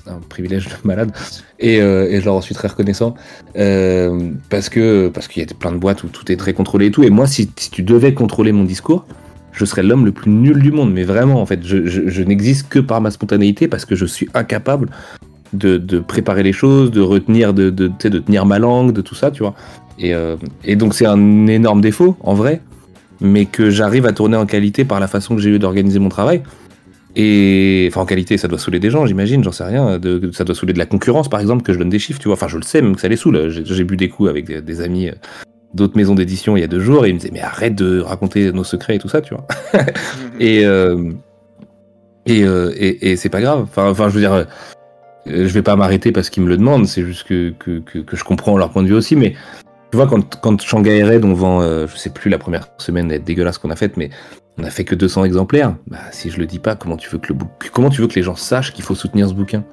un, 0.07 0.19
privilège 0.27 0.67
de 0.67 0.73
malade. 0.83 1.11
Et, 1.59 1.79
euh, 1.79 2.09
et 2.09 2.19
je 2.19 2.25
leur 2.25 2.41
suis 2.41 2.55
très 2.55 2.67
reconnaissant. 2.67 3.13
Euh, 3.55 4.31
parce 4.49 4.69
que 4.69 5.09
parce 5.09 5.27
qu'il 5.27 5.43
y 5.43 5.45
a 5.45 5.53
plein 5.53 5.71
de 5.71 5.77
boîtes 5.77 6.03
où 6.03 6.07
tout 6.07 6.31
est 6.31 6.37
très 6.37 6.53
contrôlé 6.53 6.87
et 6.87 6.91
tout. 6.91 7.03
Et 7.03 7.11
moi, 7.11 7.27
si, 7.27 7.47
tu 7.47 7.83
devais 7.83 8.15
contrôler 8.15 8.51
mon 8.51 8.63
discours, 8.63 9.05
je 9.51 9.63
serais 9.65 9.83
l'homme 9.83 10.05
le 10.05 10.11
plus 10.11 10.31
nul 10.31 10.59
du 10.59 10.71
monde. 10.71 10.91
Mais 10.91 11.03
vraiment, 11.03 11.39
en 11.39 11.45
fait, 11.45 11.59
je, 11.63 12.23
n'existe 12.23 12.67
que 12.67 12.79
par 12.79 12.99
ma 12.99 13.11
spontanéité 13.11 13.67
parce 13.67 13.85
que 13.85 13.95
je 13.95 14.05
suis 14.05 14.27
incapable 14.33 14.89
de, 15.53 15.99
préparer 15.99 16.41
les 16.41 16.53
choses, 16.53 16.89
de 16.89 17.01
retenir, 17.01 17.53
de, 17.53 17.69
tenir 17.69 18.47
ma 18.47 18.57
langue, 18.57 18.91
de 18.91 19.01
tout 19.01 19.13
ça, 19.13 19.29
tu 19.29 19.43
vois. 19.43 19.53
Et, 19.99 20.15
euh, 20.15 20.35
et 20.63 20.75
donc, 20.75 20.95
c'est 20.95 21.05
un 21.05 21.45
énorme 21.45 21.81
défaut, 21.81 22.17
en 22.21 22.33
vrai, 22.33 22.61
mais 23.21 23.45
que 23.45 23.69
j'arrive 23.69 24.05
à 24.05 24.13
tourner 24.13 24.37
en 24.37 24.45
qualité 24.45 24.85
par 24.85 24.99
la 24.99 25.07
façon 25.07 25.35
que 25.35 25.41
j'ai 25.41 25.49
eu 25.49 25.59
d'organiser 25.59 25.99
mon 25.99 26.09
travail. 26.09 26.43
Et 27.15 27.87
enfin, 27.91 28.01
en 28.01 28.05
qualité, 28.05 28.37
ça 28.37 28.47
doit 28.47 28.57
saouler 28.57 28.79
des 28.79 28.89
gens, 28.89 29.05
j'imagine, 29.05 29.43
j'en 29.43 29.51
sais 29.51 29.63
rien. 29.63 29.99
De, 29.99 30.31
ça 30.31 30.43
doit 30.43 30.55
saouler 30.55 30.73
de 30.73 30.79
la 30.79 30.85
concurrence, 30.85 31.29
par 31.29 31.39
exemple, 31.39 31.63
que 31.63 31.73
je 31.73 31.77
donne 31.77 31.89
des 31.89 31.99
chiffres, 31.99 32.19
tu 32.19 32.27
vois. 32.27 32.33
Enfin, 32.33 32.47
je 32.47 32.57
le 32.57 32.63
sais, 32.63 32.81
même 32.81 32.95
que 32.95 33.01
ça 33.01 33.07
les 33.07 33.17
saoule. 33.17 33.49
J'ai 33.49 33.83
bu 33.83 33.97
des 33.97 34.09
coups 34.09 34.29
avec 34.29 34.45
des, 34.45 34.61
des 34.61 34.81
amis 34.81 35.09
euh, 35.09 35.13
d'autres 35.75 35.95
maisons 35.95 36.15
d'édition 36.15 36.57
il 36.57 36.61
y 36.61 36.63
a 36.63 36.67
deux 36.67 36.79
jours 36.79 37.05
et 37.05 37.09
ils 37.09 37.13
me 37.13 37.19
disaient, 37.19 37.31
mais 37.33 37.41
arrête 37.41 37.75
de 37.75 37.99
raconter 37.99 38.51
nos 38.51 38.63
secrets 38.63 38.95
et 38.95 38.99
tout 38.99 39.09
ça, 39.09 39.21
tu 39.21 39.35
vois. 39.35 39.45
et, 40.39 40.65
euh, 40.65 41.11
et, 42.25 42.43
euh, 42.43 42.73
et, 42.77 43.11
et 43.11 43.15
c'est 43.15 43.29
pas 43.29 43.41
grave. 43.41 43.61
Enfin, 43.61 43.89
enfin, 43.89 44.09
je 44.09 44.15
veux 44.15 44.19
dire, 44.19 44.47
je 45.27 45.47
vais 45.47 45.61
pas 45.61 45.75
m'arrêter 45.75 46.11
parce 46.11 46.31
qu'ils 46.31 46.43
me 46.43 46.49
le 46.49 46.57
demandent, 46.57 46.87
c'est 46.87 47.05
juste 47.05 47.27
que, 47.27 47.53
que, 47.59 47.79
que, 47.79 47.99
que 47.99 48.17
je 48.17 48.23
comprends 48.23 48.57
leur 48.57 48.71
point 48.71 48.81
de 48.81 48.87
vue 48.87 48.95
aussi, 48.95 49.15
mais 49.15 49.35
tu 49.93 49.97
vois, 49.97 50.07
quand, 50.07 50.39
quand 50.41 50.59
Shanghai 50.59 51.03
Red, 51.03 51.23
on 51.23 51.35
vend, 51.35 51.61
euh, 51.61 51.85
je 51.85 51.95
sais 51.97 52.09
plus, 52.09 52.31
la 52.31 52.39
première 52.39 52.67
semaine, 52.79 53.11
est 53.11 53.19
dégueulasse 53.19 53.59
qu'on 53.59 53.69
a 53.69 53.75
faite, 53.75 53.95
mais 53.95 54.09
on 54.57 54.63
a 54.63 54.71
fait 54.71 54.85
que 54.85 54.95
200 54.95 55.23
exemplaires. 55.23 55.75
Bah, 55.85 55.99
si 56.09 56.31
je 56.31 56.39
le 56.39 56.47
dis 56.47 56.57
pas, 56.57 56.73
comment 56.73 56.97
tu 56.97 57.11
veux 57.11 57.19
que 57.19 58.15
les 58.15 58.23
gens 58.23 58.35
sachent 58.35 58.73
qu'il 58.73 58.83
faut 58.83 58.95
soutenir 58.95 59.29
ce 59.29 59.35
bouquin? 59.35 59.63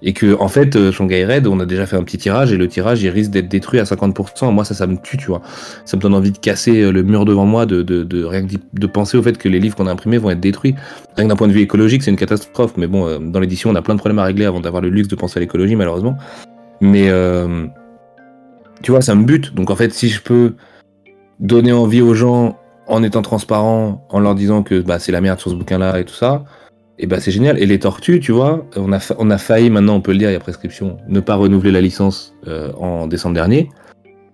Et 0.00 0.14
que, 0.14 0.40
en 0.40 0.48
fait, 0.48 0.74
euh, 0.74 0.90
Shanghai 0.90 1.26
Red, 1.26 1.46
on 1.46 1.60
a 1.60 1.66
déjà 1.66 1.84
fait 1.84 1.96
un 1.96 2.02
petit 2.02 2.16
tirage 2.16 2.50
et 2.50 2.56
le 2.56 2.66
tirage, 2.66 3.02
il 3.02 3.10
risque 3.10 3.30
d'être 3.30 3.48
détruit 3.48 3.78
à 3.78 3.84
50%. 3.84 4.50
Moi, 4.52 4.64
ça, 4.64 4.72
ça 4.72 4.86
me 4.86 4.96
tue, 4.96 5.18
tu 5.18 5.26
vois. 5.26 5.42
Ça 5.84 5.98
me 5.98 6.00
donne 6.00 6.14
envie 6.14 6.32
de 6.32 6.38
casser 6.38 6.80
euh, 6.80 6.90
le 6.90 7.02
mur 7.02 7.26
devant 7.26 7.44
moi, 7.44 7.66
de, 7.66 8.24
rien 8.24 8.46
que 8.46 8.54
de 8.72 8.86
penser 8.86 9.18
au 9.18 9.22
fait 9.22 9.36
que 9.36 9.50
les 9.50 9.60
livres 9.60 9.76
qu'on 9.76 9.86
a 9.86 9.92
imprimés 9.92 10.16
vont 10.16 10.30
être 10.30 10.40
détruits. 10.40 10.76
Rien 11.14 11.26
que 11.26 11.28
d'un 11.28 11.36
point 11.36 11.48
de 11.48 11.52
vue 11.52 11.60
écologique, 11.60 12.02
c'est 12.02 12.10
une 12.10 12.16
catastrophe. 12.16 12.72
Mais 12.78 12.86
bon, 12.86 13.20
dans 13.20 13.38
l'édition, 13.38 13.68
on 13.68 13.74
a 13.74 13.82
plein 13.82 13.96
de 13.96 14.00
problèmes 14.00 14.18
à 14.18 14.24
régler 14.24 14.46
avant 14.46 14.60
d'avoir 14.60 14.80
le 14.80 14.88
luxe 14.88 15.08
de 15.08 15.14
penser 15.14 15.36
à 15.36 15.40
l'écologie, 15.40 15.76
malheureusement. 15.76 16.16
Mais, 16.80 17.10
tu 18.82 18.90
vois, 18.90 19.00
ça 19.00 19.14
me 19.14 19.24
bute. 19.24 19.54
Donc, 19.54 19.70
en 19.70 19.76
fait, 19.76 19.92
si 19.92 20.08
je 20.08 20.20
peux 20.22 20.54
donner 21.40 21.72
envie 21.72 22.00
aux 22.02 22.14
gens 22.14 22.58
en 22.86 23.02
étant 23.02 23.22
transparent, 23.22 24.06
en 24.08 24.20
leur 24.20 24.34
disant 24.34 24.62
que 24.62 24.80
bah, 24.80 24.98
c'est 24.98 25.12
la 25.12 25.20
merde 25.20 25.38
sur 25.38 25.50
ce 25.50 25.56
bouquin-là 25.56 26.00
et 26.00 26.04
tout 26.04 26.14
ça, 26.14 26.44
et 26.98 27.06
bah 27.06 27.20
c'est 27.20 27.30
génial. 27.30 27.58
Et 27.58 27.66
les 27.66 27.78
tortues, 27.78 28.18
tu 28.18 28.32
vois, 28.32 28.66
on 28.76 28.90
a, 28.92 28.98
fa- 28.98 29.14
on 29.18 29.30
a 29.30 29.38
failli, 29.38 29.70
maintenant 29.70 29.94
on 29.96 30.00
peut 30.00 30.12
le 30.12 30.18
dire, 30.18 30.30
il 30.30 30.32
y 30.32 30.36
a 30.36 30.40
prescription, 30.40 30.96
ne 31.06 31.20
pas 31.20 31.36
renouveler 31.36 31.70
la 31.70 31.80
licence 31.80 32.34
euh, 32.48 32.72
en 32.72 33.06
décembre 33.06 33.34
dernier. 33.34 33.68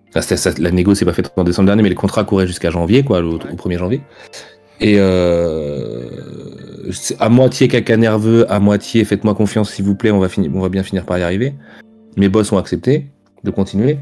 Enfin, 0.09 0.23
ça- 0.23 0.51
la 0.59 0.71
négo 0.71 0.95
s'est 0.95 1.05
pas 1.05 1.13
faite 1.13 1.31
en 1.37 1.45
décembre 1.45 1.67
dernier, 1.67 1.83
mais 1.83 1.89
les 1.91 1.95
contrats 1.95 2.25
couraient 2.25 2.47
jusqu'à 2.47 2.71
janvier, 2.71 3.03
quoi, 3.03 3.21
au, 3.21 3.35
au 3.35 3.39
1er 3.39 3.77
janvier. 3.79 4.01
Et 4.81 4.95
euh, 4.99 6.09
à 7.19 7.29
moitié 7.29 7.69
caca 7.69 7.97
nerveux, 7.97 8.51
à 8.51 8.61
moitié 8.61 9.05
faites-moi 9.05 9.35
confiance 9.35 9.71
s'il 9.73 9.85
vous 9.85 9.95
plaît, 9.95 10.11
on 10.11 10.19
va, 10.21 10.29
finir, 10.29 10.51
on 10.55 10.61
va 10.61 10.69
bien 10.69 10.83
finir 10.85 11.05
par 11.05 11.19
y 11.19 11.23
arriver. 11.23 11.55
Mes 12.17 12.29
boss 12.29 12.51
ont 12.53 12.59
accepté 12.59 13.09
de 13.43 13.51
continuer. 13.51 13.99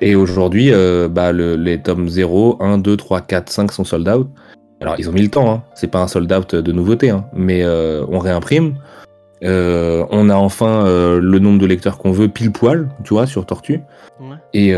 Et 0.00 0.14
aujourd'hui, 0.14 0.72
euh, 0.72 1.08
bah, 1.08 1.32
le- 1.32 1.56
les 1.56 1.80
tomes 1.80 2.08
0, 2.08 2.56
1, 2.60 2.78
2, 2.78 2.96
3, 2.96 3.20
4, 3.20 3.50
5 3.50 3.72
sont 3.72 3.84
sold 3.84 4.08
out. 4.08 4.28
Alors, 4.80 4.94
ils 4.98 5.08
ont 5.08 5.12
mis 5.12 5.22
le 5.22 5.28
temps, 5.28 5.50
hein. 5.50 5.62
c'est 5.74 5.88
pas 5.90 6.00
un 6.00 6.06
sold 6.06 6.32
out 6.32 6.54
de 6.54 6.72
nouveauté, 6.72 7.10
hein. 7.10 7.24
mais 7.34 7.62
euh, 7.64 8.04
on 8.08 8.18
réimprime. 8.20 8.74
Euh, 9.44 10.04
on 10.10 10.30
a 10.30 10.34
enfin 10.34 10.84
le 11.20 11.38
nombre 11.38 11.60
de 11.60 11.66
lecteurs 11.66 11.98
qu'on 11.98 12.10
veut 12.10 12.28
pile 12.28 12.50
poil, 12.50 12.88
tu 13.04 13.14
vois, 13.14 13.26
sur 13.26 13.46
Tortue. 13.46 13.80
Ouais. 14.20 14.36
Et 14.52 14.72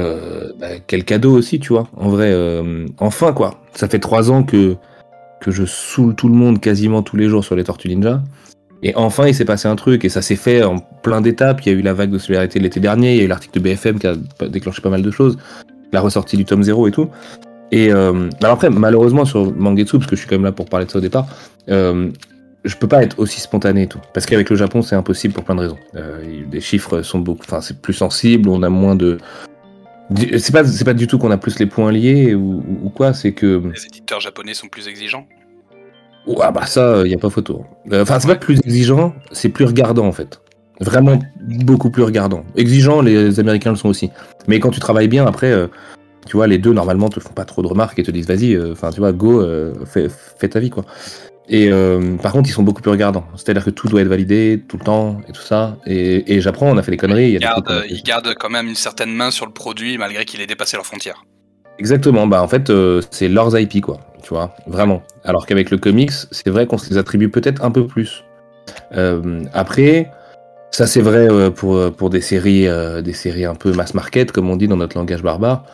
bah, 0.59 0.67
quel 0.87 1.05
cadeau 1.05 1.33
aussi, 1.37 1.61
tu 1.61 1.73
vois. 1.73 1.87
En 1.97 2.09
vrai, 2.11 2.35
enfin 2.99 3.33
quoi. 3.33 3.55
Ça 3.73 3.89
fait 3.89 3.99
trois 3.99 4.31
ans 4.31 4.43
que, 4.43 4.77
que 5.41 5.51
je 5.51 5.65
saoule 5.65 6.15
tout 6.15 6.29
le 6.29 6.35
monde 6.35 6.61
quasiment 6.61 7.03
tous 7.03 7.17
les 7.17 7.29
jours 7.29 7.43
sur 7.43 7.57
les 7.57 7.65
Tortues 7.65 7.89
Ninja. 7.89 8.23
Et 8.83 8.95
enfin, 8.97 9.27
il 9.27 9.35
s'est 9.35 9.45
passé 9.45 9.69
un 9.69 9.77
truc, 9.77 10.05
et 10.05 10.09
ça 10.09 10.23
s'est 10.23 10.37
fait 10.37 10.63
en 10.63 10.79
plein 10.79 11.21
d'étapes. 11.21 11.61
Il 11.67 11.73
y 11.73 11.75
a 11.75 11.79
eu 11.79 11.83
la 11.83 11.93
vague 11.93 12.11
de 12.11 12.19
solidarité 12.19 12.59
l'été 12.59 12.81
dernier, 12.81 13.13
il 13.13 13.19
y 13.19 13.21
a 13.21 13.25
eu 13.25 13.29
l'article 13.29 13.59
de 13.59 13.65
BFM 13.65 13.99
qui 13.99 14.07
a 14.07 14.15
déclenché 14.49 14.81
pas 14.81 14.91
mal 14.91 15.03
de 15.03 15.11
choses, 15.11 15.37
la 15.93 16.01
ressortie 16.01 16.37
du 16.37 16.45
tome 16.45 16.63
0 16.63 16.89
et 16.89 16.91
tout. 16.91 17.11
Et 17.73 17.93
euh, 17.93 18.29
alors 18.43 18.55
après, 18.55 18.71
malheureusement, 18.71 19.25
sur 19.25 19.55
Mangetsu, 19.55 19.99
parce 19.99 20.11
que 20.11 20.17
je 20.17 20.21
suis 20.21 20.29
quand 20.29 20.37
même 20.37 20.45
là 20.45 20.53
pour 20.53 20.67
parler 20.67 20.87
de 20.87 20.91
ça 20.91 20.99
au 20.99 21.03
départ, 21.03 21.27
euh, 21.69 22.11
je 22.65 22.77
peux 22.77 22.89
pas 22.89 23.03
être 23.03 23.19
aussi 23.19 23.41
spontané 23.41 23.83
et 23.83 23.87
tout. 23.87 24.01
Parce 24.13 24.27
qu'avec 24.27 24.51
le 24.51 24.57
Japon, 24.57 24.83
c'est 24.83 24.97
impossible 24.97 25.35
pour 25.35 25.45
plein 25.45 25.55
de 25.55 25.61
raisons. 25.61 25.79
Euh, 25.95 26.43
les 26.51 26.61
chiffres 26.61 27.03
sont 27.03 27.21
beaucoup, 27.21 27.43
enfin, 27.45 27.61
c'est 27.61 27.81
plus 27.81 27.95
sensible, 27.95 28.49
on 28.49 28.63
a 28.63 28.69
moins 28.69 28.97
de. 28.97 29.19
C'est 30.39 30.53
pas, 30.53 30.65
pas 30.85 30.95
du 30.95 31.07
tout 31.07 31.19
qu'on 31.19 31.31
a 31.31 31.37
plus 31.37 31.61
les 31.61 31.67
points 31.67 31.93
liés 31.93 32.35
ou 32.35 32.91
quoi, 32.95 33.15
c'est 33.15 33.33
que. 33.33 33.63
Les 33.73 33.87
éditeurs 33.87 34.21
japonais 34.21 34.55
sont 34.55 34.67
plus 34.67 34.89
exigeants. 34.89 35.27
Ouais, 36.27 36.53
bah 36.53 36.67
ça, 36.67 37.03
il 37.05 37.11
y 37.11 37.15
a 37.15 37.19
pas 37.19 37.31
photo. 37.31 37.65
Euh, 37.93 38.03
Enfin, 38.03 38.21
c'est 38.21 38.29
pas 38.29 38.37
plus 38.37 38.59
exigeant, 38.65 39.15
c'est 39.33 39.49
plus 39.49 39.65
regardant 39.65 40.07
en 40.07 40.13
fait. 40.13 40.41
Vraiment 40.81 41.19
beaucoup 41.41 41.91
plus 41.91 42.03
regardant. 42.03 42.45
Exigeant, 42.57 43.03
les 43.03 43.39
Américains 43.39 43.71
le 43.71 43.77
sont 43.77 43.89
aussi. 43.89 44.11
Mais 44.49 44.61
quand 44.61 44.71
tu 44.71 44.81
travailles 44.81 45.09
bien, 45.09 45.27
après, 45.27 45.51
euh, 45.51 45.67
tu 46.27 46.37
vois, 46.37 46.47
les 46.47 46.59
deux 46.59 46.73
normalement 46.73 47.09
te 47.09 47.21
font 47.21 47.33
pas 47.33 47.45
trop 47.45 47.63
de 47.63 47.67
remarques 47.67 47.99
et 47.99 48.03
te 48.03 48.11
disent 48.11 48.27
vas-y, 48.27 48.55
euh, 48.55 48.73
enfin, 48.73 48.91
tu 48.91 49.01
vois, 49.01 49.13
go, 49.13 49.41
euh, 49.43 49.75
fais, 49.85 50.09
fais 50.39 50.49
ta 50.49 50.61
vie 50.61 50.71
quoi. 50.71 50.85
Et 51.53 51.69
euh, 51.71 52.17
par 52.17 52.33
contre, 52.33 52.49
ils 52.49 52.53
sont 52.53 52.63
beaucoup 52.63 52.81
plus 52.81 52.93
regardants. 52.93 53.25
C'est-à-dire 53.35 53.65
que 53.65 53.71
tout 53.71 53.89
doit 53.89 54.01
être 54.03 54.09
validé 54.09 54.63
tout 54.69 54.77
le 54.79 54.85
temps 54.85 55.19
et 55.29 55.33
tout 55.33 55.43
ça. 55.43 55.79
Et, 55.85 56.35
et 56.35 56.41
j'apprends, 56.41 56.71
on 56.71 56.77
a 56.77 56.83
fait 56.83 56.93
des 56.93 56.97
conneries. 56.97 57.33
Ils 57.33 57.41
gardent, 57.41 57.85
ils 57.89 58.03
gardent 58.05 58.35
quand 58.39 58.51
même 58.51 58.69
une 58.69 58.77
certaine 58.77 59.13
main 59.13 59.33
sur 59.33 59.47
le 59.47 59.53
produit 59.53 59.99
malgré 59.99 60.25
qu'il 60.25 60.41
ait 60.41 60.47
dépassé 60.47 60.77
leurs 60.77 60.87
frontières. 60.87 61.25
Exactement, 61.81 62.27
bah 62.27 62.43
en 62.43 62.47
fait, 62.47 62.69
euh, 62.69 63.01
c'est 63.11 63.31
leurs 63.31 63.59
IP, 63.59 63.81
quoi, 63.81 64.01
tu 64.23 64.29
vois, 64.29 64.55
vraiment. 64.67 65.03
Alors 65.25 65.47
qu'avec 65.47 65.71
le 65.71 65.79
comics, 65.79 66.13
c'est 66.31 66.51
vrai 66.51 66.67
qu'on 66.67 66.77
se 66.77 66.91
les 66.91 66.99
attribue 66.99 67.31
peut-être 67.31 67.65
un 67.65 67.71
peu 67.71 67.87
plus. 67.87 68.23
Euh, 68.95 69.43
après, 69.55 70.11
ça 70.73 70.87
c'est 70.87 71.01
vrai 71.01 71.27
euh, 71.31 71.49
pour, 71.49 71.91
pour 71.93 72.11
des 72.11 72.21
séries, 72.21 72.69
des 73.03 73.15
séries 73.15 73.47
un 73.47 73.55
peu 73.55 73.73
mass 73.73 73.95
market, 73.95 74.31
comme 74.31 74.51
on 74.51 74.57
dit 74.57 74.69
dans 74.69 74.77
notre 74.77 74.99
langage 74.99 75.23
barbare. 75.23 75.65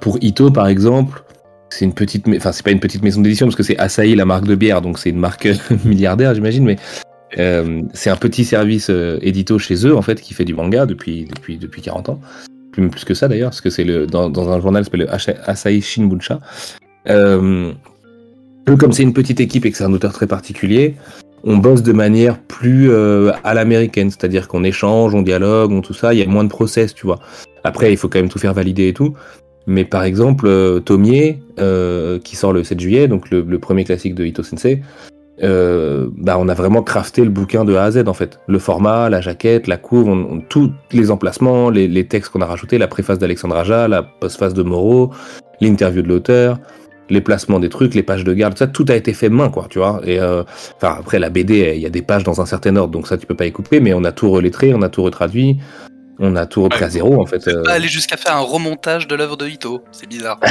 Pour 0.00 0.18
Ito, 0.20 0.50
par 0.50 0.66
exemple, 0.66 1.22
c'est 1.70 1.84
une 1.84 1.94
petite, 1.94 2.26
enfin 2.36 2.50
c'est 2.50 2.64
pas 2.64 2.72
une 2.72 2.80
petite 2.80 3.04
maison 3.04 3.20
d'édition 3.20 3.46
parce 3.46 3.54
que 3.54 3.62
c'est 3.62 3.78
Asahi, 3.78 4.16
la 4.16 4.24
marque 4.24 4.44
de 4.44 4.56
bière, 4.56 4.82
donc 4.82 4.98
c'est 4.98 5.10
une 5.10 5.20
marque 5.20 5.48
milliardaire, 5.84 6.34
j'imagine, 6.34 6.64
mais 6.64 6.78
c'est 7.94 8.10
un 8.10 8.16
petit 8.16 8.44
service 8.44 8.90
édito 9.22 9.60
chez 9.60 9.86
eux 9.86 9.96
en 9.96 10.02
fait 10.02 10.20
qui 10.20 10.34
fait 10.34 10.44
du 10.44 10.54
manga 10.54 10.84
depuis 10.84 11.26
depuis 11.26 11.58
depuis 11.58 11.80
40 11.80 12.08
ans 12.08 12.20
plus, 12.78 12.88
plus 12.88 13.04
que 13.04 13.14
ça 13.14 13.28
d'ailleurs, 13.28 13.50
parce 13.50 13.60
que 13.60 13.70
c'est 13.70 13.84
le 13.84 14.06
dans, 14.06 14.30
dans 14.30 14.50
un 14.50 14.60
journal 14.60 14.84
s'appelle 14.84 15.08
Asahi 15.46 15.82
Shinbunsha. 15.82 16.40
Euh, 17.08 17.72
comme 18.78 18.92
c'est 18.92 19.02
une 19.02 19.14
petite 19.14 19.40
équipe 19.40 19.64
et 19.64 19.70
que 19.70 19.76
c'est 19.76 19.84
un 19.84 19.92
auteur 19.92 20.12
très 20.12 20.26
particulier, 20.26 20.94
on 21.44 21.56
bosse 21.56 21.82
de 21.82 21.92
manière 21.92 22.38
plus 22.38 22.90
euh, 22.90 23.32
à 23.44 23.54
l'américaine, 23.54 24.10
c'est-à-dire 24.10 24.48
qu'on 24.48 24.64
échange, 24.64 25.14
on 25.14 25.22
dialogue, 25.22 25.72
on 25.72 25.80
tout 25.80 25.94
ça, 25.94 26.12
il 26.12 26.20
y 26.20 26.22
a 26.22 26.26
moins 26.26 26.44
de 26.44 26.50
process, 26.50 26.94
tu 26.94 27.06
vois. 27.06 27.18
Après, 27.64 27.92
il 27.92 27.96
faut 27.96 28.08
quand 28.08 28.18
même 28.18 28.28
tout 28.28 28.38
faire 28.38 28.54
valider 28.54 28.88
et 28.88 28.92
tout. 28.92 29.14
Mais 29.66 29.84
par 29.84 30.02
exemple, 30.02 30.46
euh, 30.46 30.80
euh, 31.58 32.18
qui 32.20 32.36
sort 32.36 32.52
le 32.52 32.64
7 32.64 32.80
juillet, 32.80 33.08
donc 33.08 33.30
le, 33.30 33.42
le 33.42 33.58
premier 33.58 33.84
classique 33.84 34.14
de 34.14 34.24
Ito 34.24 34.42
Sensei, 34.42 34.82
euh, 35.42 36.08
bah 36.16 36.36
on 36.38 36.48
a 36.48 36.54
vraiment 36.54 36.82
crafté 36.82 37.22
le 37.24 37.30
bouquin 37.30 37.64
de 37.64 37.74
A 37.76 37.84
à 37.84 37.90
Z 37.90 38.04
en 38.08 38.14
fait. 38.14 38.40
Le 38.48 38.58
format, 38.58 39.08
la 39.08 39.20
jaquette, 39.20 39.66
la 39.66 39.76
couve, 39.76 40.08
on, 40.08 40.36
on- 40.36 40.40
tous 40.40 40.72
les 40.92 41.10
emplacements, 41.10 41.70
les, 41.70 41.86
les 41.88 42.06
textes 42.06 42.32
qu'on 42.32 42.40
a 42.40 42.46
rajoutés, 42.46 42.78
la 42.78 42.88
préface 42.88 43.18
d'Alexandre 43.18 43.56
Aja, 43.56 43.88
la 43.88 44.02
postface 44.02 44.54
de 44.54 44.62
Moreau, 44.62 45.10
l'interview 45.60 46.02
de 46.02 46.08
l'auteur, 46.08 46.58
les 47.10 47.20
placements 47.20 47.58
des 47.60 47.68
trucs, 47.68 47.94
les 47.94 48.02
pages 48.02 48.24
de 48.24 48.34
garde, 48.34 48.58
ça 48.58 48.66
tout 48.66 48.84
a 48.88 48.94
été 48.94 49.12
fait 49.12 49.28
main 49.28 49.48
quoi, 49.48 49.66
tu 49.70 49.78
vois. 49.78 50.00
Et 50.04 50.20
euh, 50.20 50.42
enfin 50.76 50.96
après 50.98 51.18
la 51.18 51.30
BD, 51.30 51.72
il 51.76 51.80
y 51.80 51.86
a 51.86 51.90
des 51.90 52.02
pages 52.02 52.24
dans 52.24 52.40
un 52.40 52.46
certain 52.46 52.76
ordre, 52.76 52.92
donc 52.92 53.06
ça 53.06 53.16
tu 53.16 53.26
peux 53.26 53.34
pas 53.36 53.46
y 53.46 53.52
couper, 53.52 53.80
mais 53.80 53.94
on 53.94 54.04
a 54.04 54.12
tout 54.12 54.30
relettré, 54.30 54.74
on 54.74 54.82
a 54.82 54.88
tout 54.88 55.02
retraduit, 55.02 55.58
on 56.18 56.34
a 56.36 56.46
tout 56.46 56.62
repris 56.62 56.84
à 56.84 56.88
zéro 56.88 57.20
en 57.20 57.26
fait. 57.26 57.46
Euh. 57.48 57.62
pas 57.62 57.72
aller 57.72 57.88
jusqu'à 57.88 58.16
faire 58.16 58.36
un 58.36 58.40
remontage 58.40 59.06
de 59.06 59.14
l'œuvre 59.14 59.36
de 59.36 59.46
Ito, 59.46 59.82
c'est 59.92 60.08
bizarre. 60.08 60.38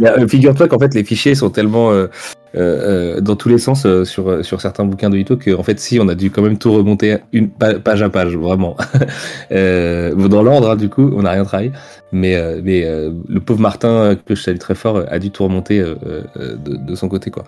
Euh, 0.00 0.26
Figure-toi 0.28 0.68
qu'en 0.68 0.78
fait 0.78 0.92
les 0.94 1.04
fichiers 1.04 1.34
sont 1.34 1.50
tellement 1.50 1.90
euh, 1.92 2.08
euh, 2.56 3.20
dans 3.20 3.36
tous 3.36 3.48
les 3.48 3.58
sens 3.58 3.86
euh, 3.86 4.04
sur, 4.04 4.44
sur 4.44 4.60
certains 4.60 4.84
bouquins 4.84 5.08
de 5.10 5.16
Ito 5.16 5.36
que 5.36 5.54
en 5.54 5.62
fait 5.62 5.78
si 5.80 5.98
on 6.00 6.08
a 6.08 6.14
dû 6.14 6.30
quand 6.30 6.42
même 6.42 6.58
tout 6.58 6.72
remonter 6.72 7.18
une 7.32 7.48
pa- 7.50 7.78
page 7.78 8.02
à 8.02 8.10
page 8.10 8.36
vraiment. 8.36 8.76
euh, 9.52 10.14
dans 10.28 10.42
l'ordre 10.42 10.70
hein, 10.70 10.76
du 10.76 10.88
coup 10.88 11.10
on 11.14 11.22
n'a 11.22 11.30
rien 11.32 11.44
travaillé 11.44 11.72
mais, 12.12 12.36
euh, 12.36 12.60
mais 12.62 12.84
euh, 12.84 13.10
le 13.28 13.40
pauvre 13.40 13.60
Martin 13.60 14.16
que 14.26 14.34
je 14.34 14.42
salue 14.42 14.58
très 14.58 14.74
fort 14.74 15.02
a 15.08 15.18
dû 15.18 15.30
tout 15.30 15.44
remonter 15.44 15.80
euh, 15.80 15.94
euh, 16.36 16.56
de, 16.56 16.76
de 16.76 16.94
son 16.94 17.08
côté 17.08 17.30
quoi. 17.30 17.44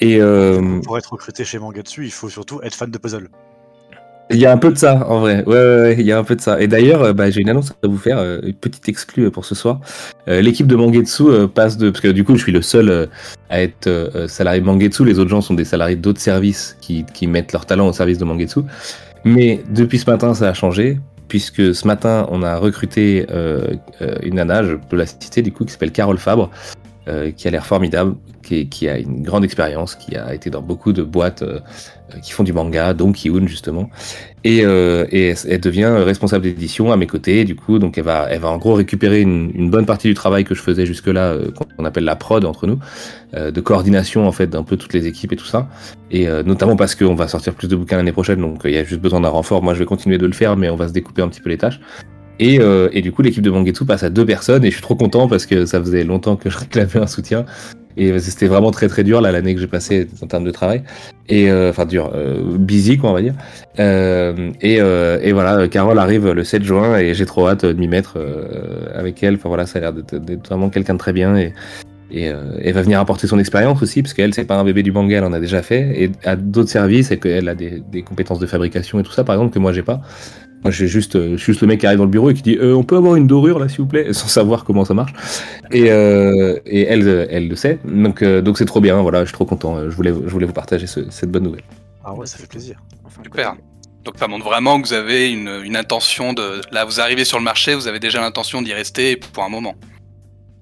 Et 0.00 0.18
euh, 0.20 0.80
Pour 0.84 0.96
être 0.96 1.12
recruté 1.12 1.44
chez 1.44 1.58
Mangatsu, 1.58 2.04
il 2.04 2.12
faut 2.12 2.28
surtout 2.28 2.60
être 2.62 2.74
fan 2.76 2.88
de 2.90 2.98
puzzle. 2.98 3.28
Il 4.30 4.38
y 4.38 4.46
a 4.46 4.52
un 4.52 4.58
peu 4.58 4.70
de 4.70 4.76
ça 4.76 5.06
en 5.08 5.20
vrai, 5.20 5.42
ouais, 5.46 5.54
ouais, 5.54 5.80
ouais, 5.80 5.96
il 5.98 6.04
y 6.04 6.12
a 6.12 6.18
un 6.18 6.24
peu 6.24 6.36
de 6.36 6.40
ça. 6.40 6.60
Et 6.60 6.66
d'ailleurs, 6.66 7.02
euh, 7.02 7.12
bah, 7.12 7.30
j'ai 7.30 7.40
une 7.40 7.48
annonce 7.48 7.72
à 7.82 7.86
vous 7.86 7.96
faire, 7.96 8.18
euh, 8.18 8.40
une 8.42 8.54
petite 8.54 8.88
exclue 8.88 9.26
euh, 9.26 9.30
pour 9.30 9.44
ce 9.44 9.54
soir. 9.54 9.80
L'équipe 10.26 10.66
de 10.66 10.76
Mangetsu 10.76 11.48
passe 11.54 11.78
de, 11.78 11.88
parce 11.88 12.02
que 12.02 12.08
du 12.08 12.22
coup, 12.22 12.36
je 12.36 12.42
suis 12.42 12.52
le 12.52 12.60
seul 12.60 13.08
à 13.48 13.62
être 13.62 13.88
salarié 14.28 14.60
de 14.60 14.66
Mangetsu. 14.66 15.06
Les 15.06 15.18
autres 15.18 15.30
gens 15.30 15.40
sont 15.40 15.54
des 15.54 15.64
salariés 15.64 15.96
d'autres 15.96 16.20
services 16.20 16.76
qui, 16.82 17.26
mettent 17.26 17.54
leur 17.54 17.64
talent 17.64 17.88
au 17.88 17.94
service 17.94 18.18
de 18.18 18.26
Mangetsu. 18.26 18.60
Mais 19.24 19.62
depuis 19.70 19.98
ce 19.98 20.10
matin, 20.10 20.34
ça 20.34 20.48
a 20.48 20.52
changé. 20.52 21.00
Puisque 21.28 21.74
ce 21.74 21.86
matin, 21.86 22.26
on 22.30 22.42
a 22.42 22.58
recruté 22.58 23.26
une 24.22 24.34
nana, 24.34 24.62
je 24.64 24.74
peux 24.74 24.96
la 24.96 25.06
citer 25.06 25.40
du 25.40 25.50
coup, 25.50 25.64
qui 25.64 25.72
s'appelle 25.72 25.92
Carole 25.92 26.18
Fabre, 26.18 26.50
euh, 27.08 27.30
qui 27.30 27.48
a 27.48 27.50
l'air 27.50 27.64
formidable, 27.64 28.16
qui, 28.42 28.88
a 28.88 28.98
une 28.98 29.22
grande 29.22 29.44
expérience, 29.44 29.94
qui 29.94 30.14
a 30.14 30.34
été 30.34 30.50
dans 30.50 30.60
beaucoup 30.60 30.92
de 30.92 31.02
boîtes 31.02 31.42
euh, 31.42 31.60
qui 32.22 32.32
font 32.32 32.44
du 32.44 32.52
manga, 32.52 32.92
dont 32.92 33.12
Kiun 33.12 33.46
justement, 33.46 33.88
et, 34.44 34.60
euh, 34.64 35.06
elle, 35.10 35.60
devient 35.60 35.86
responsable 35.86 36.44
d'édition 36.44 36.92
à 36.92 36.96
mes 36.96 37.06
côtés, 37.06 37.44
du 37.44 37.56
coup, 37.56 37.78
donc 37.78 37.96
elle 37.96 38.04
va, 38.04 38.28
en 38.42 38.58
gros 38.58 38.74
récupérer 38.74 39.22
une, 39.22 39.70
bonne 39.70 39.86
partie 39.86 40.08
du 40.08 40.14
travail 40.14 40.44
que 40.44 40.54
je 40.54 40.60
faisais 40.60 40.84
jusque-là, 40.84 41.36
qu'on 41.76 41.84
appelle 41.86 42.04
la 42.04 42.16
prod 42.16 42.44
entre 42.44 42.66
nous, 42.66 42.78
de 43.34 43.60
coordination 43.60 44.26
en 44.26 44.32
fait 44.32 44.46
d'un 44.46 44.62
peu 44.62 44.76
toutes 44.76 44.92
les 44.92 45.06
équipes 45.06 45.32
et 45.32 45.36
tout 45.36 45.46
ça, 45.46 45.68
et 46.10 46.26
notamment 46.44 46.76
parce 46.76 46.94
qu'on 46.94 47.14
va 47.14 47.28
sortir 47.28 47.54
plus 47.54 47.68
de 47.68 47.76
bouquins 47.76 47.96
l'année 47.96 48.12
prochaine, 48.12 48.40
donc 48.40 48.62
il 48.64 48.72
y 48.72 48.78
a 48.78 48.84
juste 48.84 49.00
besoin 49.00 49.20
d'un 49.20 49.28
renfort. 49.28 49.62
Moi, 49.62 49.74
je 49.74 49.78
vais 49.78 49.86
continuer 49.86 50.18
de 50.18 50.26
le 50.26 50.32
faire, 50.32 50.56
mais 50.56 50.70
on 50.70 50.76
va 50.76 50.88
se 50.88 50.92
découper 50.92 51.22
un 51.22 51.28
petit 51.28 51.40
peu 51.40 51.50
les 51.50 51.58
tâches. 51.58 51.80
Et, 52.38 52.60
euh, 52.60 52.88
et 52.92 53.02
du 53.02 53.12
coup, 53.12 53.22
l'équipe 53.22 53.42
de 53.42 53.50
Mangetsu 53.50 53.84
passe 53.84 54.02
à 54.02 54.10
deux 54.10 54.24
personnes 54.24 54.64
et 54.64 54.68
je 54.68 54.74
suis 54.74 54.82
trop 54.82 54.94
content 54.94 55.28
parce 55.28 55.46
que 55.46 55.66
ça 55.66 55.80
faisait 55.80 56.04
longtemps 56.04 56.36
que 56.36 56.50
je 56.50 56.58
réclamais 56.58 56.96
un 56.96 57.06
soutien. 57.06 57.44
Et 57.98 58.16
c'était 58.20 58.46
vraiment 58.46 58.70
très 58.70 58.86
très 58.86 59.02
dur 59.02 59.20
là 59.20 59.32
l'année 59.32 59.54
que 59.54 59.60
j'ai 59.60 59.66
passée 59.66 60.06
en 60.22 60.28
termes 60.28 60.44
de 60.44 60.52
travail. 60.52 60.84
Et 61.28 61.50
euh, 61.50 61.70
enfin 61.70 61.84
dur, 61.84 62.12
euh, 62.14 62.56
busy 62.56 62.96
quoi 62.96 63.10
on 63.10 63.12
va 63.12 63.22
dire. 63.22 63.34
Euh, 63.80 64.52
et, 64.60 64.80
euh, 64.80 65.18
et 65.20 65.32
voilà, 65.32 65.66
Carole 65.66 65.98
arrive 65.98 66.30
le 66.30 66.44
7 66.44 66.62
juin 66.62 66.96
et 66.96 67.12
j'ai 67.14 67.26
trop 67.26 67.48
hâte 67.48 67.64
de 67.66 67.72
m'y 67.72 67.88
mettre 67.88 68.14
euh, 68.16 68.86
avec 68.94 69.20
elle. 69.24 69.34
Enfin 69.34 69.48
voilà, 69.48 69.66
ça 69.66 69.80
a 69.80 69.82
l'air 69.82 69.92
d'être 69.92 70.48
vraiment 70.48 70.70
quelqu'un 70.70 70.94
de 70.94 70.98
très 70.98 71.12
bien 71.12 71.36
et 71.36 71.52
et 72.10 72.32
elle 72.62 72.72
va 72.72 72.80
venir 72.80 73.00
apporter 73.00 73.26
son 73.26 73.38
expérience 73.38 73.82
aussi, 73.82 74.00
parce 74.00 74.14
qu'elle, 74.14 74.32
c'est 74.32 74.46
pas 74.46 74.56
un 74.56 74.64
bébé 74.64 74.82
du 74.82 74.92
manga, 74.92 75.18
elle 75.18 75.24
en 75.24 75.34
a 75.34 75.40
déjà 75.40 75.60
fait, 75.60 76.04
et 76.04 76.10
à 76.24 76.36
d'autres 76.36 76.70
services, 76.70 77.10
et 77.10 77.18
qu'elle 77.18 77.50
a 77.50 77.54
des, 77.54 77.82
des 77.92 78.00
compétences 78.00 78.38
de 78.38 78.46
fabrication 78.46 78.98
et 78.98 79.02
tout 79.02 79.12
ça, 79.12 79.24
par 79.24 79.34
exemple, 79.34 79.52
que 79.52 79.58
moi 79.58 79.74
j'ai 79.74 79.82
pas. 79.82 80.00
Moi, 80.64 80.70
j'ai 80.72 80.86
juste, 80.88 81.16
euh, 81.16 81.32
je 81.32 81.36
suis 81.36 81.52
juste 81.52 81.60
le 81.62 81.68
mec 81.68 81.80
qui 81.80 81.86
arrive 81.86 81.98
dans 81.98 82.04
le 82.04 82.10
bureau 82.10 82.30
et 82.30 82.34
qui 82.34 82.42
dit 82.42 82.56
euh, 82.60 82.74
On 82.74 82.82
peut 82.82 82.96
avoir 82.96 83.14
une 83.16 83.26
dorure 83.26 83.58
là, 83.58 83.68
s'il 83.68 83.78
vous 83.80 83.86
plaît 83.86 84.12
Sans 84.12 84.28
savoir 84.28 84.64
comment 84.64 84.84
ça 84.84 84.94
marche. 84.94 85.12
Et, 85.70 85.90
euh, 85.90 86.58
et 86.66 86.82
elle, 86.82 87.28
elle 87.30 87.48
le 87.48 87.54
sait. 87.56 87.78
Donc, 87.84 88.22
euh, 88.22 88.40
donc 88.42 88.58
c'est 88.58 88.64
trop 88.64 88.80
bien. 88.80 89.00
Voilà, 89.02 89.20
je 89.20 89.26
suis 89.26 89.34
trop 89.34 89.44
content. 89.44 89.88
Je 89.88 89.94
voulais, 89.94 90.10
je 90.12 90.30
voulais 90.30 90.46
vous 90.46 90.52
partager 90.52 90.86
ce- 90.86 91.08
cette 91.10 91.30
bonne 91.30 91.44
nouvelle. 91.44 91.62
Ah 92.04 92.12
ouais, 92.14 92.26
ça 92.26 92.38
fait 92.38 92.46
plaisir. 92.48 92.76
Enfin, 93.06 93.22
Super. 93.22 93.54
Donc 94.04 94.14
ça 94.18 94.26
montre 94.26 94.44
vraiment 94.46 94.80
que 94.80 94.86
vous 94.88 94.94
avez 94.94 95.30
une, 95.30 95.60
une 95.64 95.76
intention 95.76 96.32
de... 96.32 96.60
Là, 96.72 96.84
vous 96.86 96.98
arrivez 97.00 97.24
sur 97.24 97.36
le 97.38 97.44
marché, 97.44 97.74
vous 97.74 97.88
avez 97.88 97.98
déjà 98.00 98.20
l'intention 98.20 98.62
d'y 98.62 98.72
rester 98.72 99.16
pour 99.16 99.44
un 99.44 99.48
moment. 99.50 99.74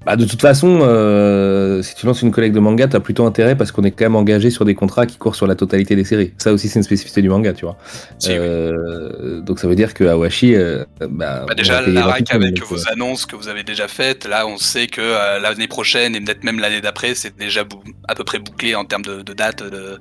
Bah, 0.07 0.15
de 0.15 0.25
toute 0.25 0.41
façon, 0.41 0.79
euh, 0.83 1.83
si 1.83 1.97
tu 1.97 2.07
lances 2.07 2.23
une 2.23 2.31
collecte 2.31 2.55
de 2.55 2.61
manga, 2.61 2.87
t'as 2.87 3.01
plutôt 3.01 3.27
intérêt 3.27 3.57
parce 3.57 3.73
qu'on 3.73 3.83
est 3.83 3.91
quand 3.91 4.05
même 4.05 4.15
engagé 4.15 4.51
sur 4.51 4.65
des 4.65 4.77
contrats 4.77 5.05
qui 5.05 5.19
courent 5.19 5.35
sur 5.35 5.49
la 5.49 5.57
totalité 5.57 5.97
des 5.97 6.05
séries. 6.05 6.33
Ça 6.39 6.53
aussi, 6.53 6.69
c'est 6.69 6.79
une 6.79 6.85
spécificité 6.85 7.23
du 7.23 7.29
manga, 7.29 7.53
tu 7.53 7.65
vois. 7.65 7.77
Si, 8.21 8.31
oui. 8.31 8.37
Euh, 8.39 9.41
donc 9.41 9.59
ça 9.59 9.67
veut 9.67 9.75
dire 9.75 9.95
que 9.95 10.05
Awashi, 10.05 10.55
euh, 10.55 10.85
bah, 11.11 11.45
Bah 11.49 11.55
déjà, 11.57 11.81
la 11.81 12.05
RAC 12.05 12.23
gratuitement, 12.23 12.47
avec 12.47 12.65
vos 12.65 12.89
annonces 12.89 13.27
que 13.27 13.35
vous 13.35 13.49
avez 13.49 13.65
déjà 13.65 13.89
faites, 13.89 14.29
là 14.29 14.47
on 14.47 14.59
sait 14.59 14.87
que 14.87 15.01
euh, 15.01 15.41
l'année 15.41 15.67
prochaine 15.67 16.15
et 16.15 16.21
peut-être 16.21 16.45
même 16.45 16.61
l'année 16.61 16.81
d'après, 16.81 17.17
c'est 17.17 17.37
déjà 17.37 17.65
à 18.07 18.15
peu 18.15 18.23
près 18.23 18.39
bouclé 18.39 18.77
en 18.77 18.85
termes 18.85 19.05
de, 19.05 19.23
de 19.23 19.33
date 19.33 19.65
de, 19.65 19.71
de 19.71 19.99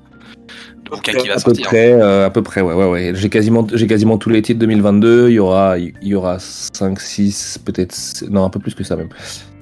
bouquin 0.92 1.14
qui 1.14 1.28
va 1.28 1.34
à 1.34 1.38
peu 1.38 1.42
sortir. 1.42 1.66
près, 1.66 1.94
euh, 1.94 2.28
à 2.28 2.30
peu 2.30 2.44
près, 2.44 2.62
ouais, 2.62 2.76
ouais, 2.76 2.86
ouais. 2.86 3.12
J'ai 3.16 3.30
quasiment, 3.30 3.66
j'ai 3.74 3.88
quasiment 3.88 4.20
tous 4.20 4.30
les 4.30 4.44
titres 4.44 4.60
2022. 4.60 5.30
Il 5.30 5.34
y 5.34 5.40
aura, 5.40 5.80
il 5.80 5.94
y 6.04 6.14
aura 6.14 6.38
5, 6.40 7.00
6, 7.00 7.60
peut-être, 7.66 7.96
non, 8.30 8.46
un 8.46 8.52
peu 8.52 8.60
plus 8.60 8.76
que 8.76 8.84
ça 8.84 8.96
même. 8.96 9.10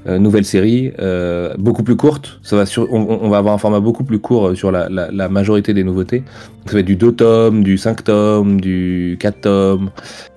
Euh, 0.05 0.19
nouvelle 0.19 0.43
série, 0.43 0.91
euh, 0.99 1.53
beaucoup 1.57 1.83
plus 1.83 1.95
courte. 1.95 2.39
Ça 2.43 2.57
va 2.57 2.65
sur, 2.65 2.91
on, 2.91 3.29
va 3.29 3.37
avoir 3.37 3.53
un 3.53 3.57
format 3.57 3.79
beaucoup 3.79 4.03
plus 4.03 4.19
court 4.19 4.47
euh, 4.47 4.55
sur 4.55 4.69
la, 4.69 5.29
majorité 5.29 5.73
des 5.73 5.85
nouveautés. 5.85 6.19
Donc, 6.19 6.67
ça 6.67 6.73
va 6.73 6.79
être 6.79 6.85
du 6.85 6.97
2 6.97 7.13
tomes, 7.13 7.63
du 7.63 7.77
5 7.77 8.03
tomes, 8.03 8.59
du 8.59 9.17
4 9.19 9.41
tomes, 9.41 9.91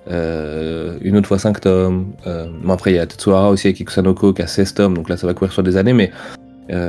une 0.09 1.17
autre 1.17 1.27
fois 1.27 1.37
5 1.37 1.59
tomes. 1.59 2.05
Bon, 2.63 2.73
après, 2.73 2.91
il 2.91 2.95
y 2.95 2.99
a 2.99 3.05
Tetsuhara 3.05 3.49
aussi 3.49 3.67
avec 3.67 3.79
Ikusanoko 3.81 4.31
qui 4.31 4.41
a 4.41 4.47
16 4.47 4.73
tomes, 4.73 4.93
donc 4.93 5.09
là 5.09 5.17
ça 5.17 5.27
va 5.27 5.33
courir 5.33 5.51
sur 5.51 5.63
des 5.63 5.75
années, 5.75 5.93
mais 5.93 6.11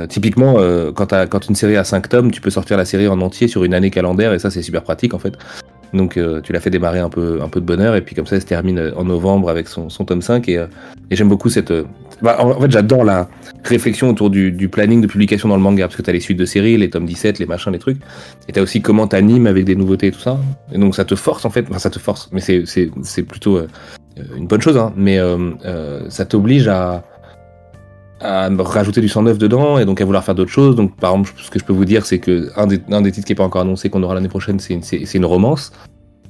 typiquement, 0.07 0.55
quand, 0.93 1.13
quand 1.29 1.49
une 1.49 1.55
série 1.55 1.75
a 1.75 1.83
5 1.83 2.07
tomes, 2.07 2.31
tu 2.31 2.41
peux 2.41 2.49
sortir 2.49 2.77
la 2.77 2.85
série 2.85 3.07
en 3.07 3.19
entier 3.21 3.47
sur 3.47 3.63
une 3.63 3.73
année 3.73 3.91
calendaire, 3.91 4.33
et 4.33 4.39
ça 4.39 4.49
c'est 4.49 4.61
super 4.61 4.83
pratique 4.83 5.13
en 5.13 5.19
fait. 5.19 5.37
Donc 5.93 6.19
tu 6.43 6.53
l'as 6.53 6.59
fait 6.59 6.69
démarrer 6.69 6.99
un 6.99 7.09
peu, 7.09 7.41
un 7.41 7.49
peu 7.49 7.59
de 7.59 7.65
bonheur, 7.65 7.95
et 7.95 8.01
puis 8.01 8.15
comme 8.15 8.25
ça 8.25 8.35
elle 8.35 8.41
se 8.41 8.47
termine 8.47 8.93
en 8.95 9.03
novembre 9.03 9.49
avec 9.49 9.67
son, 9.67 9.89
son 9.89 10.05
tome 10.05 10.21
5, 10.21 10.47
et, 10.49 10.57
euh, 10.57 10.67
et 11.09 11.15
j'aime 11.15 11.29
beaucoup 11.29 11.49
cette... 11.49 11.73
bah, 12.21 12.37
en, 12.39 12.59
fait 12.59 12.71
j'adore 12.71 13.03
la 13.03 13.29
réflexion 13.63 14.09
autour 14.09 14.29
du, 14.29 14.69
planning 14.69 15.01
de 15.01 15.07
publication 15.07 15.49
dans 15.49 15.55
le 15.55 15.61
manga, 15.61 15.85
parce 15.85 15.95
que 15.95 16.01
t'as 16.01 16.11
les 16.11 16.19
suites 16.19 16.37
de 16.37 16.45
séries, 16.45 16.77
les 16.77 16.89
tomes 16.89 17.05
17, 17.05 17.39
les 17.39 17.45
machins, 17.45 17.71
les 17.71 17.79
trucs, 17.79 17.97
et 18.47 18.51
t'as 18.51 18.61
aussi 18.61 18.81
comment 18.81 19.07
t'animes 19.07 19.47
avec 19.47 19.65
des 19.65 19.75
nouveautés 19.75 20.07
et 20.07 20.11
tout 20.11 20.19
ça, 20.19 20.37
et 20.71 20.77
donc 20.77 20.95
ça 20.95 21.05
te 21.05 21.15
force 21.15 21.45
en 21.45 21.49
fait, 21.49 21.65
enfin 21.69 21.79
ça 21.79 21.89
te 21.89 21.99
force, 21.99 22.29
mais 22.31 22.41
c'est, 22.41 23.23
plutôt 23.23 23.57
euh, 23.57 23.67
euh, 24.19 24.23
une 24.37 24.47
bonne 24.47 24.61
chose, 24.61 24.77
hein, 24.77 24.93
mais 24.95 25.19
euh, 25.19 26.09
ça 26.09 26.25
t'oblige 26.25 26.67
à 26.67 27.03
rajouter 28.21 29.01
du 29.01 29.07
sang 29.07 29.23
neuf 29.23 29.37
dedans 29.37 29.79
et 29.79 29.85
donc 29.85 30.01
à 30.01 30.05
vouloir 30.05 30.23
faire 30.25 30.35
d'autres 30.35 30.51
choses. 30.51 30.75
Donc 30.75 30.97
par 30.97 31.11
exemple, 31.11 31.31
ce 31.37 31.49
que 31.49 31.57
je 31.57 31.63
peux 31.63 31.71
vous 31.71 31.85
dire, 31.85 32.05
c'est 32.05 32.19
que 32.19 32.49
un 32.57 32.67
des, 32.67 32.81
un 32.91 33.01
des 33.01 33.13
titres 33.13 33.25
qui 33.25 33.31
est 33.31 33.35
pas 33.35 33.45
encore 33.45 33.61
annoncé 33.61 33.89
qu'on 33.89 34.03
aura 34.03 34.13
l'année 34.13 34.27
prochaine, 34.27 34.59
c'est 34.59 34.73
une, 34.73 34.83
une 35.13 35.25
romance 35.25 35.71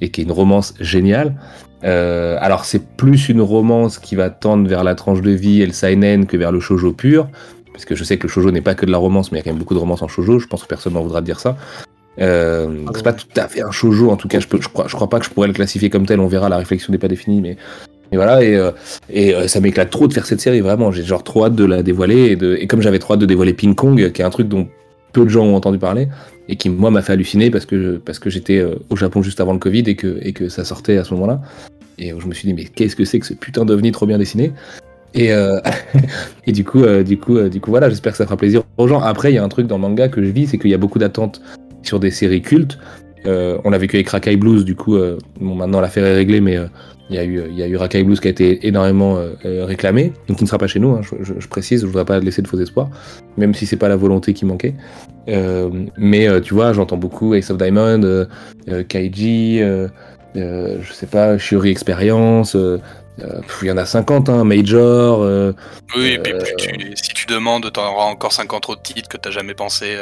et 0.02 0.10
qui 0.10 0.22
est 0.22 0.24
une 0.24 0.32
romance 0.32 0.74
géniale. 0.80 1.36
Euh, 1.84 2.38
alors 2.42 2.66
c'est 2.66 2.86
plus 2.86 3.30
une 3.30 3.42
romance 3.42 4.00
qui 4.00 4.16
va 4.16 4.30
tendre 4.30 4.68
vers 4.68 4.84
la 4.84 4.96
tranche 4.96 5.22
de 5.22 5.32
vie 5.32 5.62
et 5.62 5.66
le 5.66 5.72
seinen 5.72 6.26
que 6.26 6.36
vers 6.36 6.52
le 6.52 6.60
shojo 6.60 6.92
pur, 6.92 7.30
parce 7.72 7.86
que 7.86 7.96
je 7.96 8.04
sais 8.04 8.18
que 8.18 8.24
le 8.24 8.30
shojo 8.30 8.52
n'est 8.52 8.62
pas 8.62 8.76
que 8.76 8.86
de 8.86 8.92
la 8.92 8.98
romance, 8.98 9.32
mais 9.32 9.38
il 9.38 9.40
y 9.40 9.42
a 9.42 9.44
quand 9.46 9.52
même 9.52 9.60
beaucoup 9.60 9.76
de 9.76 9.80
romance 9.80 10.02
en 10.02 10.08
shojo. 10.08 10.40
Je 10.40 10.48
pense 10.48 10.64
que 10.64 10.68
personne 10.68 10.94
n'en 10.94 11.04
voudra 11.04 11.22
dire 11.22 11.40
ça. 11.40 11.56
Euh, 12.20 12.68
donc 12.86 12.98
c'est 12.98 13.04
pas 13.04 13.14
tout 13.14 13.28
à 13.38 13.48
fait 13.48 13.62
un 13.62 13.72
shojo, 13.72 14.10
en 14.10 14.18
tout 14.18 14.28
cas, 14.28 14.40
je, 14.40 14.48
peux, 14.48 14.60
je, 14.62 14.68
crois, 14.68 14.88
je 14.88 14.96
crois 14.96 15.10
pas 15.10 15.20
que 15.20 15.26
je 15.26 15.30
pourrais 15.30 15.48
le 15.48 15.54
classifier 15.54 15.90
comme 15.90 16.06
tel. 16.06 16.20
On 16.20 16.28
verra, 16.28 16.50
la 16.50 16.58
réflexion 16.58 16.92
n'est 16.92 16.98
pas 16.98 17.08
définie, 17.08 17.40
mais 17.40 17.56
et 18.12 18.16
voilà, 18.16 18.44
et, 18.44 18.56
euh, 18.56 18.72
et 19.10 19.36
euh, 19.36 19.48
ça 19.48 19.60
m'éclate 19.60 19.90
trop 19.90 20.08
de 20.08 20.14
faire 20.14 20.26
cette 20.26 20.42
série, 20.42 20.62
vraiment. 20.62 20.92
J'ai 20.92 21.04
genre 21.04 21.24
trop 21.24 21.46
hâte 21.46 21.56
de 21.56 21.64
la 21.64 21.84
dévoiler. 21.84 22.32
Et, 22.32 22.36
de, 22.36 22.56
et 22.56 22.68
comme 22.68 22.82
j'avais 22.82 23.00
trop 23.00 23.14
hâte 23.14 23.20
de 23.20 23.26
dévoiler 23.26 23.54
Ping 23.54 23.76
Kong, 23.76 24.12
qui 24.12 24.22
est 24.22 24.26
un 24.26 24.30
truc 24.30 24.48
dont 24.48 24.68
peu 25.14 25.24
de 25.24 25.30
gens 25.30 25.46
ont 25.46 25.56
entendu 25.56 25.78
parler, 25.78 26.08
et 26.50 26.56
qui, 26.56 26.70
moi, 26.70 26.90
m'a 26.90 27.04
fait 27.04 27.14
halluciner 27.14 27.52
parce 27.52 27.68
que, 27.68 27.98
parce 28.04 28.18
que 28.18 28.32
j'étais 28.32 28.58
euh, 28.58 28.76
au 28.90 28.96
Japon 28.96 29.22
juste 29.22 29.40
avant 29.40 29.54
le 29.54 29.60
Covid 29.60 29.84
et 29.86 29.96
que, 29.96 30.18
et 30.22 30.34
que 30.34 30.50
ça 30.50 30.66
sortait 30.66 30.98
à 30.98 31.04
ce 31.04 31.14
moment-là. 31.14 31.42
Et 32.00 32.12
je 32.18 32.26
me 32.26 32.34
suis 32.34 32.48
dit, 32.48 32.56
mais 32.56 32.66
qu'est-ce 32.66 32.96
que 32.96 33.06
c'est 33.06 33.20
que 33.20 33.26
ce 33.28 33.36
putain 33.36 33.66
d'ovni 33.66 33.92
trop 33.92 34.08
bien 34.08 34.18
dessiné? 34.18 34.52
Et, 35.14 35.32
euh, 35.32 35.60
et 36.48 36.52
du 36.52 36.64
coup, 36.64 36.84
euh, 36.84 37.04
du 37.04 37.20
coup, 37.20 37.40
du 37.40 37.62
coup, 37.62 37.70
voilà, 37.70 37.88
j'espère 37.90 38.14
que 38.14 38.18
ça 38.18 38.26
fera 38.26 38.36
plaisir 38.36 38.64
aux 38.78 38.88
gens. 38.88 39.00
Après, 39.00 39.32
il 39.32 39.36
y 39.36 39.38
a 39.38 39.44
un 39.44 39.50
truc 39.50 39.68
dans 39.68 39.76
le 39.76 39.84
manga 39.84 40.10
que 40.10 40.24
je 40.24 40.32
vis, 40.32 40.48
c'est 40.48 40.58
qu'il 40.58 40.72
y 40.72 40.74
a 40.74 40.80
beaucoup 40.80 40.98
d'attentes 40.98 41.40
sur 41.84 42.00
des 42.00 42.10
séries 42.10 42.42
cultes. 42.42 42.80
On 43.26 43.70
l'a 43.70 43.78
vécu 43.78 43.98
avec 43.98 44.10
Rakai 44.10 44.36
Blues, 44.36 44.66
du 44.66 44.76
coup, 44.76 44.98
bon, 45.40 45.54
maintenant 45.54 45.82
l'affaire 45.82 46.06
est 46.06 46.16
réglée, 46.16 46.42
mais 46.42 46.58
il 47.12 47.16
y 47.16 47.20
a 47.20 47.24
eu, 47.24 47.44
il 47.48 47.60
y 47.60 47.62
a 47.62 47.68
eu 47.68 47.76
Rakai 47.76 48.04
Blues 48.04 48.20
qui 48.20 48.28
a 48.28 48.32
été 48.32 48.66
énormément 48.66 49.20
réclamé, 49.44 50.14
donc 50.28 50.38
qui 50.38 50.46
ne 50.46 50.48
sera 50.48 50.58
pas 50.58 50.66
chez 50.66 50.80
nous. 50.80 50.96
hein, 50.96 51.02
je, 51.04 51.48
précise, 51.48 51.82
je 51.82 51.86
voudrais 51.86 52.06
pas 52.06 52.20
laisser 52.20 52.42
de 52.42 52.48
faux 52.48 52.60
espoirs, 52.60 52.90
même 53.38 53.54
si 53.54 53.68
c'est 53.68 53.78
pas 53.78 53.90
la 53.90 53.98
volonté 53.98 54.34
qui 54.34 54.46
manquait. 54.46 54.74
Euh, 55.30 55.70
mais 55.98 56.28
euh, 56.28 56.40
tu 56.40 56.54
vois, 56.54 56.74
j'entends 56.74 56.98
beaucoup 56.98 57.34
Ace 57.34 57.50
of 57.50 57.58
Diamond, 57.58 58.02
euh, 58.04 58.84
Kaiji, 58.88 59.60
je 60.36 60.94
sais 60.94 61.08
pas, 61.08 61.38
Shuri 61.38 61.70
Experience. 61.70 62.56
Euh, 63.24 63.38
euh, 63.38 63.42
Il 63.62 63.68
y 63.68 63.72
en 63.72 63.78
a 63.78 63.86
50, 63.86 64.30
hein, 64.30 64.44
Major. 64.44 65.22
euh, 65.22 65.54
Oui, 65.96 66.14
et 66.14 66.20
puis 66.20 66.34
Euh, 66.34 66.40
plus 66.40 66.56
tu, 66.58 66.92
si 66.96 67.10
tu 67.14 67.26
demandes, 67.28 67.72
t'en 67.72 67.92
auras 67.92 68.06
encore 68.06 68.34
50 68.34 68.70
autres 68.70 68.82
titres 68.82 69.10
que 69.10 69.18
t'as 69.18 69.32
jamais 69.32 69.54
pensé. 69.54 69.98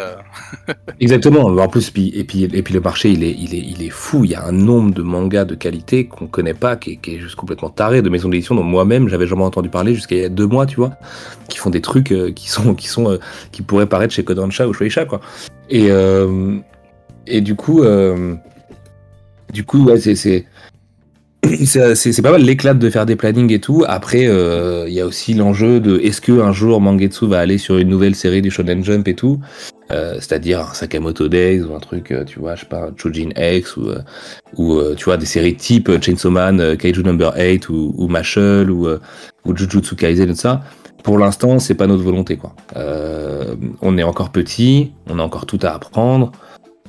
Exactement. 1.00 1.42
En 1.46 1.68
plus, 1.68 1.90
puis, 1.90 2.12
et 2.16 2.24
puis, 2.24 2.44
et 2.44 2.62
puis 2.62 2.74
le 2.74 2.80
marché, 2.82 3.10
il 3.10 3.24
est, 3.24 3.36
il 3.38 3.56
est, 3.56 3.60
il 3.66 3.84
est 3.84 3.90
fou. 3.90 4.26
Il 4.26 4.32
y 4.32 4.36
a 4.36 4.44
un 4.46 4.52
nombre 4.52 4.94
de 4.94 5.02
mangas 5.02 5.46
de 5.46 5.56
qualité 5.56 6.08
qu'on 6.08 6.28
connaît 6.28 6.54
pas, 6.54 6.76
qui 6.76 6.92
est, 6.92 6.96
qui 6.98 7.16
est 7.16 7.20
juste 7.20 7.36
complètement 7.36 7.70
taré, 7.70 8.02
de 8.02 8.10
maisons 8.10 8.30
d'édition 8.30 8.56
dont 8.56 8.64
moi-même 8.64 9.10
j'avais 9.10 9.28
jamais 9.28 9.44
entendu 9.44 9.70
parler 9.70 9.94
jusqu'à 9.96 10.16
il 10.16 10.22
y 10.22 10.26
a 10.26 10.30
deux 10.30 10.48
mois, 10.48 10.66
tu 10.66 10.78
vois, 10.78 10.92
qui 11.50 11.58
font 11.58 11.70
des 11.70 11.82
trucs 11.82 12.14
qui 12.36 12.50
sont, 12.50 12.76
qui 12.76 12.88
sont, 12.88 13.20
qui 13.52 13.62
pourraient 13.62 13.86
paraître 13.88 14.14
chez 14.14 14.24
Kodansha 14.24 14.68
ou 14.68 14.74
Shueisha, 14.74 15.06
quoi. 15.06 15.22
Et, 15.70 15.88
euh, 15.90 16.58
et 17.26 17.42
du 17.42 17.56
coup, 17.56 17.84
euh, 17.84 18.36
du 19.52 19.64
coup, 19.66 19.86
ouais, 19.86 20.00
c'est, 20.00 20.46
c'est, 21.66 22.22
pas 22.22 22.32
mal 22.32 22.42
l'éclat 22.42 22.74
de 22.74 22.90
faire 22.90 23.06
des 23.06 23.16
plannings 23.16 23.52
et 23.52 23.60
tout. 23.60 23.84
Après, 23.88 24.28
euh, 24.28 24.86
il 24.88 24.94
y 24.94 25.02
a 25.02 25.06
aussi 25.06 25.34
l'enjeu 25.34 25.80
de 25.80 26.00
est-ce 26.00 26.22
que 26.22 26.40
un 26.42 26.52
jour 26.52 26.82
Mangetsu 26.82 27.28
va 27.28 27.40
aller 27.40 27.58
sur 27.58 27.78
une 27.78 27.90
nouvelle 27.90 28.16
série 28.16 28.42
du 28.42 28.52
Shonen 28.52 28.84
Jump 28.84 29.08
et 29.08 29.16
tout? 29.16 29.40
Euh, 29.92 30.16
c'est-à-dire 30.16 30.62
un 30.62 30.74
Sakamoto 30.74 31.28
Days 31.30 31.62
ou 31.62 31.74
un 31.74 31.80
truc, 31.80 32.12
euh, 32.12 32.26
tu 32.26 32.40
vois, 32.40 32.56
je 32.56 32.62
sais 32.62 32.68
pas, 32.68 32.88
un 32.88 32.94
Chojin 32.98 33.30
X 33.38 33.78
ou, 33.78 33.90
ou 34.58 34.82
tu 34.96 35.06
vois, 35.06 35.18
des 35.18 35.26
séries 35.26 35.56
type 35.56 35.90
Chainsaw 36.02 36.30
Man, 36.30 36.76
Kaiju 36.78 37.04
Number 37.04 37.34
8 37.38 37.70
ou, 37.70 37.94
ou 37.98 38.10
ou, 39.46 39.56
Jujutsu 39.56 39.96
Kaisen 39.96 40.30
et 40.30 40.34
tout 40.34 40.40
ça. 40.40 40.62
Pour 41.04 41.18
l'instant, 41.18 41.60
c'est 41.60 41.76
pas 41.76 41.88
notre 41.88 42.04
volonté, 42.04 42.36
quoi. 42.36 42.54
On 43.82 43.98
est 43.98 44.04
encore 44.04 44.32
petit, 44.32 44.92
on 45.10 45.20
a 45.20 45.24
encore 45.24 45.46
tout 45.46 45.60
à 45.62 45.70
apprendre. 45.70 46.34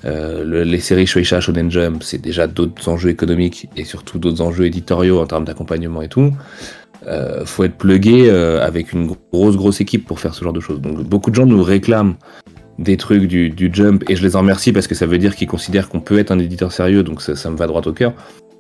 Euh, 0.05 0.45
le- 0.45 0.63
les 0.63 0.81
séries 0.81 1.07
Shueisha 1.07 1.41
Shonen 1.41 1.71
Jump, 1.71 2.03
c'est 2.03 2.21
déjà 2.21 2.47
d'autres 2.47 2.89
enjeux 2.89 3.11
économiques 3.11 3.69
et 3.77 3.85
surtout 3.85 4.19
d'autres 4.19 4.43
enjeux 4.43 4.67
éditoriaux 4.67 5.21
en 5.21 5.27
termes 5.27 5.45
d'accompagnement 5.45 6.03
et 6.03 6.09
tout. 6.09 6.33
Euh, 7.07 7.45
faut 7.45 7.65
être 7.65 7.77
plugué 7.77 8.29
euh, 8.29 8.65
avec 8.65 8.93
une 8.93 9.13
grosse 9.33 9.57
grosse 9.57 9.81
équipe 9.81 10.07
pour 10.07 10.21
faire 10.21 10.35
ce 10.35 10.45
genre 10.45 10.53
de 10.53 10.61
choses. 10.61 10.81
Donc 10.81 11.03
beaucoup 11.03 11.31
de 11.31 11.35
gens 11.37 11.47
nous 11.47 11.63
réclament 11.63 12.15
des 12.79 12.97
trucs 12.97 13.25
du, 13.25 13.71
Jump 13.73 14.05
et 14.09 14.15
je 14.15 14.23
les 14.23 14.37
en 14.37 14.41
remercie 14.41 14.73
parce 14.73 14.87
que 14.87 14.95
ça 14.95 15.07
veut 15.07 15.19
dire 15.19 15.35
qu'ils 15.35 15.49
considèrent 15.49 15.89
qu'on 15.89 16.01
peut 16.01 16.19
être 16.19 16.31
un 16.31 16.39
éditeur 16.39 16.71
sérieux, 16.73 17.03
donc 17.03 17.21
ça, 17.23 17.51
me 17.51 17.57
va 17.57 17.67
droit 17.67 17.83
au 17.87 17.93
cœur. 17.93 18.13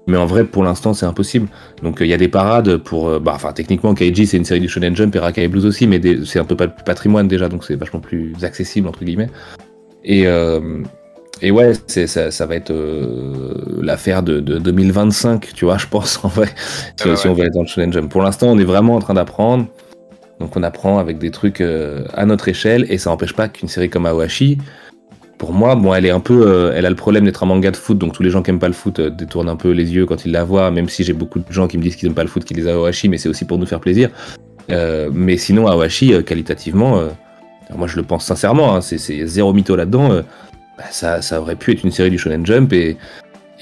Mais 0.08 0.16
en 0.16 0.26
vrai, 0.26 0.44
pour 0.44 0.64
l'instant, 0.64 0.94
c'est 0.94 1.06
impossible. 1.06 1.48
Donc 1.82 1.98
il 2.00 2.06
y 2.06 2.14
a 2.14 2.16
des 2.16 2.28
parades 2.28 2.78
pour, 2.78 3.08
euh, 3.08 3.18
bah, 3.20 3.32
enfin 3.34 3.52
techniquement, 3.52 3.94
Kaiji 3.94 4.26
c'est 4.26 4.38
une 4.38 4.44
série 4.44 4.60
du 4.60 4.68
Shonen 4.68 4.96
Jump 4.96 5.14
et 5.14 5.18
Rakai 5.18 5.46
Blues 5.48 5.66
aussi, 5.66 5.86
mais 5.86 6.00
c'est 6.24 6.38
un 6.38 6.44
peu 6.44 6.56
pas 6.56 6.66
patrimoine 6.66 7.28
déjà, 7.28 7.48
donc 7.48 7.64
c'est 7.64 7.76
vachement 7.76 8.00
plus 8.00 8.32
accessible 8.42 8.88
entre 8.88 9.04
guillemets. 9.04 9.30
Et 10.04 10.26
euh, 10.26 10.82
et 11.40 11.50
ouais, 11.50 11.72
c'est 11.86 12.06
ça, 12.06 12.30
ça 12.30 12.46
va 12.46 12.56
être 12.56 12.72
euh, 12.72 13.54
l'affaire 13.80 14.22
de, 14.22 14.40
de 14.40 14.58
2025, 14.58 15.52
tu 15.54 15.64
vois, 15.64 15.78
je 15.78 15.86
pense 15.86 16.24
en 16.24 16.28
vrai, 16.28 16.48
si, 16.96 17.08
Ouais, 17.08 17.16
si 17.16 17.26
ouais. 17.26 17.32
on 17.32 17.34
veut 17.34 17.46
être 17.46 17.54
dans 17.54 17.62
le 17.62 17.66
Shonen 17.66 17.92
Jump. 17.92 18.10
Pour 18.10 18.22
l'instant, 18.22 18.48
on 18.48 18.58
est 18.58 18.64
vraiment 18.64 18.96
en 18.96 19.00
train 19.00 19.14
d'apprendre. 19.14 19.66
Donc 20.40 20.56
on 20.56 20.62
apprend 20.62 20.98
avec 20.98 21.18
des 21.18 21.30
trucs 21.30 21.60
euh, 21.60 22.04
à 22.14 22.24
notre 22.24 22.48
échelle 22.48 22.86
et 22.88 22.98
ça 22.98 23.10
n'empêche 23.10 23.32
pas 23.34 23.48
qu'une 23.48 23.68
série 23.68 23.90
comme 23.90 24.06
Awashi, 24.06 24.58
pour 25.36 25.52
moi, 25.52 25.76
bon, 25.76 25.94
elle 25.94 26.06
est 26.06 26.10
un 26.10 26.20
peu, 26.20 26.46
euh, 26.46 26.72
elle 26.74 26.86
a 26.86 26.90
le 26.90 26.96
problème 26.96 27.24
d'être 27.24 27.42
un 27.44 27.46
manga 27.46 27.70
de 27.70 27.76
foot, 27.76 27.96
donc 27.98 28.12
tous 28.12 28.22
les 28.24 28.30
gens 28.30 28.42
qui 28.42 28.50
aiment 28.50 28.58
pas 28.58 28.68
le 28.68 28.74
foot 28.74 28.98
euh, 28.98 29.10
détournent 29.10 29.48
un 29.48 29.56
peu 29.56 29.70
les 29.70 29.92
yeux 29.92 30.04
quand 30.06 30.24
ils 30.24 30.32
la 30.32 30.42
voient, 30.42 30.70
même 30.70 30.88
si 30.88 31.04
j'ai 31.04 31.12
beaucoup 31.12 31.38
de 31.38 31.44
gens 31.50 31.68
qui 31.68 31.78
me 31.78 31.82
disent 31.82 31.94
qu'ils 31.96 32.08
aiment 32.08 32.14
pas 32.14 32.24
le 32.24 32.28
foot, 32.28 32.44
qui 32.44 32.54
les 32.54 32.66
Awashi, 32.66 33.08
mais 33.08 33.18
c'est 33.18 33.28
aussi 33.28 33.44
pour 33.44 33.58
nous 33.58 33.66
faire 33.66 33.80
plaisir. 33.80 34.10
Mais 34.68 35.36
sinon, 35.36 35.66
Awashi, 35.66 36.24
qualitativement, 36.24 37.02
moi 37.74 37.86
je 37.86 37.96
le 37.96 38.02
pense 38.02 38.24
sincèrement, 38.24 38.74
hein, 38.74 38.80
c'est 38.80 38.98
c'est 38.98 39.26
zéro 39.26 39.52
mytho 39.52 39.76
là-dedans. 39.76 40.22
Bah, 40.78 40.84
ça, 40.90 41.40
aurait 41.40 41.56
pu 41.56 41.72
être 41.72 41.82
une 41.82 41.90
série 41.90 42.10
du 42.10 42.18
Shonen 42.18 42.46
Jump 42.46 42.72
et, 42.72 42.96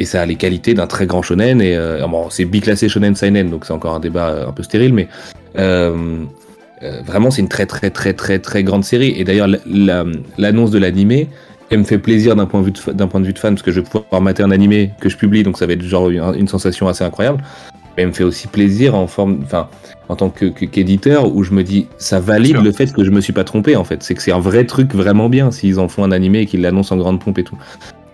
ça 0.04 0.20
a 0.20 0.26
les 0.26 0.36
qualités 0.36 0.74
d'un 0.74 0.86
très 0.86 1.06
grand 1.06 1.22
shonen 1.22 1.62
et 1.62 1.74
euh, 1.74 2.06
bon, 2.06 2.28
c'est 2.28 2.44
biclassé 2.44 2.86
shonen 2.86 3.14
seinen 3.14 3.48
donc 3.48 3.64
c'est 3.64 3.72
encore 3.72 3.94
un 3.94 4.00
débat 4.00 4.28
euh, 4.28 4.48
un 4.48 4.52
peu 4.52 4.62
stérile 4.62 4.92
mais 4.92 5.08
euh, 5.58 6.22
euh, 6.82 7.00
vraiment 7.06 7.30
c'est 7.30 7.40
une 7.40 7.48
très 7.48 7.64
très 7.64 7.88
très 7.88 8.12
très 8.12 8.38
très 8.38 8.62
grande 8.62 8.84
série. 8.84 9.14
Et 9.18 9.24
d'ailleurs 9.24 9.48
la- 9.48 9.58
la- 9.66 10.04
l'annonce 10.36 10.70
de 10.70 10.78
l'animé 10.78 11.28
elle 11.70 11.78
me 11.78 11.84
fait 11.84 11.96
plaisir 11.96 12.36
d'un 12.36 12.44
point, 12.44 12.60
de 12.60 12.66
vue 12.66 12.72
point 12.72 13.20
de 13.20 13.26
vue 13.26 13.32
de 13.32 13.38
fan 13.38 13.54
parce 13.54 13.62
que 13.62 13.72
je 13.72 13.80
vais 13.80 13.86
pouvoir 13.86 14.20
mater 14.20 14.42
un 14.42 14.50
animé 14.50 14.90
que 15.00 15.08
je 15.08 15.16
publie 15.16 15.42
donc 15.42 15.56
ça 15.56 15.66
va 15.66 15.72
être 15.72 15.82
genre 15.82 16.10
une, 16.10 16.22
une 16.36 16.48
sensation 16.48 16.88
assez 16.88 17.02
incroyable. 17.02 17.42
Mais 17.96 18.02
elle 18.02 18.08
me 18.10 18.12
fait 18.12 18.24
aussi 18.24 18.48
plaisir 18.48 18.94
en 18.94 19.06
forme 19.06 19.40
enfin 19.44 19.70
en 20.08 20.16
tant 20.16 20.30
que, 20.30 20.46
que- 20.46 20.64
qu'éditeur 20.66 21.34
où 21.34 21.42
je 21.42 21.52
me 21.52 21.62
dis 21.64 21.86
ça 21.98 22.20
valide 22.20 22.58
le 22.62 22.72
fait 22.72 22.92
que 22.92 23.02
je 23.04 23.10
me 23.10 23.20
suis 23.20 23.32
pas 23.32 23.44
trompé 23.44 23.76
en 23.76 23.84
fait. 23.84 24.02
C'est 24.02 24.14
que 24.14 24.22
c'est 24.22 24.32
un 24.32 24.38
vrai 24.40 24.64
truc 24.64 24.94
vraiment 24.94 25.28
bien 25.28 25.50
s'ils 25.50 25.78
en 25.80 25.88
font 25.88 26.04
un 26.04 26.12
animé 26.12 26.40
et 26.40 26.46
qu'ils 26.46 26.60
l'annoncent 26.60 26.94
en 26.94 26.98
grande 26.98 27.20
pompe 27.20 27.38
et 27.38 27.44
tout. 27.44 27.58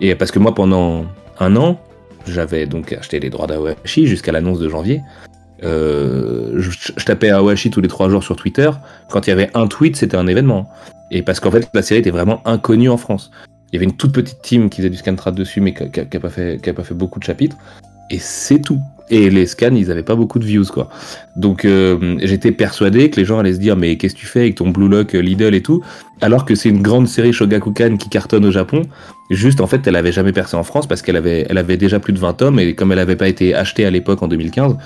Et 0.00 0.14
parce 0.14 0.30
que 0.30 0.38
moi 0.38 0.54
pendant 0.54 1.04
un 1.38 1.56
an 1.56 1.78
j'avais 2.26 2.66
donc 2.66 2.92
acheté 2.92 3.18
les 3.20 3.30
droits 3.30 3.46
d'Awashi 3.46 4.06
jusqu'à 4.06 4.32
l'annonce 4.32 4.58
de 4.58 4.68
janvier. 4.68 5.00
Euh, 5.64 6.54
je, 6.56 6.70
je 6.96 7.04
tapais 7.04 7.30
Awashi 7.30 7.70
tous 7.70 7.80
les 7.80 7.88
trois 7.88 8.08
jours 8.08 8.22
sur 8.24 8.36
Twitter. 8.36 8.70
Quand 9.10 9.26
il 9.26 9.30
y 9.30 9.32
avait 9.32 9.50
un 9.54 9.66
tweet 9.68 9.96
c'était 9.96 10.16
un 10.16 10.26
événement. 10.26 10.68
Et 11.10 11.22
parce 11.22 11.40
qu'en 11.40 11.50
fait 11.50 11.68
la 11.74 11.82
série 11.82 12.00
était 12.00 12.10
vraiment 12.10 12.40
inconnue 12.46 12.88
en 12.88 12.96
France. 12.96 13.30
Il 13.70 13.76
y 13.76 13.78
avait 13.78 13.84
une 13.86 13.96
toute 13.96 14.12
petite 14.12 14.42
team 14.42 14.68
qui 14.70 14.78
faisait 14.78 14.90
du 14.90 14.96
scantrad 14.96 15.34
dessus 15.34 15.60
mais 15.60 15.72
qui 15.72 15.82
n'a 16.00 16.20
pas 16.20 16.30
fait 16.30 16.60
qui 16.62 16.70
a 16.70 16.74
pas 16.74 16.84
fait 16.84 16.94
beaucoup 16.94 17.18
de 17.18 17.24
chapitres 17.24 17.56
et 18.10 18.18
c'est 18.18 18.60
tout. 18.60 18.80
Et 19.10 19.28
les 19.28 19.46
scans 19.46 19.74
ils 19.74 19.90
avaient 19.90 20.02
pas 20.02 20.14
beaucoup 20.14 20.38
de 20.38 20.44
views 20.44 20.64
quoi. 20.64 20.88
Donc 21.36 21.64
euh, 21.64 22.16
j'étais 22.22 22.52
persuadé 22.52 23.10
que 23.10 23.16
les 23.16 23.26
gens 23.26 23.38
allaient 23.38 23.52
se 23.52 23.58
dire 23.58 23.76
mais 23.76 23.96
qu'est-ce 23.96 24.14
que 24.14 24.20
tu 24.20 24.26
fais 24.26 24.40
avec 24.40 24.54
ton 24.54 24.70
Blue 24.70 24.88
Lock 24.88 25.14
euh, 25.14 25.20
Lidl 25.20 25.54
et 25.54 25.60
tout? 25.60 25.82
Alors 26.20 26.44
que 26.46 26.54
c'est 26.54 26.68
une 26.68 26.80
grande 26.80 27.08
série 27.08 27.32
Shogakukan 27.32 27.96
qui 27.96 28.08
cartonne 28.08 28.46
au 28.46 28.50
Japon. 28.50 28.82
Juste 29.30 29.60
en 29.60 29.66
fait 29.66 29.86
elle 29.86 29.96
avait 29.96 30.12
jamais 30.12 30.32
percé 30.32 30.56
en 30.56 30.62
France 30.62 30.86
parce 30.86 31.02
qu'elle 31.02 31.16
avait 31.16 31.46
elle 31.48 31.58
avait 31.58 31.76
déjà 31.76 32.00
plus 32.00 32.12
de 32.12 32.18
20 32.18 32.32
tomes 32.34 32.58
et 32.58 32.74
comme 32.74 32.92
elle 32.92 33.00
avait 33.00 33.16
pas 33.16 33.28
été 33.28 33.54
achetée 33.54 33.84
à 33.84 33.90
l'époque 33.90 34.22
en 34.22 34.28
2015 34.28 34.76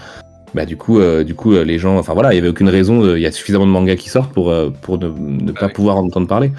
bah 0.54 0.64
du 0.64 0.76
coup 0.76 0.98
euh, 0.98 1.22
du 1.22 1.34
coup 1.34 1.52
les 1.52 1.78
gens 1.78 1.98
enfin 1.98 2.14
voilà 2.14 2.32
il 2.32 2.36
y 2.36 2.38
avait 2.38 2.48
aucune 2.48 2.68
raison 2.68 3.04
euh, 3.04 3.18
il 3.18 3.22
y 3.22 3.26
a 3.26 3.32
suffisamment 3.32 3.66
de 3.66 3.72
mangas 3.72 3.96
qui 3.96 4.08
sortent 4.08 4.32
pour 4.32 4.54
pour 4.80 4.98
ne, 4.98 5.08
ne 5.08 5.52
pas 5.52 5.66
oui. 5.66 5.72
pouvoir 5.72 5.98
en 5.98 6.04
entendre 6.04 6.26
parler. 6.26 6.50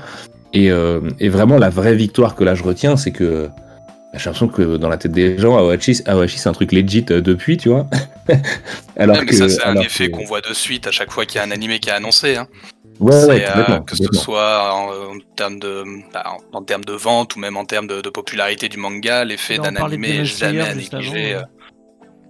Et, 0.54 0.70
et 1.20 1.30
vraiment 1.30 1.58
la 1.58 1.70
vraie 1.70 1.96
victoire 1.96 2.34
que 2.34 2.44
là 2.44 2.56
je 2.56 2.64
retiens 2.64 2.96
c'est 2.96 3.12
que 3.12 3.50
j'ai 4.18 4.26
l'impression 4.26 4.48
que 4.48 4.78
dans 4.78 4.90
la 4.90 4.98
tête 4.98 5.12
des 5.12 5.38
gens 5.38 5.58
Awashi, 5.58 6.02
Awashi 6.06 6.38
c'est 6.40 6.50
un 6.50 6.54
truc 6.54 6.72
legit 6.72 7.06
euh, 7.12 7.22
depuis 7.22 7.58
tu 7.58 7.70
vois 7.70 7.88
alors 8.98 9.16
Ouais, 9.18 9.22
mais 9.22 9.28
que 9.28 9.36
ça, 9.36 9.48
c'est 9.50 9.64
un 9.64 9.76
effet 9.78 10.10
qu'on 10.10 10.26
voit 10.26 10.42
de 10.42 10.54
suite 10.54 10.88
à 10.88 10.92
chaque 10.92 11.12
fois 11.12 11.26
qu'il 11.26 11.38
y 11.40 11.42
a 11.42 11.46
un 11.48 11.52
animé 11.52 11.80
qui 11.80 11.90
est 11.90 11.94
annoncé. 11.94 12.36
Hein. 12.36 12.48
ouais, 13.00 13.26
ouais, 13.26 13.44
euh, 13.46 13.48
complètement, 13.50 13.82
que 13.82 13.96
ce 13.96 14.04
soit 14.14 14.74
en, 14.74 15.16
en 15.16 15.18
termes 15.36 15.60
de, 15.60 15.84
bah, 16.14 16.24
en, 16.54 16.58
en 16.58 16.62
termes 16.64 16.84
de 16.86 16.94
vente 16.94 17.36
ou 17.36 17.40
même 17.40 17.56
en 17.58 17.66
termes 17.66 17.88
de, 17.88 18.02
de 18.02 18.10
popularité 18.10 18.68
du 18.70 18.78
manga, 18.78 19.24
l'effet 19.24 19.58
d'un 19.60 19.76
animé 19.78 20.18
est 20.18 20.26
jamais 20.26 20.60
à 20.62 20.74
négliger. 20.76 21.36
euh. 21.36 21.42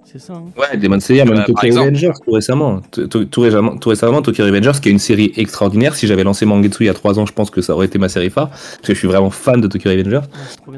C'est 0.09 0.19
ça. 0.19 0.33
hein. 0.33 0.45
Ouais, 0.57 0.77
Demon 0.77 1.01
Slayer, 1.01 1.25
même 1.25 1.35
par 1.39 1.45
Tokyo. 1.47 1.81
Revengers, 1.81 2.11
tout 2.23 2.31
récemment. 2.31 2.81
Tout, 2.91 3.07
tout- 3.07 3.25
tout 3.25 3.41
récemment. 3.41 3.75
tout 3.77 3.89
récemment, 3.89 4.21
Tokyo 4.21 4.45
Revengers, 4.45 4.79
qui 4.81 4.87
est 4.87 4.91
une 4.93 4.99
série 4.99 5.33
extraordinaire. 5.35 5.95
Si 5.95 6.07
j'avais 6.07 6.23
lancé 6.23 6.45
Mangetsu 6.45 6.83
il 6.83 6.87
y 6.87 6.89
a 6.89 6.93
3 6.93 7.19
ans, 7.19 7.25
je 7.25 7.33
pense 7.33 7.49
que 7.49 7.59
ça 7.61 7.73
aurait 7.73 7.87
été 7.87 7.97
ma 7.97 8.07
série 8.07 8.29
phare. 8.29 8.49
Parce 8.49 8.77
que 8.83 8.93
je 8.93 8.99
suis 8.99 9.07
vraiment 9.09 9.29
fan 9.31 9.59
de 9.59 9.67
Tokyo 9.67 9.89
Revengers. 9.89 10.21
Ouais, 10.65 10.77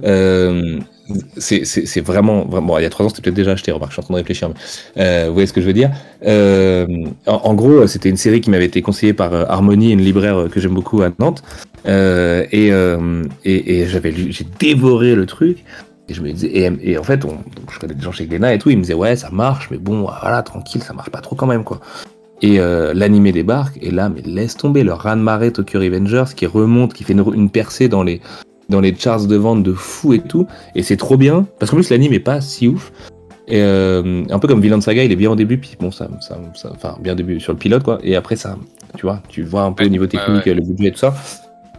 c'est. 1.37 1.63
Euh, 1.97 2.01
vraiment, 2.01 2.45
vraiment. 2.45 2.67
bon, 2.67 2.77
il 2.79 2.83
y 2.83 2.85
a 2.85 2.89
3 2.89 3.05
ans, 3.05 3.09
c'était 3.09 3.21
peut-être 3.21 3.35
déjà 3.35 3.51
acheté, 3.51 3.71
remarque, 3.71 3.91
je 3.91 3.95
suis 3.95 4.01
en 4.01 4.03
train 4.03 4.13
de 4.13 4.19
réfléchir. 4.19 4.49
Mais, 4.49 5.03
euh, 5.03 5.25
vous 5.27 5.33
voyez 5.33 5.47
ce 5.47 5.53
que 5.53 5.61
je 5.61 5.65
veux 5.65 5.73
dire? 5.73 5.91
Euh, 6.25 6.87
en, 7.25 7.53
gros, 7.53 7.87
c'était 7.87 8.09
une 8.09 8.17
série 8.17 8.41
qui 8.41 8.49
m'avait 8.49 8.65
été 8.65 8.81
conseillée 8.81 9.13
par 9.13 9.33
euh, 9.33 9.45
Harmony, 9.47 9.91
une 9.91 10.01
libraire 10.01 10.37
euh, 10.37 10.47
que 10.47 10.59
j'aime 10.59 10.73
beaucoup 10.73 11.01
à 11.01 11.09
Nantes. 11.19 11.43
Euh, 11.87 12.45
et 12.51 12.71
euh, 12.71 13.23
et, 13.45 13.81
et 13.81 13.87
j'avais 13.87 14.13
j'ai 14.13 14.45
dévoré 14.59 15.15
le 15.15 15.25
truc. 15.25 15.63
Et 16.09 16.13
je 16.13 16.21
me 16.23 16.31
disais, 16.31 16.49
et, 16.81 16.97
en 16.97 17.03
fait, 17.03 17.23
on, 17.23 17.37
je 17.71 17.77
connais 17.77 17.93
des 17.93 18.01
gens 18.01 18.11
chez 18.11 18.25
Glénat 18.25 18.55
et 18.55 18.57
tout, 18.57 18.71
ils 18.71 18.77
me 18.77 18.81
disaient, 18.81 18.95
ouais, 18.95 19.15
ça 19.15 19.29
marche, 19.29 19.69
mais 19.69 19.77
bon, 19.77 20.01
voilà, 20.01 20.41
tranquille, 20.41 20.81
ça 20.81 20.91
marche 20.91 21.11
pas 21.11 21.21
trop 21.21 21.35
quand 21.35 21.45
même, 21.45 21.63
quoi. 21.63 21.81
Et 22.41 22.59
euh, 22.59 22.93
l'animé 22.95 23.31
débarque, 23.31 23.77
et 23.81 23.91
là, 23.91 24.09
mais 24.09 24.21
laisse 24.25 24.57
tomber 24.57 24.83
le 24.83 24.93
raz-de-marée 24.93 25.51
Tokyo 25.51 25.79
Revengers 25.79 26.33
qui 26.35 26.47
remonte, 26.47 26.93
qui 26.93 27.03
fait 27.03 27.13
une 27.13 27.51
percée 27.51 27.89
dans 27.89 28.01
les, 28.01 28.21
dans 28.69 28.79
les 28.81 28.95
charts 28.95 29.25
de 29.27 29.35
vente 29.35 29.63
de 29.63 29.73
fou 29.73 30.13
et 30.13 30.19
tout. 30.19 30.47
Et 30.75 30.83
c'est 30.83 30.97
trop 30.97 31.17
bien, 31.17 31.45
parce 31.59 31.71
qu'en 31.71 31.77
plus, 31.77 31.89
l'anime 31.89 32.13
est 32.13 32.19
pas 32.19 32.41
si 32.41 32.67
ouf. 32.67 32.91
Et 33.47 33.61
euh, 33.61 34.23
un 34.29 34.37
peu 34.39 34.47
comme 34.47 34.61
Villain 34.61 34.79
Saga, 34.79 35.03
il 35.03 35.11
est 35.11 35.15
bien 35.15 35.31
au 35.31 35.35
début, 35.35 35.57
puis 35.57 35.75
bon, 35.79 35.89
ça, 35.89 36.07
ça, 36.21 36.37
ça- 36.53 36.71
enfin, 36.71 36.97
bien 37.01 37.13
au 37.13 37.15
début 37.15 37.39
sur 37.39 37.51
le 37.53 37.57
pilote, 37.57 37.81
quoi. 37.83 37.97
Et 38.03 38.15
après, 38.15 38.35
ça, 38.35 38.57
tu 38.95 39.07
vois, 39.07 39.21
tu 39.27 39.41
vois 39.41 39.63
un 39.63 39.71
peu 39.71 39.85
au 39.85 39.89
niveau 39.89 40.05
technique, 40.05 40.45
ouais. 40.45 40.53
le 40.53 40.61
budget 40.61 40.89
et 40.89 40.91
tout 40.91 40.99
ça. 40.99 41.15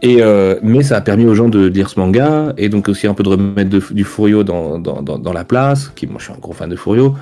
Et 0.03 0.17
euh, 0.21 0.57
mais 0.63 0.83
ça 0.83 0.97
a 0.97 1.01
permis 1.03 1.27
aux 1.27 1.35
gens 1.35 1.49
de 1.49 1.67
lire 1.67 1.91
ce 1.91 2.01
manga 2.01 2.55
et 2.57 2.71
donc 2.71 2.89
aussi 2.89 3.07
un 3.07 3.13
peu 3.13 3.23
de 3.23 3.29
remettre 3.29 3.69
de- 3.69 3.83
du 3.93 4.03
Furio 4.03 4.43
dans, 4.45 4.79
dans, 4.79 5.03
dans, 5.03 5.19
dans 5.19 5.33
la 5.33 5.45
place. 5.45 5.93
Qui, 5.95 6.07
moi, 6.07 6.17
je 6.19 6.25
suis 6.25 6.33
un 6.33 6.39
gros 6.39 6.55
fan 6.55 6.71
de 6.71 6.77
Furio. 6.77 7.15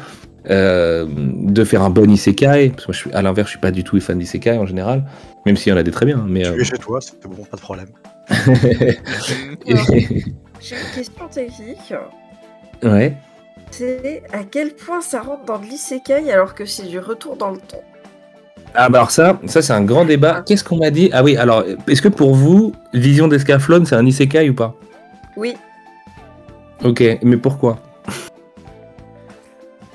Euh, 0.48 1.04
de 1.08 1.64
faire 1.64 1.82
un 1.82 1.90
bon 1.90 2.08
isekai 2.10 2.70
parce 2.70 2.84
que 2.86 2.90
moi, 2.90 2.94
je 2.94 2.98
suis 2.98 3.12
à 3.12 3.20
l'inverse, 3.20 3.48
je 3.48 3.50
suis 3.50 3.60
pas 3.60 3.72
du 3.72 3.84
tout 3.84 4.00
fan 4.00 4.18
d'isekai 4.18 4.52
en 4.52 4.64
général, 4.64 5.04
même 5.44 5.56
s'il 5.56 5.70
y 5.70 5.74
en 5.74 5.76
a 5.78 5.82
des 5.82 5.90
très 5.90 6.06
bien. 6.06 6.24
Mais 6.26 6.42
Tu 6.44 6.48
euh, 6.50 6.60
es 6.60 6.64
chez 6.64 6.78
toi, 6.78 7.00
c'est 7.02 7.20
bon, 7.28 7.44
pas 7.50 7.56
de 7.56 7.60
problème. 7.60 7.88
J'ai 10.60 10.76
une 10.76 10.94
question 10.94 11.28
technique. 11.30 11.94
ouais. 12.82 13.16
C'est 13.70 14.22
à 14.32 14.44
quel 14.50 14.74
point 14.74 15.00
ça 15.00 15.20
rentre 15.20 15.44
dans 15.44 15.58
de 15.58 15.66
l'isekai 15.66 16.30
alors 16.32 16.54
que 16.54 16.64
c'est 16.64 16.86
du 16.86 16.98
retour 16.98 17.36
dans 17.36 17.50
le 17.50 17.58
temps? 17.58 17.82
Ah 18.74 18.88
bah 18.88 18.98
alors 18.98 19.10
ça, 19.10 19.38
ça 19.46 19.62
c'est 19.62 19.72
un 19.72 19.82
grand 19.82 20.04
débat. 20.04 20.42
Qu'est-ce 20.46 20.64
qu'on 20.64 20.76
m'a 20.76 20.90
dit? 20.90 21.10
Ah 21.12 21.22
oui, 21.22 21.36
alors 21.36 21.64
est-ce 21.86 22.02
que 22.02 22.08
pour 22.08 22.34
vous, 22.34 22.74
Vision 22.92 23.28
d'Escaflowne, 23.28 23.86
c'est 23.86 23.96
un 23.96 24.06
isekai 24.06 24.48
ou 24.50 24.54
pas? 24.54 24.74
Oui. 25.36 25.56
Ok, 26.84 27.02
mais 27.22 27.36
pourquoi? 27.36 27.78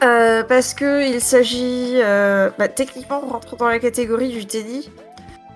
Euh, 0.03 0.43
parce 0.43 0.73
que 0.73 1.10
il 1.10 1.22
s'agit, 1.22 1.99
euh, 2.03 2.49
bah, 2.60 2.68
techniquement, 2.68 3.22
on 3.26 3.30
rentre 3.30 3.55
dans 3.55 3.69
la 3.69 3.80
catégorie 3.80 4.30
du 4.30 4.45
Teddy, 4.45 4.89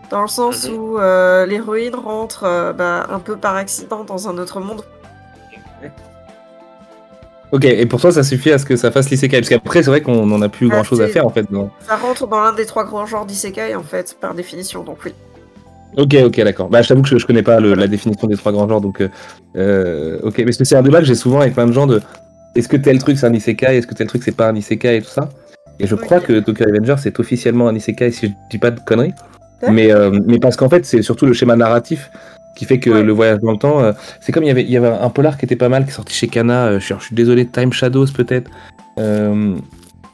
dans 0.09 0.21
le 0.21 0.27
sens 0.27 0.69
où 0.69 0.97
euh, 0.97 1.45
l'héroïne 1.45 1.95
rentre 1.95 2.43
euh, 2.45 2.73
bah, 2.73 3.07
un 3.09 3.19
peu 3.19 3.35
par 3.35 3.55
accident 3.55 4.03
dans 4.03 4.27
un 4.29 4.37
autre 4.37 4.59
monde. 4.59 4.83
Ok, 7.53 7.63
et 7.63 7.85
pour 7.85 8.01
toi 8.01 8.11
ça 8.11 8.23
suffit 8.23 8.51
à 8.51 8.57
ce 8.57 8.65
que 8.65 8.75
ça 8.75 8.91
fasse 8.91 9.09
l'isekai 9.09 9.37
Parce 9.37 9.47
qu'après 9.47 9.81
c'est 9.81 9.89
vrai 9.89 10.01
qu'on 10.01 10.25
n'en 10.25 10.41
a 10.41 10.49
plus 10.49 10.67
Ah, 10.69 10.75
grand 10.75 10.83
chose 10.83 10.99
à 11.01 11.07
faire 11.07 11.25
en 11.25 11.29
fait. 11.29 11.45
Ça 11.87 11.95
rentre 11.95 12.27
dans 12.27 12.41
l'un 12.41 12.51
des 12.53 12.65
trois 12.65 12.83
grands 12.83 13.05
genres 13.05 13.25
d'isekai, 13.25 13.73
en 13.75 13.83
fait, 13.83 14.17
par 14.19 14.33
définition, 14.33 14.83
donc 14.83 14.97
oui. 15.05 15.13
Ok, 15.95 16.13
ok, 16.25 16.41
d'accord. 16.43 16.67
Bah 16.69 16.81
je 16.81 16.89
t'avoue 16.89 17.01
que 17.03 17.07
je, 17.07 17.17
je 17.17 17.25
connais 17.25 17.43
pas 17.43 17.61
le- 17.61 17.73
la 17.73 17.87
définition 17.87 18.27
des 18.27 18.35
trois 18.35 18.51
grands 18.51 18.67
genres, 18.67 18.81
donc 18.81 19.01
euh, 19.55 20.19
ok. 20.23 20.39
Mais 20.45 20.51
c'est 20.51 20.75
un 20.75 20.81
débat 20.81 20.99
que 20.99 21.05
j'ai 21.05 21.15
souvent 21.15 21.39
avec 21.39 21.53
plein 21.53 21.65
de 21.67 21.71
gens 21.71 21.87
de 21.87 22.01
est-ce 22.55 22.67
que 22.67 22.75
tel 22.75 22.99
truc 22.99 23.17
c'est 23.17 23.25
un 23.27 23.33
isekai, 23.33 23.77
est-ce 23.77 23.87
que 23.87 23.93
tel 23.95 24.07
truc 24.07 24.23
c'est 24.23 24.35
pas 24.35 24.49
un 24.49 24.55
isekai 24.55 24.97
et 24.97 25.01
tout 25.01 25.07
ça. 25.09 25.29
Et 25.79 25.87
je 25.87 25.95
crois 25.95 26.19
que 26.19 26.39
Tokyo 26.39 26.65
Revengers 26.65 26.95
c'est 27.01 27.17
officiellement 27.19 27.69
un 27.69 27.75
isekai 27.75 28.11
si 28.11 28.27
je 28.27 28.31
dis 28.51 28.57
pas 28.57 28.71
de 28.71 28.79
conneries. 28.81 29.13
Mais, 29.71 29.91
euh, 29.91 30.11
mais 30.27 30.39
parce 30.39 30.55
qu'en 30.55 30.69
fait, 30.69 30.85
c'est 30.85 31.01
surtout 31.01 31.25
le 31.25 31.33
schéma 31.33 31.55
narratif 31.55 32.11
qui 32.55 32.65
fait 32.65 32.79
que 32.79 32.89
Ouais. 32.89 33.03
le 33.03 33.11
voyage 33.11 33.39
dans 33.39 33.51
le 33.51 33.57
temps, 33.57 33.79
euh, 33.81 33.91
c'est 34.19 34.31
comme 34.31 34.43
il 34.43 34.47
y 34.47 34.51
avait, 34.51 34.63
il 34.63 34.69
y 34.71 34.77
avait 34.77 34.87
un 34.87 35.09
polar 35.09 35.37
qui 35.37 35.45
était 35.45 35.55
pas 35.55 35.69
mal, 35.69 35.83
qui 35.85 35.91
est 35.91 35.93
sorti 35.93 36.13
chez 36.13 36.27
Kana. 36.27 36.65
euh, 36.67 36.79
je, 36.79 36.85
suis, 36.85 36.95
je 36.99 37.05
suis 37.05 37.15
désolé, 37.15 37.45
Time 37.45 37.71
Shadows 37.73 38.07
peut-être. 38.15 38.49
Euh, 38.99 39.55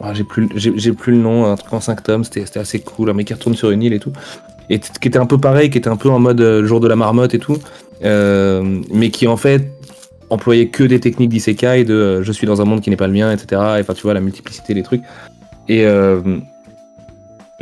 ah, 0.02 0.14
j'ai 0.14 0.24
plus, 0.26 0.50
j'ai 0.56 0.74
j'ai 0.76 0.92
plus 0.92 1.14
le 1.14 1.20
nom, 1.20 1.46
un 1.46 1.56
truc 1.56 1.72
en 1.74 1.80
5 1.80 2.04
tomes, 2.04 2.24
c'était 2.26 2.60
assez 2.60 2.80
cool, 2.80 3.10
un 3.10 3.14
mec 3.14 3.28
qui 3.28 3.34
retourne 3.34 3.56
sur 3.56 3.72
une 3.72 3.82
île 3.82 3.94
et 3.94 4.00
tout. 4.00 4.12
Et 4.70 4.80
qui 4.80 5.08
était 5.08 5.20
un 5.20 5.26
peu 5.26 5.38
pareil, 5.38 5.70
qui 5.70 5.78
était 5.78 5.90
un 5.90 5.96
peu 5.98 6.10
en 6.10 6.20
mode 6.20 6.64
jour 6.66 6.80
de 6.80 6.88
la 6.88 6.96
marmotte 6.96 7.34
et 7.34 7.40
tout, 7.40 7.58
mais 8.02 9.10
qui 9.12 9.28
en 9.28 9.38
fait 9.38 9.72
employait 10.30 10.68
que 10.68 10.84
des 10.84 11.00
techniques 11.00 11.30
d'isekai, 11.30 11.84
de 11.86 12.22
je 12.24 12.32
suis 12.32 12.48
dans 12.48 12.62
un 12.62 12.66
monde 12.66 12.82
qui 12.82 12.90
n'est 12.90 12.96
pas 12.98 13.08
le 13.08 13.14
mien, 13.14 13.32
etc. 13.32 13.62
Et 13.78 13.82
enfin, 13.82 13.94
tu 13.94 14.04
vois, 14.04 14.14
la 14.14 14.22
multiplicité 14.22 14.74
des 14.74 14.84
trucs. 14.84 15.04
Et, 15.70 15.86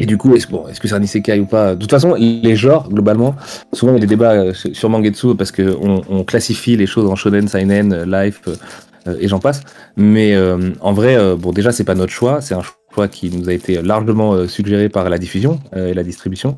et 0.02 0.06
du 0.06 0.18
coup, 0.18 0.36
est-ce 0.36 0.48
bon, 0.48 0.68
est-ce 0.68 0.80
que 0.82 0.88
c'est 0.88 0.96
un 0.96 1.04
isekai 1.04 1.40
ou 1.40 1.46
pas? 1.46 1.76
De 1.76 1.80
toute 1.82 1.92
façon, 1.92 2.16
les 2.16 2.56
genres, 2.56 2.90
globalement, 2.90 3.36
souvent 3.72 3.92
il 3.94 3.96
y 3.96 4.02
a 4.02 4.06
des 4.08 4.08
débats 4.16 4.34
euh, 4.34 4.54
sur 4.54 4.90
Mangetsu 4.90 5.36
parce 5.36 5.52
qu'on 5.52 6.02
on 6.10 6.24
classifie 6.24 6.76
les 6.76 6.88
choses 6.88 7.08
en 7.10 7.16
shonen, 7.16 7.48
seinen, 7.48 7.94
euh, 7.94 8.06
life 8.06 8.42
euh, 8.48 9.16
et 9.20 9.28
j'en 9.28 9.40
passe. 9.40 9.62
Mais 9.96 10.34
euh, 10.34 10.72
en 10.82 10.94
vrai, 10.94 11.16
euh, 11.16 11.36
bon, 11.36 11.52
déjà, 11.52 11.72
c'est 11.72 11.84
pas 11.84 11.96
notre 11.96 12.12
choix, 12.12 12.42
c'est 12.42 12.56
un 12.56 12.62
choix 12.94 13.08
qui 13.08 13.30
nous 13.36 13.48
a 13.50 13.54
été 13.54 13.82
largement 13.82 14.34
euh, 14.34 14.48
suggéré 14.48 14.90
par 14.90 15.10
la 15.10 15.18
diffusion 15.18 15.60
et 15.76 15.94
la 15.94 16.04
distribution, 16.04 16.58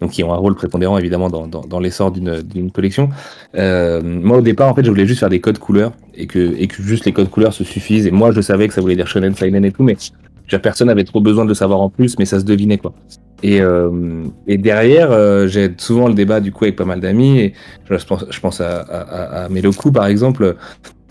donc 0.00 0.10
qui 0.12 0.22
ont 0.22 0.32
un 0.32 0.36
rôle 0.36 0.54
prépondérant 0.54 0.96
évidemment 0.96 1.28
dans, 1.28 1.46
dans, 1.48 1.62
dans 1.62 1.80
l'essor 1.80 2.12
d'une 2.12 2.70
collection. 2.70 3.08
Moi, 3.54 4.36
au 4.38 4.42
départ, 4.42 4.68
en 4.70 4.74
fait, 4.74 4.84
je 4.84 4.90
voulais 4.90 5.06
juste 5.06 5.20
faire 5.20 5.28
des 5.36 5.40
codes 5.40 5.58
couleurs 5.58 5.92
et 6.14 6.26
que, 6.26 6.54
et 6.56 6.66
que 6.68 6.80
juste 6.82 7.04
les 7.04 7.12
codes 7.12 7.30
couleurs 7.30 7.52
se 7.52 7.64
suffisent. 7.64 8.06
Et 8.06 8.12
moi, 8.12 8.30
je 8.30 8.40
savais 8.40 8.68
que 8.68 8.74
ça 8.74 8.80
voulait 8.80 8.96
dire 8.96 9.08
shonen, 9.08 9.34
seinen 9.34 9.64
et 9.64 9.72
tout, 9.72 9.82
mais 9.82 9.96
personne 10.62 10.88
n'avait 10.88 11.04
trop 11.04 11.20
besoin 11.20 11.44
de 11.44 11.48
le 11.48 11.54
savoir 11.54 11.80
en 11.80 11.88
plus, 11.88 12.18
mais 12.18 12.24
ça 12.24 12.40
se 12.40 12.44
devinait 12.44 12.78
quoi. 12.78 12.92
Et, 13.42 13.60
euh, 13.60 14.24
derrière, 14.46 15.10
euh, 15.10 15.48
j'ai 15.48 15.72
souvent 15.76 16.08
le 16.08 16.14
débat 16.14 16.40
du 16.40 16.52
coup 16.52 16.64
avec 16.64 16.76
pas 16.76 16.84
mal 16.84 17.00
d'amis. 17.00 17.40
Et 17.40 17.52
je 17.90 18.40
pense, 18.40 18.60
à, 18.60 18.80
à, 18.80 19.48
par 19.92 20.06
exemple, 20.06 20.56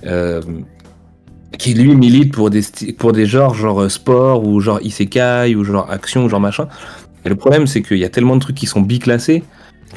euh, 0.06 0.41
qui 1.58 1.74
lui 1.74 1.95
milite 1.95 2.34
pour 2.34 2.49
des 2.49 2.62
pour 2.98 3.12
des 3.12 3.26
genres 3.26 3.53
genre 3.53 3.91
sport 3.91 4.48
ou 4.48 4.62
genre 4.62 4.80
isekai 4.82 5.56
ou 5.56 5.64
genre 5.64 5.91
action 5.91 6.26
ou 6.26 6.30
genre 6.30 6.40
machin. 6.40 6.68
Et 7.26 7.30
le 7.30 7.36
problème 7.36 7.68
c'est 7.68 7.82
qu'il 7.82 7.98
y 7.98 8.06
a 8.06 8.10
tellement 8.10 8.36
de 8.36 8.41
trucs 8.41 8.56
qui 8.56 8.66
sont 8.66 8.82
biclassés 8.82 9.44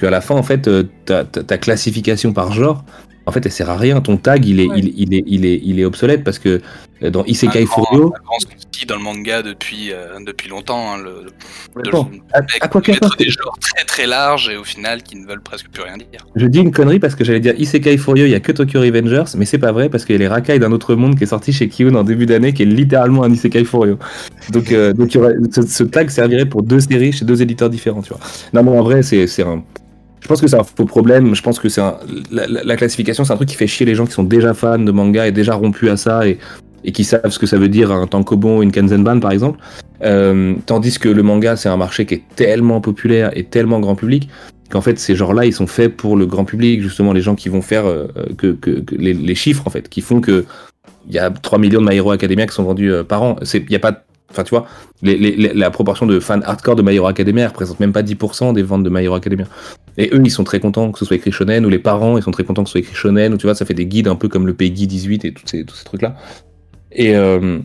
qu'à 0.01 0.11
la 0.11 0.21
fin 0.21 0.35
en 0.35 0.43
fait 0.43 0.69
ta 1.07 1.59
classification 1.59 2.33
par 2.33 2.53
genre 2.53 2.85
en 3.27 3.33
fait 3.33 3.45
elle 3.47 3.53
sert 3.53 3.71
à 3.71 3.77
rien. 3.77 4.01
Ton 4.01 4.17
tag 4.17 4.45
il 4.47 4.61
est 4.61 4.69
Ouais. 4.69 4.79
il, 4.79 4.93
il 4.97 5.15
est 5.15 5.25
il 5.27 5.45
est 5.47 5.61
il 5.65 5.81
est 5.81 5.85
obsolète 5.85 6.25
parce 6.25 6.39
que 6.39 6.61
euh, 7.03 7.11
dans 7.11 7.25
Isekai 7.25 7.65
grand- 7.65 7.85
Furio 7.85 8.15
dans 8.87 8.97
le 8.97 9.03
manga 9.03 9.41
depuis, 9.41 9.93
euh, 9.93 10.19
depuis 10.27 10.51
longtemps. 10.51 10.93
hein, 10.93 10.99
le, 10.99 11.25
de, 11.83 11.89
Attends, 11.89 12.11
à- 12.35 12.41
à 12.61 12.69
quoi 12.69 12.83
mettre 12.87 13.17
des 13.17 13.31
genres 13.31 13.57
très 13.59 13.85
très 13.87 14.07
larges 14.07 14.51
et 14.51 14.59
au 14.59 14.65
final 14.65 15.03
qui 15.03 15.17
ne 15.17 15.27
veulent 15.27 15.41
presque 15.41 15.69
plus 15.71 15.83
rien 15.83 15.97
dire. 15.97 16.27
Je 16.37 16.45
dis 16.47 16.59
une 16.59 16.71
connerie 16.71 16.99
parce 16.99 17.15
que 17.15 17.25
j'allais 17.25 17.41
dire 17.41 17.55
Isekai 17.59 17.97
Furio, 17.97 18.27
il 18.27 18.31
y 18.31 18.35
a 18.35 18.41
que 18.41 18.53
Tokyo 18.53 18.81
Revengers, 18.81 19.25
mais 19.39 19.47
c'est 19.47 19.57
pas 19.59 19.73
vrai 19.73 19.89
parce 19.89 20.05
qu'il 20.05 20.15
y 20.15 20.17
a 20.17 20.19
les 20.19 20.29
racailles 20.29 20.59
d'un 20.59 20.73
autre 20.73 20.95
monde 20.97 21.17
qui 21.17 21.25
est 21.25 21.29
sorti 21.29 21.51
chez 21.55 21.69
Kiyun 21.69 21.95
en 21.95 22.05
début 22.05 22.27
d'année 22.27 22.53
qui 22.53 22.63
est 22.63 22.67
littéralement 22.67 23.23
un 23.23 23.33
Isekai 23.33 23.65
Furio. 23.65 23.99
Donc, 24.53 24.71
euh, 24.71 24.93
donc 24.93 25.15
il 25.15 25.19
y 25.19 25.21
aurait- 25.21 25.37
ce, 25.51 25.63
ce 25.63 25.85
tag 25.85 26.11
servirait 26.11 26.45
pour 26.47 26.63
deux 26.63 26.81
séries 26.81 27.13
chez 27.13 27.25
deux 27.25 27.41
éditeurs 27.41 27.71
différents, 27.71 28.03
tu 28.03 28.11
vois. 28.11 28.21
Non, 28.53 28.63
mais 28.65 28.77
en 28.79 28.83
vrai, 28.83 29.03
c'est 29.03 29.27
c'est 29.27 29.45
un. 29.45 29.63
Je 30.25 30.29
pense 30.29 30.41
que 30.41 30.49
c'est 30.49 30.57
un 30.59 30.65
faux 30.65 30.87
problème. 30.87 31.35
Je 31.35 31.43
pense 31.43 31.61
que 31.61 31.69
c'est 31.69 31.81
un... 31.83 31.97
la, 32.33 32.47
la- 32.49 32.65
la 32.65 32.77
classification, 32.77 33.25
c'est 33.25 33.33
un 33.33 33.37
truc 33.37 33.49
qui 33.51 33.57
fait 33.57 33.67
chier 33.67 33.85
les 33.87 33.95
gens 33.95 34.07
qui 34.07 34.13
sont 34.13 34.25
déjà 34.25 34.55
fans 34.55 34.79
de 34.79 34.91
manga 34.91 35.27
et 35.29 35.33
déjà 35.33 35.55
rompus 35.55 35.91
à 35.91 35.97
ça 35.99 36.27
et, 36.27 36.39
et 36.83 36.93
qui 36.93 37.05
savent 37.05 37.29
ce 37.31 37.39
que 37.39 37.47
ça 37.47 37.59
veut 37.59 37.69
dire 37.69 37.93
un 37.93 38.07
tankobon 38.07 38.59
ou 38.59 38.63
une 38.63 38.73
kanzenban 38.73 39.21
par 39.21 39.31
exemple. 39.33 39.61
Euh, 40.03 40.55
tandis 40.67 40.99
que 40.99 41.09
le 41.09 41.23
manga, 41.23 41.57
c'est 41.57 41.69
un 41.69 41.77
marché 41.77 42.07
qui 42.07 42.15
est 42.15 42.23
tellement 42.37 42.81
populaire 42.81 43.31
et 43.37 43.45
tellement 43.45 43.81
grand 43.81 43.95
public 43.97 44.29
qu'en 44.71 44.81
fait 44.81 44.99
ces 44.99 45.15
genres-là 45.15 45.45
ils 45.45 45.53
sont 45.53 45.67
faits 45.67 45.95
pour 45.95 46.17
le 46.17 46.25
grand 46.27 46.45
public 46.47 46.81
justement 46.83 47.13
les 47.13 47.21
gens 47.21 47.35
qui 47.35 47.51
vont 47.51 47.61
faire 47.63 47.85
euh, 47.87 48.07
que, 48.39 48.53
que, 48.53 48.81
que 48.81 48.95
les, 48.95 49.13
les 49.13 49.35
chiffres 49.35 49.63
en 49.67 49.71
fait 49.71 49.89
qui 49.91 50.01
font 50.01 50.21
que 50.23 50.47
il 51.07 51.15
y 51.15 51.19
a 51.19 51.31
3 51.31 51.59
millions 51.59 51.83
de 51.83 51.87
My 51.87 51.97
Hero 51.97 52.11
Academia 52.13 52.47
qui 52.47 52.55
sont 52.55 52.65
vendus 52.65 52.91
euh, 52.91 53.05
par 53.05 53.23
an 53.23 53.37
il 53.53 53.71
y 53.71 53.77
a 53.77 53.79
pas 53.79 54.03
enfin 54.35 54.45
tu 54.45 54.51
vois 54.51 54.67
les, 55.03 55.17
les- 55.17 55.37
les- 55.37 55.55
la 55.55 55.71
proportion 55.71 56.07
de 56.07 56.21
fans 56.21 56.41
hardcore 56.43 56.77
de 56.77 56.83
My 56.83 56.95
Hero 56.97 57.07
Academia 57.07 57.45
elle 57.45 57.49
représente 57.49 57.81
même 57.81 57.93
pas 57.93 58.03
10% 58.03 58.53
des 58.53 58.63
ventes 58.63 58.83
de 58.83 58.91
My 58.91 59.05
Hero 59.05 59.15
Academia 59.15 59.47
et 59.97 60.11
eux 60.13 60.21
ils 60.25 60.31
sont 60.31 60.45
très 60.45 60.61
contents 60.61 60.91
que 60.93 60.99
ce 60.99 61.05
soit 61.05 61.17
écrit 61.17 61.33
shonen 61.33 61.65
ou 61.65 61.69
les 61.69 61.79
parents 61.79 62.17
ils 62.19 62.23
sont 62.23 62.31
très 62.33 62.45
contents 62.45 62.63
que 62.65 62.69
ce 62.69 62.73
soit 62.73 62.81
écrit 62.81 62.95
shonen 62.97 63.33
ou 63.35 63.37
tu 63.37 63.47
vois 63.47 63.55
ça 63.55 63.65
fait 63.65 63.75
des 63.75 63.87
guides 63.87 64.09
un 64.09 64.17
peu 64.17 64.29
comme 64.29 64.47
le 64.47 64.55
Peggy 64.55 64.87
18 64.87 65.25
et 65.25 65.33
tous 65.33 65.45
ces, 65.47 65.65
tous 65.65 65.77
ces 65.77 65.85
trucs 65.85 66.03
là 66.03 66.17
et 66.93 67.15
euh, 67.17 67.59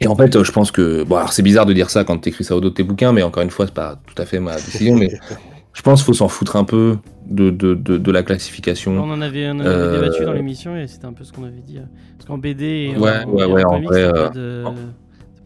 et 0.00 0.08
en 0.08 0.14
fait, 0.14 0.36
euh, 0.36 0.44
je 0.44 0.52
pense 0.52 0.70
que 0.70 1.04
bon, 1.04 1.16
alors 1.16 1.32
c'est 1.32 1.42
bizarre 1.42 1.64
de 1.64 1.72
dire 1.72 1.88
ça 1.88 2.04
quand 2.04 2.18
t'écris 2.18 2.44
ça 2.44 2.54
au 2.54 2.60
dos 2.60 2.68
de 2.68 2.74
tes 2.74 2.82
bouquins, 2.82 3.12
mais 3.14 3.22
encore 3.22 3.42
une 3.42 3.48
fois, 3.50 3.64
c'est 3.64 3.72
pas 3.74 3.98
tout 4.06 4.20
à 4.20 4.26
fait 4.26 4.40
ma 4.40 4.54
décision, 4.56 4.94
mais 4.94 5.08
je 5.72 5.80
pense 5.80 6.00
qu'il 6.00 6.06
faut 6.06 6.12
s'en 6.12 6.28
foutre 6.28 6.56
un 6.56 6.64
peu 6.64 6.98
de, 7.26 7.48
de, 7.48 7.72
de, 7.74 7.96
de 7.96 8.12
la 8.12 8.22
classification. 8.22 8.92
On 8.92 9.10
en 9.10 9.22
avait, 9.22 9.48
on 9.48 9.58
avait 9.58 9.68
Euh, 9.70 10.00
débattu 10.02 10.24
dans 10.26 10.34
l'émission 10.34 10.76
et 10.76 10.86
c'était 10.86 11.06
un 11.06 11.14
peu 11.14 11.24
ce 11.24 11.32
qu'on 11.32 11.44
avait 11.44 11.62
dit. 11.66 11.78
euh, 11.78 11.82
Parce 12.18 12.28
qu'en 12.28 12.36
BD 12.36 12.64
et 12.94 12.96
Ouais, 12.98 13.24
en, 13.24 13.30
ouais, 13.30 13.48
et 13.48 13.52
ouais, 13.52 13.64
en 13.64 13.70
comics, 13.70 13.88
vrai, 13.88 14.02
t'as 14.12 14.38
euh, 14.38 14.64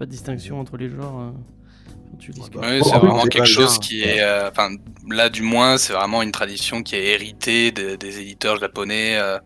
pas 0.01 0.07
de, 0.07 0.11
distinction 0.11 0.59
entre 0.59 0.77
les 0.79 0.89
genres. 0.89 1.21
euh, 1.21 1.31
quand 2.11 2.17
tu 2.19 2.33
Ouais, 2.33 2.81
c'est 2.83 2.99
vraiment 2.99 3.25
quelque 3.25 3.45
chose 3.45 3.79
qui 3.79 4.03
est, 4.03 4.21
euh, 4.23 4.49
enfin, 4.51 4.71
là 5.09 5.29
du 5.29 5.43
moins, 5.43 5.77
c'est 5.79 5.93
vraiment 5.93 6.23
une 6.23 6.33
tradition 6.33 6.83
qui 6.83 6.97
est 6.97 7.05
héritée 7.09 7.71
de- 7.71 7.95
des 7.97 8.19
éditeurs 8.21 8.59
japonais 8.59 9.17
euh, 9.19 9.39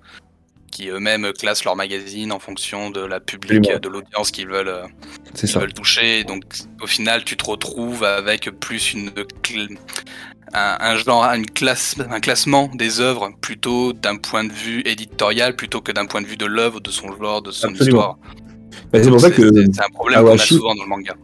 qui 0.70 0.89
eux-mêmes 0.89 1.32
classent 1.32 1.64
leurs 1.64 1.76
magazines 1.76 2.32
en 2.32 2.39
fonction 2.39 2.90
de 2.90 3.01
la 3.01 3.20
public, 3.20 3.62
de 3.62 3.89
l'audience 3.89 4.31
qu'ils 4.31 4.48
veulent, 4.48 4.68
euh, 4.68 4.86
ça. 5.35 5.59
veulent 5.59 5.72
toucher. 5.74 6.24
Donc, 6.24 6.43
au 6.81 6.86
final, 6.86 7.24
tu 7.24 7.36
te 7.36 7.44
retrouves 7.44 8.02
avec 8.05 8.48
plus 8.60 8.93
une 8.94 9.10
cl- 9.10 9.76
un, 10.52 10.76
un 10.81 10.97
genre, 10.97 11.24
une 11.24 11.47
classe, 11.47 11.97
un 12.10 12.20
classement 12.20 12.68
des 12.74 13.01
œuvres 13.01 13.31
plutôt 13.40 13.93
d'un 13.93 14.16
point 14.16 14.44
de 14.44 14.52
vue 14.52 14.82
éditorial 14.85 15.56
plutôt 15.56 15.81
que 15.81 15.90
d'un 15.93 16.06
point 16.06 16.22
de 16.22 16.26
vue 16.26 16.36
de 16.36 16.47
l'œuvre, 16.47 16.81
de 16.81 16.90
son 16.90 17.09
genre, 17.16 17.43
de 17.43 17.51
son 17.51 17.68
Absolument. 17.68 18.16
histoire. 18.16 18.18
Bah, 18.92 18.98
c'est 19.02 19.10
pour 19.10 19.20
ça 19.20 19.30
que 19.30 19.42
c'est 19.52 19.80
un 19.80 19.92
problème 19.92 20.20
qu'on 20.20 20.26
a 20.28 20.34
Awashi- 20.34 20.55
souvent 20.55 20.74
dans 20.74 20.82
le 20.84 20.88
manga. 20.88 21.14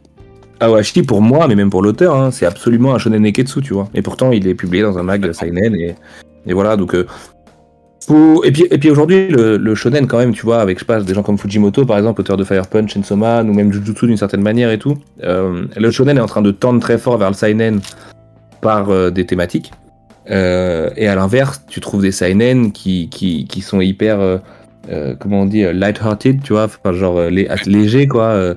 Awashi, 0.60 1.02
pour 1.02 1.22
moi, 1.22 1.48
mais 1.48 1.54
même 1.54 1.70
pour 1.70 1.82
l'auteur, 1.82 2.14
hein, 2.16 2.30
c'est 2.30 2.46
absolument 2.46 2.94
un 2.94 2.98
shonen 2.98 3.22
neketsu, 3.22 3.62
tu 3.62 3.72
vois. 3.74 3.88
Et 3.94 4.02
pourtant, 4.02 4.30
il 4.32 4.46
est 4.46 4.54
publié 4.54 4.82
dans 4.82 4.98
un 4.98 5.02
mag 5.02 5.32
seinen 5.32 5.74
et, 5.74 5.94
et 6.46 6.52
voilà, 6.52 6.76
donc. 6.76 6.94
euh. 6.94 7.06
Et 8.44 8.50
puis, 8.50 8.66
et 8.70 8.78
puis 8.78 8.90
aujourd'hui, 8.90 9.28
le, 9.28 9.56
le 9.56 9.74
shonen, 9.76 10.06
quand 10.08 10.18
même, 10.18 10.32
tu 10.32 10.42
vois, 10.42 10.60
avec 10.60 10.78
je 10.78 10.80
sais 10.80 10.86
pas, 10.86 11.00
des 11.00 11.14
gens 11.14 11.22
comme 11.22 11.38
Fujimoto, 11.38 11.84
par 11.84 11.96
exemple, 11.96 12.22
auteur 12.22 12.36
de 12.36 12.42
Fire 12.44 12.66
Punch, 12.66 12.92
Chainsaw 12.94 13.14
Man, 13.14 13.48
ou 13.48 13.52
même 13.54 13.72
Jujutsu 13.72 14.06
d'une 14.06 14.16
certaine 14.16 14.42
manière 14.42 14.70
et 14.72 14.78
tout, 14.78 14.96
euh, 15.22 15.66
le 15.76 15.90
shonen 15.92 16.16
est 16.16 16.20
en 16.20 16.26
train 16.26 16.42
de 16.42 16.50
tendre 16.50 16.80
très 16.80 16.98
fort 16.98 17.18
vers 17.18 17.28
le 17.28 17.34
seinen 17.36 17.80
par 18.62 18.90
euh, 18.90 19.10
des 19.10 19.26
thématiques. 19.26 19.70
Euh, 20.30 20.90
et 20.96 21.06
à 21.08 21.14
l'inverse, 21.14 21.62
tu 21.68 21.80
trouves 21.80 22.02
des 22.02 22.10
seinen 22.10 22.72
qui, 22.72 23.08
qui, 23.10 23.44
qui 23.46 23.60
sont 23.60 23.80
hyper, 23.80 24.18
euh, 24.90 25.14
comment 25.18 25.42
on 25.42 25.46
dit, 25.46 25.64
euh, 25.64 25.72
light-hearted, 25.72 26.42
tu 26.42 26.52
vois, 26.52 26.64
enfin, 26.64 26.92
genre 26.92 27.18
euh, 27.18 27.30
lé- 27.30 27.48
léger, 27.66 28.06
quoi, 28.06 28.24
euh, 28.24 28.54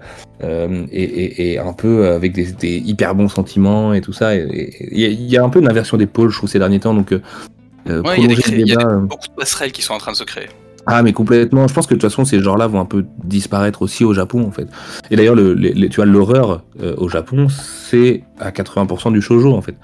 et, 0.92 1.04
et, 1.04 1.52
et 1.54 1.60
un 1.60 1.74
peu 1.74 2.08
avec 2.08 2.34
des, 2.34 2.52
des 2.52 2.78
hyper 2.78 3.16
bons 3.16 3.30
sentiments 3.30 3.94
et 3.94 4.02
tout 4.02 4.14
ça. 4.14 4.36
Il 4.36 4.72
y, 4.92 5.38
a- 5.38 5.44
un 5.44 5.50
peu 5.50 5.60
une 5.60 5.70
inversion 5.70 5.98
des 5.98 6.08
pôles, 6.08 6.30
je 6.30 6.38
trouve, 6.38 6.50
ces 6.50 6.60
derniers 6.60 6.80
temps, 6.80 6.94
donc 6.94 7.12
euh, 7.14 7.20
Ouais, 7.88 8.16
il 8.18 8.32
y 8.66 8.72
a 8.72 8.82
y 8.82 8.96
Beaucoup 9.08 9.28
de 9.28 9.34
passerelles 9.38 9.72
qui 9.72 9.82
sont 9.82 9.94
en 9.94 9.98
train 9.98 10.12
de 10.14 10.18
se 10.18 10.24
créer. 10.24 10.48
ah 10.86 11.04
mais 11.04 11.12
complètement. 11.14 11.68
Je 11.68 11.74
pense 11.74 11.86
que 11.86 11.94
de 11.94 12.00
toute 12.00 12.10
façon 12.10 12.24
ces 12.26 12.40
genres-là 12.40 12.68
vont 12.68 12.80
un 12.80 12.86
peu 12.86 13.06
disparaître 13.26 13.82
aussi 13.82 14.06
au 14.06 14.14
Japon 14.14 14.46
en 14.48 14.52
fait. 14.52 14.68
Et 15.12 15.16
d'ailleurs 15.18 15.36
le, 15.36 15.54
les- 15.54 15.74
les- 15.74 15.90
tu 15.90 15.98
vois 15.98 16.06
l'horreur 16.06 16.64
euh, 16.82 16.94
au 16.98 17.10
Japon 17.10 17.48
c'est 17.50 18.24
à 18.40 18.52
80% 18.52 19.12
du 19.12 19.22
shoujo 19.22 19.54
en 19.54 19.62
fait. 19.62 19.76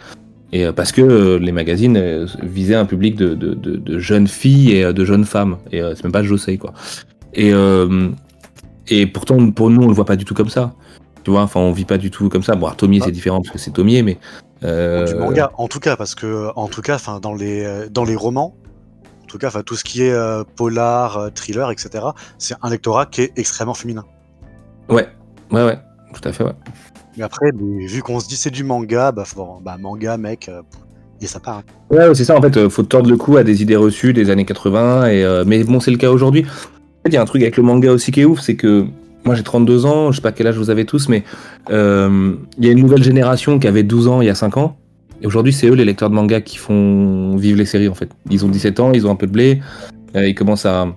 Et 0.51 0.65
euh, 0.65 0.71
parce 0.73 0.91
que 0.91 1.01
euh, 1.01 1.37
les 1.39 1.51
magazines 1.51 1.97
euh, 1.97 2.25
visaient 2.41 2.75
un 2.75 2.85
public 2.85 3.15
de, 3.15 3.35
de, 3.35 3.53
de, 3.53 3.75
de 3.77 3.99
jeunes 3.99 4.27
filles 4.27 4.71
et 4.77 4.93
de 4.93 5.05
jeunes 5.05 5.25
femmes. 5.25 5.57
Et 5.71 5.81
c'est 5.81 6.03
même 6.03 6.11
pas 6.11 6.23
josei 6.23 6.57
quoi. 6.57 6.73
Et 7.33 7.51
et 8.91 9.05
pourtant 9.05 9.51
pour 9.51 9.69
nous 9.69 9.83
on 9.83 9.87
le 9.87 9.93
voit 9.93 10.05
pas 10.05 10.15
du 10.15 10.25
tout 10.25 10.33
comme 10.33 10.49
ça. 10.49 10.73
Tu 11.23 11.31
vois, 11.31 11.41
enfin, 11.41 11.59
on 11.59 11.73
vit 11.73 11.85
pas 11.85 11.97
du 11.97 12.09
tout 12.11 12.29
comme 12.29 12.43
ça. 12.43 12.55
Bon, 12.55 12.65
alors, 12.67 12.77
Tomier, 12.77 12.99
Ah. 13.01 13.05
c'est 13.05 13.11
différent 13.11 13.41
parce 13.41 13.51
que 13.51 13.59
c'est 13.59 13.71
Tomier, 13.71 14.03
mais. 14.03 14.17
euh, 14.63 15.05
Du 15.05 15.15
manga, 15.15 15.51
en 15.57 15.67
tout 15.67 15.81
cas, 15.81 15.97
parce 15.97 16.15
que, 16.15 16.47
en 16.55 16.67
tout 16.69 16.81
cas, 16.81 16.95
enfin, 16.95 17.19
dans 17.19 17.35
les, 17.35 17.87
dans 17.91 18.05
les 18.05 18.15
romans, 18.15 18.55
en 19.23 19.27
tout 19.27 19.37
cas, 19.37 19.47
enfin, 19.49 19.61
tout 19.61 19.75
ce 19.75 19.83
qui 19.83 20.01
est 20.03 20.13
euh, 20.13 20.45
polar, 20.55 21.29
thriller, 21.35 21.69
etc., 21.71 22.05
c'est 22.37 22.55
un 22.61 22.69
lectorat 22.69 23.05
qui 23.05 23.23
est 23.23 23.33
extrêmement 23.35 23.73
féminin. 23.73 24.05
Ouais, 24.87 25.09
ouais, 25.51 25.65
ouais, 25.65 25.77
tout 26.13 26.27
à 26.27 26.31
fait, 26.31 26.45
ouais. 26.45 26.55
Mais 27.19 27.25
après, 27.25 27.51
vu 27.53 28.01
qu'on 28.01 28.21
se 28.21 28.29
dit 28.29 28.37
c'est 28.37 28.49
du 28.49 28.63
manga, 28.63 29.11
bah, 29.11 29.25
bah 29.61 29.77
manga, 29.77 30.15
mec, 30.15 30.47
euh, 30.47 30.61
et 31.21 31.27
ça 31.27 31.41
part. 31.41 31.63
Ouais, 31.91 32.15
c'est 32.15 32.23
ça, 32.23 32.37
en 32.37 32.41
fait, 32.41 32.55
euh, 32.55 32.69
faut 32.69 32.83
tordre 32.83 33.09
le 33.09 33.17
cou 33.17 33.35
à 33.35 33.43
des 33.43 33.61
idées 33.61 33.75
reçues 33.75 34.13
des 34.13 34.29
années 34.29 34.45
80, 34.45 35.07
et, 35.07 35.25
euh, 35.25 35.43
mais 35.45 35.61
bon, 35.65 35.81
c'est 35.81 35.91
le 35.91 35.97
cas 35.97 36.11
aujourd'hui. 36.11 36.45
En 36.45 37.03
fait, 37.03 37.09
il 37.09 37.13
y 37.15 37.17
a 37.17 37.21
un 37.21 37.25
truc 37.25 37.41
avec 37.41 37.57
le 37.57 37.63
manga 37.63 37.91
aussi 37.91 38.13
qui 38.13 38.21
est 38.21 38.25
ouf, 38.25 38.39
c'est 38.39 38.55
que 38.55 38.85
moi 39.25 39.35
j'ai 39.35 39.43
32 39.43 39.85
ans, 39.85 40.13
je 40.13 40.15
sais 40.15 40.21
pas 40.21 40.31
quel 40.31 40.47
âge 40.47 40.55
vous 40.55 40.69
avez 40.69 40.85
tous, 40.85 41.09
mais 41.09 41.25
il 41.69 41.73
y 41.73 42.69
a 42.69 42.71
une 42.71 42.79
nouvelle 42.79 43.03
génération 43.03 43.59
qui 43.59 43.67
avait 43.67 43.83
12 43.83 44.07
ans 44.07 44.21
il 44.21 44.27
y 44.27 44.29
a 44.29 44.35
5 44.35 44.55
ans, 44.55 44.77
et 45.21 45.27
aujourd'hui 45.27 45.51
c'est 45.51 45.67
eux 45.67 45.75
les 45.75 45.83
lecteurs 45.83 46.09
de 46.09 46.15
manga 46.15 46.39
qui 46.39 46.55
font 46.55 47.35
vivre 47.35 47.57
les 47.57 47.65
séries 47.65 47.89
en 47.89 47.95
fait. 47.95 48.09
Ils 48.29 48.45
ont 48.45 48.49
17 48.49 48.79
ans, 48.79 48.93
ils 48.93 49.05
ont 49.05 49.11
un 49.11 49.17
peu 49.17 49.27
de 49.27 49.33
blé, 49.33 49.59
ils 50.15 50.35
commencent 50.35 50.65
à 50.65 50.87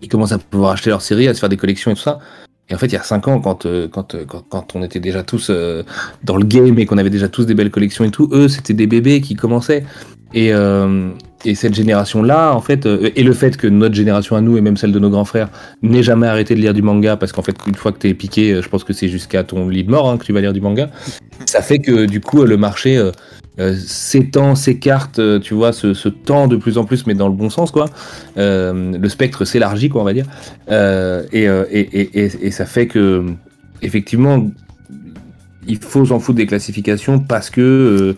ils 0.00 0.08
commencent 0.08 0.32
à 0.32 0.38
pouvoir 0.38 0.72
acheter 0.72 0.88
leurs 0.88 1.02
séries, 1.02 1.28
à 1.28 1.34
se 1.34 1.40
faire 1.40 1.50
des 1.50 1.58
collections 1.58 1.90
et 1.90 1.94
tout 1.94 2.00
ça. 2.00 2.20
Et 2.68 2.74
en 2.74 2.78
fait, 2.78 2.86
il 2.86 2.94
y 2.94 2.96
a 2.96 3.02
5 3.02 3.28
ans, 3.28 3.40
quand, 3.40 3.64
euh, 3.64 3.86
quand, 3.88 4.14
euh, 4.14 4.24
quand, 4.26 4.44
quand 4.48 4.74
on 4.74 4.82
était 4.82 4.98
déjà 4.98 5.22
tous 5.22 5.48
euh, 5.50 5.84
dans 6.24 6.36
le 6.36 6.44
game 6.44 6.78
et 6.78 6.86
qu'on 6.86 6.98
avait 6.98 7.10
déjà 7.10 7.28
tous 7.28 7.46
des 7.46 7.54
belles 7.54 7.70
collections 7.70 8.04
et 8.04 8.10
tout, 8.10 8.28
eux, 8.32 8.48
c'était 8.48 8.74
des 8.74 8.88
bébés 8.88 9.20
qui 9.20 9.36
commençaient. 9.36 9.84
Et, 10.34 10.52
euh, 10.52 11.10
et 11.44 11.54
cette 11.54 11.74
génération-là, 11.74 12.52
en 12.52 12.60
fait, 12.60 12.86
euh, 12.86 13.10
et 13.14 13.22
le 13.22 13.32
fait 13.32 13.56
que 13.56 13.68
notre 13.68 13.94
génération 13.94 14.34
à 14.34 14.40
nous, 14.40 14.58
et 14.58 14.60
même 14.60 14.76
celle 14.76 14.90
de 14.90 14.98
nos 14.98 15.10
grands 15.10 15.24
frères, 15.24 15.48
n'ait 15.82 16.02
jamais 16.02 16.26
arrêté 16.26 16.56
de 16.56 16.60
lire 16.60 16.74
du 16.74 16.82
manga, 16.82 17.16
parce 17.16 17.30
qu'en 17.30 17.42
fait, 17.42 17.56
une 17.68 17.76
fois 17.76 17.92
que 17.92 17.98
t'es 17.98 18.12
piqué, 18.14 18.60
je 18.60 18.68
pense 18.68 18.82
que 18.82 18.92
c'est 18.92 19.08
jusqu'à 19.08 19.44
ton 19.44 19.68
lit 19.68 19.84
de 19.84 19.90
mort 19.90 20.10
hein, 20.10 20.18
que 20.18 20.24
tu 20.24 20.32
vas 20.32 20.40
lire 20.40 20.52
du 20.52 20.60
manga, 20.60 20.90
ça 21.44 21.62
fait 21.62 21.78
que 21.78 22.06
du 22.06 22.20
coup, 22.20 22.42
le 22.42 22.56
marché 22.56 23.00
euh, 23.58 23.74
s'étend, 23.74 24.54
s'écarte, 24.54 25.18
euh, 25.18 25.38
tu 25.38 25.54
vois, 25.54 25.72
se, 25.72 26.08
tend 26.08 26.46
de 26.46 26.56
plus 26.56 26.76
en 26.76 26.84
plus, 26.84 27.06
mais 27.06 27.14
dans 27.14 27.28
le 27.28 27.34
bon 27.34 27.48
sens, 27.48 27.70
quoi. 27.70 27.86
Euh, 28.36 28.98
le 28.98 29.08
spectre 29.08 29.46
s'élargit, 29.46 29.88
quoi, 29.88 30.02
on 30.02 30.04
va 30.04 30.12
dire. 30.12 30.26
Et, 31.32 32.50
ça 32.50 32.66
fait 32.66 32.86
que, 32.86 33.24
effectivement, 33.80 34.46
il 35.66 35.78
faut 35.78 36.04
s'en 36.04 36.20
foutre 36.20 36.36
des 36.36 36.46
classifications 36.46 37.18
parce 37.18 37.50
que 37.50 38.14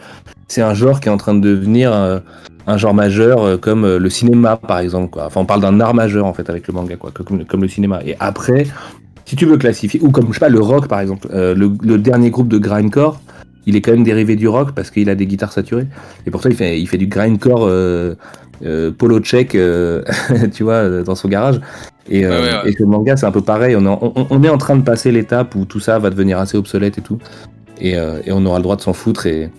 c'est 0.48 0.62
un 0.62 0.74
genre 0.74 1.01
qui 1.01 1.09
est 1.09 1.12
en 1.12 1.16
train 1.16 1.35
de 1.35 1.40
devenir 1.40 1.93
un 1.93 2.77
genre 2.77 2.93
majeur 2.93 3.59
comme 3.60 3.97
le 3.97 4.10
cinéma 4.10 4.56
par 4.56 4.81
exemple 4.81 5.09
quoi. 5.09 5.27
Enfin 5.27 5.40
on 5.40 5.47
parle 5.47 5.62
d'un 5.62 5.81
art 5.81 5.94
majeur 5.94 6.27
en 6.27 6.35
fait 6.35 6.51
avec 6.51 6.69
le 6.69 6.74
manga 6.74 6.97
quoi, 6.97 7.10
comme, 7.10 7.62
le 7.62 7.69
cinéma. 7.69 8.01
Et 8.05 8.16
après, 8.20 8.66
si 9.24 9.35
tu 9.35 9.47
veux 9.47 9.56
classifier 9.56 9.98
ou 10.02 10.10
comme 10.10 10.28
je 10.28 10.35
sais 10.35 10.40
pas 10.40 10.51
le 10.51 10.60
rock 10.60 10.89
par 10.89 11.01
exemple, 11.01 11.27
le, 11.32 11.73
le 11.82 11.98
dernier 11.98 12.28
groupe 12.28 12.48
de 12.48 12.59
grindcore, 12.59 13.19
il 13.69 13.77
est 13.77 13.81
quand 13.81 13.93
même 13.93 14.03
dérivé 14.03 14.35
du 14.35 14.49
rock 14.49 14.73
parce 14.74 14.90
qu'il 14.90 15.09
a 15.11 15.15
des 15.15 15.27
guitares 15.27 15.53
saturées. 15.53 15.86
Et 16.27 16.31
pourtant 16.31 16.49
il 16.49 16.57
fait 16.57 16.81
il 16.81 16.86
fait 16.89 16.99
du 16.99 17.07
grindcore 17.07 17.66
euh, 17.66 18.15
euh, 18.65 18.90
polo 18.90 19.20
tchèque, 19.20 19.55
euh, 19.55 20.03
tu 20.53 20.65
vois, 20.65 21.03
dans 21.03 21.15
son 21.15 21.28
garage. 21.28 21.61
Et, 22.11 22.27
Ouais, 22.27 22.32
ouais, 22.32 22.40
ouais. 22.40 22.70
et 22.70 22.74
que 22.74 22.82
le 22.82 22.89
manga, 22.89 23.16
c'est 23.16 23.27
un 23.27 23.31
peu 23.31 23.43
pareil. 23.43 23.77
On 23.77 23.85
est, 23.85 23.89
en, 23.89 24.12
on, 24.16 24.27
on 24.31 24.43
est 24.43 24.49
en 24.49 24.59
train 24.59 24.77
de 24.77 24.82
passer 24.82 25.12
l'étape 25.12 25.55
où 25.55 25.66
tout 25.66 25.78
ça 25.78 25.99
va 25.99 26.09
devenir 26.11 26.39
assez 26.39 26.57
obsolète 26.57 26.97
et 26.99 27.03
tout. 27.03 27.19
Et, 27.81 27.93
et 27.93 28.32
on 28.32 28.45
aura 28.47 28.59
le 28.59 28.62
droit 28.62 28.74
de 28.77 28.81
s'en 28.81 28.95
foutre. 28.95 29.27
Et, 29.27 29.51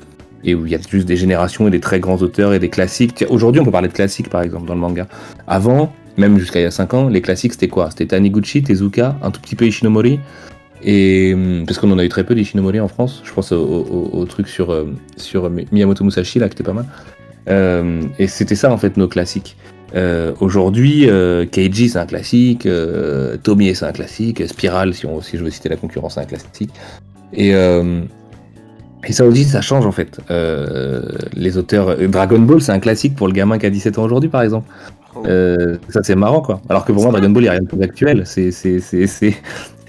et 0.44 0.56
où 0.56 0.65
il 0.65 0.72
y 0.72 0.76
a 0.76 0.80
juste 0.90 1.07
des 1.07 1.18
générations 1.18 1.68
et 1.68 1.72
des 1.72 1.80
très 1.80 1.99
grands 1.99 2.18
auteurs 2.18 2.53
et 2.53 2.60
des 2.60 2.69
classiques. 2.69 3.23
Aujourd'hui, 3.30 3.61
on 3.61 3.65
peut 3.65 3.72
parler 3.72 3.88
de 3.88 3.94
classiques, 3.94 4.30
par 4.30 4.41
exemple, 4.41 4.65
dans 4.68 4.73
le 4.73 4.80
manga. 4.80 5.07
Avant, 5.48 5.94
même 6.18 6.38
jusqu'à 6.40 6.60
il 6.60 6.64
y 6.64 6.65
a 6.65 6.72
5 6.72 6.94
ans, 6.94 7.07
les 7.10 7.22
classiques, 7.22 7.53
c'était 7.53 7.68
quoi? 7.68 7.90
C'était 7.91 8.07
Taniguchi, 8.07 8.64
Tezuka, 8.64 9.18
un 9.22 9.31
tout 9.31 9.41
petit 9.41 9.56
peu 9.56 9.65
Ishinomori. 9.65 10.19
Et 10.84 11.34
hum, 11.34 11.64
parce 11.65 11.77
qu'on 11.80 11.91
en 11.91 11.99
a 11.99 12.06
eu 12.06 12.10
très 12.10 12.23
peu 12.23 12.35
d'Ishinomori 12.35 12.80
en 12.80 12.88
France. 12.88 13.22
Je 13.26 13.34
pense 13.34 13.51
au, 13.51 13.57
au- 13.61 14.10
au 14.14 14.26
truc 14.26 14.47
sur, 14.47 14.72
euh, 14.72 14.85
sur 15.18 15.49
Miyamoto 15.72 16.03
Musashi, 16.03 16.39
là, 16.39 16.47
qui 16.47 16.53
était 16.53 16.64
pas 16.64 16.73
mal. 16.73 16.85
Euh, 17.49 18.01
et 18.19 18.27
c'était 18.27 18.56
ça, 18.56 18.72
en 18.72 18.77
fait, 18.77 18.95
nos 18.97 19.07
classiques. 19.07 19.57
Euh, 19.95 20.34
Aujourd'hui, 20.39 21.10
euh, 21.10 21.45
Keiji 21.47 21.89
c'est 21.89 21.97
un 21.97 22.06
classique, 22.06 22.68
Tomie 23.43 23.73
c'est 23.73 23.85
un 23.85 23.91
classique, 23.91 24.47
Spiral 24.47 24.93
si, 24.93 25.06
on, 25.07 25.19
si 25.22 25.35
je 25.38 25.43
veux 25.43 25.49
citer 25.49 25.68
la 25.69 25.77
concurrence 25.77 26.14
c'est 26.14 26.19
un 26.22 26.26
classique. 26.26 26.69
Et, 27.34 27.49
et 29.07 29.11
ça 29.14 29.26
aussi 29.26 29.45
ça 29.45 29.61
change 29.61 29.88
en 29.88 29.91
fait. 29.91 30.19
Les 31.34 31.57
auteurs 31.57 31.97
Dragon 32.07 32.39
Ball 32.39 32.61
c'est 32.61 32.72
un 32.72 32.80
classique 32.80 33.15
pour 33.15 33.27
le 33.27 33.34
gamin 33.34 33.57
qui 33.57 33.65
a 33.65 33.72
17 33.72 33.97
ans 33.97 34.03
aujourd'hui 34.03 34.30
par 34.30 34.43
exemple. 34.43 34.69
Euh, 35.26 35.77
ça 35.89 36.01
c'est 36.03 36.14
marrant 36.15 36.41
quoi. 36.41 36.61
Alors 36.69 36.85
que 36.85 36.91
pour 36.91 37.01
moi 37.01 37.11
Dragon 37.11 37.30
Ball 37.31 37.41
il 37.43 37.45
n'y 37.45 37.49
a 37.49 37.53
rien 37.53 37.61
de 37.61 37.68
plus 37.68 37.81
actuel. 37.81 38.23
C'est 38.26 38.51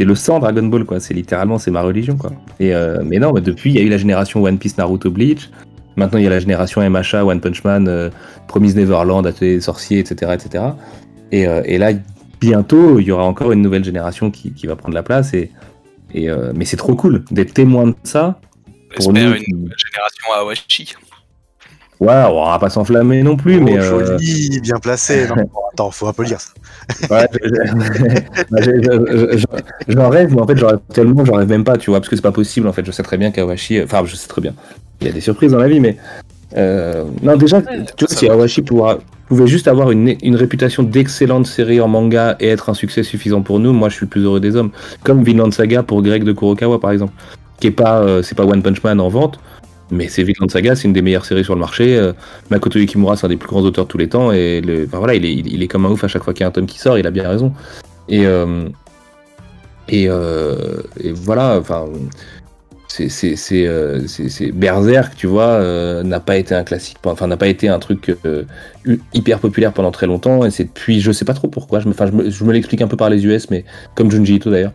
c'est 0.00 0.06
le 0.06 0.14
sang 0.14 0.38
Dragon 0.38 0.62
Ball 0.62 0.86
quoi. 0.86 0.98
C'est 0.98 1.12
littéralement 1.12 1.58
c'est 1.58 1.70
ma 1.70 1.82
religion 1.82 2.16
quoi. 2.16 2.32
Et 2.58 2.74
euh, 2.74 3.02
mais 3.04 3.18
non 3.18 3.34
mais 3.34 3.42
depuis 3.42 3.70
il 3.70 3.76
y 3.76 3.80
a 3.80 3.82
eu 3.82 3.90
la 3.90 3.98
génération 3.98 4.42
One 4.42 4.56
Piece 4.56 4.78
Naruto 4.78 5.10
Bleach. 5.10 5.50
Maintenant 5.96 6.18
il 6.18 6.24
y 6.24 6.26
a 6.26 6.30
la 6.30 6.40
génération 6.40 6.80
MHA 6.88 7.22
One 7.26 7.40
Punch 7.40 7.62
Man. 7.64 7.86
euh, 7.86 8.08
Promise 8.48 8.76
Neverland, 8.76 9.26
Atelier 9.26 9.56
des 9.56 9.60
sorciers, 9.60 9.98
etc. 9.98 10.32
etc. 10.32 10.64
Et, 11.32 11.46
euh, 11.46 11.62
et 11.66 11.76
là, 11.76 11.92
bientôt, 12.40 12.98
il 12.98 13.06
y 13.06 13.12
aura 13.12 13.24
encore 13.24 13.52
une 13.52 13.62
nouvelle 13.62 13.84
génération 13.84 14.30
qui, 14.30 14.52
qui 14.54 14.66
va 14.66 14.74
prendre 14.74 14.94
la 14.94 15.02
place. 15.02 15.34
Et, 15.34 15.50
et, 16.14 16.30
euh, 16.30 16.52
mais 16.54 16.64
c'est 16.64 16.78
trop 16.78 16.94
cool 16.96 17.24
d'être 17.30 17.52
témoin 17.52 17.88
de 17.88 17.94
ça. 18.04 18.40
Pour 18.96 19.12
nous, 19.12 19.20
une 19.20 19.26
nouvelle 19.26 19.76
génération 19.76 20.32
à 20.34 20.40
Awashi. 20.40 20.94
Ouais, 22.00 22.24
on 22.30 22.46
va 22.46 22.58
pas 22.58 22.70
s'enflammer 22.70 23.22
non 23.22 23.36
plus, 23.36 23.60
mais. 23.60 23.74
Oh, 23.78 23.82
euh, 23.82 24.18
joli, 24.18 24.60
bien 24.62 24.78
placé. 24.80 25.28
Non, 25.28 25.36
attends, 25.72 25.90
faut 25.90 26.08
un 26.08 26.12
peu 26.14 26.24
lire 26.24 26.40
ça. 26.40 26.50
Ouais, 27.10 27.26
bah, 28.50 28.58
je- 28.60 28.70
je- 28.82 29.38
je- 29.38 29.92
j'en 29.94 30.08
rêve, 30.08 30.34
mais 30.34 30.40
en 30.40 30.46
fait, 30.46 30.56
j'en 30.56 30.68
rêve 30.68 30.78
tellement, 30.92 31.24
j'en 31.24 31.34
rêve 31.34 31.48
même 31.48 31.64
pas, 31.64 31.76
tu 31.76 31.90
vois, 31.90 32.00
parce 32.00 32.08
que 32.08 32.16
c'est 32.16 32.22
pas 32.22 32.32
possible. 32.32 32.66
En 32.68 32.72
fait, 32.72 32.84
je 32.84 32.90
sais 32.92 33.02
très 33.02 33.16
bien 33.16 33.30
qu'Awashi. 33.30 33.82
Enfin, 33.82 34.02
je 34.04 34.16
sais 34.16 34.28
très 34.28 34.40
bien. 34.40 34.54
Il 35.00 35.06
y 35.06 35.10
a 35.10 35.12
des 35.12 35.20
surprises 35.20 35.52
dans 35.52 35.58
la 35.58 35.68
vie, 35.68 35.80
mais. 35.80 35.96
euh, 36.56 37.04
non, 37.22 37.36
déjà, 37.36 37.62
tu 37.62 37.68
vois, 38.04 38.08
si. 38.08 38.28
Awashi 38.28 38.62
pourra- 38.62 38.98
pouvait 39.28 39.46
juste 39.46 39.68
avoir 39.68 39.90
une, 39.92 40.16
une 40.22 40.34
réputation 40.36 40.82
d'excellente 40.82 41.46
série 41.46 41.80
en 41.80 41.86
manga 41.88 42.36
et 42.40 42.48
être 42.48 42.68
un 42.68 42.74
succès 42.74 43.02
suffisant 43.04 43.42
pour 43.42 43.60
nous, 43.60 43.72
moi 43.72 43.88
je 43.88 43.94
suis 43.94 44.06
le 44.06 44.10
plus 44.10 44.22
heureux 44.24 44.40
des 44.40 44.56
hommes. 44.56 44.70
Comme 45.04 45.22
Vinland 45.22 45.52
Saga 45.52 45.84
pour 45.84 46.02
Greg 46.02 46.24
de 46.24 46.32
Kurokawa 46.32 46.80
par 46.80 46.90
exemple, 46.90 47.12
qui 47.60 47.68
est 47.68 47.70
pas, 47.70 48.00
euh, 48.00 48.22
c'est 48.22 48.34
pas 48.34 48.44
One 48.44 48.60
Punch 48.62 48.82
Man 48.82 48.98
en 49.00 49.08
vente, 49.08 49.38
mais 49.90 50.08
c'est 50.08 50.22
Vinland 50.22 50.48
Saga, 50.48 50.76
c'est 50.76 50.84
une 50.84 50.92
des 50.92 51.02
meilleures 51.02 51.24
séries 51.24 51.44
sur 51.44 51.54
le 51.54 51.60
marché. 51.60 51.96
Euh, 51.96 52.12
Makoto 52.50 52.78
Yukimura, 52.78 53.16
c'est 53.16 53.26
un 53.26 53.28
des 53.28 53.36
plus 53.36 53.48
grands 53.48 53.62
auteurs 53.62 53.86
de 53.86 53.90
tous 53.90 53.98
les 53.98 54.08
temps 54.08 54.32
et 54.32 54.62
voilà, 54.92 55.14
il 55.14 55.62
est, 55.62 55.68
comme 55.68 55.86
un 55.86 55.90
ouf 55.90 56.04
à 56.04 56.08
chaque 56.08 56.22
fois 56.22 56.32
qu'il 56.32 56.42
y 56.42 56.44
a 56.44 56.48
un 56.48 56.52
tome 56.52 56.66
qui 56.66 56.78
sort, 56.78 56.98
il 56.98 57.06
a 57.06 57.10
bien 57.10 57.28
raison. 57.28 57.52
Et 58.08 58.26
euh, 58.26 58.64
euh, 59.92 60.82
voilà, 61.14 61.58
enfin 61.58 61.86
c'est 62.88 64.50
Berserk 64.52 65.14
tu 65.14 65.28
vois 65.28 66.02
n'a 66.02 66.18
pas 66.18 66.36
été 66.36 66.56
un 66.56 66.64
classique 66.64 66.96
enfin 67.04 67.28
n'a 67.28 67.36
pas 67.36 67.46
été 67.46 67.68
un 67.68 67.78
truc 67.78 68.12
hyper 69.14 69.38
populaire 69.38 69.72
pendant 69.72 69.92
très 69.92 70.08
longtemps 70.08 70.44
et 70.44 70.50
c'est 70.50 70.64
depuis 70.64 71.00
je 71.00 71.12
sais 71.12 71.24
pas 71.24 71.34
trop 71.34 71.46
pourquoi 71.46 71.78
je 71.78 71.86
me 71.86 71.92
enfin 71.92 72.06
je 72.06 72.12
me, 72.12 72.30
je 72.30 72.44
me 72.44 72.52
l'explique 72.52 72.82
un 72.82 72.88
peu 72.88 72.96
par 72.96 73.08
les 73.08 73.24
US 73.24 73.48
mais 73.48 73.64
comme 73.94 74.10
Junji 74.10 74.34
Ito 74.34 74.50
d'ailleurs 74.50 74.72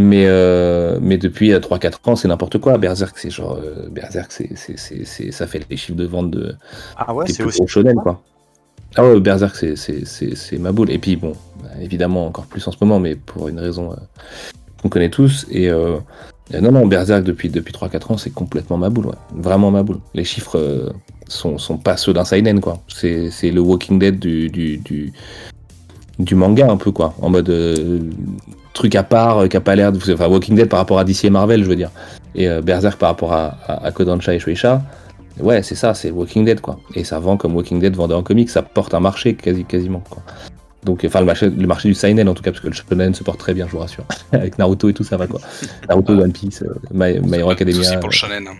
mais 0.00 0.26
euh, 0.26 0.98
mais 1.02 1.18
depuis 1.18 1.52
3 1.60 1.78
4 1.80 2.00
ans 2.08 2.14
c'est 2.16 2.28
n'importe 2.28 2.58
quoi 2.58 2.78
Berserk 2.78 3.18
c'est 3.18 3.30
genre 3.30 3.58
euh, 3.62 3.88
Berserk 3.90 4.30
c'est 4.30 4.50
c'est 4.54 5.32
ça 5.32 5.46
fait 5.48 5.66
les 5.68 5.76
chiffres 5.76 5.98
de 5.98 6.06
vente 6.06 6.30
de 6.30 6.54
Ah 6.96 7.12
ouais, 7.12 7.24
c'est 7.26 7.42
plus 7.42 7.48
aussi. 7.60 7.66
shonen 7.66 7.96
quoi 7.96 8.22
ah 8.94 9.04
ouais 9.04 9.18
Berserk 9.18 9.56
c'est 9.56 9.74
c'est 9.76 10.58
ma 10.58 10.70
boule 10.70 10.90
et 10.92 10.98
puis 10.98 11.16
bon 11.16 11.32
bah, 11.62 11.70
évidemment 11.82 12.26
encore 12.26 12.46
plus 12.46 12.66
en 12.68 12.70
ce 12.70 12.76
moment 12.80 13.00
mais 13.00 13.16
pour 13.16 13.48
une 13.48 13.58
raison 13.58 13.90
euh, 13.92 13.96
qu'on 14.80 14.88
connaît 14.88 15.10
tous 15.10 15.46
et 15.50 15.68
euh, 15.68 15.96
euh, 16.54 16.60
non, 16.60 16.72
non, 16.72 16.86
Berserk 16.86 17.24
depuis, 17.24 17.50
depuis 17.50 17.74
3-4 17.74 18.12
ans, 18.12 18.16
c'est 18.16 18.30
complètement 18.32 18.78
ma 18.78 18.88
boule, 18.88 19.08
ouais. 19.08 19.14
Vraiment 19.34 19.70
ma 19.70 19.82
boule. 19.82 19.98
Les 20.14 20.24
chiffres 20.24 20.94
sont, 21.28 21.58
sont 21.58 21.76
pas 21.76 21.98
ceux 21.98 22.14
d'un 22.14 22.24
Seinen, 22.24 22.60
quoi. 22.60 22.80
C'est 22.88 23.30
c'est 23.30 23.50
le 23.50 23.60
Walking 23.60 23.98
Dead 23.98 24.18
du, 24.18 24.48
du, 24.48 24.78
du, 24.78 25.12
du 26.18 26.34
manga, 26.34 26.68
un 26.70 26.76
peu, 26.76 26.90
quoi. 26.90 27.14
En 27.22 27.30
mode 27.30 27.48
euh, 27.50 28.00
truc 28.72 28.94
à 28.94 29.02
part, 29.02 29.38
euh, 29.38 29.46
qui 29.48 29.56
a 29.56 29.60
pas 29.60 29.76
l'air 29.76 29.92
de. 29.92 29.98
Enfin, 30.12 30.28
Walking 30.28 30.56
Dead 30.56 30.68
par 30.68 30.78
rapport 30.80 30.98
à 30.98 31.04
DC 31.04 31.24
et 31.24 31.30
Marvel, 31.30 31.62
je 31.64 31.68
veux 31.68 31.76
dire. 31.76 31.90
Et 32.34 32.48
euh, 32.48 32.60
Berserk 32.60 32.98
par 32.98 33.10
rapport 33.10 33.32
à, 33.32 33.56
à, 33.66 33.86
à 33.86 33.90
Kodansha 33.92 34.34
et 34.34 34.38
Shueisha. 34.38 34.82
Ouais, 35.40 35.62
c'est 35.62 35.76
ça, 35.76 35.94
c'est 35.94 36.10
Walking 36.10 36.44
Dead, 36.44 36.60
quoi. 36.60 36.80
Et 36.94 37.04
ça 37.04 37.18
vend 37.20 37.36
comme 37.36 37.54
Walking 37.54 37.78
Dead 37.80 37.94
vendait 37.94 38.14
en 38.14 38.22
comics, 38.24 38.50
ça 38.50 38.62
porte 38.62 38.92
un 38.94 39.00
marché 39.00 39.34
quasi, 39.34 39.64
quasiment, 39.64 40.02
quoi. 40.10 40.22
Donc, 40.84 41.02
enfin, 41.04 41.20
le 41.20 41.26
marché, 41.26 41.48
le 41.50 41.66
marché 41.66 41.88
du 41.88 41.94
Seinen, 41.94 42.28
en 42.28 42.34
tout 42.34 42.42
cas, 42.42 42.50
parce 42.50 42.60
que 42.62 42.68
le 42.68 42.72
Shonen 42.72 43.12
se 43.14 43.22
porte 43.24 43.38
très 43.38 43.54
bien, 43.54 43.66
je 43.66 43.72
vous 43.72 43.78
rassure. 43.78 44.04
Avec 44.32 44.58
Naruto 44.58 44.88
et 44.88 44.94
tout, 44.94 45.04
ça 45.04 45.16
va, 45.16 45.26
quoi. 45.26 45.40
Naruto, 45.88 46.12
One 46.14 46.32
Piece, 46.32 46.62
euh, 46.62 46.74
My, 46.92 47.18
My 47.20 47.38
Hero 47.38 47.50
Academia. 47.50 47.82
Souci 47.82 47.96
pour 47.96 48.08
le 48.08 48.14
euh, 48.14 48.16
shonen. 48.16 48.48
hein. 48.48 48.52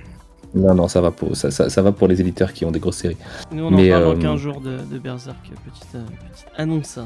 non, 0.55 0.75
non, 0.75 0.89
ça 0.89 1.01
va 1.01 1.11
pour, 1.11 1.35
ça, 1.37 1.51
ça, 1.51 1.69
ça 1.71 1.83
va 1.83 1.93
pour 1.93 2.07
les 2.09 2.21
éditeurs 2.21 2.53
qui 2.53 2.65
ont 2.65 2.71
des 2.71 2.81
grosses 2.81 2.97
séries. 2.99 3.17
Nous, 3.53 3.65
on 3.65 3.71
Mais, 3.71 3.93
en 3.95 3.99
parle 4.01 4.11
euh, 4.11 4.15
dans 4.15 4.21
15 4.21 4.41
jours 4.41 4.61
de, 4.61 4.79
de 4.93 4.99
Berserk. 4.99 5.37
Petite, 5.43 5.95
euh, 5.95 6.03
petite 6.33 6.47
annonce. 6.57 6.99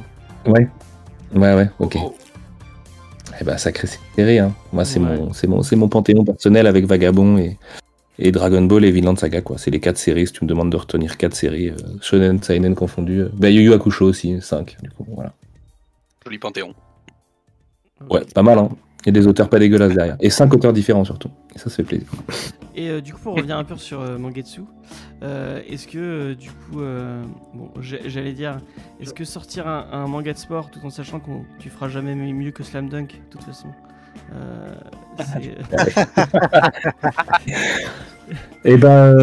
Ouais. 0.46 0.68
Ouais, 1.34 1.54
ouais, 1.54 1.70
ok. 1.78 1.96
Oh, 2.02 2.14
Eh 3.40 3.44
ben, 3.44 3.56
sacrée 3.56 3.88
série, 4.16 4.38
hein. 4.38 4.52
Moi, 4.72 4.84
c'est 4.84 5.00
Ouais. 5.00 5.16
mon, 5.16 5.32
c'est 5.32 5.46
mon, 5.46 5.62
c'est 5.62 5.76
mon 5.76 5.88
panthéon 5.88 6.24
personnel 6.24 6.66
avec 6.66 6.84
Vagabond 6.86 7.38
et, 7.38 7.58
et 8.18 8.30
Dragon 8.32 8.62
Ball 8.62 8.84
et 8.84 8.90
Vinland 8.90 9.16
Saga, 9.18 9.40
quoi. 9.40 9.56
C'est 9.58 9.70
les 9.70 9.80
quatre 9.80 9.98
séries, 9.98 10.26
si 10.26 10.32
tu 10.34 10.44
me 10.44 10.48
demandes 10.48 10.70
de 10.70 10.76
retenir 10.76 11.16
quatre 11.16 11.34
séries, 11.34 11.70
euh, 11.70 11.76
Shonen, 12.00 12.42
Seinen 12.42 12.74
confondus. 12.74 13.24
Bah, 13.34 13.48
Yu 13.50 13.62
Yu 13.62 13.72
Hakusho 13.72 14.04
aussi, 14.06 14.40
5, 14.40 14.76
du 14.82 14.90
coup, 14.90 15.06
voilà. 15.14 15.32
joli 16.24 16.38
panthéon. 16.38 16.74
Ouais, 18.10 18.22
pas 18.34 18.42
mal, 18.42 18.58
hein. 18.58 18.68
Il 19.04 19.06
y 19.06 19.10
a 19.10 19.20
des 19.20 19.26
auteurs 19.26 19.48
pas 19.48 19.58
dégueulasses 19.58 19.94
derrière. 19.94 20.16
Et 20.20 20.30
cinq 20.30 20.52
auteurs 20.54 20.72
différents 20.72 21.04
surtout. 21.04 21.30
Et 21.56 21.58
ça, 21.58 21.64
ça 21.70 21.76
fait 21.76 21.82
plaisir. 21.82 22.06
Et 22.74 22.88
euh, 22.88 23.00
du 23.00 23.12
coup, 23.12 23.20
pour 23.20 23.36
revenir 23.36 23.58
un 23.58 23.64
peu 23.64 23.76
sur 23.76 24.00
euh, 24.00 24.16
Mangetsu, 24.18 24.62
euh, 25.22 25.60
est-ce 25.68 25.86
que 25.86 25.98
euh, 25.98 26.34
du 26.34 26.48
coup, 26.48 26.80
bon, 27.54 27.70
j'allais 27.80 28.32
dire, 28.32 28.58
est-ce 29.00 29.12
que 29.12 29.24
sortir 29.24 29.66
un, 29.66 30.06
manga 30.06 30.32
de 30.32 30.38
sport 30.38 30.70
tout 30.70 30.80
en 30.84 30.90
sachant 30.90 31.20
que 31.20 31.30
tu 31.58 31.68
feras 31.68 31.88
jamais 31.88 32.14
mieux 32.14 32.50
que 32.50 32.62
Slam 32.62 32.88
Dunk, 32.88 33.08
de 33.08 33.18
toute 33.30 33.42
façon 33.44 33.68
Eh 38.64 38.76
ben, 38.76 39.16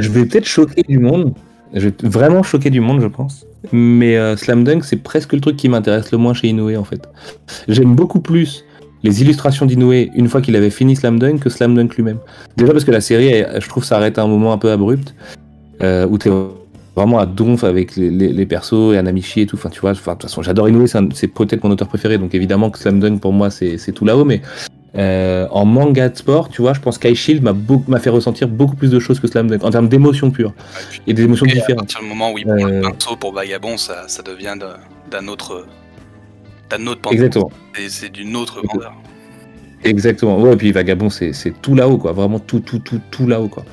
je 0.00 0.08
vais 0.10 0.26
peut-être 0.26 0.46
choquer 0.46 0.82
du 0.82 0.98
monde. 0.98 1.34
Je 1.72 1.88
vais 1.88 1.94
vraiment 2.02 2.42
choquer 2.42 2.70
du 2.70 2.80
monde, 2.80 3.00
je 3.00 3.06
pense. 3.06 3.46
Mais 3.72 4.36
Slam 4.36 4.64
Dunk, 4.64 4.84
c'est 4.84 4.96
presque 4.96 5.32
le 5.32 5.40
truc 5.40 5.56
qui 5.56 5.68
m'intéresse 5.68 6.10
le 6.12 6.18
moins 6.18 6.34
chez 6.34 6.48
Inoue, 6.48 6.74
en 6.76 6.84
fait. 6.84 7.08
J'aime 7.68 7.94
beaucoup 7.94 8.20
plus 8.20 8.64
les 9.02 9.22
illustrations 9.22 9.66
d'Inoue 9.66 9.92
une 9.92 10.28
fois 10.28 10.40
qu'il 10.40 10.54
avait 10.56 10.70
fini 10.70 10.96
Slam 10.96 11.18
Dunk 11.18 11.38
que 11.40 11.48
Slam 11.50 11.74
Dunk 11.74 11.94
lui-même. 11.96 12.18
Déjà 12.56 12.72
parce 12.72 12.84
que 12.84 12.90
la 12.90 13.00
série, 13.00 13.28
elle- 13.28 13.60
je 13.62 13.68
trouve, 13.68 13.84
s'arrête 13.84 14.18
à 14.18 14.22
un 14.22 14.26
moment 14.28 14.52
un 14.52 14.58
peu 14.58 14.70
abrupt, 14.70 15.14
euh, 15.82 16.06
où 16.08 16.18
t'es 16.18 16.30
vraiment 16.96 17.18
à 17.18 17.24
donf 17.26 17.64
avec 17.64 17.96
les, 17.96 18.10
les- 18.10 18.32
les 18.32 18.46
persos 18.46 18.92
et 18.94 18.98
Anamichi 18.98 19.42
et 19.42 19.46
tout. 19.46 19.56
Enfin, 19.56 19.70
tu 19.70 19.80
vois, 19.80 19.92
de 19.94 19.98
toute 19.98 20.22
façon, 20.22 20.42
j'adore 20.42 20.68
Inoue, 20.68 20.86
c'est 21.14 21.28
peut-être 21.28 21.64
mon 21.64 21.70
auteur 21.70 21.88
préféré, 21.88 22.18
donc 22.18 22.34
évidemment 22.34 22.68
que 22.70 22.78
Slam 22.78 23.00
Dunk 23.00 23.20
pour 23.20 23.32
moi, 23.32 23.50
c'est 23.50 23.92
tout 23.94 24.04
là-haut, 24.04 24.24
mais 24.24 24.42
euh, 24.98 25.46
en 25.52 25.64
manga 25.64 26.08
de 26.08 26.16
sport, 26.16 26.48
tu 26.48 26.62
vois, 26.62 26.74
je 26.74 26.80
pense 26.80 26.98
qu'Ice 26.98 27.16
Shield 27.16 27.42
m'a 27.44 27.98
fait 28.00 28.10
ressentir 28.10 28.48
beaucoup 28.48 28.74
plus 28.74 28.90
de 28.90 28.98
choses 28.98 29.20
que 29.20 29.28
Slam 29.28 29.48
Dunk, 29.48 29.62
en 29.64 29.70
termes 29.70 29.88
d'émotions 29.88 30.30
pures, 30.32 30.52
et 31.06 31.14
des 31.14 31.22
émotions 31.22 31.46
Et 31.46 31.52
à 31.52 31.54
différentes. 31.54 31.78
partir 31.78 32.00
du 32.00 32.06
moment 32.06 32.32
où 32.32 32.38
il 32.38 32.44
prend 32.44 32.54
le 32.56 32.62
Euh, 32.74 32.82
pinceau 32.82 33.14
pour 33.16 33.32
Vagabond, 33.32 33.76
ça, 33.76 34.04
ça 34.08 34.22
devient 34.22 34.56
de- 34.60 35.10
d'un 35.10 35.28
autre, 35.28 35.64
autre 36.86 37.00
pinceau. 37.00 37.14
Exactement. 37.14 37.50
Et 37.78 37.88
c'est 37.88 38.10
d'une 38.10 38.36
autre 38.36 38.60
grandeur. 38.62 38.94
Exactement. 39.82 40.38
Ouais, 40.38 40.52
et 40.52 40.56
puis 40.56 40.72
Vagabond, 40.72 41.08
c'est 41.08 41.32
tout 41.62 41.74
là-haut, 41.74 41.96
quoi. 41.98 42.12
Vraiment 42.12 42.38
tout, 42.38 42.60
tout, 42.60 42.80
tout, 42.80 43.00
tout 43.10 43.26
là-haut, 43.26 43.48
quoi. 43.48 43.64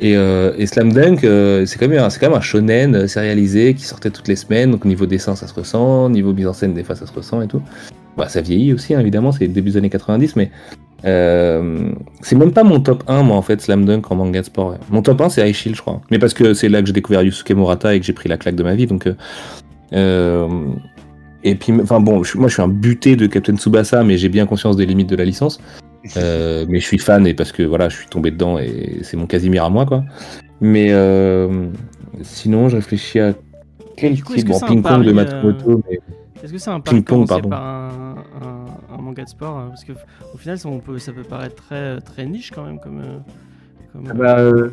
Et, 0.00 0.16
euh, 0.16 0.52
et 0.56 0.66
Slam 0.66 0.92
Dunk, 0.92 1.24
euh, 1.24 1.66
c'est 1.66 1.78
quand 1.78 1.88
même, 1.88 1.98
un- 1.98 2.10
c'est 2.10 2.20
quand 2.20 2.28
même 2.28 2.38
un 2.38 2.40
shonen 2.40 2.94
euh, 2.94 3.06
sérialisé 3.08 3.74
qui 3.74 3.82
sortait 3.84 4.10
toutes 4.10 4.28
les 4.28 4.36
semaines. 4.36 4.70
Donc 4.70 4.84
niveau 4.84 5.06
dessin, 5.06 5.34
ça 5.34 5.48
se 5.48 5.54
ressent. 5.54 6.08
Niveau 6.10 6.32
mise 6.32 6.46
en 6.46 6.52
scène, 6.52 6.74
des 6.74 6.84
fois, 6.84 6.94
ça 6.94 7.06
se 7.06 7.12
ressent 7.12 7.42
et 7.42 7.48
tout. 7.48 7.60
Bah, 8.16 8.28
ça 8.28 8.40
vieillit 8.40 8.72
aussi, 8.72 8.94
hein, 8.94 9.00
évidemment. 9.00 9.32
C'est 9.32 9.48
début 9.48 9.70
des 9.70 9.76
années 9.78 9.90
90, 9.90 10.36
mais 10.36 10.52
euh, 11.04 11.90
c'est 12.20 12.36
même 12.36 12.52
pas 12.52 12.62
mon 12.62 12.78
top 12.78 13.02
1, 13.08 13.24
moi, 13.24 13.36
en 13.36 13.42
fait, 13.42 13.60
Slam 13.60 13.84
Dunk 13.84 14.02
en 14.12 14.14
manga 14.14 14.40
de 14.40 14.46
sport. 14.46 14.70
ouais. 14.70 14.76
Mon 14.90 15.02
top 15.02 15.20
1, 15.20 15.28
c'est 15.30 15.48
High 15.48 15.54
Shield, 15.54 15.76
je 15.76 15.80
crois. 15.82 16.00
Mais 16.12 16.20
parce 16.20 16.34
que 16.34 16.54
c'est 16.54 16.68
là 16.68 16.80
que 16.80 16.86
j'ai 16.86 16.92
découvert 16.92 17.22
Yusuke 17.24 17.50
Murata 17.50 17.96
et 17.96 17.98
que 18.00 18.06
j'ai 18.06 18.12
pris 18.12 18.28
la 18.28 18.36
claque 18.36 18.54
de 18.56 18.62
ma 18.62 18.76
vie. 18.76 18.86
Donc, 18.86 19.08
euh, 19.92 20.48
et 21.44 21.54
puis, 21.54 21.72
enfin 21.82 22.00
bon, 22.00 22.22
je 22.24 22.36
moi, 22.38 22.48
je 22.48 22.54
suis 22.54 22.62
un 22.62 22.68
buté 22.68 23.16
de 23.16 23.26
Captain 23.26 23.56
Tsubasa, 23.56 24.02
mais 24.04 24.16
j'ai 24.18 24.28
bien 24.28 24.46
conscience 24.46 24.76
des 24.76 24.86
limites 24.86 25.08
de 25.08 25.16
la 25.16 25.24
licence. 25.24 25.60
Euh, 26.16 26.64
mais 26.68 26.78
je 26.78 26.86
suis 26.86 26.96
fan 26.98 27.26
et 27.26 27.34
parce 27.34 27.50
que 27.50 27.62
voilà, 27.64 27.88
je 27.88 27.96
suis 27.96 28.06
tombé 28.06 28.30
dedans 28.30 28.56
et 28.58 29.00
c'est 29.02 29.16
mon 29.16 29.26
Casimir 29.26 29.64
à 29.64 29.68
moi 29.68 29.84
quoi. 29.84 30.04
Mais 30.60 30.88
euh, 30.92 31.66
sinon, 32.22 32.68
je 32.68 32.76
réfléchis 32.76 33.18
à 33.18 33.34
quel 33.96 34.14
Du 34.14 34.22
coup, 34.22 34.32
est-ce 34.34 34.44
type 34.46 34.52
bon, 34.52 34.60
ping 34.60 34.82
pong 34.82 35.04
de 35.04 35.12
Matsumoto. 35.12 35.82
mais- 35.90 35.98
Est-ce 36.42 36.52
que 36.52 36.58
c'est 36.58 36.70
un 36.70 36.78
pari 36.80 37.02
pardon. 37.02 37.48
par 37.48 37.62
un, 37.62 38.14
un- 38.40 38.94
un 38.96 39.02
manga 39.02 39.24
de 39.24 39.28
sport 39.28 39.58
euh, 39.58 39.68
Parce 39.68 39.84
que 39.84 39.92
au 40.32 40.38
final, 40.38 40.56
ça, 40.58 40.68
on 40.68 40.78
peut, 40.78 40.98
ça 40.98 41.12
peut 41.12 41.24
paraître 41.24 41.56
très, 41.56 42.00
très 42.00 42.24
niche 42.26 42.52
quand 42.54 42.64
même 42.64 42.78
comme. 42.78 43.00
euh, 43.00 43.18
comme, 43.92 44.04
Ah 44.08 44.14
bah, 44.14 44.38
euh, 44.38 44.52
euh. 44.52 44.72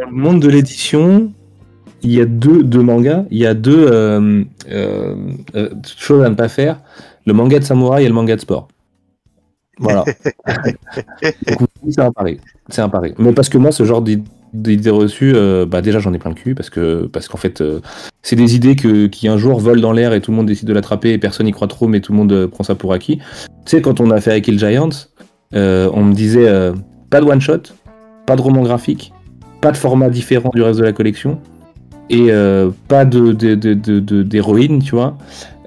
Dans 0.00 0.06
le 0.10 0.16
monde 0.16 0.40
de 0.40 0.48
l'édition, 0.48 1.32
il 2.02 2.12
y 2.12 2.20
a 2.20 2.24
deux, 2.26 2.62
deux 2.62 2.82
mangas. 2.82 3.24
Il 3.30 3.38
y 3.38 3.46
a 3.46 3.54
deux 3.54 3.86
euh, 3.90 4.42
euh, 4.70 5.14
euh, 5.54 5.68
choses 5.96 6.24
à 6.24 6.28
ne 6.28 6.34
pas 6.34 6.48
faire 6.48 6.80
le 7.26 7.32
manga 7.32 7.58
de 7.58 7.64
samouraï 7.64 8.04
et 8.04 8.08
le 8.08 8.14
manga 8.14 8.34
de 8.36 8.40
sport. 8.40 8.68
Voilà. 9.78 10.04
C'est 11.88 12.00
un 12.00 12.12
pari. 12.12 12.38
C'est 12.68 12.82
un 12.82 12.88
pari. 12.88 13.14
Mais 13.18 13.32
parce 13.32 13.48
que 13.48 13.58
moi, 13.58 13.72
ce 13.72 13.84
genre 13.84 14.02
d'id- 14.02 14.26
d'idées 14.52 14.90
reçues, 14.90 15.32
euh, 15.34 15.64
bah 15.66 15.80
déjà 15.80 15.98
j'en 15.98 16.12
ai 16.12 16.18
plein 16.18 16.30
le 16.30 16.36
cul 16.36 16.54
parce 16.54 16.68
que 16.70 17.06
parce 17.06 17.26
qu'en 17.28 17.38
fait, 17.38 17.60
euh, 17.60 17.80
c'est 18.22 18.36
des 18.36 18.54
idées 18.54 18.76
que, 18.76 19.06
qui 19.06 19.28
un 19.28 19.38
jour 19.38 19.58
volent 19.60 19.80
dans 19.80 19.92
l'air 19.92 20.12
et 20.12 20.20
tout 20.20 20.30
le 20.30 20.36
monde 20.36 20.46
décide 20.46 20.68
de 20.68 20.72
l'attraper 20.74 21.12
et 21.12 21.18
personne 21.18 21.46
n'y 21.46 21.52
croit 21.52 21.68
trop, 21.68 21.88
mais 21.88 22.00
tout 22.00 22.12
le 22.12 22.18
monde 22.18 22.32
euh, 22.32 22.48
prend 22.48 22.64
ça 22.64 22.74
pour 22.74 22.92
acquis. 22.92 23.16
Tu 23.18 23.22
sais, 23.66 23.82
quand 23.82 24.00
on 24.00 24.10
a 24.10 24.20
fait 24.20 24.32
avec 24.32 24.44
Kill 24.44 24.58
Giants, 24.58 24.90
on 25.54 26.04
me 26.04 26.12
disait 26.12 26.72
pas 27.10 27.20
de 27.20 27.26
one 27.26 27.40
shot, 27.40 27.62
pas 28.26 28.36
de 28.36 28.42
roman 28.42 28.62
graphique, 28.62 29.12
pas 29.60 29.70
de 29.72 29.76
format 29.76 30.10
différent 30.10 30.50
du 30.54 30.62
reste 30.62 30.80
de 30.80 30.84
la 30.84 30.92
collection 30.92 31.40
et 32.12 32.26
euh, 32.30 32.70
pas 32.86 33.04
de 33.04 33.32
de- 33.32 33.56
de- 33.56 33.74
de- 33.74 34.00
de- 34.00 34.22
d'héroïne, 34.22 34.80
tu 34.80 34.94
vois, 34.94 35.16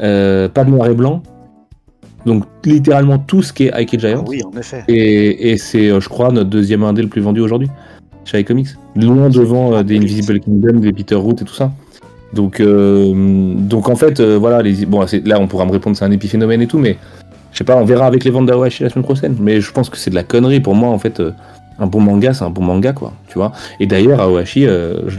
euh, 0.01 0.47
pas 0.47 0.63
de 0.63 0.69
noir 0.69 0.87
et 0.89 0.93
blanc. 0.93 1.21
Donc 2.25 2.45
littéralement 2.63 3.17
tout 3.19 3.41
ce 3.43 3.51
qui 3.51 3.65
est 3.65 3.73
Ike 3.73 3.99
Giants. 3.99 4.23
Ah 4.25 4.29
oui, 4.29 4.41
en 4.43 4.57
effet. 4.57 4.83
Et, 4.87 5.51
et 5.51 5.57
c'est, 5.57 5.89
euh, 5.89 5.99
je 5.99 6.07
crois, 6.09 6.31
notre 6.31 6.49
deuxième 6.49 6.83
indé 6.83 7.01
le 7.01 7.07
plus 7.09 7.21
vendu 7.21 7.41
aujourd'hui 7.41 7.69
chez 8.23 8.39
iComics. 8.39 8.69
Loin 8.95 9.29
devant 9.29 9.73
euh, 9.75 9.83
des 9.83 9.97
Invisible 9.97 10.39
Kingdom, 10.39 10.79
des 10.79 10.93
Peter 10.93 11.15
Root 11.15 11.35
et 11.41 11.45
tout 11.45 11.53
ça. 11.53 11.71
Donc, 12.33 12.61
donc 12.61 13.87
en 13.87 13.95
fait, 13.95 14.19
voilà, 14.19 14.61
les, 14.61 14.85
bon, 14.85 15.05
là 15.23 15.39
on 15.39 15.47
pourra 15.47 15.65
me 15.65 15.71
répondre 15.71 15.95
c'est 15.95 16.03
un 16.03 16.11
épiphénomène 16.11 16.61
et 16.61 16.67
tout, 16.67 16.79
mais 16.79 16.97
je 17.53 17.59
sais 17.59 17.63
pas, 17.63 17.77
on 17.77 17.85
verra 17.85 18.07
avec 18.07 18.25
les 18.25 18.31
ventes 18.31 18.47
d'Awashi 18.47 18.83
la 18.83 18.89
semaine 18.89 19.05
prochaine. 19.05 19.37
Mais 19.39 19.61
je 19.61 19.71
pense 19.71 19.89
que 19.89 19.95
c'est 19.95 20.09
de 20.09 20.15
la 20.15 20.23
connerie 20.23 20.59
pour 20.59 20.75
moi 20.75 20.89
en 20.89 20.99
fait. 20.99 21.21
Un 21.79 21.87
bon 21.87 21.99
manga, 21.99 22.33
c'est 22.33 22.45
un 22.45 22.49
bon 22.49 22.63
manga, 22.63 22.93
quoi, 22.93 23.13
tu 23.27 23.37
vois. 23.37 23.51
Et 23.79 23.85
d'ailleurs, 23.85 24.21
Awashi 24.21 24.65
euh, 24.65 25.09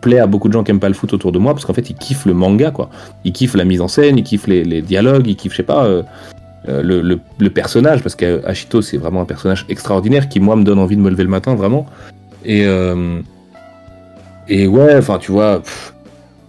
plaît 0.00 0.18
à 0.18 0.26
beaucoup 0.26 0.48
de 0.48 0.52
gens 0.52 0.64
qui 0.64 0.70
aiment 0.70 0.80
pas 0.80 0.88
le 0.88 0.94
foot 0.94 1.12
autour 1.12 1.32
de 1.32 1.38
moi, 1.38 1.54
parce 1.54 1.64
qu'en 1.64 1.74
fait, 1.74 1.88
ils 1.88 1.96
kiffent 1.96 2.26
le 2.26 2.34
manga, 2.34 2.70
quoi. 2.70 2.90
Ils 3.24 3.32
kiffent 3.32 3.54
la 3.54 3.64
mise 3.64 3.80
en 3.80 3.88
scène, 3.88 4.18
ils 4.18 4.24
kiffent 4.24 4.48
les, 4.48 4.82
dialogues, 4.82 5.26
ils 5.26 5.36
kiffent, 5.36 5.52
je 5.52 5.58
sais 5.58 5.62
pas, 5.62 5.84
euh, 5.84 6.02
euh, 6.68 7.18
le, 7.38 7.50
personnage, 7.50 8.02
parce 8.02 8.16
qu'Ashito, 8.16 8.82
c'est 8.82 8.96
vraiment 8.96 9.22
un 9.22 9.24
personnage 9.24 9.66
extraordinaire 9.68 10.28
qui, 10.28 10.40
moi, 10.40 10.56
me 10.56 10.64
donne 10.64 10.78
envie 10.78 10.96
de 10.96 11.00
me 11.00 11.10
lever 11.10 11.24
le 11.24 11.30
matin, 11.30 11.54
vraiment. 11.54 11.86
Et, 12.44 12.64
euh, 12.66 13.20
et 14.48 14.66
ouais, 14.66 14.96
enfin, 14.96 15.18
tu 15.18 15.30
vois, 15.30 15.62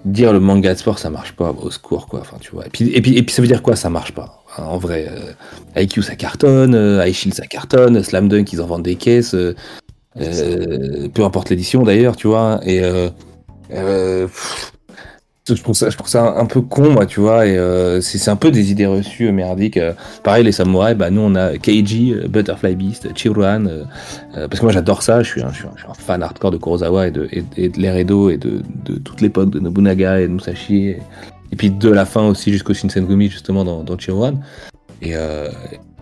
dire 0.05 0.33
le 0.33 0.39
manga 0.39 0.73
de 0.73 0.79
sport, 0.79 0.97
ça 0.97 1.09
marche 1.09 1.33
pas, 1.33 1.53
au 1.61 1.69
secours, 1.69 2.07
quoi. 2.07 2.21
Enfin, 2.21 2.37
tu 2.39 2.51
vois. 2.51 2.65
Et 2.65 2.69
puis, 2.69 2.89
et 2.93 3.01
puis, 3.01 3.17
et 3.17 3.23
puis 3.23 3.33
ça 3.33 3.41
veut 3.41 3.47
dire 3.47 3.61
quoi, 3.61 3.75
ça 3.75 3.89
marche 3.89 4.13
pas? 4.13 4.40
En 4.57 4.77
vrai, 4.77 5.07
euh, 5.09 5.81
IQ, 5.81 6.01
ça 6.01 6.15
cartonne, 6.15 6.75
euh, 6.75 7.05
High 7.05 7.13
Shield, 7.13 7.35
ça 7.35 7.45
cartonne, 7.45 8.03
Slam 8.03 8.27
Dunk, 8.27 8.51
ils 8.51 8.61
en 8.61 8.65
vendent 8.65 8.83
des 8.83 8.95
caisses, 8.95 9.33
euh, 9.33 9.55
peu 11.13 11.23
importe 11.23 11.49
l'édition, 11.49 11.83
d'ailleurs, 11.83 12.17
tu 12.17 12.27
vois. 12.27 12.59
Et 12.65 12.81
je 15.47 15.61
trouve 15.63 15.75
ça, 15.75 16.35
un, 16.37 16.45
peu 16.45 16.61
con, 16.61 16.91
moi, 16.91 17.05
tu 17.05 17.21
vois. 17.21 17.45
Et 17.47 17.57
c'est 18.01 18.29
un 18.29 18.35
peu 18.35 18.51
des 18.51 18.71
idées 18.71 18.85
reçues 18.85 19.31
merdiques. 19.31 19.79
pareil, 20.23 20.43
les 20.43 20.51
samouraïs, 20.51 20.97
bah, 20.97 21.09
nous, 21.09 21.21
on 21.21 21.35
a 21.35 21.57
Keiji, 21.57 22.13
Butterfly 22.27 22.75
Beast, 22.75 23.13
Chiruan. 23.15 23.69
parce 24.33 24.59
que 24.59 24.63
moi, 24.63 24.73
j'adore 24.73 25.01
ça. 25.01 25.23
Je 25.23 25.29
suis, 25.29 25.41
un, 25.41 25.51
fan 25.97 26.23
hardcore 26.23 26.51
de 26.51 26.57
Kurosawa 26.57 27.07
et 27.07 27.11
de, 27.11 27.29
et, 27.31 27.45
et 27.57 27.69
de 27.69 28.97
toute 29.03 29.21
l'époque 29.21 29.49
de 29.49 29.61
Nobunaga 29.61 30.19
et 30.19 30.27
de 30.27 30.33
Musashi. 30.33 30.97
Et 31.51 31.55
puis 31.55 31.69
de 31.69 31.89
la 31.89 32.05
fin 32.05 32.27
aussi 32.27 32.51
jusqu'au 32.51 32.73
Shinsengumi, 32.73 33.29
justement, 33.29 33.63
dans, 33.63 33.83
dans 33.83 33.97
Chiruan. 33.97 34.35
Et, 35.01 35.15
euh, 35.15 35.49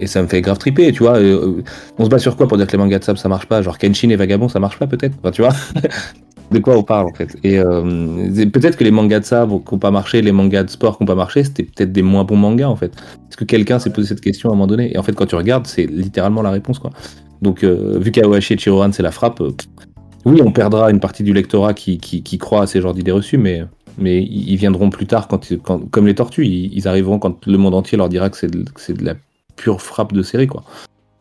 et 0.02 0.08
ça 0.08 0.22
me 0.22 0.28
fait 0.28 0.42
grave 0.42 0.58
triper, 0.58 0.92
tu 0.92 1.04
vois. 1.04 1.18
euh, 1.18 1.62
on 1.98 2.06
se 2.06 2.10
bat 2.10 2.20
sur 2.20 2.36
quoi 2.36 2.48
pour 2.48 2.58
dire 2.58 2.68
que 2.68 2.74
les 2.74 2.78
mangas 2.78 3.00
de 3.00 3.04
sable 3.06 3.18
ça 3.18 3.30
marche 3.30 3.46
pas? 3.46 3.62
Genre 3.62 3.78
Kenshin 3.78 4.10
et 4.10 4.16
Vagabond 4.18 4.50
ça 4.50 4.60
marche 4.60 4.78
pas 4.78 4.88
peut-être? 4.88 5.16
Enfin, 5.22 5.32
tu 5.32 5.42
vois 5.42 5.54
De 6.52 6.60
quoi 6.60 6.76
on 6.78 6.84
parle 6.84 7.08
en 7.08 7.14
fait 7.14 7.38
Et 7.44 7.60
euh, 7.60 8.34
c'est- 8.34 8.48
peut-être 8.48 8.76
que 8.76 8.84
les 8.84 8.92
mangas 8.92 9.20
de 9.22 9.26
sabre 9.26 9.64
qui 9.64 9.74
n'ont 9.74 9.80
pas 9.80 9.92
marché, 9.92 10.22
les 10.22 10.32
mangas 10.34 10.64
de 10.64 10.70
sport 10.70 10.98
qui 10.98 11.04
n'ont 11.04 11.08
pas 11.08 11.16
marché, 11.16 11.44
c'était 11.46 11.64
peut-être 11.64 11.92
des 11.94 12.02
moins 12.02 12.24
bons 12.26 12.36
mangas 12.38 12.68
en 12.68 12.76
fait. 12.76 12.92
Est-ce 13.30 13.38
que 13.38 13.46
quelqu'un 13.46 13.80
s'est 13.80 13.92
posé 13.92 14.10
cette 14.10 14.22
question 14.22 14.50
à 14.50 14.52
un 14.54 14.56
moment 14.56 14.68
donné 14.68 14.92
Et 14.94 14.98
en 14.98 15.04
fait, 15.04 15.14
quand 15.14 15.28
tu 15.28 15.36
regardes, 15.36 15.68
c'est 15.68 15.86
littéralement 15.86 16.42
la 16.42 16.50
réponse 16.52 16.80
quoi. 16.80 16.90
Donc, 17.42 17.64
vu 17.64 18.12
qu'Awashi 18.12 18.54
et 18.54 18.58
Chirohan 18.58 18.92
c'est 18.92 19.04
la 19.04 19.12
frappe, 19.12 19.42
oui, 20.26 20.42
on 20.44 20.52
perdra 20.52 20.92
une 20.92 21.00
partie 21.00 21.24
du 21.24 21.32
lectorat 21.34 21.74
qui, 21.74 22.00
qui, 22.00 22.22
qui 22.24 22.38
croit 22.38 22.64
à 22.64 22.68
ces 22.68 22.82
genres 22.82 22.94
d'idées 22.94 23.12
reçues, 23.14 23.38
mais, 23.38 23.64
mais 24.00 24.22
ils 24.22 24.56
viendront 24.56 24.90
plus 24.90 25.08
tard, 25.08 25.28
quand, 25.28 25.54
quand, 25.64 25.90
comme 25.90 26.08
les 26.08 26.16
tortues, 26.16 26.46
ils, 26.46 26.74
ils 26.74 26.88
arriveront 26.88 27.20
quand 27.20 27.46
le 27.46 27.58
monde 27.58 27.76
entier 27.76 27.98
leur 27.98 28.10
dira 28.10 28.30
que 28.30 28.38
c'est 28.38 28.50
de, 28.50 29.06
la 29.06 29.16
pure 29.56 29.82
frappe 29.82 30.14
de 30.14 30.24
série 30.24 30.48
quoi. 30.48 30.64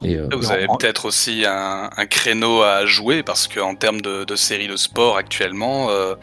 Et, 0.05 0.17
euh, 0.17 0.29
Vous 0.33 0.53
avez 0.53 0.67
peut-être 0.67 1.07
aussi 1.07 1.45
un, 1.45 1.91
un 1.97 2.07
créneau 2.07 2.63
à 2.63 2.87
jouer 2.87 3.25
parce 3.25 3.49
qu'en 3.49 3.75
termes 3.75 4.01
de, 4.01 4.25
de 4.25 4.37
séries 4.37 4.69
de 4.69 4.77
sport 4.77 5.17
actuellement, 5.17 5.91
euh, 5.91 6.15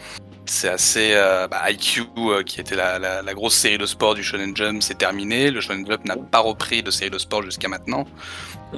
c'est 0.48 0.70
assez. 0.70 1.12
euh, 1.14 1.48
bah, 1.48 1.70
IQ, 1.70 2.04
euh, 2.18 2.44
qui 2.44 2.60
était 2.62 2.76
la, 2.76 3.00
la- 3.00 3.22
la 3.22 3.34
grosse 3.34 3.56
série 3.56 3.78
de 3.78 3.86
sport 3.86 4.16
du 4.16 4.24
Shonen 4.24 4.56
Jump, 4.56 4.82
c'est 4.84 4.98
terminé. 4.98 5.52
Le 5.52 5.62
Shonen 5.62 5.86
Jump 5.86 6.06
n'a 6.06 6.16
pas 6.18 6.40
repris 6.40 6.84
de 6.84 6.92
série 6.92 7.12
de 7.12 7.18
sport 7.18 7.44
jusqu'à 7.44 7.68
maintenant. 7.68 8.06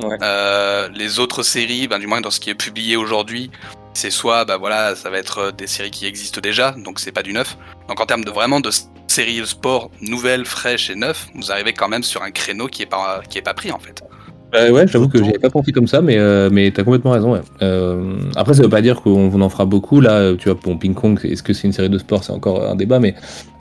Ouais. 0.01 0.17
Euh, 0.21 0.89
les 0.93 1.19
autres 1.19 1.43
séries, 1.43 1.87
ben, 1.87 1.99
du 1.99 2.07
moins 2.07 2.21
dans 2.21 2.31
ce 2.31 2.39
qui 2.39 2.49
est 2.49 2.55
publié 2.55 2.95
aujourd'hui, 2.97 3.49
c'est 3.93 4.11
soit, 4.11 4.45
bah 4.45 4.57
voilà, 4.57 4.95
ça 4.95 5.09
va 5.09 5.17
être 5.17 5.51
des 5.51 5.65
séries 5.65 5.89
qui 5.91 6.05
existent 6.05 6.39
déjà, 6.39 6.71
donc 6.77 6.99
c'est 6.99 7.11
pas 7.11 7.23
du 7.23 7.33
neuf. 7.33 7.57
Donc 7.87 7.99
en 7.99 8.05
termes 8.05 8.23
de 8.23 8.29
vraiment 8.29 8.59
de 8.59 8.69
séries 9.07 9.39
de 9.39 9.45
sport 9.45 9.89
nouvelles, 10.01 10.45
fraîches 10.45 10.91
et 10.91 10.95
neuves, 10.95 11.25
vous 11.33 11.51
arrivez 11.51 11.73
quand 11.73 11.87
même 11.87 12.03
sur 12.03 12.21
un 12.21 12.29
créneau 12.29 12.67
qui 12.67 12.83
est 12.83 12.87
pas, 12.87 13.21
qui 13.27 13.39
est 13.39 13.41
pas 13.41 13.55
pris 13.55 13.71
en 13.71 13.79
fait. 13.79 14.03
Bah 14.51 14.71
ouais, 14.71 14.87
j'avoue 14.87 15.09
que 15.09 15.17
j'y 15.21 15.29
avais 15.29 15.39
pas 15.39 15.49
pensé 15.49 15.71
comme 15.71 15.87
ça, 15.87 16.01
mais, 16.01 16.17
euh, 16.17 16.49
mais 16.51 16.71
t'as 16.71 16.83
complètement 16.83 17.11
raison. 17.11 17.39
Euh, 17.61 18.15
après, 18.35 18.53
ça 18.53 18.63
veut 18.63 18.69
pas 18.69 18.81
dire 18.81 19.01
qu'on 19.01 19.29
on 19.33 19.41
en 19.41 19.49
fera 19.49 19.65
beaucoup. 19.65 19.99
Là, 19.99 20.33
tu 20.35 20.49
vois, 20.49 20.57
pour 20.57 20.77
Ping 20.79 20.95
Pong, 20.95 21.19
est-ce 21.23 21.43
que 21.43 21.53
c'est 21.53 21.67
une 21.67 21.73
série 21.73 21.89
de 21.89 21.97
sport? 21.97 22.23
C'est 22.23 22.31
encore 22.31 22.65
un 22.65 22.75
débat, 22.75 22.99
mais 22.99 23.15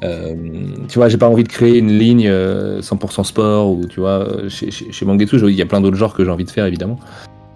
euh, 0.04 0.34
tu 0.88 0.98
vois, 0.98 1.08
j'ai 1.08 1.18
pas 1.18 1.28
envie 1.28 1.44
de 1.44 1.48
créer 1.48 1.78
une 1.78 1.98
ligne 1.98 2.28
euh, 2.28 2.80
100% 2.80 3.24
sport 3.24 3.70
ou 3.70 3.86
tu 3.86 4.00
vois, 4.00 4.28
chez, 4.48 4.70
chez, 4.70 4.92
chez 4.92 5.04
Mangetsu, 5.04 5.38
il 5.48 5.56
y 5.56 5.62
a 5.62 5.66
plein 5.66 5.80
d'autres 5.80 5.96
genres 5.96 6.14
que 6.14 6.24
j'ai 6.24 6.30
envie 6.30 6.44
de 6.44 6.50
faire 6.50 6.66
évidemment. 6.66 6.98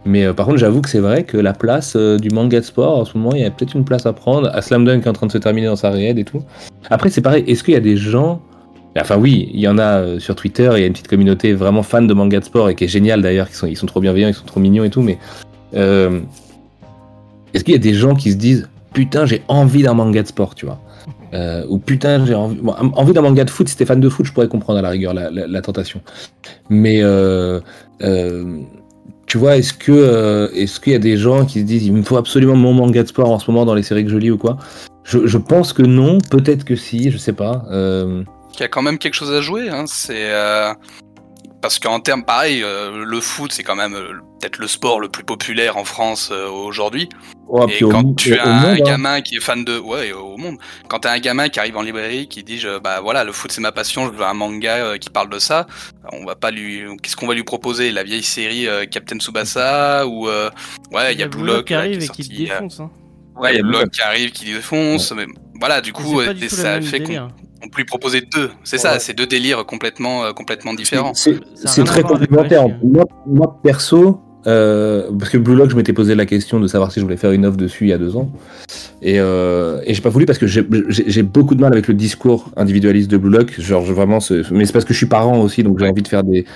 Mais 0.05 0.24
euh, 0.24 0.32
par 0.32 0.47
contre, 0.47 0.59
j'avoue 0.59 0.81
que 0.81 0.89
c'est 0.89 1.01
vrai 1.01 1.24
que 1.24 1.36
la 1.36 1.52
place 1.52 1.94
euh, 1.97 2.16
du 2.16 2.31
manga 2.31 2.61
de 2.61 2.65
sport 2.65 2.98
en 2.98 3.05
ce 3.05 3.16
moment, 3.19 3.35
il 3.35 3.43
y 3.43 3.44
a 3.44 3.51
peut-être 3.51 3.74
une 3.74 3.85
place 3.85 4.07
à 4.07 4.12
prendre. 4.12 4.48
À 4.52 4.62
Slam 4.62 4.85
Dunk 4.85 5.05
est 5.05 5.09
en 5.09 5.12
train 5.12 5.27
de 5.27 5.32
se 5.32 5.39
terminer 5.39 5.66
dans 5.66 5.77
sa 5.77 5.90
réelle 5.90 6.19
et 6.19 6.24
tout. 6.24 6.43
Après, 6.89 7.11
c'est 7.11 7.20
pareil. 7.20 7.44
Est-ce 7.47 7.62
qu'il 7.62 7.74
y 7.74 7.77
a 7.77 7.81
des 7.81 7.97
gens 7.97 8.40
Enfin 8.99 9.17
oui, 9.17 9.51
il 9.53 9.61
y 9.61 9.69
en 9.69 9.79
a 9.79 9.99
euh, 9.99 10.19
sur 10.19 10.35
Twitter, 10.35 10.69
il 10.75 10.81
y 10.81 10.83
a 10.83 10.87
une 10.87 10.93
petite 10.93 11.09
communauté 11.09 11.53
vraiment 11.53 11.83
fan 11.83 12.07
de 12.07 12.15
manga 12.15 12.41
de 12.41 12.45
sport 12.45 12.69
et 12.69 12.75
qui 12.75 12.85
est 12.85 12.89
géniale 12.89 13.23
d'ailleurs, 13.23 13.49
ils 13.69 13.77
sont, 13.77 13.87
trop 13.87 14.01
bienveillants, 14.01 14.29
ils 14.29 14.35
sont 14.35 14.47
trop 14.47 14.59
mignons 14.59 14.83
et 14.83 14.91
tout, 14.91 15.03
mais 15.03 15.19
euh, 15.75 16.21
est-ce 17.55 17.62
qu'il 17.62 17.73
y 17.73 17.77
a 17.77 17.81
des 17.81 17.95
gens 17.95 18.15
qui 18.15 18.33
se 18.33 18.37
disent 18.37 18.69
putain 18.93 19.27
j'ai 19.27 19.43
envie 19.47 19.85
d'un 19.85 19.95
manga 19.95 20.23
de 20.23 20.27
sport, 20.27 20.55
tu 20.57 20.67
vois? 20.67 20.81
Euh, 21.33 21.65
ou 21.69 21.79
putain 21.79 22.27
j'ai 22.27 22.35
envie, 22.35 22.59
envie 22.65 23.12
d'un 23.12 23.23
manga 23.23 23.45
de 23.45 23.51
foot, 23.51 23.69
si 23.69 23.77
t'es 23.77 23.85
fan 23.85 24.01
de 24.01 24.09
foot, 24.09 24.27
je 24.27 24.33
pourrais 24.33 24.49
comprendre 24.49 24.81
à 24.81 24.83
la 24.83 24.91
rigueur 24.91 25.15
la, 25.15 25.62
tentation. 25.62 26.01
Mais 26.69 27.01
tu 29.27 29.39
vois, 29.39 29.57
est-ce 29.57 29.73
qu'il 30.81 30.93
y 30.93 30.97
a 30.97 30.99
des 30.99 31.17
gens 31.17 31.45
qui 31.47 31.61
se 31.61 31.65
disent 31.65 31.87
il 31.87 31.93
me 31.93 32.03
faut 32.03 32.17
absolument 32.17 32.57
mon 32.57 32.73
manga 32.73 33.05
de 33.05 33.09
sport 33.09 33.31
en 33.31 33.39
ce 33.39 33.49
moment 33.49 33.65
dans 33.65 33.75
les 33.75 33.85
séries 33.85 34.05
que 34.05 34.11
je 34.11 34.17
lis 34.17 34.33
ou 34.33 34.39
quoi? 34.39 34.57
Je, 35.05 35.27
je 35.27 35.39
pense 35.39 35.73
que 35.73 35.83
non, 35.83 36.19
peut-être 36.19 36.65
que 36.65 36.75
si, 36.75 37.12
je 37.12 37.19
sais 37.19 37.33
pas. 37.33 37.65
Euh, 38.61 38.65
Il 38.65 38.65
y 38.65 38.66
a 38.66 38.69
quand 38.69 38.82
même 38.82 38.99
quelque 38.99 39.15
chose 39.15 39.32
à 39.32 39.41
jouer. 39.41 39.69
Hein. 39.70 39.85
C'est 39.87 40.31
euh, 40.31 40.73
parce 41.62 41.78
qu'en 41.78 42.01
termes 42.01 42.24
pareil, 42.24 42.62
euh, 42.62 43.05
le 43.05 43.20
foot 43.20 43.53
c'est 43.53 43.62
quand 43.62 43.77
même 43.77 43.95
euh, 43.95 44.12
peut-être 44.41 44.59
le 44.59 44.66
sport 44.66 45.01
le 45.01 45.09
plus 45.09 45.24
populaire 45.24 45.77
en 45.77 45.85
France 45.85 46.31
euh, 46.32 46.49
aujourd'hui. 46.49 47.09
oh, 47.49 47.66
et 47.69 47.82
au 47.85 47.91
quand 47.91 48.15
tu 48.16 48.39
as 48.39 48.47
un 48.47 48.61
monde, 48.61 48.78
hein. 48.81 48.85
gamin 48.85 49.20
qui 49.20 49.37
est 49.37 49.41
fan 49.41 49.65
de 49.65 49.78
ouais 49.78 50.12
au 50.12 50.37
monde, 50.39 50.57
quand 50.89 51.01
tu 51.01 51.09
as 51.09 51.12
un 51.12 51.19
gamin 51.19 51.49
qui 51.51 51.59
arrive 51.59 51.77
en 51.77 51.82
librairie 51.82 52.28
qui 52.28 52.43
dit 52.43 52.59
je- 52.59 52.78
bah 52.78 53.01
voilà 53.03 53.24
le 53.24 53.32
foot 53.32 53.51
c'est 53.53 53.61
ma 53.61 53.73
passion, 53.73 54.07
je 54.07 54.12
veux 54.12 54.24
un 54.24 54.32
manga 54.35 54.77
euh, 54.77 54.97
qui 54.99 55.11
parle 55.11 55.28
de 55.28 55.39
ça, 55.39 55.66
on 56.12 56.24
va 56.24 56.35
pas 56.35 56.51
lui 56.51 56.82
qu'est-ce 57.03 57.16
qu'on 57.16 57.27
va 57.27 57.35
lui 57.35 57.45
proposer? 57.45 57.91
La 57.93 58.05
vieille 58.05 58.23
série 58.23 58.66
euh, 58.69 58.87
Captain 58.87 59.19
Tsubasa 59.19 60.07
ou 60.07 60.28
euh, 60.28 60.51
ouais 60.93 61.12
il 61.15 61.20
y 61.20 61.23
a 61.23 61.28
Blue 61.28 61.45
Lock 61.45 61.66
qui 61.66 61.74
arrive 61.74 62.01
est 62.01 62.05
et 62.05 62.09
qui 62.09 62.23
te 62.23 62.28
sorti, 62.28 62.45
défonce. 62.47 62.81
Hein. 62.81 62.91
Ouais, 63.41 63.55
il 63.55 63.57
y 63.57 63.59
a 63.59 63.62
Blue 63.62 63.71
Blue 63.71 63.73
Lock 63.73 63.83
Lock. 63.85 63.91
qui 63.93 64.01
arrive 64.03 64.31
qui 64.33 64.45
défonce 64.47 65.12
mais 65.17 65.27
voilà 65.61 65.81
du 65.81 65.93
coup 65.93 66.21
euh, 66.21 66.33
du 66.33 66.49
ça 66.49 66.81
fait 66.81 67.01
qu'on 67.03 67.29
on 67.62 67.69
peut 67.69 67.79
lui 67.79 67.85
proposer 67.85 68.23
deux. 68.23 68.51
C'est 68.65 68.79
ça, 68.79 68.95
Ouais. 68.95 68.99
c'est 69.01 69.12
deux 69.12 69.27
délires 69.27 69.67
complètement, 69.67 70.25
euh, 70.25 70.33
complètement 70.33 70.73
différents. 70.73 71.12
C'est 71.15 71.85
très 71.85 72.03
complémentaire. 72.03 72.62
Hein. 72.62 72.79
Moi, 72.83 73.05
moi, 73.27 73.61
perso, 73.62 74.19
euh, 74.47 75.11
parce 75.19 75.31
que 75.31 75.37
Blue 75.37 75.55
Lock, 75.55 75.69
je 75.69 75.77
m'étais 75.77 75.93
posé 75.93 76.15
la 76.15 76.25
question 76.25 76.59
de 76.59 76.67
savoir 76.67 76.91
si 76.91 77.01
je 77.01 77.05
voulais 77.05 77.19
faire 77.19 77.33
une 77.33 77.45
offre 77.45 77.59
dessus 77.59 77.85
il 77.85 77.91
y 77.91 77.93
a 77.93 77.99
deux 77.99 78.17
ans. 78.17 78.33
Et, 79.03 79.21
euh, 79.21 79.83
et 79.85 79.93
j'ai 79.93 80.01
pas 80.01 80.09
voulu 80.09 80.25
parce 80.25 80.39
que 80.39 80.47
j'ai- 80.47 80.67
j'ai 80.89 81.05
j'ai 81.07 81.23
beaucoup 81.23 81.55
de 81.55 81.61
mal 81.61 81.71
avec 81.75 81.87
le 81.87 81.93
discours 81.93 82.51
individualiste 82.57 83.11
de 83.11 83.19
Blue 83.19 83.31
Lock. 83.37 83.61
Genre, 83.61 83.85
je- 83.85 83.93
vraiment, 83.93 84.21
c'est- 84.21 84.51
mais 84.51 84.65
c'est 84.65 84.73
parce 84.73 84.87
que 84.87 84.95
je 84.95 84.99
suis 84.99 85.07
parent 85.07 85.39
aussi, 85.43 85.62
donc 85.62 85.79
j'ai 85.79 85.85
Ouais. 85.85 85.91
envie 85.91 86.03
de 86.03 86.09
faire 86.09 86.25
des, 86.25 86.47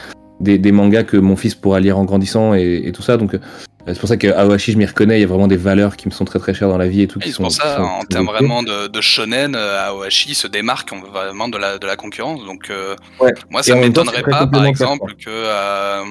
des, 0.41 0.57
des 0.57 0.73
mangas 0.73 1.03
que 1.05 1.19
mon 1.19 1.37
fils 1.37 1.55
pourra 1.55 1.81
lire 1.81 1.99
en 1.99 2.05
grandissant 2.07 2.55
et, 2.55 2.83
et 2.87 2.93
tout 2.93 3.03
ça. 3.03 3.19
Donc, 3.19 3.35
euh, 3.35 3.39
c'est 3.87 3.99
pour 4.01 4.09
ça 4.09 4.17
que 4.17 4.29
Aohashi, 4.29 4.73
je 4.73 4.79
m'y 4.79 4.87
reconnais. 4.87 5.19
Il 5.19 5.21
y 5.21 5.25
a 5.25 5.27
vraiment 5.27 5.47
des 5.49 5.57
valeurs 5.57 5.97
qui 5.97 6.09
me 6.09 6.13
sont 6.13 6.25
très 6.25 6.39
très 6.39 6.55
chères 6.55 6.69
dans 6.69 6.79
la 6.79 6.89
vie 6.89 7.03
et 7.03 7.07
tout. 7.09 7.19
Et 7.21 7.25
qui 7.25 7.29
c'est 7.31 7.37
sont, 7.37 7.43
pour 7.45 7.53
ça, 7.53 7.77
sont- 7.77 7.83
en 7.83 8.05
termes 8.05 8.27
vraiment 8.27 8.63
de, 8.63 8.87
de 8.87 9.01
shonen, 9.01 9.55
euh, 9.55 9.89
Aohashi 9.91 10.35
se 10.35 10.47
démarque 10.47 10.93
en- 10.93 11.01
vraiment 11.01 11.49
de 11.49 11.59
la, 11.59 11.79
de 11.79 11.87
la 11.87 11.97
concurrence. 11.97 12.45
Donc, 12.45 12.71
euh, 12.71 12.97
Ouais. 13.21 13.33
moi, 13.51 13.63
ça 13.63 13.75
temps, 13.75 13.81
m'étonnerait 13.81 14.23
pas, 14.23 14.47
par 14.47 14.65
exemple, 14.65 15.15
que. 15.17 15.29
Euh, 15.29 16.05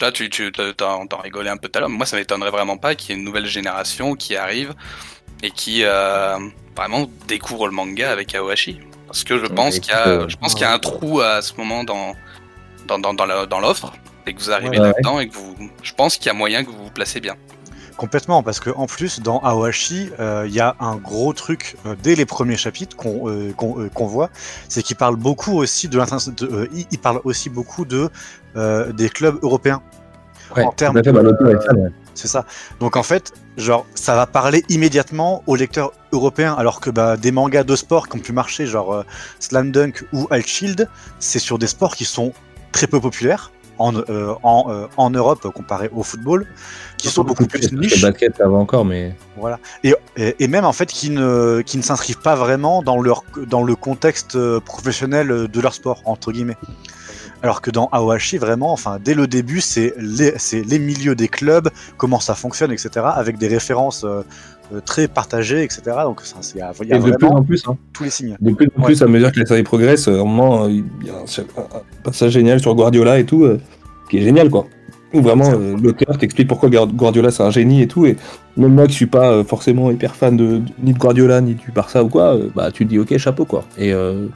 là, 0.00 0.12
tu, 0.12 0.28
tu 0.28 0.50
t'en, 0.76 1.06
t'en 1.06 1.18
rigolais 1.18 1.50
un 1.50 1.56
peu 1.56 1.68
tout 1.68 1.78
à 1.78 1.80
l'heure, 1.80 1.88
mais 1.88 1.96
moi, 1.96 2.06
ça 2.06 2.16
m'étonnerait 2.16 2.50
vraiment 2.50 2.76
pas 2.76 2.94
qu'il 2.94 3.10
y 3.10 3.12
ait 3.14 3.18
une 3.18 3.24
nouvelle 3.24 3.46
génération 3.46 4.14
qui 4.14 4.36
arrive 4.36 4.74
et 5.42 5.50
qui 5.50 5.82
euh, 5.84 6.36
vraiment 6.76 7.06
découvre 7.28 7.66
le 7.68 7.72
manga 7.72 8.10
avec 8.10 8.34
Aohashi. 8.34 8.80
Parce 9.06 9.22
que 9.24 9.38
je 9.38 9.46
pense 9.46 9.76
écoute, 9.76 9.84
qu'il 9.88 9.94
y 9.94 9.96
a, 9.96 10.06
euh, 10.08 10.28
je 10.28 10.36
pense 10.36 10.54
qu'il 10.54 10.62
y 10.62 10.66
a 10.66 10.72
un 10.72 10.78
trou 10.80 11.20
à 11.20 11.40
ce 11.42 11.52
moment 11.56 11.84
dans, 11.84 12.14
dans, 12.88 12.98
dans, 12.98 13.14
dans 13.14 13.24
la- 13.26 13.46
dans 13.46 13.60
l'offre. 13.60 13.92
Et 14.26 14.34
que 14.34 14.40
vous 14.40 14.50
arrivez 14.50 14.70
Ouais, 14.70 14.80
ouais. 14.80 14.86
là-dedans 14.88 15.20
et 15.20 15.28
que 15.28 15.34
vous. 15.34 15.54
Je 15.82 15.92
pense 15.94 16.16
qu'il 16.16 16.26
y 16.26 16.30
a 16.30 16.34
moyen 16.34 16.64
que 16.64 16.70
vous 16.70 16.84
vous 16.84 16.90
placez 16.90 17.20
bien. 17.20 17.36
Complètement, 17.96 18.42
parce 18.42 18.58
que 18.58 18.70
en 18.70 18.86
plus, 18.86 19.20
dans 19.20 19.38
Aohashi, 19.40 20.10
euh, 20.18 20.44
il 20.48 20.54
y 20.54 20.60
a 20.60 20.74
un 20.80 20.96
gros 20.96 21.32
truc 21.32 21.76
euh, 21.86 21.94
dès 22.02 22.16
les 22.16 22.26
premiers 22.26 22.56
chapitres 22.56 22.96
qu'on 22.96 23.28
euh, 23.28 23.52
qu'on 23.52 23.78
euh, 23.80 23.88
voit, 24.06 24.30
c'est 24.68 24.82
qu'il 24.82 24.96
parle 24.96 25.14
beaucoup 25.14 25.52
aussi 25.56 25.88
de, 25.88 25.98
de 26.00 26.46
euh, 26.46 26.68
il- 26.90 26.98
parle 26.98 27.20
aussi 27.22 27.50
beaucoup 27.50 27.84
de 27.84 28.10
euh, 28.56 28.92
des 28.92 29.08
clubs 29.10 29.38
européens. 29.42 29.80
Ouais, 30.56 30.64
en 30.64 30.72
termes 30.72 31.00
bah. 31.00 31.22
C'est 32.14 32.28
ça. 32.28 32.44
Donc 32.80 32.96
en 32.96 33.02
fait, 33.02 33.32
genre, 33.56 33.86
ça 33.94 34.14
va 34.14 34.26
parler 34.26 34.64
immédiatement 34.68 35.42
aux 35.46 35.56
lecteurs 35.56 35.92
européens, 36.12 36.54
alors 36.54 36.80
que 36.80 36.90
bah, 36.90 37.16
des 37.16 37.32
mangas 37.32 37.64
de 37.64 37.76
sport 37.76 38.08
qui 38.08 38.16
ont 38.16 38.20
pu 38.20 38.32
marcher, 38.32 38.66
genre 38.66 38.92
euh, 38.92 39.02
Slam 39.40 39.70
Dunk 39.72 40.04
ou 40.12 40.26
Alt 40.30 40.46
Shield, 40.46 40.88
c'est 41.18 41.38
sur 41.38 41.58
des 41.58 41.66
sports 41.66 41.94
qui 41.96 42.04
sont 42.04 42.32
très 42.72 42.86
peu 42.86 43.00
populaires 43.00 43.52
en, 43.78 43.94
euh, 43.96 44.34
en, 44.42 44.66
euh, 44.68 44.86
en 44.96 45.10
Europe 45.10 45.46
comparé 45.54 45.90
au 45.94 46.02
football, 46.02 46.46
qui 46.98 47.08
sont 47.08 47.24
beaucoup 47.24 47.46
plus 47.46 47.70
Le 47.72 47.80
niches. 47.80 48.02
basket, 48.02 48.36
ça 48.36 48.48
va 48.48 48.56
encore, 48.56 48.84
mais. 48.84 49.14
Voilà. 49.36 49.58
Et, 49.82 49.94
et, 50.16 50.36
et 50.38 50.48
même 50.48 50.64
en 50.64 50.72
fait 50.72 50.86
qui 50.86 51.10
ne, 51.10 51.62
qui 51.64 51.76
ne 51.76 51.82
s'inscrivent 51.82 52.20
pas 52.20 52.34
vraiment 52.36 52.82
dans, 52.82 53.00
leur, 53.00 53.24
dans 53.48 53.62
le 53.62 53.74
contexte 53.76 54.36
euh, 54.36 54.60
professionnel 54.60 55.48
de 55.48 55.60
leur 55.60 55.74
sport, 55.74 56.02
entre 56.04 56.32
guillemets. 56.32 56.56
Alors 57.42 57.60
que 57.60 57.70
dans 57.70 57.90
Aohashi, 57.92 58.38
vraiment, 58.38 58.72
enfin, 58.72 58.98
dès 59.04 59.12
le 59.12 59.26
début, 59.26 59.60
c'est 59.60 59.92
les, 59.98 60.32
les 60.52 60.78
milieux 60.78 61.14
des 61.14 61.28
clubs, 61.28 61.68
comment 61.98 62.18
ça 62.18 62.34
fonctionne, 62.34 62.72
etc., 62.72 63.04
avec 63.14 63.36
des 63.36 63.48
références 63.48 64.04
euh, 64.04 64.22
très 64.84 65.08
partagées, 65.08 65.62
etc. 65.62 65.82
Donc, 66.04 66.20
ça, 66.22 66.36
c'est- 66.40 66.56
il 66.56 66.58
y 66.58 66.62
a, 66.62 66.72
y 66.84 66.92
a 66.92 66.96
Et 66.96 67.10
de 67.10 67.16
plus 67.16 67.26
en 67.28 67.42
plus, 67.42 67.62
hein. 67.68 67.76
tous 67.92 68.04
les 68.04 68.10
signes. 68.10 68.36
De 68.40 68.52
plus 68.52 68.68
en 68.76 68.80
Ouais. 68.80 68.86
plus, 68.86 69.02
à 69.02 69.06
mesure 69.06 69.32
que 69.32 69.40
la 69.40 69.46
série 69.46 69.62
progresse, 69.62 70.08
euh, 70.08 70.20
un 70.20 70.24
moment, 70.24 70.64
euh, 70.64 70.70
il 70.70 70.84
y 71.06 71.10
a 71.10 71.14
un, 71.14 71.60
un 71.60 71.80
passage 72.02 72.32
génial 72.32 72.60
sur 72.60 72.74
Guardiola 72.74 73.18
et 73.18 73.24
tout, 73.24 73.44
euh, 73.44 73.60
qui 74.10 74.18
est 74.18 74.22
génial, 74.22 74.50
quoi. 74.50 74.66
Où 75.12 75.20
vraiment, 75.22 75.48
euh, 75.48 75.76
l'auteur 75.80 76.18
t'explique 76.18 76.48
pourquoi 76.48 76.68
Guard- 76.70 76.88
Guardiola 76.92 77.30
c'est 77.30 77.44
un 77.44 77.50
génie 77.50 77.82
et 77.82 77.86
tout, 77.86 78.04
et 78.04 78.16
même 78.56 78.74
moi 78.74 78.86
qui 78.88 78.94
suis 78.94 79.06
pas 79.06 79.30
euh, 79.30 79.44
forcément 79.44 79.90
hyper 79.92 80.16
fan 80.16 80.36
de, 80.36 80.60
ni 80.82 80.92
de 80.92 80.98
Guardiola 80.98 81.40
ni 81.40 81.54
du 81.54 81.70
Barça 81.70 82.02
ou 82.02 82.08
quoi, 82.08 82.34
euh, 82.34 82.48
bah 82.56 82.72
tu 82.72 82.84
te 82.84 82.90
dis 82.90 82.98
ok, 82.98 83.16
chapeau, 83.16 83.44
quoi. 83.44 83.64
Et, 83.78 83.92
euh, 83.92 84.26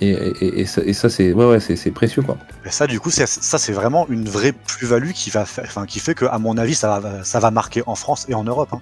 et, 0.00 0.10
et, 0.12 0.60
et 0.60 0.66
ça, 0.66 0.82
et 0.84 0.92
ça, 0.92 1.10
c'est 1.10 1.32
ouais, 1.32 1.44
ouais, 1.46 1.58
c'est 1.58 1.90
précieux, 1.90 2.22
quoi. 2.22 2.36
Et 2.64 2.70
ça, 2.70 2.86
du 2.86 3.00
coup, 3.00 3.10
c'est- 3.10 3.26
ça, 3.26 3.58
c'est 3.58 3.72
vraiment 3.72 4.06
une 4.08 4.28
vraie 4.28 4.52
plus-value 4.52 5.10
qui, 5.10 5.30
va 5.30 5.42
enfin, 5.42 5.84
qui 5.84 5.98
fait 5.98 6.14
que, 6.14 6.26
à 6.26 6.38
mon 6.38 6.56
avis, 6.58 6.74
ça 6.76 7.00
va, 7.00 7.24
ça 7.24 7.40
va 7.40 7.50
marquer 7.50 7.82
en 7.86 7.96
France 7.96 8.24
et 8.28 8.34
en 8.34 8.44
Europe. 8.44 8.68
hein. 8.72 8.78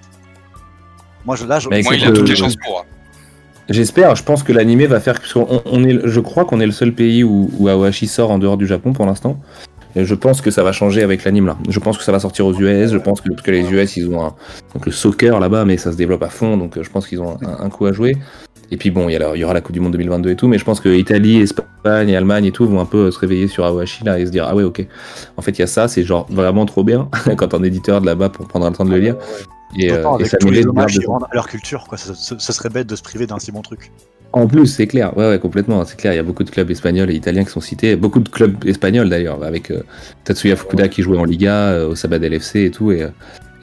Moi, 1.25 1.35
je, 1.35 1.45
là, 1.45 1.59
je, 1.59 1.69
Mais 1.69 1.81
Moi, 1.81 1.95
il 1.95 2.03
a 2.05 2.11
toutes 2.11 2.27
les 2.27 2.33
euh, 2.33 2.37
chances 2.37 2.55
pour. 2.55 2.79
hein. 2.79 2.83
J'espère, 3.69 4.15
je 4.15 4.23
pense 4.23 4.41
que 4.41 4.51
l'animé 4.51 4.87
va 4.87 4.99
faire. 4.99 5.19
Parce 5.19 5.33
qu'on 5.33 5.61
on 5.65 5.83
est, 5.83 5.99
je 6.03 6.19
crois 6.19 6.45
qu'on 6.45 6.59
est 6.59 6.65
le 6.65 6.71
seul 6.71 6.93
pays 6.93 7.23
où, 7.23 7.51
où 7.59 7.69
sort 7.91 8.31
en 8.31 8.39
dehors 8.39 8.57
du 8.57 8.65
Japon 8.65 8.93
pour 8.93 9.05
l'instant. 9.05 9.39
Et 9.95 10.05
je 10.05 10.15
pense 10.15 10.41
que 10.41 10.51
ça 10.51 10.63
va 10.63 10.71
changer 10.71 11.01
avec 11.03 11.23
l'anime 11.23 11.47
là. 11.47 11.57
Je 11.67 11.79
pense 11.79 11.97
que 11.97 12.03
ça 12.03 12.11
va 12.11 12.19
sortir 12.19 12.45
aux 12.45 12.53
US. 12.53 12.91
Je 12.91 12.97
pense 12.97 13.21
que, 13.21 13.29
parce 13.29 13.41
que 13.41 13.51
les 13.51 13.69
US 13.71 13.97
ils 13.97 14.07
ont 14.09 14.23
un, 14.23 14.35
donc 14.75 14.85
le 14.85 14.91
soccer 14.91 15.39
là-bas, 15.39 15.65
mais 15.65 15.77
ça 15.77 15.91
se 15.91 15.97
développe 15.97 16.21
à 16.23 16.29
fond. 16.29 16.57
Donc 16.57 16.77
euh, 16.77 16.83
je 16.83 16.89
pense 16.91 17.07
qu'ils 17.07 17.21
ont 17.21 17.37
un, 17.43 17.63
un 17.65 17.69
coup 17.69 17.85
à 17.87 17.91
jouer. 17.91 18.15
Et 18.71 18.77
puis 18.77 18.91
bon, 18.91 19.09
il 19.09 19.13
y, 19.13 19.15
a 19.15 19.19
la- 19.19 19.35
il 19.35 19.39
y 19.39 19.43
aura 19.43 19.55
la 19.55 19.61
Coupe 19.61 19.73
du 19.73 19.79
Monde 19.79 19.93
2022 19.93 20.29
et 20.29 20.35
tout. 20.35 20.47
Mais 20.47 20.59
je 20.59 20.63
pense 20.65 20.79
que 20.79 20.89
Italie, 20.89 21.41
Espagne 21.41 22.09
et 22.09 22.15
Allemagne 22.15 22.45
et 22.45 22.51
tout 22.51 22.67
vont 22.67 22.79
un 22.79 22.85
peu 22.85 23.05
euh, 23.07 23.11
se 23.11 23.17
réveiller 23.19 23.47
sur 23.47 23.65
Aohashi 23.65 24.03
là 24.03 24.19
et 24.19 24.25
se 24.27 24.31
dire 24.31 24.45
ah 24.47 24.55
ouais 24.55 24.63
ok. 24.63 24.85
En 25.37 25.41
fait 25.41 25.51
il 25.51 25.59
y 25.59 25.63
a 25.63 25.67
ça, 25.67 25.87
c'est 25.87 26.03
genre 26.03 26.27
vraiment 26.29 26.65
trop 26.67 26.83
bien 26.83 27.09
quand 27.37 27.53
un 27.55 27.63
éditeur 27.63 27.99
de 28.01 28.05
là-bas 28.05 28.29
pour 28.29 28.47
prendre 28.47 28.67
le 28.69 28.75
temps 28.75 28.85
de 28.85 28.91
le 28.91 28.99
lire. 28.99 29.15
Et, 29.77 29.91
euh, 29.91 30.17
et 30.19 30.25
ça 30.25 30.37
tous 30.37 30.49
les 30.49 30.65
hommages 30.65 30.93
de- 30.95 30.99
qu'ils 30.99 31.07
rendent 31.09 31.25
à 31.29 31.35
leur 31.35 31.47
culture, 31.47 31.85
quoi. 31.87 31.97
Ce 31.97 32.13
serait 32.53 32.69
bête 32.69 32.87
de 32.87 32.95
se 32.95 33.03
priver 33.03 33.27
d'un 33.27 33.39
si 33.39 33.51
bon 33.51 33.61
truc. 33.61 33.91
En 34.31 34.45
plus, 34.47 34.67
c'est 34.67 34.85
clair, 34.87 35.15
ouais, 35.17 35.27
ouais, 35.27 35.39
complètement, 35.39 35.83
c'est 35.85 35.97
clair. 35.97 36.13
Il 36.13 36.17
y 36.17 36.19
a 36.19 36.23
beaucoup 36.23 36.43
de 36.43 36.49
clubs 36.51 36.69
espagnols 36.69 37.09
et 37.09 37.15
italiens 37.15 37.43
qui 37.43 37.49
sont 37.51 37.61
cités, 37.61 37.95
beaucoup 37.95 38.19
de 38.19 38.29
clubs 38.29 38.63
espagnols 38.67 39.09
d'ailleurs, 39.09 39.43
avec 39.43 39.71
euh, 39.71 39.81
Tatsuya 40.23 40.55
Fukuda 40.55 40.87
qui 40.87 41.01
jouait 41.01 41.17
en 41.17 41.23
Liga, 41.25 41.53
euh, 41.69 41.89
au 41.89 41.95
Sabadell 41.95 42.33
FC 42.33 42.65
et 42.65 42.71
tout. 42.71 42.91
Et, 42.91 43.01
euh, 43.03 43.09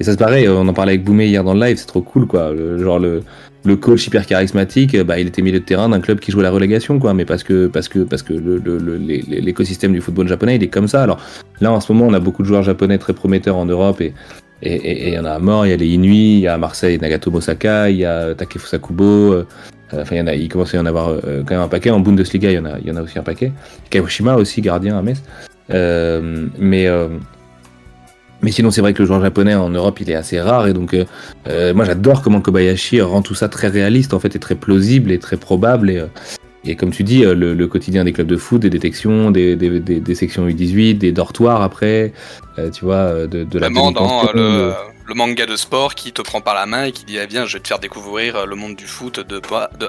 et 0.00 0.04
ça 0.04 0.10
c'est 0.12 0.18
pareil, 0.18 0.48
on 0.48 0.66
en 0.66 0.72
parlait 0.74 0.92
avec 0.92 1.04
Boumé 1.04 1.26
hier 1.28 1.44
dans 1.44 1.54
le 1.54 1.60
live, 1.60 1.76
c'est 1.76 1.86
trop 1.86 2.02
cool 2.02 2.26
quoi. 2.26 2.52
Le, 2.52 2.78
genre 2.78 2.98
le, 2.98 3.22
le 3.64 3.76
coach 3.76 4.06
hyper 4.08 4.26
charismatique, 4.26 4.94
euh, 4.96 5.04
bah, 5.04 5.20
il 5.20 5.28
était 5.28 5.40
milieu 5.40 5.60
de 5.60 5.64
terrain 5.64 5.88
d'un 5.88 6.00
club 6.00 6.18
qui 6.18 6.32
jouait 6.32 6.42
la 6.42 6.50
relégation 6.50 6.98
quoi, 6.98 7.14
mais 7.14 7.24
parce 7.24 7.44
que 7.44 7.68
parce 7.68 7.88
que 7.88 8.00
parce 8.00 8.22
que 8.24 8.32
le- 8.32 8.58
le- 8.58 8.78
le- 8.78 8.98
l'écosystème 8.98 9.92
du 9.92 10.00
football 10.00 10.26
japonais 10.26 10.56
il 10.56 10.62
est 10.64 10.68
comme 10.68 10.88
ça. 10.88 11.02
Alors 11.02 11.18
là 11.60 11.70
en 11.72 11.80
ce 11.80 11.92
moment 11.92 12.06
on 12.08 12.12
a 12.14 12.20
beaucoup 12.20 12.42
de 12.42 12.48
joueurs 12.48 12.64
japonais 12.64 12.98
très 12.98 13.12
prometteurs 13.12 13.56
en 13.56 13.66
Europe 13.66 14.00
et 14.00 14.12
et 14.62 15.08
il 15.08 15.14
y 15.14 15.18
en 15.18 15.24
a 15.24 15.32
à 15.32 15.38
mort, 15.38 15.66
il 15.66 15.70
y 15.70 15.72
a 15.72 15.76
les 15.76 15.88
Inui, 15.88 16.34
il 16.34 16.40
y 16.40 16.48
a 16.48 16.56
Marseille 16.56 16.98
Nagatomo 16.98 17.40
Saka, 17.40 17.90
il 17.90 17.98
y 17.98 18.04
a 18.04 18.34
Takefusa 18.34 18.78
Kubo, 18.78 19.04
euh, 19.04 19.46
euh, 19.94 20.02
Enfin, 20.02 20.16
il 20.16 20.48
commence 20.48 20.74
à 20.74 20.78
y 20.78 20.80
en 20.80 20.86
avoir 20.86 21.08
euh, 21.08 21.42
quand 21.46 21.54
même 21.54 21.60
un 21.60 21.68
paquet. 21.68 21.90
En 21.90 22.00
Bundesliga, 22.00 22.50
il 22.50 22.54
y 22.54 22.90
en 22.90 22.96
a, 22.96 23.02
aussi 23.02 23.18
un 23.18 23.22
paquet. 23.22 23.52
Kawashima 23.90 24.34
aussi, 24.36 24.60
gardien 24.60 24.98
à 24.98 25.02
Metz. 25.02 25.22
Euh, 25.72 26.46
mais, 26.58 26.86
euh, 26.86 27.08
mais 28.42 28.50
sinon, 28.50 28.70
c'est 28.70 28.80
vrai 28.80 28.94
que 28.94 29.02
le 29.02 29.06
joueur 29.06 29.20
japonais 29.20 29.54
en 29.54 29.70
Europe, 29.70 30.00
il 30.00 30.10
est 30.10 30.14
assez 30.14 30.40
rare. 30.40 30.66
Et 30.66 30.72
donc, 30.72 30.94
euh, 30.94 31.04
euh, 31.48 31.72
moi, 31.74 31.84
j'adore 31.84 32.22
comment 32.22 32.40
Kobayashi 32.40 33.00
rend 33.00 33.22
tout 33.22 33.34
ça 33.34 33.48
très 33.48 33.68
réaliste, 33.68 34.14
en 34.14 34.18
fait, 34.18 34.34
et 34.34 34.38
très 34.38 34.54
plausible 34.56 35.10
et 35.10 35.18
très 35.18 35.36
probable. 35.36 35.90
Et, 35.90 35.98
euh, 35.98 36.06
Et 36.66 36.74
comme 36.74 36.90
tu 36.90 37.05
dis, 37.05 37.24
euh, 37.24 37.34
le, 37.34 37.55
le 37.55 37.66
quotidien 37.68 38.05
des 38.05 38.12
clubs 38.12 38.26
de 38.26 38.36
foot, 38.36 38.60
des 38.60 38.70
détections, 38.70 39.30
des, 39.30 39.56
des, 39.56 39.80
des, 39.80 40.01
des 40.01 40.14
sections 40.14 40.47
U18, 40.47 40.98
des 40.98 41.12
dortoirs 41.12 41.62
après, 41.62 42.12
euh, 42.59 42.70
tu 42.70 42.84
vois, 42.84 42.94
euh, 42.97 43.26
de, 43.26 43.44
de 43.44 43.59
la 43.59 43.68
Vraiment 43.68 43.93
dans 43.93 44.24
euh, 44.24 44.32
délinquance, 44.32 44.76
le, 45.06 45.14
manga 45.14 45.47
de 45.47 45.56
sport 45.56 45.94
qui 45.94 46.12
te 46.12 46.22
prend 46.22 46.40
par 46.40 46.55
la 46.55 46.66
main 46.66 46.84
et 46.84 46.93
qui 46.93 47.05
dit, 47.05 47.18
eh 47.22 47.26
bien, 47.26 47.47
je 47.47 47.55
vais 47.56 47.60
te 47.62 47.68
faire 47.68 47.78
découvrir 47.78 48.47
le 48.47 48.56
monde 48.56 48.74
du 48.74 48.86
foot 48.86 49.20
de, 49.26 49.40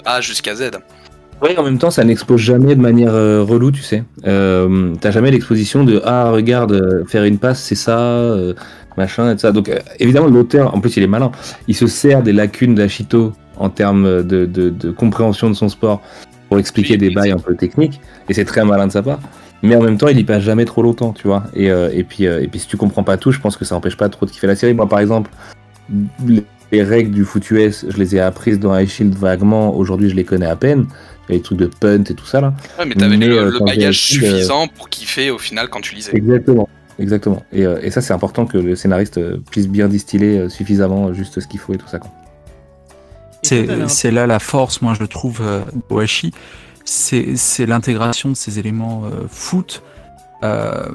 A 0.05 0.21
jusqu'à 0.21 0.55
Z. 0.55 0.71
Oui, 1.41 1.49
en 1.57 1.63
même 1.63 1.77
temps, 1.77 1.91
ça 1.91 2.03
n'expose 2.03 2.41
jamais 2.41 2.75
de 2.75 2.81
manière 2.81 3.13
euh, 3.13 3.43
relou, 3.43 3.71
tu 3.71 3.81
sais. 3.81 4.03
T'as 4.23 5.11
jamais 5.11 5.31
l'exposition 5.31 5.83
de 5.83 6.01
ah 6.03 6.31
regarde 6.31 7.05
faire 7.07 7.23
une 7.23 7.37
passe, 7.39 7.61
c'est 7.61 7.75
ça, 7.75 8.35
machin, 8.95 9.33
et 9.33 9.37
ça. 9.37 9.51
Donc 9.51 9.71
évidemment, 9.99 10.27
l'auteur, 10.27 10.75
en 10.75 10.79
plus, 10.79 10.97
il 10.97 11.03
est 11.03 11.07
malin. 11.07 11.31
Il 11.67 11.75
se 11.75 11.87
sert 11.87 12.21
des 12.21 12.33
lacunes 12.33 12.75
d'Ashito 12.75 13.33
en 13.55 13.69
termes 13.69 14.23
de, 14.23 14.45
de, 14.45 14.69
de 14.69 14.91
compréhension 14.91 15.49
de 15.49 15.55
son 15.55 15.69
sport 15.69 16.01
pour 16.49 16.59
expliquer 16.59 16.93
Oui, 16.93 16.97
des 16.99 17.09
bails 17.09 17.31
un 17.31 17.37
peu 17.39 17.55
techniques, 17.55 17.99
et 18.29 18.33
c'est 18.33 18.45
très 18.45 18.63
malin 18.63 18.87
de 18.87 18.91
sa 18.91 19.03
part. 19.03 19.19
Mais 19.63 19.75
en 19.75 19.81
même 19.81 19.97
temps, 19.97 20.07
il 20.07 20.19
y 20.19 20.23
passe 20.23 20.43
jamais 20.43 20.65
trop 20.65 20.83
longtemps, 20.83 21.13
tu 21.13 21.27
vois. 21.27 21.43
Et, 21.55 21.71
euh, 21.71 21.89
et 21.91 22.03
puis, 22.03 22.27
euh, 22.27 22.43
et 22.43 22.47
puis, 22.47 22.59
si 22.59 22.67
tu 22.67 22.77
comprends 22.77 23.03
pas 23.03 23.17
tout, 23.17 23.31
je 23.31 23.39
pense 23.39 23.57
que 23.57 23.65
ça 23.65 23.75
empêche 23.75 23.97
pas 23.97 24.07
trop 24.07 24.25
de 24.27 24.31
kiffer 24.31 24.45
la 24.47 24.55
série. 24.55 24.73
Moi, 24.75 24.87
par 24.87 24.99
exemple, 24.99 25.31
les- 26.25 26.43
les 26.71 26.83
règles 26.83 27.11
du 27.11 27.23
foot 27.23 27.49
US, 27.51 27.85
je 27.89 27.97
les 27.97 28.15
ai 28.15 28.19
apprises 28.19 28.59
dans 28.59 28.77
High 28.77 28.87
Shield 28.87 29.15
vaguement. 29.15 29.75
Aujourd'hui, 29.75 30.09
je 30.09 30.15
les 30.15 30.25
connais 30.25 30.45
à 30.45 30.55
peine. 30.55 30.85
Il 31.27 31.31
y 31.31 31.35
a 31.35 31.37
les 31.37 31.41
trucs 31.41 31.57
de 31.57 31.65
punt 31.67 32.03
et 32.03 32.13
tout 32.13 32.25
ça 32.25 32.39
là. 32.41 32.53
Ouais, 32.77 32.85
mais 32.85 32.93
t'avais 32.95 33.17
le, 33.17 33.37
euh, 33.37 33.51
le 33.51 33.65
bagage 33.65 33.99
suffisant 33.99 34.67
pour 34.67 34.89
kiffer 34.89 35.31
au 35.31 35.37
final 35.37 35.69
quand 35.69 35.81
tu 35.81 35.95
lisais. 35.95 36.11
Exactement. 36.15 36.69
Exactement. 36.99 37.43
Et, 37.53 37.61
et 37.81 37.89
ça, 37.91 38.01
c'est 38.01 38.13
important 38.13 38.45
que 38.45 38.57
le 38.57 38.75
scénariste 38.75 39.19
puisse 39.51 39.67
bien 39.67 39.87
distiller 39.87 40.49
suffisamment 40.49 41.13
juste 41.13 41.39
ce 41.39 41.47
qu'il 41.47 41.59
faut 41.59 41.73
et 41.73 41.77
tout 41.77 41.87
ça. 41.87 41.99
Quoi. 41.99 42.11
T'avais 43.49 43.87
C'est 43.87 44.11
là 44.11 44.27
la 44.27 44.39
force, 44.39 44.81
moi 44.81 44.93
je 44.99 45.05
trouve, 45.05 45.39
euh, 45.41 45.61
d'Oashi. 45.89 46.31
C'est 46.85 47.35
c'est 47.35 47.65
l'intégration 47.65 48.29
de 48.29 48.35
ces 48.35 48.59
éléments 48.59 49.03
euh, 49.05 49.27
foot. 49.29 49.83
Euh, 50.43 50.87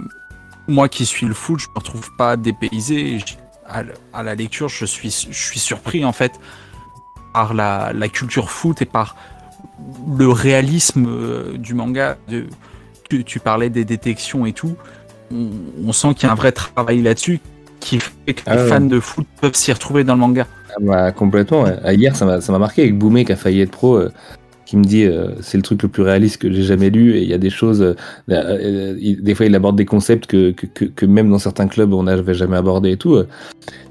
moi 0.68 0.88
qui 0.88 1.04
suis 1.06 1.26
le 1.26 1.34
foot, 1.34 1.58
je 1.60 1.68
me 1.68 1.74
retrouve 1.74 2.10
pas 2.16 2.36
dépaysé. 2.36 3.18
À, 4.12 4.22
la 4.22 4.34
lecture, 4.34 4.68
je 4.68 4.84
suis, 4.84 5.26
je 5.30 5.38
suis 5.38 5.58
surpris 5.58 6.04
en 6.04 6.12
fait 6.12 6.32
par 7.32 7.54
la, 7.54 7.92
la 7.94 8.08
culture 8.08 8.50
foot 8.50 8.82
et 8.82 8.86
par 8.86 9.16
le 10.18 10.28
réalisme 10.28 11.06
euh, 11.08 11.56
du 11.56 11.74
manga. 11.74 12.16
De, 12.28 12.46
tu, 13.08 13.24
tu 13.24 13.40
parlais 13.40 13.70
des 13.70 13.84
détections 13.84 14.46
et 14.46 14.52
tout. 14.52 14.76
On, 15.30 15.50
on 15.86 15.92
sent 15.92 16.14
qu'il 16.14 16.26
y 16.26 16.30
a 16.30 16.32
un 16.32 16.36
vrai 16.36 16.52
travail 16.52 17.02
là-dessus 17.02 17.40
qui 17.80 17.98
fait 18.00 18.34
que 18.34 18.42
Ah 18.46 18.56
les 18.56 18.62
ouais. 18.62 18.68
fans 18.68 18.80
de 18.80 19.00
foot 19.00 19.26
peuvent 19.40 19.54
s'y 19.54 19.72
retrouver 19.72 20.04
dans 20.04 20.14
le 20.14 20.20
manga. 20.20 20.46
Bah, 20.80 21.12
complètement. 21.12 21.64
Ah, 21.84 21.92
Hier, 21.92 22.14
ça 22.16 22.24
m'a 22.26 22.38
m'a 22.38 22.58
marqué 22.58 22.82
avec 22.82 22.96
Boumé 22.98 23.24
qui 23.24 23.32
a 23.32 23.36
failli 23.36 23.60
être 23.60 23.70
pro. 23.70 23.96
euh, 23.96 24.10
qui 24.64 24.76
me 24.78 24.84
dit 24.84 25.04
euh, 25.04 25.32
c'est 25.42 25.58
le 25.58 25.62
truc 25.62 25.82
le 25.82 25.88
plus 25.88 26.02
réaliste 26.02 26.40
que 26.40 26.50
j'ai 26.50 26.62
jamais 26.62 26.88
lu 26.88 27.16
et 27.16 27.22
il 27.22 27.28
y 27.28 27.34
a 27.34 27.38
des 27.38 27.50
choses 27.50 27.82
euh, 27.82 27.94
euh, 28.30 28.96
il- 28.98 29.22
des 29.22 29.34
fois 29.34 29.44
il 29.44 29.54
aborde 29.54 29.76
des 29.76 29.84
concepts 29.84 30.24
que, 30.26 30.52
que, 30.52 31.04
même 31.04 31.28
dans 31.30 31.40
certains 31.40 31.66
clubs 31.68 31.92
on 31.92 32.04
n'avait 32.04 32.32
jamais 32.32 32.56
abordé 32.56 32.92
et 32.92 32.96
tout 32.96 33.16
euh. 33.16 33.28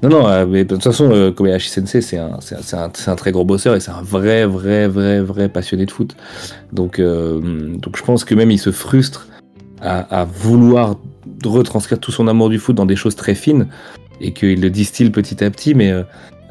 non 0.02 0.08
non 0.08 0.26
euh, 0.26 0.44
mais 0.44 0.64
de 0.64 0.74
toute 0.74 0.82
façon 0.82 1.10
euh, 1.12 1.30
Kobayashi 1.30 1.68
Sensei 1.68 2.00
c'est 2.00 2.16
un, 2.18 2.30
un, 2.72 2.90
un, 3.06 3.14
très 3.16 3.30
gros 3.30 3.44
bosseur 3.44 3.76
et 3.76 3.80
c'est 3.80 3.92
un 3.92 4.02
vrai 4.02 4.44
vrai 4.46 4.88
vrai 4.88 5.20
vrai 5.20 5.48
passionné 5.50 5.86
de 5.86 5.90
foot 5.92 6.16
donc 6.72 6.98
euh, 6.98 7.38
donc 7.76 7.96
je 7.96 8.02
pense 8.02 8.24
que 8.24 8.34
même 8.34 8.50
il 8.50 8.58
se 8.58 8.72
frustre 8.72 9.28
à, 9.82 10.24
vouloir 10.24 10.96
retranscrire 11.44 12.00
tout 12.00 12.10
son 12.12 12.26
amour 12.28 12.48
du 12.48 12.58
foot 12.58 12.74
dans 12.74 12.86
des 12.86 12.96
choses 12.96 13.14
très 13.14 13.34
fines 13.36 13.66
et 14.20 14.32
qu'il 14.32 14.60
le 14.60 14.70
distille 14.70 15.10
petit 15.10 15.44
à 15.44 15.50
petit 15.50 15.74
mais 15.74 15.92
euh, 15.92 16.02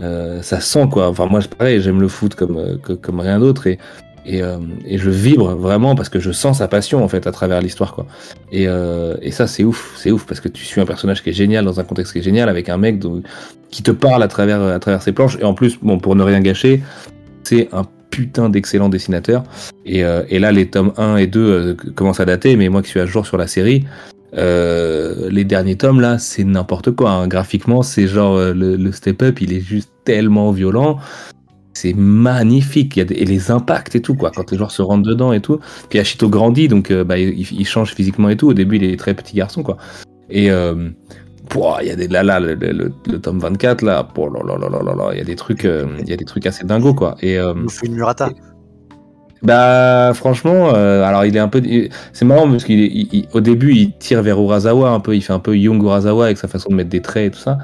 euh, 0.01 0.41
ça 0.41 0.59
sent 0.59 0.87
quoi. 0.91 1.07
Enfin 1.09 1.27
moi 1.27 1.41
pareil, 1.57 1.81
j'aime 1.81 2.01
le 2.01 2.07
foot 2.07 2.35
comme 2.35 2.57
euh, 2.57 2.95
comme 3.01 3.19
rien 3.19 3.39
d'autre 3.39 3.67
et 3.67 3.77
et, 4.23 4.43
euh, 4.43 4.59
et 4.85 4.99
je 4.99 5.09
vibre 5.09 5.55
vraiment 5.55 5.95
parce 5.95 6.07
que 6.07 6.19
je 6.19 6.31
sens 6.31 6.59
sa 6.59 6.67
passion 6.67 7.03
en 7.03 7.07
fait 7.07 7.25
à 7.25 7.31
travers 7.31 7.59
l'histoire 7.59 7.93
quoi. 7.93 8.05
Et, 8.51 8.67
et 9.21 9.31
ça 9.31 9.47
c'est 9.47 9.63
ouf, 9.63 9.93
c'est 9.97 10.11
ouf 10.11 10.25
parce 10.27 10.39
que 10.39 10.47
tu 10.47 10.63
suis 10.63 10.79
un 10.79 10.85
personnage 10.85 11.23
qui 11.23 11.31
est 11.31 11.33
génial 11.33 11.65
dans 11.65 11.79
un 11.79 11.83
contexte 11.83 12.13
qui 12.13 12.19
est 12.19 12.23
génial 12.23 12.47
avec 12.47 12.69
un 12.69 12.77
mec 12.77 12.99
qui 13.71 13.81
te 13.81 13.89
parle 13.89 14.21
à 14.21 14.27
travers 14.27 14.61
à 14.61 14.77
travers 14.77 15.01
ses 15.01 15.11
planches 15.11 15.37
et 15.39 15.43
en 15.43 15.55
plus 15.55 15.79
bon 15.81 15.97
pour 15.97 16.15
ne 16.15 16.21
rien 16.21 16.39
gâcher, 16.39 16.83
c'est 17.43 17.69
un 17.73 17.83
putain 18.11 18.49
d'excellent 18.49 18.89
dessinateur 18.89 19.43
et, 19.87 20.01
et 20.01 20.37
là 20.37 20.51
les 20.51 20.67
tomes 20.67 20.93
1 20.97 21.15
et 21.15 21.25
2 21.25 21.39
euh, 21.39 21.73
commencent 21.95 22.19
à 22.19 22.25
dater 22.25 22.55
mais 22.57 22.69
moi 22.69 22.83
qui 22.83 22.89
suis 22.89 22.99
à 22.99 23.07
jour 23.07 23.25
sur 23.25 23.37
la 23.37 23.47
série 23.47 23.85
euh, 24.37 25.29
les 25.29 25.43
derniers 25.43 25.75
tomes 25.77 25.99
là, 26.01 26.17
c'est 26.17 26.43
n'importe 26.43 26.91
quoi. 26.91 27.11
hein. 27.11 27.27
Graphiquement, 27.27 27.81
c'est 27.81 28.07
genre 28.07 28.35
euh, 28.37 28.53
le, 28.53 28.75
le 28.75 28.91
step-up, 28.91 29.41
il 29.41 29.53
est 29.53 29.59
juste 29.61 29.91
tellement 30.05 30.51
violent. 30.51 30.97
C'est 31.73 31.93
magnifique. 31.93 32.95
Il 32.97 32.99
y 32.99 33.01
a 33.01 33.05
des- 33.05 33.15
et 33.15 33.25
les 33.25 33.49
impacts 33.51 33.95
et 33.95 34.01
tout 34.01 34.15
quoi. 34.15 34.31
Quand 34.35 34.49
les 34.51 34.57
joueurs 34.57 34.71
se 34.71 34.81
rentrent 34.81 35.07
dedans 35.07 35.31
et 35.33 35.39
tout. 35.41 35.59
Puis 35.89 35.99
Ashito 35.99 36.29
grandit, 36.29 36.67
donc 36.67 36.91
euh, 36.91 37.03
bah, 37.03 37.17
il, 37.17 37.39
il 37.39 37.65
change 37.65 37.93
physiquement 37.93 38.29
et 38.29 38.35
tout. 38.37 38.47
Au 38.49 38.53
début, 38.53 38.75
il 38.77 38.83
est 38.83 38.97
très 38.97 39.13
petit 39.13 39.35
garçon 39.35 39.63
quoi. 39.63 39.77
Et 40.29 40.49
il 41.81 41.87
y 41.87 41.91
a 41.91 41.95
des 41.95 42.07
là 42.07 42.23
là 42.23 42.39
le, 42.39 42.55
le- 42.55 42.71
le- 42.71 42.93
le 43.09 43.19
tome 43.19 43.39
24 43.39 43.81
là. 43.83 44.07
il 45.11 45.17
y 45.17 45.21
a 45.21 45.25
des 45.25 45.35
trucs, 45.35 45.63
il 45.65 46.09
y 46.09 46.13
a 46.13 46.17
des 46.17 46.25
trucs 46.25 46.45
assez 46.45 46.63
dingos 46.65 46.93
quoi. 46.93 47.15
Et 47.21 47.35
Il 47.35 47.69
une 47.87 47.95
Murata. 47.95 48.29
Bah 49.43 50.11
franchement, 50.13 50.73
euh, 50.76 51.03
alors 51.03 51.26
il 51.26 51.35
est 51.35 51.39
un 51.39 51.47
peu, 51.47 51.61
c'est 52.13 52.26
marrant 52.26 52.49
parce 52.49 52.63
qu'il, 52.63 52.80
est- 52.80 52.91
il- 52.93 53.09
il- 53.11 53.27
au 53.34 53.41
début 53.41 53.73
il 53.73 53.91
tire 53.97 54.22
vers 54.22 54.39
Urasawa 54.39 54.89
un 54.91 54.99
peu, 54.99 55.15
il 55.15 55.22
fait 55.22 55.34
un 55.34 55.39
peu 55.39 55.57
Young 55.57 55.81
Urasawa 55.81 56.26
avec 56.26 56.38
sa 56.38 56.47
façon 56.47 56.69
de 56.69 56.76
mettre 56.76 56.89
des 56.89 57.01
traits 57.01 57.27
et 57.27 57.31
tout 57.35 57.41
ça. 57.41 57.57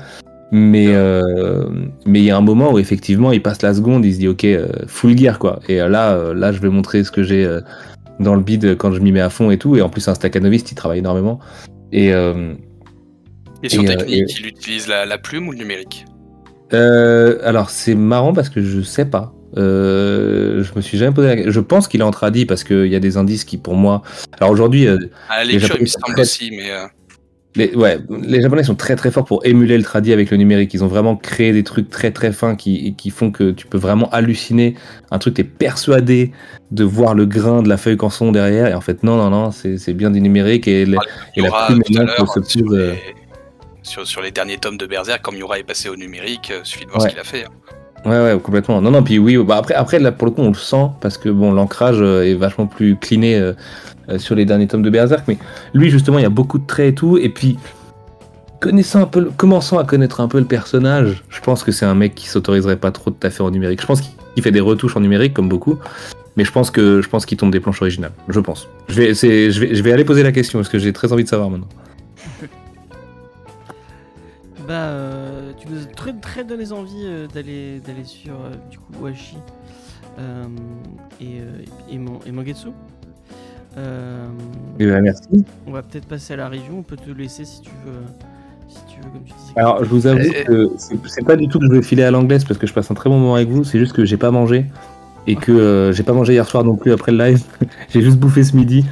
Mais 0.51 0.87
euh, 0.89 1.65
mais 2.05 2.19
il 2.19 2.25
y 2.25 2.31
a 2.31 2.37
un 2.37 2.41
moment 2.41 2.71
où 2.71 2.79
effectivement 2.79 3.31
il 3.31 3.41
passe 3.43 3.61
la 3.61 3.73
seconde, 3.73 4.05
il 4.05 4.13
se 4.13 4.19
dit 4.19 4.27
ok 4.29 4.45
euh, 4.45 4.67
full 4.87 5.17
gear 5.17 5.39
quoi. 5.39 5.59
Et 5.67 5.75
là 5.77 6.33
là 6.33 6.51
je 6.51 6.59
vais 6.59 6.69
montrer 6.69 7.03
ce 7.03 7.11
que 7.11 7.21
j'ai 7.21 7.45
dans 8.19 8.33
le 8.33 8.41
bid 8.41 8.77
quand 8.77 8.91
je 8.93 8.99
m'y 9.01 9.11
mets 9.11 9.19
à 9.21 9.29
fond 9.29 9.51
et 9.51 9.57
tout. 9.57 9.75
Et 9.75 9.81
en 9.81 9.89
plus 9.89 10.07
un 10.07 10.15
staccanoviste, 10.15 10.71
il 10.71 10.75
travaille 10.75 10.99
énormément. 10.99 11.39
Et 11.91 12.13
euh, 12.13 12.53
euh, 12.53 13.67
technique, 13.67 14.01
et- 14.07 14.25
il 14.39 14.47
utilise 14.47 14.87
la, 14.87 15.05
la 15.05 15.17
plume 15.17 15.47
ou 15.47 15.51
le 15.51 15.57
numérique? 15.57 16.05
Alors 16.71 17.69
c'est 17.69 17.95
marrant 17.95 18.33
parce 18.33 18.49
que 18.49 18.61
je 18.61 18.81
sais 18.81 19.05
pas. 19.05 19.33
Euh, 19.55 20.63
je 20.63 20.73
me 20.75 20.81
suis 20.81 20.97
jamais 20.97 21.13
posé 21.13 21.27
la 21.27 21.35
question. 21.35 21.51
Je 21.51 21.59
pense 21.59 21.87
qu'il 21.87 22.01
est 22.01 22.03
en 22.03 22.11
tradi 22.11 22.45
parce 22.45 22.63
qu'il 22.63 22.87
y 22.87 22.95
a 22.95 22.99
des 22.99 23.17
indices 23.17 23.45
qui 23.45 23.57
pour 23.57 23.75
moi. 23.75 24.01
Alors 24.39 24.51
aujourd'hui, 24.51 24.87
euh, 24.87 24.97
À 25.29 25.37
la 25.37 25.43
Les 25.45 25.53
lecture, 25.53 25.75
il 25.77 25.81
me 25.83 25.85
Japonais 25.85 25.87
sont 25.87 25.99
semble 25.99 26.13
très- 26.13 26.21
aussi, 26.23 26.51
mais 26.51 26.71
euh, 26.71 26.85
les, 27.55 27.73
ouais, 27.75 27.97
les 28.09 28.41
Japonais 28.41 28.63
sont 28.63 28.75
très 28.75 28.95
très 28.95 29.09
forts 29.09 29.25
pour 29.25 29.45
émuler 29.45 29.77
le 29.77 29.83
tradi 29.83 30.11
avec 30.13 30.29
le 30.31 30.37
numérique. 30.37 30.73
Ils 30.73 30.83
ont 30.83 30.87
vraiment 30.87 31.15
créé 31.15 31.53
des 31.53 31.63
trucs 31.63 31.89
très 31.89 32.11
très 32.11 32.31
fins 32.31 32.55
qui, 32.55 32.93
qui 32.95 33.09
font 33.09 33.31
que 33.31 33.51
tu 33.51 33.65
peux 33.67 33.77
vraiment 33.79 34.09
halluciner. 34.11 34.75
Un 35.11 35.17
truc, 35.17 35.35
t'es 35.35 35.43
persuadé 35.43 36.33
de 36.71 36.83
voir 36.83 37.15
le 37.15 37.25
grain 37.25 37.63
de 37.63 37.69
la 37.69 37.77
feuille 37.77 37.97
canson 37.97 38.31
derrière. 38.31 38.67
Et 38.67 38.73
en 38.73 38.81
fait, 38.81 39.01
non, 39.03 39.15
non, 39.17 39.29
non, 39.29 39.51
c'est 39.51 39.93
bien 39.93 40.11
du 40.11 40.21
numérique. 40.21 40.67
Et, 40.67 40.85
le- 40.85 40.97
et 41.35 41.41
la 41.41 41.65
plume 41.67 41.81
est 41.89 41.93
sur, 42.47 42.71
euh, 42.73 42.91
les... 42.93 42.99
Sur, 43.81 44.05
sur 44.05 44.21
les 44.21 44.31
derniers 44.31 44.57
tomes 44.57 44.77
de 44.77 44.85
Berserk, 44.85 45.21
comme 45.21 45.35
Yura 45.37 45.57
est 45.57 45.63
passé 45.63 45.87
au 45.89 45.95
numérique, 45.95 46.51
euh, 46.51 46.59
suffit 46.63 46.85
de 46.85 46.89
voir 46.91 47.01
Ouais. 47.03 47.09
ce 47.09 47.13
qu'il 47.13 47.21
a 47.21 47.23
fait. 47.23 47.45
hein. 47.45 47.51
Ouais, 48.05 48.23
ouais, 48.23 48.39
complètement. 48.41 48.81
Non, 48.81 48.91
non, 48.91 49.03
puis 49.03 49.19
oui, 49.19 49.37
bah 49.37 49.57
après, 49.57 49.73
après, 49.73 49.99
là, 49.99 50.11
pour 50.11 50.27
le 50.27 50.31
coup, 50.31 50.41
on 50.41 50.49
le 50.49 50.53
sent 50.53 50.87
parce 51.01 51.17
que 51.17 51.29
bon, 51.29 51.51
l'ancrage 51.51 51.97
euh, 51.99 52.23
est 52.23 52.35
vachement 52.35 52.67
plus 52.67 52.95
cliné 52.95 53.35
euh, 53.35 53.53
euh, 54.09 54.17
sur 54.17 54.35
les 54.35 54.45
derniers 54.45 54.67
tomes 54.67 54.83
de 54.83 54.89
Berserk, 54.89 55.23
mais 55.27 55.37
lui, 55.73 55.89
justement, 55.89 56.19
il 56.19 56.21
y 56.21 56.25
a 56.25 56.29
beaucoup 56.29 56.59
de 56.59 56.65
traits 56.65 56.91
et 56.91 56.95
tout, 56.95 57.17
et 57.17 57.29
puis 57.29 57.57
connaissant 58.59 59.01
un 59.01 59.05
peu, 59.05 59.29
commençant 59.35 59.77
à 59.77 59.83
connaître 59.83 60.21
un 60.21 60.27
peu 60.27 60.39
le 60.39 60.45
personnage, 60.45 61.23
je 61.29 61.41
pense 61.41 61.63
que 61.63 61.71
c'est 61.71 61.85
un 61.85 61.95
mec 61.95 62.15
qui 62.15 62.27
s'autoriserait 62.27 62.77
pas 62.77 62.91
trop 62.91 63.11
de 63.11 63.15
taffer 63.15 63.43
en 63.43 63.51
numérique. 63.51 63.81
Je 63.81 63.87
pense 63.87 64.01
qu'il 64.01 64.43
fait 64.43 64.51
des 64.51 64.61
retouches 64.61 64.95
en 64.95 65.01
numérique 65.01 65.33
comme 65.33 65.49
beaucoup, 65.49 65.77
mais 66.37 66.45
je 66.45 66.51
pense 66.51 66.71
que 66.71 67.01
je 67.01 67.09
pense 67.09 67.25
qu'il 67.25 67.37
tombe 67.37 67.51
des 67.51 67.59
planches 67.59 67.81
originales. 67.81 68.13
Je 68.29 68.39
pense. 68.39 68.67
Je 68.87 68.95
vais, 68.95 69.13
c'est, 69.13 69.51
je 69.51 69.59
vais, 69.59 69.75
je 69.75 69.83
vais 69.83 69.91
aller 69.91 70.05
poser 70.05 70.23
la 70.23 70.31
question 70.31 70.59
parce 70.59 70.69
que 70.69 70.79
j'ai 70.79 70.93
très 70.93 71.11
envie 71.11 71.23
de 71.23 71.29
savoir 71.29 71.49
maintenant. 71.49 71.67
Bah, 74.67 74.73
euh, 74.73 75.51
tu 75.57 75.67
nous 75.69 75.81
as 75.81 75.85
très, 75.85 76.13
très 76.13 76.43
donné 76.43 76.71
envie 76.71 77.03
euh, 77.05 77.27
d'aller 77.27 77.79
d'aller 77.79 78.03
sur 78.03 78.33
euh, 78.33 78.51
du 78.69 78.77
coup 78.79 78.91
Washi 79.01 79.37
euh, 80.19 80.43
et, 81.21 81.39
euh, 81.39 81.61
et, 81.89 81.95
et 82.27 82.31
Mangetsu. 82.31 82.67
Euh, 83.77 84.27
Eh 84.79 84.85
ben, 84.87 85.01
merci. 85.01 85.45
on 85.67 85.71
va 85.71 85.83
peut-être 85.83 86.07
passer 86.07 86.33
à 86.33 86.37
la 86.37 86.49
région. 86.49 86.79
On 86.79 86.83
peut 86.83 86.97
te 86.97 87.09
laisser 87.11 87.45
si 87.45 87.61
tu 87.61 87.69
veux, 87.85 88.01
si 88.67 88.79
tu 88.93 88.99
veux 88.99 89.09
comme 89.11 89.23
tu 89.23 89.33
disais. 89.33 89.53
Alors, 89.55 89.83
je 89.85 89.89
vous 89.89 90.05
avoue 90.07 90.19
Et- 90.19 90.43
que 90.43 90.69
c'est 90.77 90.97
c'est 91.07 91.23
pas 91.25 91.35
du 91.35 91.47
tout 91.47 91.59
que 91.59 91.65
je 91.67 91.71
vais 91.71 91.81
filer 91.83 92.03
à 92.03 92.11
l'anglaise 92.11 92.43
parce 92.43 92.59
que 92.59 92.67
je 92.67 92.73
passe 92.73 92.89
un 92.91 92.95
très 92.95 93.09
bon 93.09 93.19
moment 93.19 93.35
avec 93.35 93.47
vous. 93.49 93.63
C'est 93.63 93.79
juste 93.79 93.93
que 93.93 94.03
j'ai 94.03 94.17
pas 94.17 94.31
mangé 94.31 94.65
et 95.27 95.35
que 95.35 95.51
euh, 95.51 95.91
j'ai 95.91 96.03
pas 96.03 96.13
mangé 96.13 96.33
hier 96.33 96.47
soir 96.47 96.63
non 96.63 96.75
plus 96.75 96.91
après 96.93 97.11
le 97.11 97.17
live. 97.17 97.41
j'ai 97.93 98.01
juste 98.01 98.17
bouffé 98.17 98.43
ce 98.43 98.55
midi. 98.55 98.85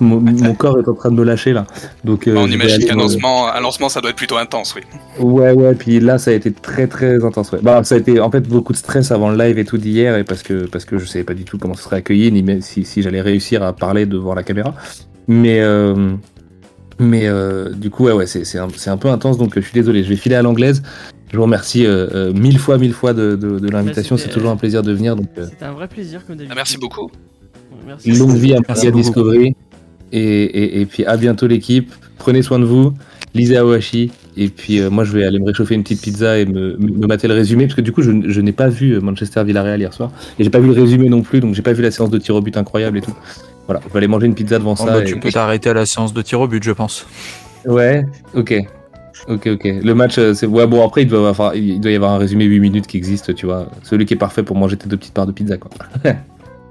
Mon, 0.00 0.20
mon 0.20 0.54
corps 0.54 0.78
est 0.78 0.86
en 0.86 0.92
train 0.94 1.10
de 1.10 1.16
me 1.16 1.24
lâcher 1.24 1.54
là. 1.54 1.66
Donc, 2.04 2.28
euh, 2.28 2.36
on 2.36 2.42
je 2.42 2.48
vais 2.48 2.54
imagine 2.56 2.84
qu'un 2.86 2.94
me- 2.94 3.00
lancement, 3.00 3.50
un 3.52 3.60
lancement, 3.60 3.88
ça 3.88 4.00
doit 4.02 4.10
être 4.10 4.16
plutôt 4.16 4.36
intense, 4.36 4.74
oui. 4.76 4.82
Ouais, 5.18 5.52
ouais. 5.52 5.74
Puis 5.74 5.98
là, 5.98 6.18
ça 6.18 6.30
a 6.30 6.34
été 6.34 6.52
très 6.52 6.86
très 6.86 7.24
intense. 7.24 7.52
Ouais. 7.52 7.60
Bah, 7.62 7.82
ça 7.84 7.94
a 7.94 7.98
été 7.98 8.20
en 8.20 8.30
fait 8.30 8.46
beaucoup 8.46 8.72
de 8.72 8.78
stress 8.78 9.10
avant 9.10 9.30
le 9.30 9.38
live 9.38 9.58
et 9.58 9.64
tout 9.64 9.78
d'hier 9.78 10.16
et 10.16 10.24
parce 10.24 10.42
que 10.42 10.66
parce 10.66 10.84
que 10.84 10.98
je 10.98 11.06
savais 11.06 11.24
pas 11.24 11.34
du 11.34 11.44
tout 11.44 11.56
comment 11.58 11.74
ça 11.74 11.84
serait 11.84 11.96
accueilli 11.96 12.30
ni 12.30 12.42
même 12.42 12.60
si, 12.60 12.84
si 12.84 13.00
j'allais 13.02 13.22
réussir 13.22 13.62
à 13.62 13.72
parler 13.72 14.04
devant 14.04 14.34
la 14.34 14.42
caméra. 14.42 14.74
Mais 15.26 15.60
euh, 15.60 16.12
mais 16.98 17.28
du 17.76 17.90
coup, 17.90 18.04
ouais, 18.04 18.12
ouais, 18.12 18.26
c'est 18.26 18.58
un, 18.58 18.68
un 18.86 18.96
peu 18.96 19.08
intense, 19.08 19.38
donc 19.38 19.52
je 19.54 19.60
suis 19.60 19.72
désolé. 19.72 20.02
Je 20.04 20.08
vais 20.08 20.16
filer 20.16 20.34
à 20.34 20.42
l'anglaise. 20.42 20.82
Je 21.30 21.36
vous 21.36 21.42
remercie 21.42 21.84
euh, 21.86 22.08
euh, 22.14 22.32
mille 22.32 22.58
fois, 22.58 22.78
mille 22.78 22.92
fois 22.94 23.12
de, 23.12 23.36
de, 23.36 23.58
de 23.58 23.68
l'invitation. 23.68 24.16
c'était- 24.16 24.28
C'est 24.30 24.34
toujours 24.34 24.50
un 24.50 24.56
plaisir 24.56 24.82
de 24.82 24.92
venir. 24.92 25.14
Donc, 25.16 25.26
euh, 25.36 25.46
C'était 25.48 25.64
un 25.66 25.72
vrai 25.72 25.86
plaisir 25.88 26.24
comme 26.26 26.36
d'habitude. 26.36 26.52
Ah, 26.52 26.56
merci 26.56 26.78
beaucoup. 26.78 27.10
Merci. 27.86 28.12
Longue 28.12 28.36
vie 28.36 28.54
à 28.54 28.60
beaucoup. 28.60 28.90
Discovery. 28.90 29.54
Et, 30.10 30.20
et, 30.20 30.80
et 30.80 30.86
puis 30.86 31.04
à 31.04 31.16
bientôt 31.16 31.46
l'équipe. 31.46 31.92
Prenez 32.18 32.42
soin 32.42 32.58
de 32.58 32.64
vous. 32.64 32.94
Lisez 33.34 33.56
Awashi. 33.58 34.10
Et 34.38 34.48
puis 34.48 34.80
euh, 34.80 34.88
moi 34.88 35.04
je 35.04 35.12
vais 35.12 35.24
aller 35.24 35.38
me 35.38 35.44
réchauffer 35.46 35.74
une 35.74 35.82
petite 35.82 36.00
pizza 36.00 36.38
et 36.38 36.46
me, 36.46 36.76
me 36.78 37.06
mater 37.06 37.28
le 37.28 37.34
résumé. 37.34 37.64
Parce 37.66 37.74
que 37.76 37.80
du 37.82 37.92
coup 37.92 38.00
je, 38.02 38.10
je 38.26 38.40
n'ai 38.40 38.52
pas 38.52 38.68
vu 38.68 38.92
euh, 38.92 39.00
Manchester 39.00 39.44
Villarreal 39.44 39.80
hier 39.80 39.92
soir. 39.92 40.10
Et 40.38 40.44
j'ai 40.44 40.50
pas 40.50 40.60
vu 40.60 40.68
le 40.68 40.72
résumé 40.80 41.08
non 41.10 41.20
plus. 41.22 41.40
Donc 41.40 41.54
j'ai 41.54 41.62
pas 41.62 41.72
vu 41.74 41.82
la 41.82 41.90
séance 41.90 42.08
de 42.10 42.18
tir 42.18 42.34
au 42.36 42.40
but 42.40 42.56
incroyable 42.56 42.96
et 42.98 43.00
tout. 43.02 43.14
Voilà, 43.66 43.80
je 43.86 43.92
vais 43.92 43.98
aller 43.98 44.06
manger 44.08 44.26
une 44.26 44.34
pizza 44.34 44.58
devant 44.58 44.72
Oh, 44.72 44.76
ça. 44.76 44.86
bah, 44.86 45.02
et- 45.02 45.04
tu 45.04 45.18
peux 45.20 45.30
t'arrêter 45.30 45.68
à 45.68 45.74
la 45.74 45.84
séance 45.84 46.14
de 46.14 46.22
tir 46.22 46.40
au 46.40 46.48
but, 46.48 46.62
je 46.64 46.72
pense. 46.72 47.06
Ouais, 47.66 48.02
ok. 48.34 48.54
Ok, 49.26 49.46
ok. 49.46 49.64
Le 49.64 49.94
match, 49.94 50.18
euh, 50.18 50.34
c'est. 50.34 50.46
Ouais, 50.46 50.66
bon, 50.66 50.84
après, 50.86 51.02
il 51.02 51.08
doit, 51.08 51.20
y 51.20 51.26
avoir, 51.26 51.54
il 51.54 51.80
doit 51.80 51.90
y 51.90 51.96
avoir 51.96 52.12
un 52.12 52.18
résumé 52.18 52.44
8 52.44 52.60
minutes 52.60 52.86
qui 52.86 52.96
existe, 52.96 53.34
tu 53.34 53.46
vois. 53.46 53.68
Celui 53.82 54.06
qui 54.06 54.14
est 54.14 54.18
parfait 54.18 54.42
pour 54.42 54.56
manger 54.56 54.76
tes 54.76 54.88
deux 54.88 54.96
petites 54.96 55.14
parts 55.14 55.26
de 55.26 55.32
pizza, 55.32 55.56
quoi. 55.56 55.70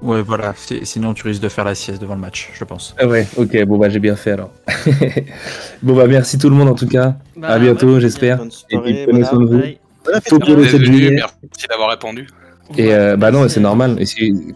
Ouais, 0.00 0.22
voilà. 0.22 0.54
Sinon, 0.84 1.12
tu 1.12 1.26
risques 1.26 1.42
de 1.42 1.48
faire 1.48 1.64
la 1.64 1.74
sieste 1.74 2.00
devant 2.00 2.14
le 2.14 2.20
match, 2.20 2.50
je 2.54 2.62
pense. 2.62 2.94
Ah 3.00 3.08
ouais, 3.08 3.26
ok, 3.36 3.64
bon, 3.64 3.78
bah, 3.78 3.88
j'ai 3.88 3.98
bien 3.98 4.14
fait 4.14 4.30
alors. 4.30 4.52
bon, 5.82 5.96
bah, 5.96 6.06
merci 6.06 6.38
tout 6.38 6.48
le 6.48 6.54
monde 6.54 6.68
en 6.68 6.74
tout 6.76 6.86
cas. 6.86 7.16
Bah, 7.36 7.48
à 7.48 7.58
bientôt, 7.58 7.94
ouais. 7.94 8.00
j'espère. 8.00 8.38
Bonne 8.38 8.46
Et 8.70 8.78
puis, 8.78 8.92
soirée, 8.92 9.06
prenez 9.08 9.24
soin 9.24 9.40
de 9.40 9.46
vous. 9.46 9.58
Bye. 9.58 9.78
Tokyo 10.24 10.54
le 10.54 10.62
Vous 10.62 10.64
7 10.68 10.74
êtes 10.74 10.86
venus, 10.86 10.98
juillet. 11.00 11.10
merci 11.42 11.66
d'avoir 11.68 11.90
répondu. 11.90 12.28
Et 12.76 12.94
euh, 12.94 13.16
bah 13.16 13.32
non, 13.32 13.48
c'est 13.48 13.58
normal. 13.58 13.96
Et 13.98 14.06
si- 14.06 14.54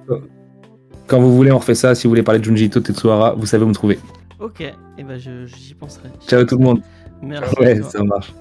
Quand 1.08 1.20
vous 1.20 1.34
voulez, 1.34 1.50
on 1.50 1.58
refait 1.58 1.74
ça. 1.74 1.94
Si 1.96 2.04
vous 2.06 2.10
voulez 2.10 2.22
parler 2.22 2.38
de 2.38 2.44
Junji 2.44 2.66
Ito 2.66 2.78
Tetsuhara, 2.80 3.34
vous 3.36 3.46
savez 3.46 3.64
où 3.64 3.68
me 3.68 3.74
trouver. 3.74 3.98
Ok, 4.38 4.60
et 4.60 5.02
bah 5.02 5.18
je- 5.18 5.46
j'y 5.46 5.74
penserai. 5.74 6.08
Ciao 6.28 6.44
tout 6.44 6.56
le 6.56 6.64
monde. 6.64 6.82
Merci. 7.22 7.54
Ouais, 7.58 7.82
ça 7.82 8.02
marche. 8.02 8.34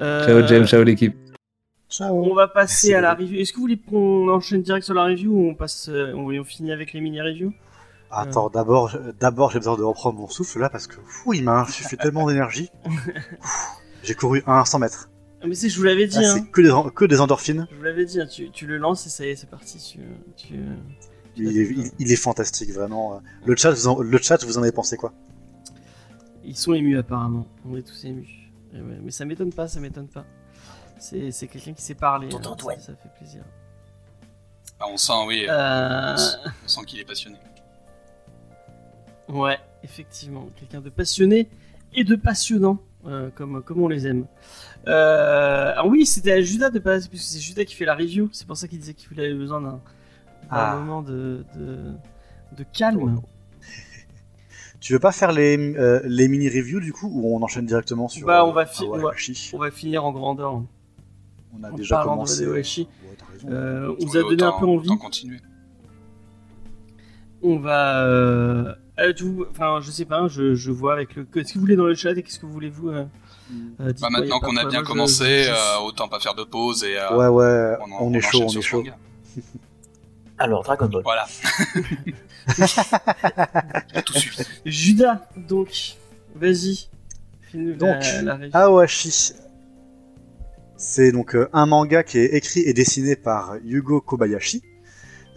Euh, 0.00 0.26
Ciao 0.26 0.46
James, 0.46 0.66
ciao 0.66 0.82
l'équipe. 0.82 1.14
Ciao. 1.90 2.14
On 2.24 2.34
va 2.34 2.48
passer 2.48 2.88
Merci 2.88 2.94
à 2.94 3.00
la 3.00 3.14
review. 3.14 3.40
Est-ce 3.40 3.52
que 3.52 3.56
vous 3.56 3.62
voulez 3.62 3.78
qu'on 3.78 4.28
enchaîne 4.28 4.62
direct 4.62 4.84
sur 4.84 4.94
la 4.94 5.04
review 5.04 5.32
ou 5.32 5.48
on 5.50 5.54
passe, 5.54 5.88
euh, 5.88 6.12
on, 6.14 6.28
on 6.32 6.44
finit 6.44 6.72
avec 6.72 6.92
les 6.92 7.00
mini 7.00 7.20
reviews 7.20 7.52
Attends, 8.10 8.48
d'abord, 8.48 8.96
d'abord, 9.18 9.50
j'ai 9.50 9.58
besoin 9.58 9.76
de 9.76 9.82
reprendre 9.82 10.18
mon 10.20 10.28
souffle 10.28 10.60
là 10.60 10.68
parce 10.68 10.86
que 10.86 10.96
fou, 11.04 11.32
il 11.32 11.42
m'a 11.42 11.60
insufflé 11.62 11.96
tellement 11.96 12.26
d'énergie. 12.28 12.70
J'ai 14.04 14.14
couru 14.14 14.42
un 14.46 14.64
100 14.64 14.78
mètres. 14.80 15.08
ah, 15.42 15.46
Mais 15.48 15.54
c'est, 15.54 15.68
je 15.70 15.78
vous 15.78 15.84
l'avais 15.84 16.06
dit, 16.06 16.18
hein. 16.18 16.34
c'est 16.36 16.50
que 16.50 16.60
des, 16.60 16.72
que 16.94 17.04
des 17.06 17.20
endorphines. 17.20 17.66
Je 17.70 17.76
vous 17.76 17.82
l'avais 17.82 18.04
dit, 18.04 18.20
hein. 18.20 18.26
tu, 18.26 18.50
tu 18.50 18.66
le 18.66 18.76
lances 18.76 19.06
et 19.06 19.08
ça 19.10 19.24
y 19.24 19.30
est, 19.30 19.36
c'est 19.36 19.48
parti. 19.48 19.78
Tu, 19.78 19.98
tu... 20.36 20.54
Il 21.36 21.48
est, 21.58 21.64
il- 21.64 21.90
il 21.98 22.12
est 22.12 22.16
fantastique, 22.16 22.70
vraiment. 22.70 23.20
Le 23.46 23.56
chat, 23.56 23.70
vous 23.72 23.88
en, 23.88 24.00
le 24.00 24.18
chat, 24.18 24.44
vous 24.44 24.58
en 24.58 24.62
avez 24.62 24.72
pensé 24.72 24.96
quoi? 24.96 25.12
Ils 26.46 26.56
sont 26.56 26.74
émus 26.74 26.98
apparemment. 26.98 27.46
On 27.66 27.76
est 27.76 27.82
tous 27.82 28.04
émus. 28.04 28.50
Ouais, 28.72 28.80
Mais 29.02 29.10
ça 29.10 29.24
m'étonne 29.24 29.52
pas, 29.52 29.68
ça 29.68 29.80
m'étonne 29.80 30.08
pas. 30.08 30.24
C'est, 30.98 31.30
c'est 31.30 31.46
quelqu'un 31.48 31.72
qui 31.72 31.82
sait 31.82 31.94
parler. 31.94 32.28
Tonton 32.28 32.50
hein. 32.50 32.52
Antoine. 32.52 32.78
Ça, 32.80 32.86
ça 32.92 32.96
fait 32.96 33.10
plaisir. 33.18 33.42
Ah, 34.80 34.84
on 34.90 34.96
sent, 34.96 35.12
oui, 35.26 35.46
Euh... 35.48 36.16
on 36.64 36.68
sent 36.68 36.80
qu'il 36.86 37.00
est 37.00 37.04
passionné. 37.04 37.36
Ouais, 39.28 39.58
effectivement, 39.82 40.48
quelqu'un 40.56 40.80
de 40.80 40.90
passionné 40.90 41.48
et 41.94 42.04
de 42.04 42.14
passionnant, 42.16 42.78
euh, 43.06 43.30
comme, 43.34 43.62
comme 43.62 43.80
on 43.82 43.88
les 43.88 44.06
aime. 44.06 44.26
Euh, 44.86 45.72
ah 45.76 45.86
oui, 45.86 46.04
c'était 46.04 46.32
à 46.32 46.40
Judas 46.42 46.70
de 46.70 46.78
passer, 46.78 47.08
puisque 47.08 47.24
c'est 47.24 47.38
Judas 47.40 47.64
qui 47.64 47.74
fait 47.74 47.84
la 47.86 47.94
review, 47.94 48.28
c'est 48.32 48.46
pour 48.46 48.56
ça 48.56 48.68
qu'il 48.68 48.78
disait 48.78 48.92
qu'il 48.94 49.18
avait 49.18 49.34
besoin 49.34 49.60
d'un 49.62 49.80
Ah. 50.50 50.76
moment 50.76 51.00
de, 51.02 51.44
de, 51.56 51.92
de 52.56 52.64
calme. 52.72 53.20
Tu 54.84 54.92
veux 54.92 54.98
pas 54.98 55.12
faire 55.12 55.32
les, 55.32 55.56
euh, 55.78 56.02
les 56.04 56.28
mini 56.28 56.46
reviews 56.50 56.78
du 56.78 56.92
coup 56.92 57.08
ou 57.10 57.34
on 57.34 57.42
enchaîne 57.42 57.64
directement 57.64 58.06
sur 58.06 58.26
Bah, 58.26 58.42
euh, 58.42 58.44
on 58.44 58.52
va 58.52 58.66
fi- 58.66 58.84
Awashi 58.84 59.50
On 59.54 59.58
va 59.58 59.70
finir 59.70 60.04
en 60.04 60.12
grandeur. 60.12 60.60
On 61.58 61.64
a 61.64 61.70
en 61.70 61.74
déjà 61.74 62.02
commencé. 62.02 62.46
Ouais. 62.46 62.62
Euh, 63.48 63.94
on 63.98 64.04
vous 64.04 64.16
a 64.18 64.20
donné 64.20 64.42
un 64.42 64.52
peu 64.52 64.66
envie. 64.66 64.88
continuer. 64.98 65.38
On 67.42 67.58
va. 67.58 68.04
Euh, 68.04 68.74
euh, 68.98 69.12
enfin, 69.50 69.78
je 69.80 69.90
sais 69.90 70.04
pas, 70.04 70.28
je, 70.28 70.54
je 70.54 70.70
vois 70.70 70.92
avec 70.92 71.16
le. 71.16 71.24
Qu'est-ce 71.24 71.54
que 71.54 71.54
vous 71.54 71.60
voulez 71.62 71.76
dans 71.76 71.86
le 71.86 71.94
chat 71.94 72.10
et 72.12 72.22
qu'est-ce 72.22 72.38
que 72.38 72.44
vous 72.44 72.52
voulez 72.52 72.68
vous 72.68 72.90
euh, 72.90 73.06
euh, 73.80 73.92
Bah, 74.02 74.10
maintenant 74.10 74.38
qu'on 74.38 74.56
a 74.58 74.66
bien 74.66 74.80
moi, 74.80 74.86
commencé, 74.86 75.44
je- 75.44 75.50
euh, 75.50 75.86
autant 75.86 76.08
pas 76.08 76.20
faire 76.20 76.34
de 76.34 76.44
pause 76.44 76.84
et 76.84 76.98
euh, 76.98 77.16
Ouais, 77.16 77.28
ouais, 77.28 77.76
en- 77.80 78.04
on, 78.06 78.12
est 78.12 78.20
chaud, 78.20 78.42
on 78.46 78.48
est 78.48 78.60
chaud. 78.60 78.84
Alors, 80.36 80.62
Dragon 80.62 80.88
Ball. 80.88 81.02
Voilà. 81.04 81.26
Tout 84.04 84.12
suivi. 84.14 84.42
Judas, 84.66 85.26
donc, 85.36 85.96
vas-y. 86.34 86.88
Donc, 87.54 88.02
la, 88.02 88.22
la 88.22 88.34
review. 88.34 88.50
Awashi. 88.52 89.32
C'est 90.76 91.12
donc 91.12 91.34
euh, 91.36 91.48
un 91.52 91.66
manga 91.66 92.02
qui 92.02 92.18
est 92.18 92.34
écrit 92.34 92.60
et 92.60 92.74
dessiné 92.74 93.16
par 93.16 93.56
Yugo 93.64 94.00
Kobayashi, 94.00 94.62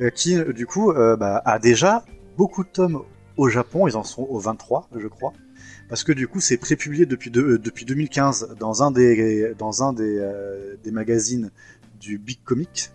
euh, 0.02 0.10
qui 0.10 0.36
euh, 0.36 0.52
du 0.52 0.66
coup 0.66 0.92
euh, 0.92 1.16
bah, 1.16 1.42
a 1.46 1.60
déjà 1.60 2.04
beaucoup 2.38 2.64
de 2.64 2.70
tomes 2.70 3.04
au 3.38 3.48
Japon, 3.48 3.88
ils 3.88 3.96
en 3.96 4.04
sont 4.04 4.24
au 4.24 4.40
23 4.40 4.90
je 4.98 5.08
crois, 5.08 5.34
parce 5.90 6.04
que 6.04 6.12
du 6.12 6.28
coup 6.28 6.40
c'est 6.42 6.58
prépublié 6.58 7.06
depuis, 7.06 7.30
de- 7.30 7.42
euh, 7.42 7.60
depuis 7.60 7.86
2015 7.86 8.56
dans 8.60 8.82
un 8.84 8.90
des, 8.92 9.54
dans 9.58 9.84
un 9.84 9.94
des, 9.94 10.18
euh, 10.18 10.76
des 10.84 10.92
magazines 10.92 11.52
du 12.00 12.18
Big 12.18 12.40
Comic. 12.44 12.90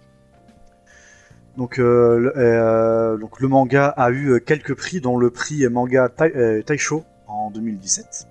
Donc, 1.56 1.78
euh, 1.78 2.18
le, 2.18 2.32
euh, 2.36 3.16
donc 3.18 3.40
le 3.40 3.48
manga 3.48 3.88
a 3.88 4.10
eu 4.10 4.30
euh, 4.30 4.38
quelques 4.38 4.74
prix, 4.74 5.00
dont 5.00 5.18
le 5.18 5.30
prix 5.30 5.68
manga 5.68 6.08
Tai- 6.08 6.62
Taisho 6.64 7.04
en 7.26 7.50
2017. 7.50 8.26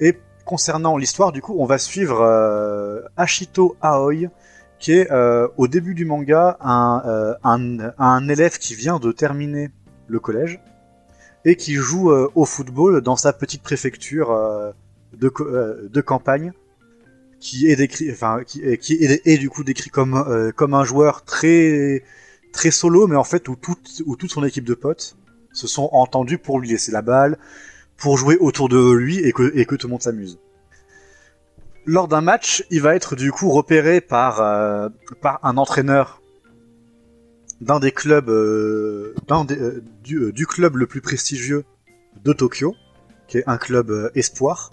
Et 0.00 0.18
concernant 0.44 0.96
l'histoire, 0.96 1.32
du 1.32 1.42
coup, 1.42 1.54
on 1.58 1.66
va 1.66 1.78
suivre 1.78 2.22
Ashito 3.16 3.76
Aoi, 3.80 4.28
qui 4.78 4.92
est 4.92 5.08
au 5.56 5.68
début 5.68 5.94
du 5.94 6.04
manga 6.04 6.58
un, 6.60 8.28
élève 8.28 8.58
qui 8.58 8.74
vient 8.74 8.98
de 8.98 9.12
terminer 9.12 9.70
le 10.08 10.20
collège 10.20 10.60
et 11.46 11.56
qui 11.56 11.74
joue 11.74 12.10
au 12.10 12.44
football 12.44 13.00
dans 13.00 13.16
sa 13.16 13.32
petite 13.32 13.62
préfecture 13.62 14.74
de 15.12 16.00
campagne, 16.00 16.52
qui 17.44 17.68
est 17.70 17.76
décrit, 17.76 18.10
enfin, 18.10 18.42
qui, 18.46 18.62
est- 18.62 18.78
qui 18.78 18.94
est, 19.00 19.36
du 19.38 19.50
coup 19.50 19.64
décrit 19.64 19.90
comme 19.90 20.14
euh, 20.14 20.50
comme 20.50 20.72
un 20.72 20.84
joueur 20.84 21.24
très 21.24 22.02
très 22.52 22.70
solo, 22.70 23.06
mais 23.06 23.16
en 23.16 23.24
fait 23.32 23.48
où 23.50 23.54
toute 23.54 24.02
où 24.06 24.16
toute 24.16 24.30
son 24.32 24.44
équipe 24.44 24.64
de 24.64 24.74
potes 24.74 25.16
se 25.52 25.66
sont 25.66 25.88
entendus 25.92 26.38
pour 26.38 26.58
lui 26.58 26.70
laisser 26.70 26.90
la 26.90 27.02
balle, 27.02 27.38
pour 27.98 28.16
jouer 28.16 28.36
autour 28.38 28.68
de 28.70 28.92
lui 28.92 29.18
et 29.18 29.32
que, 29.32 29.52
et 29.54 29.66
que 29.66 29.74
tout 29.76 29.86
le 29.88 29.92
monde 29.92 30.02
s'amuse. 30.02 30.38
Lors 31.86 32.08
d'un 32.08 32.22
match, 32.22 32.64
il 32.70 32.80
va 32.80 32.94
être 32.96 33.14
du 33.14 33.30
coup 33.30 33.50
repéré 33.50 34.00
par, 34.00 34.40
euh, 34.40 34.88
par 35.20 35.38
un 35.42 35.58
entraîneur 35.58 36.22
d'un 37.60 37.78
des 37.78 37.92
clubs, 37.92 38.30
euh, 38.30 39.14
euh, 39.30 39.80
du, 40.02 40.16
euh, 40.16 40.32
du 40.32 40.46
club 40.46 40.76
le 40.76 40.86
plus 40.86 41.02
prestigieux 41.02 41.64
de 42.24 42.32
Tokyo, 42.32 42.74
qui 43.28 43.36
est 43.38 43.44
un 43.46 43.58
club 43.58 43.90
euh, 43.90 44.10
espoir. 44.14 44.72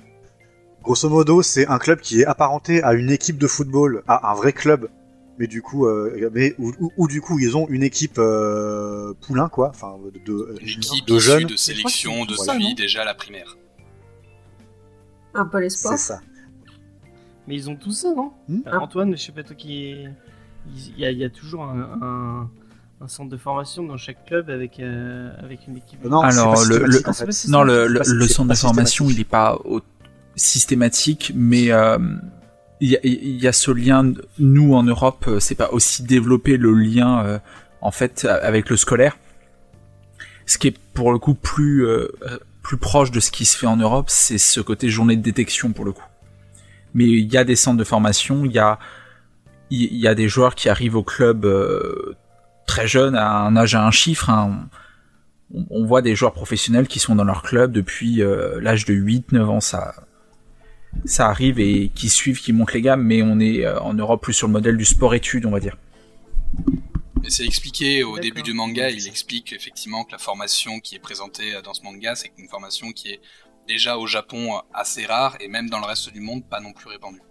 Grosso 0.84 1.10
modo, 1.10 1.42
c'est 1.42 1.68
un 1.68 1.78
club 1.78 2.00
qui 2.00 2.22
est 2.22 2.26
apparenté 2.26 2.82
à 2.84 2.94
une 2.94 3.12
équipe 3.12 3.38
de 3.38 3.48
football, 3.48 4.04
à 4.08 4.32
un 4.32 4.36
vrai 4.36 4.52
club, 4.52 4.90
mais 5.38 5.46
du 5.48 5.62
coup, 5.62 5.86
euh, 5.86 6.30
mais 6.34 6.56
où, 6.58 6.72
où- 6.80 6.92
où, 6.98 7.08
du 7.08 7.22
coup 7.22 7.38
ils 7.40 7.56
ont 7.56 7.68
une 7.70 7.84
équipe 7.84 8.18
euh, 8.18 9.14
poulain 9.22 9.48
quoi, 9.48 9.70
enfin 9.70 9.96
de, 10.04 10.20
de, 10.26 10.56
Une 10.62 10.80
équipe 10.80 11.06
de 11.08 11.20
jeunes. 11.20 11.44
de 11.46 11.56
sélection, 11.56 12.26
de 12.26 12.34
ça, 12.36 12.58
vie 12.58 12.74
déjà 12.74 13.04
à 13.04 13.06
la 13.06 13.14
primaire. 13.14 13.58
Un 15.34 15.46
peu 15.46 15.60
l'espoir. 15.60 15.94
C'est 15.98 16.14
ça. 16.14 16.20
Mais 17.48 17.56
ils 17.56 17.70
ont 17.70 17.76
tout 17.76 17.92
ça, 17.92 18.14
non 18.16 18.32
Hmm 18.48 18.60
Euh, 18.68 18.80
Antoine, 18.80 19.16
je 19.16 19.22
sais 19.22 19.32
pas 19.32 19.44
toi 19.44 19.56
qui. 19.56 19.96
Il 20.76 21.00
y 21.00 21.06
a, 21.06 21.12
il 21.12 21.18
y 21.18 21.24
a 21.24 21.30
toujours 21.30 21.64
un, 21.64 21.80
un- 22.02 22.50
un 23.04 23.08
centre 23.08 23.30
de 23.32 23.38
formation 23.38 23.84
dans 23.84 23.98
chaque 23.98 24.26
club 24.26 24.50
avec, 24.52 24.80
euh, 24.80 25.32
avec 25.40 25.68
une 25.68 25.78
équipe. 25.78 26.04
Non, 26.06 26.22
Alors, 26.22 26.56
c'est 26.58 26.70
pas 26.70 26.76
le- 26.80 26.86
le-. 26.86 27.50
Non, 27.52 27.64
le, 27.64 28.28
centre 28.28 28.50
de 28.50 28.56
formation, 28.56 29.10
il 29.10 29.18
n'est 29.18 29.24
pas 29.24 29.56
au- 29.66 29.82
systématique, 30.36 31.32
mais 31.36 31.72
euh, 31.72 31.98
il 32.80 32.90
y, 32.92 32.96
a- 32.98 33.00
y 33.04 33.48
a 33.48 33.54
ce 33.54 33.72
lien. 33.72 34.12
Nous, 34.40 34.74
en 34.74 34.84
Europe, 34.84 35.26
euh, 35.28 35.40
c'est 35.40 35.56
pas 35.56 35.70
aussi 35.72 36.04
développé 36.04 36.58
le 36.58 36.74
lien, 36.74 37.24
euh, 37.26 37.40
en 37.82 37.92
fait, 37.92 38.26
avec 38.26 38.70
le 38.70 38.78
scolaire. 38.78 39.18
Ce 40.46 40.58
qui 40.58 40.68
est 40.68 40.78
pour 40.94 41.12
le 41.14 41.20
coup 41.20 41.34
plus 41.36 41.86
plus 42.62 42.78
proche 42.78 43.10
de 43.12 43.20
ce 43.20 43.32
qui 43.32 43.46
se 43.46 43.58
fait 43.58 43.68
en 43.68 43.78
Europe, 43.78 44.10
c'est 44.10 44.38
ce 44.38 44.60
côté 44.60 44.90
journée 44.90 45.16
de 45.16 45.22
détection 45.22 45.72
pour 45.72 45.86
le 45.86 45.92
coup. 45.94 46.06
Mais 46.94 47.06
il 47.06 47.32
y 47.32 47.38
a 47.38 47.44
des 47.44 47.56
centres 47.56 47.78
de 47.78 47.84
formation, 47.84 48.46
il 48.46 48.52
y 48.52 48.60
a 48.60 48.78
il 49.70 49.96
y 49.98 50.08
a 50.08 50.14
des 50.16 50.28
joueurs 50.28 50.54
qui 50.56 50.68
arrivent 50.68 50.96
au 50.98 51.04
club 51.04 51.46
euh, 51.46 52.16
très 52.68 52.88
jeunes, 52.88 53.16
à 53.16 53.40
un 53.40 53.56
âge 53.56 53.74
à 53.76 53.86
un 53.86 53.92
chiffre. 53.92 54.30
hein. 54.30 54.68
On, 55.54 55.66
on 55.70 55.86
voit 55.86 56.02
des 56.02 56.16
joueurs 56.16 56.34
professionnels 56.34 56.88
qui 56.88 57.00
sont 57.00 57.16
dans 57.16 57.24
leur 57.24 57.42
club 57.44 57.72
depuis 57.72 58.22
euh, 58.22 58.60
l'âge 58.62 58.84
de 58.86 58.94
8-9 58.94 59.42
ans. 59.46 59.62
Ça, 59.62 59.96
ça 61.06 61.28
arrive 61.28 61.60
et 61.60 61.90
qui 61.94 62.10
suivent, 62.10 62.40
qui 62.40 62.54
montent 62.54 62.74
les 62.74 62.82
gammes, 62.82 63.04
mais 63.04 63.22
on 63.22 63.40
est 63.40 63.66
euh, 63.66 63.80
en 63.80 63.94
Europe 63.94 64.22
plus 64.22 64.34
sur 64.34 64.48
le 64.48 64.54
modèle 64.54 64.78
du 64.78 64.86
sport-études, 64.86 65.46
on 65.46 65.52
va 65.52 65.60
dire. 65.60 65.78
C'est 67.28 67.46
expliqué 67.46 68.04
au 68.04 68.18
début 68.20 68.42
du 68.42 68.54
manga, 68.54 68.90
il 68.90 69.08
explique 69.08 69.54
effectivement 69.54 70.04
que 70.04 70.12
la 70.12 70.18
formation 70.18 70.80
qui 70.80 70.96
est 70.96 71.00
présentée 71.00 71.54
dans 71.64 71.74
ce 71.74 71.84
manga, 71.84 72.16
c'est 72.16 72.32
une 72.38 72.48
formation 72.48 72.92
qui 72.92 73.10
est 73.10 73.22
déjà 73.68 73.98
au 73.98 74.08
Japon 74.08 74.60
assez 74.74 75.06
rare 75.06 75.38
et 75.40 75.48
même 75.48 75.70
dans 75.70 75.80
le 75.80 75.86
reste 75.86 76.12
du 76.12 76.20
monde 76.20 76.44
pas 76.44 76.60
non 76.60 76.74
plus 76.74 76.90
répandue. 76.90 77.22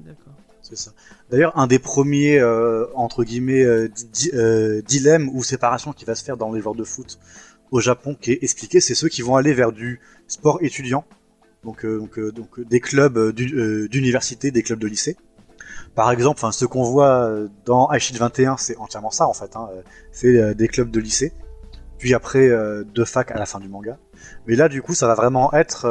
D'accord. 0.00 0.32
C'est 0.62 0.76
ça. 0.76 0.92
D'ailleurs, 1.30 1.56
un 1.58 1.66
des 1.66 1.78
premiers, 1.78 2.38
euh, 2.38 2.86
entre 2.94 3.22
guillemets, 3.22 3.62
euh, 3.62 3.88
di- 3.88 4.30
euh, 4.34 4.82
dilemmes 4.82 5.28
ou 5.32 5.42
séparations 5.44 5.92
qui 5.92 6.04
va 6.04 6.14
se 6.14 6.24
faire 6.24 6.36
dans 6.36 6.52
les 6.52 6.60
joueurs 6.62 6.74
de 6.74 6.84
foot 6.84 7.18
au 7.70 7.80
Japon, 7.80 8.16
qui 8.18 8.32
est 8.32 8.42
expliqué, 8.42 8.80
c'est 8.80 8.94
ceux 8.94 9.08
qui 9.08 9.22
vont 9.22 9.36
aller 9.36 9.52
vers 9.52 9.72
du 9.72 10.00
sport 10.26 10.58
étudiant, 10.62 11.04
donc, 11.64 11.84
euh, 11.84 11.98
donc, 11.98 12.18
euh, 12.18 12.32
donc 12.32 12.58
euh, 12.58 12.64
des 12.64 12.80
clubs 12.80 13.32
d'u- 13.32 13.88
d'université, 13.88 14.50
des 14.50 14.62
clubs 14.62 14.78
de 14.78 14.86
lycée. 14.86 15.16
Par 15.94 16.10
exemple, 16.12 16.40
ce 16.52 16.64
qu'on 16.64 16.84
voit 16.84 17.30
dans 17.64 17.90
Aishid 17.92 18.16
21, 18.16 18.56
c'est 18.56 18.76
entièrement 18.76 19.10
ça 19.10 19.26
en 19.26 19.34
fait. 19.34 19.56
Hein, 19.56 19.68
c'est 20.12 20.54
des 20.54 20.68
clubs 20.68 20.90
de 20.90 21.00
lycée, 21.00 21.32
puis 21.98 22.14
après 22.14 22.48
de 22.48 23.04
fac 23.04 23.30
à 23.32 23.38
la 23.38 23.44
fin 23.46 23.58
du 23.60 23.68
manga. 23.68 23.98
Mais 24.46 24.54
là, 24.54 24.68
du 24.68 24.82
coup, 24.82 24.94
ça 24.94 25.06
va 25.06 25.14
vraiment 25.14 25.52
être 25.52 25.86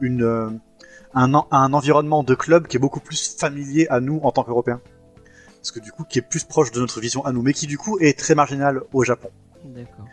une 0.00 0.60
un, 1.14 1.34
un 1.50 1.72
environnement 1.72 2.22
de 2.22 2.34
club 2.34 2.66
qui 2.68 2.76
est 2.76 2.80
beaucoup 2.80 3.00
plus 3.00 3.36
familier 3.36 3.86
à 3.88 4.00
nous 4.00 4.20
en 4.22 4.30
tant 4.32 4.44
qu'Européens. 4.44 4.80
Parce 5.56 5.72
que 5.72 5.80
du 5.80 5.92
coup, 5.92 6.04
qui 6.04 6.18
est 6.18 6.22
plus 6.22 6.44
proche 6.44 6.70
de 6.70 6.80
notre 6.80 7.00
vision 7.00 7.24
à 7.24 7.32
nous, 7.32 7.42
mais 7.42 7.52
qui 7.52 7.66
du 7.66 7.78
coup 7.78 7.98
est 8.00 8.18
très 8.18 8.34
marginal 8.34 8.82
au 8.92 9.04
Japon. 9.04 9.30
D'accord. 9.64 10.06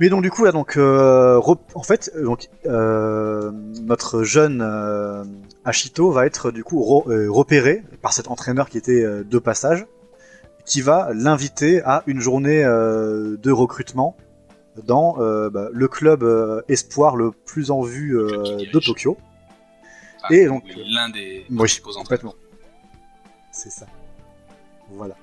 Mais 0.00 0.08
donc 0.08 0.22
du 0.22 0.30
coup, 0.30 0.44
là, 0.44 0.50
donc, 0.52 0.76
euh, 0.76 1.40
en 1.74 1.82
fait, 1.82 2.10
euh, 2.16 2.24
donc, 2.24 2.48
euh, 2.66 3.52
notre 3.82 4.24
jeune 4.24 4.60
euh, 4.60 5.24
Ashito 5.64 6.10
va 6.10 6.26
être 6.26 6.50
du 6.50 6.64
coup 6.64 7.04
euh, 7.08 7.28
repéré 7.30 7.84
par 8.02 8.12
cet 8.12 8.28
entraîneur 8.28 8.68
qui 8.68 8.76
était 8.78 9.04
euh, 9.04 9.22
de 9.22 9.38
passage, 9.38 9.86
qui 10.64 10.80
va 10.80 11.10
l'inviter 11.14 11.80
à 11.82 12.02
une 12.06 12.20
journée 12.20 12.64
euh, 12.64 13.36
de 13.36 13.52
recrutement 13.52 14.16
dans 14.84 15.16
euh, 15.20 15.48
bah, 15.50 15.68
le 15.72 15.86
club 15.86 16.24
espoir 16.68 17.14
le 17.14 17.30
plus 17.30 17.70
en 17.70 17.82
vue 17.82 18.18
euh, 18.18 18.56
de 18.72 18.80
Tokyo. 18.80 19.16
Enfin, 20.24 20.34
Et 20.34 20.46
donc- 20.46 20.64
l'un 20.88 21.08
des 21.10 21.44
Oui, 21.50 21.80
complètement. 21.94 22.34
C'est 23.52 23.70
ça. 23.70 23.86
Voilà. 24.90 25.14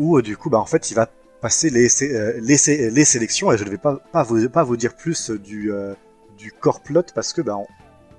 Où 0.00 0.20
du 0.22 0.36
coup, 0.36 0.50
bah 0.50 0.58
en 0.58 0.66
fait, 0.66 0.90
il 0.90 0.94
va 0.94 1.08
passer 1.40 1.70
les, 1.70 1.88
sé- 1.88 2.14
euh, 2.14 2.38
les, 2.42 2.56
sé- 2.56 2.90
les 2.90 3.04
sélections 3.04 3.52
et 3.52 3.58
je 3.58 3.64
ne 3.64 3.70
vais 3.70 3.78
pas, 3.78 3.96
pas, 4.12 4.22
vous, 4.22 4.48
pas 4.48 4.64
vous 4.64 4.76
dire 4.76 4.94
plus 4.94 5.30
du, 5.30 5.72
euh, 5.72 5.94
du 6.38 6.52
core 6.52 6.80
plot 6.80 7.02
parce 7.14 7.32
que 7.32 7.40
bah, 7.42 7.56
on, 7.56 7.66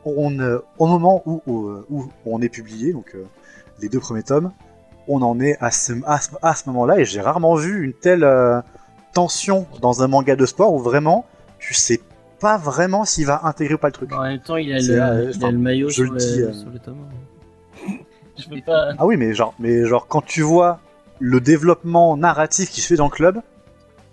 on, 0.06 0.39
euh, 0.39 0.60
au 0.77 0.88
moment 0.88 1.22
où, 1.26 1.41
où, 1.48 1.68
euh, 1.68 1.85
où 1.89 2.07
on 2.26 2.41
est 2.41 2.49
publié, 2.49 2.94
donc 2.94 3.11
euh, 3.15 3.23
les 3.81 3.89
deux 3.89 3.99
premiers 3.99 4.23
tomes, 4.23 4.52
on 5.07 5.22
en 5.22 5.39
est 5.39 5.57
à 5.61 5.72
ce, 5.72 5.94
à 6.06 6.19
ce, 6.19 6.30
à 6.41 6.53
ce 6.56 6.64
moment-là 6.69 6.99
et 6.99 7.06
j'ai 7.06 7.22
rarement 7.22 7.56
vu 7.56 7.84
une 7.84 7.94
telle 7.94 8.23
euh, 8.23 8.61
tension 9.14 9.65
dans 9.81 10.03
un 10.03 10.07
manga 10.07 10.35
de 10.35 10.45
sport 10.45 10.73
où 10.73 10.80
vraiment 10.80 11.26
tu 11.60 11.73
sais 11.73 11.99
pas 12.39 12.57
vraiment 12.57 13.03
s'il 13.03 13.26
va 13.26 13.41
intégrer 13.45 13.73
ou 13.76 13.77
pas 13.80 13.88
le 13.88 13.94
truc. 13.94 14.14
En 14.14 14.22
même 14.22 14.39
temps, 14.39 14.57
il 14.57 14.72
a, 14.72 14.80
le, 14.80 15.02
euh, 15.02 15.31
il 15.34 15.44
a 15.45 15.52
le 15.52 15.57
maillot 15.57 15.89
je 15.89 15.94
sur 15.95 16.03
le 16.03 16.10
le, 16.11 16.18
dis, 16.18 16.41
euh, 16.41 16.53
sur 16.53 16.69
le 16.69 16.77
tome. 16.80 16.98
Je 18.38 18.48
peux 18.48 18.61
pas. 18.64 18.94
Ah 18.99 19.06
oui, 19.07 19.18
mais 19.18 19.34
genre, 19.34 19.56
mais 19.57 19.85
genre 19.85 20.07
quand 20.07 20.22
tu 20.22 20.44
vois 20.44 20.80
le 21.19 21.39
développement 21.41 22.18
narratif 22.18 22.69
qui 22.69 22.81
se 22.81 22.88
fait 22.88 22.95
dans 22.95 23.06
le 23.06 23.11
club, 23.11 23.41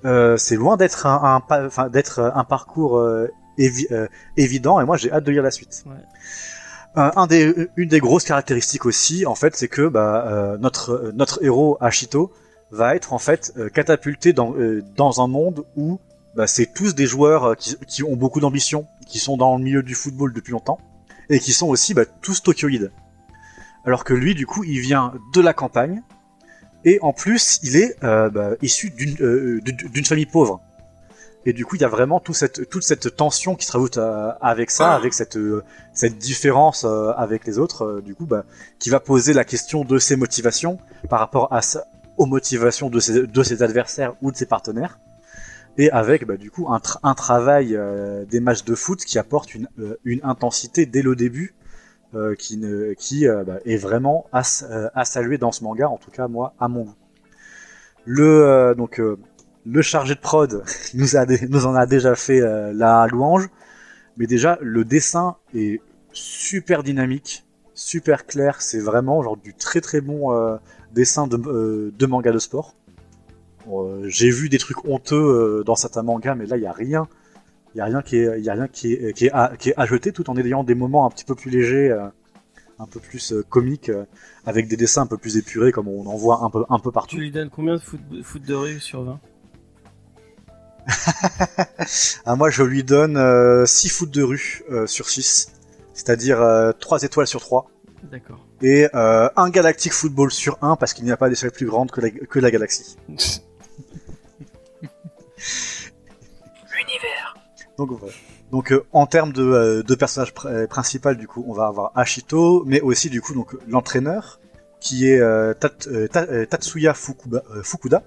euh, 0.04 0.36
c'est 0.36 0.56
loin 0.56 0.76
d'être 0.76 1.06
un, 1.06 1.42
un 1.48 1.88
d'être 1.88 2.32
un 2.34 2.44
parcours 2.44 2.98
euh, 2.98 3.28
évi- 3.58 3.92
euh, 3.92 4.06
évident. 4.36 4.80
Et 4.80 4.84
moi, 4.84 4.96
j'ai 4.96 5.10
hâte 5.12 5.24
de 5.24 5.32
lire 5.32 5.42
la 5.42 5.50
suite. 5.50 5.84
Ouais. 5.86 5.92
Euh, 6.96 7.10
un 7.16 7.26
des, 7.26 7.68
une 7.76 7.88
des 7.88 8.00
grosses 8.00 8.24
caractéristiques 8.24 8.86
aussi, 8.86 9.26
en 9.26 9.34
fait, 9.34 9.56
c'est 9.56 9.68
que 9.68 9.88
bah, 9.88 10.24
euh, 10.26 10.58
notre 10.58 10.90
euh, 10.92 11.12
notre 11.14 11.42
héros 11.42 11.76
Ashito 11.80 12.32
va 12.70 12.94
être 12.94 13.12
en 13.12 13.18
fait 13.18 13.52
euh, 13.56 13.68
catapulté 13.68 14.32
dans 14.32 14.54
euh, 14.54 14.82
dans 14.96 15.22
un 15.22 15.26
monde 15.26 15.64
où 15.76 15.98
bah, 16.36 16.46
c'est 16.46 16.72
tous 16.72 16.94
des 16.94 17.06
joueurs 17.06 17.44
euh, 17.44 17.54
qui, 17.54 17.76
qui 17.86 18.02
ont 18.02 18.16
beaucoup 18.16 18.40
d'ambition, 18.40 18.86
qui 19.08 19.18
sont 19.18 19.36
dans 19.36 19.56
le 19.56 19.64
milieu 19.64 19.82
du 19.82 19.94
football 19.94 20.32
depuis 20.32 20.52
longtemps 20.52 20.78
et 21.30 21.38
qui 21.40 21.52
sont 21.52 21.68
aussi 21.68 21.94
bah, 21.94 22.04
tous 22.22 22.42
tokyoïdes. 22.42 22.92
Alors 23.86 24.04
que 24.04 24.14
lui, 24.14 24.34
du 24.34 24.46
coup, 24.46 24.64
il 24.64 24.80
vient 24.80 25.12
de 25.34 25.40
la 25.40 25.52
campagne 25.52 26.02
et 26.84 26.98
en 27.02 27.12
plus, 27.12 27.60
il 27.62 27.76
est 27.76 27.96
euh, 28.04 28.30
bah, 28.30 28.50
issu 28.62 28.90
d'une 28.90 29.16
euh, 29.20 29.60
d'une 29.62 30.04
famille 30.04 30.26
pauvre. 30.26 30.60
Et 31.46 31.52
du 31.52 31.66
coup, 31.66 31.76
il 31.76 31.82
y 31.82 31.84
a 31.84 31.88
vraiment 31.88 32.20
tout 32.20 32.32
cette, 32.32 32.70
toute 32.70 32.84
cette 32.84 33.16
tension 33.16 33.54
qui 33.54 33.66
se 33.66 33.72
rajoute 33.72 33.98
euh, 33.98 34.30
avec 34.40 34.70
ça, 34.70 34.94
avec 34.94 35.12
cette, 35.12 35.36
euh, 35.36 35.62
cette 35.92 36.16
différence 36.16 36.84
euh, 36.84 37.10
avec 37.18 37.46
les 37.46 37.58
autres, 37.58 38.00
du 38.02 38.14
coup, 38.14 38.24
bah, 38.24 38.44
qui 38.78 38.88
va 38.88 38.98
poser 38.98 39.34
la 39.34 39.44
question 39.44 39.84
de 39.84 39.98
ses 39.98 40.16
motivations 40.16 40.78
par 41.10 41.18
rapport 41.20 41.52
à 41.52 41.60
sa- 41.60 41.84
aux 42.16 42.24
motivations 42.24 42.88
de 42.88 42.98
ses, 42.98 43.26
de 43.26 43.42
ses 43.42 43.62
adversaires 43.62 44.14
ou 44.22 44.32
de 44.32 44.36
ses 44.38 44.46
partenaires. 44.46 44.98
Et 45.76 45.90
avec, 45.90 46.24
bah, 46.26 46.38
du 46.38 46.50
coup, 46.50 46.72
un, 46.72 46.78
tra- 46.78 47.00
un 47.02 47.14
travail 47.14 47.76
euh, 47.76 48.24
des 48.24 48.40
matchs 48.40 48.64
de 48.64 48.74
foot 48.74 49.04
qui 49.04 49.18
apporte 49.18 49.54
une, 49.54 49.68
euh, 49.80 49.98
une 50.04 50.20
intensité 50.22 50.86
dès 50.86 51.02
le 51.02 51.14
début 51.14 51.54
euh, 52.14 52.34
qui, 52.36 53.26
euh, 53.26 53.44
bah, 53.44 53.58
est 53.64 53.76
vraiment 53.76 54.26
euh, 54.34 54.88
à 54.94 55.04
saluer 55.04 55.38
dans 55.38 55.50
ce 55.50 55.64
manga, 55.64 55.88
en 55.88 55.96
tout 55.96 56.10
cas, 56.10 56.28
moi, 56.28 56.54
à 56.60 56.68
mon 56.68 56.84
goût. 56.84 56.94
Le, 58.04 58.74
donc, 58.76 59.00
le 59.66 59.82
chargé 59.82 60.14
de 60.14 60.20
prod 60.20 60.62
nous, 60.94 61.16
en 61.16 61.74
a 61.74 61.86
déjà 61.86 62.14
fait 62.14 62.40
la 62.72 63.06
louange, 63.06 63.48
mais 64.18 64.26
déjà 64.26 64.58
le 64.60 64.84
dessin 64.84 65.36
est 65.54 65.80
super 66.12 66.82
dynamique, 66.82 67.46
super 67.72 68.26
clair, 68.26 68.60
c'est 68.60 68.78
vraiment 68.78 69.22
genre 69.22 69.38
du 69.38 69.54
très 69.54 69.80
très 69.80 70.02
bon 70.02 70.58
dessin 70.92 71.26
de, 71.26 71.90
de 71.96 72.06
manga 72.06 72.30
de 72.30 72.38
sport. 72.38 72.74
J'ai 74.02 74.28
vu 74.28 74.50
des 74.50 74.58
trucs 74.58 74.84
honteux 74.84 75.62
dans 75.64 75.76
certains 75.76 76.02
mangas, 76.02 76.34
mais 76.34 76.44
là 76.44 76.58
il 76.58 76.62
y 76.62 76.66
a 76.66 76.72
rien, 76.72 77.08
il 77.74 77.78
y 77.78 77.80
a 77.80 77.84
rien 77.86 78.02
qui 78.02 78.16
est, 78.18 78.38
il 78.38 78.44
y 78.44 78.50
a 78.50 78.54
rien 78.54 78.68
qui 78.68 78.92
est, 78.92 79.12
qui 79.12 79.26
est, 79.26 79.32
à, 79.32 79.52
qui 79.58 79.70
est 79.70 79.74
à 79.76 79.86
jeter, 79.86 80.12
tout 80.12 80.30
en 80.30 80.36
ayant 80.36 80.64
des 80.64 80.74
moments 80.74 81.06
un 81.06 81.10
petit 81.10 81.24
peu 81.24 81.34
plus 81.34 81.50
légers, 81.50 81.90
euh, 81.90 82.06
un 82.78 82.86
peu 82.86 83.00
plus 83.00 83.32
euh, 83.32 83.42
comiques, 83.48 83.88
euh, 83.88 84.04
avec 84.46 84.68
des 84.68 84.76
dessins 84.76 85.02
un 85.02 85.06
peu 85.06 85.18
plus 85.18 85.36
épurés 85.36 85.72
comme 85.72 85.88
on 85.88 86.06
en 86.06 86.16
voit 86.16 86.44
un 86.44 86.50
peu 86.50 86.64
un 86.68 86.78
peu 86.78 86.92
partout. 86.92 87.16
Tu 87.16 87.22
lui 87.22 87.30
donnes 87.30 87.50
combien 87.50 87.74
de 87.74 87.80
foot, 87.80 88.00
foot 88.22 88.42
de 88.42 88.54
rue 88.54 88.80
sur 88.80 89.02
20 89.02 89.20
Ah, 92.26 92.36
moi, 92.36 92.50
je 92.50 92.62
lui 92.62 92.84
donne 92.84 93.16
euh, 93.16 93.66
6 93.66 93.88
foot 93.88 94.10
de 94.10 94.22
rue 94.22 94.62
euh, 94.70 94.86
sur 94.86 95.08
6, 95.08 95.52
c'est-à-dire 95.94 96.40
euh, 96.40 96.72
3 96.72 97.02
étoiles 97.02 97.26
sur 97.26 97.40
3, 97.40 97.70
D'accord. 98.10 98.46
et 98.62 98.88
euh, 98.94 99.28
un 99.36 99.50
Galactic 99.50 99.92
Football 99.92 100.30
sur 100.30 100.58
1, 100.62 100.76
parce 100.76 100.92
qu'il 100.94 101.04
n'y 101.04 101.12
a 101.12 101.16
pas 101.16 101.28
d'échelle 101.28 101.50
plus 101.52 101.66
grande 101.66 101.90
que 101.90 102.00
la, 102.00 102.10
que 102.10 102.38
la 102.38 102.50
galaxie. 102.50 102.96
Donc 107.78 107.90
voilà. 107.90 108.12
Donc 108.52 108.72
euh, 108.72 108.84
en 108.92 109.06
termes 109.06 109.32
de, 109.32 109.42
euh, 109.42 109.82
de 109.82 109.94
personnage 109.94 110.32
pr- 110.32 110.46
euh, 110.48 110.66
principal, 110.66 111.16
du 111.16 111.26
coup, 111.26 111.44
on 111.48 111.52
va 111.54 111.66
avoir 111.66 111.90
Ashito, 111.94 112.62
mais 112.66 112.80
aussi 112.80 113.10
du 113.10 113.20
coup 113.20 113.34
donc 113.34 113.56
l'entraîneur, 113.68 114.38
qui 114.80 115.08
est 115.08 115.18
euh, 115.20 115.54
Tat- 115.54 116.08
Ta- 116.12 116.46
Tatsuya 116.46 116.92
Fukuba- 116.92 117.42
Fukuda, 117.62 118.02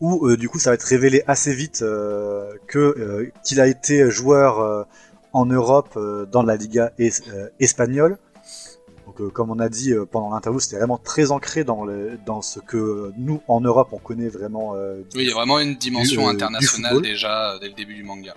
où 0.00 0.34
du 0.36 0.48
coup 0.48 0.58
ça 0.58 0.70
va 0.70 0.74
être 0.74 0.82
révélé 0.82 1.22
assez 1.26 1.54
vite 1.54 1.80
que 2.66 3.30
qu'il 3.44 3.60
a 3.60 3.66
été 3.66 4.10
joueur 4.10 4.86
en 5.32 5.46
Europe 5.46 5.98
dans 6.32 6.42
la 6.42 6.56
Liga 6.56 6.92
es- 6.98 7.22
espagnole. 7.60 8.18
Donc 9.06 9.32
comme 9.32 9.50
on 9.50 9.58
a 9.60 9.68
dit 9.68 9.94
pendant 10.10 10.30
l'interview, 10.30 10.58
c'était 10.58 10.78
vraiment 10.78 10.98
très 10.98 11.30
ancré 11.30 11.62
dans 11.62 11.84
le, 11.84 12.18
dans 12.26 12.42
ce 12.42 12.58
que 12.58 13.12
nous 13.16 13.40
en 13.46 13.60
Europe 13.60 13.88
on 13.92 13.98
connaît 13.98 14.28
vraiment. 14.28 14.74
du- 14.74 15.16
Oui, 15.18 15.22
il 15.24 15.28
y 15.28 15.30
a 15.30 15.34
vraiment 15.34 15.60
une 15.60 15.76
dimension 15.76 16.22
Du, 16.22 16.28
internationale 16.34 17.00
déjà 17.02 17.56
dès 17.60 17.68
le 17.68 17.74
début 17.74 17.94
du 17.94 18.02
manga. 18.02 18.34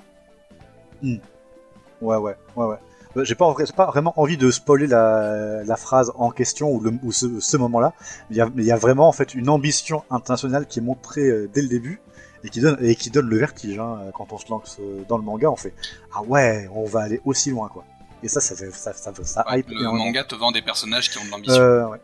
Ouais, 1.03 2.15
ouais, 2.17 2.35
ouais, 2.55 2.65
ouais. 2.65 2.77
Euh, 3.15 3.23
J'ai 3.23 3.35
pas, 3.35 3.53
pas 3.75 3.85
vraiment 3.87 4.13
envie 4.19 4.37
de 4.37 4.51
spoiler 4.51 4.85
la, 4.87 5.63
la 5.63 5.75
phrase 5.75 6.11
en 6.15 6.29
question 6.29 6.69
ou, 6.71 6.79
le, 6.79 6.91
ou 7.03 7.11
ce, 7.11 7.39
ce 7.39 7.57
moment-là. 7.57 7.93
Mais 8.29 8.35
il 8.35 8.37
y 8.37 8.71
a- 8.71 8.75
y, 8.75 8.79
vraiment 8.79 9.07
en 9.07 9.11
fait 9.13 9.33
une 9.33 9.49
ambition 9.49 10.03
internationale 10.11 10.67
qui 10.67 10.79
est 10.79 10.81
montrée 10.83 11.27
euh, 11.27 11.49
dès 11.51 11.61
le 11.63 11.67
début 11.69 11.99
et 12.43 12.49
qui 12.49 12.59
donne 12.59 12.77
et 12.81 12.95
qui 12.95 13.09
donne 13.09 13.27
le 13.27 13.37
vertige. 13.37 13.79
Hein, 13.79 14.11
quand 14.13 14.31
on 14.33 14.37
se 14.37 14.47
lance 14.49 14.77
euh, 14.79 15.03
dans 15.07 15.17
le 15.17 15.23
manga, 15.23 15.49
on 15.49 15.55
fait 15.55 15.73
ah 16.13 16.21
ouais, 16.23 16.69
on 16.73 16.85
va 16.85 17.01
aller 17.01 17.19
aussi 17.25 17.49
loin 17.49 17.67
quoi. 17.69 17.83
Et 18.21 18.27
ça, 18.27 18.39
ça 18.41 18.55
ça, 18.55 18.71
ça, 18.71 18.93
ça, 18.93 19.11
ça 19.23 19.45
Ouais, 19.49 19.59
hype 19.59 19.69
le 19.69 19.79
énormément. 19.79 20.05
manga 20.05 20.23
te 20.23 20.35
vend 20.35 20.51
des 20.51 20.61
personnages 20.61 21.09
qui 21.09 21.17
ont 21.17 21.25
de 21.25 21.31
l'ambition. 21.31 21.61
Euh, 21.61 21.87
ouais. 21.89 22.01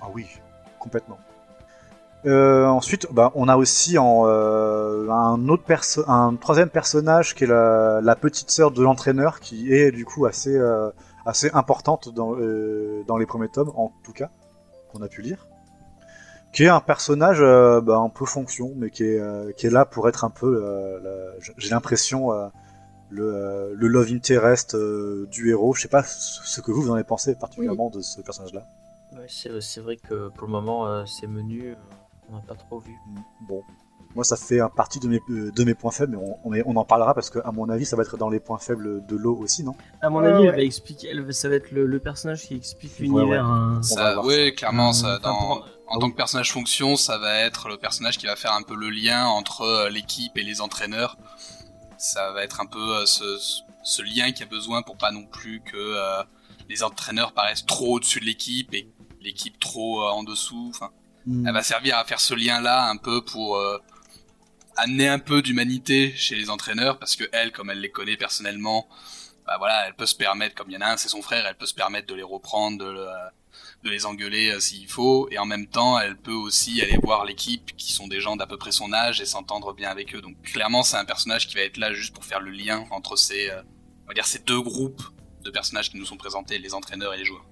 Ah 0.00 0.06
oui, 0.12 0.26
complètement. 0.80 1.18
Euh, 2.26 2.66
ensuite, 2.66 3.06
bah, 3.12 3.32
on 3.34 3.48
a 3.48 3.56
aussi 3.56 3.96
en, 3.96 4.24
euh, 4.26 5.08
un 5.08 5.48
autre 5.48 5.64
perso 5.64 6.02
un 6.06 6.36
troisième 6.36 6.68
personnage 6.68 7.34
qui 7.34 7.44
est 7.44 7.46
la, 7.46 8.00
la 8.02 8.14
petite 8.14 8.50
sœur 8.50 8.70
de 8.70 8.82
l'entraîneur, 8.82 9.40
qui 9.40 9.72
est 9.72 9.90
du 9.90 10.04
coup 10.04 10.26
assez 10.26 10.54
euh, 10.54 10.90
assez 11.24 11.50
importante 11.54 12.12
dans 12.14 12.34
euh, 12.36 13.02
dans 13.08 13.16
les 13.16 13.24
premiers 13.26 13.48
tomes, 13.48 13.72
en 13.74 13.90
tout 14.04 14.12
cas 14.12 14.28
qu'on 14.92 15.00
a 15.02 15.08
pu 15.08 15.22
lire. 15.22 15.46
Qui 16.52 16.64
est 16.64 16.68
un 16.68 16.80
personnage 16.80 17.38
euh, 17.40 17.80
bah, 17.80 17.96
un 17.98 18.10
peu 18.10 18.26
fonction, 18.26 18.72
mais 18.76 18.90
qui 18.90 19.04
est 19.04 19.18
euh, 19.18 19.52
qui 19.52 19.66
est 19.66 19.70
là 19.70 19.86
pour 19.86 20.06
être 20.08 20.24
un 20.24 20.30
peu, 20.30 20.62
euh, 20.62 20.98
j'ai 21.56 21.70
l'impression. 21.70 22.32
euh, 22.32 22.48
le, 23.12 23.24
euh, 23.34 23.74
le 23.74 23.88
love 23.88 24.12
interest 24.12 24.76
euh, 24.76 25.26
du 25.32 25.50
héros. 25.50 25.74
Je 25.74 25.82
sais 25.82 25.88
pas 25.88 26.04
ce 26.04 26.60
que 26.60 26.70
vous, 26.70 26.82
vous 26.82 26.90
en 26.90 26.94
avez 26.94 27.02
pensé 27.02 27.34
particulièrement 27.34 27.90
de 27.90 28.00
ce 28.00 28.20
personnage-là. 28.20 28.62
Ouais, 29.12 29.26
c'est 29.28 29.60
c'est 29.60 29.80
vrai 29.80 29.96
que 29.96 30.28
pour 30.28 30.46
le 30.46 30.52
moment, 30.52 30.86
euh, 30.86 31.04
ces 31.06 31.26
menus, 31.26 31.74
euh, 31.74 31.76
on 32.30 32.36
n'a 32.36 32.42
pas 32.42 32.54
trop 32.54 32.78
vu. 32.78 32.96
Bon. 33.48 33.62
Moi, 34.16 34.24
ça 34.24 34.36
fait 34.36 34.58
partie 34.74 34.98
de 34.98 35.06
mes, 35.06 35.20
de 35.28 35.64
mes 35.64 35.74
points 35.74 35.92
faibles, 35.92 36.16
mais 36.16 36.36
on, 36.44 36.50
on, 36.66 36.76
en 36.76 36.84
parlera 36.84 37.14
parce 37.14 37.30
que, 37.30 37.38
à 37.44 37.52
mon 37.52 37.68
avis, 37.68 37.86
ça 37.86 37.94
va 37.94 38.02
être 38.02 38.16
dans 38.16 38.28
les 38.28 38.40
points 38.40 38.58
faibles 38.58 39.06
de 39.06 39.16
l'eau 39.16 39.36
aussi, 39.36 39.62
non? 39.62 39.76
À 40.00 40.10
mon 40.10 40.18
avis, 40.18 40.46
elle 40.46 40.56
va 40.56 40.62
expliquer, 40.62 41.12
ça 41.30 41.48
va 41.48 41.54
être 41.54 41.70
le, 41.70 41.98
personnage 42.00 42.48
qui 42.48 42.56
explique 42.56 42.98
l'univers. 42.98 43.44
Hein. 43.44 43.80
Oui, 44.24 44.52
clairement, 44.56 44.92
ça, 44.92 45.20
dans, 45.20 45.62
en 45.90 45.98
tant 45.98 46.08
que 46.08 46.16
personnage 46.16 46.52
fonction, 46.52 46.96
ça 46.96 47.18
va 47.18 47.40
être 47.40 47.68
le 47.68 47.76
personnage 47.76 48.16
qui 48.16 48.26
va 48.26 48.36
faire 48.36 48.52
un 48.52 48.62
peu 48.62 48.76
le 48.76 48.90
lien 48.90 49.26
entre 49.26 49.62
euh, 49.62 49.90
l'équipe 49.90 50.36
et 50.38 50.44
les 50.44 50.60
entraîneurs. 50.60 51.18
Ça 51.98 52.30
va 52.32 52.44
être 52.44 52.60
un 52.60 52.66
peu 52.66 52.96
euh, 52.96 53.06
ce, 53.06 53.24
ce, 53.82 54.00
lien 54.02 54.30
qui 54.30 54.44
a 54.44 54.46
besoin 54.46 54.82
pour 54.82 54.96
pas 54.96 55.10
non 55.10 55.24
plus 55.24 55.60
que 55.60 55.76
euh, 55.76 56.22
les 56.68 56.84
entraîneurs 56.84 57.32
paraissent 57.32 57.66
trop 57.66 57.96
au-dessus 57.96 58.20
de 58.20 58.24
l'équipe 58.24 58.72
et 58.72 58.88
l'équipe 59.20 59.58
trop 59.58 60.04
en 60.04 60.22
dessous. 60.22 60.70
Enfin, 60.72 60.90
hmm. 61.26 61.46
elle 61.46 61.54
va 61.54 61.62
servir 61.62 61.96
à 61.98 62.04
faire 62.04 62.20
ce 62.20 62.34
lien-là 62.34 62.88
un 62.88 62.96
peu 62.96 63.24
pour 63.24 63.60
amener 64.76 65.08
un 65.08 65.18
peu 65.18 65.42
d'humanité 65.42 66.12
chez 66.16 66.34
les 66.36 66.50
entraîneurs 66.50 66.98
parce 66.98 67.16
que 67.16 67.24
elle, 67.32 67.52
comme 67.52 67.70
elle 67.70 67.80
les 67.80 67.90
connaît 67.90 68.16
personnellement, 68.16 68.88
bah 69.46 69.56
voilà, 69.58 69.86
elle 69.86 69.94
peut 69.94 70.06
se 70.06 70.14
permettre, 70.14 70.54
comme 70.54 70.70
il 70.70 70.74
y 70.74 70.76
en 70.76 70.80
a 70.80 70.92
un, 70.92 70.96
c'est 70.96 71.08
son 71.08 71.22
frère, 71.22 71.46
elle 71.46 71.56
peut 71.56 71.66
se 71.66 71.74
permettre 71.74 72.06
de 72.06 72.14
les 72.14 72.22
reprendre, 72.22 72.78
de, 72.78 73.06
de 73.82 73.90
les 73.90 74.06
engueuler 74.06 74.50
euh, 74.50 74.60
s'il 74.60 74.88
faut, 74.88 75.28
et 75.30 75.38
en 75.38 75.46
même 75.46 75.66
temps, 75.66 75.98
elle 75.98 76.16
peut 76.16 76.32
aussi 76.32 76.80
aller 76.82 76.98
voir 77.02 77.24
l'équipe 77.24 77.74
qui 77.76 77.92
sont 77.92 78.08
des 78.08 78.20
gens 78.20 78.36
d'à 78.36 78.46
peu 78.46 78.58
près 78.58 78.72
son 78.72 78.92
âge 78.92 79.20
et 79.20 79.26
s'entendre 79.26 79.72
bien 79.72 79.90
avec 79.90 80.14
eux. 80.14 80.20
Donc 80.20 80.40
clairement, 80.42 80.82
c'est 80.82 80.96
un 80.96 81.04
personnage 81.04 81.48
qui 81.48 81.54
va 81.54 81.62
être 81.62 81.78
là 81.78 81.92
juste 81.92 82.14
pour 82.14 82.24
faire 82.24 82.40
le 82.40 82.50
lien 82.50 82.86
entre 82.90 83.16
ces, 83.16 83.50
euh, 83.50 83.62
on 84.04 84.08
va 84.08 84.14
dire, 84.14 84.26
ces 84.26 84.40
deux 84.40 84.60
groupes 84.60 85.02
de 85.42 85.50
personnages 85.50 85.90
qui 85.90 85.98
nous 85.98 86.04
sont 86.04 86.18
présentés, 86.18 86.58
les 86.58 86.74
entraîneurs 86.74 87.14
et 87.14 87.16
les 87.16 87.24
joueurs. 87.24 87.46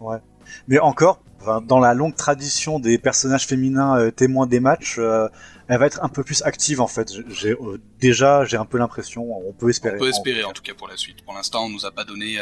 Ouais. 0.00 0.18
Mais 0.66 0.78
encore, 0.78 1.22
dans 1.66 1.80
la 1.80 1.94
longue 1.94 2.14
tradition 2.14 2.78
des 2.78 2.98
personnages 2.98 3.46
féminins 3.46 3.98
euh, 3.98 4.10
témoins 4.10 4.46
des 4.46 4.60
matchs, 4.60 4.96
euh, 4.98 5.28
elle 5.68 5.78
va 5.78 5.86
être 5.86 6.02
un 6.02 6.08
peu 6.08 6.22
plus 6.22 6.42
active 6.42 6.80
en 6.80 6.86
fait. 6.86 7.12
J'ai 7.28 7.52
euh, 7.52 7.80
déjà, 7.98 8.44
j'ai 8.44 8.56
un 8.56 8.64
peu 8.64 8.78
l'impression, 8.78 9.36
on 9.36 9.52
peut 9.52 9.70
espérer. 9.70 9.96
On 9.96 10.00
peut 10.00 10.08
espérer 10.08 10.44
en, 10.44 10.52
tout 10.52 10.62
cas 10.62 10.74
pour 10.74 10.88
la 10.88 10.96
suite. 10.96 11.24
Pour 11.24 11.34
l'instant, 11.34 11.64
on 11.64 11.70
nous 11.70 11.86
a 11.86 11.92
pas 11.92 12.04
donné 12.04 12.38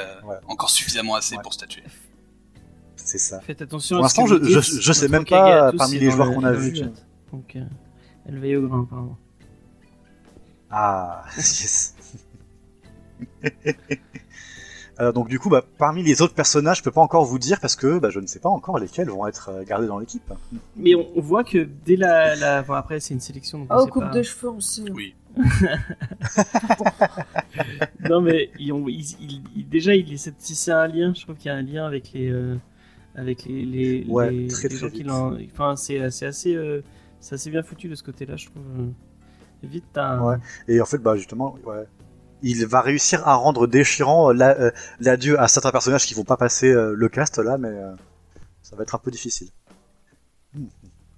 encore 0.49 0.71
suffisamment 0.71 1.15
assez 1.15 1.37
pour 1.43 1.55
statuer. 1.55 1.83
C'est 2.97 3.19
ça. 3.19 3.41
Faites 3.41 3.63
attention. 3.63 3.97
Pour 3.97 4.05
l'instant, 4.05 4.27
je, 4.27 4.61
je, 4.61 4.93
sais 4.93 5.09
même 5.09 5.25
pas 5.25 5.73
parmi 5.73 5.99
les 5.99 6.11
joueurs 6.11 6.33
qu'on 6.33 6.45
a 6.45 6.53
vus. 6.53 6.83
Donc, 7.33 7.57
elle 8.27 8.39
veille 8.39 8.57
au 8.57 8.69
grain, 8.69 8.83
apparemment. 8.83 9.19
Ah, 10.71 11.25
yes. 11.37 11.95
Euh, 15.01 15.13
donc 15.13 15.29
du 15.29 15.39
coup, 15.39 15.49
bah, 15.49 15.65
parmi 15.79 16.03
les 16.03 16.21
autres 16.23 16.35
personnages, 16.35 16.79
je 16.79 16.83
peux 16.83 16.91
pas 16.91 17.01
encore 17.01 17.25
vous 17.25 17.39
dire 17.39 17.61
parce 17.61 17.77
que 17.77 17.99
bah, 17.99 18.11
je 18.11 18.21
ne 18.21 18.27
sais 18.27 18.41
pas 18.41 18.51
encore 18.51 18.79
lesquels 18.79 19.09
vont 19.09 19.27
être 19.27 19.51
euh, 19.51 19.65
gardés 19.65 19.87
dans 19.87 19.99
l'équipe. 19.99 20.31
Mais 20.77 20.95
on, 20.95 21.21
voit 21.21 21.45
que 21.45 21.67
dès 21.85 21.97
la, 21.97 22.59
après 22.59 23.01
c'est 23.01 23.15
une 23.15 23.21
sélection. 23.21 23.61
Donc 23.61 23.69
oh, 23.73 23.87
coupe 23.87 24.11
de 24.11 24.23
cheveux, 24.23 24.51
on 24.51 24.61
sait. 24.61 24.91
Oui. 24.93 25.15
non 28.11 28.21
mais 28.21 28.51
déjà, 29.71 29.95
il, 29.95 30.19
si 30.19 30.55
c'est 30.55 30.73
un 30.73 30.87
lien, 30.87 31.15
je 31.15 31.23
trouve 31.23 31.37
qu'il 31.37 31.47
y 31.47 31.55
a 31.55 31.57
un 31.57 31.63
lien 31.63 31.87
avec 31.87 32.13
les, 32.13 32.31
euh, 32.31 32.57
avec 33.15 33.47
les, 33.47 33.65
les, 33.65 34.05
ouais, 34.09 34.47
très, 34.49 34.69
très 34.69 34.89
vite. 34.91 35.09
Enfin, 35.55 35.75
c'est 35.77 36.01
assez, 36.01 36.27
assez, 36.27 36.83
c'est 37.19 37.37
assez 37.37 37.51
bien 37.51 37.63
foutu 37.63 37.89
de 37.89 37.95
ce 37.95 38.03
côté-là, 38.03 38.37
je 38.37 38.47
trouve. 38.47 38.63
Vite, 39.63 39.85
t'as. 39.93 40.19
Ouais. 40.21 40.37
Et 40.69 40.81
en 40.83 40.85
fait, 40.85 40.99
bah 40.99 41.17
justement, 41.17 41.57
ouais 41.65 41.87
il 42.43 42.67
va 42.67 42.81
réussir 42.81 43.27
à 43.27 43.35
rendre 43.35 43.67
déchirant 43.67 44.33
euh, 44.33 44.41
euh, 44.41 44.71
l'adieu 45.01 45.41
à 45.41 45.49
certains 45.49 45.71
personnages 45.71 46.07
qui 46.07 46.15
vont 46.15 46.25
pas 46.25 46.37
passer 46.37 46.71
euh, 46.71 46.95
le 46.97 47.09
cast 47.09 47.39
là, 47.39 47.59
mais 47.59 47.73
ça 48.63 48.77
va 48.77 48.83
être 48.83 48.95
un 48.95 48.99
peu 48.99 49.11
difficile. 49.11 49.49
Hmm. 50.55 50.67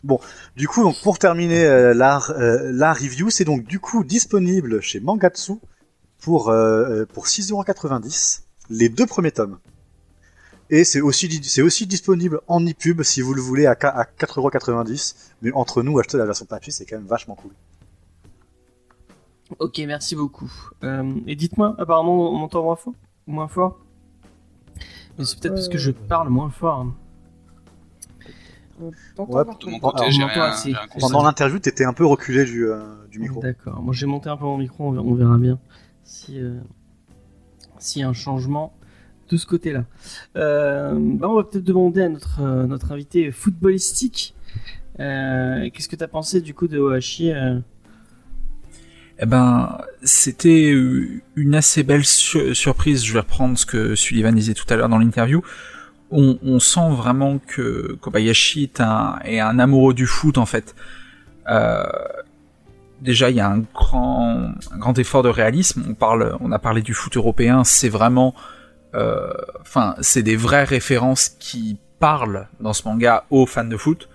Bon, 0.02 0.20
du 0.55 0.68
coup, 0.68 0.82
donc 0.82 1.01
pour 1.02 1.18
terminer 1.18 1.64
la, 1.94 2.20
la 2.36 2.92
review, 2.92 3.30
c'est 3.30 3.44
donc 3.44 3.64
du 3.64 3.80
coup 3.80 4.05
disponible 4.05 4.82
chez 4.82 5.01
Mangatsu 5.01 5.55
pour 6.20 6.52
pour 7.14 7.26
6,90€ 7.26 8.40
les 8.68 8.90
deux 8.90 9.06
premiers 9.06 9.32
tomes. 9.32 9.59
Et 10.68 10.84
c'est 10.84 11.01
aussi 11.01 11.40
aussi 11.62 11.86
disponible 11.86 12.40
en 12.48 12.62
e-pub 12.66 13.02
si 13.02 13.22
vous 13.22 13.32
le 13.32 13.40
voulez 13.40 13.64
à, 13.64 13.72
à 13.72 14.05
4,90€. 14.05 15.14
Mais 15.40 15.52
entre 15.52 15.82
nous, 15.82 15.98
acheter 15.98 16.18
la 16.18 16.26
version 16.26 16.44
papier, 16.44 16.70
c'est 16.70 16.84
quand 16.84 16.96
même 16.96 17.06
vachement 17.06 17.34
cool. 17.34 17.52
Ok, 19.59 19.81
merci 19.86 20.16
beaucoup. 20.16 20.52
Euh, 20.82 21.14
et 21.26 21.36
dites-moi, 21.36 21.74
apparemment 21.78 22.32
on 22.32 22.39
m'entend 22.39 22.62
moins 22.62 22.76
fort 22.76 22.94
Moins 23.26 23.48
fort 23.48 23.78
Mais 25.18 25.24
c'est 25.24 25.39
peut-être 25.40 25.55
parce 25.55 25.68
que 25.68 25.78
je 25.78 25.90
euh. 25.90 25.97
parle 26.09 26.28
moins 26.28 26.51
fort. 26.51 26.81
Hein. 26.81 26.94
Pendant 30.98 31.22
l'interview, 31.22 31.59
t'étais 31.60 31.85
un 31.85 31.93
peu 31.93 32.05
reculé 32.05 32.44
du, 32.44 32.66
euh, 32.66 32.82
du 33.10 33.20
micro. 33.20 33.40
D'accord, 33.40 33.81
moi 33.81 33.94
j'ai 33.94 34.06
monté 34.06 34.28
un 34.28 34.36
peu 34.36 34.44
mon 34.44 34.59
micro, 34.59 34.89
on 34.89 35.14
verra, 35.14 35.39
bien 35.39 35.59
si 36.02 36.39
s'il 37.78 38.02
y 38.02 38.05
a 38.05 38.09
un 38.09 38.14
changement 38.14 38.74
de 39.31 39.36
ce 39.36 39.47
côté-là. 39.47 39.85
bah 40.35 41.28
on 41.28 41.35
va 41.35 41.44
peut-être 41.44 41.64
demander 41.64 42.02
à 42.02 42.09
notre, 42.09 42.43
notre 42.43 42.93
invité 42.93 43.31
footballistique. 43.31 44.35
Qu'est-ce 44.98 45.89
que 45.89 45.97
t'as 45.97 46.09
pensé 46.09 46.40
du 46.40 46.52
coup 46.52 46.66
de 46.66 46.78
Ohashi 46.78 47.32
eh 49.20 49.27
ben, 49.27 49.78
c'était 50.03 50.70
une 51.36 51.55
assez 51.55 51.82
belle 51.82 52.05
surprise. 52.05 53.05
Je 53.05 53.12
vais 53.12 53.20
reprendre 53.20 53.57
ce 53.59 53.66
que 53.66 53.95
Sullivan 53.95 54.35
disait 54.35 54.55
tout 54.55 54.66
à 54.69 54.77
l'heure 54.77 54.89
dans 54.89 54.99
l'interview. 54.99 55.43
On, 56.11 56.61
sent 56.61 56.91
vraiment 56.91 57.39
que 57.39 57.97
Kobayashi 58.01 58.65
est 58.65 58.81
un, 58.81 59.19
est 59.24 59.41
un 59.41 59.59
amoureux 59.59 59.95
du 59.95 60.07
foot 60.07 60.39
en 60.39 60.47
fait. 60.47 60.77
Euh, 61.49 61.82
déjà, 63.01 63.31
il 63.31 63.36
y 63.36 63.41
a 63.41 63.49
un 63.49 63.65
grand, 63.74 64.53
un 64.73 64.78
grand 64.78 64.99
effort 64.99 65.23
de 65.23 65.28
réalisme. 65.28 65.85
On 65.89 65.95
parle, 65.95 66.36
on 66.41 66.53
a 66.53 66.59
parlé 66.59 66.82
du 66.82 66.95
foot 66.95 67.16
européen. 67.16 67.65
C'est 67.65 67.89
vraiment, 67.89 68.35
euh, 68.95 69.32
enfin, 69.61 69.95
c'est 70.01 70.23
des 70.23 70.36
vraies 70.36 70.65
références 70.65 71.28
qui 71.28 71.78
parlent 71.99 72.49
dans 72.61 72.73
ce 72.73 72.86
manga 72.86 73.24
aux 73.31 73.47
fans 73.47 73.65
de 73.65 73.77
foot. 73.77 74.09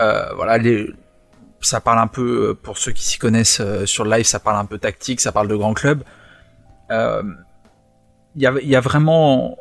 Euh, 0.00 0.32
voilà, 0.34 0.58
les, 0.58 0.90
ça 1.60 1.80
parle 1.80 1.98
un 1.98 2.06
peu, 2.06 2.50
euh, 2.50 2.54
pour 2.54 2.78
ceux 2.78 2.92
qui 2.92 3.04
s'y 3.04 3.18
connaissent 3.18 3.60
euh, 3.60 3.86
sur 3.86 4.04
le 4.04 4.10
live, 4.10 4.24
ça 4.24 4.40
parle 4.40 4.56
un 4.56 4.64
peu 4.64 4.78
tactique, 4.78 5.20
ça 5.20 5.32
parle 5.32 5.48
de 5.48 5.56
grands 5.56 5.74
clubs. 5.74 6.02
Il 6.88 6.94
euh, 6.94 7.22
y, 8.36 8.46
a, 8.46 8.52
y, 8.60 8.76
a, 8.76 8.80
vraiment... 8.80 9.58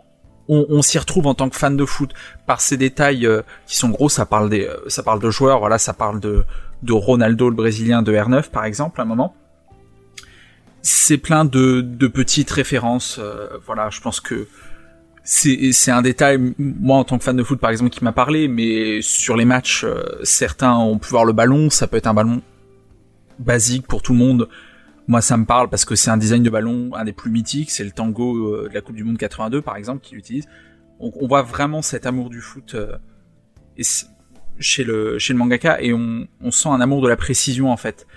On, 0.48 0.66
on 0.70 0.82
s'y 0.82 0.98
retrouve 0.98 1.28
en 1.28 1.36
tant 1.36 1.50
que 1.50 1.56
fan 1.56 1.78
de 1.78 1.86
foot 1.86 2.14
par 2.48 2.60
ces 2.60 2.76
détails 2.76 3.30
qui 3.68 3.78
sont 3.78 3.90
gros. 3.90 4.10
Ça 4.10 4.26
parle 4.26 4.50
des, 4.50 4.68
ça 4.88 5.04
parle 5.04 5.20
de 5.20 5.30
joueurs. 5.30 5.60
Voilà, 5.60 5.78
ça 5.78 5.94
parle 5.94 6.20
de, 6.20 6.44
de 6.82 6.92
Ronaldo, 6.92 7.50
le 7.50 7.56
Brésilien 7.56 8.02
de 8.02 8.12
R9 8.12 8.50
par 8.50 8.66
exemple, 8.66 9.00
à 9.00 9.04
un 9.04 9.06
moment. 9.06 9.36
C'est 10.82 11.20
plein 11.20 11.46
de, 11.46 11.82
de 11.82 12.08
petites 12.08 12.50
références. 12.50 13.20
voilà, 13.68 13.92
je 13.92 14.02
pense 14.02 14.20
que 14.20 14.48
c'est 15.24 15.92
un 15.92 16.02
détail, 16.02 16.56
moi 16.58 16.98
en 16.98 17.04
tant 17.04 17.18
que 17.18 17.24
fan 17.24 17.36
de 17.36 17.44
foot 17.44 17.60
par 17.60 17.70
exemple, 17.70 17.92
qui 17.92 18.04
m'a 18.04 18.12
parlé, 18.12 18.48
mais 18.48 19.02
sur 19.02 19.36
les 19.36 19.46
matchs, 19.46 19.84
euh, 19.84 20.04
certains 20.24 20.76
ont 20.76 20.98
pu 20.98 21.10
voir 21.10 21.26
le 21.26 21.34
ballon, 21.34 21.70
ça 21.70 21.88
peut 21.88 21.98
être 21.98 22.08
un 22.08 22.14
ballon 22.14 22.42
basique 23.38 23.88
pour 23.88 24.02
tout 24.02 24.14
le 24.14 24.20
monde. 24.20 24.50
Moi 25.08 25.22
ça 25.22 25.38
me 25.38 25.46
parle 25.46 25.70
parce 25.70 25.86
que 25.86 25.96
c'est 25.96 26.10
un 26.10 26.18
design 26.18 26.44
de 26.44 26.50
ballon, 26.50 26.92
un 26.96 27.04
des 27.04 27.14
plus 27.14 27.32
mythiques, 27.32 27.72
c'est 27.72 27.84
le 27.84 27.92
tango 27.92 28.38
euh, 28.38 28.70
de 28.70 28.74
la 28.74 28.82
Coupe 28.82 28.96
du 28.96 29.04
Monde 29.04 29.18
82 29.18 29.62
par 29.62 29.76
exemple 29.76 30.02
qui 30.02 30.16
l'utilise. 30.16 30.48
On, 31.00 31.12
on, 31.20 31.28
voit 31.28 31.44
vraiment 31.44 31.82
cet 31.82 32.06
amour 32.06 32.30
du 32.30 32.42
foot 32.42 32.76
euh, 32.76 32.98
chez, 34.60 34.84
le, 34.84 35.18
mangaka 35.34 35.82
et 35.82 35.94
on, 35.94 36.28
sent 36.52 36.70
un 36.70 36.82
amour 36.82 37.02
de 37.02 37.08
la 37.08 37.16
précision 37.16 37.72
en 37.72 37.78
fait. 37.78 38.08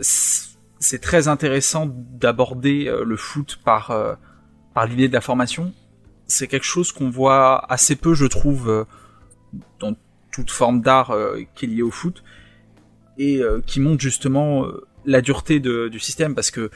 c'est 0.00 1.00
très 1.00 1.28
intéressant 1.28 1.86
d'aborder 1.86 2.92
le 3.04 3.16
foot 3.16 3.58
par 3.64 3.92
l'idée 4.86 5.08
de 5.08 5.14
la 5.14 5.20
formation 5.20 5.72
c'est 6.26 6.46
quelque 6.46 6.64
chose 6.64 6.92
qu'on 6.92 7.10
voit 7.10 7.70
assez 7.70 7.96
peu, 7.96 8.14
je 8.14 8.26
trouve, 8.26 8.68
euh, 8.68 8.84
dans 9.78 9.96
toute 10.32 10.50
forme 10.50 10.80
d'art 10.80 11.10
euh, 11.10 11.40
qui 11.54 11.66
est 11.66 11.68
liée 11.68 11.82
au 11.82 11.90
foot, 11.90 12.24
et 13.18 13.38
euh, 13.40 13.60
qui 13.64 13.80
montre 13.80 14.02
justement 14.02 14.66
la 15.04 15.20
dureté 15.20 15.60
du 15.60 15.98
système, 16.00 16.34
parce 16.34 16.50
que 16.50 16.70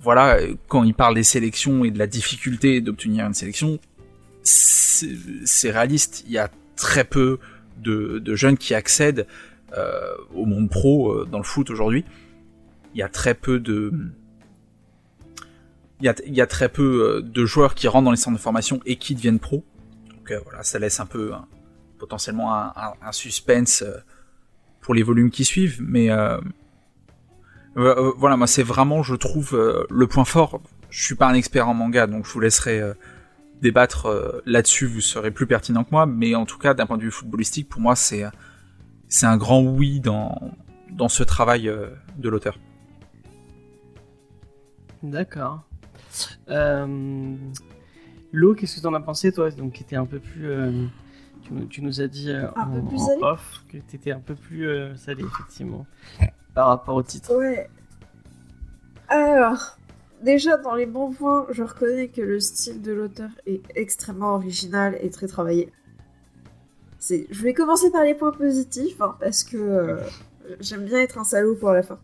voilà, 0.00 0.38
quand 0.68 0.84
il 0.84 0.94
parle 0.94 1.14
des 1.14 1.24
sélections 1.24 1.84
et 1.84 1.90
de 1.90 1.98
la 1.98 2.06
difficulté 2.06 2.80
d'obtenir 2.80 3.26
une 3.26 3.34
sélection, 3.34 3.78
c'est 4.42 5.70
réaliste. 5.70 6.24
Il 6.26 6.32
y 6.32 6.38
a 6.38 6.50
très 6.76 7.04
peu 7.04 7.38
de, 7.78 8.18
de 8.18 8.34
jeunes 8.36 8.58
qui 8.58 8.74
accèdent 8.74 9.26
au 10.34 10.46
monde 10.46 10.70
pro 10.70 11.24
dans 11.24 11.38
le 11.38 11.44
foot 11.44 11.70
aujourd'hui. 11.70 12.04
Il 12.94 12.98
y 12.98 13.02
a 13.02 13.08
très 13.08 13.34
peu 13.34 13.58
de 13.58 13.92
il 16.00 16.34
y 16.34 16.40
a, 16.40 16.46
très 16.46 16.68
peu 16.68 16.82
euh, 17.02 17.22
de 17.22 17.46
joueurs 17.46 17.74
qui 17.74 17.88
rentrent 17.88 18.04
dans 18.04 18.10
les 18.10 18.16
centres 18.16 18.36
de 18.36 18.42
formation 18.42 18.80
et 18.84 18.96
qui 18.96 19.14
deviennent 19.14 19.38
pros. 19.38 19.64
Donc 20.10 20.30
euh, 20.30 20.40
voilà, 20.44 20.62
ça 20.62 20.78
laisse 20.78 21.00
un 21.00 21.06
peu 21.06 21.32
potentiellement 21.98 22.52
un, 22.54 23.12
suspense 23.12 23.82
euh, 23.82 23.96
pour 24.80 24.94
les 24.94 25.02
volumes 25.02 25.30
qui 25.30 25.44
suivent. 25.44 25.80
Mais 25.80 26.08
voilà, 27.74 28.36
moi 28.36 28.46
c'est 28.46 28.62
vraiment, 28.62 29.02
je 29.02 29.14
trouve, 29.14 29.86
le 29.88 30.06
point 30.06 30.24
fort. 30.24 30.60
Je 30.90 31.04
suis 31.04 31.14
pas 31.14 31.28
un 31.28 31.34
expert 31.34 31.68
en 31.68 31.74
manga, 31.74 32.06
donc 32.06 32.26
je 32.26 32.32
vous 32.32 32.40
laisserai 32.40 32.82
débattre 33.62 34.42
là-dessus. 34.44 34.86
Vous 34.86 35.00
serez 35.00 35.30
plus 35.30 35.46
pertinent 35.46 35.84
que 35.84 35.90
moi. 35.90 36.06
Mais 36.06 36.34
en 36.34 36.44
tout 36.44 36.58
cas, 36.58 36.74
d'un 36.74 36.86
point 36.86 36.98
de 36.98 37.02
vue 37.02 37.10
footballistique, 37.10 37.68
pour 37.68 37.80
moi, 37.80 37.96
c'est 37.96 38.24
c'est 39.08 39.26
un 39.26 39.36
grand 39.36 39.62
oui 39.62 40.00
dans, 40.00 40.52
dans 40.94 41.08
ce 41.08 41.22
travail 41.22 41.68
euh, 41.68 41.88
de 42.16 42.28
l'auteur. 42.28 42.58
D'accord. 45.02 45.62
Euh... 46.48 47.36
Lo, 48.32 48.54
qu'est-ce 48.54 48.76
que 48.76 48.80
t'en 48.80 48.94
as 48.94 49.00
pensé, 49.00 49.32
toi 49.32 49.50
Donc, 49.50 49.74
qui 49.74 49.82
était 49.84 49.96
un 49.96 50.06
peu 50.06 50.18
plus. 50.18 50.50
euh, 50.50 50.86
tu, 51.42 51.68
tu 51.68 51.82
nous 51.82 52.00
as 52.00 52.08
dit 52.08 52.30
euh, 52.30 52.48
Un 52.56 52.62
en, 52.62 52.80
peu 52.80 52.88
plus 52.88 53.00
en 53.02 53.22
off 53.22 53.64
que 53.68 53.78
t'étais 53.78 54.10
un 54.10 54.20
peu 54.20 54.34
plus 54.34 54.68
salé, 54.96 55.22
effectivement, 55.24 55.86
par 56.54 56.68
rapport 56.68 56.96
au 56.96 57.02
titre. 57.02 57.36
Ouais. 57.36 57.68
Alors, 59.08 59.78
déjà 60.22 60.56
dans 60.56 60.74
les 60.74 60.86
bons 60.86 61.12
points, 61.12 61.46
je 61.50 61.62
reconnais 61.62 62.08
que 62.08 62.22
le 62.22 62.40
style 62.40 62.82
de 62.82 62.92
l'auteur 62.92 63.30
est 63.46 63.62
extrêmement 63.76 64.34
original 64.34 64.96
et 65.00 65.10
très 65.10 65.28
travaillé. 65.28 65.70
C'est... 66.98 67.26
Je 67.30 67.42
vais 67.42 67.52
commencer 67.52 67.90
par 67.90 68.02
les 68.02 68.14
points 68.14 68.32
positifs, 68.32 69.00
hein, 69.00 69.14
parce 69.20 69.44
que 69.44 69.56
euh, 69.58 69.98
j'aime 70.60 70.84
bien 70.86 70.98
être 71.00 71.18
un 71.18 71.24
salaud 71.24 71.54
pour 71.54 71.70
la 71.70 71.82
fin. 71.82 71.98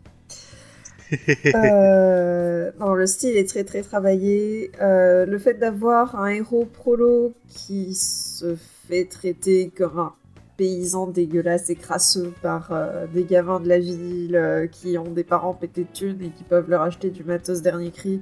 Euh, 1.53 2.71
non, 2.79 2.93
le 2.93 3.05
style 3.05 3.35
est 3.37 3.47
très 3.47 3.63
très 3.63 3.81
travaillé. 3.81 4.71
Euh, 4.81 5.25
le 5.25 5.37
fait 5.37 5.55
d'avoir 5.55 6.15
un 6.15 6.27
héros 6.27 6.65
prolo 6.65 7.33
qui 7.47 7.93
se 7.93 8.55
fait 8.87 9.05
traiter 9.05 9.71
comme 9.75 9.99
un 9.99 10.13
paysan 10.57 11.07
dégueulasse 11.07 11.69
et 11.69 11.75
crasseux 11.75 12.33
par 12.41 12.71
euh, 12.71 13.07
des 13.13 13.23
gamins 13.23 13.59
de 13.59 13.67
la 13.67 13.79
ville 13.79 14.69
qui 14.71 14.97
ont 14.97 15.11
des 15.11 15.23
parents 15.23 15.53
pétés 15.53 15.83
de 15.83 15.93
thunes 15.93 16.21
et 16.21 16.29
qui 16.29 16.43
peuvent 16.43 16.69
leur 16.69 16.81
acheter 16.81 17.09
du 17.09 17.23
matos 17.23 17.61
dernier 17.61 17.91
cri. 17.91 18.21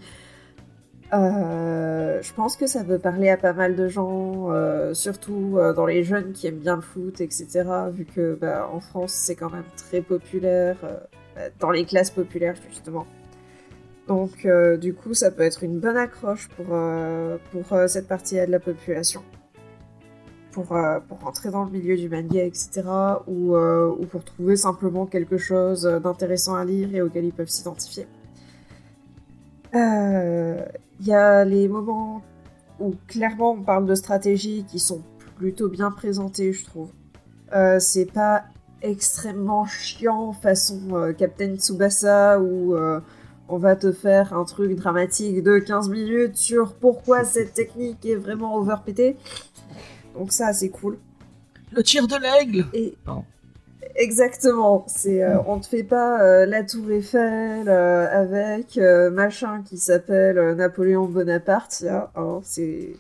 Je 1.12 2.34
pense 2.34 2.56
que 2.56 2.68
ça 2.68 2.84
peut 2.84 3.00
parler 3.00 3.30
à 3.30 3.38
pas 3.38 3.54
mal 3.54 3.76
de 3.76 3.88
gens, 3.88 4.50
surtout 4.94 5.58
dans 5.76 5.86
les 5.86 6.04
jeunes 6.04 6.34
qui 6.34 6.48
aiment 6.48 6.60
bien 6.60 6.76
le 6.76 6.82
foot, 6.82 7.22
etc. 7.22 7.64
Vu 7.92 8.06
que 8.06 8.36
bah, 8.40 8.70
en 8.72 8.80
France 8.80 9.14
c'est 9.14 9.36
quand 9.36 9.50
même 9.50 9.64
très 9.76 10.02
populaire, 10.02 10.78
dans 11.60 11.72
les 11.72 11.86
classes 11.86 12.12
populaires 12.12 12.56
justement. 12.70 13.06
Donc 14.08 14.46
euh, 14.46 14.78
du 14.78 14.94
coup 14.94 15.14
ça 15.14 15.30
peut 15.32 15.44
être 15.44 15.64
une 15.64 15.80
bonne 15.80 15.98
accroche 15.98 16.48
pour, 16.50 16.68
euh, 16.72 17.38
pour 17.52 17.74
euh, 17.74 17.88
cette 17.88 18.08
partie-là 18.08 18.46
de 18.48 18.52
la 18.52 18.60
population. 18.60 19.22
Pour, 20.52 20.76
euh, 20.76 21.00
pour 21.08 21.20
rentrer 21.20 21.52
dans 21.52 21.64
le 21.64 21.70
milieu 21.70 21.96
du 21.96 22.10
manga, 22.10 22.44
etc. 22.44 22.82
Ou, 23.28 23.56
euh, 23.56 23.96
ou 24.00 24.06
pour 24.08 24.24
trouver 24.24 24.56
simplement 24.58 25.06
quelque 25.06 25.38
chose 25.38 25.84
d'intéressant 25.84 26.56
à 26.56 26.66
lire 26.66 26.94
et 26.96 27.02
auquel 27.04 27.26
ils 27.26 27.34
peuvent 27.34 27.50
s'identifier. 27.50 28.08
Euh, 29.76 30.58
Il 31.00 31.06
y 31.06 31.14
a 31.14 31.46
les 31.46 31.68
moments 31.68 32.24
où 32.80 32.96
clairement 33.08 33.52
on 33.52 33.62
parle 33.62 33.86
de 33.86 33.94
stratégie 33.94 34.66
qui 34.68 34.80
sont 34.80 35.04
plutôt 35.38 35.70
bien 35.70 35.92
présentés, 35.92 36.52
je 36.52 36.66
trouve. 36.66 36.90
Euh, 37.54 37.80
c'est 37.80 38.12
pas 38.12 38.46
extrêmement 38.82 39.66
chiant 39.66 40.34
façon 40.34 40.80
euh, 40.94 41.14
Captain 41.14 41.56
Tsubasa 41.56 42.40
où 42.40 42.76
euh, 42.76 43.00
on 43.48 43.58
va 43.58 43.76
te 43.76 43.92
faire 43.92 44.34
un 44.34 44.46
truc 44.46 44.76
dramatique 44.76 45.44
de 45.44 45.60
15 45.60 45.90
minutes 45.90 46.38
sur 46.38 46.74
pourquoi 46.74 47.24
cette 47.26 47.54
technique 47.54 48.06
est 48.06 48.16
vraiment 48.16 48.56
overpétée. 48.56 49.18
Donc 50.16 50.32
ça 50.32 50.54
c'est 50.54 50.70
cool. 50.70 50.98
Le 51.72 51.84
tir 51.84 52.08
de 52.08 52.16
l'aigle 52.16 52.66
Et 52.74 52.96
Pardon. 53.06 53.26
exactement, 53.96 54.86
c'est 54.88 55.24
euh, 55.24 55.38
on 55.46 55.60
te 55.60 55.68
fait 55.68 55.84
pas 55.84 56.22
euh, 56.22 56.46
la 56.46 56.64
Tour 56.64 56.90
Eiffel 56.92 57.70
avec 57.70 58.78
machin 59.12 59.62
qui 59.64 59.78
s'appelle 59.78 60.56
Napoléon 60.56 61.06
Bonaparte, 61.06 61.82
là, 61.82 62.12
hein, 62.16 62.40
c'est 62.44 62.94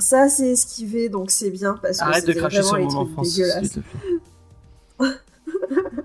ça 0.00 0.28
c'est 0.28 0.52
esquivé 0.52 1.08
donc 1.08 1.30
c'est 1.30 1.50
bien 1.50 1.76
parce 1.80 1.98
que 1.98 2.32
cracher 2.32 2.60
vraiment 2.60 2.90
sur 2.90 3.04
les 3.04 3.14
trucs 3.14 3.24
dégueulasses. 3.24 3.78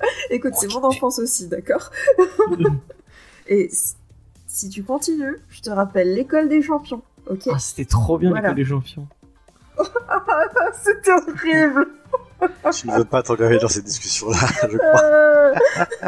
Écoute, 0.29 0.53
c'est 0.57 0.67
mon 0.73 0.83
enfance 0.83 1.19
aussi, 1.19 1.47
d'accord 1.47 1.91
Et 3.47 3.69
si- 4.47 4.69
tu 4.69 4.83
continues, 4.83 5.37
je 5.49 5.61
te 5.61 5.69
rappelle 5.69 6.13
l'école 6.13 6.47
des 6.49 6.61
champions, 6.61 7.01
ok 7.29 7.49
Ah, 7.53 7.59
c'était 7.59 7.85
trop 7.85 8.17
bien 8.17 8.29
Voilà. 8.29 8.49
l'école 8.49 8.63
des 8.63 8.69
champions. 8.69 9.07
C'était 10.83 11.11
horrible 11.11 11.87
Tu 12.71 12.87
ne 12.87 12.97
veux 12.97 13.05
pas 13.05 13.23
t'engager 13.23 13.57
dans 13.59 13.67
cette 13.67 13.85
discussion-là, 13.85 14.37
je 14.71 14.77
crois. 14.77 15.01
Euh, 15.03 15.53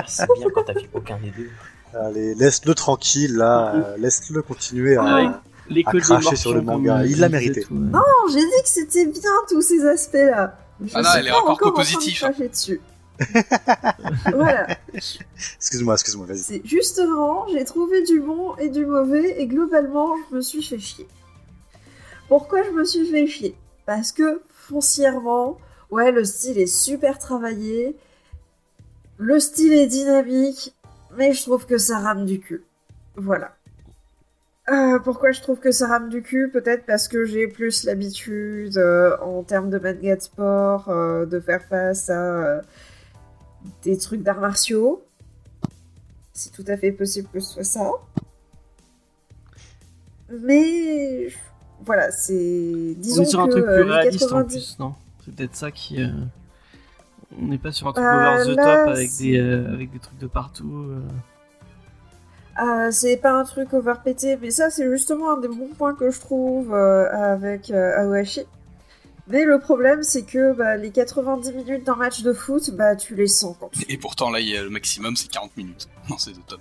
C'est 0.08 0.28
bien 0.38 0.48
quand 0.54 0.64
t'as 0.64 0.74
fait 0.74 0.90
aucun 0.94 1.18
des 1.18 1.32
deux. 1.32 1.50
Allez, 1.98 2.36
laisse-le 2.36 2.74
tranquille, 2.76 3.36
là. 3.36 3.74
euh, 3.76 3.98
Laisse-le 3.98 4.42
continuer 4.42 4.98
Ah, 5.00 5.18
à... 5.18 5.42
Des 5.74 5.84
cracher 5.84 6.36
sur 6.36 6.54
le 6.54 6.62
manga, 6.62 7.04
il 7.06 7.20
l'a 7.20 7.28
mérité. 7.30 7.62
tout, 7.62 7.74
ouais. 7.74 7.80
Non, 7.80 8.02
j'ai 8.32 8.40
dit 8.42 8.62
que 8.64 8.70
c'était 8.70 9.06
bien 9.08 9.32
tous 9.50 9.62
ces 9.62 9.84
aspects-là. 9.86 10.58
Je 10.84 10.92
Ah 10.94 11.02
non, 11.02 11.10
elle 11.18 11.28
est 11.28 11.32
encore 11.32 11.74
positive. 11.74 12.18
cracher 12.20 12.50
dessus. 12.50 12.80
voilà, 14.34 14.68
Excuse-moi, 14.94 15.94
excuse-moi, 15.96 16.26
vas-y. 16.26 16.38
c'est 16.38 16.62
justement, 16.66 17.48
j'ai 17.48 17.64
trouvé 17.66 18.04
du 18.04 18.20
bon 18.20 18.56
et 18.58 18.70
du 18.70 18.86
mauvais 18.86 19.42
et 19.42 19.48
globalement, 19.48 20.16
je 20.30 20.36
me 20.36 20.42
suis 20.42 20.64
fait 20.64 20.80
chier. 20.80 21.08
Pourquoi 22.28 22.64
je 22.64 22.72
me 22.72 22.84
suis 22.84 23.06
fait 23.10 23.28
chier? 23.28 23.56
Parce 23.86 24.12
que 24.12 24.42
foncièrement, 24.50 25.58
ouais, 25.92 26.12
le 26.12 26.24
style 26.24 26.58
est 26.58 26.66
super 26.68 27.20
travaillé, 27.20 27.96
le 29.18 29.40
style 29.40 29.74
est 29.74 29.88
dynamique, 29.88 30.76
mais 31.18 31.34
je 31.34 31.42
trouve 31.44 31.66
que 31.66 31.78
ça 31.78 32.00
rame 32.00 32.26
du 32.26 32.40
cul. 32.40 32.64
Voilà. 33.16 33.56
Euh, 34.68 34.98
pourquoi 35.00 35.32
je 35.32 35.42
trouve 35.42 35.60
que 35.60 35.72
ça 35.72 35.88
rame 35.88 36.10
du 36.10 36.24
cul? 36.24 36.50
Peut-être 36.52 36.86
parce 36.88 37.08
que 37.08 37.24
j'ai 37.24 37.48
plus 37.48 37.84
l'habitude, 37.84 38.78
euh, 38.78 39.16
en 39.22 39.44
termes 39.44 39.70
de 39.70 39.78
manga 39.78 40.16
de 40.16 40.22
sport, 40.22 40.90
euh, 40.90 41.28
de 41.28 41.40
faire 41.40 41.64
face 41.64 42.10
à 42.10 42.62
des 43.84 43.98
trucs 43.98 44.22
d'arts 44.24 44.40
martiaux. 44.40 45.04
C'est 46.34 46.52
tout 46.52 46.66
à 46.68 46.76
fait 46.78 46.92
possible 46.92 47.30
que 47.32 47.40
ce 47.40 47.54
soit 47.54 47.64
ça. 47.64 47.92
Mais 50.30 51.28
voilà, 51.86 52.12
c'est. 52.12 52.96
Disons 52.98 53.22
On 53.22 53.24
est 53.24 53.30
sur 53.30 53.40
un 53.42 53.46
que 53.48 53.52
truc 53.52 53.66
euh, 53.66 53.76
plus 53.76 53.86
les 53.86 53.92
réaliste 53.92 54.24
en 54.24 54.28
90 54.28 54.54
plus, 54.56 54.80
non? 54.80 54.94
C'est 55.24 55.36
peut-être 55.36 55.56
ça 55.56 55.72
qui. 55.72 56.02
euh, 56.02 56.10
On 57.42 57.46
n'est 57.48 57.58
pas 57.58 57.72
sur 57.72 57.88
un 57.88 57.94
truc 57.94 58.04
Euh, 58.06 58.36
over 58.36 58.54
the 58.54 58.56
là, 58.58 58.64
top 58.86 58.88
avec 58.96 59.16
des, 59.18 59.38
euh, 59.40 59.72
avec 59.74 59.92
des 59.92 60.00
trucs 60.00 60.18
de 60.18 60.28
partout. 60.28 60.88
euh. 60.90 61.02
Ah, 62.58 62.90
c'est 62.92 63.18
pas 63.18 63.34
un 63.34 63.44
truc 63.44 63.74
overpété, 63.74 64.38
mais 64.42 64.50
ça 64.50 64.70
c'est 64.70 64.90
justement 64.90 65.34
un 65.34 65.38
des 65.40 65.50
bons 65.50 65.68
points 65.78 65.94
que 65.94 66.10
je 66.10 66.20
trouve 66.22 66.74
euh, 66.74 67.12
avec 67.12 67.70
euh, 67.70 67.98
Aohashi. 68.02 68.46
Mais 69.28 69.44
le 69.44 69.60
problème 69.60 70.04
c'est 70.04 70.24
que 70.24 70.54
bah, 70.54 70.78
les 70.78 70.92
90 70.92 71.54
minutes 71.54 71.84
d'un 71.84 71.96
match 71.96 72.22
de 72.22 72.34
foot, 72.34 72.72
bah 72.72 72.96
tu 72.96 73.16
les 73.16 73.28
sens 73.28 73.56
quand 73.60 73.70
tu... 73.70 73.84
Et 73.90 73.98
pourtant, 73.98 74.30
là, 74.30 74.40
il 74.40 74.50
y 74.50 74.58
a 74.58 74.62
le 74.62 74.70
maximum, 74.70 75.16
c'est 75.16 75.30
40 75.30 75.58
minutes 75.58 75.88
dans 76.10 76.18
ces 76.18 76.32
deux 76.32 76.42
tomes. 76.48 76.60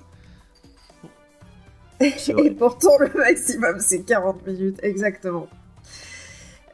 C'est 2.17 2.33
vrai. 2.33 2.47
Et 2.47 2.51
pourtant 2.59 2.97
le 2.99 3.11
maximum 3.15 3.79
c'est 3.81 4.03
40 4.03 4.47
minutes, 4.47 4.79
exactement. 4.83 5.49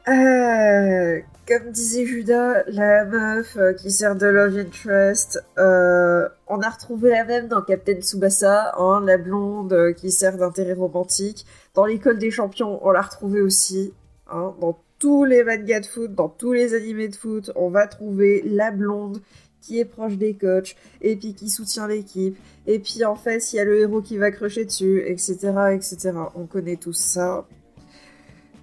Euh, 0.07 1.19
comme 1.47 1.71
disait 1.71 2.05
Judas, 2.05 2.63
la 2.67 3.05
meuf 3.05 3.55
euh, 3.57 3.73
qui 3.73 3.91
sert 3.91 4.15
de 4.15 4.25
love 4.25 4.57
interest, 4.57 5.43
euh, 5.57 6.27
on 6.47 6.59
a 6.61 6.69
retrouvé 6.69 7.11
la 7.11 7.23
même 7.23 7.47
dans 7.47 7.61
Captain 7.61 7.99
Tsubasa, 8.01 8.73
hein, 8.77 9.01
la 9.05 9.17
blonde 9.17 9.73
euh, 9.73 9.93
qui 9.93 10.11
sert 10.11 10.37
d'intérêt 10.37 10.73
romantique. 10.73 11.45
Dans 11.75 11.85
l'école 11.85 12.17
des 12.17 12.31
champions, 12.31 12.79
on 12.85 12.91
l'a 12.91 13.01
retrouvée 13.01 13.41
aussi. 13.41 13.93
hein, 14.29 14.55
dans 14.59 14.79
tous 15.01 15.23
les 15.23 15.43
mangas 15.43 15.79
de 15.79 15.85
foot, 15.87 16.13
dans 16.13 16.29
tous 16.29 16.53
les 16.53 16.75
animés 16.75 17.07
de 17.07 17.15
foot, 17.15 17.51
on 17.55 17.71
va 17.71 17.87
trouver 17.87 18.43
la 18.45 18.69
blonde 18.69 19.19
qui 19.59 19.79
est 19.79 19.85
proche 19.85 20.15
des 20.15 20.35
coachs 20.35 20.75
et 21.01 21.15
puis 21.15 21.33
qui 21.33 21.49
soutient 21.49 21.87
l'équipe. 21.87 22.37
Et 22.67 22.77
puis 22.77 23.03
en 23.03 23.15
fait, 23.15 23.51
il 23.51 23.55
y 23.55 23.59
a 23.59 23.65
le 23.65 23.79
héros 23.79 24.01
qui 24.01 24.17
va 24.17 24.29
crocher 24.29 24.63
dessus, 24.63 25.01
etc., 25.07 25.35
etc. 25.73 26.11
On 26.35 26.45
connaît 26.45 26.75
tout 26.75 26.93
ça. 26.93 27.47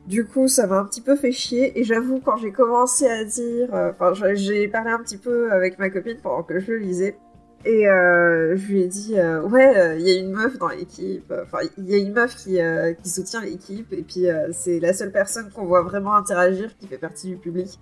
Du 0.07 0.25
coup, 0.25 0.47
ça 0.47 0.69
m'a 0.69 0.79
un 0.79 0.85
petit 0.85 1.01
peu 1.01 1.17
fait 1.17 1.33
chier. 1.33 1.79
Et 1.79 1.83
j'avoue, 1.83 2.21
quand 2.21 2.37
j'ai 2.37 2.53
commencé 2.53 3.07
à 3.09 3.25
dire, 3.25 3.75
euh, 3.75 3.91
enfin, 3.91 4.13
j'ai- 4.35 4.69
parlé 4.69 4.91
un 4.91 5.01
petit 5.01 5.19
peu 5.19 5.51
avec 5.51 5.79
ma 5.81 5.91
copine 5.91 6.19
pendant 6.23 6.45
que 6.45 6.61
je 6.61 6.73
lisais. 6.73 7.17
Et 7.65 7.89
euh, 7.89 8.57
je 8.57 8.67
lui 8.67 8.83
ai 8.83 8.87
dit, 8.87 9.15
euh, 9.19 9.43
ouais, 9.43 9.77
euh, 9.77 9.97
il 9.99 10.09
y 10.09 10.13
a 10.13 10.19
une 10.19 10.31
meuf 10.33 10.59
dans 10.59 10.69
l'équipe. 10.69 11.33
Enfin, 11.43 11.59
il 11.77 11.91
y 11.91 11.95
a 11.95 11.99
une 11.99 12.13
meuf 12.13 12.37
qui, 12.37 12.61
euh, 12.61 12.93
qui 12.95 13.11
soutient 13.11 13.41
l'équipe. 13.43 13.93
Et 13.93 14.03
puis, 14.03 14.29
euh, 14.29 14.49
c'est 14.53 14.79
la 14.81 14.93
seule 14.93 15.11
personne 15.11 15.51
qu'on 15.51 15.65
voit 15.67 15.83
vraiment 15.83 16.15
interagir 16.15 16.71
qui 16.81 16.87
fait 16.87 16.99
partie 16.99 17.29
du 17.29 17.37
public. 17.37 17.79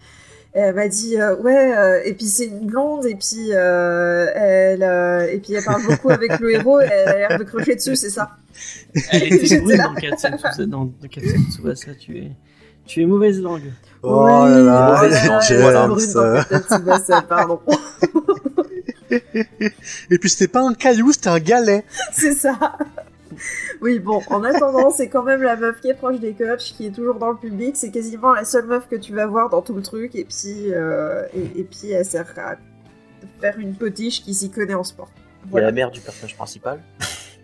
Et 0.55 0.61
elle 0.61 0.75
m'a 0.75 0.89
dit, 0.89 1.21
euh, 1.21 1.37
ouais, 1.37 1.77
euh, 1.77 2.01
et 2.05 2.15
puis 2.15 2.25
c'est 2.25 2.47
une 2.47 2.67
blonde. 2.67 3.05
Et 3.05 3.15
puis, 3.17 3.51
euh, 3.53 4.27
elle, 4.35 4.83
euh, 4.83 5.27
et 5.31 5.39
puis 5.39 5.53
elle 5.53 5.65
parle 5.65 5.83
beaucoup 5.87 6.11
avec 6.11 6.39
le 6.41 6.53
héros. 6.53 6.81
Et 6.81 6.85
elle 6.91 7.09
a 7.09 7.29
l'air 7.29 7.39
de 7.39 7.45
crocher 7.45 7.77
dessus, 7.77 7.97
c'est 7.97 8.11
ça. 8.11 8.31
Elle 9.13 9.35
était 9.35 9.61
brune 9.61 9.77
là. 9.77 9.89
dans 9.89 9.95
Katsuya 9.95 10.37
Tsubasa- 10.37 10.65
dans 10.67 10.91
Tsubasa, 11.53 11.95
tu 12.01 12.17
es. 12.17 12.33
Tu 12.87 13.03
es 13.03 13.07
mauvaise 13.07 13.43
langue. 13.43 13.73
Oh 14.03 14.27
là 14.27 14.61
là, 14.61 15.01
Oui, 15.03 15.09
James, 15.49 15.89
brune 15.89 16.13
dans 16.13 16.21
euh. 16.23 17.21
Pardon. 17.29 17.61
Et 20.11 20.19
puis 20.19 20.29
c'était 20.31 20.49
pas 20.49 20.63
un 20.63 20.75
caillou, 20.75 21.13
c'était 21.13 21.29
un 21.29 21.39
galet. 21.39 21.85
c'est 22.13 22.35
ça. 22.35 22.77
Oui, 23.83 23.99
bon, 23.99 24.23
en 24.31 24.43
attendant, 24.45 24.91
c'est 24.91 25.09
quand 25.09 25.23
même 25.23 25.43
la 25.43 25.57
meuf 25.57 25.81
qui 25.81 25.89
est 25.89 25.95
proche 25.95 26.21
des 26.21 26.33
coachs, 26.33 26.59
qui 26.77 26.87
est 26.87 26.91
toujours 26.91 27.17
dans 27.17 27.31
le 27.31 27.37
public. 27.37 27.77
C'est 27.77 27.91
quasiment 27.91 28.33
la 28.33 28.45
seule 28.45 28.67
meuf 28.67 28.89
que 28.89 28.97
tu 28.97 29.13
vas 29.15 29.27
voir 29.27 29.51
dans 29.51 29.63
tout 29.63 29.75
le 29.75 29.83
truc. 29.83 30.15
Et 30.15 30.25
puis, 30.25 30.73
euh, 30.73 31.23
et, 31.35 31.61
et 31.61 31.65
puis 31.65 31.91
elle 31.91 32.05
sert 32.05 32.33
à 32.39 32.55
faire 33.41 33.59
une 33.59 33.75
potiche 33.75 34.23
qui 34.23 34.33
s'y 34.33 34.51
connaît 34.51 34.75
en 34.75 34.85
sport. 34.85 35.11
Il 35.15 35.19
y 35.19 35.49
a 35.49 35.51
Voilà. 35.51 35.67
la 35.67 35.73
mère 35.73 35.91
du 35.91 36.01
personnage 36.01 36.37
principal. 36.37 36.81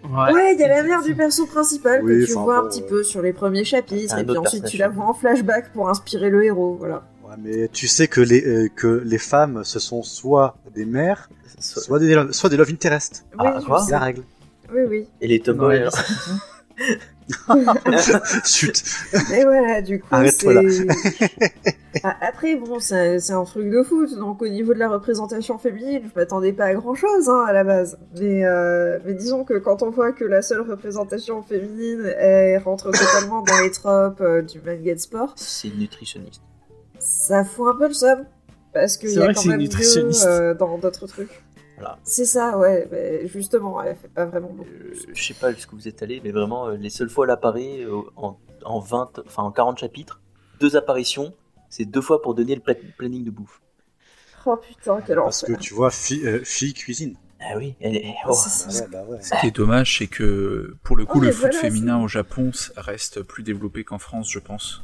Ouais, 0.05 0.55
il 0.55 0.59
y 0.61 0.65
a 0.65 0.69
la 0.69 0.83
mère 0.83 1.03
du 1.03 1.15
perso 1.15 1.47
principal 1.47 2.03
Oui, 2.03 2.21
que 2.21 2.27
tu 2.27 2.33
vois 2.33 2.59
un 2.59 2.67
petit 2.67 2.83
euh, 2.83 2.89
peu 2.89 3.03
sur 3.05 3.23
les 3.23 3.33
premiers 3.33 3.65
chapitres. 3.65 4.19
Et 4.19 4.25
puis 4.25 4.37
ensuite, 4.37 4.65
tu 4.65 4.77
la 4.77 4.89
vois 4.89 5.05
en 5.05 5.15
flashback 5.15 5.73
pour 5.73 5.89
inspirer 5.89 6.29
le 6.29 6.45
héros. 6.45 6.77
Voilà. 6.79 7.05
Ouais, 7.33 7.43
mais 7.43 7.69
tu 7.69 7.89
sais 7.89 8.09
que 8.09 8.21
les, 8.21 8.45
euh, 8.47 8.69
que 8.75 9.03
les 9.05 9.19
femmes, 9.19 9.63
ce 9.65 9.79
sont 9.79 10.03
soit 10.03 10.57
des 10.75 10.85
mères, 10.85 11.29
So- 11.59 11.81
soit 11.81 11.99
des, 11.99 12.33
soit 12.33 12.51
des 12.51 12.57
love 12.57 12.71
interest. 12.71 13.25
Ah, 13.39 13.61
quoi 13.65 13.81
sais. 13.81 13.87
C'est 13.87 13.93
la 13.93 13.99
règle. 14.01 14.23
Oui, 14.73 14.81
oui. 14.89 15.09
Et 15.21 15.29
les 15.29 15.41
tomboys 15.41 15.77
alors. 15.77 15.95
Chut. 18.45 18.83
Et 19.33 19.45
voilà, 19.45 19.81
du 19.81 20.01
coup, 20.01 20.09
Arrête-toi. 20.11 20.55
Ah, 22.03 22.17
Après, 22.21 22.57
bon, 22.57 22.81
c'est 22.81 23.31
un 23.31 23.45
truc 23.45 23.71
de 23.71 23.83
foot, 23.83 24.15
donc 24.19 24.43
au 24.43 24.49
niveau 24.49 24.75
de 24.75 24.79
la 24.79 24.89
représentation 24.89 25.59
féminine, 25.59 26.03
je 26.13 26.19
m'attendais 26.19 26.53
pas 26.53 26.65
à 26.65 26.75
grand-chose 26.75 27.29
hein, 27.29 27.45
à 27.47 27.53
la 27.53 27.65
base. 27.65 27.99
Mais, 28.19 28.45
euh, 28.45 28.99
mais 29.05 29.15
disons 29.15 29.45
que 29.45 29.55
quand 29.55 29.83
on 29.83 29.91
voit 29.91 30.13
que 30.13 30.25
la 30.25 30.43
seule 30.43 30.63
représentation 30.63 31.43
féminine, 31.43 32.13
elle 32.19 32.59
rentre 32.59 32.91
totalement 32.91 33.43
dans 33.43 33.59
les 33.63 33.71
tropes 33.71 34.21
euh, 34.21 34.43
du 34.43 34.61
manga 34.61 34.95
de 34.95 34.99
sport, 35.01 35.33
C'est 35.37 35.69
nutritionniste. 35.75 36.43
Ça 37.27 37.45
fout 37.45 37.75
un 37.75 37.79
peu 37.79 37.89
le 37.89 37.95
seum. 37.95 38.25
Parce 38.73 38.97
qu'il 38.97 39.11
C'est 39.11 39.17
y 39.17 39.19
a 39.19 39.25
vrai 39.25 39.35
que 39.35 39.39
quand 39.41 39.45
même 39.47 39.61
nutritionniste. 39.61 40.27
euh, 40.27 40.55
dans 40.55 40.79
d'autres 40.79 41.07
trucs. 41.07 41.43
Voilà. 41.77 41.99
C'est 42.05 42.25
ça, 42.25 42.57
ouais, 42.59 42.89
mais 42.91 43.27
justement, 43.29 43.83
elle 43.83 43.97
fait 43.97 44.09
pas 44.09 44.25
vraiment 44.25 44.49
beaucoup. 44.49 44.69
Euh, 44.71 44.95
je 45.13 45.23
sais 45.23 45.35
pas 45.35 45.53
jusqu'où 45.53 45.77
vous 45.77 45.89
êtes 45.89 46.03
allé, 46.03 46.21
mais 46.25 46.31
vraiment, 46.31 46.69
euh, 46.69 46.77
les 46.77 46.91
seules 46.91 47.11
fois 47.11 47.23
où 47.23 47.25
elle 47.27 47.33
apparaît 47.33 47.81
euh, 47.81 48.01
en, 48.17 48.39
en 48.65 48.79
20, 48.81 49.21
enfin 49.27 49.43
en 49.43 49.51
40 49.53 49.79
chapitres, 49.79 50.21
deux 50.61 50.77
apparitions, 50.77 51.35
c'est 51.69 51.85
deux 51.85 52.01
fois 52.01 52.23
pour 52.23 52.35
donner 52.35 52.55
le 52.55 52.61
pla- 52.63 52.75
planning 52.97 53.25
de 53.25 53.31
bouffe. 53.31 53.61
Oh 54.47 54.57
putain, 54.57 55.01
quel 55.07 55.17
Parce 55.17 55.43
que 55.43 55.53
enfer. 55.53 55.59
tu 55.61 55.75
vois, 55.75 55.91
fille, 55.91 56.27
euh, 56.27 56.41
fille 56.45 56.73
cuisine. 56.75 57.17
Ah 57.41 57.57
oui, 57.59 57.75
elle 57.81 57.97
est. 57.97 58.15
Ah, 58.25 58.29
oh. 58.31 58.33
Ouais, 58.33 58.87
bah 58.91 59.05
ouais. 59.09 59.21
Ce 59.21 59.39
qui 59.41 59.49
est 59.49 59.55
dommage, 59.57 59.99
c'est 59.99 60.07
que 60.07 60.77
pour 60.85 60.97
le 60.97 61.05
coup, 61.05 61.19
Oh, 61.19 61.21
mais 61.21 61.27
le 61.27 61.33
foot 61.33 61.41
voilà, 61.53 61.59
féminin 61.59 62.01
au 62.03 62.07
Japon 62.09 62.53
reste 62.77 63.23
plus 63.23 63.43
développé 63.43 63.83
qu'en 63.85 63.99
France, 63.99 64.31
je 64.31 64.39
pense. 64.39 64.83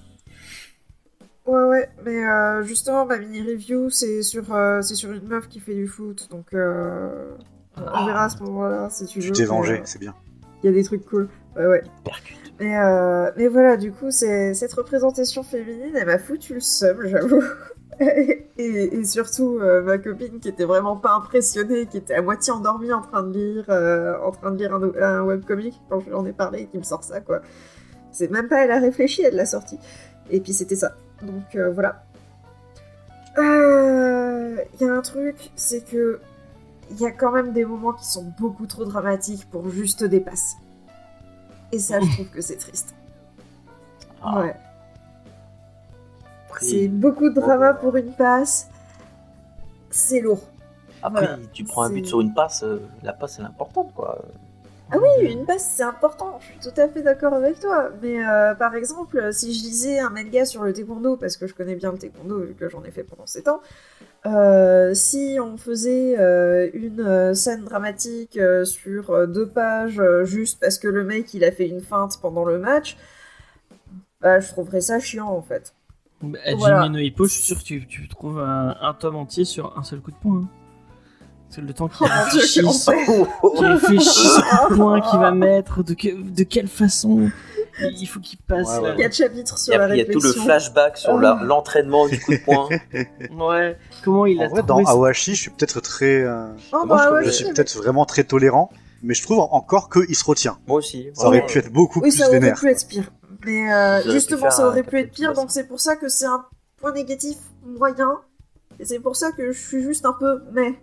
Ouais, 1.49 1.63
ouais, 1.63 1.89
mais 2.05 2.27
euh, 2.27 2.63
justement, 2.63 3.07
ma 3.07 3.17
mini-review, 3.17 3.89
c'est 3.89 4.23
sur, 4.23 4.55
euh, 4.55 4.83
c'est 4.83 4.95
sur 4.95 5.11
une 5.13 5.27
meuf 5.27 5.49
qui 5.49 5.61
fait 5.61 5.75
du 5.75 5.87
foot, 5.87 6.29
donc 6.31 6.53
euh, 6.53 7.31
on 7.79 8.05
verra 8.05 8.25
à 8.25 8.29
ce 8.29 8.43
moment-là, 8.43 8.89
si 8.91 9.07
tu 9.07 9.21
veux. 9.21 9.25
Tu 9.25 9.33
t'es 9.33 9.45
vengé, 9.47 9.81
c'est 9.85 9.99
bien. 9.99 10.15
Il 10.63 10.67
y 10.67 10.69
a 10.69 10.73
des 10.73 10.85
trucs 10.85 11.07
cool. 11.07 11.31
Ouais, 11.57 11.67
ouais. 11.67 11.83
Mais, 12.61 12.77
euh, 12.77 13.31
mais 13.39 13.47
voilà, 13.47 13.79
du 13.79 13.93
coup, 13.93 14.11
cette 14.11 14.73
représentation 14.75 15.43
féminine, 15.43 15.97
elle 15.97 16.05
m'a 16.07 16.19
foutu 16.19 16.53
le 16.53 16.61
seum, 16.61 16.99
j'avoue. 17.07 17.43
et, 18.01 18.45
et 18.59 19.05
surtout, 19.05 19.59
euh, 19.59 19.83
ma 19.83 19.97
copine 19.97 20.41
qui 20.41 20.51
était 20.51 20.67
vraiment 20.67 20.97
pas 20.97 21.15
impressionnée, 21.15 21.87
qui 21.87 21.97
était 21.97 22.15
à 22.15 22.21
moitié 22.21 22.53
endormie 22.53 22.93
en 22.93 23.01
train 23.01 23.23
de 23.23 23.33
lire, 23.33 23.65
euh, 23.71 24.19
en 24.23 24.33
train 24.33 24.51
de 24.51 24.59
lire 24.59 24.75
un, 24.75 24.83
un 25.01 25.23
webcomic, 25.23 25.81
quand 25.89 26.01
je 26.01 26.07
lui 26.07 26.15
en 26.15 26.27
ai 26.27 26.35
parlé, 26.35 26.61
et 26.61 26.67
qui 26.67 26.77
me 26.77 26.83
sort 26.83 27.03
ça, 27.03 27.23
quoi. 27.23 27.41
C'est 28.13 28.31
même 28.31 28.49
pas 28.49 28.65
elle 28.65 28.71
a 28.71 28.81
réfléchi, 28.81 29.23
elle 29.23 29.37
l'a 29.37 29.47
sorti. 29.47 29.79
Et 30.31 30.41
puis 30.41 30.53
c'était 30.53 30.77
ça. 30.77 30.93
Donc 31.23 31.55
euh, 31.55 31.71
voilà. 31.73 32.05
Euh, 33.39 34.57
Il 34.81 34.87
y 34.87 34.89
a 34.89 34.93
un 34.95 35.03
truc, 35.03 35.51
c'est 35.57 35.85
que 35.85 36.21
il 36.91 36.99
y 37.01 37.07
a 37.07 37.11
quand 37.11 37.33
même 37.33 37.53
des 37.53 37.65
moments 37.65 37.93
qui 37.93 38.07
sont 38.07 38.33
beaucoup 38.39 38.67
trop 38.67 38.85
dramatiques 38.85 39.49
pour 39.51 39.69
juste 39.69 40.05
des 40.05 40.21
passes. 40.21 40.57
Et 41.71 41.79
ça, 41.79 42.01
je 42.01 42.11
trouve 42.15 42.29
que 42.29 42.41
c'est 42.41 42.57
triste. 42.57 42.95
Ah, 44.23 44.41
Ouais. 44.41 44.57
C'est 46.61 46.89
beaucoup 46.89 47.29
de 47.29 47.35
drama 47.35 47.73
pour 47.75 47.95
une 47.95 48.11
passe. 48.13 48.69
C'est 49.91 50.21
lourd. 50.21 50.41
après, 51.03 51.27
voilà. 51.27 51.39
tu 51.53 51.63
prends 51.63 51.83
un 51.83 51.91
but 51.91 52.05
sur 52.05 52.21
une 52.21 52.35
passe, 52.35 52.65
euh, 52.65 52.83
la 53.05 53.13
passe 53.13 53.39
elle 53.39 53.45
est 53.45 53.49
importante 53.49 53.93
quoi. 53.95 54.19
Ah 54.91 54.97
oui, 54.97 55.33
une 55.33 55.45
passe, 55.45 55.71
c'est 55.77 55.83
important. 55.83 56.39
Je 56.41 56.47
suis 56.47 56.59
tout 56.73 56.81
à 56.81 56.89
fait 56.89 57.03
d'accord 57.03 57.35
avec 57.35 57.61
toi. 57.61 57.91
Mais 58.01 58.27
euh, 58.27 58.55
par 58.55 58.75
exemple, 58.75 59.33
si 59.35 59.53
je 59.53 59.63
lisais 59.63 59.99
un 59.99 60.09
manga 60.09 60.47
sur 60.47 60.63
le 60.65 60.73
taekwondo, 60.73 61.17
parce 61.17 61.37
que 61.37 61.47
je 61.47 61.55
connais 61.55 61.75
bien 61.75 61.93
le 61.93 61.99
taekwondo 61.99 62.41
vu 62.41 62.55
que 62.55 62.69
j'en 62.71 62.83
ai 62.85 62.91
fait 62.91 63.05
pendant 63.05 63.27
7 63.27 63.49
ans, 63.49 63.61
euh, 64.27 64.95
si 64.95 65.37
on 65.43 65.59
faisait 65.59 66.19
euh, 66.19 66.71
une 66.73 67.35
scène 67.35 67.65
dramatique 67.65 68.39
sur 68.65 69.29
deux 69.29 69.47
pages 69.49 70.03
juste 70.25 70.59
parce 70.61 70.79
que 70.79 70.89
le 70.89 71.05
mec 71.05 71.35
il 71.35 71.45
a 71.45 71.53
fait 71.53 71.69
une 71.69 71.83
feinte 71.83 72.19
pendant 72.23 72.45
le 72.45 72.59
match, 72.59 72.97
bah, 74.21 74.41
je 74.41 74.49
trouverais 74.49 74.81
ça 74.81 74.99
chiant 75.01 75.29
en 75.29 75.43
fait. 75.43 75.75
Bah, 76.23 76.39
Hajime 76.45 76.59
Voilà. 76.59 76.89
no 76.89 76.99
Hippo, 76.99 77.27
je 77.27 77.35
suis 77.35 77.43
sûr 77.43 77.59
que 77.59 77.63
tu, 77.65 77.87
tu 77.87 78.09
trouves 78.09 78.41
un, 78.41 78.75
un 78.81 78.95
tome 78.95 79.17
entier 79.17 79.45
sur 79.45 79.79
un 79.79 79.83
seul 79.83 80.01
coup 80.01 80.11
de 80.11 80.17
poing. 80.17 80.43
hein. 80.43 80.49
C'est 81.51 81.61
le 81.63 81.73
temps 81.73 81.89
qu'il 81.89 82.07
Oh 82.07 82.25
réfléchisse, 82.25 82.89
enfer. 82.89 83.07
qu'il 83.57 83.67
réfléchisse 83.67 84.39
au 84.71 84.75
point 84.75 85.01
qu'il 85.01 85.19
va 85.19 85.31
mettre, 85.31 85.83
de, 85.83 85.95
que- 85.95 86.21
de 86.23 86.43
quelle 86.45 86.69
façon 86.69 87.31
il 87.81 88.07
faut 88.07 88.21
qu'il 88.21 88.39
passe. 88.41 88.69
Ouais, 88.69 88.79
ouais. 88.81 88.89
là. 88.91 88.97
Quatre 88.97 89.15
chapitres 89.15 89.59
sur 89.59 89.79
la 89.79 89.95
il 89.95 89.99
y 89.99 90.01
a 90.03 90.05
tout 90.13 90.21
le 90.21 90.33
flashback 90.33 90.97
sur 90.99 91.17
l'entraînement 91.17 92.07
du 92.09 92.19
coup 92.21 92.33
de 92.33 92.39
poing. 92.45 92.69
Ouais, 93.49 93.79
comment 94.05 94.27
il 94.27 94.41
a 94.43 94.47
En 94.47 94.49
vrai, 94.49 94.63
trouvé 94.63 94.85
dans 94.85 94.91
Awashi, 94.91 95.35
je 95.37 95.41
suis 95.43 95.51
peut-être 95.51 95.81
très. 95.81 96.23
euh, 96.23 96.49
Oh, 96.73 96.85
Moi, 96.85 96.97
bah, 96.97 97.05
je 97.09 97.15
ouais, 97.15 97.23
je 97.25 97.29
oui, 97.29 97.35
suis 97.35 97.45
mais- 97.47 97.53
peut-être 97.55 97.77
vraiment 97.79 98.05
très 98.05 98.25
tolérant, 98.25 98.71
mais 99.03 99.15
je 99.15 99.23
trouve 99.23 99.39
encore 99.39 99.89
qu'il 99.91 100.15
se 100.17 100.25
retient. 100.25 100.59
Moi 100.67 100.79
aussi. 100.79 101.09
Ça 101.15 101.29
aurait 101.29 101.47
pu 101.47 101.59
être 101.59 101.73
beaucoup 101.73 102.01
Oui, 102.01 102.11
plus 102.11 102.19
ça 102.19 102.27
aurait 102.29 102.41
vénère. 102.41 102.59
pu 102.59 102.69
être 102.69 102.87
pire. 102.87 103.11
Mais 103.47 103.73
euh, 103.73 104.03
justement, 104.13 104.43
faire 104.43 104.53
ça 104.53 104.67
aurait 104.67 104.83
pu 104.83 104.99
être 104.99 105.13
pire, 105.13 105.33
donc 105.33 105.51
c'est 105.51 105.65
pour 105.69 105.81
ça 105.81 105.95
que 105.97 106.09
c'est 106.09 106.27
un 106.27 106.45
point 106.79 106.93
négatif 106.93 107.37
moyen. 107.65 108.19
Et 108.81 108.85
c'est 108.85 108.99
pour 108.99 109.15
ça 109.17 109.31
que 109.33 109.53
je 109.53 109.59
suis 109.59 109.83
juste 109.83 110.05
un 110.05 110.13
peu 110.19 110.43
mais. 110.53 110.75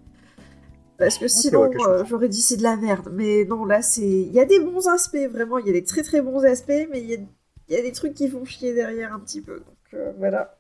Parce 0.98 1.18
que 1.18 1.28
sinon, 1.28 1.66
ok, 1.66 1.76
je 1.78 1.90
euh, 1.90 2.06
j'aurais 2.06 2.30
dit 2.30 2.42
c'est 2.42 2.58
de 2.58 2.64
la 2.64 2.78
merde. 2.78 3.10
Mais 3.12 3.44
non, 3.46 3.66
là, 3.66 3.82
c'est. 3.82 4.02
Il 4.08 4.32
y 4.34 4.40
a 4.40 4.46
des 4.46 4.60
bons 4.60 4.88
aspects, 4.88 5.18
vraiment. 5.30 5.58
Il 5.58 5.68
y 5.68 5.70
a 5.70 5.74
des 5.74 5.84
très 5.84 6.04
très 6.04 6.22
bons 6.22 6.44
aspects, 6.46 6.88
mais 6.92 7.02
il 7.02 7.10
y 7.10 7.16
a, 7.16 7.18
il 7.68 7.76
y 7.76 7.78
a 7.78 7.82
des 7.82 7.92
trucs 7.92 8.14
qui 8.14 8.30
font 8.30 8.46
chier 8.46 8.74
derrière 8.74 9.14
un 9.14 9.20
petit 9.20 9.42
peu. 9.42 9.58
Donc 9.60 9.94
euh, 9.94 10.14
voilà. 10.18 10.58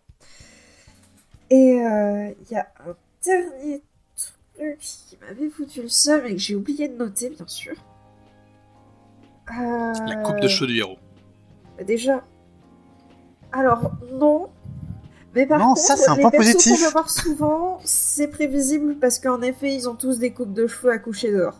Et 1.49 1.79
euh, 1.79 2.31
il 2.41 2.51
y 2.51 2.55
a 2.55 2.67
un 2.85 2.95
dernier 3.23 3.81
truc 4.55 4.79
qui 4.79 5.17
m'avait 5.21 5.49
foutu 5.49 5.83
le 5.83 5.89
seum 5.89 6.25
et 6.25 6.31
que 6.31 6.37
j'ai 6.37 6.55
oublié 6.55 6.87
de 6.89 6.97
noter, 6.97 7.29
bien 7.29 7.47
sûr. 7.47 7.75
La 9.47 10.15
coupe 10.23 10.39
de 10.39 10.47
cheveux 10.47 10.67
du 10.67 10.77
héros. 10.79 10.97
bah, 11.77 11.83
Déjà. 11.83 12.25
Alors, 13.51 13.91
non. 14.11 14.49
Mais 15.35 15.45
par 15.45 15.59
Non, 15.59 15.65
contre, 15.69 15.81
ça, 15.81 15.97
c'est 15.97 16.09
un 16.09 16.15
les 16.15 16.21
point 16.21 16.31
positif. 16.31 16.77
qu'on 16.79 16.85
va 16.85 16.89
voir 16.91 17.09
souvent, 17.09 17.79
c'est 17.83 18.27
prévisible 18.29 18.95
parce 18.99 19.19
qu'en 19.19 19.41
effet, 19.41 19.73
ils 19.73 19.89
ont 19.89 19.95
tous 19.95 20.19
des 20.19 20.31
coupes 20.31 20.53
de 20.53 20.67
cheveux 20.67 20.91
à 20.91 20.97
coucher 20.97 21.31
dehors. 21.31 21.59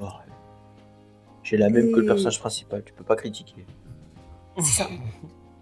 Oh, 0.00 0.04
ouais. 0.04 0.10
J'ai 1.42 1.56
la 1.56 1.68
même 1.68 1.90
que 1.92 2.00
le 2.00 2.06
personnage 2.06 2.40
principal, 2.40 2.82
tu 2.84 2.92
peux 2.92 3.04
pas 3.04 3.16
critiquer. 3.16 3.66
C'est 4.58 4.82
ça. 4.82 4.88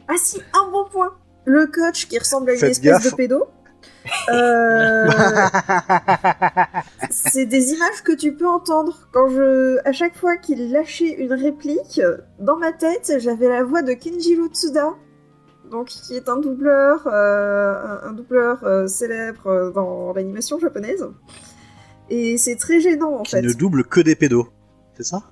Ah 0.08 0.14
si, 0.18 0.40
un 0.52 0.70
bon 0.70 0.84
point. 0.90 1.14
Le 1.44 1.66
coach 1.66 2.08
qui 2.08 2.18
ressemble 2.18 2.50
à 2.50 2.52
une 2.54 2.58
Faites 2.58 2.70
espèce 2.72 3.02
gaffe. 3.02 3.10
de 3.10 3.16
pédo. 3.16 3.44
Euh, 4.30 5.08
c'est 7.10 7.46
des 7.46 7.72
images 7.72 8.02
que 8.04 8.12
tu 8.12 8.34
peux 8.34 8.48
entendre. 8.48 9.08
Quand 9.12 9.28
je, 9.28 9.78
à 9.86 9.92
chaque 9.92 10.16
fois 10.16 10.36
qu'il 10.36 10.70
lâchait 10.72 11.10
une 11.12 11.32
réplique, 11.32 12.00
dans 12.40 12.56
ma 12.56 12.72
tête, 12.72 13.14
j'avais 13.18 13.48
la 13.48 13.62
voix 13.64 13.82
de 13.82 13.92
Kenjiro 13.92 14.48
Tsuda, 14.48 14.94
donc 15.70 15.88
qui 15.88 16.14
est 16.16 16.28
un 16.28 16.38
doubleur, 16.38 17.06
euh, 17.06 17.74
un, 18.02 18.09
un 18.09 18.12
doubleur 18.12 18.64
euh, 18.64 18.86
célèbre 18.86 19.47
euh, 19.47 19.70
dans 19.70 20.12
l'animation 20.12 20.59
japonaise. 20.59 21.06
Et 22.10 22.36
c'est 22.38 22.56
très 22.56 22.80
gênant 22.80 23.14
en 23.16 23.22
Qui 23.22 23.32
fait. 23.36 23.43
ne 23.43 23.52
double 23.52 23.84
que 23.84 24.01
des 24.01 24.14
pédos. 24.16 24.48
C'est 24.94 25.05
ça? 25.05 25.22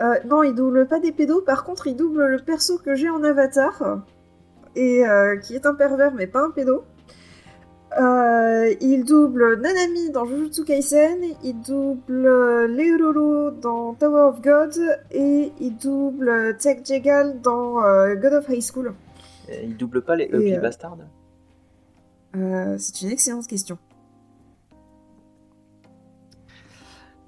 Euh, 0.00 0.14
non, 0.26 0.42
il 0.42 0.54
double 0.54 0.86
pas 0.86 1.00
des 1.00 1.12
pédos, 1.12 1.42
par 1.42 1.64
contre, 1.64 1.86
il 1.86 1.96
double 1.96 2.26
le 2.26 2.38
perso 2.38 2.78
que 2.78 2.94
j'ai 2.94 3.10
en 3.10 3.22
avatar, 3.22 4.02
et 4.74 5.04
qui 5.42 5.54
est 5.54 5.66
un 5.66 5.74
pervers 5.74 6.12
mais 6.14 6.26
pas 6.26 6.42
un 6.42 6.50
pédo. 6.50 6.82
Il 7.96 9.04
double 9.06 9.60
Nanami 9.60 10.10
dans 10.10 10.24
Jujutsu 10.24 10.64
Kaisen, 10.64 11.18
il 11.44 11.60
double 11.60 12.66
Leororo 12.66 13.52
dans 13.52 13.94
Tower 13.94 14.22
of 14.32 14.42
God, 14.42 14.72
et 15.12 15.52
il 15.60 15.76
double 15.76 16.56
Tech 16.58 16.78
Jegal 16.84 17.40
dans 17.40 17.74
God 18.16 18.32
of 18.32 18.48
High 18.48 18.62
School. 18.62 18.94
Euh, 19.50 19.60
Il 19.64 19.76
double 19.76 20.02
pas 20.02 20.16
les 20.16 20.26
Ugly 20.32 20.54
euh, 20.54 20.60
Bastards 20.60 20.98
Euh, 22.36 22.76
c'est 22.78 23.02
une 23.02 23.10
excellente 23.10 23.46
question. 23.46 23.78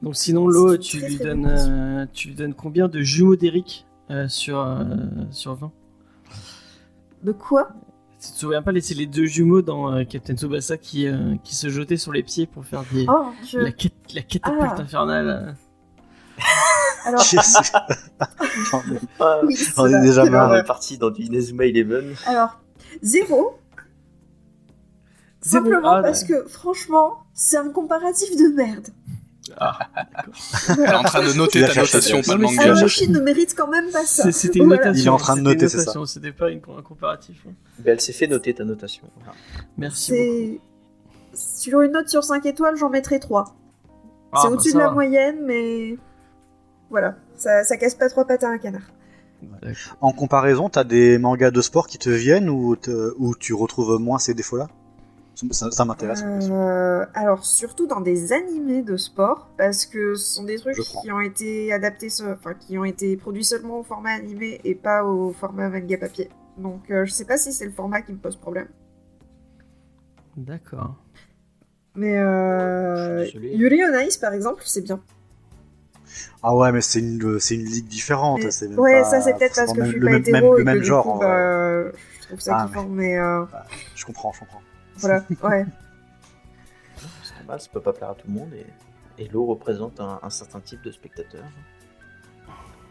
Donc 0.03 0.15
sinon, 0.17 0.47
Lo, 0.47 0.77
tu 0.77 0.99
lui 1.01 1.17
donnes, 1.17 1.47
euh, 1.47 2.07
tu 2.13 2.29
lui 2.29 2.35
donnes 2.35 2.55
combien 2.55 2.87
de 2.89 3.01
jumeaux 3.01 3.37
d'Eric 3.37 3.87
euh, 4.11 4.29
sur, 4.29 4.59
euh, 4.61 4.85
sur 5.31 5.55
20 5.55 5.73
De 7.23 7.33
quoi? 7.33 7.71
Tu 8.21 8.33
te 8.33 8.37
souviens 8.39 8.63
pas, 8.63 8.73
c'est 8.81 8.95
les 8.95 9.07
deux 9.07 9.25
jumeaux 9.27 9.63
dans 9.63 9.93
euh, 9.93 10.05
Captain 10.05 10.37
Tsubasa 10.37 10.77
qui, 10.77 11.07
euh, 11.07 11.37
qui 11.43 11.55
se 11.55 11.69
jetaient 11.71 11.97
sur 11.97 12.13
les 12.13 12.23
pieds 12.23 12.47
pour 12.47 12.65
faire 12.65 12.85
des, 12.93 13.07
Oh, 13.09 13.27
je... 13.47 13.59
la, 13.59 13.71
la 14.15 14.23
catapulte 14.23 14.73
Ah. 14.77 14.81
infernale. 14.81 15.57
Alors, 17.07 17.23
J'en 17.23 18.79
ai- 18.81 18.99
Ah, 19.21 19.41
oui, 19.45 19.57
on 19.77 19.87
est 19.87 20.01
déjà 20.03 20.63
parti 20.65 20.99
dans 20.99 21.11
du 21.11 21.23
Inazuma 21.23 21.65
Eleven. 21.67 22.15
Alors, 22.27 22.59
zéro. 23.03 23.59
Zéro. 25.43 25.65
Simplement 25.65 25.93
Ah, 25.93 26.03
parce 26.03 26.25
que, 26.25 26.47
franchement, 26.49 27.19
c'est 27.33 27.57
un 27.57 27.71
comparatif 27.71 28.31
de 28.37 28.55
merde. 28.55 28.89
Elle 30.77 30.81
est 30.85 30.95
en 30.95 31.05
train 31.05 31.23
de 31.25 31.33
noter 31.35 31.61
ta 31.61 31.69
notation, 31.81 32.21
pas 32.23 32.33
le 32.33 32.39
mais 32.41 32.47
manga. 32.47 32.63
c'est- 32.63 32.69
Ayoshi 32.81 33.09
ne 33.11 33.21
mérite 33.21 33.55
quand 33.57 33.69
même 33.69 33.91
pas 33.93 34.05
ça. 34.05 34.33
C'était 34.33 34.59
une 34.59 34.67
Voilà. 34.67 34.87
notation. 34.87 35.03
Il 35.03 35.07
est 35.07 35.11
en 35.11 35.17
train 35.19 35.37
de 35.37 35.43
noter, 35.43 35.69
c'est 35.69 35.77
notation, 35.79 36.05
C'était 36.05 36.33
pas 36.33 36.51
une, 36.51 36.59
un 36.77 36.83
comparatif. 36.83 37.45
hein. 37.49 37.53
Ben, 37.79 37.93
elle 37.93 38.01
s'est 38.01 38.13
fait 38.13 38.27
noter 38.27 38.55
ta 38.55 38.65
notation. 38.65 39.05
Voilà. 39.17 39.33
Merci 39.79 40.13
beaucoup. 40.13 40.63
Sur 41.35 41.81
une 41.83 41.93
note 41.93 42.09
sur 42.09 42.25
5 42.25 42.45
étoiles, 42.47 42.77
j'en 42.77 42.91
mettrais 42.91 43.21
3. 43.21 43.55
Ah, 44.33 44.41
c'est 44.43 44.49
bah, 44.49 44.55
au-dessus 44.55 44.71
ça 44.71 44.79
de 44.79 44.83
la 44.83 44.89
va. 44.89 44.95
moyenne, 44.95 45.37
mais... 45.45 45.97
Voilà, 46.91 47.17
ça, 47.37 47.65
ça 47.65 47.77
casse 47.77 47.95
pas 47.95 48.09
trois 48.09 48.25
pattes 48.25 48.45
à 48.45 48.51
un 48.51 48.59
canard. 48.59 48.91
En 50.01 50.13
comparaison, 50.13 50.69
t'as 50.69 50.85
des 50.85 51.19
mangas 51.19 51.51
de 51.51 51.61
sport 51.61 51.87
qui 51.87 51.99
te 51.99 52.09
viennent 52.09 52.49
ou, 52.49 52.77
ou 53.19 53.35
tu 53.37 53.55
retrouves 53.55 53.99
moins 54.01 54.19
ces 54.19 54.35
défauts-là? 54.35 54.69
Ça, 55.51 55.71
ça 55.71 55.85
m'intéresse. 55.85 56.25
Euh, 56.25 57.05
alors, 57.13 57.45
surtout 57.45 57.87
dans 57.87 58.01
des 58.01 58.33
animés 58.33 58.83
de 58.83 58.97
sport, 58.97 59.51
parce 59.59 59.85
que 59.85 60.15
ce 60.15 60.37
sont 60.37 60.45
des 60.45 60.57
trucs 60.57 60.77
qui 60.77 61.13
ont 61.13 61.21
été 61.21 61.73
adaptés, 61.75 62.09
enfin, 62.23 62.55
qui 62.55 62.79
ont 62.79 62.85
été 62.85 63.17
produits 63.19 63.45
seulement 63.45 63.81
au 63.81 63.83
format 63.83 64.13
animé 64.13 64.61
et 64.65 64.75
pas 64.75 65.05
au 65.05 65.33
format 65.33 65.69
manga 65.69 65.99
papier. 65.99 66.31
Donc, 66.57 66.91
euh, 66.91 67.05
je 67.05 67.13
sais 67.13 67.27
pas 67.27 67.37
si 67.37 67.53
c'est 67.53 67.67
le 67.67 67.73
format 67.73 68.01
qui 68.01 68.13
me 68.13 68.19
pose 68.19 68.37
problème. 68.37 68.69
D'accord. 70.39 70.95
Mais 71.95 72.17
euh. 72.17 73.27
Yuri 73.35 73.83
on 73.85 73.99
Ice, 74.01 74.17
par 74.17 74.33
exemple, 74.33 74.63
c'est 74.65 74.83
bien. 74.83 75.01
Ah 76.43 76.55
ouais, 76.55 76.73
mais 76.73 76.81
c'est 76.81 77.01
une, 77.01 77.39
c'est 77.41 77.55
une 77.55 77.65
ligue 77.65 77.87
différente. 77.87 78.41
Même 78.43 78.79
ouais, 78.79 79.03
pas 79.03 79.05
ça 79.11 79.21
c'est 79.21 79.35
peut-être 79.35 79.55
parce 79.55 79.73
que 79.73 79.81
forcément 79.81 79.85
je 79.87 79.91
suis 79.91 80.01
le 80.01 80.07
pas 80.07 80.13
même- 80.13 80.21
hétéro 80.23 80.37
même- 80.39 80.55
et 80.55 80.59
le 80.59 80.65
même 80.65 80.75
que 80.77 80.81
du 80.81 80.87
genre. 80.87 81.03
coup, 81.05 81.11
en 81.11 81.17
vrai. 81.17 81.27
bah, 81.27 81.91
je 82.21 82.27
trouve 82.27 82.41
ça 82.41 82.57
Ah, 82.59 82.67
kiffant, 82.67 82.87
mais 82.89 83.19
euh, 83.19 83.45
Je 83.95 84.05
comprends, 84.05 84.33
je 84.33 84.41
comprends. 84.41 84.63
voilà, 84.99 85.25
ouais. 85.45 85.67
C'est 87.23 87.37
normal, 87.39 87.61
ça 87.61 87.69
peut 87.73 87.81
pas 87.81 87.93
plaire 87.93 88.11
à 88.11 88.15
tout 88.15 88.27
le 88.29 88.35
monde. 88.35 88.51
Et, 88.55 89.25
et 89.25 89.29
l'eau 89.29 89.47
représente 89.47 90.01
un, 90.01 90.19
un 90.23 90.31
certain 90.31 90.61
type 90.61 90.83
de 90.83 90.91
spectateur. 90.91 91.43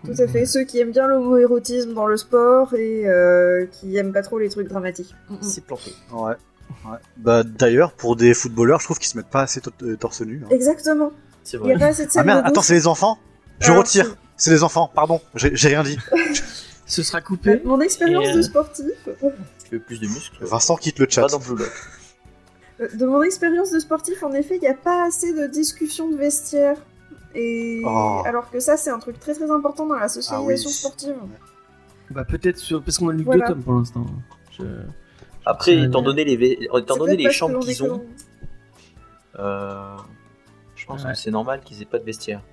Tout 0.03 0.13
à 0.19 0.27
fait. 0.27 0.45
Ceux 0.45 0.63
qui 0.65 0.79
aiment 0.79 0.91
bien 0.91 1.07
l'homo-érotisme 1.07 1.93
dans 1.93 2.05
le 2.05 2.15
sport 2.17 2.75
et 2.75 3.07
euh, 3.07 3.65
qui 3.71 3.97
aiment 3.97 4.13
pas 4.13 4.21
trop 4.21 4.37
les 4.37 4.49
trucs 4.49 4.67
dramatiques. 4.67 5.15
C'est 5.41 5.65
planté. 5.65 5.91
Ouais. 6.13 6.33
ouais. 6.85 6.97
Bah, 7.17 7.41
D'ailleurs, 7.43 7.91
pour 7.93 8.15
des 8.15 8.35
footballeurs, 8.35 8.79
je 8.79 8.85
trouve 8.85 8.99
qu'ils 8.99 9.07
se 9.09 9.17
mettent 9.17 9.31
pas 9.31 9.41
assez 9.41 9.61
to- 9.61 9.71
euh, 9.81 9.95
torse 9.97 10.21
nu. 10.21 10.43
hein. 10.45 10.47
Exactement. 10.51 11.11
C'est 11.45 11.55
Il 11.57 11.67
y 11.67 11.71
a 11.71 11.75
vrai. 11.75 11.79
pas 11.79 11.85
assez 11.87 12.05
de 12.05 12.11
Ah 12.15 12.23
merde, 12.25 12.43
de 12.43 12.47
attends, 12.49 12.61
c'est 12.61 12.73
les 12.73 12.87
enfants 12.87 13.17
Je 13.61 13.71
Ah, 13.71 13.77
retire. 13.77 14.15
C'est 14.35 14.51
les 14.51 14.63
enfants, 14.63 14.91
pardon, 14.93 15.21
j'ai 15.35 15.67
rien 15.69 15.83
dit. 15.83 15.97
Ce 16.87 17.01
sera 17.01 17.21
coupé. 17.21 17.61
Mon 17.63 17.79
expérience 17.79 18.25
Et, 18.25 18.31
euh, 18.31 18.35
de 18.35 18.41
sportif, 18.41 18.85
Tu 19.69 19.75
veux 19.75 19.79
plus 19.79 19.99
de 20.01 20.07
muscles 20.07 20.37
Vincent 20.41 20.75
quitte 20.75 20.99
le 20.99 21.07
chat. 21.09 21.21
Pas 21.21 21.27
dans 21.29 21.39
Blue 21.39 21.55
Lock. 21.57 21.71
euh, 22.81 22.87
de 22.95 23.05
mon 23.05 23.23
expérience 23.23 23.71
de 23.71 23.79
sportif, 23.79 24.21
en 24.23 24.33
effet, 24.33 24.57
il 24.57 24.61
n'y 24.61 24.67
a 24.67 24.73
pas 24.75 25.05
assez 25.07 25.33
de 25.33 25.47
discussions 25.47 26.09
de 26.09 26.17
vestiaire. 26.17 26.77
Et 27.33 27.81
Oh. 27.85 28.21
alors 28.25 28.49
que 28.51 28.59
ça, 28.59 28.75
c'est 28.77 28.89
un 28.91 28.99
truc 28.99 29.19
très 29.19 29.33
très 29.33 29.49
important 29.49 29.85
dans 29.85 29.95
la 29.95 30.09
socialisation 30.09 30.69
oui. 30.69 30.73
sportive. 30.75 31.15
Bah 32.11 32.23
peut-être 32.23 32.57
sur... 32.57 32.83
parce 32.83 32.97
qu'on 32.99 33.09
a 33.09 33.13
lu 33.13 33.23
Voilà. 33.23 33.47
deux 33.47 33.53
tomes 33.53 33.63
pour 33.63 33.73
l'instant. 33.73 34.05
Je... 34.57 34.63
Après, 35.45 35.75
étant 35.77 36.01
donné 36.01 36.23
les, 36.23 36.59
étant 36.77 36.97
donné 36.97 37.15
les 37.17 37.31
chambres 37.31 37.59
qu'ils 37.59 37.83
ont, 37.83 38.03
euh, 39.39 39.95
je 40.85 40.87
pense 40.87 41.03
Ouais. 41.03 41.13
que 41.13 41.17
c'est 41.17 41.31
normal 41.31 41.61
qu'ils 41.61 41.81
aient 41.81 41.85
pas 41.85 41.97
de 41.97 42.03
vestiaire. 42.03 42.43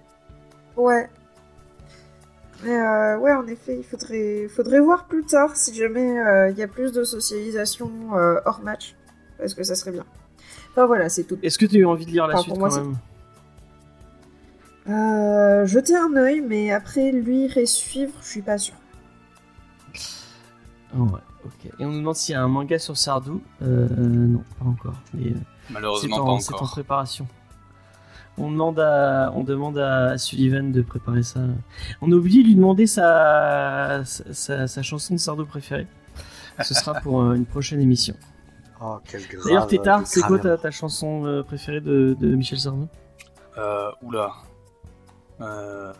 Ouais. 0.74 1.10
Mais 2.64 2.74
euh, 2.74 3.18
ouais, 3.18 3.34
en 3.34 3.46
effet, 3.46 3.76
il 3.76 3.84
faudrait, 3.84 4.48
faudrait 4.48 4.80
voir 4.80 5.04
plus 5.04 5.22
tard 5.26 5.54
si 5.54 5.74
jamais 5.74 6.18
euh, 6.18 6.48
il 6.48 6.56
y 6.56 6.62
a 6.62 6.68
plus 6.68 6.92
de 6.92 7.04
socialisation 7.04 7.90
euh, 8.16 8.40
hors 8.46 8.62
match. 8.62 8.96
Parce 9.36 9.52
que 9.52 9.62
ça 9.64 9.74
serait 9.74 9.90
bien. 9.92 10.06
Enfin 10.70 10.86
voilà, 10.86 11.10
c'est 11.10 11.24
tout. 11.24 11.38
Est-ce 11.42 11.58
que 11.58 11.66
tu 11.66 11.76
as 11.76 11.80
eu 11.80 11.84
envie 11.84 12.06
de 12.06 12.10
lire 12.12 12.26
la 12.26 12.34
Enfin, 12.34 12.42
suite 12.44 12.54
pour 12.54 12.60
moi, 12.60 12.68
quand 12.70 12.76
c'est- 12.76 12.80
même 12.82 12.96
Euh, 14.88 15.66
jeter 15.66 15.94
un 15.94 16.14
œil, 16.16 16.40
mais 16.40 16.72
après 16.72 17.12
lire 17.12 17.56
et 17.58 17.66
suivre, 17.66 18.12
je 18.22 18.26
suis 18.28 18.42
pas 18.42 18.56
sûre. 18.58 18.74
Ah 20.94 20.98
ouais, 20.98 21.20
ok. 21.44 21.72
Et 21.78 21.84
on 21.84 21.90
nous 21.90 21.98
demande 21.98 22.16
s'il 22.16 22.32
y 22.32 22.36
a 22.36 22.42
un 22.42 22.48
manga 22.48 22.78
sur 22.78 22.96
Sardou. 22.96 23.42
Euh, 23.62 23.86
non, 23.90 24.42
pas 24.58 24.64
encore. 24.66 24.94
Mais 25.14 25.30
euh, 25.30 25.34
Malheureusement, 25.70 26.16
en, 26.16 26.36
pas 26.36 26.40
c'est 26.40 26.54
en 26.54 26.64
préparation. 26.66 27.26
On 28.38 28.50
demande, 28.50 28.80
à, 28.80 29.30
on 29.34 29.44
demande 29.44 29.78
à 29.78 30.16
Sullivan 30.18 30.72
de 30.72 30.80
préparer 30.82 31.22
ça. 31.22 31.40
On 32.00 32.10
a 32.10 32.14
oublié 32.14 32.42
de 32.42 32.48
lui 32.48 32.54
demander 32.54 32.86
sa, 32.86 34.02
sa, 34.04 34.32
sa- 34.32 34.66
sa 34.66 34.82
chanson 34.82 35.14
de 35.14 35.18
Sardou 35.20 35.44
préférée. 35.44 35.86
Ce 36.62 36.72
sera 36.74 36.94
pour 36.94 37.22
euh, 37.22 37.34
une 37.34 37.44
prochaine 37.46 37.80
émission. 37.80 38.14
Oh, 38.80 38.98
quel 39.08 39.22
grave. 39.28 39.44
D'ailleurs, 39.44 39.66
Tétard, 39.66 40.06
c'est 40.06 40.22
quoi 40.22 40.38
ta, 40.38 40.56
ta 40.56 40.70
chanson 40.70 41.24
euh, 41.26 41.42
préférée 41.42 41.80
de, 41.80 42.16
de 42.18 42.34
Michel 42.34 42.58
Sardou? 42.58 42.88
Euh, 43.58 43.90
oula. 44.02 44.30
Euh, 45.40 45.92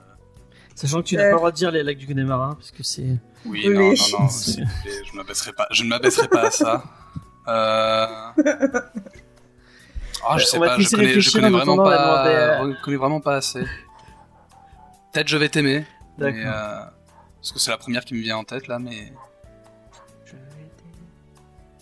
Sachant 0.75 1.03
que 1.03 1.07
tu 1.07 1.17
n'as 1.17 1.23
Euh. 1.25 1.27
pas 1.27 1.33
le 1.33 1.37
droit 1.37 1.51
de 1.51 1.57
dire 1.57 1.71
les 1.71 1.83
lacs 1.83 1.99
du 1.99 2.07
Connemara, 2.07 2.55
parce 2.55 2.71
que 2.71 2.83
c'est. 2.83 3.19
oui, 3.45 3.69
non, 3.69 3.81
non, 3.81 3.89
non, 3.91 4.29
je 4.29 5.13
ne 5.13 5.17
m'abaisserai 5.19 5.53
pas, 5.53 5.67
je 5.71 5.85
ne 5.85 5.89
m'abaisserai 5.91 6.29
pas 6.29 6.47
à 6.47 6.51
ça. 6.51 6.83
Euh... 7.49 8.07
Ah, 10.25 10.39
je 10.39 10.45
On 10.45 10.47
sais 10.47 10.59
va 10.59 10.67
te 10.67 10.71
pas, 10.71 10.75
je 10.77 10.79
laisser 10.81 10.97
connais, 10.97 11.09
je 11.09 11.15
réfléchir 11.17 11.41
connais 11.41 11.47
en 11.55 11.59
vraiment 11.59 11.77
pas, 11.85 12.23
à- 12.23 12.65
je 12.71 12.83
connais 12.83 12.97
vraiment 12.97 13.21
pas 13.21 13.37
assez. 13.37 13.63
Peut-être 15.13 15.29
je 15.29 15.37
vais 15.37 15.49
t'aimer. 15.49 15.85
mais, 16.19 16.33
D'accord. 16.33 16.53
euh, 16.55 16.85
Parce 17.41 17.53
que 17.53 17.59
c'est 17.59 17.71
la 17.71 17.77
première 17.79 18.05
qui 18.05 18.15
me 18.15 18.21
vient 18.21 18.37
en 18.37 18.45
tête 18.45 18.67
là, 18.69 18.79
mais. 18.79 19.13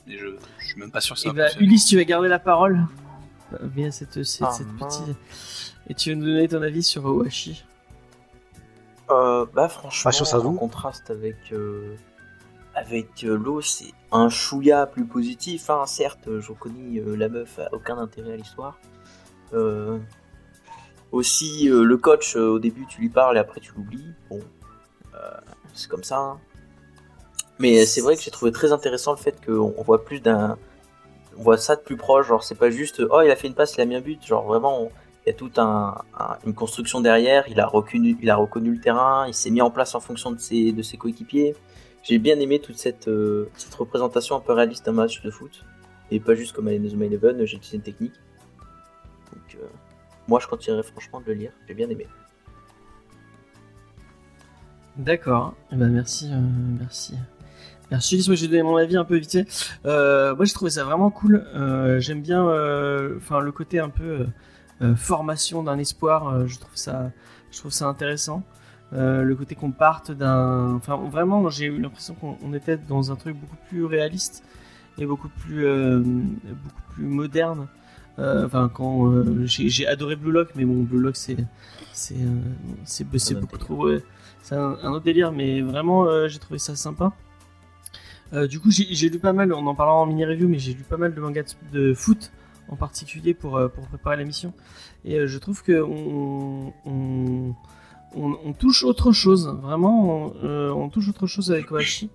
Et 0.08 0.18
je, 0.18 0.26
je 0.58 0.66
suis 0.66 0.78
même 0.80 0.90
pas 0.90 1.00
sûr 1.00 1.14
que 1.14 1.20
ça 1.20 1.28
Et 1.28 1.32
va 1.32 1.44
bah. 1.48 1.54
Ulysse, 1.60 1.84
tu 1.86 1.96
vas 1.96 2.04
garder 2.04 2.28
la 2.28 2.38
parole 2.40 2.80
euh, 3.52 3.56
via 3.62 3.92
cette, 3.92 4.24
cette, 4.24 4.46
Ah, 4.48 4.52
cette 4.52 4.66
mince. 4.80 5.00
petite. 5.00 5.16
Et 5.88 5.94
tu 5.94 6.10
vas 6.10 6.16
nous 6.16 6.24
donner 6.26 6.48
ton 6.48 6.62
avis 6.62 6.82
sur 6.82 7.04
Owashi. 7.04 7.64
Euh, 9.10 9.44
bah 9.54 9.68
franchement, 9.68 10.10
Ah, 10.32 10.36
en 10.38 10.54
contraste 10.54 11.10
avec 11.10 11.36
euh, 11.52 11.96
avec 12.74 13.24
euh, 13.24 13.36
l'eau, 13.36 13.60
c'est 13.60 13.92
un 14.12 14.28
chouïa 14.28 14.86
plus 14.86 15.04
positif. 15.04 15.70
Hein. 15.70 15.84
Certes, 15.86 16.28
je 16.40 16.48
reconnais 16.52 17.00
euh, 17.00 17.16
la 17.16 17.28
meuf 17.28 17.58
a 17.58 17.68
aucun 17.72 17.98
intérêt 17.98 18.32
à 18.34 18.36
l'histoire. 18.36 18.78
Euh, 19.52 19.98
aussi, 21.12 21.68
euh, 21.68 21.82
le 21.82 21.96
coach, 21.96 22.36
euh, 22.36 22.50
au 22.50 22.58
début, 22.58 22.86
tu 22.86 23.00
lui 23.00 23.08
parles 23.08 23.36
et 23.36 23.40
après 23.40 23.60
tu 23.60 23.72
l'oublies. 23.76 24.12
Bon, 24.30 24.38
euh, 25.14 25.18
c'est 25.74 25.88
comme 25.88 26.04
ça. 26.04 26.18
hein. 26.18 26.38
Mais 27.58 27.84
c'est 27.84 28.00
vrai 28.00 28.16
que 28.16 28.22
j'ai 28.22 28.30
trouvé 28.30 28.52
très 28.52 28.72
intéressant 28.72 29.10
le 29.10 29.18
fait 29.18 29.44
qu'on 29.44 29.74
on 29.76 29.82
voit 29.82 30.04
plus 30.04 30.20
d'un, 30.20 30.56
on 31.36 31.42
voit 31.42 31.58
ça 31.58 31.76
de 31.76 31.80
plus 31.82 31.96
proche. 31.96 32.28
Genre, 32.28 32.42
c'est 32.44 32.54
pas 32.54 32.70
juste, 32.70 33.02
oh, 33.10 33.20
il 33.22 33.30
a 33.30 33.36
fait 33.36 33.48
une 33.48 33.54
passe, 33.54 33.74
il 33.76 33.80
a 33.80 33.84
mis 33.84 33.96
un 33.96 34.00
but. 34.00 34.24
Genre, 34.24 34.46
vraiment, 34.46 34.88
il 35.26 35.30
y 35.30 35.32
a 35.32 35.34
toute 35.36 35.58
un, 35.58 35.96
un- 36.18 36.38
une 36.46 36.54
construction 36.54 37.00
derrière. 37.00 37.44
Il 37.48 37.60
a 37.60 37.66
reconnu, 37.66 38.16
le 38.22 38.80
terrain. 38.80 39.26
Il 39.26 39.34
s'est 39.34 39.50
mis 39.50 39.60
en 39.60 39.70
place 39.70 39.94
en 39.94 40.00
fonction 40.00 40.30
de 40.30 40.38
ses 40.38 40.96
coéquipiers. 40.98 41.54
J'ai 42.02 42.18
bien 42.18 42.38
aimé 42.40 42.60
toute 42.60 42.78
cette, 42.78 43.08
euh, 43.08 43.50
cette 43.56 43.74
représentation 43.74 44.36
un 44.36 44.40
peu 44.40 44.52
réaliste 44.52 44.86
d'un 44.86 44.92
match 44.92 45.22
de 45.22 45.30
foot. 45.30 45.64
Et 46.10 46.18
pas 46.18 46.34
juste 46.34 46.52
comme 46.52 46.68
à 46.68 46.72
Inazuma 46.72 47.04
Eleven, 47.04 47.44
j'ai 47.44 47.56
utilisé 47.56 47.76
une 47.76 47.82
technique. 47.82 48.14
Donc, 49.32 49.56
euh, 49.56 49.66
moi, 50.26 50.40
je 50.40 50.46
continuerai 50.46 50.82
franchement 50.82 51.20
de 51.20 51.26
le 51.26 51.34
lire. 51.34 51.52
J'ai 51.68 51.74
bien 51.74 51.88
aimé. 51.88 52.06
D'accord. 54.96 55.54
Eh 55.72 55.76
ben, 55.76 55.88
merci, 55.88 56.30
euh, 56.32 56.38
merci. 56.78 57.14
Merci 57.90 58.24
moi 58.28 58.36
j'ai 58.36 58.46
donné 58.46 58.62
mon 58.62 58.76
avis 58.76 58.96
un 58.96 59.04
peu 59.04 59.16
vite. 59.16 59.38
Euh, 59.84 60.36
moi 60.36 60.44
j'ai 60.44 60.52
trouvé 60.52 60.70
ça 60.70 60.84
vraiment 60.84 61.10
cool. 61.10 61.44
J'aime 61.98 62.22
bien 62.22 62.44
le 62.44 63.50
côté 63.50 63.80
un 63.80 63.88
peu 63.88 64.26
formation 64.94 65.64
d'un 65.64 65.76
espoir. 65.76 66.46
je, 66.46 66.56
trouve 66.60 66.76
ça, 66.76 67.10
je 67.50 67.58
trouve 67.58 67.72
ça 67.72 67.86
intéressant. 67.88 68.44
Euh, 68.92 69.22
le 69.22 69.36
côté 69.36 69.54
qu'on 69.54 69.70
parte 69.70 70.10
d'un. 70.10 70.74
Enfin 70.74 70.96
vraiment, 70.96 71.48
j'ai 71.48 71.66
eu 71.66 71.78
l'impression 71.78 72.14
qu'on 72.14 72.36
on 72.42 72.52
était 72.54 72.76
dans 72.76 73.12
un 73.12 73.16
truc 73.16 73.36
beaucoup 73.36 73.56
plus 73.68 73.84
réaliste 73.84 74.42
et 74.98 75.06
beaucoup 75.06 75.28
plus, 75.28 75.64
euh, 75.64 76.00
beaucoup 76.00 76.82
plus 76.94 77.04
moderne. 77.04 77.68
Euh, 78.18 78.44
Enfin, 78.46 78.68
quand 78.72 79.12
j'ai 79.44 79.86
adoré 79.86 80.16
Blue 80.16 80.32
Lock, 80.32 80.48
mais 80.56 80.64
bon, 80.64 80.82
Blue 80.82 81.00
Lock 81.00 81.16
c'est 81.16 81.36
c'est 81.92 82.16
c'est 82.84 83.04
beaucoup 83.04 83.52
délire. 83.52 83.58
trop. 83.58 83.86
ouais, 83.86 84.02
c'est 84.42 84.56
un, 84.56 84.76
un 84.82 84.90
autre 84.90 85.04
délire, 85.04 85.30
mais 85.30 85.60
vraiment 85.62 86.26
j'ai 86.26 86.38
trouvé 86.38 86.58
ça 86.58 86.74
sympa. 86.74 87.12
Du 88.48 88.60
coup, 88.60 88.70
j'ai 88.70 89.08
lu 89.08 89.18
pas 89.18 89.32
mal, 89.32 89.52
on 89.52 89.66
en 89.66 89.74
parlera 89.74 89.96
en 89.96 90.06
mini 90.06 90.24
review, 90.24 90.48
mais 90.48 90.58
j'ai 90.58 90.74
lu 90.74 90.82
pas 90.82 90.96
mal 90.96 91.14
de 91.14 91.20
mangas 91.20 91.56
de, 91.72 91.94
foot 91.94 92.32
en 92.68 92.76
particulier 92.76 93.34
pour, 93.34 93.60
pour 93.70 93.86
préparer 93.86 94.16
l'émission. 94.16 94.52
Et 95.04 95.26
je 95.26 95.38
trouve 95.38 95.62
que 95.62 95.80
on, 95.80 96.72
on, 96.84 97.54
on- 98.14 98.52
touche 98.52 98.84
autre 98.84 99.12
chose, 99.12 99.48
vraiment, 99.62 100.26
on, 100.26 100.34
euh, 100.44 100.70
on 100.70 100.88
touche 100.88 101.08
autre 101.08 101.26
chose 101.26 101.50
avec 101.52 101.70
Ohashi, 101.70 102.10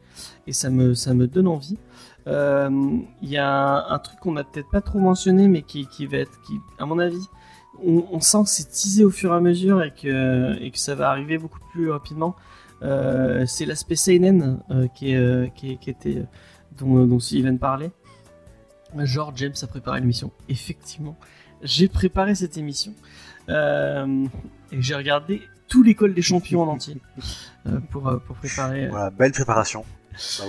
et 0.47 0.53
ça 0.53 0.69
me, 0.69 0.93
ça 0.93 1.13
me 1.13 1.27
donne 1.27 1.47
envie. 1.47 1.77
Euh, 2.27 2.69
Il 3.21 3.29
y 3.29 3.37
a 3.37 3.85
un, 3.89 3.99
truc 3.99 4.19
qu'on 4.19 4.33
n'a 4.33 4.43
peut-être 4.43 4.69
pas 4.69 4.81
trop 4.81 4.99
mentionné, 4.99 5.47
mais 5.47 5.61
qui, 5.61 5.87
qui 5.87 6.05
va 6.05 6.17
être, 6.17 6.41
qui, 6.41 6.59
à 6.79 6.85
mon 6.85 6.99
avis, 6.99 7.29
on, 7.83 8.05
on 8.11 8.19
sent 8.19 8.43
que 8.43 8.49
c'est 8.49 8.69
teasé 8.69 9.03
au 9.05 9.11
fur 9.11 9.33
et 9.33 9.35
à 9.35 9.39
mesure 9.39 9.83
et 9.83 9.91
que, 9.91 10.57
et 10.61 10.71
que 10.71 10.79
ça 10.79 10.95
va 10.95 11.09
arriver 11.09 11.37
beaucoup 11.37 11.59
plus 11.71 11.91
rapidement. 11.91 12.35
Euh, 12.81 13.45
c'est 13.47 13.65
l'aspect 13.65 13.95
seinen 13.95 14.59
qui, 14.95 15.11
est, 15.11 15.53
qui, 15.55 15.77
était 15.87 16.25
dont, 16.77 17.05
dont 17.05 17.19
Sylvain 17.19 17.55
parlait. 17.57 17.91
Genre 18.97 19.33
James 19.35 19.53
a 19.61 19.67
préparé 19.67 19.99
l'émission. 19.99 20.31
Effectivement, 20.49 21.17
j'ai 21.63 21.87
préparé 21.87 22.33
cette 22.35 22.57
émission 22.57 22.93
et 23.49 24.81
j'ai 24.81 24.95
regardé 24.95 25.41
tout 25.67 25.83
l'école 25.83 26.13
des 26.13 26.21
champions 26.21 26.61
en 26.63 26.67
entier 26.67 26.97
euh, 27.67 27.79
pour, 27.91 28.07
euh, 28.07 28.17
pour 28.17 28.35
préparer. 28.35 28.87
Voilà, 28.87 29.09
belle 29.09 29.31
préparation. 29.31 29.83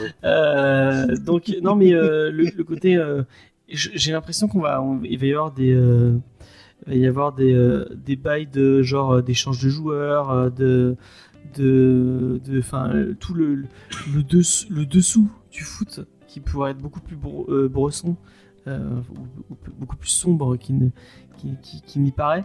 Oui. 0.00 0.08
Euh, 0.24 1.16
donc 1.16 1.52
non 1.62 1.74
mais 1.74 1.92
euh, 1.92 2.30
le, 2.30 2.44
le 2.56 2.64
côté 2.64 2.96
euh, 2.96 3.22
j'ai 3.68 4.12
l'impression 4.12 4.46
qu'on 4.46 4.60
va 4.60 4.80
on- 4.80 5.00
il 5.02 5.18
va 5.18 5.26
y 5.26 5.32
avoir 5.32 5.50
des 5.50 5.72
euh, 5.74 6.18
il 6.86 6.92
va 6.92 6.94
y 6.94 7.06
avoir 7.06 7.32
des 7.32 7.52
euh, 7.52 7.84
des 7.96 8.14
bails 8.14 8.46
de 8.46 8.82
genre 8.82 9.14
euh, 9.14 9.22
d'échange 9.22 9.60
de 9.64 9.68
joueurs 9.68 10.30
euh, 10.30 10.50
de 10.50 10.96
de 11.56 12.40
de 12.44 12.58
enfin 12.60 12.90
euh, 12.94 13.14
tout 13.18 13.34
le 13.34 13.64
le 14.14 14.22
dessous, 14.22 14.66
le 14.70 14.86
dessous 14.86 15.28
du 15.50 15.62
foot 15.64 16.00
qui 16.28 16.38
pourrait 16.40 16.70
être 16.72 16.78
beaucoup 16.78 17.00
plus 17.00 17.16
bro- 17.16 17.46
euh, 17.48 17.68
euh, 17.74 18.08
ou 18.08 18.16
beaucoup 19.78 19.96
plus 19.96 20.08
sombre 20.10 20.56
qu'il 20.56 20.78
ne 20.78 20.88
qui, 21.38 21.54
qui, 21.62 21.82
qui 21.82 21.98
n'y 22.00 22.12
paraît 22.12 22.44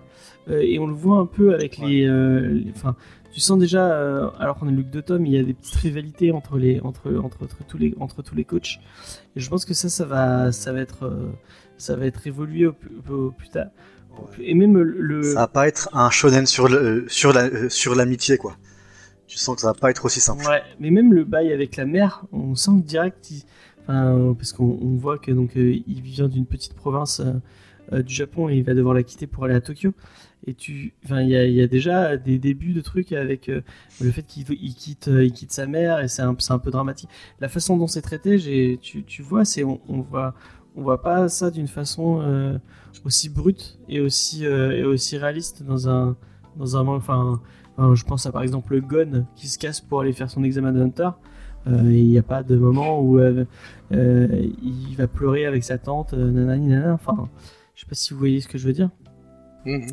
Euh, 0.49 0.60
et 0.61 0.77
on 0.80 0.88
le 0.88 0.93
voit 0.93 1.18
un 1.19 1.26
peu 1.26 1.53
avec 1.53 1.77
les 1.77 2.06
euh, 2.06 2.39
les- 2.53 2.72
enfin 2.76 2.95
tu 3.34 3.39
sens 3.39 3.57
déjà, 3.57 3.89
euh, 3.93 4.30
alors 4.39 4.57
qu'on 4.57 4.68
est 4.68 4.73
Luc 4.73 4.89
de 4.89 4.99
Tom, 4.99 5.26
il 5.26 5.31
y 5.31 5.38
a 5.39 5.43
des 5.43 5.53
petites 5.53 5.76
rivalités 5.76 6.31
entre 6.34 6.57
les 6.57 6.81
entre 6.81 7.14
entre, 7.15 7.43
entre 7.43 7.64
tous 7.65 7.77
les 7.77 7.95
entre 7.99 8.22
tous 8.22 8.35
les 8.35 8.43
coachs. 8.43 8.80
Et 9.35 9.39
je 9.39 9.49
pense 9.49 9.64
que 9.64 9.73
ça, 9.73 9.88
ça 9.88 10.06
va 10.06 10.52
ça 10.52 10.73
va 10.73 10.81
être 10.81 11.03
euh, 11.06 11.30
ça 11.77 11.95
va 11.95 12.06
être 12.06 12.27
évolué 12.27 12.68
au, 12.68 12.73
plus- 12.73 12.98
au 13.10 13.31
plus 13.31 13.48
tard. 13.49 13.68
Et 14.41 14.53
même 14.53 14.77
le 14.77 15.23
Ça 15.23 15.39
va 15.39 15.48
pas 15.48 15.68
être 15.69 15.88
un 15.93 16.10
shonen 16.10 16.45
sur 16.45 16.68
le, 16.68 16.77
euh, 16.77 17.06
sur 17.07 17.31
la, 17.31 17.43
euh, 17.45 17.69
sur 17.69 17.95
l'amitié, 17.95 18.38
quoi. 18.38 18.57
Tu 19.26 19.38
sens 19.38 19.56
que 19.56 19.61
ça 19.61 19.68
va 19.68 19.73
pas 19.73 19.89
être 19.89 20.03
aussi 20.03 20.19
simple. 20.19 20.45
Ouais, 20.45 20.61
mais 20.81 20.91
même 20.91 21.14
le 21.14 21.23
bail 21.23 21.53
avec 21.53 21.77
la 21.77 21.85
mère, 21.85 22.26
on 22.34 22.53
sent 22.56 22.72
que 22.81 22.85
direct, 22.85 23.31
il- 23.31 23.43
parce 24.38 24.54
qu'on 24.54 24.78
on 24.82 24.96
voit 24.96 25.18
que 25.18 25.32
donc 25.32 25.58
euh, 25.58 25.80
il 25.88 26.02
vient 26.02 26.28
d'une 26.28 26.46
petite 26.46 26.74
province 26.74 27.20
euh, 27.20 27.34
euh, 27.94 28.02
du 28.04 28.14
Japon 28.14 28.50
et 28.50 28.56
il 28.58 28.64
va 28.64 28.74
devoir 28.74 28.94
la 28.94 29.04
quitter 29.04 29.28
pour 29.28 29.46
aller 29.46 29.56
à 29.56 29.62
Tokyo. 29.62 29.94
Et 30.48 30.56
tu, 30.56 30.94
enfin, 31.06 31.22
il 31.22 31.30
y 31.30 31.62
a, 31.62 31.68
déjà 31.68 32.18
des 32.18 32.40
débuts 32.40 32.74
de 32.74 32.82
trucs 32.82 33.12
avec 33.12 33.48
euh, 33.48 33.62
le 34.00 34.12
fait 34.12 34.24
qu'il 34.24 34.46
il 34.50 34.74
quitte, 34.74 35.08
euh, 35.08 35.24
il 35.24 35.32
quitte 35.32 35.52
sa 35.52 35.68
mère 35.68 36.00
et 36.00 36.08
c'est 36.08 36.24
un, 36.24 36.36
un 36.50 36.60
peu 36.60 36.72
dramatique. 36.72 37.10
La 37.40 37.48
façon 37.48 37.78
dont 37.78 37.88
c'est 37.88 38.02
traité, 38.02 38.80
tu, 38.80 39.22
vois, 39.22 39.46
c'est 39.46 39.64
on, 39.64 39.80
on 39.88 40.02
voit, 40.02 40.34
on 40.76 40.82
voit 40.82 41.02
pas 41.02 41.30
ça 41.30 41.52
d'une 41.52 41.68
façon 41.68 42.22
euh, 42.22 42.58
aussi 43.06 43.30
brute 43.30 43.80
et 43.88 44.00
aussi 44.02 44.46
euh, 44.46 44.72
et 44.72 44.84
aussi 44.84 45.18
réaliste 45.18 45.64
dans 45.64 45.88
un 45.90 46.16
dans 46.58 46.76
un 46.76 46.88
enfin 46.88 47.40
je 47.96 48.04
pense 48.04 48.26
à 48.26 48.32
par 48.32 48.44
exemple 48.44 48.74
le 48.74 48.82
Gon 48.82 49.26
qui 49.36 49.48
se 49.48 49.58
casse 49.58 49.82
pour 49.82 50.02
aller 50.02 50.14
faire 50.14 50.30
son 50.30 50.44
examen 50.44 50.72
de 50.72 50.82
Hunter. 50.82 51.10
Euh, 51.68 51.80
Il 51.86 52.10
n'y 52.10 52.18
a 52.18 52.24
pas 52.24 52.44
de 52.44 52.56
moment 52.56 53.00
où 53.00 53.20
euh, 53.20 53.46
euh, 53.94 54.28
il 54.64 54.96
va 54.98 55.08
pleurer 55.08 55.46
avec 55.46 55.64
sa 55.64 55.78
tante, 55.78 56.14
euh, 56.14 56.32
nanani 56.32 56.68
nanana. 56.70 56.94
Enfin, 56.94 57.30
je 57.76 57.82
sais 57.82 57.88
pas 57.88 57.96
si 57.96 58.14
vous 58.14 58.20
voyez 58.20 58.42
ce 58.42 58.48
que 58.48 58.58
je 58.58 58.66
veux 58.68 58.74
dire. 58.74 58.90
Mhm. 59.66 59.88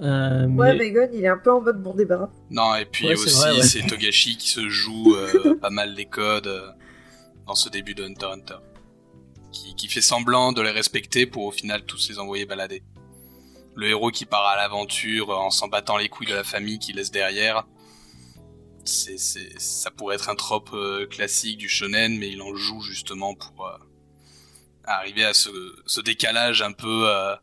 Euh, 0.00 0.46
mais- 0.48 0.58
Ouais, 0.58 0.74
Megan, 0.78 1.10
il 1.12 1.22
est 1.22 1.28
un 1.28 1.36
peu 1.36 1.52
en 1.52 1.60
mode 1.60 1.82
bon 1.82 1.94
débarras. 1.94 2.30
Non, 2.50 2.74
et 2.76 2.86
puis 2.86 3.06
Ouais, 3.08 3.16
c'est 3.16 3.24
aussi, 3.26 3.38
vrai, 3.40 3.52
ouais. 3.56 3.62
c'est 3.62 3.86
Togashi 3.86 4.36
qui 4.38 4.48
se 4.48 4.66
joue 4.70 5.14
euh, 5.14 5.54
pas 5.60 5.68
mal 5.68 5.92
les 5.94 6.06
codes 6.06 6.46
euh, 6.46 6.66
dans 7.46 7.54
ce 7.54 7.68
début 7.68 7.94
de 7.94 8.04
Hunter 8.04 8.26
x 8.26 8.34
Hunter. 8.34 8.62
Qui, 9.52 9.74
qui 9.74 9.88
fait 9.88 10.00
semblant 10.00 10.52
de 10.52 10.62
les 10.62 10.70
respecter 10.70 11.26
pour 11.26 11.44
au 11.44 11.50
final 11.50 11.82
tous 11.84 12.08
les 12.08 12.18
envoyer 12.18 12.46
balader. 12.46 12.82
Le 13.76 13.86
héros 13.88 14.10
qui 14.10 14.24
part 14.24 14.46
à 14.46 14.56
l'aventure 14.56 15.28
en 15.28 15.50
s'en 15.50 15.68
battant 15.68 15.98
les 15.98 16.08
couilles 16.08 16.26
de 16.28 16.34
la 16.34 16.42
famille 16.44 16.78
qu'il 16.78 16.96
laisse 16.96 17.10
derrière. 17.10 17.66
C'est, 18.84 19.18
ça 19.18 19.90
pourrait 19.92 20.16
être 20.16 20.28
un 20.28 20.34
trope 20.34 20.70
euh, 20.74 21.06
classique 21.06 21.58
du 21.58 21.68
shonen, 21.68 22.18
mais 22.18 22.30
il 22.30 22.42
en 22.42 22.54
joue 22.54 22.80
justement 22.80 23.34
pour 23.34 23.66
euh, 23.66 23.78
arriver 24.84 25.24
à 25.24 25.34
ce, 25.34 26.00
décalage 26.00 26.62
un 26.62 26.72
peu, 26.72 27.08
euh, 27.08 27.36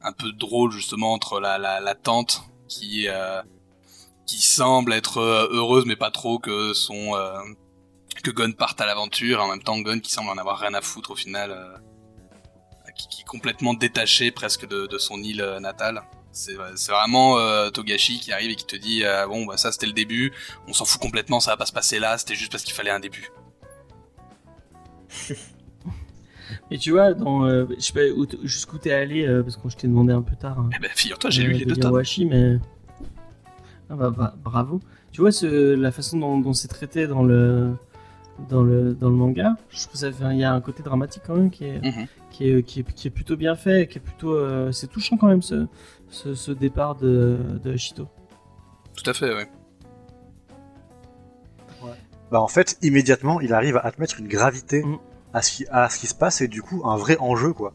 un 0.00 0.12
peu 0.12 0.32
drôle 0.32 0.72
justement 0.72 1.12
entre 1.12 1.40
la, 1.40 1.58
la, 1.58 1.80
la 1.80 1.94
tante 1.94 2.42
qui, 2.68 3.06
euh, 3.08 3.42
qui 4.26 4.40
semble 4.40 4.94
être 4.94 5.20
heureuse 5.20 5.84
mais 5.86 5.96
pas 5.96 6.10
trop 6.10 6.38
que 6.38 6.72
son 6.72 7.12
que 8.22 8.30
Gon 8.30 8.52
parte 8.52 8.80
à 8.80 8.86
l'aventure 8.86 9.42
en 9.42 9.48
même 9.48 9.62
temps 9.62 9.78
Gon 9.80 10.00
qui 10.00 10.10
semble 10.10 10.30
en 10.30 10.38
avoir 10.38 10.58
rien 10.58 10.74
à 10.74 10.82
foutre 10.82 11.12
au 11.12 11.16
final 11.16 11.80
qui, 12.96 13.22
est 13.22 13.24
complètement 13.24 13.74
détaché 13.74 14.30
presque 14.30 14.66
de, 14.66 14.98
son 14.98 15.22
île 15.22 15.58
natale 15.60 16.02
c'est 16.32 16.54
vraiment 16.92 17.38
euh, 17.38 17.70
Togashi 17.70 18.20
qui 18.20 18.32
arrive 18.32 18.50
et 18.50 18.54
qui 18.54 18.64
te 18.66 18.76
dit 18.76 19.04
euh, 19.04 19.26
bon 19.26 19.44
bah 19.46 19.56
ça 19.56 19.72
c'était 19.72 19.86
le 19.86 19.92
début 19.92 20.32
on 20.68 20.72
s'en 20.72 20.84
fout 20.84 21.00
complètement 21.00 21.40
ça 21.40 21.50
va 21.52 21.56
pas 21.56 21.66
se 21.66 21.72
passer 21.72 21.98
là 21.98 22.16
c'était 22.18 22.34
juste 22.34 22.52
parce 22.52 22.62
qu'il 22.64 22.74
fallait 22.74 22.90
un 22.90 23.00
début 23.00 23.30
Et 26.70 26.78
tu 26.78 26.90
vois, 26.92 27.14
dans, 27.14 27.44
euh, 27.46 27.64
je 27.76 27.80
sais 27.80 27.92
pas 27.92 28.00
jusqu'où 28.42 28.78
t'es 28.78 28.92
allé, 28.92 29.26
euh, 29.26 29.42
parce 29.42 29.56
que 29.56 29.68
je 29.68 29.76
t'ai 29.76 29.86
demandé 29.88 30.12
un 30.12 30.22
peu 30.22 30.36
tard. 30.36 30.58
hein, 30.58 30.70
eh 30.76 30.78
ben 30.80 30.90
figure-toi 30.94 31.30
j'ai 31.30 31.42
lu 31.42 31.52
les 31.54 31.64
de 31.64 31.74
deux 31.74 31.80
tomes 31.80 32.02
mais 32.28 32.58
ah 33.90 33.94
bah, 33.96 34.10
bah, 34.10 34.34
bravo. 34.42 34.80
Tu 35.12 35.20
vois 35.22 35.32
ce, 35.32 35.74
la 35.74 35.90
façon 35.90 36.18
dont, 36.18 36.38
dont 36.38 36.52
c'est 36.52 36.68
traité 36.68 37.06
dans 37.06 37.22
le 37.22 37.72
dans 38.50 38.62
le 38.62 38.94
dans 38.94 39.08
le 39.08 39.16
manga, 39.16 39.56
je 39.70 39.82
trouve 39.86 39.96
ça 39.96 40.10
il 40.30 40.38
y 40.38 40.44
a 40.44 40.52
un 40.52 40.60
côté 40.60 40.82
dramatique 40.82 41.22
quand 41.26 41.36
même 41.36 41.50
qui 41.50 41.64
est 41.64 41.80
Mhm. 41.82 42.06
qui 42.30 42.48
est, 42.50 42.62
qui 42.62 42.80
est, 42.80 42.92
qui 42.94 43.08
est 43.08 43.10
plutôt 43.10 43.36
bien 43.36 43.56
fait, 43.56 43.88
qui 43.88 43.98
est 43.98 44.02
plutôt 44.02 44.34
euh, 44.34 44.70
c'est 44.70 44.86
touchant 44.88 45.16
quand 45.16 45.26
même 45.26 45.42
ce 45.42 45.66
ce, 46.10 46.34
ce 46.34 46.52
départ 46.52 46.94
de 46.96 47.38
de 47.62 47.76
Shito. 47.76 48.08
tout 48.96 49.08
à 49.08 49.14
fait 49.14 49.34
ouais 49.34 49.48
Bah 52.30 52.40
en 52.42 52.48
fait, 52.48 52.76
immédiatement, 52.82 53.40
il 53.40 53.54
arrive 53.54 53.80
à 53.82 53.90
te 53.90 53.98
mettre 54.00 54.18
une 54.20 54.28
gravité 54.28 54.82
Mm. 54.84 54.98
à, 55.32 55.40
ce 55.42 55.50
qui, 55.50 55.66
à 55.70 55.88
ce 55.88 55.98
qui 55.98 56.06
se 56.06 56.14
passe 56.14 56.40
et 56.42 56.48
du 56.48 56.60
coup 56.62 56.82
un 56.84 56.96
vrai 56.96 57.16
enjeu 57.20 57.52
quoi. 57.54 57.72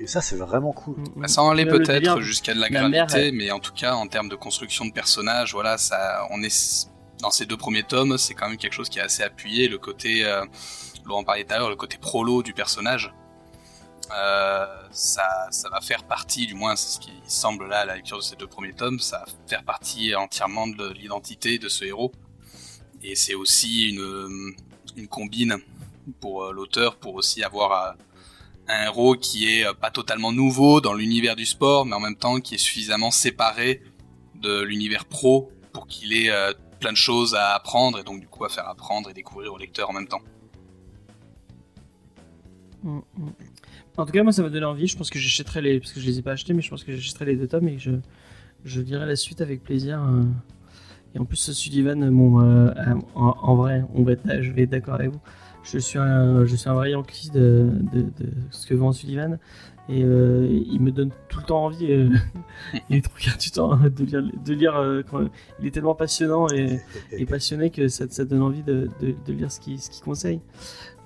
Et 0.00 0.06
ça 0.08 0.20
c'est 0.20 0.36
vraiment 0.36 0.72
cool. 0.72 0.96
Bah, 1.16 1.28
ça 1.28 1.42
en 1.42 1.54
peut-être 1.54 2.20
jusqu'à 2.20 2.54
de 2.54 2.60
la, 2.60 2.68
la 2.70 2.88
mère, 2.88 3.06
gravité, 3.06 3.28
elle- 3.28 3.34
mais 3.34 3.50
en 3.52 3.60
tout 3.60 3.72
cas 3.72 3.94
en 3.94 4.06
termes 4.08 4.28
de 4.28 4.34
construction 4.36 4.84
de 4.84 4.92
personnages, 4.92 5.52
voilà, 5.52 5.78
ça, 5.78 6.26
on 6.30 6.42
est 6.42 6.88
dans 7.20 7.30
ces 7.30 7.46
deux 7.46 7.56
premiers 7.56 7.82
tomes, 7.84 8.16
c'est 8.18 8.34
quand 8.34 8.48
même 8.48 8.58
quelque 8.58 8.72
chose 8.72 8.88
qui 8.88 8.98
est 9.00 9.02
assez 9.02 9.22
appuyé. 9.24 9.68
Le 9.68 9.78
côté, 9.78 10.24
euh, 10.24 10.44
Laurent 11.04 11.24
parlait 11.24 11.44
tout 11.44 11.52
à 11.54 11.58
l'heure, 11.58 11.68
le 11.70 11.74
côté 11.76 11.98
prolo 11.98 12.42
du 12.44 12.52
personnage, 12.54 13.12
euh, 14.16 14.66
ça, 14.90 15.48
ça 15.50 15.68
va 15.68 15.80
faire 15.80 16.04
partie, 16.04 16.46
du 16.46 16.54
moins 16.54 16.76
c'est 16.76 16.94
ce 16.94 17.00
qui 17.00 17.12
semble 17.26 17.68
là 17.68 17.80
à 17.80 17.84
la 17.84 17.96
lecture 17.96 18.18
de 18.18 18.22
ces 18.22 18.36
deux 18.36 18.46
premiers 18.46 18.72
tomes, 18.72 18.98
ça 19.00 19.18
va 19.18 19.26
faire 19.46 19.64
partie 19.64 20.14
entièrement 20.14 20.66
de 20.66 20.92
l'identité 20.92 21.58
de 21.58 21.68
ce 21.68 21.84
héros. 21.84 22.12
Et 23.02 23.14
c'est 23.14 23.34
aussi 23.34 23.90
une, 23.90 24.54
une 24.96 25.08
combine 25.08 25.58
pour 26.20 26.44
euh, 26.44 26.52
l'auteur 26.52 26.96
pour 26.96 27.14
aussi 27.14 27.42
avoir 27.42 27.72
euh, 27.72 27.92
un 28.68 28.84
héros 28.84 29.14
qui 29.14 29.48
est 29.48 29.72
pas 29.74 29.90
totalement 29.90 30.32
nouveau 30.32 30.80
dans 30.80 30.94
l'univers 30.94 31.36
du 31.36 31.46
sport, 31.46 31.86
mais 31.86 31.94
en 31.94 32.00
même 32.00 32.16
temps 32.16 32.40
qui 32.40 32.54
est 32.54 32.58
suffisamment 32.58 33.10
séparé 33.10 33.82
de 34.34 34.60
l'univers 34.62 35.04
pro 35.06 35.50
pour 35.72 35.86
qu'il 35.86 36.12
ait 36.12 36.30
plein 36.78 36.92
de 36.92 36.96
choses 36.96 37.34
à 37.34 37.54
apprendre 37.54 37.98
et 37.98 38.02
donc 38.02 38.20
du 38.20 38.28
coup 38.28 38.44
à 38.44 38.48
faire 38.48 38.68
apprendre 38.68 39.10
et 39.10 39.14
découvrir 39.14 39.54
au 39.54 39.58
lecteur 39.58 39.88
en 39.90 39.92
même 39.92 40.06
temps. 40.06 40.20
Mm, 42.82 43.00
mm. 43.16 43.32
En 43.98 44.06
tout 44.06 44.12
cas, 44.12 44.22
moi, 44.22 44.32
ça 44.32 44.42
m'a 44.42 44.48
donné 44.48 44.64
envie. 44.64 44.86
Je 44.86 44.96
pense 44.96 45.10
que 45.10 45.18
j'achèterai 45.18 45.60
les, 45.60 45.80
parce 45.80 45.92
que 45.92 46.00
je 46.00 46.06
les 46.06 46.18
ai 46.18 46.22
pas 46.22 46.32
achetés, 46.32 46.54
mais 46.54 46.62
je 46.62 46.70
pense 46.70 46.84
que 46.84 46.92
j'achèterai 46.94 47.26
les 47.26 47.36
deux 47.36 47.48
tomes 47.48 47.68
et 47.68 47.78
je, 47.78 47.90
je 48.64 48.80
lirai 48.80 49.06
la 49.06 49.16
suite 49.16 49.40
avec 49.40 49.62
plaisir. 49.62 50.02
euh. 50.02 50.22
Et 51.14 51.18
en 51.18 51.24
plus, 51.24 51.52
Sullivan, 51.52 52.10
bon, 52.10 52.40
euh, 52.40 52.70
en, 53.14 53.34
en 53.42 53.56
vrai, 53.56 53.84
je 54.40 54.52
vais 54.52 54.62
être 54.62 54.70
d'accord 54.70 54.94
avec 54.94 55.10
vous. 55.10 55.20
Je 55.64 55.78
suis 55.78 55.98
un, 55.98 56.44
je 56.44 56.54
suis 56.56 56.68
un 56.68 56.74
vrai 56.74 56.92
Yankee 56.92 57.30
de, 57.30 57.70
de, 57.92 58.02
de 58.02 58.30
ce 58.50 58.66
que 58.66 58.74
vend 58.74 58.92
Sullivan 58.92 59.38
et 59.88 60.02
euh, 60.02 60.46
il 60.50 60.80
me 60.80 60.90
donne 60.90 61.10
tout 61.28 61.40
le 61.40 61.44
temps 61.44 61.64
envie. 61.64 61.90
euh, 61.90 62.10
il 62.90 62.96
est 62.96 63.04
trop 63.04 63.18
gratuitant 63.18 63.72
hein, 63.72 63.88
de 63.88 64.04
lire, 64.04 64.22
de 64.22 64.54
lire. 64.54 64.76
euh, 64.76 65.02
quand, 65.08 65.28
il 65.60 65.66
est 65.66 65.70
tellement 65.70 65.94
passionnant 65.94 66.46
et, 66.48 66.78
passionné 67.26 67.70
que 67.70 67.88
ça, 67.88 68.04
ça 68.08 68.24
donne 68.24 68.42
envie 68.42 68.62
de, 68.62 68.88
lire 69.28 69.50
ce 69.50 69.60
qu'il 69.60 69.78
conseille. 70.04 70.40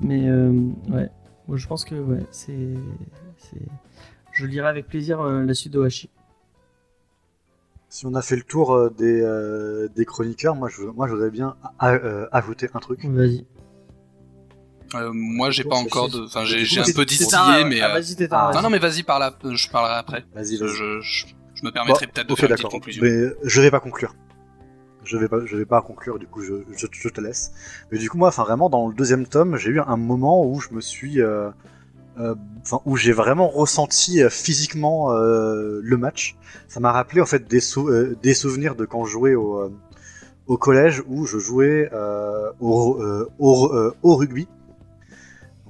Mais 0.01 0.31
ouais, 0.91 1.11
moi 1.49 1.57
je 1.57 1.67
pense 1.67 1.85
que 1.85 1.95
ouais, 1.95 2.25
c'est, 2.31 2.75
c'est, 3.39 3.61
je 4.33 4.47
lirai 4.47 4.69
avec 4.69 4.87
plaisir 4.87 5.21
euh, 5.21 5.45
la 5.45 5.55
suite 5.55 5.73
d'Ohashi. 5.73 6.09
Si 7.89 8.07
on 8.07 8.15
a 8.15 8.23
fait 8.23 8.37
le 8.37 8.43
tour 8.43 8.73
euh, 8.75 8.89
des, 8.91 9.21
euh, 9.23 9.89
des 9.95 10.05
chroniqueurs, 10.07 10.55
moi 10.55 10.69
je, 10.71 10.83
moi 10.85 11.07
je 11.09 11.13
voudrais 11.13 11.31
bien 11.31 11.57
a- 11.79 11.93
euh, 11.93 12.27
ajouter 12.33 12.69
un 12.73 12.79
truc. 12.81 13.05
Vas-y. 13.05 13.45
Euh, 14.95 15.11
moi 15.13 15.51
j'ai 15.51 15.65
pas 15.65 15.77
encore 15.77 16.09
de, 16.11 16.21
enfin 16.25 16.45
j'ai 16.45 16.65
j'ai 16.65 16.81
un 16.81 16.85
peu 16.95 17.05
distillé, 17.05 17.65
mais 17.67 17.81
ah, 17.81 17.89
vas-y, 17.95 18.15
ah, 18.31 18.47
vas-y. 18.47 18.57
non 18.57 18.63
non 18.63 18.71
mais 18.71 18.79
vas-y 18.79 19.03
par 19.03 19.19
là, 19.19 19.35
je 19.43 19.69
parlerai 19.69 19.95
après. 19.95 20.25
Vas-y, 20.35 20.57
Je, 20.57 20.65
vas-y. 20.65 20.75
je, 20.77 21.01
je, 21.01 21.27
je 21.55 21.65
me 21.65 21.71
permettrai 21.71 22.07
peut-être 22.07 22.27
de 22.29 22.33
ok, 22.33 22.39
faire 22.41 22.49
une 22.51 22.55
petite 22.55 22.65
d'accord. 22.67 22.71
conclusion. 22.79 23.03
Mais 23.03 23.27
je 23.45 23.61
vais 23.61 23.71
pas 23.71 23.81
conclure. 23.81 24.15
Je 25.05 25.17
vais 25.17 25.29
pas, 25.29 25.45
je 25.45 25.57
vais 25.57 25.65
pas 25.65 25.83
conclure, 25.83 26.19
du 26.19 26.27
coup 26.27 26.43
je, 26.43 27.09
te 27.09 27.21
laisse. 27.21 27.53
Mais 27.91 27.99
du 27.99 28.09
coup 28.09 28.19
moi, 28.19 28.29
enfin 28.29 28.45
vraiment 28.45 28.71
dans 28.71 28.89
le 28.89 28.95
deuxième 28.95 29.27
tome, 29.27 29.57
j'ai 29.57 29.71
eu 29.71 29.81
un 29.81 29.97
moment 29.97 30.47
où 30.47 30.61
je 30.61 30.69
me 30.71 30.81
suis, 30.81 31.21
euh, 31.21 31.51
euh, 32.19 32.35
où 32.85 32.97
j'ai 32.97 33.13
vraiment 33.13 33.49
ressenti 33.49 34.23
euh, 34.23 34.31
physiquement 34.31 35.13
euh, 35.13 35.81
le 35.83 35.97
match. 35.97 36.37
Ça 36.69 36.79
m'a 36.79 36.93
rappelé 36.93 37.21
en 37.21 37.27
fait 37.27 37.49
des, 37.49 37.61
sou- 37.61 37.91
des 38.23 38.35
souvenirs 38.35 38.77
de 38.77 38.85
quand 38.85 39.05
je 39.05 39.13
jouais 39.13 39.35
au, 39.35 39.71
collège 40.59 41.03
où 41.09 41.27
je 41.27 41.39
jouais 41.39 41.91
au, 42.61 43.03
au, 43.39 43.93
au 44.03 44.17
rugby. 44.17 44.47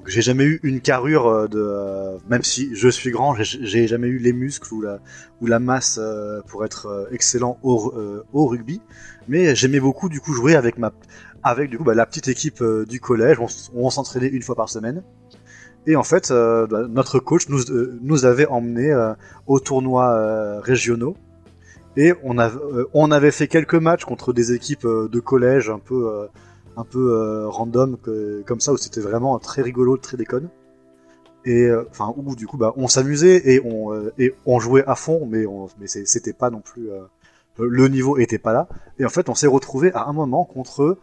J'ai 0.04 0.20
jamais 0.20 0.42
eu 0.44 0.59
une 0.64 0.80
carrure 0.80 1.48
de, 1.48 2.18
même 2.28 2.42
si 2.42 2.74
je 2.74 2.88
suis 2.88 3.12
grand, 3.12 3.36
j'ai- 3.36 3.86
jamais 3.86 4.09
eu 4.09 4.18
les 4.18 4.32
muscles 4.32 4.74
ou 4.74 5.46
la 5.46 5.59
masse 5.60 6.00
pour 6.48 6.64
être 6.64 7.09
excellent 7.12 7.59
au 7.62 8.46
rugby. 8.46 8.80
Mais 9.28 9.55
j'aimais 9.55 9.81
beaucoup 9.81 10.09
du 10.09 10.20
coup 10.20 10.32
jouer 10.32 10.55
avec 10.55 10.78
bah, 10.78 10.93
la 11.94 12.07
petite 12.07 12.28
équipe 12.28 12.61
euh, 12.61 12.85
du 12.86 13.01
collège. 13.01 13.39
On, 13.74 13.90
s'entraînait 13.90 14.28
une 14.28 14.43
fois 14.43 14.55
par 14.55 14.69
semaine. 14.69 15.03
Et 15.86 15.97
en 15.97 16.03
fait, 16.03 16.31
euh, 16.31 16.66
bah, 16.66 16.86
notre 16.89 17.19
coach 17.19 17.49
nous, 17.49 17.70
euh, 17.70 18.24
avait 18.24 18.47
emmenés 18.47 18.94
aux 19.47 19.61
tournois 19.61 20.61
régionaux. 20.61 21.16
Et 21.97 22.15
on, 22.23 22.39
avait 23.11 23.31
fait 23.31 23.49
quelques 23.49 23.74
matchs 23.74 24.05
contre 24.05 24.32
des 24.32 24.53
équipes 24.53 24.86
de 24.86 25.20
collège 25.20 25.69
un 25.69 25.78
peu, 25.78 26.27
un 26.77 26.85
peu 26.85 27.47
random, 27.47 27.99
comme 28.47 28.61
ça, 28.61 28.73
où 28.73 28.78
c'était 28.78 29.03
vraiment 29.03 29.39
très 29.39 29.61
rigolo, 29.61 29.99
très 29.99 30.16
déconne. 30.16 30.49
Et 31.44 31.69
enfin, 31.90 32.15
où 32.16 32.35
du 32.35 32.47
coup, 32.47 32.57
bah, 32.57 32.73
on 32.77 32.89
s'amusait 32.89 33.43
et 33.44 33.61
on, 34.47 34.59
jouait 34.59 34.85
à 34.86 34.94
fond, 34.94 35.28
mais, 35.31 35.44
mais 35.78 35.86
c'était 35.86 36.32
pas 36.32 36.49
non 36.49 36.61
plus. 36.61 36.89
Euh, 37.60 37.66
le 37.70 37.88
niveau 37.88 38.18
était 38.18 38.38
pas 38.38 38.52
là. 38.52 38.68
Et 38.98 39.04
en 39.04 39.08
fait, 39.08 39.28
on 39.28 39.34
s'est 39.34 39.46
retrouvé 39.46 39.92
à 39.92 40.06
un 40.06 40.12
moment 40.12 40.44
contre 40.44 40.98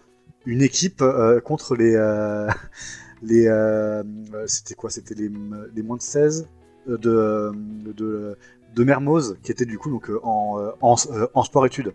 une 0.46 0.62
équipe, 0.62 1.02
euh, 1.02 1.40
contre 1.42 1.76
les. 1.76 1.96
euh, 1.96 2.48
les 3.22 3.48
euh, 3.48 4.02
euh, 4.34 4.46
c'était 4.48 4.76
quoi 4.76 4.90
c'était 4.90 5.14
les, 5.14 5.30
les 5.76 5.84
moins 5.84 5.98
de 5.98 6.02
16 6.02 6.48
euh, 6.88 6.98
de 6.98 7.52
de, 7.92 8.38
de 8.76 8.84
Mermoz 8.86 9.38
qui 9.44 9.52
était 9.52 9.66
du 9.66 9.78
coup 9.78 9.90
donc 9.90 10.10
en 10.24 10.72
en, 10.80 10.96
en 11.34 11.44
sport 11.44 11.66
études 11.66 11.94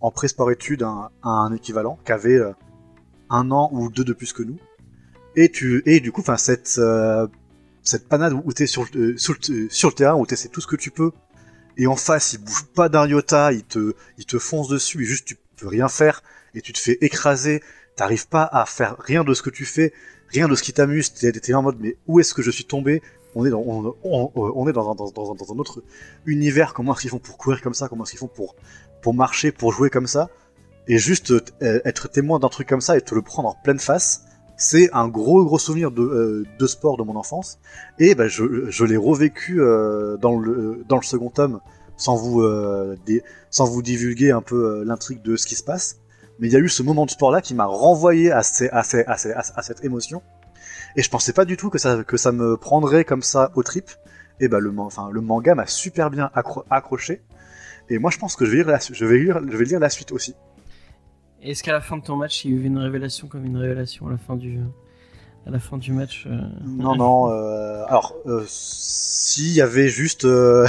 en 0.00 0.12
pré-sport 0.12 0.52
études 0.52 0.84
un, 0.84 1.10
un 1.24 1.52
équivalent 1.52 1.98
qui 2.04 2.12
avait 2.12 2.38
un 3.30 3.50
an 3.50 3.68
ou 3.72 3.90
deux 3.90 4.04
de 4.04 4.12
plus 4.12 4.32
que 4.32 4.44
nous 4.44 4.58
et 5.34 5.50
tu 5.50 5.82
et 5.86 5.98
du 5.98 6.12
coup 6.12 6.22
cette 6.38 6.80
cette 7.82 8.08
panade 8.08 8.32
où 8.32 8.44
sur 8.66 8.84
le- 8.94 9.00
euh, 9.14 9.18
sur 9.18 9.34
le, 9.48 9.68
sur 9.70 9.88
le 9.88 9.94
terrain 9.94 10.14
où 10.14 10.24
t'essaies 10.24 10.50
tout 10.50 10.60
ce 10.60 10.68
que 10.68 10.76
tu 10.76 10.92
peux 10.92 11.10
et 11.76 11.86
en 11.86 11.96
face 11.96 12.32
il 12.34 12.38
bouge 12.38 12.64
pas 12.74 12.88
d'un 12.88 13.06
iota 13.06 13.52
il 13.52 13.64
te 13.64 13.94
il 14.18 14.26
te 14.26 14.38
fonce 14.38 14.68
dessus 14.68 15.02
et 15.02 15.06
juste 15.06 15.26
tu 15.26 15.36
peux 15.56 15.68
rien 15.68 15.88
faire 15.88 16.22
et 16.54 16.62
tu 16.62 16.72
te 16.72 16.78
fais 16.78 16.98
écraser. 17.00 17.62
T'arrives 17.96 18.28
pas 18.28 18.48
à 18.50 18.64
faire 18.66 18.96
rien 18.98 19.24
de 19.24 19.34
ce 19.34 19.42
que 19.42 19.50
tu 19.50 19.66
fais, 19.66 19.92
rien 20.28 20.48
de 20.48 20.54
ce 20.54 20.62
qui 20.62 20.72
t'amuse, 20.72 21.12
t'es 21.12 21.32
t'es 21.32 21.52
en 21.54 21.62
mode 21.62 21.76
mais 21.80 21.96
où 22.06 22.18
est-ce 22.20 22.32
que 22.32 22.40
je 22.42 22.50
suis 22.50 22.64
tombé? 22.64 23.02
On 23.34 23.44
est 23.44 23.50
dans, 23.50 23.60
on, 23.60 23.94
on- 24.04 24.30
on 24.34 24.68
est 24.68 24.72
dans 24.72 24.90
un, 24.90 24.94
dans, 24.94 25.10
dans 25.10 25.52
un 25.52 25.58
autre 25.58 25.82
univers, 26.26 26.72
comment 26.72 26.92
est-ce 26.94 27.02
qu'ils 27.02 27.10
font 27.10 27.18
pour 27.18 27.36
courir 27.36 27.60
comme 27.62 27.74
ça, 27.74 27.88
comment 27.88 28.04
est-ce 28.04 28.12
qu'ils 28.12 28.20
font 28.20 28.26
pour, 28.28 28.56
pour 29.02 29.12
marcher, 29.14 29.52
pour 29.52 29.72
jouer 29.72 29.90
comme 29.90 30.06
ça, 30.06 30.30
et 30.88 30.98
juste 30.98 31.30
euh, 31.30 31.40
être 31.84 32.08
témoin 32.08 32.38
d'un 32.38 32.48
truc 32.48 32.68
comme 32.68 32.80
ça 32.80 32.96
et 32.96 33.02
te 33.02 33.14
le 33.14 33.22
prendre 33.22 33.50
en 33.50 33.54
pleine 33.62 33.78
face, 33.78 34.22
c'est 34.60 34.90
un 34.92 35.08
gros 35.08 35.42
gros 35.42 35.58
souvenir 35.58 35.90
de, 35.90 36.02
euh, 36.02 36.44
de 36.58 36.66
sport 36.66 36.98
de 36.98 37.02
mon 37.02 37.16
enfance, 37.16 37.58
et 37.98 38.14
bah, 38.14 38.28
je, 38.28 38.84
l'ai 38.84 38.98
revécu 38.98 39.60
euh, 39.62 40.18
dans, 40.18 40.38
le, 40.38 40.84
dans 40.86 40.96
le 40.96 41.02
second 41.02 41.30
tome, 41.30 41.60
sans 41.96 42.14
vous, 42.14 42.42
euh, 42.42 42.94
sans 43.48 43.64
vous 43.64 43.80
divulguer 43.80 44.32
un 44.32 44.42
peu 44.42 44.84
l'intrigue 44.84 45.22
de 45.22 45.36
ce 45.36 45.46
qui 45.46 45.56
se 45.56 45.62
passe, 45.62 45.96
mais 46.38 46.48
il 46.48 46.52
y 46.52 46.56
a 46.56 46.58
eu 46.58 46.68
ce 46.68 46.82
moment 46.82 47.06
de 47.06 47.10
sport 47.10 47.30
là 47.30 47.40
qui 47.40 47.54
m'a 47.54 47.64
renvoyé 47.64 48.30
à, 48.32 48.42
à, 48.70 48.80
à, 48.80 49.14
à, 49.56 49.62
cette 49.62 49.82
émotion. 49.82 50.22
Et 50.94 51.02
je 51.02 51.08
pensais 51.08 51.32
pas 51.32 51.46
du 51.46 51.56
tout 51.56 51.70
que 51.70 51.78
ça 51.78 52.02
que 52.04 52.16
ça 52.16 52.32
me 52.32 52.56
prendrait 52.56 53.04
comme 53.04 53.22
ça 53.22 53.52
au 53.54 53.62
trip. 53.62 53.90
Et 54.40 54.48
bah 54.48 54.58
le 54.58 54.74
enfin 54.78 55.10
le 55.10 55.20
manga 55.20 55.54
m'a 55.54 55.66
super 55.66 56.10
bien 56.10 56.30
accro- 56.34 56.64
accroché. 56.70 57.22
Et 57.88 57.98
moi 57.98 58.10
je 58.10 58.18
pense 58.18 58.36
que 58.36 58.44
je 58.44 58.50
vais 58.50 58.64
lire 58.64 58.78
je 58.90 59.04
vais 59.04 59.18
lire 59.18 59.40
je 59.48 59.56
vais 59.56 59.64
lire 59.64 59.80
la 59.80 59.90
suite 59.90 60.12
aussi 60.12 60.34
Est-ce 61.42 61.62
qu'à 61.62 61.72
la 61.72 61.80
fin 61.80 61.96
de 61.96 62.02
ton 62.02 62.16
match, 62.16 62.44
il 62.44 62.50
y 62.50 62.54
a 62.54 62.56
eu 62.58 62.64
une 62.64 62.78
révélation 62.78 63.26
comme 63.28 63.44
une 63.44 63.56
révélation 63.56 64.06
à 64.08 64.10
la 64.10 64.18
fin 64.18 64.36
du, 64.36 64.58
à 65.46 65.50
la 65.50 65.58
fin 65.58 65.78
du 65.78 65.92
match 65.92 66.26
euh, 66.26 66.38
non 66.66 66.94
non 66.96 67.30
euh, 67.30 67.82
alors 67.88 68.14
euh, 68.26 68.44
s'il 68.46 69.52
y 69.52 69.60
avait 69.62 69.88
juste 69.88 70.26
euh, 70.26 70.66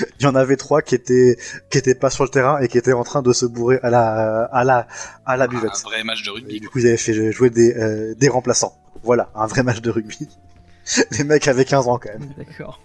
il 0.20 0.22
y 0.24 0.26
en 0.26 0.34
avait 0.36 0.56
trois 0.56 0.80
qui 0.80 0.94
étaient 0.94 1.36
qui 1.70 1.78
étaient 1.78 1.96
pas 1.96 2.08
sur 2.08 2.22
le 2.24 2.30
terrain 2.30 2.60
et 2.60 2.68
qui 2.68 2.78
étaient 2.78 2.92
en 2.92 3.02
train 3.04 3.20
de 3.22 3.32
se 3.32 3.46
bourrer 3.46 3.80
à 3.82 3.90
la 3.90 4.44
à 4.44 4.62
la 4.64 4.86
à 5.26 5.36
la 5.36 5.44
Un 5.44 5.48
buvette 5.48 5.76
vrai 5.82 6.04
match 6.04 6.22
de 6.22 6.30
Et 6.30 6.32
rugby. 6.34 6.60
du 6.60 6.68
coup, 6.68 6.78
ils 6.78 6.86
avaient 6.86 6.96
fait 6.96 7.32
jouer 7.32 7.50
des, 7.50 7.74
euh, 7.74 8.14
des 8.14 8.28
remplaçants. 8.28 8.74
Voilà, 9.02 9.28
un 9.34 9.46
vrai 9.46 9.64
match 9.64 9.80
de 9.80 9.90
rugby. 9.90 10.28
Les 11.18 11.24
mecs 11.24 11.48
avaient 11.48 11.64
15 11.64 11.88
ans 11.88 11.98
quand 11.98 12.10
même. 12.16 12.32
D'accord. 12.38 12.80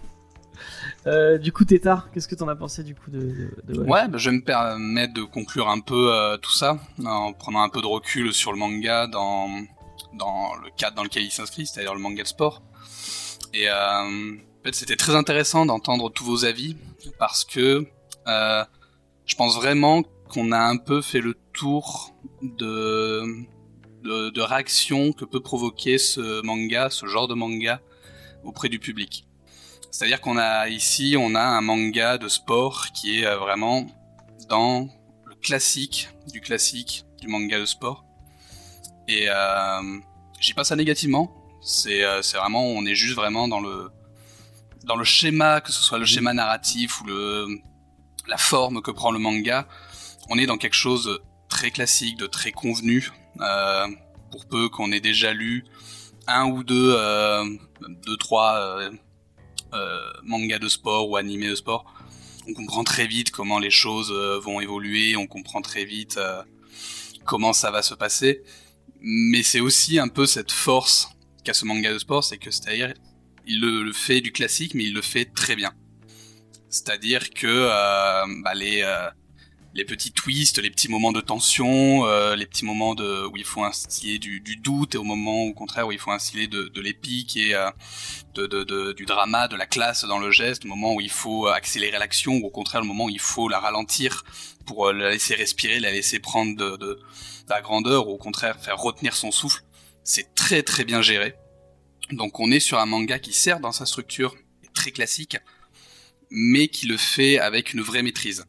Euh, 1.06 1.38
du 1.38 1.52
coup, 1.52 1.64
Tétard, 1.64 2.10
qu'est-ce 2.12 2.28
que 2.28 2.34
t'en 2.34 2.48
as 2.48 2.56
pensé 2.56 2.82
du 2.82 2.94
coup 2.94 3.10
de, 3.10 3.20
de, 3.20 3.74
de- 3.74 3.80
Ouais, 3.80 4.08
bah, 4.08 4.18
je 4.18 4.30
vais 4.30 4.36
me 4.36 4.42
permettre 4.44 5.14
de 5.14 5.22
conclure 5.22 5.68
un 5.68 5.80
peu 5.80 6.12
euh, 6.12 6.36
tout 6.36 6.50
ça 6.52 6.78
en 7.04 7.32
prenant 7.32 7.62
un 7.62 7.68
peu 7.68 7.80
de 7.80 7.86
recul 7.86 8.32
sur 8.34 8.52
le 8.52 8.58
manga 8.58 9.06
dans 9.06 9.48
dans 10.14 10.54
le 10.56 10.70
cadre 10.76 10.96
dans 10.96 11.04
lequel 11.04 11.22
il 11.22 11.30
s'inscrit, 11.30 11.66
c'est-à-dire 11.66 11.94
le 11.94 12.00
manga 12.00 12.22
de 12.22 12.28
sport. 12.28 12.62
Et 13.54 13.68
euh, 13.70 13.72
en 13.72 14.62
fait, 14.64 14.74
c'était 14.74 14.96
très 14.96 15.14
intéressant 15.14 15.64
d'entendre 15.66 16.10
tous 16.10 16.24
vos 16.24 16.44
avis 16.44 16.76
parce 17.18 17.44
que 17.44 17.86
euh, 18.26 18.64
je 19.24 19.34
pense 19.36 19.56
vraiment 19.56 20.02
qu'on 20.28 20.52
a 20.52 20.58
un 20.58 20.76
peu 20.78 21.00
fait 21.00 21.20
le 21.20 21.34
tour 21.52 22.12
de 22.42 23.22
de, 24.02 24.30
de 24.30 24.40
réaction 24.40 25.12
que 25.12 25.24
peut 25.24 25.40
provoquer 25.40 25.98
ce 25.98 26.42
manga, 26.44 26.90
ce 26.90 27.06
genre 27.06 27.28
de 27.28 27.34
manga 27.34 27.80
auprès 28.44 28.68
du 28.68 28.78
public. 28.78 29.26
C'est-à-dire 29.90 30.20
qu'on 30.20 30.36
a 30.36 30.68
ici, 30.68 31.16
on 31.18 31.34
a 31.34 31.42
un 31.42 31.60
manga 31.60 32.18
de 32.18 32.28
sport 32.28 32.88
qui 32.92 33.20
est 33.20 33.26
euh, 33.26 33.38
vraiment 33.38 33.86
dans 34.48 34.88
le 35.26 35.34
classique 35.34 36.08
du 36.32 36.40
classique 36.40 37.04
du 37.20 37.28
manga 37.28 37.58
de 37.58 37.64
sport. 37.64 38.04
Et 39.08 39.26
euh, 39.28 39.98
j'y 40.40 40.52
pas 40.54 40.64
ça 40.64 40.76
négativement. 40.76 41.32
C'est 41.62 42.04
euh, 42.04 42.22
c'est 42.22 42.36
vraiment, 42.36 42.64
on 42.64 42.84
est 42.86 42.94
juste 42.94 43.14
vraiment 43.14 43.48
dans 43.48 43.60
le 43.60 43.90
dans 44.84 44.96
le 44.96 45.04
schéma, 45.04 45.60
que 45.60 45.72
ce 45.72 45.82
soit 45.82 45.98
le 45.98 46.04
schéma 46.04 46.32
narratif 46.32 47.00
ou 47.00 47.04
le 47.04 47.46
la 48.26 48.36
forme 48.36 48.82
que 48.82 48.90
prend 48.90 49.10
le 49.10 49.18
manga. 49.18 49.66
On 50.28 50.38
est 50.38 50.46
dans 50.46 50.58
quelque 50.58 50.76
chose 50.76 51.06
de 51.06 51.22
très 51.48 51.70
classique, 51.70 52.18
de 52.18 52.26
très 52.26 52.52
convenu. 52.52 53.10
Euh, 53.40 53.86
pour 54.30 54.46
peu 54.46 54.68
qu'on 54.68 54.92
ait 54.92 55.00
déjà 55.00 55.32
lu 55.32 55.64
un 56.26 56.46
ou 56.46 56.62
deux, 56.62 56.94
euh, 56.94 57.44
deux 58.06 58.16
trois 58.16 58.56
euh, 58.56 58.90
manga 60.22 60.58
de 60.58 60.68
sport 60.68 61.08
ou 61.08 61.16
animé 61.16 61.48
de 61.48 61.54
sport, 61.54 61.84
on 62.48 62.54
comprend 62.54 62.84
très 62.84 63.06
vite 63.06 63.30
comment 63.30 63.58
les 63.58 63.70
choses 63.70 64.10
euh, 64.10 64.38
vont 64.38 64.60
évoluer, 64.60 65.16
on 65.16 65.26
comprend 65.26 65.60
très 65.60 65.84
vite 65.84 66.16
euh, 66.16 66.42
comment 67.24 67.52
ça 67.52 67.70
va 67.70 67.82
se 67.82 67.94
passer. 67.94 68.42
Mais 69.00 69.42
c'est 69.42 69.60
aussi 69.60 69.98
un 69.98 70.08
peu 70.08 70.26
cette 70.26 70.50
force 70.50 71.10
qu'a 71.44 71.54
ce 71.54 71.64
manga 71.64 71.92
de 71.92 71.98
sport, 71.98 72.24
c'est 72.24 72.38
que 72.38 72.50
c'est-à-dire 72.50 72.94
il 73.46 73.60
le, 73.60 73.82
le 73.82 73.92
fait 73.92 74.20
du 74.20 74.32
classique, 74.32 74.74
mais 74.74 74.84
il 74.84 74.94
le 74.94 75.02
fait 75.02 75.26
très 75.26 75.56
bien. 75.56 75.72
C'est-à-dire 76.70 77.30
que 77.30 77.46
euh, 77.46 78.24
bah, 78.42 78.54
les 78.54 78.82
euh, 78.82 79.08
les 79.74 79.84
petits 79.84 80.12
twists, 80.12 80.58
les 80.60 80.70
petits 80.70 80.88
moments 80.88 81.12
de 81.12 81.20
tension, 81.20 82.04
euh, 82.06 82.34
les 82.34 82.46
petits 82.46 82.64
moments 82.64 82.94
de 82.94 83.26
où 83.26 83.36
il 83.36 83.44
faut 83.44 83.62
instiller 83.64 84.18
du, 84.18 84.40
du 84.40 84.56
doute 84.56 84.94
et 84.94 84.98
au 84.98 85.04
moment 85.04 85.42
au 85.44 85.52
contraire 85.52 85.86
où 85.86 85.92
il 85.92 85.98
faut 85.98 86.10
instiller 86.10 86.48
de, 86.48 86.64
de 86.68 86.80
l'épique 86.80 87.36
et 87.36 87.54
euh, 87.54 87.70
de, 88.34 88.46
de, 88.46 88.64
de- 88.64 88.92
du 88.92 89.04
drama, 89.04 89.46
de 89.46 89.56
la 89.56 89.66
classe 89.66 90.04
dans 90.04 90.18
le 90.18 90.30
geste, 90.30 90.64
le 90.64 90.70
moment 90.70 90.94
où 90.94 91.00
il 91.00 91.10
faut 91.10 91.46
accélérer 91.48 91.98
l'action 91.98 92.32
ou 92.38 92.46
au 92.46 92.50
contraire 92.50 92.80
le 92.80 92.86
moment 92.88 93.04
où 93.04 93.10
il 93.10 93.20
faut 93.20 93.48
la 93.48 93.60
ralentir 93.60 94.24
pour 94.66 94.88
euh, 94.88 94.92
la 94.92 95.10
laisser 95.10 95.34
respirer, 95.34 95.80
la 95.80 95.92
laisser 95.92 96.18
prendre 96.18 96.56
de, 96.56 96.98
la 97.48 97.60
grandeur 97.60 98.08
ou 98.08 98.12
au 98.12 98.18
contraire 98.18 98.58
faire 98.60 98.78
retenir 98.78 99.14
son 99.14 99.30
souffle. 99.30 99.62
C'est 100.02 100.34
très 100.34 100.62
très 100.62 100.84
bien 100.84 101.02
géré. 101.02 101.34
Donc 102.10 102.40
on 102.40 102.50
est 102.50 102.60
sur 102.60 102.78
un 102.78 102.86
manga 102.86 103.18
qui 103.18 103.32
sert 103.34 103.60
dans 103.60 103.72
sa 103.72 103.84
structure 103.84 104.34
très 104.74 104.92
classique, 104.92 105.36
mais 106.30 106.68
qui 106.68 106.86
le 106.86 106.96
fait 106.96 107.38
avec 107.38 107.74
une 107.74 107.80
vraie 107.82 108.02
maîtrise. 108.02 108.44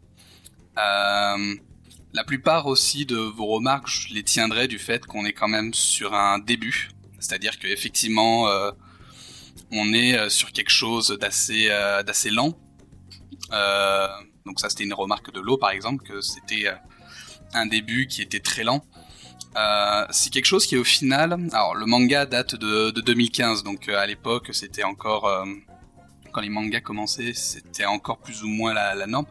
Euh, 0.79 1.55
la 2.13 2.23
plupart 2.23 2.65
aussi 2.65 3.05
de 3.05 3.17
vos 3.17 3.45
remarques, 3.47 3.87
je 3.87 4.13
les 4.13 4.23
tiendrai 4.23 4.67
du 4.67 4.79
fait 4.79 5.05
qu'on 5.05 5.25
est 5.25 5.33
quand 5.33 5.47
même 5.47 5.73
sur 5.73 6.13
un 6.13 6.39
début, 6.39 6.89
c'est-à-dire 7.19 7.59
qu'effectivement, 7.59 8.47
euh, 8.47 8.71
on 9.71 9.93
est 9.93 10.17
euh, 10.17 10.29
sur 10.29 10.51
quelque 10.51 10.71
chose 10.71 11.17
d'assez 11.19 11.69
lent. 12.31 12.57
Donc 14.45 14.59
ça, 14.59 14.69
c'était 14.69 14.85
une 14.85 14.93
remarque 14.93 15.31
de 15.31 15.39
l'eau, 15.39 15.57
par 15.57 15.69
exemple, 15.69 16.03
que 16.03 16.21
c'était 16.21 16.65
un 17.53 17.67
début 17.67 18.07
qui 18.07 18.21
était 18.21 18.39
très 18.39 18.63
lent. 18.63 18.83
C'est 20.09 20.31
quelque 20.31 20.45
chose 20.45 20.65
qui 20.65 20.77
au 20.77 20.83
final, 20.83 21.37
alors 21.51 21.75
le 21.75 21.85
manga 21.85 22.25
date 22.25 22.55
de, 22.55 22.89
de 22.89 23.01
2015, 23.01 23.63
donc 23.63 23.89
à 23.89 24.05
l'époque 24.05 24.49
c'était 24.53 24.83
encore 24.83 25.45
quand 26.31 26.41
les 26.41 26.49
mangas 26.49 26.81
commençaient, 26.81 27.33
c'était 27.33 27.85
encore 27.85 28.19
plus 28.19 28.43
ou 28.43 28.47
moins 28.47 28.73
la 28.73 29.07
norme 29.07 29.25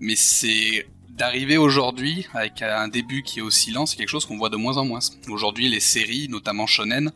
mais 0.00 0.16
c'est 0.16 0.86
d'arriver 1.10 1.58
aujourd'hui 1.58 2.26
avec 2.32 2.62
un 2.62 2.88
début 2.88 3.22
qui 3.22 3.40
est 3.40 3.42
oscillant, 3.42 3.84
c'est 3.86 3.96
quelque 3.96 4.08
chose 4.08 4.24
qu'on 4.24 4.38
voit 4.38 4.48
de 4.48 4.56
moins 4.56 4.78
en 4.78 4.84
moins. 4.84 5.00
Aujourd'hui, 5.28 5.68
les 5.68 5.80
séries, 5.80 6.28
notamment 6.28 6.66
shonen, 6.66 7.12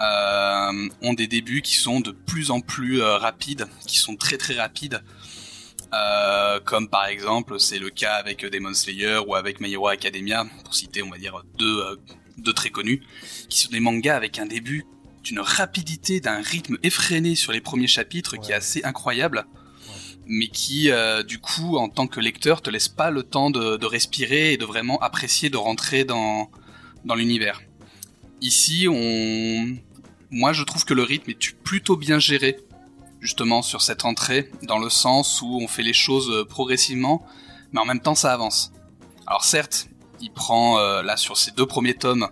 euh, 0.00 0.88
ont 1.02 1.14
des 1.14 1.26
débuts 1.26 1.62
qui 1.62 1.76
sont 1.76 2.00
de 2.00 2.10
plus 2.10 2.50
en 2.50 2.60
plus 2.60 3.02
euh, 3.02 3.18
rapides, 3.18 3.66
qui 3.86 3.98
sont 3.98 4.16
très 4.16 4.38
très 4.38 4.54
rapides. 4.54 5.02
Euh, 5.94 6.60
comme 6.60 6.88
par 6.88 7.06
exemple, 7.06 7.60
c'est 7.60 7.78
le 7.78 7.90
cas 7.90 8.14
avec 8.14 8.44
Demon 8.44 8.74
Slayer 8.74 9.20
ou 9.26 9.34
avec 9.34 9.60
My 9.60 9.72
Hero 9.72 9.88
Academia, 9.88 10.46
pour 10.64 10.74
citer, 10.74 11.02
on 11.02 11.10
va 11.10 11.18
dire, 11.18 11.44
deux, 11.58 11.80
euh, 11.80 11.96
deux 12.38 12.52
très 12.52 12.70
connus, 12.70 13.02
qui 13.48 13.60
sont 13.60 13.70
des 13.70 13.80
mangas 13.80 14.16
avec 14.16 14.38
un 14.38 14.46
début 14.46 14.84
d'une 15.22 15.40
rapidité, 15.40 16.20
d'un 16.20 16.40
rythme 16.40 16.78
effréné 16.82 17.34
sur 17.34 17.52
les 17.52 17.60
premiers 17.60 17.86
chapitres 17.86 18.36
qui 18.36 18.52
est 18.52 18.54
assez 18.54 18.82
incroyable, 18.84 19.46
mais 20.26 20.48
qui, 20.48 20.90
euh, 20.90 21.22
du 21.22 21.38
coup, 21.38 21.76
en 21.76 21.88
tant 21.88 22.06
que 22.06 22.20
lecteur, 22.20 22.62
te 22.62 22.70
laisse 22.70 22.88
pas 22.88 23.10
le 23.10 23.22
temps 23.22 23.50
de, 23.50 23.86
respirer 23.86 24.52
et 24.52 24.56
de 24.56 24.64
vraiment 24.64 24.98
apprécier, 25.00 25.50
de 25.50 25.56
rentrer 25.56 26.04
dans, 26.04 26.50
dans 27.04 27.14
l'univers. 27.14 27.62
Ici, 28.40 28.86
on, 28.90 29.76
moi, 30.30 30.52
je 30.52 30.64
trouve 30.64 30.84
que 30.84 30.94
le 30.94 31.02
rythme 31.02 31.30
est 31.30 31.56
plutôt 31.62 31.96
bien 31.96 32.18
géré, 32.18 32.58
justement, 33.20 33.62
sur 33.62 33.80
cette 33.80 34.04
entrée, 34.04 34.50
dans 34.62 34.78
le 34.78 34.90
sens 34.90 35.40
où 35.40 35.58
on 35.62 35.68
fait 35.68 35.82
les 35.82 35.92
choses 35.92 36.30
euh, 36.30 36.44
progressivement, 36.44 37.24
mais 37.72 37.80
en 37.80 37.84
même 37.84 38.00
temps, 38.00 38.14
ça 38.14 38.32
avance. 38.32 38.72
Alors 39.26 39.44
certes, 39.44 39.88
il 40.20 40.32
prend, 40.32 40.78
euh, 40.78 41.02
là, 41.02 41.16
sur 41.16 41.36
ces 41.36 41.52
deux 41.52 41.66
premiers 41.66 41.94
tomes, 41.94 42.28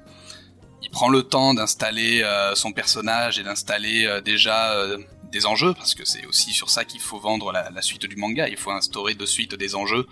il 0.82 0.90
prend 0.90 1.08
le 1.08 1.22
temps 1.22 1.54
d'installer 1.54 2.22
euh, 2.22 2.54
son 2.54 2.72
personnage 2.72 3.38
et 3.38 3.42
d'installer 3.42 4.20
déjà 4.24 4.76
des 5.34 5.46
enjeux, 5.46 5.74
parce 5.74 5.94
que 5.94 6.04
c'est 6.04 6.24
aussi 6.26 6.52
sur 6.52 6.70
ça 6.70 6.84
qu'il 6.84 7.00
faut 7.00 7.18
vendre 7.18 7.52
la, 7.52 7.82
suite 7.82 8.06
du 8.06 8.16
manga. 8.16 8.48
Il 8.48 8.56
faut 8.56 8.70
instaurer 8.70 9.14
de 9.14 9.26
suite 9.26 9.54
des 9.54 9.74
enjeux 9.74 10.06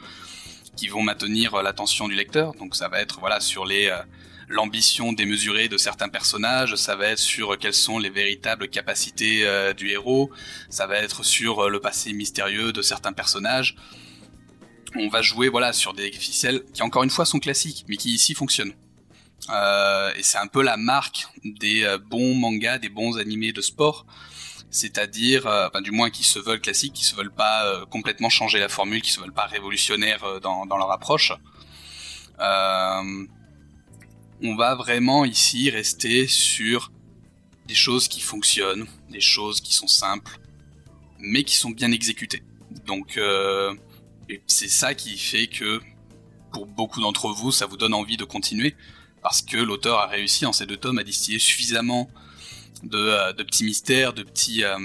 qui 0.76 0.88
vont 0.88 1.02
maintenir 1.02 1.54
euh, 1.54 1.62
l'attention 1.62 2.08
du 2.08 2.14
lecteur. 2.14 2.54
Donc 2.54 2.74
ça 2.74 2.88
va 2.88 3.00
être 3.00 3.20
voilà 3.20 3.38
sur 3.38 3.64
euh, 3.70 4.02
l'ambition 4.48 5.12
démesurée 5.12 5.68
de 5.68 5.76
certains 5.76 6.08
personnages, 6.08 6.74
ça 6.74 6.96
va 6.96 7.06
être 7.08 7.20
sur 7.20 7.56
quelles 7.56 7.80
sont 7.88 7.98
les 7.98 8.10
véritables 8.10 8.68
capacités 8.68 9.46
euh, 9.46 9.72
du 9.72 9.90
héros, 9.90 10.30
ça 10.68 10.86
va 10.86 10.96
être 10.98 11.24
sur 11.24 11.70
le 11.70 11.78
passé 11.80 12.12
mystérieux 12.12 12.72
de 12.72 12.82
certains 12.82 13.12
personnages. 13.12 13.76
On 14.96 15.08
va 15.08 15.22
jouer 15.22 15.48
voilà 15.48 15.72
sur 15.72 15.94
des 15.94 16.10
ficelles 16.10 16.64
qui 16.74 16.82
encore 16.82 17.04
une 17.04 17.10
fois 17.10 17.24
sont 17.24 17.38
classiques, 17.38 17.84
mais 17.88 17.96
qui 17.96 18.10
ici 18.10 18.34
fonctionnent. 18.34 18.74
Euh, 19.50 20.12
et 20.16 20.22
c'est 20.22 20.38
un 20.38 20.46
peu 20.46 20.62
la 20.62 20.76
marque 20.76 21.26
des 21.44 21.84
euh, 21.84 21.98
bons 21.98 22.34
mangas, 22.34 22.78
des 22.78 22.88
bons 22.88 23.18
animés 23.18 23.52
de 23.52 23.60
sport, 23.60 24.06
c'est-à-dire, 24.72 25.46
euh, 25.46 25.68
enfin, 25.68 25.82
du 25.82 25.90
moins 25.90 26.10
qui 26.10 26.24
se 26.24 26.38
veulent 26.38 26.60
classiques, 26.60 26.94
qui 26.94 27.04
se 27.04 27.14
veulent 27.14 27.30
pas 27.30 27.66
euh, 27.66 27.84
complètement 27.84 28.30
changer 28.30 28.58
la 28.58 28.70
formule, 28.70 29.02
qui 29.02 29.12
se 29.12 29.20
veulent 29.20 29.32
pas 29.32 29.44
révolutionnaires 29.44 30.24
euh, 30.24 30.40
dans, 30.40 30.64
dans, 30.64 30.78
leur 30.78 30.90
approche. 30.90 31.32
On 34.44 34.56
va 34.56 34.74
vraiment 34.74 35.24
ici 35.24 35.70
rester 35.70 36.26
sur 36.26 36.90
des 37.66 37.74
choses 37.74 38.08
qui 38.08 38.20
fonctionnent, 38.20 38.86
des 39.10 39.20
choses 39.20 39.60
qui 39.60 39.72
sont 39.72 39.86
simples, 39.86 40.40
mais 41.20 41.44
qui 41.44 41.54
sont 41.54 41.70
bien 41.70 41.92
exécutées. 41.92 42.42
Donc, 42.86 43.20
c'est 44.48 44.68
ça 44.68 44.94
qui 44.94 45.16
fait 45.16 45.46
que 45.46 45.80
pour 46.50 46.66
beaucoup 46.66 47.00
d'entre 47.00 47.28
vous, 47.28 47.52
ça 47.52 47.66
vous 47.66 47.76
donne 47.76 47.94
envie 47.94 48.16
de 48.16 48.24
continuer 48.24 48.74
parce 49.22 49.42
que 49.42 49.58
l'auteur 49.58 50.00
a 50.00 50.08
réussi 50.08 50.44
en 50.44 50.52
ces 50.52 50.66
deux 50.66 50.76
tomes 50.76 50.98
à 50.98 51.04
distiller 51.04 51.38
suffisamment 51.38 52.10
de, 52.82 52.98
euh, 52.98 53.32
de 53.32 53.42
petits 53.42 53.64
mystères, 53.64 54.12
de 54.12 54.22
petits, 54.22 54.64
euh, 54.64 54.76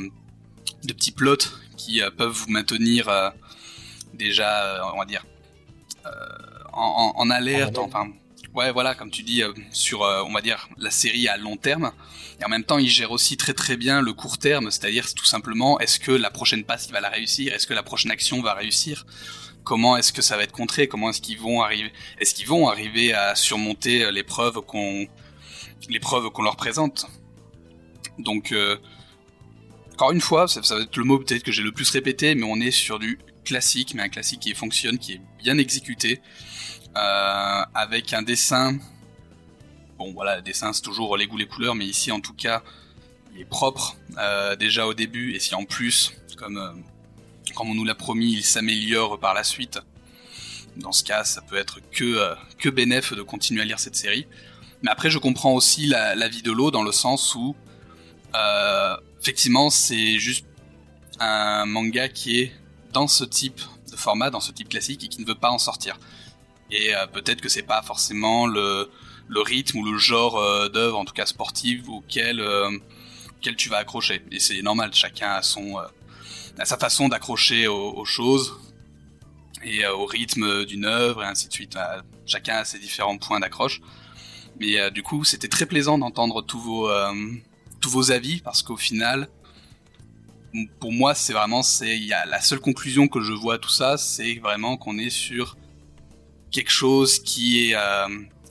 de 0.83 0.93
petits 0.93 1.11
plots 1.11 1.35
qui 1.75 2.01
euh, 2.01 2.09
peuvent 2.09 2.31
vous 2.31 2.49
maintenir 2.49 3.33
déjà, 4.13 4.81
on 4.93 4.99
va 4.99 5.05
dire, 5.05 5.25
en, 6.73 7.13
en, 7.13 7.13
en, 7.15 7.29
alerte, 7.29 7.77
enfin, 7.77 8.07
ouais, 8.55 8.71
voilà, 8.71 8.95
comme 8.95 9.11
tu 9.11 9.23
dis, 9.23 9.43
sur, 9.71 10.01
on 10.01 10.31
va 10.31 10.41
dire, 10.41 10.69
la 10.77 10.89
série 10.89 11.27
à 11.27 11.37
long 11.37 11.57
terme. 11.57 11.91
Et 12.39 12.45
en 12.45 12.49
même 12.49 12.63
temps, 12.63 12.77
il 12.77 12.89
gère 12.89 13.11
aussi 13.11 13.35
très 13.35 13.53
très 13.53 13.77
bien 13.77 14.01
le 14.01 14.13
court 14.13 14.37
terme, 14.37 14.71
c'est-à-dire 14.71 15.13
tout 15.13 15.25
simplement, 15.25 15.79
est-ce 15.79 15.99
que 15.99 16.11
la 16.11 16.31
prochaine 16.31 16.63
passe 16.63 16.87
il 16.87 16.93
va 16.93 17.01
la 17.01 17.09
réussir, 17.09 17.53
est-ce 17.53 17.67
que 17.67 17.73
la 17.73 17.83
prochaine 17.83 18.11
action 18.11 18.41
va 18.41 18.53
réussir? 18.53 19.05
Comment 19.63 19.97
est-ce 19.97 20.13
que 20.13 20.21
ça 20.21 20.37
va 20.37 20.43
être 20.43 20.53
contré, 20.53 20.87
comment 20.87 21.09
est-ce 21.09 21.21
qu'ils 21.21 21.39
vont 21.39 21.61
arriver, 21.61 21.91
est-ce 22.19 22.33
qu'ils 22.33 22.47
vont 22.47 22.69
arriver 22.69 23.13
à 23.13 23.35
surmonter 23.35 24.11
l'épreuve 24.11 24.61
qu'on, 24.61 25.07
l'épreuve 25.89 26.29
qu'on 26.29 26.43
leur 26.43 26.55
présente? 26.55 27.05
Donc, 28.19 28.51
euh, 28.51 28.77
encore 29.93 30.11
une 30.11 30.21
fois, 30.21 30.47
ça, 30.47 30.61
va 30.61 30.81
être 30.81 30.97
le 30.97 31.03
mot 31.03 31.19
peut-être 31.19 31.43
que 31.43 31.51
j'ai 31.51 31.63
le 31.63 31.71
plus 31.71 31.89
répété, 31.89 32.35
mais 32.35 32.43
on 32.43 32.59
est 32.59 32.71
sur 32.71 32.99
du 32.99 33.19
classique, 33.43 33.93
mais 33.95 34.03
un 34.03 34.09
classique 34.09 34.41
qui 34.41 34.53
fonctionne, 34.53 34.97
qui 34.97 35.13
est 35.13 35.21
bien 35.39 35.57
exécuté, 35.57 36.21
euh, 36.95 37.61
avec 37.73 38.13
un 38.13 38.21
dessin. 38.21 38.77
Bon, 39.97 40.13
voilà, 40.13 40.37
le 40.37 40.41
dessin 40.41 40.73
c'est 40.73 40.81
toujours 40.81 41.17
les 41.17 41.27
goûts, 41.27 41.37
les 41.37 41.47
couleurs, 41.47 41.75
mais 41.75 41.85
ici 41.85 42.11
en 42.11 42.19
tout 42.19 42.33
cas, 42.33 42.61
il 43.33 43.41
est 43.41 43.45
propre 43.45 43.97
euh, 44.17 44.55
déjà 44.55 44.85
au 44.87 44.93
début, 44.93 45.33
et 45.33 45.39
si 45.39 45.55
en 45.55 45.63
plus, 45.63 46.13
comme 46.37 46.83
comme 47.55 47.69
on 47.69 47.75
nous 47.75 47.85
l'a 47.85 47.95
promis, 47.95 48.33
il 48.33 48.43
s'améliore 48.43 49.19
par 49.19 49.33
la 49.33 49.43
suite. 49.43 49.79
Dans 50.75 50.91
ce 50.91 51.03
cas, 51.03 51.23
ça 51.23 51.41
peut 51.41 51.55
être 51.55 51.79
que, 51.91 52.35
que 52.59 52.69
bénéf 52.69 53.13
de 53.13 53.21
continuer 53.21 53.61
à 53.61 53.65
lire 53.65 53.79
cette 53.79 53.95
série. 53.95 54.27
Mais 54.83 54.91
après, 54.91 55.09
je 55.09 55.17
comprends 55.17 55.53
aussi 55.53 55.87
la, 55.87 56.27
vie 56.27 56.43
de 56.43 56.51
l'eau 56.51 56.71
dans 56.71 56.83
le 56.83 56.91
sens 56.91 57.35
où, 57.35 57.55
effectivement, 59.19 59.69
c'est 59.69 60.17
juste 60.19 60.45
un 61.19 61.65
manga 61.65 62.09
qui 62.09 62.39
est 62.41 62.51
dans 62.93 63.07
ce 63.07 63.23
type 63.23 63.61
de 63.91 63.95
format, 63.95 64.29
dans 64.29 64.39
ce 64.39 64.51
type 64.51 64.69
classique, 64.69 65.03
et 65.03 65.07
qui 65.07 65.21
ne 65.21 65.27
veut 65.27 65.35
pas 65.35 65.49
en 65.49 65.57
sortir. 65.57 65.99
Et 66.71 66.95
euh, 66.95 67.07
peut-être 67.07 67.41
que 67.41 67.49
c'est 67.49 67.63
pas 67.63 67.81
forcément 67.81 68.47
le, 68.47 68.89
rythme 69.29 69.79
ou 69.79 69.85
le 69.85 69.97
genre 69.97 70.37
euh, 70.37 70.69
d'œuvre, 70.69 70.97
en 70.97 71.05
tout 71.05 71.13
cas 71.13 71.25
sportive, 71.25 71.89
auquel, 71.89 72.39
euh, 72.39 72.71
tu 73.41 73.69
vas 73.69 73.77
accrocher. 73.77 74.21
Et 74.31 74.39
c'est 74.39 74.61
normal, 74.61 74.93
chacun 74.93 75.29
a 75.29 75.41
sa 75.41 76.77
façon 76.77 77.07
d'accrocher 77.07 77.67
aux, 77.67 78.05
choses 78.05 78.59
et 79.63 79.85
euh, 79.85 79.95
au 79.95 80.05
rythme 80.05 80.65
d'une 80.65 80.85
œuvre 80.85 81.23
et 81.23 81.27
ainsi 81.27 81.47
de 81.47 81.53
suite. 81.53 81.75
Euh, 81.75 82.01
chacun 82.25 82.57
a 82.57 82.65
ses 82.65 82.79
différents 82.79 83.17
points 83.17 83.39
d'accroche. 83.39 83.81
Mais 84.59 84.79
euh, 84.79 84.89
du 84.89 85.03
coup, 85.03 85.23
c'était 85.23 85.47
très 85.47 85.65
plaisant 85.65 85.97
d'entendre 85.97 86.41
tous 86.41 86.59
vos 86.59 86.89
tous 87.79 87.89
vos 87.89 88.11
avis 88.11 88.41
parce 88.41 88.61
qu'au 88.61 88.77
final, 88.77 89.29
pour 90.79 90.91
moi, 90.91 91.13
c'est 91.13 91.33
vraiment 91.33 91.63
c'est 91.63 91.97
il 91.97 92.05
y 92.05 92.13
a 92.13 92.25
la 92.25 92.41
seule 92.41 92.59
conclusion 92.59 93.07
que 93.07 93.21
je 93.21 93.33
vois 93.33 93.55
à 93.55 93.57
tout 93.57 93.69
ça, 93.69 93.97
c'est 93.97 94.35
vraiment 94.35 94.77
qu'on 94.77 94.97
est 94.97 95.09
sur 95.09 95.57
quelque 96.51 96.71
chose 96.71 97.19
qui 97.19 97.71
est 97.71 97.75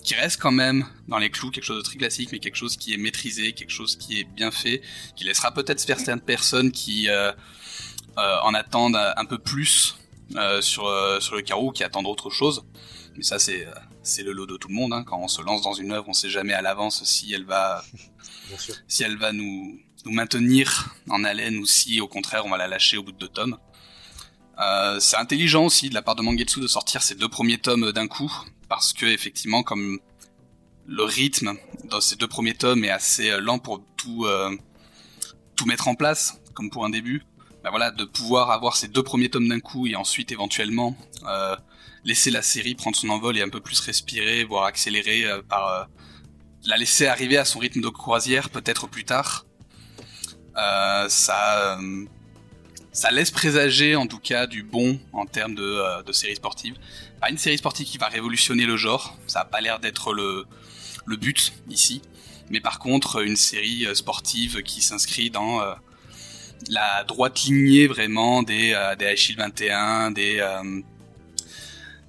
qui 0.07 0.15
reste 0.15 0.41
quand 0.41 0.53
même 0.53 0.87
dans 1.09 1.19
les 1.19 1.31
clous, 1.31 1.51
quelque 1.51 1.65
chose 1.65 1.79
de 1.79 1.83
très 1.83 1.97
classique, 1.97 2.31
mais 2.31 2.39
quelque 2.39 2.57
chose 2.57 2.77
qui 2.77 2.95
est 2.95 2.97
maîtrisé, 2.97 3.53
quelque 3.53 3.73
chose 3.73 3.97
qui 3.97 4.21
est 4.21 4.25
bien 4.25 4.53
fait, 4.53 4.81
qui 5.17 5.25
laissera 5.25 5.53
peut-être 5.53 5.81
certaines 5.81 6.21
personnes 6.21 6.71
qui 6.71 7.09
euh, 7.09 7.33
euh, 8.17 8.37
en 8.45 8.55
attendent 8.55 8.97
un 9.17 9.25
peu 9.25 9.37
plus 9.37 9.99
euh, 10.37 10.63
sur, 10.63 10.87
euh, 10.87 11.19
sur 11.19 11.35
le 11.35 11.43
carreau, 11.43 11.73
qui 11.73 11.83
attendent 11.83 12.07
autre 12.07 12.31
chose. 12.31 12.65
Mais 13.17 13.25
ça, 13.25 13.39
c'est 13.39 13.67
c'est 14.03 14.23
le 14.23 14.31
lot 14.31 14.47
de 14.47 14.57
tout 14.57 14.69
le 14.69 14.75
monde. 14.75 14.93
Hein. 14.93 15.03
Quand 15.03 15.19
on 15.19 15.27
se 15.27 15.43
lance 15.43 15.63
dans 15.63 15.73
une 15.73 15.91
œuvre, 15.91 16.05
on 16.09 16.13
sait 16.13 16.31
jamais 16.31 16.53
à 16.53 16.63
l'avance 16.63 17.03
si 17.03 17.35
elle 17.35 17.45
va 17.45 17.85
si 18.89 19.03
elle 19.03 19.17
va 19.17 19.33
nous 19.33 19.81
nous 20.05 20.13
maintenir 20.13 20.95
en 21.09 21.25
haleine 21.25 21.57
ou 21.59 21.67
si 21.67 22.01
au 22.01 22.07
contraire 22.07 22.47
on 22.47 22.51
va 22.51 22.57
la 22.57 22.69
lâcher 22.69 22.97
au 22.97 23.03
bout 23.03 23.13
de 23.13 23.19
deux 23.19 23.29
tomes. 23.29 23.59
Euh, 24.59 25.01
c'est 25.01 25.17
intelligent 25.17 25.65
aussi 25.65 25.89
de 25.89 25.95
la 25.95 26.03
part 26.03 26.15
de 26.15 26.23
Mangetsu 26.23 26.61
de 26.61 26.67
sortir 26.67 27.03
ces 27.03 27.15
deux 27.15 27.29
premiers 27.29 27.59
tomes 27.59 27.93
d'un 27.93 28.07
coup, 28.07 28.33
parce 28.69 28.93
que 28.93 29.05
effectivement, 29.05 29.63
comme 29.63 29.99
le 30.87 31.03
rythme 31.03 31.55
dans 31.91 32.01
ces 32.01 32.17
deux 32.17 32.29
premiers 32.29 32.55
tomes 32.55 32.85
est 32.85 32.91
assez 32.91 33.39
lent 33.41 33.59
pour 33.59 33.85
tout 33.97 34.25
euh, 34.27 34.57
tout 35.57 35.67
mettre 35.67 35.89
en 35.89 35.95
place, 35.95 36.41
comme 36.55 36.71
pour 36.71 36.85
un 36.85 36.91
début, 36.91 37.23
bah 37.65 37.71
voilà, 37.71 37.91
de 37.91 38.05
pouvoir 38.05 38.53
avoir 38.53 38.77
ces 38.77 38.87
deux 38.87 39.03
premiers 39.03 39.29
tomes 39.29 39.49
d'un 39.49 39.59
coup 39.59 39.89
et 39.89 39.97
ensuite 39.97 40.31
éventuellement 40.31 40.97
euh, 41.27 41.57
laisser 42.05 42.31
la 42.31 42.43
série 42.43 42.77
prendre 42.77 42.97
son 42.97 43.09
envol 43.09 43.37
et 43.37 43.43
un 43.43 43.49
peu 43.49 43.61
plus 43.61 43.81
respirer, 43.81 44.45
voire 44.45 44.65
accélérer 44.65 45.25
euh, 45.25 45.43
par 45.43 45.69
euh, 45.69 45.85
la 46.65 46.77
laisser 46.77 47.07
arriver 47.07 47.37
à 47.37 47.45
son 47.45 47.59
rythme 47.59 47.81
de 47.81 47.89
croisière 47.89 48.51
peut-être 48.51 48.87
plus 48.89 49.05
tard. 49.05 49.47
Euh, 50.57 51.07
ça, 51.09 51.79
ça 52.93 53.11
laisse 53.11 53.31
présager 53.31 53.95
en 53.95 54.07
tout 54.07 54.19
cas 54.19 54.47
du 54.47 54.63
bon 54.63 54.99
en 55.13 55.27
termes 55.27 55.55
de, 55.55 56.03
de 56.03 56.13
série 56.13 56.37
sportive. 56.37 56.77
Pas 57.21 57.31
une 57.31 57.39
série 57.39 57.59
sportive 57.59 57.87
qui 57.87 57.99
va 57.99 58.09
révolutionner 58.09 58.65
le 58.65 58.77
genre, 58.77 59.17
ça 59.27 59.41
a 59.41 59.45
pas 59.45 59.61
l'air 59.61 59.81
d'être 59.81 60.13
le, 60.13 60.47
but 61.17 61.53
ici, 61.69 62.03
mais 62.51 62.61
par 62.61 62.79
contre 62.79 63.23
une 63.23 63.37
série 63.37 63.87
sportive 63.95 64.63
qui 64.63 64.83
s'inscrit 64.83 65.31
dans 65.31 65.61
la 66.69 67.05
droite 67.05 67.45
lignée 67.45 67.87
vraiment 67.87 68.43
des 68.43 68.73
euh, 68.75 68.97
des 68.97 69.07
Aishil 69.07 69.37
21, 69.37 70.11
des 70.13 70.39
euh, 70.41 70.81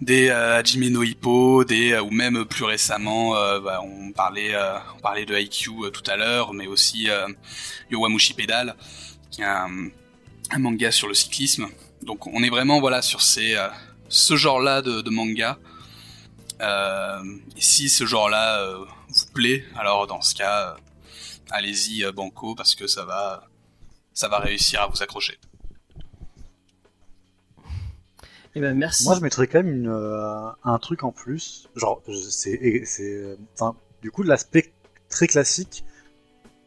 des 0.01 0.29
euh, 0.29 0.61
no 0.91 1.03
Hippo, 1.03 1.63
des 1.63 1.93
euh, 1.93 2.01
ou 2.01 2.11
même 2.11 2.45
plus 2.45 2.63
récemment, 2.63 3.35
euh, 3.35 3.59
bah, 3.59 3.81
on 3.81 4.11
parlait 4.11 4.53
euh, 4.53 4.77
on 4.95 4.99
parlait 4.99 5.25
de 5.25 5.35
IQ 5.35 5.91
tout 5.91 6.03
à 6.09 6.15
l'heure, 6.17 6.53
mais 6.53 6.67
aussi 6.67 7.07
Yowamushi 7.89 8.33
Pedal, 8.33 8.75
qui 9.31 9.41
est 9.41 9.45
un, 9.45 9.89
manga 10.57 10.91
sur 10.91 11.07
le 11.07 11.13
cyclisme. 11.13 11.67
Donc 12.03 12.27
on 12.27 12.43
est 12.43 12.49
vraiment 12.49 12.79
voilà 12.79 13.01
sur 13.01 13.21
ces 13.21 13.55
ce 14.09 14.35
genre-là 14.35 14.81
de, 14.81 15.01
de 15.01 15.09
manga. 15.09 15.57
Si 17.57 17.89
ce 17.89 18.05
genre-là 18.05 18.63
vous 19.09 19.31
plaît, 19.33 19.65
alors 19.77 20.07
dans 20.07 20.21
ce 20.21 20.35
cas, 20.35 20.77
allez-y 21.49 22.09
banco 22.11 22.55
parce 22.55 22.75
que 22.75 22.87
ça 22.87 23.03
va, 23.03 23.43
ça 24.13 24.27
va 24.27 24.39
réussir 24.39 24.81
à 24.81 24.87
vous 24.87 25.01
accrocher. 25.01 25.37
Eh 28.57 28.59
ben. 28.59 28.75
Moi, 28.75 29.15
je 29.15 29.21
mettrais 29.21 29.45
quand 29.45 29.59
même 29.59 29.71
une, 29.71 29.87
euh, 29.87 30.49
un 30.63 30.79
truc 30.79 31.03
en 31.03 31.11
plus. 31.11 31.69
Genre, 31.75 32.01
c'est, 32.31 33.37
enfin, 33.53 33.75
du 34.01 34.09
coup, 34.09 34.23
l'aspect 34.23 34.73
très 35.09 35.27
classique. 35.27 35.85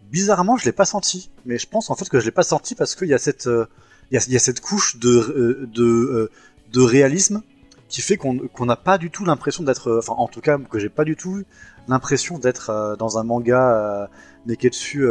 Bizarrement, 0.09 0.57
je 0.57 0.65
l'ai 0.67 0.73
pas 0.73 0.85
senti, 0.85 1.31
mais 1.47 1.59
je 1.59 1.69
pense 1.69 1.91
en 1.91 1.97
fait 1.97 2.09
que 2.09 2.21
je 2.21 2.25
l'ai 2.25 2.31
pas 2.31 2.45
senti 2.45 2.77
parce 2.77 2.95
qu'il 2.95 3.09
y 3.09 3.15
a 3.15 3.19
cette, 3.19 3.49
euh, 3.49 3.67
il 4.13 4.19
y, 4.19 4.39
cette 4.39 4.61
couche 4.61 4.99
de, 4.99 5.09
euh, 5.09 5.67
de, 5.67 6.31
de 6.73 6.81
réalisme 6.81 7.43
qui 7.89 8.03
fait 8.03 8.17
qu'on 8.17 8.67
n'a 8.67 8.77
pas 8.77 8.97
du 8.97 9.11
tout 9.11 9.25
l'impression 9.25 9.65
d'être, 9.65 9.99
enfin, 9.99 10.15
en 10.17 10.29
tout 10.29 10.41
cas, 10.41 10.59
que 10.59 10.79
j'ai 10.79 10.89
pas 10.89 11.05
du 11.05 11.17
tout 11.17 11.43
l'impression 11.89 12.39
d'être 12.39 12.97
dans 13.01 13.19
un 13.19 13.25
manga 13.25 13.75
euh, 13.75 14.07
Neketsu 14.47 15.09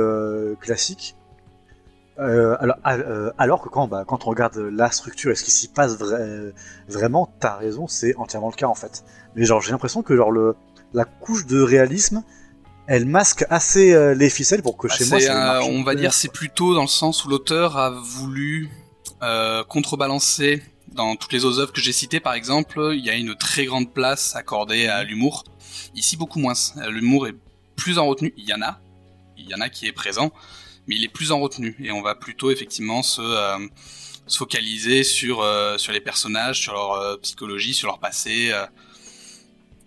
classique. 0.62 1.18
Euh, 2.20 2.58
alors, 2.60 2.76
euh, 2.88 3.32
alors 3.38 3.62
que 3.62 3.70
quand, 3.70 3.88
bah, 3.88 4.04
quand 4.06 4.26
on 4.26 4.30
regarde 4.30 4.58
la 4.58 4.92
structure 4.92 5.32
et 5.32 5.36
ce 5.36 5.44
qui 5.44 5.52
s'y 5.52 5.70
passe 5.70 5.98
vrai- 5.98 6.54
vraiment, 6.88 7.34
t'as 7.40 7.56
raison, 7.56 7.88
c'est 7.88 8.16
entièrement 8.18 8.50
le 8.50 8.56
cas 8.56 8.68
en 8.68 8.76
fait. 8.76 9.04
Mais 9.36 9.46
genre, 9.46 9.62
j'ai 9.62 9.72
l'impression 9.72 10.04
que 10.04 10.16
genre 10.16 10.32
le, 10.32 10.56
la 10.94 11.06
couche 11.06 11.46
de 11.46 11.62
réalisme, 11.62 12.24
elle 12.88 13.06
masque 13.06 13.46
assez 13.50 13.94
euh, 13.94 14.14
les 14.16 14.30
ficelles 14.30 14.62
pour 14.64 14.76
que 14.76 14.88
Bah, 14.88 14.96
chez 14.96 15.06
moi, 15.06 15.20
ça 15.20 15.62
on 15.64 15.84
va 15.84 15.96
dire 15.96 16.12
c'est 16.14 16.32
plutôt 16.32 16.74
dans 16.74 16.82
le 16.82 16.88
sens 16.88 17.24
où 17.24 17.30
l'auteur 17.30 17.78
a 17.78 17.92
voulu 17.92 18.70
euh, 19.22 19.64
contrebalancer 19.64 20.64
dans 20.92 21.16
toutes 21.16 21.32
les 21.32 21.46
autres 21.46 21.60
œuvres 21.60 21.72
que 21.72 21.82
j'ai 21.82 21.94
citées. 21.94 22.20
Par 22.20 22.34
exemple 22.34 22.92
il 22.94 23.06
y 23.06 23.10
a 23.10 23.14
une 23.16 23.36
très 23.36 23.66
grande 23.66 23.94
place 23.94 24.36
accordée 24.36 24.88
à 24.88 25.04
l'humour. 25.04 25.44
Ici 25.96 26.18
beaucoup 26.18 26.40
moins. 26.40 26.54
Euh, 26.78 26.90
l'humour 26.90 27.28
est 27.28 27.36
plus 27.76 27.98
en 28.00 28.08
retenue. 28.08 28.34
Il 28.38 28.46
y 28.50 28.54
en 28.54 28.62
a. 28.62 28.80
Il 29.38 29.48
y 29.48 29.56
en 29.56 29.62
a 29.62 29.70
qui 29.70 29.88
est 29.88 29.94
présent 29.94 30.32
mais 30.90 30.96
il 30.96 31.04
est 31.04 31.14
plus 31.20 31.32
en 31.32 31.40
retenue 31.40 31.76
et 31.80 31.92
on 31.92 32.02
va 32.02 32.16
plutôt 32.16 32.50
effectivement 32.50 33.04
se 33.04 33.22
euh, 33.22 33.68
se 34.26 34.38
focaliser 34.38 35.04
sur 35.04 35.42
euh, 35.42 35.78
sur 35.78 35.94
les 35.94 36.02
personnages 36.02 36.60
sur 36.60 36.74
leur 36.74 36.94
euh, 36.94 37.16
psychologie 37.18 37.76
sur 37.76 37.88
leur 37.88 38.00
passé 38.00 38.50
euh, 38.52 38.66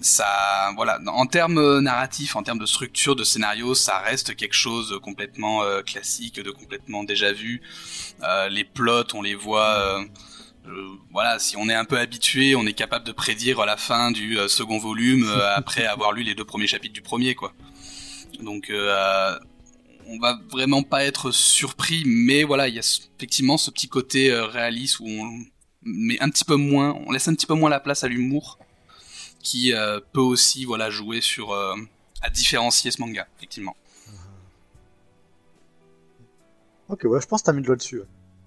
ça 0.00 0.72
voilà. 0.76 1.00
En 1.06 1.26
termes 1.26 1.80
narratifs 1.80 2.36
en 2.36 2.42
termes 2.42 2.58
de 2.58 2.66
structure 2.66 3.16
de 3.16 3.24
scénario 3.24 3.74
ça 3.74 3.98
reste 3.98 4.36
quelque 4.36 4.54
chose 4.54 4.90
de 4.90 4.96
complètement 4.96 5.64
euh, 5.64 5.82
classique 5.82 6.40
de 6.40 6.50
complètement 6.50 7.04
déjà 7.04 7.32
vu. 7.32 7.62
Euh, 8.22 8.48
les 8.48 8.64
plots 8.64 9.12
on 9.14 9.22
les 9.22 9.34
voit 9.34 9.74
euh, 9.74 10.04
euh, 10.68 10.88
voilà 11.10 11.40
si 11.40 11.56
on 11.56 11.68
est 11.68 11.74
un 11.74 11.84
peu 11.84 11.98
habitué 11.98 12.54
on 12.54 12.64
est 12.66 12.74
capable 12.74 13.04
de 13.04 13.12
prédire 13.12 13.64
la 13.66 13.76
fin 13.76 14.12
du 14.12 14.38
euh, 14.38 14.46
second 14.46 14.78
volume 14.78 15.24
euh, 15.24 15.56
après 15.56 15.84
avoir 15.84 16.12
lu 16.12 16.22
les 16.22 16.36
deux 16.36 16.44
premiers 16.44 16.68
chapitres 16.68 16.94
du 16.94 17.02
premier 17.02 17.34
quoi. 17.34 17.52
Donc 18.40 18.70
euh, 18.70 19.38
on 20.06 20.18
va 20.18 20.38
vraiment 20.50 20.82
pas 20.82 21.04
être 21.04 21.30
surpris 21.30 22.02
mais 22.06 22.44
voilà 22.44 22.68
il 22.68 22.74
y 22.74 22.78
a 22.78 23.00
effectivement 23.16 23.56
ce 23.56 23.70
petit 23.70 23.88
côté 23.88 24.30
euh, 24.30 24.46
réaliste 24.46 25.00
où 25.00 25.06
on 25.08 25.44
met 25.82 26.20
un 26.20 26.28
petit 26.30 26.44
peu 26.44 26.56
moins 26.56 26.94
on 27.06 27.12
laisse 27.12 27.28
un 27.28 27.34
petit 27.34 27.46
peu 27.46 27.54
moins 27.54 27.70
la 27.70 27.80
place 27.80 28.04
à 28.04 28.08
l'humour 28.08 28.58
qui 29.42 29.72
euh, 29.72 30.00
peut 30.12 30.20
aussi 30.20 30.64
voilà 30.64 30.90
jouer 30.90 31.20
sur 31.20 31.52
euh, 31.52 31.74
à 32.20 32.30
différencier 32.30 32.90
ce 32.90 33.00
manga 33.00 33.26
effectivement. 33.38 33.76
Ok, 36.88 37.00
ouais, 37.04 37.20
je 37.20 37.26
pense 37.26 37.40
que 37.42 37.46
t'as 37.46 37.52
mis 37.52 37.60
le 37.60 37.66
doigt 37.66 37.76
dessus. 37.76 38.02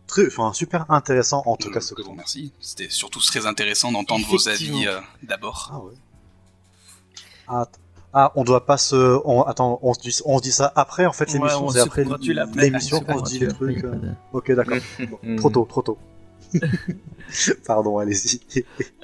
Très, 0.08 0.28
enfin, 0.28 0.54
super 0.54 0.90
intéressant 0.92 1.42
en 1.46 1.56
tout 1.58 1.70
Je- 1.70 1.74
cas 1.74 1.82
ce 1.82 1.94
que 1.96 2.02
vous 2.04 2.12
remercie. 2.12 2.54
C'était 2.60 2.90
surtout 2.90 3.20
très 3.20 3.46
intéressant 3.48 3.92
d'entendre 3.92 4.26
vos 4.28 4.48
avis 4.48 4.86
euh, 4.88 5.00
d'abord. 5.24 5.72
Ah 5.74 5.80
ouais. 5.80 5.94
Ah, 7.48 7.68
ah, 8.18 8.32
on 8.36 8.44
doit 8.44 8.66
pas 8.66 8.78
se. 8.78 9.20
on- 9.26 9.44
attends, 9.44 9.78
on 9.84 9.94
se, 9.94 10.00
dit, 10.00 10.18
on 10.26 10.38
se 10.38 10.44
dit 10.44 10.52
ça 10.52 10.72
après 10.76 11.06
en 11.06 11.12
fait 11.14 11.26
Ouais, 11.28 11.34
l'émission, 11.34 11.66
on 11.66 11.70
c'est 11.70 11.80
se 11.82 11.86
après 11.86 12.04
l'émission 12.56 12.98
On 12.98 13.02
se 13.02 13.06
qu'on 13.06 13.26
se 13.26 13.32
dit 13.32 13.40
les 13.40 13.48
trucs. 13.50 13.84
euh. 13.84 13.94
Ok, 14.34 14.52
d'accord. 14.54 14.78
Bon, 15.10 15.20
trop 15.38 15.50
tôt, 15.50 15.66
trop 15.70 15.82
tôt. 15.82 15.98
Pardon, 17.68 17.98
allez-y. 17.98 18.40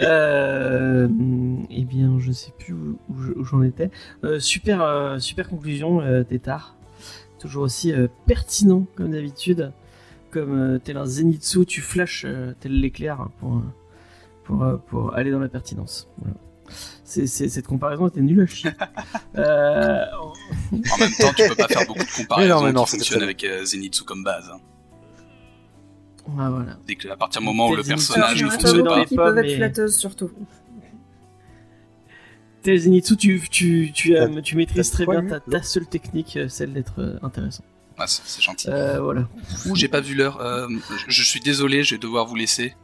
Euh, 0.02 1.08
eh 1.70 1.84
bien, 1.84 2.18
je 2.20 2.32
sais 2.32 2.52
plus 2.58 2.74
où, 2.74 2.98
où 3.10 3.22
je- 3.22 3.32
où 3.34 3.44
j'en 3.44 3.62
étais. 3.64 3.90
Euh, 4.24 4.40
super, 4.40 4.82
euh, 4.82 5.20
super 5.20 5.50
conclusion, 5.50 6.02
euh, 6.02 6.24
Tétard. 6.24 6.76
Toujours 7.40 7.64
aussi 7.64 7.92
euh, 7.92 8.08
pertinent 8.28 8.86
comme 8.96 9.12
d'habitude. 9.12 9.72
Comme 10.30 10.58
euh, 10.58 10.80
tel 10.80 10.96
un 10.98 11.06
Zenitsu, 11.06 11.66
tu 11.66 11.82
flashes 11.82 12.24
euh, 12.26 12.54
tel 12.62 12.80
l'éclair 12.80 13.28
pour, 13.40 13.62
pour, 14.46 14.66
pour 14.88 15.14
aller 15.16 15.32
dans 15.32 15.40
la 15.40 15.50
pertinence. 15.50 16.08
Voilà. 16.20 16.36
C'est, 17.12 17.28
c'est- 17.28 17.50
cette 17.50 17.68
comparaison 17.68 18.08
était 18.08 18.22
nulle 18.22 18.42
à 18.42 18.46
chier. 18.46 18.72
Euh, 19.36 20.06
En 20.72 20.98
même 20.98 21.12
temps, 21.20 21.34
tu 21.36 21.48
peux 21.50 21.56
pas 21.56 21.68
faire 21.68 21.86
beaucoup 21.86 22.00
de 22.00 22.06
Mais 22.06 22.24
comparaisons 22.24 22.56
non, 22.60 22.64
mais 22.66 22.72
non, 22.72 22.84
qui 22.86 22.92
fonctionnent 22.92 23.24
avec 23.24 23.44
euh, 23.44 23.66
Zenitsu 23.66 24.04
comme 24.04 24.24
base. 24.24 24.50
hein. 24.50 24.60
ah, 26.40 26.50
voilà. 26.50 26.78
Dès 26.88 26.96
que 26.96 27.10
à 27.10 27.18
partir 27.18 27.42
du 27.42 27.48
moment 27.48 27.68
où 27.70 27.76
le 27.76 27.84
personnage 27.84 28.42
ne 28.42 28.50
fonctionne 28.50 28.84
pas, 28.86 29.00
les 29.00 29.06
qui 29.06 29.16
pommes 29.16 29.26
peuvent 29.36 29.46
être 29.46 29.56
flatteuses 29.58 29.98
surtout. 29.98 30.32
Tel 32.64 32.78
Zenitsu, 32.78 33.18
tu, 33.18 33.42
tu, 33.50 33.92
tu, 33.94 34.16
euh, 34.16 34.40
tu 34.42 34.56
maîtrises 34.56 34.92
très 34.92 35.06
bien 35.06 35.26
ta, 35.26 35.40
ta 35.40 35.64
seule 35.64 35.88
technique, 35.88 36.38
euh, 36.38 36.48
celle 36.48 36.74
d'être 36.74 37.00
euh, 37.00 37.18
intéressant. 37.24 37.64
ah, 37.98 38.06
c'est 38.08 38.22
c'est 38.26 38.42
gentil. 38.42 38.68
Euh, 38.70 39.02
voilà. 39.02 39.28
Ouh, 39.66 39.76
j'ai 39.76 39.88
pas 39.88 40.00
vu 40.00 40.14
l'heure. 40.16 40.40
Euh, 40.42 40.68
je, 40.98 41.06
je 41.10 41.24
suis 41.24 41.40
désolé, 41.42 41.84
je 41.84 41.96
vais 41.96 42.00
devoir 42.00 42.26
vous 42.28 42.36
laisser. 42.36 42.76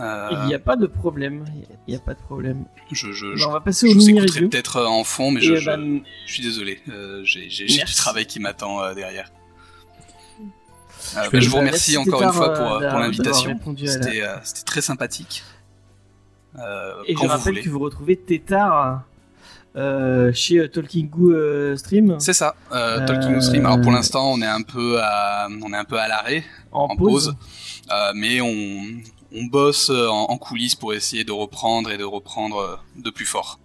Euh, 0.00 0.28
Il 0.32 0.46
n'y 0.46 0.54
a 0.54 0.58
pas 0.58 0.76
de 0.76 0.86
problème. 0.86 1.44
Il 1.86 1.90
n'y 1.92 1.96
a 1.96 2.00
pas 2.00 2.12
de 2.14 2.18
problème. 2.20 2.64
je, 2.92 3.12
je, 3.12 3.34
je, 3.36 3.46
on 3.46 3.52
va 3.52 3.60
passer 3.60 3.86
je 3.86 3.92
au 3.92 3.94
vous 3.94 4.04
mini 4.06 4.18
écouterai 4.18 4.38
review. 4.40 4.50
peut-être 4.50 4.76
euh, 4.76 4.86
en 4.86 5.04
fond, 5.04 5.30
mais 5.30 5.40
je, 5.40 5.54
euh, 5.54 5.56
je, 5.60 6.00
je 6.26 6.32
suis 6.32 6.42
désolé. 6.42 6.80
Euh, 6.90 7.22
j'ai 7.24 7.46
du 7.66 7.94
travail 7.94 8.26
qui 8.26 8.38
m'attend 8.40 8.92
derrière. 8.94 9.30
Euh, 11.16 11.22
Je 11.24 11.30
bah, 11.30 11.40
je 11.40 11.48
vous 11.48 11.56
remercie 11.56 11.92
merci, 11.96 12.08
encore 12.08 12.22
une 12.22 12.32
fois 12.32 12.52
pour, 12.52 12.72
euh, 12.74 12.80
l'invitation. 12.80 13.58
la- 13.78 13.86
C'était 13.90 14.22
euh, 14.22 14.36
très 14.66 14.80
sympathique. 14.82 15.42
Et 17.06 17.14
quand 17.14 17.22
je 17.22 17.26
vous 17.26 17.28
rappelle 17.28 17.52
voulez. 17.52 17.62
que 17.62 17.68
vous 17.70 17.78
retrouvez 17.78 18.16
Tétard 18.16 19.02
chez 20.34 20.68
Talking 20.70 21.08
Goo 21.08 21.76
Stream 21.76 22.16
C'est 22.18 22.32
ça, 22.32 22.54
Talking 22.70 23.40
Stream. 23.40 23.64
Alors 23.66 23.80
pour 23.80 23.92
l'instant, 23.92 24.30
on 24.32 24.40
est 24.42 24.46
un 24.46 24.62
peu 24.62 24.98
à, 25.02 25.48
on 25.62 25.72
est 25.72 25.76
un 25.76 25.84
peu 25.84 25.98
à 25.98 26.08
l'arrêt, 26.08 26.44
en, 26.72 26.84
en 26.84 26.96
pause. 26.96 27.34
pause, 27.34 27.36
mais 28.14 28.40
on, 28.40 28.82
on 29.36 29.44
bosse 29.44 29.90
euh, 29.90 30.08
en, 30.08 30.24
en 30.30 30.38
coulisses 30.38 30.74
pour 30.74 30.94
essayer 30.94 31.22
de 31.24 31.32
reprendre 31.32 31.90
et 31.90 31.98
de 31.98 32.04
reprendre 32.04 32.56
euh, 32.58 32.76
de 32.96 33.10
plus 33.10 33.26
fort. 33.26 33.60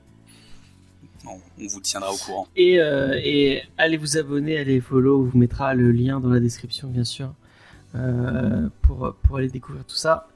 On, 1.26 1.40
on 1.64 1.68
vous 1.68 1.80
tiendra 1.82 2.12
au 2.12 2.18
courant. 2.18 2.48
Et, 2.56 2.80
euh, 2.80 3.20
et 3.24 3.62
allez 3.78 3.98
vous 3.98 4.18
abonner, 4.18 4.58
allez 4.58 4.82
follow, 4.82 5.20
on 5.22 5.24
vous 5.24 5.38
mettra 5.38 5.74
le 5.74 5.92
lien 5.92 6.20
dans 6.20 6.30
la 6.30 6.40
description 6.40 6.88
bien 6.90 7.04
sûr 7.04 7.34
euh, 7.96 8.68
pour, 8.82 9.16
pour 9.24 9.38
aller 9.38 9.50
découvrir 9.50 9.86
tout 9.86 9.96
ça. 9.96 10.28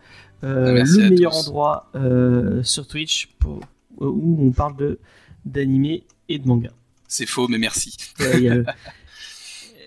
Euh, 0.44 0.74
Merci 0.74 1.02
le 1.02 1.10
meilleur 1.10 1.32
tous. 1.32 1.48
endroit 1.48 1.92
sur 2.64 2.88
Twitch 2.88 3.30
pour, 3.40 3.62
où 3.98 4.38
on 4.48 4.52
parle 4.52 4.76
de 4.78 5.00
d'animé 5.46 6.04
et 6.28 6.40
de 6.40 6.48
manga. 6.48 6.70
C'est 7.08 7.26
faux, 7.28 7.48
mais 7.48 7.58
merci. 7.60 7.96
Il 8.20 8.42
y 8.42 8.50
a 8.50 8.56
le- 8.56 8.66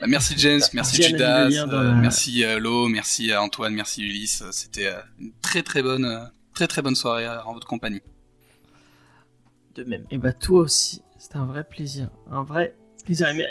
merci 0.07 0.35
James, 0.39 0.61
merci 0.73 0.97
a 1.03 1.07
mis 1.07 1.13
le 1.13 1.19
Judas, 1.19 1.49
euh, 1.73 1.93
merci 1.95 2.45
euh, 2.45 2.59
Lo, 2.59 2.89
merci 2.89 3.33
à 3.33 3.43
Antoine, 3.43 3.75
merci 3.75 4.03
Ulysse. 4.03 4.43
C'était 4.53 4.87
euh, 4.89 5.01
une 5.19 5.33
très 5.43 5.63
très 5.63 5.83
bonne, 5.83 6.31
très 6.55 6.67
très 6.67 6.83
bonne 6.83 6.95
soirée 6.95 7.27
euh, 7.27 7.43
en 7.45 7.53
votre 7.55 7.67
compagnie. 7.67 8.03
de 9.75 9.85
même. 9.85 10.05
Et 10.11 10.19
bah 10.19 10.33
toi 10.33 10.61
aussi, 10.61 11.03
c'était 11.19 11.37
un 11.37 11.47
vrai 11.47 11.65
plaisir, 11.65 12.09
un 12.31 12.43
vrai 12.43 12.75
plaisir. 13.05 13.29
Et 13.29 13.35
mais- 13.35 13.47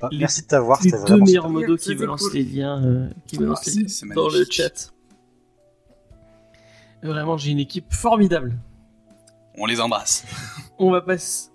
Bah, 0.00 0.08
Les- 0.12 0.18
merci 0.18 0.42
de 0.42 0.46
t'avoir, 0.46 0.80
les 0.82 0.90
deux 0.90 0.96
vraiment 0.98 1.24
meilleurs 1.24 1.44
super. 1.46 1.60
modos 1.60 1.76
qui 1.76 1.94
balancent 1.94 2.22
cool. 2.22 2.32
les 2.34 2.44
liens, 2.44 2.84
euh, 2.84 3.08
qui 3.26 3.36
balancent 3.38 3.60
Ah, 3.66 3.70
les 3.70 3.82
liens 4.08 4.14
dans 4.14 4.28
le 4.28 4.44
chat. 4.50 4.92
Vraiment, 7.02 7.36
j'ai 7.36 7.50
une 7.50 7.58
équipe 7.58 7.92
formidable. 7.92 8.56
On 9.58 9.66
les 9.66 9.80
embrasse. 9.80 10.24
On 10.78 10.90
va 10.92 11.00
passer. 11.02 11.48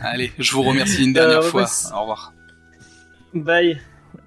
Allez, 0.00 0.32
je 0.38 0.52
vous 0.52 0.62
remercie 0.62 1.04
une 1.04 1.12
dernière 1.12 1.40
Euh, 1.40 1.50
fois. 1.50 1.66
Au 1.94 2.00
revoir. 2.00 2.31
Bye. 3.34 3.80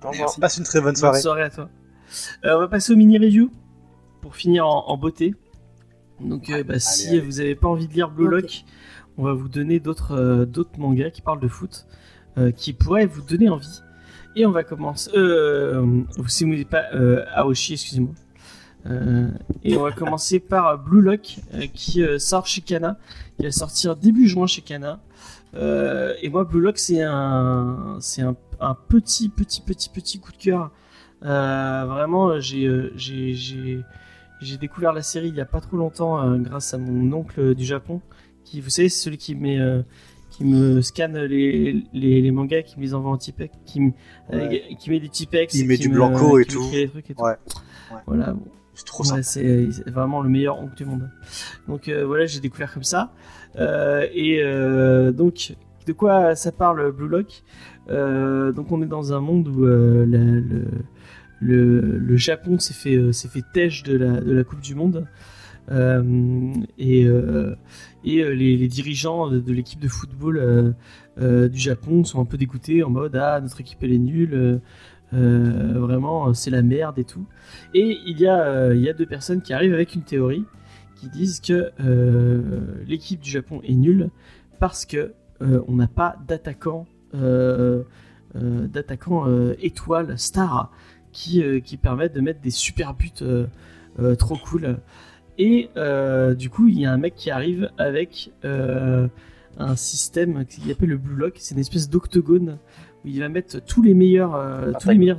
Au 0.03 0.09
revoir. 0.09 0.35
Passe 0.39 0.57
une 0.57 0.63
très 0.63 0.79
bonne 0.79 0.89
Bonne 0.89 0.95
soirée. 0.95 1.21
soirée 1.21 1.41
à 1.43 1.49
toi. 1.49 1.69
Euh, 2.45 2.55
on 2.55 2.59
va 2.59 2.67
passer 2.67 2.93
au 2.93 2.95
mini 2.95 3.17
review 3.17 3.51
pour 4.21 4.35
finir 4.35 4.67
en, 4.67 4.87
en 4.87 4.97
beauté. 4.97 5.35
Donc, 6.19 6.49
euh, 6.49 6.63
bah, 6.63 6.79
si 6.79 7.09
allez. 7.09 7.19
vous 7.19 7.33
n'avez 7.37 7.55
pas 7.55 7.67
envie 7.67 7.87
de 7.87 7.93
lire 7.93 8.09
Blue. 8.09 8.27
Lock, 8.29 8.63
on 9.17 9.23
va 9.23 9.33
vous 9.33 9.49
donner 9.49 9.79
d'autres 9.79 10.13
euh, 10.15 10.45
d'autres 10.45 10.79
mangas 10.79 11.09
qui 11.11 11.21
parlent 11.21 11.39
de 11.41 11.47
foot, 11.47 11.85
euh, 12.37 12.51
qui 12.51 12.73
pourraient 12.73 13.05
vous 13.05 13.21
donner 13.21 13.49
envie. 13.49 13.81
Et 14.35 14.45
on 14.45 14.51
va 14.51 14.63
commencer. 14.63 15.11
Euh, 15.15 16.01
si 16.27 16.43
vous 16.43 16.51
n'êtes 16.51 16.69
pas 16.69 16.85
euh, 16.93 17.23
Aoshi, 17.33 17.73
excusez-moi. 17.73 18.11
Euh, 18.87 19.27
et 19.63 19.75
on 19.77 19.83
va 19.83 19.91
commencer 19.91 20.39
par 20.39 20.77
Blue 20.77 21.01
Lock 21.01 21.37
euh, 21.55 21.65
qui 21.73 22.03
euh, 22.03 22.19
sort 22.19 22.45
chez 22.45 22.61
Kana, 22.61 22.97
qui 23.37 23.45
va 23.45 23.51
sortir 23.51 23.95
début 23.95 24.27
juin 24.27 24.45
chez 24.47 24.61
Kana. 24.61 24.99
Et 26.21 26.29
moi, 26.29 26.43
Blue 26.43 26.61
Lock, 26.61 26.77
c'est 26.77 27.01
un, 27.01 27.97
c'est 28.01 28.21
un, 28.21 28.35
un 28.59 28.75
petit, 28.75 29.29
petit, 29.29 29.61
petit, 29.61 29.89
petit 29.89 30.19
coup 30.19 30.31
de 30.33 30.37
cœur. 30.37 30.71
Vraiment, 31.21 32.39
j'ai, 32.39 32.69
j'ai, 32.95 33.33
j'ai, 33.33 33.79
j'ai 34.41 34.57
découvert 34.57 34.91
la 34.93 35.01
série 35.01 35.29
il 35.29 35.35
y 35.35 35.41
a 35.41 35.45
pas 35.45 35.61
trop 35.61 35.77
longtemps 35.77 36.37
grâce 36.39 36.73
à 36.73 36.77
mon 36.77 37.11
oncle 37.13 37.55
du 37.55 37.63
Japon, 37.65 38.01
qui, 38.43 38.59
vous 38.61 38.69
savez, 38.69 38.89
c'est 38.89 39.03
celui 39.05 39.17
qui 39.17 39.33
met, 39.33 39.57
qui 40.29 40.43
me 40.43 40.81
scanne 40.81 41.17
les, 41.19 41.83
les, 41.93 42.21
les 42.21 42.31
mangas, 42.31 42.63
qui 42.63 42.77
me 42.77 42.83
les 42.83 42.93
envoie 42.93 43.11
en 43.11 43.17
Tipex, 43.17 43.55
qui, 43.65 43.79
me- 43.79 43.91
Ouais. 44.33 44.65
euh, 44.71 44.75
qui 44.77 44.89
met 44.89 44.99
des 44.99 45.07
Tipex, 45.09 45.53
Il 45.55 45.67
met 45.67 45.77
qui 45.77 45.83
du 45.83 45.89
me- 45.89 45.95
blanco 45.95 46.37
et 46.37 46.45
qui 46.45 46.55
me 46.57 46.61
tout. 46.61 46.67
crée 46.67 46.85
des 46.85 46.89
trucs 46.89 47.09
et 47.11 47.15
tout. 47.15 47.23
Ouais. 47.23 47.37
Ouais. 47.93 47.97
Voilà. 48.07 48.33
bon. 48.33 48.43
C'est 48.75 48.85
trop 48.85 49.03
Ouais, 49.11 49.23
c'est 49.23 49.71
c'est 49.71 49.89
vraiment 49.89 50.21
le 50.21 50.29
meilleur 50.29 50.59
oncle 50.61 50.75
du 50.75 50.85
monde. 50.85 51.09
Donc 51.67 51.87
euh, 51.87 52.05
voilà, 52.05 52.25
j'ai 52.25 52.39
découvert 52.41 52.73
comme 52.73 52.83
ça. 52.83 53.13
Euh, 53.57 54.05
et 54.13 54.41
euh, 54.43 55.11
donc, 55.11 55.55
de 55.87 55.93
quoi 55.93 56.35
ça 56.35 56.51
parle 56.51 56.91
Blue 56.91 57.07
Lock? 57.07 57.43
Donc 57.87 58.71
on 58.71 58.81
est 58.81 58.87
dans 58.87 59.13
un 59.13 59.21
monde 59.21 59.47
où 59.47 59.65
la- 59.65 60.05
le, 60.05 60.65
le, 61.39 61.79
le 61.97 62.17
Japon 62.17 62.59
s'est 62.59 62.73
fait, 62.73 63.13
s'est 63.13 63.27
fait 63.29 63.43
têche 63.53 63.83
de 63.83 63.97
la, 63.97 64.19
de 64.21 64.31
la 64.33 64.43
Coupe 64.43 64.61
du 64.61 64.75
Monde. 64.75 65.07
Euh, 65.71 66.53
et 66.77 67.05
euh, 67.05 67.55
et 68.03 68.23
les, 68.23 68.55
les 68.55 68.67
dirigeants 68.67 69.31
de, 69.31 69.39
de 69.39 69.51
l'équipe 69.51 69.79
de 69.79 69.87
football 69.87 70.37
euh, 71.17 71.47
du 71.49 71.57
Japon 71.57 72.03
sont 72.03 72.21
un 72.21 72.25
peu 72.25 72.37
dégoûtés 72.37 72.83
en 72.83 72.91
mode 72.91 73.15
ah 73.15 73.41
notre 73.41 73.61
équipe 73.61 73.79
elle 73.81 73.91
est 73.93 73.97
nulle 73.97 74.61
euh, 75.13 75.75
euh, 75.75 75.79
vraiment 75.79 76.33
c'est 76.33 76.51
la 76.51 76.61
merde 76.61 76.99
et 76.99 77.03
tout 77.03 77.25
et 77.73 77.99
il 78.05 78.19
y 78.19 78.27
a 78.27 78.43
euh, 78.43 78.75
il 78.75 78.81
y 78.81 78.89
a 78.89 78.93
deux 78.93 79.05
personnes 79.05 79.41
qui 79.41 79.53
arrivent 79.53 79.73
avec 79.73 79.95
une 79.95 80.03
théorie 80.03 80.45
qui 80.95 81.09
disent 81.09 81.39
que 81.39 81.71
euh, 81.79 82.41
l'équipe 82.87 83.19
du 83.19 83.29
Japon 83.29 83.61
est 83.63 83.75
nulle 83.75 84.09
parce 84.59 84.85
que 84.85 85.13
euh, 85.41 85.61
on 85.67 85.75
n'a 85.75 85.87
pas 85.87 86.17
d'attaquant 86.27 86.85
euh, 87.13 87.83
euh, 88.35 88.67
d'attaquant 88.67 89.27
euh, 89.27 89.55
étoile 89.61 90.17
star 90.17 90.71
qui 91.11 91.43
euh, 91.43 91.59
qui 91.59 91.77
permettent 91.77 92.15
de 92.15 92.21
mettre 92.21 92.41
des 92.41 92.51
super 92.51 92.93
buts 92.93 93.11
euh, 93.21 93.47
euh, 93.99 94.15
trop 94.15 94.35
cool 94.35 94.77
et 95.37 95.69
euh, 95.75 96.33
du 96.33 96.49
coup, 96.49 96.67
il 96.67 96.79
y 96.79 96.85
a 96.85 96.91
un 96.91 96.97
mec 96.97 97.15
qui 97.15 97.29
arrive 97.29 97.69
avec 97.77 98.31
euh, 98.45 99.07
un 99.57 99.75
système 99.75 100.45
qu'il 100.45 100.69
appelle 100.71 100.89
le 100.89 100.97
Blue 100.97 101.15
Lock. 101.15 101.35
C'est 101.39 101.55
une 101.55 101.61
espèce 101.61 101.89
d'octogone 101.89 102.57
il 103.05 103.19
va 103.19 103.29
mettre 103.29 103.59
tous 103.63 103.81
les 103.81 103.93
meilleurs, 103.93 104.35
euh, 104.35 104.59
tous 104.59 104.65
les 104.65 104.71
Pentagone. 104.73 104.97
meilleurs 104.99 105.17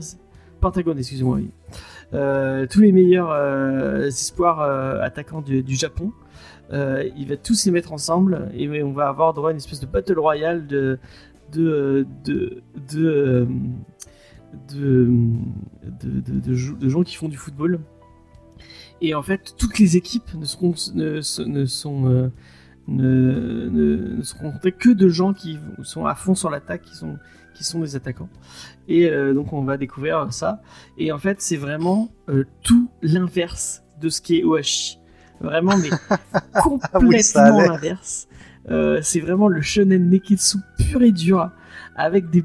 Pentagone, 0.61 0.99
excusez-moi. 0.99 1.37
oui. 1.37 1.51
Euh, 2.15 2.67
tous 2.71 2.81
les 2.81 2.93
meilleurs 2.93 3.31
euh, 3.31 4.07
espoirs 4.07 4.61
attaquants 5.03 5.43
du, 5.43 5.63
du 5.63 5.75
Japon. 5.75 6.13
Il 6.73 7.27
va 7.29 7.37
tous 7.37 7.65
les 7.67 7.73
mettre 7.73 7.93
ensemble 7.93 8.49
et 8.55 8.83
on 8.83 8.93
va 8.93 9.09
avoir 9.09 9.35
droit 9.35 9.51
à 9.51 9.53
une 9.53 9.59
espèce 9.59 9.81
de 9.81 9.87
battle 9.87 10.19
royale 10.19 10.67
de 10.67 10.99
de 11.53 12.07
de 12.25 12.63
de, 12.91 13.47
de, 14.73 15.09
de, 16.03 16.21
de- 16.21 16.41
de 16.41 16.55
jou- 16.55 16.77
de 16.77 16.89
gens 16.89 17.03
qui 17.03 17.15
font 17.17 17.29
du 17.29 17.37
football. 17.37 17.81
Et 19.01 19.15
en 19.15 19.23
fait, 19.23 19.55
toutes 19.59 19.79
les 19.79 19.97
équipes 19.97 20.33
ne 20.35 20.45
seront, 20.47 20.75
ne, 20.95 21.21
ne 21.47 21.67
sont, 21.67 22.09
euh, 22.11 22.29
ne, 22.89 23.69
ne, 23.69 24.23
seront 24.23 24.53
que 24.79 24.89
de 24.91 25.09
gens 25.09 25.35
qui 25.35 25.59
sont 25.83 26.07
à 26.07 26.15
fond 26.15 26.35
sur 26.35 26.49
l'attaque, 26.51 26.83
qui 26.83 26.97
sont, 26.97 27.19
qui 27.57 27.65
sont 27.65 27.81
des 27.81 27.97
attaquants. 27.97 28.29
Et 28.89 29.07
euh, 29.09 29.35
donc, 29.35 29.53
on 29.53 29.63
va 29.63 29.77
découvrir 29.77 30.33
ça. 30.33 30.61
Et 30.99 31.13
en 31.13 31.19
fait, 31.19 31.41
c'est 31.41 31.57
vraiment 31.57 32.11
euh, 32.29 32.45
tout 32.63 32.89
l'inverse 33.03 33.83
de 34.01 34.09
ce 34.09 34.21
qui 34.21 34.39
est 34.39 34.45
Ohashi. 34.45 34.99
Vraiment, 35.41 35.77
mais 35.77 35.91
complètement 36.63 37.19
ça 37.21 37.45
allait. 37.45 37.69
l'inverse. 37.69 38.29
Euh, 38.71 39.01
c'est 39.03 39.21
vraiment 39.21 39.49
le 39.49 39.61
shonen 39.63 40.09
neketsu 40.11 40.59
pur 40.79 41.03
et 41.03 41.13
dur, 41.13 41.51
avec 41.95 42.31
des 42.31 42.45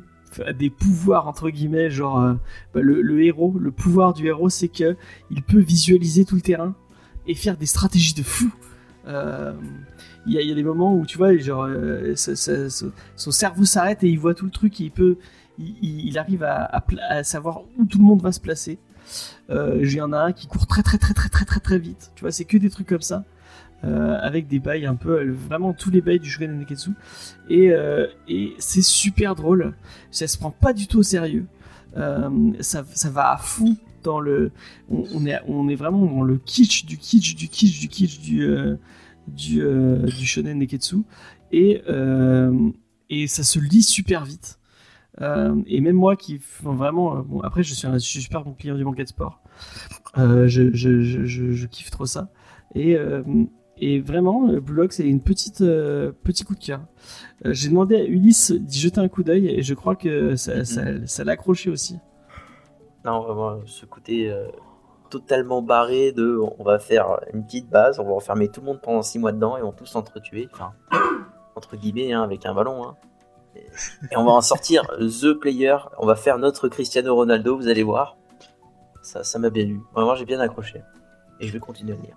des 0.57 0.69
pouvoirs 0.69 1.27
entre 1.27 1.49
guillemets 1.49 1.89
genre 1.89 2.37
bah, 2.73 2.79
le, 2.79 3.01
le 3.01 3.21
héros 3.21 3.53
le 3.59 3.69
pouvoir 3.69 4.13
du 4.13 4.27
héros 4.27 4.47
c'est 4.49 4.69
que 4.69 4.95
il 5.29 5.43
peut 5.43 5.59
visualiser 5.59 6.23
tout 6.23 6.35
le 6.35 6.41
terrain 6.41 6.73
et 7.27 7.35
faire 7.35 7.57
des 7.57 7.65
stratégies 7.65 8.13
de 8.13 8.23
fou 8.23 8.49
Euh, 9.07 9.53
il 10.27 10.33
y, 10.33 10.37
a- 10.37 10.41
il 10.41 10.53
des 10.53 10.63
moments 10.63 10.95
où 10.95 11.05
tu 11.05 11.17
vois 11.17 11.35
genre 11.37 11.65
euh, 11.69 12.13
son 12.15 13.31
cerveau 13.31 13.65
s'arrête 13.65 14.03
et 14.03 14.09
il 14.09 14.19
voit 14.19 14.33
tout 14.35 14.45
le 14.45 14.51
truc 14.51 14.79
et 14.81 14.85
il 14.85 14.91
peut 14.91 15.17
il, 15.57 15.75
il- 15.81 16.07
il 16.09 16.17
arrive 16.17 16.43
à, 16.43 16.83
savoir 17.23 17.61
où 17.77 17.85
tout 17.85 17.97
le 17.97 18.03
monde 18.03 18.21
va 18.21 18.31
se 18.31 18.39
placer. 18.39 18.79
Euh, 19.49 19.79
j'ai 19.81 19.99
un 19.99 20.13
a 20.13 20.19
un 20.25 20.31
qui 20.31 20.47
court 20.47 20.67
très 20.67 20.83
très 20.83 20.97
très 20.97 21.13
très 21.13 21.29
très 21.29 21.45
très 21.45 21.59
très 21.59 21.79
vite. 21.79 22.11
Tu 22.15 22.21
vois 22.21 22.31
c'est 22.31 22.45
que 22.45 22.57
des 22.57 22.69
trucs 22.69 22.87
comme 22.87 23.01
ça. 23.01 23.23
Euh, 23.83 24.15
avec 24.21 24.47
des 24.47 24.59
bails 24.59 24.85
un 24.85 24.93
peu 24.93 25.21
euh, 25.21 25.31
vraiment 25.33 25.73
tous 25.73 25.89
les 25.89 26.01
bails 26.01 26.19
du 26.19 26.29
Shonen 26.29 26.59
Neketsu 26.59 26.91
et, 27.49 27.71
euh, 27.71 28.05
c'est 28.59 28.83
super 28.83 29.33
drôle. 29.33 29.73
Ça 30.11 30.27
se 30.27 30.37
prend 30.37 30.51
pas 30.51 30.71
du 30.73 30.85
tout 30.85 30.99
au 30.99 31.03
sérieux. 31.03 31.47
Euh, 31.97 32.29
ça, 32.59 32.83
ça 32.93 33.09
va 33.09 33.31
à 33.31 33.37
fond 33.37 33.75
dans 34.03 34.19
le 34.19 34.51
on, 34.89 35.25
est 35.25 35.39
on 35.47 35.67
est 35.67 35.75
vraiment 35.75 36.05
dans 36.05 36.21
le 36.21 36.37
kitsch 36.37 36.85
du 36.85 36.97
kitsch 36.97 37.35
du 37.35 37.47
kitsch 37.49 37.79
du 37.79 37.87
kitsch 37.87 38.19
du 38.21 38.43
euh, 38.43 38.75
du, 39.27 39.61
euh, 39.61 40.05
du 40.05 40.25
shonen 40.25 40.57
neketsu. 40.59 40.97
Et 41.51 41.81
euh, 41.89 42.71
et 43.09 43.27
ça 43.27 43.43
se 43.43 43.59
lit 43.59 43.81
super 43.83 44.25
vite. 44.25 44.59
Euh, 45.19 45.61
et 45.67 45.81
même 45.81 45.95
moi 45.97 46.15
qui 46.15 46.37
enfin, 46.37 46.73
vraiment 46.73 47.17
euh, 47.17 47.21
bon 47.21 47.41
après 47.41 47.63
je 47.63 47.73
suis 47.73 47.87
un 47.87 47.99
super 47.99 48.43
bon 48.43 48.53
client 48.53 48.75
du 48.75 48.83
banquet 48.83 49.03
de 49.03 49.09
sport. 49.09 49.41
Je, 50.15 50.45
je, 50.47 51.01
je, 51.01 51.25
je, 51.25 51.51
je 51.51 51.67
kiffe 51.67 51.91
trop 51.91 52.05
ça. 52.05 52.31
Et 52.75 52.97
et 53.83 53.99
vraiment, 53.99 54.47
Blue 54.59 54.75
Lock, 54.75 54.93
c'est 54.93 55.07
une 55.07 55.21
petite 55.21 55.61
euh, 55.61 56.11
petit 56.23 56.43
coup 56.43 56.53
de 56.53 56.63
cœur. 56.63 56.81
Euh, 57.45 57.53
J'ai 57.53 57.67
demandé 57.67 57.95
à 57.95 58.05
Ulysse 58.05 58.51
d'y 58.51 58.79
jeter 58.79 58.99
un 59.01 59.07
coup 59.07 59.23
d'œil 59.23 59.47
et 59.47 59.63
je 59.63 59.73
crois 59.73 59.95
que 59.95 60.35
ça, 60.35 60.63
ça, 60.65 60.83
ça 61.07 61.23
l'a 61.23 61.31
accroché 61.31 61.71
aussi. 61.71 61.97
Non, 63.03 63.23
vraiment, 63.23 63.59
ce 63.65 63.87
côté 63.87 64.29
euh, 64.29 64.47
totalement 65.11 65.61
barré 65.61 66.11
de 66.11 66.39
on 66.57 66.63
va 66.63 66.79
faire 66.79 67.19
une 67.33 67.45
petite 67.45 67.69
base, 67.69 67.99
on 67.99 68.05
va 68.05 68.13
enfermer 68.13 68.49
tout 68.49 68.61
le 68.61 68.65
monde 68.67 68.81
pendant 68.81 69.03
6 69.03 69.19
mois 69.19 69.31
dedans 69.31 69.57
et 69.57 69.61
on 69.61 69.71
tous 69.71 69.85
s'entretuer. 69.85 70.49
Enfin, 70.53 70.71
entre 71.55 71.75
guillemets, 71.75 72.13
hein, 72.13 72.23
avec 72.23 72.45
un 72.47 72.53
ballon. 72.55 72.83
hein. 72.87 72.95
Et, 73.55 73.67
et 74.11 74.17
on 74.17 74.23
va 74.23 74.31
en 74.31 74.41
sortir 74.41 74.87
The 74.97 75.33
Player, 75.33 75.75
on 75.99 76.05
va 76.07 76.15
faire 76.15 76.37
notre 76.39 76.69
Cristiano 76.69 77.13
Ronaldo, 77.13 77.57
vous 77.57 77.67
allez 77.67 77.83
voir. 77.83 78.17
Ça 79.03 79.23
ça 79.23 79.37
m'a 79.39 79.49
bien 79.49 79.65
lu. 79.65 79.81
Vraiment, 79.93 80.15
j'ai 80.15 80.25
bien 80.25 80.39
accroché. 80.39 80.81
Et 81.39 81.47
je 81.47 81.53
vais 81.53 81.59
continuer 81.59 81.93
à 81.93 81.97
lire. 82.01 82.15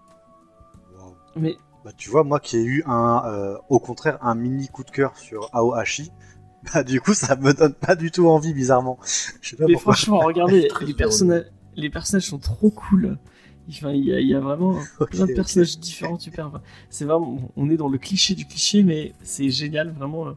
Wow. 0.99 1.17
Mais 1.37 1.57
Bah, 1.85 1.91
tu 1.97 2.09
vois, 2.11 2.23
moi 2.25 2.39
qui 2.41 2.57
ai 2.57 2.63
eu 2.63 2.85
un, 2.87 3.23
euh, 3.27 3.59
au 3.69 3.79
contraire, 3.81 4.19
un 4.23 4.35
mini 4.35 4.69
coup 4.69 4.85
de 4.85 4.91
cœur 4.91 5.17
sur 5.17 5.49
Aohashi, 5.53 6.13
bah 6.73 6.83
du 6.85 7.01
coup, 7.01 7.15
ça 7.15 7.37
me 7.37 7.53
donne 7.53 7.75
pas 7.75 7.95
du 7.97 8.11
tout 8.11 8.29
envie, 8.29 8.55
bizarrement. 8.55 8.99
Je 9.43 9.51
sais 9.51 9.57
pas 9.57 9.65
Mais 9.67 9.75
pourquoi. 9.75 9.95
franchement, 9.95 10.21
regardez, 10.21 10.63
les 10.83 10.95
drôle. 10.95 11.53
Les 11.77 11.91
personnages 11.91 12.27
sont 12.27 12.39
trop 12.39 12.71
cool. 12.71 13.19
Enfin, 13.69 13.93
il 13.93 14.05
y 14.05 14.13
a, 14.13 14.21
il 14.21 14.29
y 14.29 14.35
a 14.35 14.41
vraiment 14.41 14.89
plein 15.11 15.27
de 15.27 15.33
personnages 15.33 15.79
différents, 15.79 16.19
super. 16.19 16.49
Enfin, 16.49 16.63
C'est 16.91 17.05
vraiment, 17.07 17.51
on 17.57 17.71
est 17.71 17.77
dans 17.77 17.89
le 17.89 17.99
cliché 17.99 18.35
du 18.35 18.47
cliché, 18.47 18.83
mais 18.83 19.15
c'est 19.23 19.51
génial, 19.51 19.91
vraiment 19.91 20.29
euh, 20.29 20.33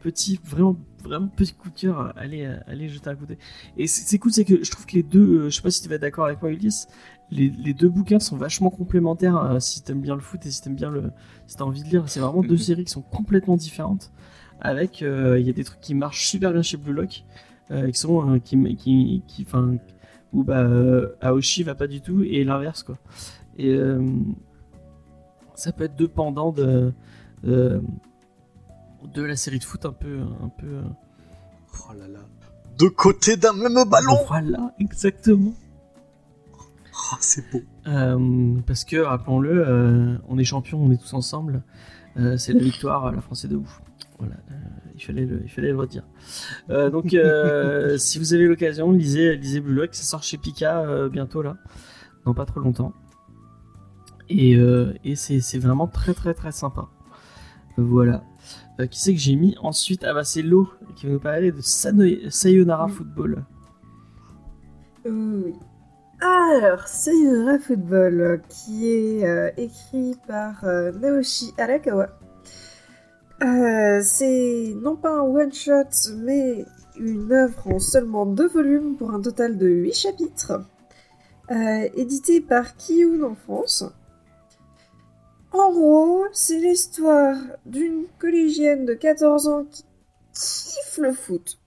petit, 0.00 0.40
vraiment, 0.44 0.76
vraiment 1.04 1.28
petit 1.28 1.52
coup 1.54 1.68
de 1.70 1.74
cœur. 1.78 2.12
Allez, 2.16 2.46
allez 2.66 2.88
jeter 2.88 3.10
un 3.10 3.16
coup 3.16 3.26
d'œil. 3.26 3.38
Et 3.76 3.86
c'est 3.86 4.18
cool, 4.18 4.32
c'est 4.32 4.44
que 4.46 4.64
je 4.64 4.70
trouve 4.70 4.86
que 4.86 4.94
les 4.94 5.02
deux, 5.02 5.40
euh, 5.42 5.50
je 5.50 5.56
sais 5.56 5.62
pas 5.62 5.70
si 5.70 5.82
tu 5.82 5.88
vas 5.88 5.96
être 5.96 6.00
d'accord 6.02 6.24
avec 6.26 6.40
moi, 6.40 6.50
Ulysse, 6.50 6.88
les, 7.30 7.50
les 7.50 7.74
deux 7.74 7.88
bouquins 7.90 8.18
sont 8.18 8.36
vachement 8.36 8.70
complémentaires. 8.70 9.36
euh, 9.36 9.60
si 9.60 9.82
t'aimes 9.82 10.00
bien 10.00 10.14
le 10.14 10.20
foot 10.22 10.44
et 10.46 10.50
si 10.50 10.62
t'aimes 10.62 10.74
bien 10.74 10.90
le, 10.90 11.12
si 11.46 11.56
t'as 11.56 11.64
envie 11.64 11.82
de 11.82 11.88
lire, 11.88 12.04
c'est 12.08 12.20
vraiment 12.20 12.42
deux 12.42 12.56
Mhm. 12.56 12.58
séries 12.58 12.84
qui 12.84 12.92
sont 12.92 13.02
complètement 13.02 13.56
différentes. 13.56 14.10
Avec, 14.60 15.02
euh, 15.02 15.38
il 15.40 15.46
y 15.46 15.50
a 15.50 15.52
des 15.52 15.64
trucs 15.64 15.80
qui 15.80 15.94
marchent 15.94 16.26
super 16.26 16.52
bien 16.52 16.62
chez 16.62 16.76
Blue 16.76 16.92
Lock, 16.92 17.24
euh, 17.70 17.90
qui 17.90 17.98
sont, 17.98 18.40
qui, 18.44 18.76
qui, 18.76 19.22
qui, 19.26 19.42
enfin, 19.46 19.76
où 20.32 20.44
bah 20.44 20.60
euh, 20.60 21.16
Aoshi 21.20 21.62
va 21.62 21.74
pas 21.74 21.86
du 21.86 22.00
tout 22.00 22.22
et 22.22 22.44
l'inverse 22.44 22.82
quoi. 22.82 22.96
Et 23.58 23.70
euh, 23.74 24.00
ça 25.54 25.72
peut 25.72 25.84
être 25.84 25.96
deux 25.96 26.08
pendants 26.08 26.52
de, 26.52 26.92
de 27.42 27.80
de 29.14 29.22
la 29.22 29.36
série 29.36 29.58
de 29.58 29.64
foot 29.64 29.84
un 29.86 29.92
peu 29.92 30.20
un 30.42 30.48
peu. 30.48 30.66
euh, 30.66 30.82
Oh 31.88 31.92
là 31.94 32.08
là. 32.08 32.20
Deux 32.78 32.90
côtés 32.90 33.36
d'un 33.36 33.52
même 33.52 33.84
ballon 33.88 34.16
Voilà, 34.26 34.74
exactement. 34.80 35.52
Ah, 37.12 37.16
C'est 37.20 37.50
beau. 37.50 37.60
Euh, 37.86 38.54
parce 38.66 38.84
que 38.84 38.96
rappelons-le, 38.96 39.66
euh, 39.68 40.16
on 40.28 40.38
est 40.38 40.44
champion, 40.44 40.82
on 40.82 40.90
est 40.90 40.96
tous 40.96 41.14
ensemble. 41.14 41.62
Euh, 42.16 42.36
c'est 42.36 42.52
la 42.52 42.60
victoire, 42.60 43.10
la 43.12 43.20
France 43.20 43.44
est 43.44 43.48
debout. 43.48 43.70
Voilà, 44.18 44.34
euh, 44.50 44.54
il 45.00 45.04
fallait 45.04 45.24
le, 45.24 45.40
il 45.42 45.48
fallait 45.48 45.70
le 45.70 45.78
redire. 45.78 46.04
Euh, 46.68 46.90
donc, 46.90 47.14
euh, 47.14 47.96
si 47.98 48.18
vous 48.18 48.34
avez 48.34 48.46
l'occasion, 48.46 48.92
lisez, 48.92 49.36
lisez 49.36 49.60
Blue 49.60 49.74
Lock, 49.74 49.94
ça 49.94 50.02
sort 50.02 50.22
chez 50.22 50.36
Pika 50.36 50.80
euh, 50.80 51.08
bientôt 51.08 51.42
là, 51.42 51.56
dans 52.24 52.34
pas 52.34 52.44
trop 52.44 52.60
longtemps. 52.60 52.92
Et, 54.28 54.56
euh, 54.56 54.92
et 55.04 55.16
c'est 55.16 55.40
c'est 55.40 55.58
vraiment 55.58 55.88
très 55.88 56.14
très 56.14 56.34
très 56.34 56.52
sympa. 56.52 56.88
Voilà. 57.76 58.22
Euh, 58.78 58.86
qui 58.86 59.00
c'est 59.00 59.14
que 59.14 59.18
j'ai 59.20 59.36
mis 59.36 59.56
ensuite? 59.60 60.04
Ah 60.04 60.14
bah 60.14 60.24
c'est 60.24 60.42
Lo 60.42 60.68
qui 60.96 61.06
va 61.06 61.12
nous 61.12 61.18
parler 61.18 61.50
de 61.50 61.60
Sayonara 61.62 62.88
Football. 62.88 63.44
Oui. 65.04 65.54
Alors, 66.20 66.86
Sayonara 66.86 67.58
Football, 67.58 68.42
qui 68.48 68.86
est 68.86 69.26
euh, 69.26 69.50
écrit 69.56 70.14
par 70.28 70.62
euh, 70.64 70.92
Naoshi 70.92 71.54
Arakawa. 71.56 72.19
Euh, 73.42 74.00
c'est 74.02 74.74
non 74.82 74.96
pas 74.96 75.10
un 75.10 75.22
one-shot, 75.22 76.12
mais 76.18 76.64
une 76.98 77.32
œuvre 77.32 77.66
en 77.68 77.78
seulement 77.78 78.26
deux 78.26 78.48
volumes 78.48 78.96
pour 78.96 79.12
un 79.12 79.20
total 79.20 79.56
de 79.56 79.66
8 79.66 79.92
chapitres. 79.94 80.60
euh, 81.50 81.88
édité 81.96 82.40
par 82.40 82.76
Kiyun 82.76 83.22
en 83.24 83.34
France. 83.34 83.84
En 85.52 85.72
gros, 85.72 86.26
c'est 86.32 86.58
l'histoire 86.58 87.36
d'une 87.66 88.04
collégienne 88.20 88.84
de 88.86 88.94
14 88.94 89.48
ans 89.48 89.64
qui 89.64 89.84
kiffe 90.32 90.98
le 90.98 91.12
foot 91.12 91.58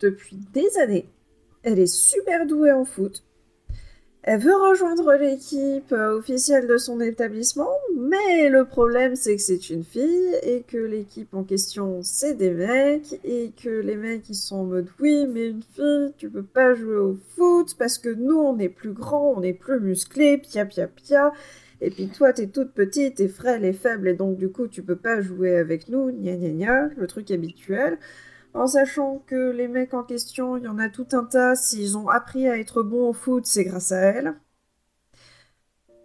depuis 0.00 0.36
des 0.54 0.78
années. 0.78 1.10
Elle 1.62 1.78
est 1.78 1.92
super 1.92 2.46
douée 2.46 2.72
en 2.72 2.86
foot. 2.86 3.25
Elle 4.28 4.40
veut 4.40 4.56
rejoindre 4.56 5.14
l'équipe 5.14 5.92
euh, 5.92 6.18
officielle 6.18 6.66
de 6.66 6.78
son 6.78 7.00
établissement, 7.00 7.70
mais 7.96 8.48
le 8.48 8.64
problème 8.64 9.14
c'est 9.14 9.36
que 9.36 9.40
c'est 9.42 9.70
une 9.70 9.84
fille 9.84 10.34
et 10.42 10.64
que 10.66 10.78
l'équipe 10.78 11.32
en 11.32 11.44
question 11.44 12.00
c'est 12.02 12.34
des 12.34 12.50
mecs 12.50 13.20
et 13.22 13.52
que 13.62 13.68
les 13.68 13.94
mecs 13.94 14.28
ils 14.28 14.34
sont 14.34 14.56
en 14.56 14.64
mode 14.64 14.88
oui 14.98 15.26
mais 15.32 15.50
une 15.50 15.62
fille 15.62 16.12
tu 16.18 16.28
peux 16.28 16.42
pas 16.42 16.74
jouer 16.74 16.96
au 16.96 17.16
foot 17.36 17.76
parce 17.78 17.98
que 17.98 18.08
nous 18.08 18.36
on 18.36 18.58
est 18.58 18.68
plus 18.68 18.90
grands, 18.90 19.34
on 19.36 19.42
est 19.42 19.52
plus 19.52 19.78
musclés, 19.78 20.38
pia 20.38 20.66
pia 20.66 20.88
pia. 20.88 21.32
Et 21.80 21.90
puis 21.90 22.08
toi 22.08 22.32
t'es 22.32 22.48
toute 22.48 22.72
petite, 22.72 23.16
t'es 23.18 23.28
frêle 23.28 23.64
et 23.64 23.72
faible 23.72 24.08
et 24.08 24.14
donc 24.14 24.38
du 24.38 24.48
coup 24.48 24.66
tu 24.66 24.82
peux 24.82 24.96
pas 24.96 25.20
jouer 25.20 25.54
avec 25.56 25.88
nous, 25.88 26.10
gna 26.10 26.34
gna 26.34 26.50
gna, 26.50 26.88
le 26.96 27.06
truc 27.06 27.30
habituel 27.30 27.96
en 28.54 28.66
sachant 28.66 29.18
que 29.26 29.50
les 29.50 29.68
mecs 29.68 29.94
en 29.94 30.02
question, 30.02 30.56
il 30.56 30.64
y 30.64 30.68
en 30.68 30.78
a 30.78 30.88
tout 30.88 31.06
un 31.12 31.24
tas, 31.24 31.54
s'ils 31.54 31.96
ont 31.96 32.08
appris 32.08 32.48
à 32.48 32.58
être 32.58 32.82
bons 32.82 33.10
au 33.10 33.12
foot, 33.12 33.46
c'est 33.46 33.64
grâce 33.64 33.92
à 33.92 33.98
elle. 34.00 34.34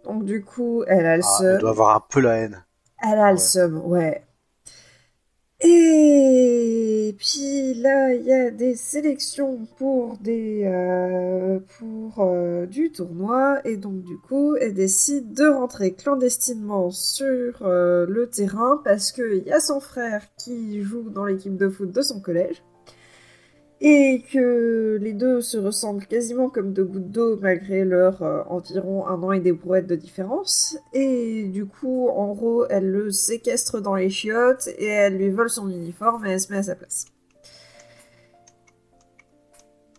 Donc 0.04 0.24
du 0.24 0.44
coup, 0.44 0.84
elle 0.86 1.06
a 1.06 1.16
le 1.16 1.22
Ah, 1.24 1.26
seum. 1.38 1.46
elle 1.54 1.58
doit 1.58 1.70
avoir 1.70 1.96
un 1.96 2.00
peu 2.00 2.20
la 2.20 2.34
haine. 2.36 2.64
Elle 3.02 3.18
a 3.18 3.32
le 3.32 3.36
seum, 3.38 3.78
ouais. 3.84 4.24
Et 5.64 7.14
puis 7.18 7.74
là, 7.74 8.12
il 8.14 8.24
y 8.24 8.32
a 8.32 8.50
des 8.50 8.74
sélections 8.74 9.66
pour 9.78 10.16
des 10.18 10.64
euh, 10.64 11.60
pour 11.78 12.24
euh, 12.24 12.66
du 12.66 12.90
tournoi. 12.90 13.60
Et 13.64 13.76
donc 13.76 14.02
du 14.02 14.18
coup, 14.18 14.56
elle 14.56 14.74
décide 14.74 15.32
de 15.34 15.46
rentrer 15.46 15.92
clandestinement 15.92 16.90
sur 16.90 17.62
euh, 17.62 18.06
le 18.08 18.28
terrain 18.28 18.80
parce 18.84 19.12
que 19.12 19.36
il 19.36 19.44
y 19.44 19.52
a 19.52 19.60
son 19.60 19.78
frère 19.78 20.22
qui 20.36 20.82
joue 20.82 21.10
dans 21.10 21.26
l'équipe 21.26 21.56
de 21.56 21.68
foot 21.68 21.92
de 21.92 22.02
son 22.02 22.20
collège 22.20 22.62
et 23.84 24.22
que 24.32 24.96
les 25.00 25.12
deux 25.12 25.40
se 25.40 25.58
ressemblent 25.58 26.06
quasiment 26.06 26.48
comme 26.48 26.72
deux 26.72 26.84
gouttes 26.84 27.10
d'eau 27.10 27.36
malgré 27.40 27.84
leur 27.84 28.22
euh, 28.22 28.42
environ 28.48 29.08
un 29.08 29.20
an 29.24 29.32
et 29.32 29.40
des 29.40 29.50
brouettes 29.50 29.88
de 29.88 29.96
différence. 29.96 30.78
Et 30.92 31.48
du 31.48 31.66
coup, 31.66 32.08
en 32.08 32.32
gros, 32.32 32.64
elle 32.70 32.88
le 32.88 33.10
séquestre 33.10 33.80
dans 33.80 33.96
les 33.96 34.08
chiottes 34.08 34.68
et 34.78 34.86
elle 34.86 35.16
lui 35.16 35.30
vole 35.30 35.50
son 35.50 35.68
uniforme 35.68 36.24
et 36.26 36.30
elle 36.30 36.40
se 36.40 36.52
met 36.52 36.58
à 36.58 36.62
sa 36.62 36.76
place. 36.76 37.06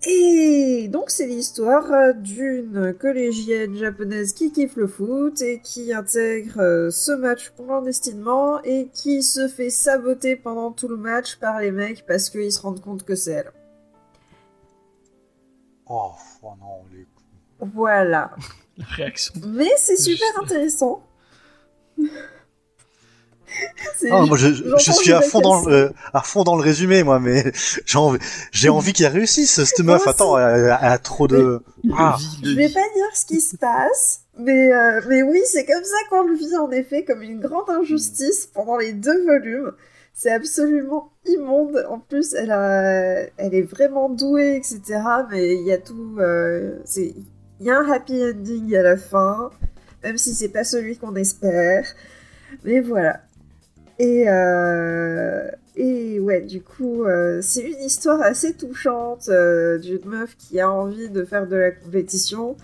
Et 0.05 0.87
donc 0.89 1.09
c'est 1.09 1.27
l'histoire 1.27 1.91
euh, 1.91 2.13
d'une 2.13 2.93
collégienne 2.93 3.75
japonaise 3.75 4.33
qui 4.33 4.51
kiffe 4.51 4.77
le 4.77 4.87
foot 4.87 5.41
et 5.41 5.59
qui 5.61 5.93
intègre 5.93 6.59
euh, 6.59 6.89
ce 6.89 7.11
match 7.11 7.53
clandestinement 7.57 8.61
et 8.63 8.89
qui 8.93 9.23
se 9.23 9.47
fait 9.49 9.69
saboter 9.69 10.37
pendant 10.37 10.71
tout 10.71 10.87
le 10.87 10.97
match 10.97 11.37
par 11.37 11.59
les 11.59 11.71
mecs 11.71 12.05
parce 12.05 12.29
qu'ils 12.29 12.51
se 12.51 12.61
rendent 12.61 12.81
compte 12.81 13.03
que 13.03 13.15
c'est 13.15 13.31
elle. 13.31 13.51
Oh, 15.87 16.11
oh 16.41 16.53
non, 16.59 16.83
les... 16.91 17.07
Voilà. 17.59 18.31
La 18.77 18.85
réaction. 18.85 19.33
Mais 19.45 19.69
c'est 19.77 19.97
super 19.97 20.27
intéressant. 20.41 21.03
Ah, 24.09 24.25
moi, 24.25 24.35
je, 24.35 24.91
suis 24.91 25.13
à 25.13 25.21
fond, 25.21 25.39
dans, 25.39 25.65
le- 25.65 25.73
euh, 25.73 25.89
à 26.11 26.21
fond 26.21 26.43
dans 26.43 26.55
le 26.55 26.63
résumé, 26.63 27.03
moi, 27.03 27.19
mais 27.19 27.51
j'ai 27.85 27.97
envie, 27.97 28.19
j'ai 28.51 28.69
envie 28.69 28.93
qu'il 28.93 29.05
réussisse, 29.05 29.63
cette 29.63 29.79
meuf. 29.85 30.07
Attends, 30.07 30.39
elle 30.39 30.71
a 30.71 30.97
trop 30.97 31.27
de... 31.27 31.61
Ah. 31.95 32.17
Je 32.43 32.55
vais 32.55 32.69
pas 32.69 32.81
dire 32.95 33.05
ce 33.13 33.25
qui 33.25 33.41
se 33.41 33.55
passe, 33.57 34.21
mais, 34.37 34.73
euh, 34.73 35.01
mais 35.07 35.21
oui, 35.21 35.39
c'est 35.45 35.65
comme 35.65 35.83
ça 35.83 35.97
qu'on 36.09 36.23
le 36.23 36.35
vit 36.35 36.55
en 36.57 36.71
effet, 36.71 37.05
comme 37.05 37.21
une 37.21 37.39
grande 37.39 37.69
injustice 37.69 38.47
pendant 38.47 38.77
les 38.77 38.93
deux 38.93 39.23
volumes. 39.25 39.71
C'est 40.13 40.31
absolument 40.31 41.12
immonde. 41.25 41.85
En 41.89 41.99
plus, 41.99 42.33
elle, 42.33 42.51
a, 42.51 43.21
elle 43.37 43.53
est 43.53 43.61
vraiment 43.61 44.09
douée, 44.09 44.55
etc. 44.57 45.01
Mais 45.31 45.55
il 45.55 45.63
y 45.65 45.71
a 45.71 45.77
tout. 45.77 46.17
euh, 46.19 46.79
Il 46.97 47.65
y 47.67 47.69
a 47.71 47.79
un 47.79 47.89
happy 47.91 48.23
ending 48.23 48.75
à 48.75 48.81
la 48.83 48.97
fin, 48.97 49.49
même 50.03 50.17
si 50.17 50.33
c'est 50.33 50.49
pas 50.49 50.63
celui 50.63 50.97
qu'on 50.97 51.15
espère. 51.15 51.85
Mais 52.63 52.79
voilà. 52.81 53.21
Et, 53.99 54.25
euh, 54.29 55.49
et 55.75 56.19
ouais, 56.19 56.41
du 56.41 56.61
coup, 56.61 57.05
euh, 57.05 57.39
c'est 57.41 57.61
une 57.61 57.81
histoire 57.81 58.21
assez 58.21 58.53
touchante 58.53 59.29
euh, 59.29 59.77
d'une 59.77 60.05
meuf 60.05 60.35
qui 60.37 60.59
a 60.59 60.69
envie 60.71 61.09
de 61.09 61.23
faire 61.23 61.47
de 61.47 61.55
la 61.55 61.71
compétition. 61.71 62.57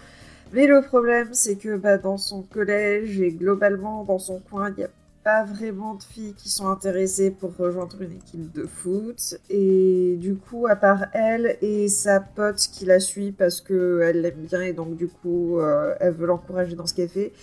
Mais 0.53 0.67
le 0.67 0.81
problème, 0.81 1.29
c'est 1.33 1.55
que 1.55 1.77
bah, 1.77 1.97
dans 1.97 2.17
son 2.17 2.41
collège 2.43 3.21
et 3.21 3.31
globalement 3.31 4.03
dans 4.03 4.19
son 4.19 4.39
coin, 4.39 4.69
il 4.71 4.75
n'y 4.79 4.83
a 4.83 4.89
pas 5.23 5.43
vraiment 5.43 5.95
de 5.95 6.03
filles 6.03 6.33
qui 6.33 6.49
sont 6.49 6.67
intéressées 6.67 7.31
pour 7.31 7.55
rejoindre 7.55 8.01
une 8.01 8.13
équipe 8.13 8.51
de 8.51 8.65
foot. 8.65 9.37
Et 9.49 10.15
du 10.17 10.35
coup, 10.35 10.67
à 10.67 10.75
part 10.75 11.07
elle 11.13 11.57
et 11.61 11.87
sa 11.87 12.19
pote 12.19 12.57
qui 12.57 12.85
la 12.85 12.99
suit 12.99 13.31
parce 13.31 13.61
qu'elle 13.61 14.21
l'aime 14.21 14.45
bien 14.45 14.61
et 14.61 14.73
donc 14.73 14.95
du 14.95 15.07
coup, 15.07 15.59
euh, 15.59 15.95
elle 15.99 16.13
veut 16.13 16.27
l'encourager 16.27 16.75
dans 16.75 16.85
ce 16.85 16.93
qu'elle 16.93 17.09
fait, 17.09 17.33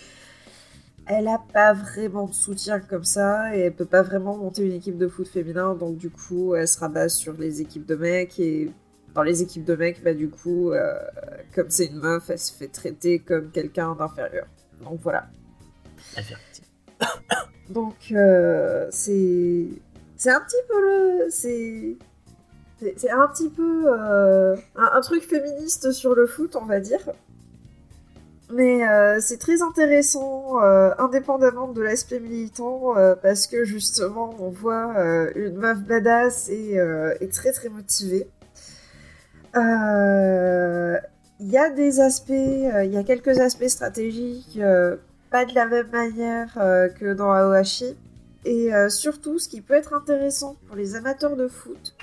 elle 1.07 1.29
a 1.29 1.41
pas 1.53 1.73
vraiment 1.73 2.27
de 2.27 2.35
soutien 2.35 2.81
comme 2.81 3.05
ça 3.05 3.57
et 3.57 3.61
elle 3.61 3.75
peut 3.75 3.85
pas 3.85 4.03
vraiment 4.03 4.37
monter 4.37 4.65
une 4.65 4.73
équipe 4.73 4.99
de 4.99 5.09
foot 5.09 5.29
féminin. 5.29 5.75
Donc 5.75 5.97
du 5.97 6.11
coup, 6.11 6.55
elle 6.55 6.67
se 6.67 6.79
rabat 6.79 7.09
sur 7.09 7.35
les 7.35 7.61
équipes 7.61 7.87
de 7.87 7.95
mecs 7.95 8.39
et 8.41 8.71
dans 9.15 9.23
les 9.23 9.43
équipes 9.43 9.65
de 9.65 9.77
mecs, 9.77 10.03
bah 10.03 10.13
du 10.13 10.29
coup, 10.29 10.73
euh, 10.73 10.99
comme 11.55 11.71
c'est 11.71 11.87
une 11.87 12.01
meuf, 12.01 12.29
elle 12.29 12.39
se 12.39 12.53
fait 12.53 12.69
traiter 12.69 13.21
comme 13.21 13.51
quelqu'un 13.51 13.95
d'inférieur. 13.95 14.47
Donc 14.83 15.01
voilà. 15.03 15.29
Donc 17.71 17.95
euh, 18.13 18.87
c'est 18.91 19.67
c'est 20.17 20.31
un 20.31 20.41
petit 20.41 20.57
peu 20.69 20.81
le 20.81 21.31
c'est 21.31 23.11
un 23.11 23.27
petit 23.29 23.49
peu 23.49 23.85
euh, 23.89 24.55
un, 24.77 25.01
truc 25.01 25.23
féministe 25.23 25.93
sur 25.93 26.15
le 26.15 26.27
foot, 26.27 26.57
on 26.57 26.67
va 26.67 26.81
dire. 26.81 27.01
Mais 28.53 28.87
euh, 28.87 29.19
c'est 29.21 29.39
très 29.39 29.63
intéressant, 29.63 30.59
indépendamment 30.99 31.73
de 31.73 31.81
l'aspect 31.83 32.21
militant, 32.21 32.95
parce 33.23 33.47
que 33.47 33.65
justement, 33.65 34.37
on 34.39 34.51
voit 34.51 34.95
une 35.35 35.57
meuf 35.57 35.79
badass 35.81 36.51
et, 36.51 36.79
et 37.21 37.29
très 37.29 37.53
très 37.53 37.71
motivée. 37.71 38.29
Il 39.55 39.61
y 41.41 41.59
a 41.59 41.71
des 41.71 41.99
aspects, 42.01 42.31
il 42.31 42.91
y 42.93 42.99
a 42.99 43.03
quelques 43.05 43.41
aspects 43.41 43.69
stratégiques, 43.69 44.61
pas 45.31 45.45
de 45.45 45.55
la 45.55 45.67
même 45.67 45.91
manière 45.91 46.57
euh, 46.59 46.89
que 46.89 47.15
dans 47.15 47.33
Aohashi. 47.33 47.97
Et 48.45 48.75
euh, 48.75 48.89
surtout, 48.89 49.39
ce 49.39 49.49
qui 49.49 49.61
peut 49.61 49.75
être 49.75 49.93
intéressant 49.93 50.57
pour 50.67 50.77
les 50.77 50.95
amateurs 50.95 51.37
de 51.37 51.49
foot, 51.49 51.95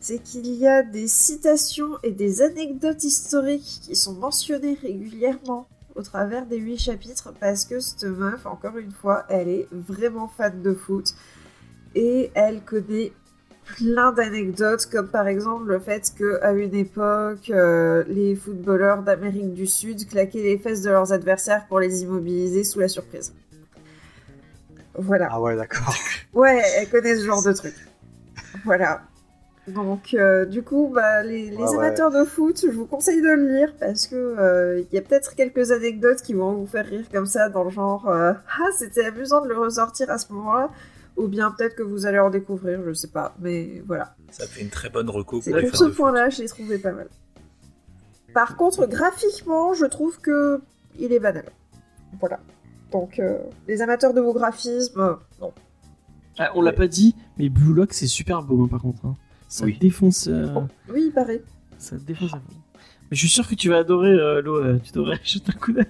c'est 0.00 0.18
qu'il 0.18 0.46
y 0.46 0.66
a 0.66 0.82
des 0.82 1.06
citations 1.06 1.98
et 2.02 2.12
des 2.12 2.42
anecdotes 2.42 3.04
historiques 3.04 3.80
qui 3.82 3.96
sont 3.96 4.14
mentionnées 4.14 4.78
régulièrement 4.80 5.68
au 5.94 6.02
travers 6.02 6.46
des 6.46 6.58
huit 6.58 6.78
chapitres 6.78 7.32
parce 7.40 7.64
que 7.64 7.80
cette 7.80 8.04
meuf, 8.04 8.46
encore 8.46 8.76
une 8.78 8.92
fois, 8.92 9.24
elle 9.28 9.48
est 9.48 9.68
vraiment 9.72 10.28
fan 10.28 10.60
de 10.62 10.74
foot 10.74 11.14
et 11.94 12.30
elle 12.34 12.62
connaît 12.62 13.12
plein 13.76 14.12
d'anecdotes 14.12 14.86
comme 14.86 15.08
par 15.08 15.26
exemple 15.28 15.66
le 15.68 15.78
fait 15.80 16.12
que 16.16 16.40
à 16.42 16.52
une 16.52 16.74
époque 16.74 17.50
euh, 17.50 18.04
les 18.08 18.34
footballeurs 18.36 19.02
d'Amérique 19.02 19.52
du 19.54 19.66
Sud 19.66 20.08
claquaient 20.08 20.42
les 20.42 20.58
fesses 20.58 20.82
de 20.82 20.90
leurs 20.90 21.12
adversaires 21.12 21.66
pour 21.68 21.80
les 21.80 22.02
immobiliser 22.02 22.64
sous 22.64 22.80
la 22.80 22.88
surprise. 22.88 23.34
Voilà. 24.94 25.28
Ah 25.30 25.40
ouais, 25.40 25.56
d'accord. 25.56 25.94
Ouais, 26.32 26.60
elle 26.76 26.88
connaît 26.90 27.16
ce 27.16 27.24
genre 27.24 27.42
de 27.42 27.52
truc. 27.52 27.74
Voilà. 28.64 29.02
Donc, 29.68 30.14
euh, 30.14 30.44
du 30.46 30.62
coup, 30.62 30.90
bah, 30.94 31.22
les, 31.24 31.50
les 31.50 31.56
Ouais, 31.56 31.74
ouais. 31.74 31.74
amateurs 31.76 32.10
de 32.12 32.24
foot, 32.24 32.60
je 32.64 32.70
vous 32.70 32.86
conseille 32.86 33.20
de 33.20 33.28
le 33.28 33.48
lire 33.58 33.74
parce 33.80 34.06
que 34.06 34.14
euh, 34.16 34.80
il 34.90 34.94
y 34.94 34.98
a 34.98 35.02
peut-être 35.02 35.34
quelques 35.34 35.72
anecdotes 35.72 36.22
qui 36.22 36.34
vont 36.34 36.52
vous 36.54 36.66
faire 36.66 36.86
rire 36.86 37.06
comme 37.12 37.26
ça, 37.26 37.48
dans 37.48 37.64
le 37.64 37.70
genre 37.70 38.06
Ah, 38.08 38.70
c'était 38.78 39.04
amusant 39.06 39.40
de 39.42 39.48
le 39.48 39.58
ressortir 39.58 40.10
à 40.10 40.18
ce 40.18 40.32
moment-là. 40.32 40.70
Ou 41.16 41.28
bien 41.28 41.50
peut-être 41.50 41.74
que 41.76 41.82
vous 41.82 42.04
allez 42.06 42.18
en 42.18 42.28
découvrir, 42.30 42.80
je 42.86 42.92
sais 42.92 43.08
pas. 43.08 43.34
Mais 43.40 43.82
voilà. 43.86 44.14
Ça 44.30 44.46
fait 44.46 44.60
une 44.62 44.68
très 44.70 44.90
bonne 44.90 45.08
reco 45.08 45.40
C'est 45.40 45.50
pour 45.52 45.76
ce 45.76 45.84
point-là, 45.84 46.28
je 46.28 46.42
l'ai 46.42 46.48
trouvé 46.48 46.78
pas 46.78 46.92
mal. 46.92 47.08
Par 48.34 48.56
contre, 48.56 48.86
graphiquement, 48.86 49.72
je 49.72 49.86
trouve 49.86 50.18
que 50.20 50.60
il 50.98 51.12
est 51.12 51.18
banal. 51.20 51.44
Voilà. 52.20 52.38
Donc, 52.92 53.18
euh, 53.18 53.38
les 53.66 53.80
amateurs 53.82 54.12
de 54.14 54.20
beau 54.20 54.32
graphisme, 54.34 55.00
euh, 55.00 55.14
non. 55.40 55.52
Ah, 56.38 56.50
on 56.54 56.60
l'a 56.60 56.72
pas 56.72 56.86
dit, 56.86 57.14
mais 57.38 57.48
Blue 57.48 57.72
Lock 57.72 57.94
c'est 57.94 58.06
super 58.06 58.42
beau 58.42 58.62
hein, 58.64 58.68
par 58.68 58.82
contre. 58.82 59.04
hein. 59.06 59.14
Ça 59.48 59.64
Oui. 59.64 59.78
défonce. 59.80 60.28
euh, 60.28 60.46
Oui, 60.92 61.04
il 61.06 61.12
paraît. 61.12 61.42
Ça 61.78 61.96
défonce 61.96 62.30
fond. 62.30 62.40
Mais 63.10 63.16
je 63.16 63.20
suis 63.20 63.28
sûr 63.28 63.48
que 63.48 63.54
tu 63.54 63.70
vas 63.70 63.78
adorer 63.78 64.10
euh, 64.10 64.42
Lo, 64.42 64.56
euh, 64.56 64.78
tu 64.84 64.92
devrais 64.92 65.18
jeter 65.24 65.52
un 65.54 65.58
coup 65.58 65.72
d'œil. 65.72 65.86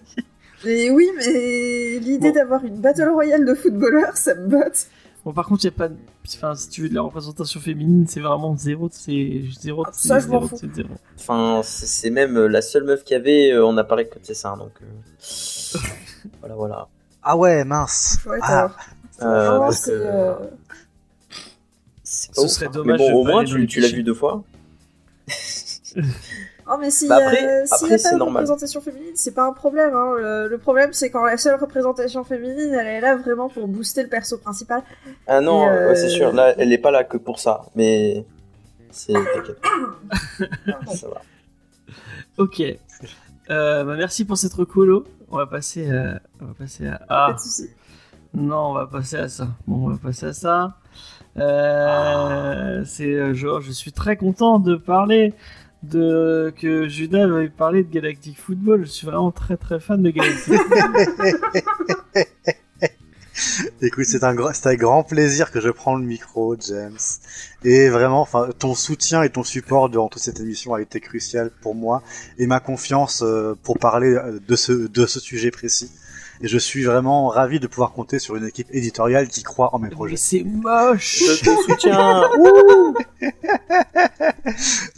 Mais 0.64 0.90
oui, 0.90 1.08
mais 1.16 1.98
l'idée 1.98 2.28
Bon. 2.28 2.34
d'avoir 2.34 2.64
une 2.64 2.80
battle 2.80 3.08
royale 3.08 3.44
de 3.44 3.54
footballeurs, 3.54 4.16
ça 4.16 4.34
me 4.36 4.46
botte. 4.48 4.86
Bon, 5.26 5.32
par 5.32 5.44
contre, 5.46 5.64
il 5.64 5.66
y 5.66 5.68
a 5.68 5.72
pas. 5.72 5.88
de- 5.88 5.96
Enfin, 6.36 6.54
si 6.54 6.68
tu 6.68 6.82
veux 6.82 6.88
de 6.88 6.94
la 6.94 7.02
représentation 7.02 7.58
féminine, 7.60 8.06
c'est 8.08 8.20
vraiment 8.20 8.56
zéro. 8.56 8.88
C'est 8.92 9.42
zéro. 9.60 9.82
Ah, 9.84 9.90
c'est 9.92 10.06
ça, 10.08 10.20
je 10.20 10.28
m'en 10.28 10.34
zéro, 10.38 10.48
fous. 10.48 10.56
c'est 10.60 10.72
zéro. 10.72 10.88
Enfin, 11.18 11.60
c'est 11.64 12.10
même 12.10 12.36
euh, 12.36 12.46
la 12.46 12.62
seule 12.62 12.84
meuf 12.84 13.02
qu'il 13.02 13.14
y 13.14 13.20
avait, 13.20 13.50
euh, 13.50 13.66
on 13.66 13.76
a 13.76 13.82
parlé 13.82 14.06
que 14.06 14.20
de 14.20 14.34
ça, 14.34 14.54
donc. 14.56 14.70
euh, 14.82 15.78
voilà, 16.40 16.54
voilà. 16.54 16.88
Ah 17.24 17.36
ouais, 17.36 17.64
mince. 17.64 18.18
Ouais, 18.24 18.38
Ah. 18.40 18.70
Euh, 19.20 19.26
euh, 19.26 19.70
euh, 19.88 20.34
c'est 22.04 22.32
Ce 22.34 22.40
ouf, 22.42 22.48
serait 22.48 22.68
dommage 22.68 23.00
Mais 23.00 23.10
bon, 23.10 23.20
au 23.20 23.24
moins, 23.24 23.44
tu, 23.44 23.66
tu 23.66 23.80
l'as 23.80 23.88
vu 23.88 24.04
deux 24.04 24.14
fois. 24.14 24.44
Oh, 26.68 26.76
mais 26.80 26.90
s'il 26.90 27.08
Bah 27.08 27.18
après- 27.22 27.64
s'il 27.66 27.88
y 27.90 27.94
a 27.94 27.98
pas 27.98 28.12
de 28.12 28.18
normal. 28.18 28.42
représentation 28.42 28.80
féminine, 28.80 29.12
c'est 29.14 29.34
pas 29.34 29.44
un 29.46 29.52
problème. 29.52 29.94
Hein. 29.94 30.14
Le, 30.18 30.48
le 30.48 30.58
problème, 30.58 30.92
c'est 30.92 31.10
quand 31.10 31.24
la 31.24 31.36
seule 31.36 31.60
représentation 31.60 32.24
féminine, 32.24 32.74
elle 32.74 32.86
est 32.88 33.00
là 33.00 33.14
vraiment 33.16 33.48
pour 33.48 33.68
booster 33.68 34.02
le 34.02 34.08
perso 34.08 34.36
principal. 34.38 34.82
Ah 35.28 35.40
non, 35.40 35.68
euh, 35.68 35.88
ouais, 35.90 35.94
c'est 35.94 36.08
sûr, 36.08 36.32
là, 36.32 36.54
elle 36.58 36.72
est 36.72 36.78
pas 36.78 36.90
là 36.90 37.04
que 37.04 37.16
pour 37.18 37.38
ça, 37.38 37.62
mais. 37.76 38.24
C'est. 38.90 39.12
T'inquiète. 39.12 39.60
ça 40.96 41.08
va. 41.08 41.22
Ok. 42.38 42.60
Euh, 43.48 43.84
bah, 43.84 43.94
merci 43.96 44.24
pour 44.24 44.36
cette 44.36 44.54
recolo. 44.54 45.04
On 45.30 45.36
va 45.36 45.46
passer 45.46 45.88
à. 45.90 46.20
On 46.40 46.46
va 46.46 46.54
passer 46.54 46.86
à. 46.88 46.98
Pas 46.98 47.04
Ah, 47.28 47.32
de 47.32 47.38
soucis. 47.38 47.70
non, 48.34 48.70
on 48.70 48.72
va 48.74 48.86
passer 48.86 49.16
à 49.18 49.28
ça. 49.28 49.48
Bon, 49.68 49.86
on 49.86 49.90
va 49.90 49.98
passer 49.98 50.26
à 50.26 50.32
ça. 50.32 50.74
Euh, 51.38 52.82
C'est 52.84 53.12
euh, 53.12 53.34
genre, 53.34 53.60
je 53.60 53.70
suis 53.72 53.92
très 53.92 54.16
content 54.16 54.58
de 54.58 54.76
parler 54.76 55.32
de 55.82 56.52
que 56.56 56.88
Judas 56.88 57.26
veuille 57.26 57.50
parler 57.50 57.84
de 57.84 57.92
Galactic 57.92 58.38
Football. 58.38 58.84
Je 58.84 58.90
suis 58.90 59.06
vraiment 59.06 59.30
très 59.30 59.56
très 59.56 59.80
fan 59.80 60.02
de 60.02 60.10
Galactic. 60.10 60.54
Écoute, 63.82 64.06
c'est 64.06 64.24
un 64.24 64.36
un 64.36 64.74
grand 64.74 65.02
plaisir 65.02 65.50
que 65.50 65.60
je 65.60 65.68
prends 65.68 65.94
le 65.94 66.04
micro, 66.04 66.56
James. 66.58 66.98
Et 67.64 67.90
vraiment, 67.90 68.22
enfin, 68.22 68.48
ton 68.58 68.74
soutien 68.74 69.22
et 69.22 69.30
ton 69.30 69.44
support 69.44 69.90
durant 69.90 70.08
toute 70.08 70.22
cette 70.22 70.40
émission 70.40 70.74
a 70.74 70.80
été 70.80 71.00
crucial 71.00 71.50
pour 71.60 71.74
moi 71.74 72.02
et 72.38 72.46
ma 72.46 72.60
confiance 72.60 73.22
euh, 73.22 73.54
pour 73.62 73.78
parler 73.78 74.14
euh, 74.14 74.38
de 74.46 74.56
ce, 74.56 74.72
de 74.72 75.06
ce 75.06 75.20
sujet 75.20 75.50
précis. 75.50 75.90
Et 76.40 76.48
je 76.48 76.58
suis 76.58 76.84
vraiment 76.84 77.28
ravi 77.28 77.60
de 77.60 77.66
pouvoir 77.66 77.92
compter 77.92 78.18
sur 78.18 78.36
une 78.36 78.46
équipe 78.46 78.68
éditoriale 78.70 79.28
qui 79.28 79.42
croit 79.42 79.74
en 79.74 79.78
mes 79.78 79.88
projets. 79.88 80.16
C'est 80.16 80.44
moche. 80.44 81.22
Je 81.24 81.44
te 81.44 81.62
soutiens 81.72 82.24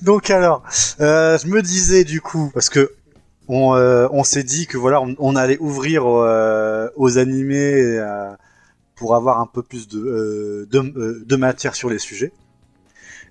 Donc 0.02 0.30
alors, 0.30 0.62
euh, 1.00 1.38
je 1.38 1.46
me 1.46 1.62
disais 1.62 2.04
du 2.04 2.20
coup, 2.20 2.50
parce 2.52 2.68
que 2.70 2.92
on, 3.48 3.74
euh, 3.74 4.08
on 4.12 4.24
s'est 4.24 4.42
dit 4.42 4.66
que 4.66 4.76
voilà, 4.76 5.00
on, 5.00 5.14
on 5.18 5.36
allait 5.36 5.58
ouvrir 5.58 6.06
euh, 6.06 6.88
aux 6.96 7.18
animés 7.18 7.98
euh, 7.98 8.30
pour 8.94 9.14
avoir 9.14 9.40
un 9.40 9.46
peu 9.46 9.62
plus 9.62 9.88
de, 9.88 9.98
euh, 9.98 10.66
de, 10.70 10.78
euh, 10.80 11.24
de 11.24 11.36
matière 11.36 11.74
sur 11.74 11.88
les 11.88 11.98
sujets. 11.98 12.32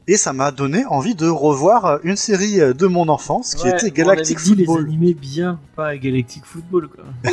Et 0.10 0.16
ça 0.16 0.32
m'a 0.32 0.52
donné 0.52 0.86
envie 0.86 1.16
de 1.16 1.28
revoir 1.28 2.00
une 2.04 2.16
série 2.16 2.62
euh, 2.62 2.74
de 2.74 2.88
mon 2.88 3.10
enfance 3.10 3.56
qui 3.56 3.64
Ouais, 3.66 3.72
était 3.76 3.92
on 3.92 3.94
Galactic 3.94 4.38
avait 4.38 4.44
dit 4.46 4.56
les 4.56 4.66
Football. 4.66 4.86
animés 4.88 5.14
bien, 5.14 5.60
pas 5.76 5.98
Galactic 5.98 6.46
Football 6.46 6.88
quoi. 6.88 7.04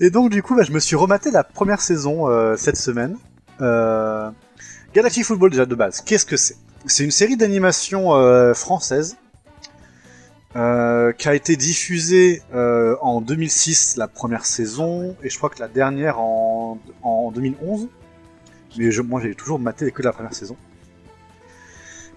Et 0.00 0.10
donc 0.10 0.30
du 0.30 0.42
coup, 0.42 0.54
bah, 0.56 0.62
je 0.62 0.72
me 0.72 0.80
suis 0.80 0.96
rematé 0.96 1.30
la 1.30 1.44
première 1.44 1.80
saison 1.80 2.28
euh, 2.28 2.56
cette 2.56 2.76
semaine. 2.76 3.16
Euh, 3.60 4.30
Galactic 4.94 5.24
Football 5.24 5.50
déjà 5.50 5.66
de 5.66 5.74
base, 5.74 6.00
qu'est-ce 6.00 6.26
que 6.26 6.36
c'est? 6.36 6.56
C'est 6.86 7.04
une 7.04 7.10
série 7.10 7.36
d'animation 7.36 8.14
euh, 8.14 8.54
française 8.54 9.16
euh, 10.56 11.12
qui 11.12 11.28
a 11.28 11.34
été 11.34 11.56
diffusée 11.56 12.42
euh, 12.54 12.96
en 13.02 13.20
2006 13.20 13.96
la 13.96 14.08
première 14.08 14.46
saison 14.46 15.14
et 15.22 15.28
je 15.30 15.36
crois 15.36 15.50
que 15.50 15.60
la 15.60 15.68
dernière 15.68 16.18
en, 16.20 16.78
en 17.02 17.30
2011. 17.32 17.88
Mais 18.78 18.90
moi 19.04 19.20
j'ai 19.22 19.34
toujours 19.34 19.58
maté 19.58 19.90
que 19.90 20.02
la 20.02 20.12
première 20.12 20.34
saison. 20.34 20.56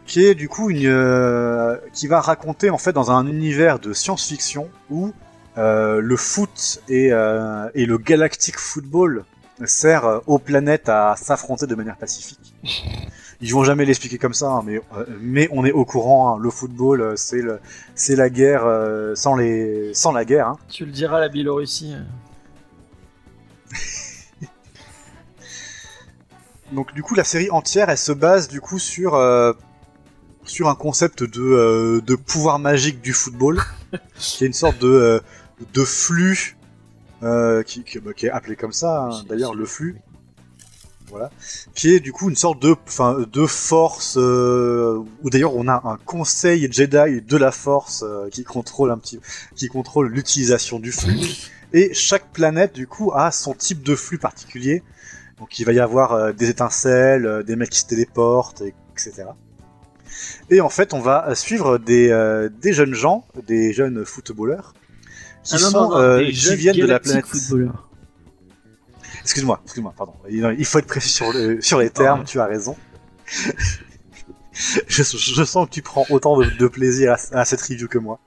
Qui 0.05 0.25
est 0.25 0.35
du 0.35 0.49
coup 0.49 0.69
une 0.69 0.85
euh, 0.85 1.77
qui 1.93 2.07
va 2.07 2.19
raconter 2.19 2.69
en 2.69 2.77
fait 2.77 2.91
dans 2.91 3.09
un 3.11 3.25
univers 3.25 3.79
de 3.79 3.93
science-fiction 3.93 4.69
où 4.89 5.13
euh, 5.57 6.01
le 6.01 6.17
foot 6.17 6.81
et, 6.89 7.13
euh, 7.13 7.69
et 7.73 7.85
le 7.85 7.97
galactic 7.97 8.57
football 8.59 9.23
sert 9.65 10.21
aux 10.27 10.39
planètes 10.39 10.89
à 10.89 11.15
s'affronter 11.15 11.67
de 11.67 11.75
manière 11.75 11.95
pacifique. 11.95 12.53
Ils 13.39 13.53
vont 13.53 13.63
jamais 13.63 13.85
l'expliquer 13.85 14.17
comme 14.17 14.33
ça, 14.33 14.47
hein, 14.49 14.63
mais, 14.65 14.81
mais 15.21 15.47
on 15.51 15.63
est 15.63 15.71
au 15.71 15.85
courant. 15.85 16.35
hein, 16.35 16.39
le 16.41 16.49
football, 16.49 17.13
c'est 17.15 18.15
la 18.15 18.29
guerre 18.29 18.65
sans 19.15 19.35
les, 19.35 19.93
sans 19.93 20.11
la 20.11 20.25
guerre. 20.25 20.47
hein. 20.49 20.57
Tu 20.69 20.85
le 20.85 20.91
diras 20.91 21.17
à 21.17 21.19
la 21.21 21.29
Biélorussie. 21.29 21.95
Donc 26.73 26.93
du 26.93 27.03
coup, 27.03 27.15
la 27.15 27.23
série 27.23 27.49
entière, 27.51 27.89
elle 27.89 27.97
se 27.97 28.11
base 28.11 28.47
du 28.47 28.59
coup 28.61 28.79
sur 28.79 29.15
euh, 29.15 29.53
sur 30.45 30.69
un 30.69 30.75
concept 30.75 31.23
de 31.23 31.41
euh, 31.41 32.01
de 32.01 32.15
pouvoir 32.15 32.59
magique 32.59 33.01
du 33.01 33.13
football, 33.13 33.61
qui 34.17 34.43
est 34.43 34.47
une 34.47 34.53
sorte 34.53 34.79
de 34.79 34.87
euh, 34.87 35.19
de 35.73 35.83
flux 35.85 36.57
euh, 37.21 37.63
qui, 37.63 37.83
qui, 37.83 37.99
bah, 37.99 38.13
qui 38.13 38.25
est 38.25 38.31
appelé 38.31 38.55
comme 38.55 38.73
ça. 38.73 39.03
hein, 39.05 39.23
D'ailleurs, 39.29 39.53
le 39.55 39.65
flux. 39.65 39.97
Voilà, 41.09 41.29
qui 41.75 41.91
est 41.93 41.99
du 41.99 42.11
coup 42.11 42.27
une 42.31 42.35
sorte 42.35 42.59
de, 42.59 42.75
enfin, 42.87 43.17
de 43.31 43.45
force, 43.45 44.15
euh, 44.17 44.97
où 45.21 45.29
d'ailleurs 45.29 45.55
on 45.55 45.67
a 45.67 45.79
un 45.87 45.97
conseil 46.05 46.67
Jedi 46.71 47.21
de 47.21 47.37
la 47.37 47.51
force 47.51 48.03
euh, 48.03 48.29
qui 48.31 48.43
contrôle 48.43 48.89
un 48.89 48.97
petit, 48.97 49.19
qui 49.55 49.67
contrôle 49.67 50.07
l'utilisation 50.07 50.79
du 50.79 50.91
flux. 50.91 51.19
Et 51.71 51.93
chaque 51.93 52.31
planète 52.31 52.73
du 52.73 52.87
coup 52.87 53.11
a 53.13 53.31
son 53.31 53.53
type 53.53 53.83
de 53.83 53.95
flux 53.95 54.17
particulier. 54.17 54.81
Donc 55.39 55.59
il 55.59 55.65
va 55.65 55.73
y 55.73 55.79
avoir 55.79 56.13
euh, 56.13 56.31
des 56.31 56.49
étincelles, 56.49 57.25
euh, 57.25 57.43
des 57.43 57.55
mecs 57.55 57.69
qui 57.69 57.79
se 57.79 57.85
téléportent, 57.87 58.61
et- 58.61 58.73
etc. 58.91 59.25
Et 60.49 60.61
en 60.61 60.69
fait, 60.69 60.93
on 60.93 60.99
va 60.99 61.27
euh, 61.29 61.35
suivre 61.35 61.77
des, 61.79 62.09
euh, 62.11 62.49
des 62.49 62.71
jeunes 62.73 62.93
gens, 62.93 63.25
des 63.47 63.73
jeunes 63.73 64.05
footballeurs, 64.05 64.73
qui 65.43 65.55
Ah 65.55 65.59
non, 65.59 65.69
sont 65.69 65.81
non, 65.81 65.89
non, 65.89 65.97
euh, 65.97 66.19
des 66.19 66.31
qui 66.31 66.55
viennent 66.55 66.75
de 66.77 66.85
la 66.85 66.99
planète. 66.99 67.25
Footballeurs. 67.25 67.89
Excuse-moi, 69.21 69.61
excuse-moi, 69.63 69.93
pardon. 69.97 70.13
Il 70.29 70.55
il 70.59 70.65
faut 70.65 70.79
être 70.79 70.85
précis 70.87 71.09
sur, 71.09 71.31
le- 71.33 71.61
sur 71.61 71.79
les 71.79 71.89
termes, 71.89 72.19
Ouais. 72.19 72.25
tu 72.25 72.39
as 72.39 72.45
raison. 72.45 72.75
je, 74.87 75.03
je 75.03 75.43
sens 75.43 75.67
que 75.67 75.71
tu 75.73 75.81
prends 75.81 76.05
autant 76.09 76.37
de, 76.37 76.45
de 76.45 76.67
plaisir 76.67 77.13
à, 77.31 77.39
à 77.39 77.45
cette 77.45 77.61
review 77.61 77.87
que 77.87 77.97
moi. 77.97 78.19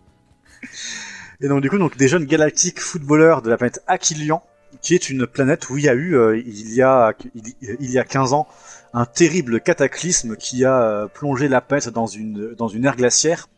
Et 1.41 1.49
donc 1.49 1.61
du 1.61 1.69
coup, 1.71 1.79
donc 1.79 1.97
des 1.97 2.09
jeunes 2.09 2.25
galactiques 2.25 2.81
footballeurs 2.81 3.43
de 3.43 3.51
la 3.51 3.57
planète 3.59 3.83
Aquilian, 3.87 4.43
qui 4.81 4.95
est 4.95 5.11
une 5.11 5.27
planète 5.27 5.71
où 5.71 5.79
il 5.79 5.85
y 5.85 5.89
a 5.89 5.95
eu, 5.95 6.17
euh, 6.17 6.39
il, 6.39 6.75
y 6.75 6.83
a, 6.83 7.13
il, 7.35 7.55
il 7.81 7.91
y 7.91 7.99
a 7.99 8.05
15 8.05 8.33
ans, 8.33 8.47
un 8.93 9.05
terrible 9.05 9.61
cataclysme 9.61 10.37
qui 10.37 10.65
a 10.65 10.81
euh, 10.81 11.07
plongé 11.07 11.49
la 11.49 11.61
planète 11.61 11.89
dans 11.91 12.07
une, 12.07 12.55
dans 12.55 12.69
une 12.69 12.85
ère 12.87 12.97
glaciaire 12.97 13.49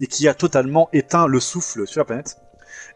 et 0.00 0.06
qui 0.06 0.28
a 0.28 0.34
totalement 0.34 0.88
éteint 0.92 1.26
le 1.26 1.40
souffle 1.40 1.86
sur 1.86 2.00
la 2.00 2.04
planète. 2.04 2.36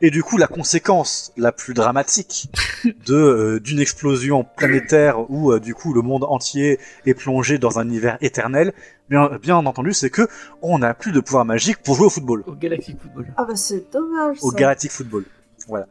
Et 0.01 0.11
du 0.11 0.25
coup, 0.25 0.37
la 0.37 0.49
conséquence 0.49 1.33
la 1.37 1.53
plus 1.53 1.75
dramatique 1.75 2.51
de 3.07 3.15
euh, 3.15 3.61
d'une 3.61 3.79
explosion 3.79 4.45
planétaire 4.45 5.31
où 5.31 5.53
euh, 5.53 5.61
du 5.61 5.75
coup 5.75 5.95
le 5.95 6.03
monde 6.03 6.25
entier 6.25 6.81
est 7.07 7.15
plongé 7.15 7.59
dans 7.59 7.79
un 7.79 7.87
univers 7.87 8.19
éternel, 8.21 8.73
bien, 9.09 9.31
bien 9.41 9.57
entendu, 9.57 9.93
c'est 9.93 10.11
que 10.11 10.27
on 10.61 10.79
n'a 10.79 10.95
plus 10.95 11.13
de 11.13 11.21
pouvoir 11.21 11.45
magique 11.45 11.79
pour 11.85 11.95
jouer 11.95 12.07
au 12.07 12.11
football, 12.11 12.43
Au 12.49 12.55
Galactic 12.55 12.99
Football. 13.01 13.27
Ah 13.37 13.45
bah 13.45 13.55
c'est 13.55 13.93
dommage. 13.93 14.39
au. 14.43 14.51
Galactic 14.51 14.91
Football. 14.91 15.25
Voilà. 15.69 15.87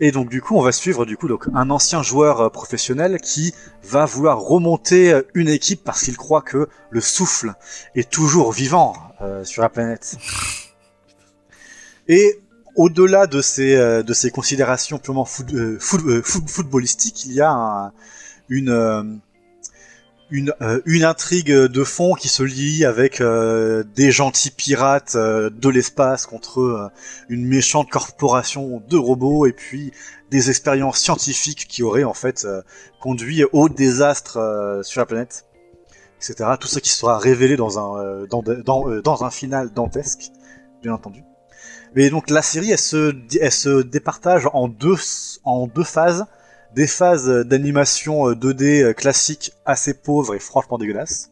Et 0.00 0.12
donc 0.12 0.28
du 0.28 0.40
coup, 0.40 0.56
on 0.56 0.62
va 0.62 0.70
suivre 0.72 1.04
du 1.04 1.16
coup 1.16 1.26
donc 1.26 1.46
un 1.54 1.70
ancien 1.70 2.02
joueur 2.02 2.40
euh, 2.40 2.48
professionnel 2.50 3.20
qui 3.20 3.52
va 3.82 4.04
vouloir 4.04 4.38
remonter 4.40 5.12
euh, 5.12 5.22
une 5.34 5.48
équipe 5.48 5.82
parce 5.84 6.04
qu'il 6.04 6.16
croit 6.16 6.42
que 6.42 6.68
le 6.90 7.00
souffle 7.00 7.54
est 7.96 8.08
toujours 8.08 8.52
vivant 8.52 8.94
euh, 9.20 9.44
sur 9.44 9.62
la 9.62 9.68
planète. 9.68 10.16
Et 12.06 12.40
au-delà 12.76 13.26
de 13.26 13.40
ces 13.42 13.74
euh, 13.74 14.02
de 14.04 14.12
ces 14.14 14.30
considérations 14.30 14.98
purement 14.98 15.26
euh, 15.52 15.78
foot- 15.80 16.22
foot- 16.22 16.48
footballistiques, 16.48 17.24
il 17.24 17.32
y 17.32 17.40
a 17.40 17.50
un- 17.50 17.92
une 18.48 19.20
une, 20.30 20.52
euh, 20.60 20.80
intrigue 21.02 21.50
de 21.50 21.84
fond 21.84 22.14
qui 22.14 22.28
se 22.28 22.42
lie 22.42 22.84
avec 22.84 23.20
euh, 23.20 23.82
des 23.94 24.10
gentils 24.10 24.50
pirates 24.50 25.14
euh, 25.14 25.50
de 25.50 25.68
l'espace 25.68 26.26
contre 26.26 26.60
euh, 26.60 26.88
une 27.28 27.46
méchante 27.46 27.88
corporation 27.90 28.82
de 28.88 28.96
robots 28.96 29.46
et 29.46 29.52
puis 29.52 29.92
des 30.30 30.50
expériences 30.50 30.98
scientifiques 30.98 31.66
qui 31.68 31.82
auraient 31.82 32.04
en 32.04 32.14
fait 32.14 32.44
euh, 32.44 32.62
conduit 33.00 33.44
au 33.52 33.68
désastre 33.68 34.80
sur 34.84 35.00
la 35.00 35.06
planète, 35.06 35.46
etc. 36.18 36.50
Tout 36.60 36.68
ça 36.68 36.80
qui 36.80 36.90
sera 36.90 37.18
révélé 37.18 37.56
dans 37.56 37.78
un 37.78 38.26
dans, 38.26 38.42
dans, 38.42 39.00
dans 39.00 39.24
un 39.24 39.30
final 39.30 39.72
dantesque, 39.72 40.30
bien 40.82 40.92
entendu. 40.92 41.22
Mais 41.94 42.10
donc 42.10 42.28
la 42.28 42.42
série, 42.42 42.70
elle 42.70 42.78
se 42.78 43.14
elle 43.40 43.52
se 43.52 43.82
départage 43.82 44.48
en 44.52 44.68
deux 44.68 44.96
en 45.44 45.66
deux 45.66 45.84
phases, 45.84 46.26
des 46.74 46.86
phases 46.86 47.28
d'animation 47.46 48.28
euh, 48.30 48.34
2D 48.34 48.94
classique 48.94 49.52
assez 49.64 49.94
pauvres 49.94 50.34
et 50.34 50.38
franchement 50.38 50.78
dégueulasses 50.78 51.30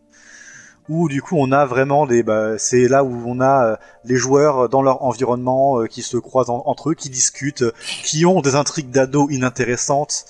où 0.89 1.09
du 1.09 1.23
coup 1.23 1.37
on 1.39 1.53
a 1.53 1.67
vraiment 1.67 2.07
des 2.07 2.23
bah, 2.23 2.59
c'est 2.59 2.89
là 2.89 3.05
où 3.05 3.23
on 3.27 3.41
a 3.41 3.73
euh, 3.73 3.77
les 4.05 4.17
joueurs 4.17 4.69
dans 4.69 4.83
leur 4.83 5.03
environnement 5.03 5.81
euh, 5.81 5.87
qui 5.87 6.03
se 6.03 6.17
croisent 6.17 6.51
en- 6.51 6.63
entre 6.67 6.91
eux, 6.91 6.95
qui 6.95 7.11
discutent, 7.11 7.63
euh, 7.63 7.73
qui 8.05 8.25
ont 8.27 8.41
des 8.41 8.55
intrigues 8.55 8.91
d'ado 8.91 9.29
inintéressantes, 9.31 10.25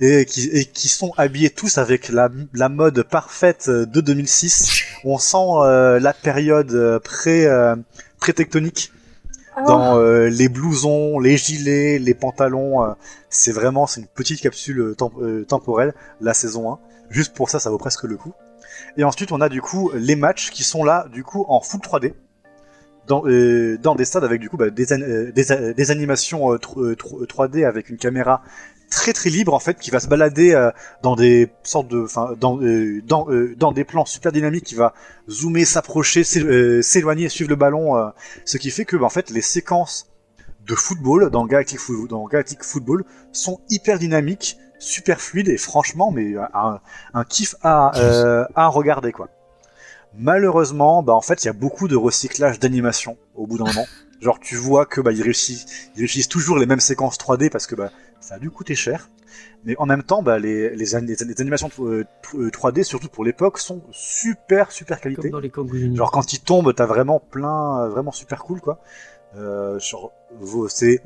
et 0.00 0.24
qui, 0.24 0.88
sont 0.88 1.12
habillés 1.16 1.50
tous 1.50 1.78
avec 1.78 2.08
la, 2.08 2.28
mode 2.68 3.04
parfaite 3.04 3.70
de 3.70 4.00
2006. 4.00 4.82
On 5.04 5.16
sent 5.18 5.36
euh, 5.36 6.00
la 6.00 6.12
période 6.12 6.72
euh, 6.72 6.98
pré 6.98 7.46
euh, 7.46 7.76
pré-tectonique 8.18 8.90
Ah, 9.54 9.62
dans 9.64 9.98
euh, 9.98 10.28
les 10.28 10.48
blousons, 10.48 11.18
les 11.18 11.36
gilets, 11.36 11.98
les 11.98 12.14
pantalons. 12.14 12.84
euh, 12.84 12.92
c'est 13.28 13.52
vraiment 13.52 13.86
c'est 13.86 14.00
une 14.00 14.06
petite 14.06 14.40
capsule 14.40 14.80
euh, 14.80 14.94
temp- 14.94 15.12
temporelle 15.46 15.94
la 16.20 16.34
saison 16.34 16.72
1. 16.72 16.78
Juste 17.10 17.34
pour 17.34 17.50
ça, 17.50 17.58
ça 17.58 17.70
vaut 17.70 17.78
presque 17.78 18.04
le 18.04 18.16
coup. 18.16 18.32
Et 18.96 19.04
ensuite, 19.04 19.32
on 19.32 19.40
a 19.40 19.48
du 19.48 19.60
coup 19.60 19.90
les 19.94 20.16
matchs 20.16 20.50
qui 20.50 20.62
sont 20.64 20.84
là 20.84 21.06
du 21.12 21.24
coup 21.24 21.44
en 21.48 21.60
full 21.60 21.80
3D 21.80 22.14
dans, 23.06 23.24
dans 23.82 23.94
des 23.96 24.04
stades 24.04 24.24
avec 24.24 24.40
du 24.40 24.48
coup 24.48 24.56
bah, 24.56 24.70
des, 24.70 24.86
des, 25.34 25.90
animations 25.90 26.52
euh, 26.52 26.56
tr- 26.56 26.80
euh, 26.80 26.94
tr- 26.94 27.26
3D 27.26 27.66
avec 27.66 27.90
une 27.90 27.96
caméra 27.96 28.42
très 28.92 29.14
très 29.14 29.30
libre 29.30 29.54
en 29.54 29.58
fait 29.58 29.78
qui 29.78 29.90
va 29.90 30.00
se 30.00 30.06
balader 30.06 30.52
euh, 30.52 30.70
dans 31.02 31.16
des 31.16 31.50
sortes 31.62 31.88
de 31.88 32.02
enfin 32.02 32.34
dans 32.38 32.60
euh, 32.60 33.00
dans 33.06 33.28
euh, 33.30 33.56
dans 33.56 33.72
des 33.72 33.84
plans 33.84 34.04
super 34.04 34.32
dynamiques 34.32 34.64
qui 34.64 34.74
va 34.74 34.92
zoomer 35.30 35.64
s'approcher 35.64 36.22
euh, 36.36 36.82
s'éloigner 36.82 37.28
suivre 37.30 37.48
le 37.48 37.56
ballon 37.56 37.96
euh, 37.96 38.10
ce 38.44 38.58
qui 38.58 38.70
fait 38.70 38.84
que 38.84 38.96
bah, 38.96 39.06
en 39.06 39.08
fait 39.08 39.30
les 39.30 39.40
séquences 39.40 40.06
de 40.66 40.74
football 40.74 41.30
dans 41.30 41.46
Galactic, 41.46 41.80
dans 42.08 42.28
Football 42.60 43.04
sont 43.32 43.60
hyper 43.70 43.98
dynamiques 43.98 44.58
super 44.78 45.20
fluides 45.20 45.48
et 45.48 45.56
franchement 45.56 46.10
mais 46.12 46.36
un, 46.36 46.78
un 47.14 47.24
kiff 47.24 47.56
à 47.62 47.92
à 48.54 48.66
regarder 48.68 49.12
quoi. 49.12 49.28
Malheureusement 50.14 51.02
bah 51.02 51.14
en 51.14 51.22
fait 51.22 51.42
il 51.42 51.46
y 51.46 51.50
a 51.50 51.54
beaucoup 51.54 51.88
de 51.88 51.96
recyclage 51.96 52.60
d'animation 52.60 53.16
au 53.34 53.46
bout 53.46 53.58
d'un 53.58 53.64
moment 53.64 53.86
genre 54.22 54.40
tu 54.40 54.56
vois 54.56 54.86
que 54.86 55.00
bah 55.02 55.12
ils 55.12 55.22
réussissent 55.22 55.66
ils 55.94 55.98
réussissent 55.98 56.28
toujours 56.28 56.56
les 56.58 56.64
mêmes 56.66 56.80
séquences 56.80 57.18
3D 57.18 57.50
parce 57.50 57.66
que 57.66 57.74
bah 57.74 57.90
ça 58.20 58.36
a 58.36 58.38
dû 58.38 58.50
coûter 58.50 58.74
cher 58.74 59.10
mais 59.64 59.74
en 59.78 59.84
même 59.86 60.02
temps 60.02 60.22
bah 60.22 60.38
les 60.38 60.74
les, 60.74 60.94
an- 60.96 61.00
les, 61.04 61.16
les 61.16 61.40
animations 61.40 61.70
euh, 61.80 62.04
3D 62.32 62.84
surtout 62.84 63.08
pour 63.08 63.24
l'époque 63.24 63.58
sont 63.58 63.82
super 63.92 64.70
super 64.72 65.00
Comme 65.00 65.14
qualité 65.14 65.28
dans 65.30 65.40
les. 65.40 65.50
Genre 65.94 66.10
quand 66.10 66.32
il 66.32 66.40
tombe, 66.40 66.72
t'as 66.74 66.86
vraiment 66.86 67.20
plein, 67.20 67.82
euh, 67.84 67.88
vraiment 67.90 68.12
super 68.12 68.42
cool 68.44 68.60
quoi. 68.60 68.80
Euh, 69.36 69.78
genre, 69.78 70.12
c'est, 70.68 71.00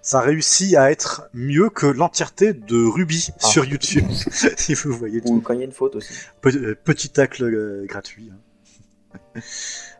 ça 0.00 0.20
réussit 0.20 0.74
à 0.76 0.90
être 0.90 1.28
mieux 1.34 1.68
que 1.68 1.84
l'entièreté 1.86 2.54
de 2.54 2.84
Ruby 2.86 3.28
Ah. 3.42 3.46
sur 3.46 3.64
YouTube, 3.66 4.06
si 4.56 4.72
vous 4.74 4.92
voyez. 4.92 5.20
Ou 5.26 5.36
Tout. 5.36 5.40
quand 5.42 5.52
il 5.52 5.58
y 5.58 5.62
a 5.62 5.66
une 5.66 5.72
faute 5.72 5.94
aussi. 5.96 6.14
Pe- 6.40 6.48
euh, 6.56 6.74
petit 6.82 7.10
tacle 7.10 7.44
euh, 7.44 7.84
gratuit. 7.86 8.30
hein. 8.32 9.18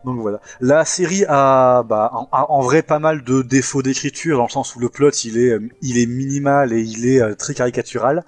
Donc 0.05 0.19
voilà. 0.21 0.41
La 0.61 0.85
série 0.87 1.25
a, 1.29 1.83
bah, 1.83 2.11
en, 2.15 2.29
a- 2.33 2.51
en 2.51 2.61
vrai 2.63 2.83
pas 2.83 2.99
mal 2.99 3.23
de 3.23 3.43
défauts 3.43 3.83
d'écriture 3.83 4.39
dans 4.39 4.45
le 4.45 4.49
sens 4.51 4.75
où 4.75 4.81
le 4.81 4.89
plot 4.89 5.11
il 5.25 5.37
est, 5.39 5.51
euh, 5.53 5.69
il 5.83 5.99
est 5.99 6.07
minimal 6.07 6.73
et 6.73 6.81
il 6.81 7.07
est 7.07 7.21
euh, 7.21 7.35
très 7.35 7.53
caricatural. 7.55 8.25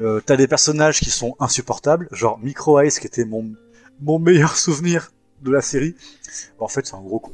Euh, 0.00 0.20
T'as 0.24 0.36
des 0.36 0.48
personnages 0.48 1.00
qui 1.00 1.10
sont 1.10 1.36
insupportables, 1.40 2.08
genre 2.12 2.38
Micro 2.40 2.80
Ice 2.82 2.98
qui 3.00 3.06
était 3.08 3.24
mon 3.26 3.46
mon 4.00 4.18
meilleur 4.18 4.56
souvenir 4.66 5.12
de 5.42 5.50
la 5.52 5.62
série. 5.62 5.96
Bah, 6.58 6.66
en 6.66 6.68
fait, 6.68 6.86
c'est 6.86 6.94
un 6.96 7.02
gros 7.02 7.20
con. 7.20 7.32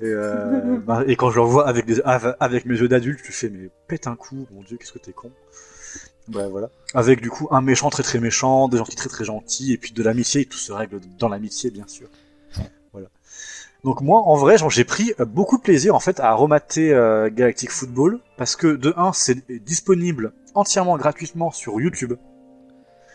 Et, 0.00 0.04
euh, 0.06 0.78
bah, 0.86 1.04
et 1.06 1.16
quand 1.16 1.30
je 1.30 1.36
le 1.40 1.46
vois 1.46 1.68
avec, 1.68 1.86
des, 1.86 2.00
av- 2.02 2.36
avec 2.40 2.66
mes 2.66 2.78
yeux 2.78 2.88
d'adulte, 2.88 3.22
tu 3.24 3.32
fais 3.32 3.50
mais 3.50 3.70
pète 3.88 4.06
un 4.08 4.16
coup, 4.16 4.46
mon 4.52 4.62
dieu, 4.62 4.76
qu'est-ce 4.78 4.92
que 4.92 4.98
t'es 5.00 5.12
con. 5.12 5.32
Bah 6.28 6.48
voilà. 6.48 6.70
Avec 6.94 7.20
du 7.20 7.30
coup 7.30 7.48
un 7.50 7.60
méchant 7.60 7.90
très 7.90 8.02
très 8.02 8.20
méchant, 8.20 8.68
des 8.68 8.78
gentils 8.78 8.96
très 8.96 9.08
très 9.08 9.24
gentils, 9.24 9.72
et 9.72 9.78
puis 9.78 9.92
de 9.92 10.02
l'amitié, 10.02 10.44
tout 10.46 10.58
se 10.58 10.72
règle 10.72 11.00
dans 11.18 11.28
l'amitié 11.28 11.70
bien 11.70 11.86
sûr. 11.88 12.08
Donc 13.84 14.02
moi, 14.02 14.20
en 14.20 14.36
vrai, 14.36 14.56
j'ai 14.68 14.84
pris 14.84 15.14
euh, 15.20 15.24
beaucoup 15.24 15.56
de 15.56 15.62
plaisir 15.62 15.94
en 15.94 16.00
fait 16.00 16.20
à 16.20 16.34
remater 16.34 16.92
euh, 16.92 17.30
Galactic 17.32 17.70
Football 17.70 18.20
parce 18.36 18.56
que 18.56 18.68
de 18.68 18.92
1, 18.96 19.12
c'est 19.12 19.50
disponible 19.64 20.32
entièrement 20.54 20.96
gratuitement 20.96 21.50
sur 21.50 21.80
YouTube. 21.80 22.14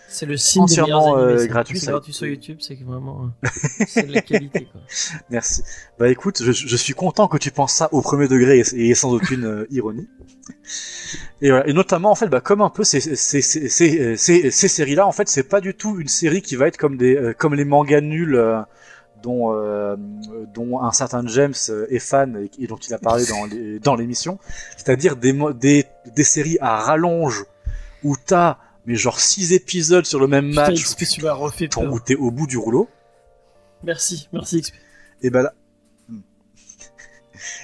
C'est 0.08 0.26
le 0.26 0.38
signe 0.38 0.62
entièrement, 0.62 1.18
euh, 1.18 1.46
gratuit, 1.46 1.80
C'est 1.80 1.92
gratuit 1.92 2.14
sur 2.14 2.28
YouTube, 2.28 2.58
c'est 2.62 2.82
vraiment 2.84 3.32
euh, 3.44 3.48
c'est 3.88 4.08
de 4.08 4.14
la 4.14 4.22
qualité. 4.22 4.68
Quoi. 4.72 4.82
Merci. 5.30 5.64
Bah 6.00 6.10
écoute, 6.10 6.42
je, 6.42 6.52
je 6.52 6.76
suis 6.76 6.94
content 6.94 7.28
que 7.28 7.38
tu 7.38 7.52
penses 7.52 7.74
ça 7.74 7.90
au 7.92 8.02
premier 8.02 8.28
degré 8.28 8.60
et, 8.60 8.90
et 8.90 8.96
sans 8.96 9.14
aucune 9.14 9.46
euh, 9.46 9.68
ironie. 9.72 10.08
Et, 11.42 11.50
voilà. 11.50 11.68
et 11.68 11.74
notamment 11.74 12.12
en 12.12 12.16
fait, 12.16 12.28
bah, 12.28 12.40
comme 12.40 12.62
un 12.62 12.70
peu 12.70 12.84
ces, 12.84 13.02
ces, 13.02 13.42
ces, 13.42 13.68
ces, 14.18 14.52
ces, 14.52 14.68
séries-là, 14.68 15.06
en 15.06 15.12
fait, 15.12 15.28
c'est 15.28 15.44
pas 15.44 15.60
du 15.60 15.74
tout 15.74 16.00
une 16.00 16.08
série 16.08 16.42
qui 16.42 16.56
va 16.56 16.68
être 16.68 16.78
comme 16.78 16.98
des 16.98 17.16
euh, 17.16 17.34
comme 17.34 17.56
les 17.56 17.66
mangas 17.66 18.02
nuls 18.02 18.36
euh, 18.36 18.62
dont 19.26 19.54
euh, 19.54 19.96
dont 20.54 20.72
un 20.82 20.92
certain 20.92 21.26
James 21.28 21.54
euh, 21.70 21.88
est 21.96 22.00
fan 22.12 22.30
et, 22.38 22.64
et 22.64 22.68
dont 22.68 22.78
il 22.88 22.94
a 22.94 23.00
parlé 23.00 23.26
dans 23.26 23.46
les- 23.46 23.80
dans 23.88 23.96
l'émission, 23.96 24.38
c'est-à-dire 24.78 25.16
des 25.16 25.34
mo- 25.34 25.54
des 25.54 25.86
des 26.16 26.24
séries 26.24 26.58
à 26.62 26.78
rallonge 26.88 27.46
où 28.04 28.16
t'as 28.30 28.58
mais 28.86 28.96
genre 28.96 29.20
six 29.20 29.52
épisodes 29.52 30.06
sur 30.06 30.20
le 30.20 30.28
même 30.28 30.50
Putain, 30.52 30.68
match 30.70 30.84
XP, 30.84 31.06
tu 31.14 31.22
m'as 31.24 31.34
refait 31.34 31.68
où, 31.78 31.82
où 31.96 32.00
t'es 32.00 32.16
au 32.16 32.30
bout 32.30 32.46
du 32.48 32.58
rouleau. 32.58 32.88
Merci, 33.84 34.28
merci 34.32 34.62
XP. 34.62 34.74
Et 35.24 35.30
ben 35.32 35.42
là. 35.44 35.54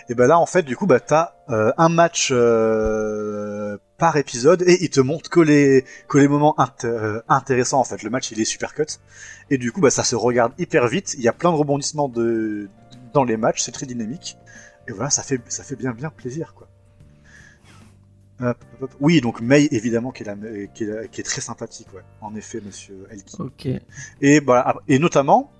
Et 0.10 0.16
ben 0.16 0.28
là 0.28 0.40
en 0.40 0.46
fait 0.46 0.64
du 0.64 0.76
coup 0.76 0.86
bah 0.88 1.00
t'as 1.00 1.34
euh, 1.50 1.72
un 1.78 1.90
match 1.90 2.30
euh, 2.32 3.78
par 3.98 4.18
épisode 4.18 4.64
et 4.68 4.84
il 4.84 4.90
te 4.90 5.00
montre 5.00 5.30
que 5.30 5.40
les 5.40 5.86
que 6.08 6.18
les 6.18 6.28
moments 6.28 6.56
int- 6.58 6.86
euh, 6.86 7.22
intéressants 7.30 7.80
en 7.80 7.84
fait. 7.84 8.04
Le 8.04 8.10
match 8.10 8.32
il 8.32 8.40
est 8.40 8.46
super 8.46 8.74
cut 8.74 8.86
et 9.50 9.58
du 9.58 9.72
coup 9.72 9.82
bah 9.82 9.92
ça 9.92 10.04
se 10.04 10.16
regarde 10.16 10.54
hyper 10.58 10.88
vite. 10.88 11.14
Il 11.18 11.22
y 11.22 11.28
a 11.28 11.34
plein 11.34 11.52
de 11.52 11.58
rebondissements 11.58 12.10
de 12.10 12.70
dans 13.14 13.24
les 13.24 13.38
matchs, 13.38 13.62
c'est 13.62 13.72
très 13.72 13.86
dynamique 13.86 14.38
et 14.88 14.92
voilà 14.92 15.10
ça 15.10 15.24
fait 15.24 15.40
ça 15.50 15.64
fait 15.64 15.76
bien 15.76 15.92
bien 15.92 16.10
plaisir 16.10 16.54
quoi. 16.56 16.68
Hop, 18.44 18.58
hop, 18.74 18.84
hop. 18.84 18.92
Oui, 19.00 19.22
donc 19.22 19.40
May 19.40 19.68
évidemment 19.72 20.12
qui 20.12 20.24
est, 20.24 20.26
la, 20.26 20.36
qui, 20.74 20.84
est 20.84 20.88
la- 20.88 21.08
qui 21.08 21.22
est 21.22 21.24
très 21.24 21.42
sympathique, 21.42 21.94
ouais. 21.94 22.02
En 22.22 22.34
effet, 22.36 22.60
Monsieur 22.66 23.06
Elki. 23.12 23.38
Et, 24.20 24.40
voilà, 24.40 24.76
et 24.88 24.98
notamment, 24.98 25.52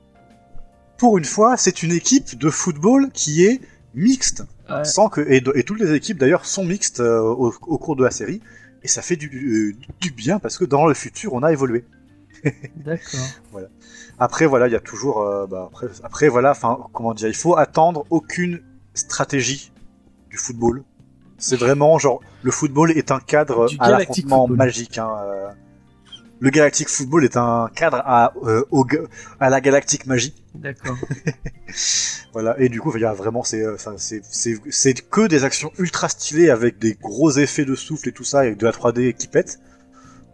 pour 0.98 1.20
une 1.20 1.26
fois, 1.26 1.58
c'est 1.58 1.84
une 1.84 1.92
équipe 1.92 2.36
de 2.40 2.50
football 2.50 3.12
qui 3.12 3.46
est 3.46 3.62
mixte. 3.94 4.44
Ouais. 4.70 4.84
Sans 4.86 5.10
que, 5.10 5.22
et, 5.22 5.44
et 5.56 5.64
toutes 5.64 5.80
les 5.80 5.94
équipes 5.94 6.18
d'ailleurs 6.18 6.46
sont 6.46 6.64
mixtes 6.66 7.00
euh, 7.00 7.20
au, 7.22 7.54
au 7.68 7.78
cours 7.78 7.96
de 7.96 8.04
la 8.04 8.12
série. 8.12 8.42
Et 8.84 8.88
ça 8.88 9.02
fait 9.02 9.16
du, 9.16 9.30
du, 9.30 9.78
du 10.00 10.12
bien 10.12 10.40
parce 10.40 10.58
que 10.58 10.66
dans 10.66 10.88
le 10.88 10.94
futur, 10.94 11.34
on 11.34 11.44
a 11.44 11.52
évolué. 11.52 11.86
D'accord. 12.78 13.20
Après, 14.18 14.46
voilà, 14.46 14.68
il 14.68 14.72
y 14.74 14.76
a 14.76 14.80
toujours. 14.80 15.22
euh, 15.22 15.46
bah, 15.46 15.70
après, 15.72 15.88
après, 16.04 16.28
voilà, 16.30 16.52
enfin, 16.52 16.80
comment 16.94 17.14
dire, 17.14 17.28
il 17.28 17.36
faut 17.36 17.56
attendre 17.58 18.06
aucune 18.10 18.62
stratégie 18.94 19.72
du 20.30 20.38
football. 20.38 20.84
C'est 21.38 21.58
vraiment 21.58 21.98
genre, 21.98 22.22
le 22.44 22.52
football 22.52 22.92
est 22.92 23.12
un 23.12 23.20
cadre 23.20 23.68
Du 23.68 23.76
à 23.80 23.90
l'affrontement 23.92 24.48
magique. 24.48 24.98
Hein, 25.00 25.10
euh. 25.24 25.50
Le 26.42 26.50
Galactic 26.50 26.90
Football 26.90 27.24
est 27.24 27.38
un 27.38 27.70
cadre 27.74 28.02
à, 28.04 28.34
euh, 28.44 28.64
au 28.72 28.84
ga- 28.84 29.04
à 29.40 29.50
la 29.50 29.62
galactique 29.62 30.06
magie. 30.08 30.34
D'accord. 30.56 30.98
Voilà, 32.34 32.58
et 32.60 32.70
du 32.70 32.80
coup, 32.80 32.92
il 32.96 33.02
y 33.02 33.06
a 33.06 33.14
vraiment, 33.14 33.44
c'est, 33.44 33.62
euh, 33.64 33.76
c'est, 33.98 34.22
c'est, 34.24 34.56
c'est 34.70 34.94
que 35.10 35.28
des 35.28 35.44
actions 35.44 35.72
ultra 35.78 36.08
stylées 36.08 36.50
avec 36.50 36.80
des 36.80 36.94
gros 36.94 37.32
effets 37.32 37.66
de 37.66 37.76
souffle 37.76 38.08
et 38.10 38.12
tout 38.14 38.24
ça, 38.24 38.46
et 38.46 38.56
de 38.56 38.66
la 38.66 38.72
3D 38.72 39.14
qui 39.14 39.28
pète. 39.28 39.60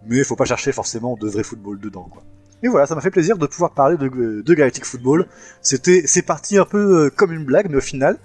Mais 0.06 0.24
faut 0.24 0.36
pas 0.36 0.46
chercher 0.46 0.72
forcément 0.72 1.18
de 1.20 1.28
vrai 1.28 1.44
football 1.44 1.80
dedans, 1.80 2.08
quoi. 2.12 2.22
Et 2.64 2.68
voilà, 2.68 2.86
ça 2.88 2.94
m'a 2.96 3.02
fait 3.02 3.10
plaisir 3.12 3.38
de 3.38 3.46
pouvoir 3.48 3.72
parler 3.74 3.98
de, 3.98 4.42
de 4.42 4.54
Galactic 4.54 4.86
Football. 4.86 5.28
C'était, 5.62 6.04
c'est 6.06 6.22
parti 6.24 6.58
un 6.58 6.66
peu 6.66 7.06
euh, 7.06 7.10
comme 7.10 7.32
une 7.32 7.46
blague, 7.46 7.68
mais 7.70 7.78
au 7.78 7.82
final, 7.82 8.18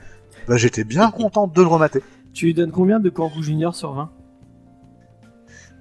bah, 0.49 0.57
j'étais 0.57 0.85
bien 0.85 1.11
content 1.11 1.47
de 1.47 1.61
le 1.61 1.67
remater. 1.67 2.03
tu 2.35 2.47
lui 2.47 2.55
donnes 2.55 2.73
combien 2.73 3.01
de 3.01 3.09
Kangoo 3.11 3.43
Junior 3.43 3.75
sur 3.75 3.93
20 3.95 4.11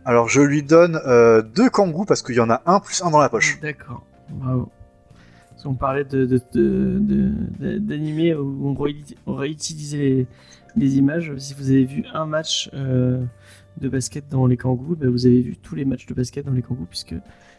Alors, 0.05 0.27
je 0.29 0.41
lui 0.41 0.63
donne 0.63 0.99
euh, 1.05 1.41
deux 1.41 1.69
kangous 1.69 2.05
parce 2.05 2.21
qu'il 2.21 2.35
y 2.35 2.39
en 2.39 2.49
a 2.49 2.61
un 2.65 2.79
plus 2.79 3.01
un 3.03 3.11
dans 3.11 3.19
la 3.19 3.29
poche. 3.29 3.59
D'accord. 3.61 4.03
Bravo. 4.29 4.69
Parce 5.51 5.63
qu'on 5.63 5.75
parlait 5.75 6.03
de, 6.05 6.25
de, 6.25 6.41
de, 6.53 6.97
de- 6.99 7.31
de- 7.59 7.77
d'animés 7.77 8.33
où 8.33 8.67
on, 8.67 8.73
réuti- 8.73 9.15
on 9.27 9.35
réutilisait 9.35 9.97
les, 9.97 10.27
les 10.75 10.97
images. 10.97 11.31
Si 11.37 11.53
vous 11.53 11.69
avez 11.69 11.85
vu 11.85 12.03
un 12.13 12.25
match 12.25 12.69
euh, 12.73 13.23
de 13.79 13.89
basket 13.89 14.27
dans 14.29 14.47
les 14.47 14.57
Kangoo, 14.57 14.95
bah, 14.95 15.07
vous 15.09 15.27
avez 15.27 15.41
vu 15.41 15.55
tous 15.57 15.75
les 15.75 15.85
matchs 15.85 16.07
de 16.07 16.13
basket 16.15 16.45
dans 16.45 16.51
les 16.53 16.63
Kangoo 16.63 16.85
puisque 16.89 17.13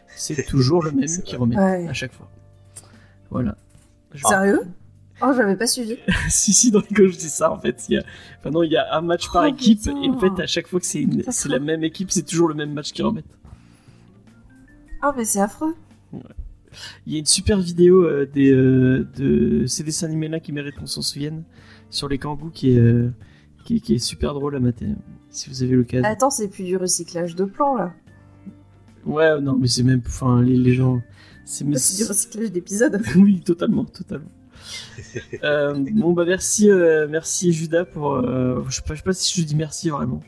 c'est 0.07 0.43
toujours 0.47 0.83
le 0.83 0.91
même 0.91 1.07
qui 1.07 1.35
remet 1.37 1.55
Ouais. 1.57 1.87
à 1.87 1.93
chaque 1.93 2.11
fois. 2.11 2.29
Voilà. 3.29 3.55
Je- 4.13 4.25
Sérieux? 4.25 4.61
Oh, 5.21 5.31
j'avais 5.35 5.55
pas 5.55 5.67
suivi. 5.67 5.97
si, 6.29 6.53
si, 6.53 6.71
dans 6.71 6.79
les 6.79 6.95
coachs, 6.95 7.13
c'est 7.13 7.29
ça 7.29 7.51
en 7.51 7.59
fait. 7.59 7.85
Il 7.89 7.95
y 7.95 7.97
a... 7.97 8.03
Enfin, 8.39 8.49
non, 8.49 8.63
il 8.63 8.71
y 8.71 8.77
a 8.77 8.95
un 8.95 9.01
match 9.01 9.31
par 9.31 9.43
Oh, 9.43 9.47
équipe 9.47 9.79
putain. 9.79 10.01
et 10.01 10.09
en 10.09 10.19
fait, 10.19 10.41
à 10.41 10.47
chaque 10.47 10.67
fois 10.67 10.79
que 10.79 10.85
c'est, 10.85 11.01
une... 11.01 11.23
la 11.45 11.59
même 11.59 11.83
équipe, 11.83 12.11
c'est 12.11 12.23
toujours 12.25 12.47
le 12.47 12.55
même 12.55 12.73
match 12.73 12.91
qui 12.91 13.01
remettent. 13.01 13.25
Ah, 15.01 15.13
mais 15.15 15.25
c'est 15.25 15.39
affreux. 15.41 15.75
Il 17.05 17.13
y 17.13 17.15
a 17.17 17.19
une 17.19 17.25
super 17.25 17.59
vidéo 17.59 18.03
euh, 18.03 18.25
des, 18.25 18.51
euh, 18.51 19.07
de 19.17 19.65
ces 19.67 19.83
dessins 19.83 20.07
animés 20.07 20.27
là 20.27 20.39
qui 20.39 20.51
méritent 20.51 20.75
qu'on 20.75 20.87
s'en 20.87 21.01
souvienne 21.01 21.43
sur 21.89 22.07
les 22.07 22.17
kangous 22.17 22.49
qui 22.49 22.71
est, 22.71 22.79
euh, 22.79 23.13
qui, 23.65 23.79
qui 23.81 23.95
est 23.95 23.99
super 23.99 24.33
drôle 24.33 24.55
à 24.55 24.59
mater 24.59 24.87
si 25.29 25.49
vous 25.49 25.61
avez 25.63 25.75
l'occasion. 25.75 26.09
Attends, 26.09 26.29
c'est 26.29 26.47
plus 26.47 26.63
du 26.63 26.77
recyclage 26.77 27.35
de 27.35 27.45
plans 27.45 27.75
là. 27.75 27.93
Ouais, 29.05 29.39
non, 29.41 29.57
mais 29.59 29.67
c'est 29.67 29.83
même. 29.83 30.01
Enfin, 30.05 30.41
les, 30.41 30.55
les 30.55 30.73
gens. 30.73 31.01
C'est 31.45 31.65
du 31.65 32.05
recyclage 32.05 32.51
d'épisodes. 32.51 33.01
oui, 33.17 33.41
totalement, 33.41 33.83
totalement. 33.83 34.29
Euh, 35.43 35.73
bon, 35.91 36.13
bah 36.13 36.23
merci, 36.25 36.69
euh, 36.69 37.07
merci 37.09 37.51
Judas 37.53 37.85
pour. 37.85 38.13
euh, 38.15 38.63
je, 38.69 38.75
sais 38.75 38.81
pas, 38.81 38.93
je 38.93 38.99
sais 38.99 39.03
pas 39.03 39.13
si 39.13 39.39
je 39.41 39.45
dis 39.45 39.55
merci 39.55 39.89
vraiment. 39.89 40.21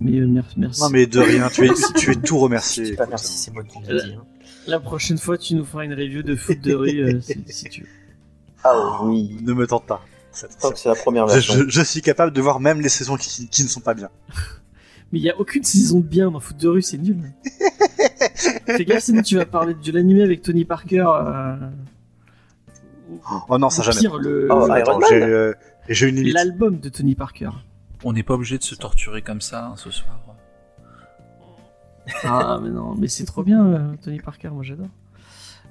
Mais 0.00 0.18
euh, 0.18 0.26
merci, 0.26 0.54
merci. 0.58 0.80
Non 0.82 0.90
mais 0.90 1.06
de 1.06 1.18
rien, 1.20 1.48
tu 1.48 1.66
es, 1.66 1.70
tu 1.96 2.10
es 2.10 2.14
tout 2.16 2.38
remercié. 2.38 2.84
Je 2.84 2.90
dis 2.90 2.96
pas 2.96 3.06
merci, 3.06 3.32
c'est 3.38 3.52
moi 3.52 3.62
qui 3.64 3.78
l'ai 3.88 4.00
dit. 4.02 4.14
hein. 4.14 4.24
La 4.66 4.80
prochaine 4.80 5.16
fois, 5.18 5.38
tu 5.38 5.54
nous 5.54 5.64
feras 5.64 5.84
une 5.84 5.94
review 5.94 6.22
de 6.22 6.34
foot 6.36 6.60
de 6.60 6.74
rue 6.74 6.98
euh, 7.00 7.20
si, 7.20 7.36
si 7.48 7.64
tu 7.68 7.80
veux. 7.82 7.88
Ah 8.64 9.02
oui, 9.04 9.36
Ne 9.42 9.52
me 9.52 9.66
tente 9.66 9.86
pas. 9.86 10.04
Ça- 10.32 10.48
tant 10.60 10.70
que 10.72 10.78
c'est 10.78 10.88
la 10.88 10.96
première 10.96 11.26
Je, 11.28 11.34
version. 11.34 11.54
je- 11.54 11.68
je 11.68 11.82
suis 11.82 12.02
capable 12.02 12.32
de 12.32 12.40
voir 12.42 12.60
même 12.60 12.80
les 12.80 12.88
saisons 12.90 13.16
qui, 13.16 13.48
qui 13.48 13.62
ne 13.62 13.68
sont 13.68 13.80
pas 13.80 13.94
bien. 13.94 14.10
Mais 15.12 15.20
il 15.20 15.22
y 15.22 15.30
a 15.30 15.38
aucune 15.38 15.62
saison 15.62 16.00
de 16.00 16.04
bien 16.06 16.30
dans 16.32 16.40
foot 16.40 16.56
de 16.56 16.66
rue, 16.68 16.82
c'est 16.82 16.98
nul. 16.98 17.16
Fais 18.66 18.84
gaffe, 18.84 19.04
sinon 19.04 19.22
tu 19.22 19.36
vas 19.36 19.46
parler 19.46 19.74
de 19.74 19.92
l'animé 19.92 20.22
avec 20.22 20.42
Tony 20.42 20.64
Parker. 20.64 21.06
Oh 23.48 23.58
non, 23.58 23.70
ça 23.70 23.82
jamais. 23.82 24.00
pire, 24.00 24.18
le- 24.18 24.48
Oh, 24.50 24.66
Attends, 24.70 25.00
j'ai 25.08 25.22
euh, 25.22 25.52
j'ai 25.88 26.08
une 26.08 26.16
limite. 26.16 26.34
l'album 26.34 26.78
de 26.80 26.88
Tony 26.88 27.14
Parker. 27.14 27.50
On 28.04 28.12
n'est 28.12 28.22
pas 28.22 28.34
obligé 28.34 28.58
de 28.58 28.62
se 28.64 28.74
torturer 28.74 29.22
comme 29.22 29.40
ça 29.40 29.66
hein, 29.66 29.74
ce 29.76 29.90
soir. 29.90 30.18
Ah, 32.24 32.58
mais 32.62 32.70
non, 32.70 32.94
mais 32.96 33.08
c'est 33.08 33.24
trop 33.24 33.42
bien, 33.42 33.64
euh, 33.66 33.78
Tony 34.02 34.18
Parker, 34.20 34.48
moi 34.50 34.62
j'adore. 34.62 34.88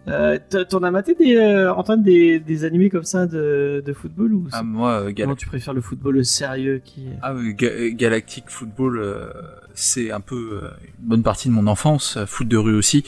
Euh, 0.08 0.38
T'en 0.70 0.84
as 0.84 0.92
maté 0.92 1.16
des, 1.16 1.36
euh, 1.36 1.74
Antoine, 1.74 2.04
des, 2.04 2.40
des 2.40 2.64
animés 2.64 2.90
comme 2.92 3.06
ça 3.06 3.26
de, 3.26 3.82
de 3.84 3.94
football 3.94 4.34
ou 4.34 4.48
Ah, 4.52 4.62
moi, 4.62 5.02
euh, 5.02 5.12
Gal- 5.12 5.26
comment 5.26 5.36
tu 5.36 5.48
préfères 5.48 5.74
le 5.74 5.82
football 5.82 6.24
sérieux 6.24 6.80
qui 6.86 7.08
ah, 7.24 7.34
Ga- 7.34 7.90
Galactic 7.90 8.48
Football, 8.50 9.00
euh, 9.00 9.30
c'est 9.74 10.12
un 10.12 10.20
peu 10.20 10.60
euh, 10.64 10.70
une 11.00 11.08
bonne 11.08 11.24
partie 11.24 11.48
de 11.48 11.54
mon 11.54 11.66
enfance. 11.66 12.20
Foot 12.28 12.48
de 12.48 12.58
rue 12.58 12.76
aussi. 12.76 13.04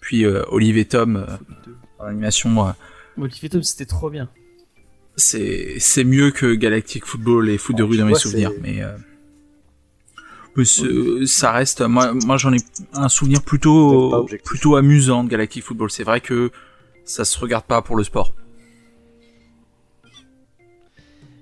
Puis 0.00 0.24
euh, 0.24 0.44
Olive 0.50 0.78
et 0.78 0.84
Tom 0.84 1.16
euh, 1.16 1.26
en 2.02 2.06
animation, 2.06 2.74
Tom, 3.50 3.62
c'était 3.62 3.86
trop 3.86 4.10
bien. 4.10 4.28
c'est 5.16 5.76
c'est 5.78 6.04
mieux 6.04 6.30
que 6.30 6.54
Galactic 6.54 7.04
Football 7.04 7.48
et 7.50 7.58
Foot 7.58 7.76
de 7.76 7.82
rue 7.82 7.96
dans 7.98 8.06
mes 8.06 8.14
souvenirs. 8.14 8.52
Mais 8.60 8.82
euh, 8.82 8.96
mais 10.56 10.64
ça 11.26 11.52
reste. 11.52 11.80
Moi, 11.82 12.12
moi 12.26 12.36
j'en 12.36 12.52
ai 12.52 12.58
un 12.94 13.08
souvenir 13.08 13.42
plutôt 13.42 14.10
pas 14.10 14.36
plutôt 14.44 14.76
amusant 14.76 15.24
de 15.24 15.28
Galactic 15.30 15.62
Football. 15.64 15.90
C'est 15.90 16.04
vrai 16.04 16.20
que 16.20 16.50
ça 17.04 17.24
se 17.24 17.38
regarde 17.38 17.64
pas 17.64 17.82
pour 17.82 17.96
le 17.96 18.04
sport. 18.04 18.32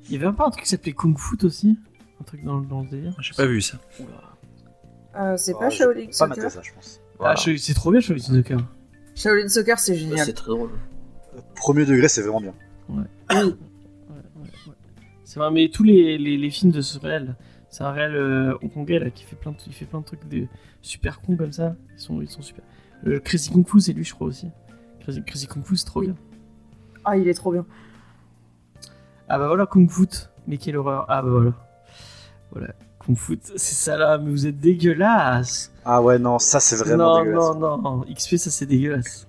Il 0.08 0.20
y 0.20 0.24
avait 0.24 0.34
pas 0.36 0.46
un 0.46 0.50
truc 0.50 0.64
qui 0.64 0.68
s'appelait 0.70 0.92
Kung 0.92 1.16
Foot 1.16 1.44
aussi 1.44 1.78
Un 2.20 2.24
truc 2.24 2.42
dans, 2.42 2.60
dans 2.60 2.82
le 2.82 2.88
délire 2.88 3.14
J'ai 3.20 3.32
pas 3.34 3.46
vu 3.46 3.60
ça. 3.62 3.78
Euh, 5.16 5.36
c'est 5.36 5.54
Oh, 5.54 5.58
pas 5.60 5.70
Shaolin 5.70 6.06
Pas 6.18 6.26
maté 6.26 6.40
Soccer 6.40 6.50
ça, 6.50 6.62
je 6.62 6.72
pense. 6.74 7.00
Voilà. 7.18 7.34
Ah, 7.38 7.52
c'est 7.58 7.74
trop 7.74 7.92
bien, 7.92 8.00
Shaolin 8.00 8.20
Soccer. 8.20 8.58
Shaolin 9.14 9.48
Soccer, 9.48 9.78
c'est 9.78 9.94
génial. 9.96 10.24
C'est 10.26 10.32
très 10.32 10.48
drôle. 10.50 10.70
Premier 11.56 11.84
degré, 11.84 12.08
c'est 12.08 12.22
vraiment 12.22 12.40
bien. 12.40 12.54
Ouais, 12.88 13.04
ouais, 13.30 13.44
ouais. 13.44 13.52
C'est 15.24 15.38
vrai, 15.38 15.50
mais 15.50 15.68
tous 15.68 15.84
les, 15.84 16.18
les, 16.18 16.36
les 16.36 16.50
films 16.50 16.72
de 16.72 16.80
ce 16.80 16.98
réel, 16.98 17.36
c'est 17.68 17.84
un 17.84 17.92
réel 17.92 18.14
euh, 18.16 18.54
hongkongais 18.62 18.98
là, 18.98 19.10
qui 19.10 19.24
fait 19.24 19.36
plein 19.36 19.52
de, 19.52 19.56
il 19.66 19.72
fait 19.72 19.84
plein 19.84 20.00
de 20.00 20.04
trucs 20.04 20.26
de 20.28 20.46
super 20.82 21.20
cons 21.20 21.36
comme 21.36 21.52
ça. 21.52 21.76
Ils 21.94 22.00
sont, 22.00 22.20
ils 22.20 22.28
sont 22.28 22.42
super. 22.42 22.64
Le 23.02 23.20
Crazy 23.20 23.50
Kung 23.50 23.66
Fu, 23.66 23.80
c'est 23.80 23.92
lui, 23.92 24.04
je 24.04 24.12
crois 24.14 24.26
aussi. 24.26 24.48
Crazy, 25.00 25.22
Crazy 25.24 25.46
Kung 25.46 25.64
Fu, 25.64 25.76
c'est 25.76 25.84
trop 25.86 26.00
Oui. 26.00 26.06
bien. 26.06 26.16
Ah, 27.04 27.16
il 27.16 27.28
est 27.28 27.34
trop 27.34 27.52
bien. 27.52 27.64
Ah 29.28 29.38
bah 29.38 29.46
voilà, 29.46 29.66
Kung 29.66 29.88
Fu. 29.88 30.06
Mais 30.48 30.56
quelle 30.58 30.76
horreur. 30.76 31.06
Ah 31.08 31.22
bah 31.22 31.30
voilà. 31.30 31.52
Voilà, 32.50 32.74
Kung 33.10 33.16
Fu, 33.18 33.38
c'est 33.56 33.74
ça 33.74 33.96
là, 33.96 34.18
mais 34.18 34.30
vous 34.30 34.46
êtes 34.46 34.60
dégueulasse. 34.60 35.72
Ah 35.84 36.00
ouais, 36.00 36.18
non, 36.18 36.38
ça 36.38 36.60
c'est 36.60 36.76
vraiment 36.76 37.18
non, 37.18 37.24
dégueulasse. 37.24 37.56
non, 37.56 37.78
non, 37.78 38.04
XP, 38.14 38.36
ça 38.36 38.50
c'est 38.50 38.66
dégueulasse. 38.66 39.26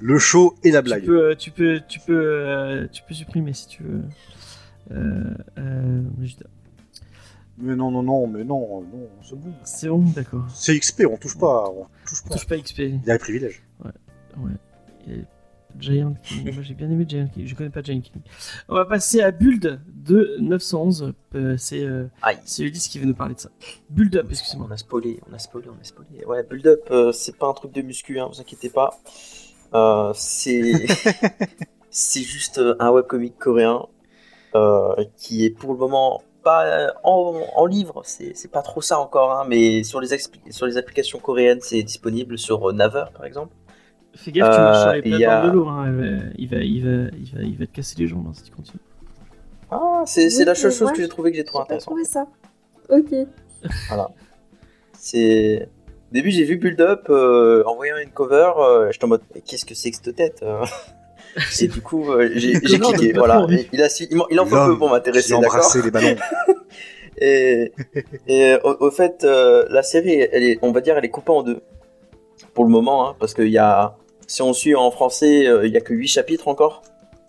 Le 0.00 0.18
show 0.18 0.54
et 0.62 0.70
la 0.70 0.80
Tu 0.80 0.84
blague. 0.84 1.04
peux, 1.06 1.30
euh, 1.30 1.34
tu 1.34 1.50
peux, 1.50 1.80
tu 1.88 1.98
peux, 2.00 2.14
euh, 2.16 2.86
tu 2.90 3.02
peux 3.02 3.14
supprimer 3.14 3.52
si 3.52 3.66
tu 3.66 3.82
veux. 3.82 4.02
Euh, 4.92 5.34
euh, 5.58 6.02
Mais 7.58 7.74
non, 7.76 7.90
non, 7.90 8.02
non, 8.02 8.26
mais 8.28 8.44
non, 8.44 8.80
non, 8.82 9.08
c'est 9.22 9.36
bon. 9.36 9.52
c'est 9.64 9.88
bon, 9.88 9.98
d'accord. 10.14 10.46
C'est 10.54 10.78
XP, 10.78 11.02
on 11.10 11.16
touche 11.16 11.36
pas, 11.36 11.68
on 11.68 11.86
touche 12.06 12.22
pas. 12.22 12.30
Touche 12.30 12.46
pas 12.46 12.56
XP. 12.56 12.78
Il 12.78 13.04
y 13.04 13.10
a 13.10 13.14
les 13.14 13.18
privilèges. 13.18 13.62
Ouais. 13.84 14.52
Et 15.08 15.24
Giant 15.78 16.14
King. 16.22 16.52
Moi 16.54 16.62
j'ai 16.62 16.74
bien 16.74 16.90
aimé 16.90 17.04
Giant 17.08 17.26
King. 17.32 17.46
Je 17.46 17.54
connais 17.54 17.70
pas 17.70 17.82
Giant 17.82 18.00
King. 18.00 18.22
On 18.68 18.74
va 18.74 18.84
passer 18.84 19.20
à 19.20 19.30
Build 19.30 19.80
de 19.86 20.36
911. 20.40 21.12
Euh, 21.34 21.56
c'est 21.56 21.82
euh, 21.84 22.06
c'est 22.44 22.62
Ulysse 22.64 22.88
qui 22.88 22.98
veut 22.98 23.06
nous 23.06 23.14
parler 23.14 23.34
de 23.34 23.40
ça. 23.40 23.50
Build 23.90 24.16
Up, 24.16 24.26
excusez-moi. 24.30 24.66
On 24.68 24.72
a 24.72 24.76
spoilé, 24.76 25.20
on 25.30 25.34
a 25.34 25.38
spoilé, 25.38 25.68
on 25.68 25.80
a 25.80 25.84
spoilé. 25.84 26.24
Ouais, 26.26 26.42
Build 26.42 26.66
Up, 26.66 26.80
euh, 26.90 27.12
c'est 27.12 27.36
pas 27.36 27.46
un 27.48 27.52
truc 27.54 27.72
de 27.72 27.82
muscu, 27.82 28.18
hein, 28.18 28.28
vous 28.32 28.40
inquiétez 28.40 28.70
pas. 28.70 28.98
Euh, 29.74 30.12
c'est 30.14 30.86
c'est 31.90 32.22
juste 32.22 32.58
euh, 32.58 32.74
un 32.80 32.90
webcomic 32.90 33.36
coréen 33.38 33.86
qui 35.16 35.44
est 35.44 35.50
pour 35.50 35.72
le 35.72 35.78
moment 35.78 36.22
pas 36.42 36.92
en, 37.04 37.42
en 37.54 37.66
livre, 37.66 38.02
c'est 38.04 38.50
pas 38.50 38.62
trop 38.62 38.80
ça 38.80 38.98
encore, 38.98 39.32
hein, 39.32 39.44
mais 39.48 39.82
sur 39.84 40.00
les, 40.00 40.14
expli- 40.14 40.50
sur 40.50 40.66
les 40.66 40.76
applications 40.76 41.18
coréennes, 41.18 41.60
c'est 41.60 41.82
disponible 41.82 42.38
sur 42.38 42.72
Naver 42.72 43.04
par 43.14 43.24
exemple. 43.24 43.54
Fais 44.20 44.32
gaffe, 44.32 44.54
tu 44.54 44.60
marches 44.60 44.80
sur 44.82 44.92
les 44.92 44.98
Euh, 45.12 45.16
il 45.18 45.24
a- 45.24 45.46
de 45.46 45.50
l'eau. 45.52 45.68
Hein. 45.68 45.86
Il, 46.36 46.48
va, 46.48 46.56
il, 46.58 46.58
va, 46.58 46.58
il, 46.58 46.84
va, 46.84 46.90
il, 47.16 47.34
va, 47.36 47.42
il 47.42 47.56
va 47.58 47.66
te 47.66 47.72
casser 47.72 47.94
les 47.98 48.06
jambes 48.08 48.26
hein, 48.28 48.32
si 48.34 48.42
tu 48.42 48.50
continues. 48.50 48.80
Ah, 49.70 50.02
c'est 50.06 50.26
Oui, 50.36 50.44
la 50.44 50.54
seule 50.54 50.72
chose 50.72 50.90
que 50.92 51.00
j'ai 51.02 51.08
trouvé 51.08 51.30
que 51.30 51.36
j'ai 51.36 51.44
trouvé 51.44 51.64
J'ai 51.68 51.74
intéressant. 51.74 51.90
trouvé 51.90 52.04
ça. 52.04 52.26
Ok. 52.88 53.14
C'est. 54.98 55.68
Au 56.10 56.14
début, 56.14 56.30
j'ai 56.30 56.44
vu 56.44 56.56
Build 56.56 56.80
Up 56.80 57.06
euh, 57.10 57.62
en 57.66 57.76
voyant 57.76 57.96
une 58.02 58.08
cover, 58.10 58.52
euh, 58.58 58.90
j'étais 58.90 59.04
en 59.04 59.08
mode 59.08 59.20
mais 59.34 59.42
qu'est-ce 59.42 59.66
que 59.66 59.74
c'est 59.74 59.90
que 59.90 59.96
cette 60.02 60.16
tête 60.16 60.40
euh 60.42 60.64
Et 61.60 61.68
du 61.68 61.82
coup, 61.82 62.10
euh, 62.10 62.30
j'ai 62.34 62.54
j'ai 62.62 62.78
cliqué. 62.78 63.12
Voilà. 63.12 63.46
Et 63.50 63.68
il, 63.72 63.82
a, 63.82 63.88
su- 63.90 64.06
il, 64.10 64.18
il 64.30 64.40
en 64.40 64.46
faut 64.46 64.56
peu 64.66 64.78
pour 64.78 64.90
m'intéresser, 64.90 65.32
d'accord 65.32 65.54
embrassait 65.56 65.82
les 65.82 65.90
ballons. 65.90 66.16
Et, 67.20 67.72
et 68.28 68.54
au, 68.62 68.76
au 68.86 68.90
fait, 68.92 69.24
euh, 69.24 69.66
la 69.70 69.82
série, 69.82 70.20
elle 70.32 70.44
est, 70.44 70.58
on 70.62 70.70
va 70.70 70.80
dire, 70.80 70.96
elle 70.96 71.04
est 71.04 71.08
coupée 71.10 71.32
en 71.32 71.42
deux 71.42 71.60
pour 72.54 72.62
le 72.64 72.70
moment, 72.70 73.08
hein, 73.10 73.16
parce 73.18 73.34
qu'il 73.34 73.48
y 73.48 73.58
a, 73.58 73.96
si 74.28 74.42
on 74.42 74.52
suit 74.52 74.76
en 74.76 74.90
français, 74.92 75.48
euh, 75.48 75.66
il 75.66 75.72
y 75.72 75.76
a 75.76 75.80
que 75.80 75.94
8 75.94 76.06
chapitres 76.06 76.46
encore. 76.46 76.82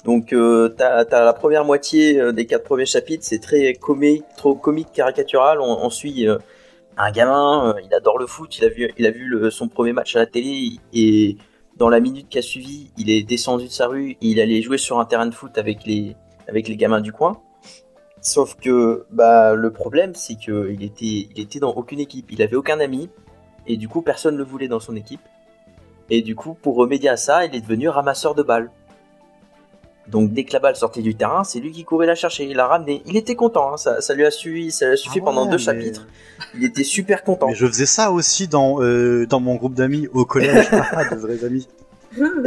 Donc, 0.06 0.34
euh, 0.34 0.70
t'as 0.70 1.04
as 1.04 1.24
la 1.24 1.34
première 1.34 1.66
moitié 1.66 2.20
euh, 2.20 2.32
des 2.32 2.46
quatre 2.46 2.64
premiers 2.64 2.86
chapitres, 2.86 3.24
c'est 3.26 3.40
très 3.40 3.74
comique, 3.74 4.24
trop 4.38 4.54
comique, 4.54 4.92
caricatural. 4.94 5.60
On, 5.62 5.90
suit 5.90 6.28
un 6.98 7.12
gamin, 7.12 7.76
il 7.84 7.94
adore 7.94 8.20
le 8.20 8.28
foot, 8.28 8.58
il 8.58 8.66
a 8.66 8.70
vu, 8.70 8.92
il 8.98 9.06
a 9.06 9.12
vu 9.12 9.50
son 9.50 9.68
premier 9.70 9.94
match 9.94 10.16
à 10.16 10.20
la 10.20 10.26
télé 10.26 10.74
et 10.94 11.38
dans 11.78 11.90
la 11.90 12.02
minute 12.02 12.28
qui 12.30 12.38
a 12.38 12.42
suivi, 12.42 12.92
il 12.98 13.10
est 13.10 13.24
descendu 13.24 13.66
de 13.66 13.72
sa 13.72 13.88
rue, 13.88 14.18
il 14.20 14.42
allait 14.42 14.62
jouer 14.62 14.78
sur 14.78 15.00
un 15.00 15.06
terrain 15.06 15.26
de 15.26 15.34
foot 15.34 15.58
avec 15.58 15.86
les, 15.86 16.16
avec 16.48 16.68
les 16.68 16.76
gamins 16.76 17.02
du 17.02 17.14
coin. 17.14 17.42
Sauf 18.22 18.56
que 18.56 19.06
bah, 19.12 19.54
le 19.56 19.72
problème, 19.72 20.14
c'est 20.14 20.36
qu'il 20.36 20.84
était, 20.84 21.30
il 21.34 21.40
était 21.40 21.60
dans 21.60 21.72
aucune 21.72 22.02
équipe. 22.02 22.32
Il 22.32 22.42
avait 22.42 22.58
aucun 22.58 22.82
ami. 22.82 23.10
Et 23.66 23.78
du 23.78 23.88
coup, 23.88 24.02
personne 24.02 24.34
ne 24.34 24.40
le 24.40 24.44
voulait 24.44 24.68
dans 24.68 24.82
son 24.82 24.96
équipe. 24.96 25.22
Et 26.10 26.22
du 26.22 26.36
coup, 26.36 26.54
pour 26.54 26.76
remédier 26.76 27.10
à 27.10 27.18
ça, 27.18 27.46
il 27.46 27.56
est 27.56 27.62
devenu 27.62 27.90
ramasseur 27.90 28.36
de 28.36 28.44
balles. 28.44 28.70
Donc 30.08 30.32
dès 30.34 30.44
que 30.44 30.54
la 30.54 30.60
balle 30.60 30.76
sortait 30.76 31.04
du 31.04 31.14
terrain, 31.14 31.44
c'est 31.44 31.60
lui 31.60 31.72
qui 31.72 31.84
courait 31.84 32.08
la 32.08 32.16
chercher. 32.16 32.46
Il 32.46 32.56
l'a 32.58 32.66
ramené. 32.66 33.04
Il 33.06 33.16
était 33.16 33.36
content. 33.36 33.74
hein. 33.74 33.78
Ça, 33.78 34.02
ça 34.02 34.16
lui 34.16 34.26
a 34.26 34.32
suffi, 34.32 34.72
ça 34.72 34.88
lui 34.88 34.94
a 34.94 34.98
suffi 34.98 35.20
Ah 35.22 35.26
pendant 35.26 35.46
deux 35.46 35.52
mais- 35.52 35.58
chapitres. 35.60 36.08
Il 36.56 36.64
était 36.64 36.84
super 36.84 37.24
content. 37.24 37.48
Mais 37.48 37.54
je 37.54 37.68
faisais 37.68 37.86
ça 37.86 38.12
aussi 38.12 38.48
dans, 38.48 38.82
euh, 38.82 39.28
dans 39.28 39.40
mon 39.40 39.54
groupe 39.56 39.76
d'amis 39.76 40.08
au 40.14 40.26
collège. 40.26 40.68
De 41.12 41.16
vrais 41.16 41.44
amis. 41.46 41.68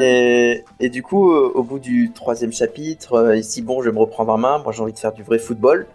Et, 0.00 0.64
et 0.80 0.88
du 0.88 1.04
coup, 1.04 1.30
euh, 1.32 1.52
au 1.54 1.62
bout 1.62 1.78
du 1.78 2.10
troisième 2.12 2.52
chapitre, 2.52 3.12
euh, 3.14 3.36
il 3.36 3.42
dit 3.46 3.62
bon, 3.62 3.80
je 3.80 3.90
vais 3.90 3.94
me 3.94 4.00
reprendre 4.00 4.32
en 4.32 4.38
main. 4.38 4.58
Moi, 4.58 4.72
j'ai 4.72 4.82
envie 4.82 4.92
de 4.92 4.98
faire 4.98 5.12
du 5.12 5.22
vrai 5.22 5.38
football. 5.38 5.86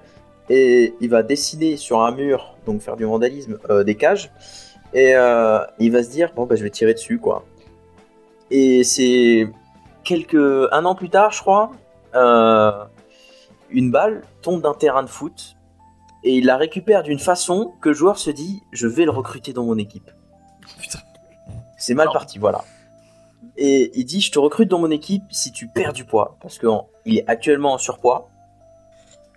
Et 0.49 0.93
il 1.01 1.09
va 1.09 1.21
dessiner 1.23 1.75
sur 1.75 2.01
un 2.01 2.11
mur, 2.13 2.55
donc 2.65 2.79
faire 2.81 2.95
du 2.95 3.03
vandalisme, 3.03 3.57
euh, 3.69 3.83
des 3.83 3.95
cages. 3.95 4.31
Et 4.93 5.13
euh, 5.17 5.59
il 5.79 5.91
va 5.91 6.01
se 6.01 6.09
dire 6.09 6.31
bon, 6.33 6.45
bah, 6.45 6.55
je 6.55 6.63
vais 6.63 6.69
tirer 6.69 6.93
dessus, 6.93 7.17
quoi. 7.19 7.43
Et 8.49 8.83
c'est 8.83 9.51
quelques 10.03 10.35
un 10.71 10.85
an 10.85 10.95
plus 10.95 11.09
tard, 11.09 11.31
je 11.31 11.41
crois, 11.41 11.71
euh, 12.15 12.85
une 13.69 13.91
balle 13.91 14.23
tombe 14.41 14.61
d'un 14.61 14.73
terrain 14.73 15.03
de 15.03 15.09
foot 15.09 15.57
et 16.23 16.35
il 16.37 16.45
la 16.45 16.57
récupère 16.57 17.03
d'une 17.03 17.19
façon 17.19 17.73
que 17.81 17.89
le 17.89 17.95
joueur 17.95 18.17
se 18.17 18.29
dit 18.29 18.63
je 18.71 18.87
vais 18.87 19.05
le 19.05 19.11
recruter 19.11 19.53
dans 19.53 19.65
mon 19.65 19.77
équipe. 19.77 20.11
Putain. 20.79 20.99
C'est 21.77 21.93
mal 21.93 22.09
parti, 22.11 22.39
voilà. 22.39 22.63
Et 23.55 23.91
il 23.97 24.05
dit 24.05 24.21
je 24.21 24.31
te 24.31 24.39
recrute 24.39 24.69
dans 24.69 24.79
mon 24.79 24.91
équipe 24.91 25.23
si 25.29 25.51
tu 25.51 25.67
perds 25.67 25.93
du 25.93 26.05
poids 26.05 26.37
parce 26.41 26.59
qu'il 26.59 27.17
est 27.17 27.27
actuellement 27.27 27.73
en 27.73 27.77
surpoids. 27.77 28.29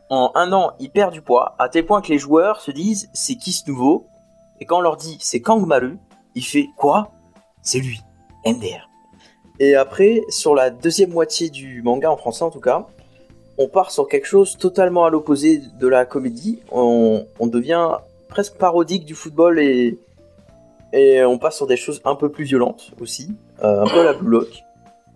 En 0.08 0.32
un 0.34 0.52
an, 0.52 0.72
il 0.80 0.90
perd 0.90 1.12
du 1.12 1.22
poids 1.22 1.54
à 1.58 1.68
tel 1.68 1.86
point 1.86 2.00
que 2.00 2.08
les 2.08 2.18
joueurs 2.18 2.60
se 2.60 2.70
disent 2.70 3.08
c'est 3.12 3.36
qui 3.36 3.52
ce 3.52 3.68
nouveau? 3.70 4.08
Et 4.58 4.66
quand 4.66 4.78
on 4.78 4.82
leur 4.82 4.96
dit 4.96 5.16
c'est 5.20 5.40
Kang 5.40 5.64
Maru, 5.66 5.98
il 6.34 6.44
fait 6.44 6.68
quoi? 6.76 7.12
C'est 7.62 7.78
lui, 7.78 8.00
MDR. 8.44 8.89
Et 9.60 9.74
après, 9.76 10.22
sur 10.30 10.54
la 10.54 10.70
deuxième 10.70 11.10
moitié 11.10 11.50
du 11.50 11.82
manga 11.82 12.10
en 12.10 12.16
français 12.16 12.42
en 12.42 12.50
tout 12.50 12.60
cas, 12.60 12.86
on 13.58 13.68
part 13.68 13.90
sur 13.90 14.08
quelque 14.08 14.26
chose 14.26 14.56
totalement 14.56 15.04
à 15.04 15.10
l'opposé 15.10 15.60
de 15.78 15.86
la 15.86 16.06
comédie. 16.06 16.60
On, 16.72 17.26
devient 17.42 17.90
presque 18.28 18.54
parodique 18.54 19.04
du 19.04 19.14
football 19.14 19.60
et, 19.60 19.98
on 20.94 21.38
passe 21.38 21.56
sur 21.56 21.66
des 21.66 21.76
choses 21.76 22.00
un 22.06 22.14
peu 22.14 22.30
plus 22.30 22.44
violentes 22.44 22.92
aussi, 23.02 23.34
euh, 23.62 23.82
un 23.82 23.86
peu 23.86 24.00
à 24.00 24.04
la 24.04 24.12
Blue 24.14 24.30
Lock, 24.30 24.62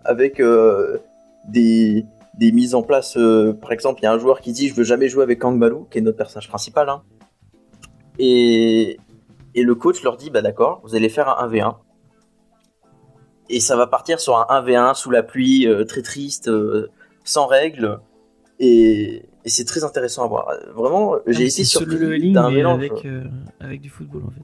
avec 0.03 0.39
euh, 0.39 0.99
des, 1.47 2.05
mises 2.39 2.75
en 2.75 2.83
place. 2.83 3.17
euh, 3.17 3.51
par 3.51 3.71
exemple, 3.71 4.01
il 4.01 4.03
y 4.03 4.07
a 4.07 4.13
un 4.13 4.19
joueur 4.19 4.41
qui 4.41 4.51
dit 4.51 4.67
je 4.67 4.75
veux 4.75 4.83
jamais 4.83 5.09
jouer 5.09 5.23
avec 5.23 5.39
Kang 5.39 5.57
Maru, 5.57 5.85
qui 5.89 5.97
est 5.97 6.01
notre 6.01 6.17
personnage 6.17 6.49
principal. 6.49 6.87
hein. 6.87 7.01
Et, 8.19 8.99
et 9.55 9.63
le 9.63 9.73
coach 9.73 10.03
leur 10.03 10.17
dit, 10.17 10.29
bah 10.29 10.43
d'accord, 10.43 10.81
vous 10.83 10.93
allez 10.93 11.09
faire 11.09 11.29
un 11.29 11.49
1v1. 11.49 11.77
Et 13.49 13.59
ça 13.59 13.75
va 13.75 13.85
partir 13.87 14.19
sur 14.19 14.37
un 14.37 14.45
1v1 14.61 14.93
sous 14.95 15.11
la 15.11 15.21
pluie, 15.23 15.67
euh, 15.67 15.83
très 15.85 16.01
triste, 16.01 16.47
euh, 16.47 16.89
sans 17.23 17.45
règles. 17.45 17.99
Et, 18.59 19.23
et 19.43 19.49
c'est 19.49 19.65
très 19.65 19.83
intéressant 19.83 20.23
à 20.23 20.27
voir. 20.27 20.47
Vraiment, 20.73 21.15
j'ai 21.27 21.35
Ah, 21.37 21.41
été 21.41 21.49
c'est 21.51 21.63
sur 21.63 21.81
le 21.81 21.91
surpris 21.91 22.05
leveling 22.07 22.33
d'un 22.33 22.49
mélange. 22.49 22.77
avec, 22.79 23.05
euh, 23.05 23.23
avec 23.59 23.81
du 23.81 23.89
football 23.89 24.23
en 24.27 24.31
fait. 24.31 24.41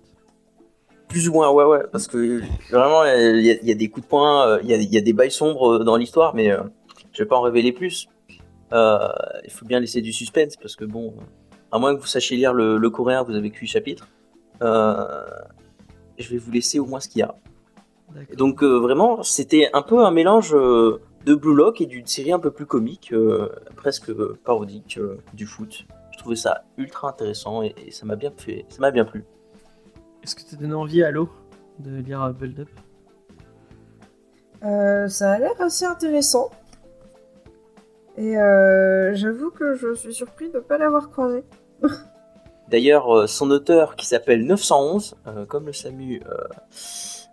Plus 1.08 1.28
ou 1.30 1.34
moins, 1.34 1.50
ouais, 1.52 1.66
ouais, 1.66 1.84
parce 1.92 2.08
que 2.08 2.42
vraiment, 2.72 3.04
il 3.06 3.42
y, 3.42 3.50
a- 3.52 3.58
il 3.62 3.68
y 3.68 3.72
a 3.72 3.76
des 3.76 3.90
coups 3.90 4.06
de 4.06 4.10
poing, 4.10 4.60
il 4.62 4.70
y 4.70 4.74
a, 4.74 4.78
il 4.78 4.94
y 4.94 4.98
a 4.98 5.02
des 5.02 5.12
bails 5.14 5.32
sombres 5.32 5.80
dans 5.84 5.98
l'histoire, 5.98 6.34
mais 6.36 6.52
je 7.12 7.24
vais 7.24 7.28
pas 7.28 7.36
en 7.36 7.42
révéler 7.42 7.72
plus. 7.74 8.08
Il 8.72 9.50
faut 9.52 9.66
bien 9.66 9.80
laisser 9.82 10.02
du 10.02 10.14
suspense, 10.14 10.56
parce 10.56 10.76
que 10.78 10.86
bon, 10.86 11.14
à 11.72 11.80
moins 11.80 11.94
que 11.96 12.00
vous 12.00 12.08
sachiez 12.08 12.38
lire 12.38 12.54
le, 12.54 12.78
le 12.78 12.90
coréen, 12.90 13.24
vous 13.24 13.36
avez 13.36 13.50
que 13.50 13.58
8 13.60 13.68
chapitres. 13.68 14.08
Je 14.62 16.30
vais 16.30 16.38
vous 16.38 16.52
laisser 16.52 16.80
au 16.80 16.86
moins 16.86 17.00
ce 17.00 17.10
qu'il 17.10 17.20
y 17.20 17.24
a. 17.24 17.36
Donc 18.38 18.64
euh, 18.64 18.78
vraiment, 18.78 19.24
c'était 19.24 19.70
un 19.74 19.82
peu 19.82 20.06
un 20.06 20.12
mélange 20.12 20.54
euh, 20.54 21.02
de 21.26 21.36
Blue 21.36 21.56
Lock 21.56 21.82
et 21.82 21.86
d'une 21.86 22.06
série 22.06 22.32
un 22.32 22.40
peu 22.40 22.52
plus 22.52 22.66
comique, 22.66 23.12
euh, 23.14 23.50
presque 23.76 24.12
parodique 24.44 24.98
euh, 24.98 25.18
du 25.34 25.46
foot. 25.46 25.86
Je 26.12 26.18
trouvais 26.18 26.36
ça 26.36 26.64
ultra 26.78 27.10
intéressant 27.10 27.64
et, 27.64 27.74
et 27.86 27.92
ça 27.92 28.06
m'a 28.06 28.16
bien 28.16 28.32
fait, 28.36 28.66
ça 28.70 28.80
m'a 28.80 28.92
bien 28.92 29.06
plu. 29.06 29.26
Est-ce 30.24 30.36
que 30.36 30.42
tu 30.42 30.56
donné 30.56 30.74
envie 30.74 31.04
à 31.04 31.12
l'eau 31.12 31.30
de 31.80 31.98
lire 32.02 32.34
Build 32.34 32.60
Up? 32.60 32.70
Euh, 34.64 35.08
ça 35.08 35.32
a 35.32 35.40
l'air 35.40 35.60
assez 35.60 35.86
intéressant. 35.86 36.52
Et 38.18 38.38
euh, 38.38 39.16
j'avoue 39.16 39.50
que 39.50 39.74
je 39.74 39.96
suis 39.96 40.14
surpris 40.14 40.50
de 40.50 40.58
ne 40.58 40.60
pas 40.60 40.78
l'avoir 40.78 41.10
croisé. 41.10 41.44
D'ailleurs, 42.72 43.28
son 43.28 43.52
auteur 43.52 43.96
qui 43.96 44.06
s'appelle 44.06 44.46
911, 44.46 45.16
euh, 45.28 45.46
comme 45.46 45.66
le 45.66 45.74
SAMU 45.74 46.22
euh, 46.26 46.38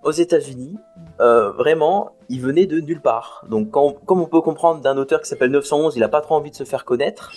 aux 0.02 0.12
États-Unis, 0.12 0.76
euh, 1.20 1.50
vraiment, 1.52 2.12
il 2.28 2.40
venait 2.40 2.66
de 2.66 2.80
nulle 2.80 3.00
part. 3.00 3.44
Donc, 3.48 3.70
quand- 3.70 3.94
comme 4.06 4.20
on 4.20 4.26
peut 4.26 4.40
comprendre 4.40 4.80
d'un 4.80 4.96
auteur 4.96 5.20
qui 5.20 5.28
s'appelle 5.28 5.50
911, 5.50 5.96
il 5.96 6.02
a 6.04 6.08
pas 6.08 6.20
trop 6.20 6.34
envie 6.36 6.50
de 6.50 6.56
se 6.56 6.64
faire 6.64 6.84
connaître. 6.84 7.32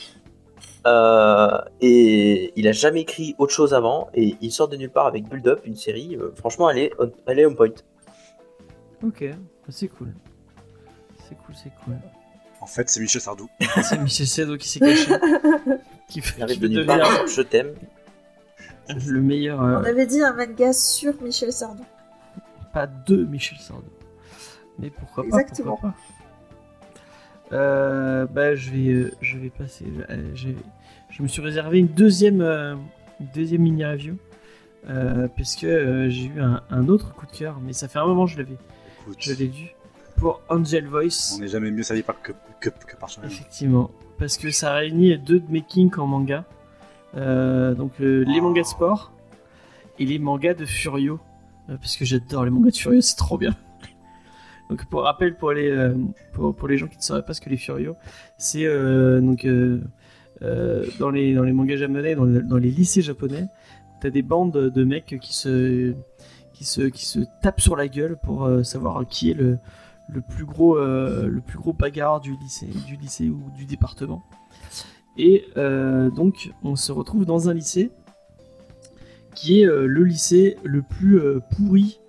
Euh, 0.88 1.60
et 1.82 2.54
il 2.56 2.68
a 2.68 2.72
jamais 2.72 3.02
écrit 3.02 3.36
autre 3.38 3.54
chose 3.54 3.74
avant. 3.74 4.10
Et 4.14 4.36
il 4.42 4.52
sort 4.52 4.68
de 4.68 4.78
nulle 4.78 4.90
part 4.90 5.06
avec 5.08 5.28
Build 5.30 5.48
Up, 5.48 5.62
une 5.66 5.76
série. 5.76 6.16
euh, 6.16 6.32
franchement, 6.36 6.70
elle 6.70 6.78
est, 6.80 6.92
on, 7.00 7.12
elle 7.28 7.40
est 7.40 7.46
on 7.46 7.54
point. 7.56 7.70
Ok, 9.06 9.24
c'est 9.70 9.88
cool. 9.88 10.14
C'est 11.28 11.36
cool, 11.46 11.56
c'est 11.56 11.72
cool. 11.84 11.96
En 12.62 12.68
fait, 12.68 12.88
c'est 12.90 13.00
Michel 13.00 13.22
Sardou. 13.22 13.50
C'est 13.84 13.98
Michel 14.00 14.28
Sado 14.28 14.56
qui 14.56 14.68
s'est 14.70 14.80
caché. 14.80 15.12
qui 16.08 16.20
Il 16.20 16.22
fait 16.24 16.46
qui 16.46 16.60
de 16.60 16.68
nulle 16.68 16.86
devenir 16.86 17.06
part. 17.08 17.26
Je 17.28 17.42
t'aime. 17.42 17.74
le 19.08 19.20
meilleur. 19.22 19.60
euh, 19.64 19.80
On 19.82 19.84
avait 19.84 20.06
dit 20.06 20.22
un 20.22 20.34
manga 20.34 20.72
sur 20.72 21.20
Michel 21.24 21.52
Sardou. 21.52 21.84
Pas 22.74 22.88
de 22.88 23.26
Michel 23.26 23.58
Sardou. 23.60 23.84
Mais 24.80 24.90
pourquoi 24.90 25.24
pas 25.24 25.40
Exactement. 25.42 25.72
pourquoi 25.72 25.90
pas. 25.92 27.56
Euh, 27.56 28.26
bah, 28.28 28.56
je 28.56 28.72
vais, 28.72 28.88
euh, 28.94 29.12
je 29.22 29.38
vais 29.38 29.50
passer. 29.50 29.86
euh, 30.10 30.32
je, 30.36 31.22
me 31.22 31.28
suis 31.28 31.42
réservé 31.42 31.80
une 31.80 31.88
deuxième, 31.88 32.42
euh, 32.42 32.76
une 33.20 33.28
deuxième 33.36 33.62
mini 33.64 33.84
review 33.86 34.16
euh, 34.90 35.28
puisque 35.36 35.66
euh, 35.66 36.10
j'ai 36.10 36.28
eu 36.28 36.40
un, 36.40 36.62
un 36.70 36.88
autre 36.88 37.14
coup 37.14 37.26
de 37.26 37.32
cœur, 37.32 37.60
mais 37.62 37.74
ça 37.74 37.88
fait 37.90 38.00
un 38.00 38.06
moment 38.06 38.26
que 38.26 38.32
je 38.32 38.38
l'avais, 38.38 38.56
Écoute, 39.02 39.18
je 39.20 39.34
l'ai 39.34 39.48
lu 39.48 39.76
pour 40.18 40.42
Angel 40.50 40.88
Voice. 40.88 41.34
on 41.36 41.40
n'est 41.40 41.48
jamais 41.50 41.72
mieux 41.72 41.84
servi 41.84 42.04
par 42.04 42.22
que, 42.22 42.32
que, 42.62 42.70
que 42.70 42.96
par 42.96 43.10
soi-même. 43.10 43.32
Effectivement, 43.32 43.92
parce 44.18 44.38
que 44.38 44.50
ça 44.52 44.74
réunit 44.74 45.18
deux 45.20 45.40
de 45.42 45.52
mes 45.52 45.62
kinks 45.62 45.98
en 46.00 46.08
manga. 46.08 46.46
Euh, 47.18 47.74
donc 47.76 47.92
euh, 48.00 48.24
les 48.26 48.40
Oh. 48.40 48.44
mangas 48.44 48.62
de 48.62 48.68
sport 48.68 49.12
et 50.00 50.06
les 50.06 50.18
mangas 50.20 50.54
de 50.54 50.66
Furio. 50.66 51.20
Euh, 51.70 51.78
parce 51.78 51.96
que 51.96 52.06
j'adore 52.06 52.46
les 52.46 52.52
mangas 52.52 52.72
de 52.72 52.76
Furio, 52.76 53.02
c'est 53.02 53.16
trop 53.16 53.38
bien. 53.38 53.56
Donc 54.70 54.86
pour 54.86 55.04
rappel 55.04 55.36
pour 55.36 55.52
les, 55.52 55.70
euh, 55.70 55.96
pour, 56.34 56.68
les 56.68 56.78
gens 56.78 56.88
qui 56.88 56.98
ne 56.98 57.02
sauraient 57.02 57.26
pas 57.26 57.34
ce 57.34 57.42
que 57.42 57.50
les 57.50 57.58
Furio, 57.58 57.96
c'est 58.38 58.66
euh, 58.66 59.20
donc 59.22 59.46
dans, 61.00 61.12
les, 61.12 61.36
dans 61.36 61.44
les 61.44 61.52
mangas 61.52 61.78
japonais, 61.78 62.16
dans, 62.16 62.26
dans 62.26 62.58
les 62.58 62.72
lycées 62.72 63.02
japonais, 63.02 63.48
t'as 64.00 64.10
des 64.10 64.22
bandes 64.24 64.52
de 64.54 64.84
mecs 64.84 65.18
qui 65.22 65.36
se, 65.36 65.94
qui 66.54 66.64
se, 66.64 66.82
qui 66.82 67.06
se 67.06 67.20
tapent 67.42 67.62
sur 67.62 67.76
la 67.76 67.88
gueule 67.88 68.18
pour 68.24 68.50
savoir 68.64 69.06
qui 69.08 69.30
est 69.30 69.36
le, 69.36 69.60
le 70.10 70.22
plus 70.22 70.46
gros 70.46 70.80
le 70.80 71.42
plus 71.46 71.60
gros 71.60 71.74
bagarre 71.74 72.22
du 72.22 72.36
lycée 72.38 72.70
du 72.88 72.96
lycée 72.96 73.30
ou 73.30 73.52
du 73.56 73.66
département 73.66 74.24
et 75.16 75.46
donc 75.56 76.50
on 76.64 76.76
se 76.76 76.92
retrouve 76.92 77.26
dans 77.26 77.50
un 77.50 77.54
lycée 77.54 77.92
qui 79.36 79.62
est 79.62 79.68
euh, 79.68 79.86
le 79.86 80.04
lycée 80.04 80.58
le 80.64 80.82
plus 80.82 81.20
euh, 81.20 81.40
pourri 81.56 82.00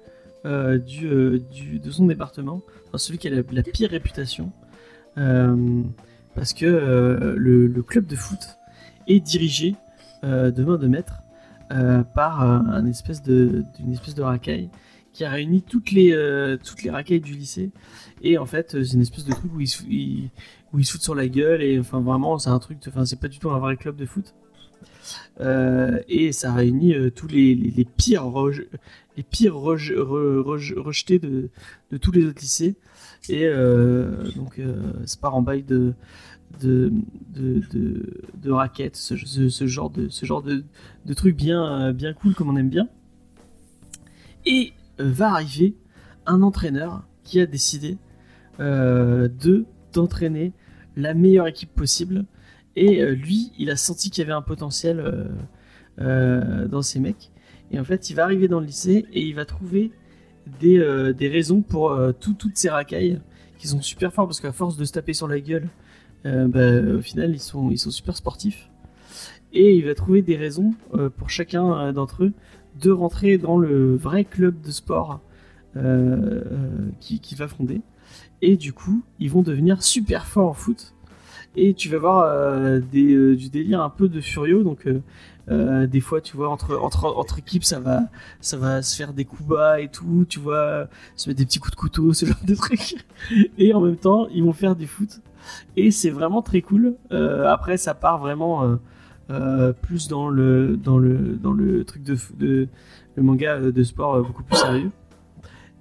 euh, 0.44 0.78
de 0.78 1.90
son 1.90 2.06
département 2.06 2.62
celui 2.96 3.18
qui 3.18 3.28
a 3.28 3.30
la, 3.30 3.62
pire 3.62 3.90
réputation 3.90 4.52
parce 5.14 6.52
que 6.52 6.66
le, 7.36 7.82
club 7.82 8.06
de 8.06 8.16
foot 8.16 8.58
est 9.06 9.20
dirigé 9.20 9.76
de 10.22 10.64
main 10.64 10.78
de 10.78 10.88
maître 10.88 11.22
par 12.14 12.42
euh, 12.42 12.58
un 12.58 12.86
espèce 12.86 13.22
de, 13.22 13.64
racaille 14.18 14.70
qui 15.12 15.24
a 15.24 15.30
réuni 15.30 15.62
toutes 15.62 15.90
les, 15.90 16.12
euh, 16.12 16.56
du 16.56 17.34
lycée. 17.34 17.70
Et 18.22 18.38
en 18.38 18.46
fait, 18.46 18.82
c'est 18.82 18.94
une 18.94 19.02
espèce 19.02 19.24
de 19.24 19.32
truc 19.32 19.52
où 19.54 19.60
ils, 19.60 19.68
se- 19.68 19.82
où 20.72 20.82
foutent 20.82 21.02
sur 21.02 21.14
la 21.14 21.28
gueule. 21.28 21.62
Et 21.62 21.78
enfin, 21.78 22.00
vraiment, 22.00 22.38
c'est 22.38 22.50
un 22.50 22.58
truc. 22.58 22.78
Enfin, 22.88 23.04
c'est 23.04 23.20
pas 23.20 23.28
du 23.28 23.38
tout 23.38 23.50
un 23.50 23.58
vrai 23.58 23.76
club 23.76 23.96
de 23.96 24.06
foot. 24.06 24.34
Euh, 25.42 26.00
et 26.08 26.32
ça 26.32 26.52
réunit 26.52 26.94
euh, 26.94 27.10
tous 27.10 27.26
les, 27.26 27.86
pires, 27.96 28.24
rejetés 28.24 28.68
de, 31.18 31.50
tous 32.00 32.12
les 32.12 32.26
autres 32.26 32.40
lycées. 32.40 32.76
Et 33.28 33.46
euh, 33.46 34.30
donc, 34.36 34.60
ça 35.04 35.16
part 35.20 35.34
en 35.34 35.42
bail 35.42 35.64
de, 35.64 35.94
raquettes, 38.46 38.96
ce, 38.96 39.66
genre 39.66 39.90
de, 39.90 40.08
ce 40.08 40.24
trucs 41.14 41.36
bien, 41.36 41.92
cool 42.20 42.34
comme 42.34 42.50
on 42.50 42.56
aime 42.56 42.70
bien. 42.70 42.88
Et 44.46 44.72
va 44.98 45.32
arriver 45.32 45.74
un 46.26 46.42
entraîneur 46.42 47.04
qui 47.24 47.40
a 47.40 47.46
décidé 47.46 47.96
de 48.58 49.64
d'entraîner 49.92 50.52
la 50.96 51.12
meilleure 51.12 51.46
équipe 51.46 51.74
possible. 51.74 52.24
Et 52.76 53.02
euh, 53.02 53.10
lui, 53.14 53.52
il 53.58 53.70
a 53.70 53.76
senti 53.76 54.10
qu'il 54.10 54.22
y 54.22 54.24
avait 54.24 54.32
un 54.32 54.42
potentiel 54.42 55.00
euh, 55.00 55.24
euh, 56.00 56.68
dans 56.68 56.82
ces 56.82 57.00
mecs. 57.00 57.30
Et 57.70 57.78
en 57.80 57.84
fait, 57.84 58.10
il 58.10 58.16
va 58.16 58.24
arriver 58.24 58.48
dans 58.48 58.60
le 58.60 58.66
lycée 58.66 59.06
et 59.12 59.22
il 59.22 59.34
va 59.34 59.44
trouver 59.44 59.92
des, 60.60 61.12
des 61.16 61.28
raisons 61.28 61.62
pour 61.62 61.96
tout- 62.20 62.34
toutes 62.34 62.58
ces 62.58 62.68
racailles 62.68 63.20
qui 63.58 63.66
sont 63.68 63.80
super 63.80 64.12
forts 64.12 64.26
parce 64.26 64.40
qu'à 64.40 64.52
force 64.52 64.76
de 64.76 64.84
se 64.84 64.92
taper 64.92 65.14
sur 65.14 65.26
la 65.26 65.40
gueule, 65.40 65.68
bah, 66.24 66.80
au 66.96 67.00
final, 67.00 67.30
ils 67.32 67.40
sont, 67.40 67.70
ils 67.70 67.78
sont 67.78 67.90
super 67.90 68.14
sportifs. 68.14 68.68
Et 69.54 69.74
il 69.76 69.86
va 69.86 69.94
trouver 69.94 70.20
des 70.20 70.36
raisons 70.36 70.74
pour 71.16 71.30
chacun 71.30 71.94
d'entre 71.94 72.24
eux 72.24 72.32
de 72.80 72.90
rentrer 72.90 73.38
dans 73.38 73.58
le 73.58 73.96
vrai 73.96 74.24
club 74.24 74.60
de 74.60 74.70
sport 74.70 75.20
euh, 75.76 76.42
euh, 76.50 76.90
qui, 77.00 77.20
qui 77.20 77.34
va 77.34 77.48
fonder. 77.48 77.80
Et 78.42 78.56
du 78.56 78.72
coup, 78.72 79.02
ils 79.20 79.30
vont 79.30 79.42
devenir 79.42 79.82
super 79.82 80.26
forts 80.26 80.50
en 80.50 80.54
foot. 80.54 80.94
Et 81.54 81.74
tu 81.74 81.88
vas 81.90 81.98
voir 81.98 82.24
euh, 82.24 82.80
des, 82.80 83.12
euh, 83.14 83.36
du 83.36 83.50
délire 83.50 83.82
un 83.82 83.90
peu 83.90 84.08
de 84.08 84.20
furio. 84.20 84.62
Donc, 84.62 84.86
euh, 84.86 85.02
euh, 85.50 85.86
des 85.86 86.00
fois, 86.00 86.20
tu 86.20 86.36
vois, 86.36 86.48
entre, 86.48 86.76
entre, 86.78 87.04
entre 87.04 87.38
équipes, 87.40 87.64
ça 87.64 87.78
va, 87.78 88.02
ça 88.40 88.56
va 88.56 88.80
se 88.80 88.96
faire 88.96 89.12
des 89.12 89.24
coups 89.24 89.48
bas 89.48 89.80
et 89.80 89.88
tout. 89.88 90.24
Tu 90.28 90.38
vois, 90.38 90.88
se 91.16 91.28
mettre 91.28 91.38
des 91.38 91.44
petits 91.44 91.58
coups 91.58 91.72
de 91.72 91.76
couteau, 91.76 92.12
ce 92.14 92.26
genre 92.26 92.44
de 92.46 92.54
trucs. 92.54 92.96
Et 93.58 93.74
en 93.74 93.80
même 93.80 93.96
temps, 93.96 94.28
ils 94.32 94.42
vont 94.42 94.52
faire 94.52 94.76
du 94.76 94.86
foot. 94.86 95.20
Et 95.76 95.90
c'est 95.90 96.10
vraiment 96.10 96.40
très 96.40 96.62
cool. 96.62 96.94
Euh, 97.12 97.46
après, 97.46 97.76
ça 97.76 97.94
part 97.94 98.18
vraiment 98.18 98.78
euh, 99.30 99.72
plus 99.72 100.08
dans 100.08 100.28
le, 100.28 100.76
dans, 100.76 100.98
le, 100.98 101.36
dans 101.36 101.52
le 101.52 101.84
truc 101.84 102.02
de, 102.02 102.16
de 102.38 102.68
le 103.16 103.22
manga 103.22 103.58
de 103.58 103.82
sport 103.82 104.22
beaucoup 104.22 104.42
plus 104.42 104.56
sérieux. 104.56 104.90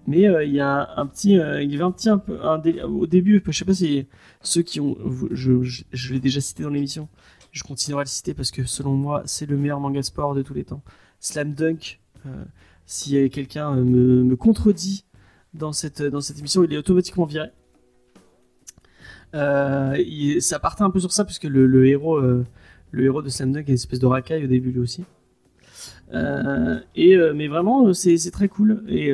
Mais 0.07 0.27
euh, 0.27 0.43
il 0.43 0.53
y 0.53 0.59
a 0.59 0.89
un 0.97 1.05
petit, 1.05 1.38
euh, 1.38 1.61
il 1.61 1.71
y 1.71 1.75
avait 1.75 1.83
un 1.83 1.91
petit 1.91 2.09
un 2.09 2.17
peu 2.17 2.39
au 2.83 3.05
début, 3.05 3.41
je 3.45 3.51
sais 3.51 3.65
pas 3.65 3.73
si 3.73 4.07
ceux 4.41 4.63
qui 4.63 4.80
ont, 4.80 4.97
je, 5.31 6.13
l'ai 6.13 6.19
déjà 6.19 6.41
cité 6.41 6.63
dans 6.63 6.69
l'émission, 6.69 7.07
je 7.51 7.63
continuerai 7.63 8.01
à 8.01 8.03
le 8.03 8.09
citer 8.09 8.33
parce 8.33 8.51
que 8.51 8.63
selon 8.63 8.93
moi 8.93 9.21
c'est 9.25 9.45
le 9.45 9.57
meilleur 9.57 9.80
manga 9.80 10.01
sport 10.01 10.33
de 10.33 10.41
tous 10.41 10.53
les 10.53 10.63
temps. 10.63 10.81
Slam 11.19 11.53
Dunk, 11.53 11.99
euh, 12.25 12.43
si 12.85 13.30
quelqu'un 13.30 13.75
me, 13.75 14.35
contredit 14.35 15.05
dans 15.53 15.71
cette 15.71 16.01
dans 16.01 16.21
cette 16.21 16.39
émission, 16.39 16.63
il 16.63 16.73
est 16.73 16.77
automatiquement 16.77 17.25
viré. 17.25 17.49
Ça 19.33 20.59
partait 20.59 20.83
un 20.83 20.89
peu 20.89 20.99
sur 20.99 21.11
ça 21.11 21.25
puisque 21.25 21.43
le, 21.43 21.88
héros, 21.88 22.19
le 22.19 23.05
héros 23.05 23.21
de 23.21 23.30
Slam 23.30 23.51
Dunk 23.51 23.65
est 23.65 23.67
une 23.67 23.73
espèce 23.75 23.99
de 23.99 24.07
racaille 24.07 24.45
au 24.45 24.47
début 24.47 24.71
lui 24.71 24.80
aussi. 24.80 25.05
Euh, 26.14 26.80
et 26.95 27.15
euh, 27.15 27.33
mais 27.33 27.48
vraiment 27.48 27.88
euh, 27.88 27.93
c'est 27.93 28.31
très 28.31 28.49
cool 28.49 28.83
et 28.90 29.14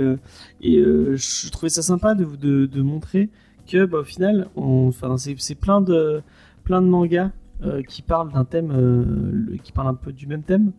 et 0.61 0.84
je 0.84 1.51
trouvais 1.51 1.69
ça 1.69 1.84
sympa 1.84 2.16
de, 2.16 2.66
de, 2.66 2.82
montrer 2.82 3.30
que 3.67 3.85
bah, 3.85 4.00
au 4.00 4.03
final 4.03 4.48
enfin 4.56 5.16
c'est 5.17 5.56
plein 5.56 5.82
de 5.82 6.22
plein 6.64 6.82
de 6.82 6.88
mangas 6.88 7.32
qui 7.88 8.01
parlent 8.01 8.32
d'un 8.32 8.45
thème 8.45 9.58
qui 9.64 9.72
parlent 9.72 9.90
un 9.90 9.93
peu 9.93 10.11
du 10.11 10.26
même 10.27 10.43
thème 10.43 10.72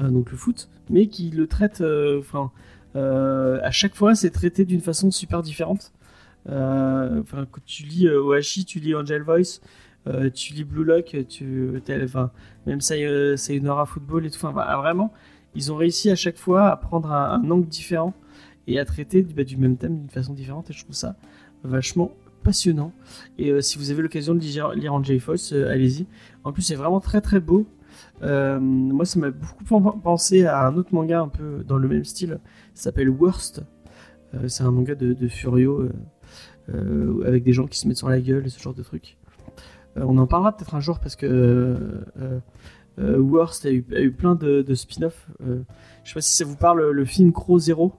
donc 0.00 0.30
le 0.30 0.36
foot, 0.36 0.68
mais 0.90 1.08
qui 1.08 1.30
le 1.30 1.48
traite, 1.48 1.80
euh, 1.80 2.20
enfin, 2.20 2.52
à 2.94 3.70
chaque 3.72 3.96
fois, 3.96 4.14
c'est 4.14 4.30
traité 4.30 4.64
d'une 4.64 4.80
façon 4.80 5.10
super 5.10 5.42
différente. 5.42 5.92
Enfin, 6.46 7.46
quand 7.50 7.60
tu 7.66 7.82
lis 7.82 8.08
Ohashi, 8.08 8.64
tu 8.64 8.78
lis 8.78 8.94
Angel 8.94 9.22
Voice, 9.22 9.60
tu 10.34 10.54
lis 10.54 10.62
Blue 10.62 10.84
Lock, 10.84 11.16
tu, 11.28 11.70
même 12.66 12.80
Say- 12.80 13.36
Sayonara 13.36 13.86
Football 13.86 14.26
et 14.26 14.30
tout. 14.30 14.36
Enfin, 14.36 14.52
bah, 14.52 14.76
vraiment, 14.76 15.12
ils 15.54 15.72
ont 15.72 15.76
réussi 15.76 16.10
à 16.10 16.16
chaque 16.16 16.36
fois 16.36 16.68
à 16.68 16.76
prendre 16.76 17.10
un, 17.12 17.50
angle 17.50 17.66
différent 17.68 18.14
et 18.66 18.78
à 18.78 18.84
traiter 18.84 19.22
du, 19.22 19.34
bah, 19.34 19.44
du 19.44 19.56
même 19.56 19.76
thème 19.76 19.98
d'une 19.98 20.10
façon 20.10 20.34
différente. 20.34 20.70
Et 20.70 20.72
je 20.72 20.84
trouve 20.84 20.94
ça 20.94 21.16
vachement 21.64 22.12
passionnant. 22.42 22.92
Et 23.38 23.50
euh, 23.50 23.60
si 23.60 23.78
vous 23.78 23.90
avez 23.90 24.02
l'occasion 24.02 24.34
de 24.34 24.40
lire, 24.40 24.70
lire 24.70 24.94
Angel 24.94 25.18
Voice, 25.18 25.52
euh, 25.52 25.70
allez-y. 25.70 26.06
En 26.44 26.52
plus, 26.52 26.62
c'est 26.62 26.74
vraiment 26.74 27.00
très 27.00 27.20
très 27.20 27.40
beau. 27.40 27.66
Euh, 28.22 28.60
moi, 28.60 29.04
ça 29.04 29.18
m'a 29.18 29.30
beaucoup 29.30 29.64
pen- 29.64 30.00
pensé 30.02 30.44
à 30.46 30.66
un 30.66 30.76
autre 30.76 30.94
manga 30.94 31.20
un 31.20 31.28
peu 31.28 31.64
dans 31.66 31.78
le 31.78 31.88
même 31.88 32.04
style. 32.04 32.38
Ça 32.74 32.84
s'appelle 32.84 33.10
Worst. 33.10 33.62
C'est 34.46 34.62
un 34.62 34.70
manga 34.70 34.94
de, 34.94 35.14
de 35.14 35.28
Furio 35.28 35.88
avec 37.24 37.44
des 37.44 37.54
gens 37.54 37.66
qui 37.66 37.78
se 37.78 37.88
mettent 37.88 37.96
sur 37.96 38.10
la 38.10 38.20
gueule 38.20 38.44
et 38.44 38.50
ce 38.50 38.60
genre 38.60 38.74
de 38.74 38.82
trucs. 38.82 39.16
On 39.96 40.18
en 40.18 40.26
parlera 40.26 40.54
peut-être 40.54 40.74
un 40.74 40.80
jour 40.80 41.00
parce 41.00 41.16
que 41.16 41.74
Worst 42.98 43.64
a 43.66 43.70
eu, 43.70 43.84
a 43.94 44.00
eu 44.00 44.10
plein 44.12 44.34
de, 44.34 44.62
de 44.62 44.74
spin-off. 44.74 45.28
Euh, 45.40 45.60
je 46.04 46.10
sais 46.10 46.14
pas 46.14 46.20
si 46.20 46.34
ça 46.36 46.44
vous 46.44 46.56
parle 46.56 46.90
le 46.90 47.04
film 47.04 47.32
Crow 47.32 47.58
Zero. 47.58 47.92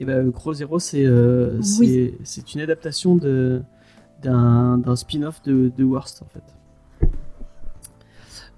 Et 0.00 0.04
ben 0.04 0.30
Crow 0.32 0.52
Zero, 0.54 0.78
c'est 0.78 1.04
euh, 1.06 1.60
Oui. 1.78 2.12
une 2.54 2.60
adaptation 2.60 3.16
de 3.16 3.62
d'un 4.22 4.96
spin-off 4.96 5.42
de, 5.42 5.70
de 5.76 5.84
Worst 5.84 6.22
en 6.22 6.26
fait. 6.28 6.42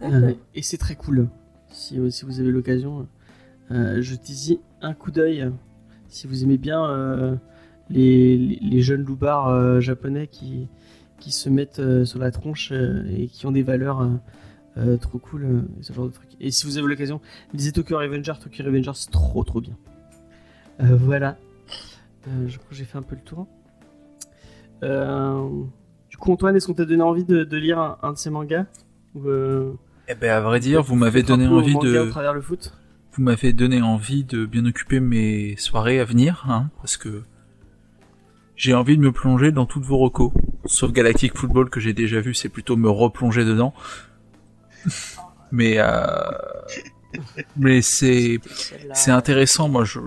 Euh, 0.02 0.32
et 0.54 0.62
c'est 0.62 0.76
très 0.78 0.94
cool. 0.94 1.28
Si, 1.70 1.98
euh, 1.98 2.10
si 2.10 2.24
vous 2.24 2.40
avez 2.40 2.50
l'occasion, 2.50 3.06
euh, 3.70 4.00
jetez-y 4.00 4.60
un 4.82 4.94
coup 4.94 5.10
d'œil. 5.10 5.50
Si 6.08 6.26
vous 6.26 6.44
aimez 6.44 6.58
bien 6.58 6.84
euh, 6.88 7.34
les, 7.90 8.36
les- 8.38 8.58
les 8.62 8.80
jeunes 8.82 9.02
loupards 9.04 9.48
euh, 9.48 9.80
japonais 9.80 10.28
qui, 10.28 10.68
qui 11.18 11.32
se 11.32 11.48
mettent 11.48 11.80
euh, 11.80 12.04
sur 12.04 12.18
la 12.18 12.30
tronche 12.30 12.70
euh, 12.72 13.02
et 13.16 13.26
qui 13.26 13.46
ont 13.46 13.52
des 13.52 13.62
valeurs 13.62 14.08
euh, 14.78 14.96
trop 14.96 15.18
cool, 15.18 15.44
euh, 15.44 15.60
et 15.80 15.82
ce 15.82 15.92
genre 15.92 16.06
de 16.06 16.12
trucs. 16.12 16.30
Et 16.40 16.50
si 16.50 16.66
vous 16.66 16.78
avez 16.78 16.86
l'occasion, 16.86 17.20
lisez 17.54 17.72
Tokyo 17.72 17.98
Revenger. 17.98 18.34
Tokyo 18.40 18.64
Revenger, 18.64 18.92
c'est 18.94 19.10
trop 19.10 19.44
trop 19.44 19.60
bien. 19.60 19.76
Euh, 20.80 20.96
voilà. 20.96 21.36
Je 22.46 22.56
crois 22.56 22.70
que 22.70 22.74
j'ai 22.74 22.84
fait 22.84 22.98
un 22.98 23.02
peu 23.02 23.14
le 23.14 23.22
tour. 23.22 23.46
Du 26.10 26.16
coup, 26.16 26.32
Antoine, 26.32 26.56
est-ce 26.56 26.66
qu'on 26.66 26.74
t'a 26.74 26.84
donné 26.84 27.02
envie 27.02 27.24
de, 27.24 27.44
de 27.44 27.56
lire 27.56 27.78
un, 27.78 27.98
un 28.02 28.12
de 28.12 28.18
ces 28.18 28.30
mangas 28.30 28.66
Ou, 29.14 29.28
Eh 30.08 30.14
ben, 30.14 30.30
à 30.30 30.40
vrai 30.40 30.58
dire, 30.58 30.82
vous 30.82 30.96
m'avez 30.96 31.22
donné 31.22 31.46
envie 31.46 31.78
de, 31.78 31.98
au 31.98 32.10
travers 32.10 32.34
le 32.34 32.40
foot 32.40 32.72
vous 33.16 33.22
m'avez 33.22 33.54
donné 33.54 33.80
envie 33.80 34.24
de 34.24 34.44
bien 34.44 34.66
occuper 34.66 35.00
mes 35.00 35.56
soirées 35.56 36.00
à 36.00 36.04
venir, 36.04 36.44
hein, 36.48 36.68
parce 36.82 36.98
que 36.98 37.22
j'ai 38.56 38.74
envie 38.74 38.98
de 38.98 39.02
me 39.02 39.10
plonger 39.10 39.52
dans 39.52 39.64
toutes 39.64 39.84
vos 39.84 39.96
recos. 39.96 40.32
Sauf 40.66 40.92
Galactic 40.92 41.36
Football 41.36 41.70
que 41.70 41.80
j'ai 41.80 41.94
déjà 41.94 42.20
vu, 42.20 42.34
c'est 42.34 42.50
plutôt 42.50 42.76
me 42.76 42.90
replonger 42.90 43.44
dedans. 43.44 43.72
Mais 45.52 45.76
euh, 45.78 46.06
mais 47.56 47.82
c'est 47.82 48.38
c'est 48.94 49.10
intéressant. 49.10 49.68
Moi, 49.68 49.84
je 49.84 50.00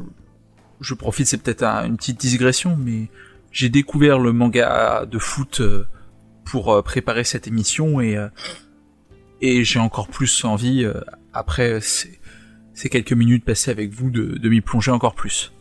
je 0.81 0.93
profite, 0.93 1.27
c'est 1.27 1.41
peut-être 1.41 1.63
un- 1.63 1.85
une 1.85 1.97
petite 1.97 2.19
digression, 2.19 2.75
mais 2.77 3.09
j'ai 3.51 3.69
découvert 3.69 4.19
le 4.19 4.31
manga 4.31 5.05
de 5.05 5.19
foot 5.19 5.59
euh, 5.61 5.85
pour 6.45 6.71
euh, 6.73 6.81
préparer 6.81 7.23
cette 7.23 7.47
émission 7.47 7.99
et 8.01 8.17
et 9.41 9.63
j'ai 9.63 9.79
encore 9.79 10.07
plus 10.09 10.43
envie 10.45 10.85
après 11.33 11.79
ces, 11.81 12.19
ces 12.73 12.89
quelques 12.89 13.13
minutes 13.13 13.45
passées 13.45 13.71
avec 13.71 13.91
vous 13.91 14.09
de, 14.09 14.37
de 14.37 14.49
m'y 14.49 14.61
plonger 14.61 14.91
encore 14.91 15.15
plus. 15.15 15.53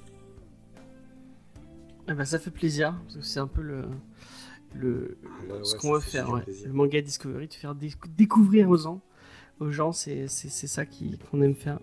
Eh 2.10 2.14
ben, 2.14 2.24
ça 2.24 2.38
fait 2.38 2.50
plaisir, 2.50 2.94
parce 3.04 3.16
que 3.16 3.22
c'est 3.22 3.38
un 3.40 3.46
peu 3.46 3.60
le, 3.62 3.84
le, 4.74 5.18
Ouais, 5.48 5.58
ce 5.62 5.74
ouais, 5.74 5.78
qu'on 5.80 5.92
veut 5.92 6.00
faire. 6.00 6.30
ouais. 6.30 6.42
Le 6.64 6.72
manga 6.72 7.00
Discovery, 7.02 7.48
de 7.48 7.54
faire 7.54 7.74
déc- 7.74 7.96
découvrir 8.16 8.68
aux 8.70 8.78
gens, 8.78 9.00
aux 9.60 9.70
gens 9.70 9.92
c'est 9.92 10.26
ça 10.28 10.84
qu'on 10.86 11.42
aime 11.42 11.54
faire. 11.54 11.78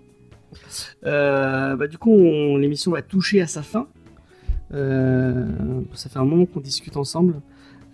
Euh, 1.06 1.76
bah, 1.76 1.88
du 1.88 1.98
coup, 1.98 2.12
on- 2.12 2.58
l'émission 2.58 2.92
va 2.92 3.02
toucher 3.02 3.42
à 3.42 3.48
sa 3.48 3.62
fin. 3.62 3.88
Euh, 4.74 5.46
ça 5.94 6.10
fait 6.10 6.20
un 6.20 6.26
moment 6.26 6.46
qu'on 6.46 6.60
discute 6.60 6.98
ensemble 6.98 7.42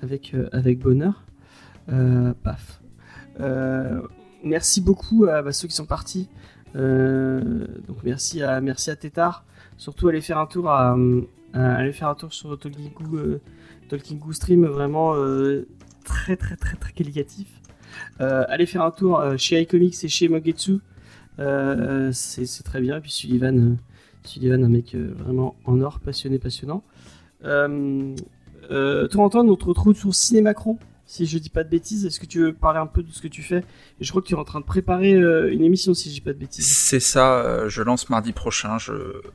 avec, 0.02 0.34
euh, 0.34 0.48
avec 0.52 0.80
bonheur. 0.80 1.24
Paf. 2.44 2.82
Merci 4.44 4.82
beaucoup 4.82 5.26
à 5.26 5.42
bah, 5.42 5.52
ceux 5.52 5.68
qui 5.68 5.76
sont 5.76 5.86
partis. 5.86 6.30
Donc 6.76 7.98
merci 8.04 8.42
à 8.44 8.62
merci 8.62 8.90
à 8.92 8.96
Tétard. 8.96 9.44
Surtout 9.78 10.08
allez 10.08 10.22
faire 10.22 10.38
un 10.38 10.46
tour 10.46 10.70
à, 10.70 10.96
allez 11.54 11.92
faire 11.92 12.08
un 12.10 12.16
tour 12.16 12.32
sur 12.34 12.58
Talking 12.58 12.92
Goo, 12.94 13.40
Goo 14.20 14.34
Stream 14.34 14.66
vraiment 14.66 15.14
très 16.06 16.38
très 16.38 16.56
très 16.56 16.78
très 16.78 16.94
qualitatif. 16.94 17.61
Euh, 18.20 18.44
allez 18.48 18.66
faire 18.66 18.84
un 18.84 18.92
tour 18.92 19.20
euh, 19.20 19.36
chez 19.38 19.62
iComics 19.62 20.04
et 20.04 20.08
chez 20.08 20.28
Mogetsu. 20.30 20.80
Euh, 21.40 22.12
c'est 22.14 22.64
très 22.64 22.82
bien. 22.82 22.98
Et 22.98 23.02
puis 23.02 23.12
Sullivan, 23.12 23.78
Sullivan 24.24 24.64
un 24.64 24.70
mec 24.70 24.96
vraiment 24.96 25.56
en 25.66 25.80
or, 25.82 26.00
passionné, 26.00 26.40
passionnant. 26.40 26.84
Euh, 27.46 28.16
euh, 28.70 29.08
toi 29.08 29.24
Antoine, 29.26 29.50
on 29.50 29.56
te 29.56 29.94
sur 29.94 30.14
Cinémacron. 30.14 30.78
Si 31.08 31.26
je 31.26 31.38
dis 31.40 31.50
pas 31.50 31.64
de 31.66 31.70
bêtises, 31.70 32.06
est-ce 32.06 32.22
que 32.22 32.26
tu 32.26 32.40
veux 32.40 32.54
parler 32.54 32.80
un 32.80 32.86
peu 32.86 33.04
de 33.04 33.12
ce 33.12 33.22
que 33.22 33.28
tu 33.28 33.42
fais? 33.44 33.66
Je 34.00 34.10
crois 34.12 34.22
que 34.22 34.28
tu 34.28 34.34
es 34.34 34.38
en 34.38 34.46
train 34.46 34.62
de 34.62 34.66
préparer 34.66 35.12
une 35.12 35.62
émission, 35.64 35.94
si 35.94 36.08
je 36.10 36.14
dis 36.14 36.22
pas 36.22 36.32
de 36.32 36.38
bêtises. 36.38 36.66
C'est 36.66 37.02
ça, 37.02 37.68
je 37.68 37.82
lance 37.82 38.10
mardi 38.10 38.32
prochain, 38.32 38.78
je 38.78 38.94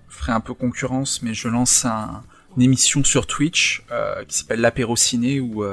ferai 0.08 0.32
un 0.32 0.40
peu 0.40 0.54
concurrence, 0.54 1.20
mais 1.22 1.34
je 1.34 1.48
lance 1.48 1.84
un- 1.84 2.22
une 2.56 2.62
émission 2.62 3.04
sur 3.04 3.26
Twitch 3.26 3.84
qui 4.26 4.38
s'appelle 4.38 4.60
l'apéro 4.62 4.96
ciné 4.96 5.38
où, 5.38 5.64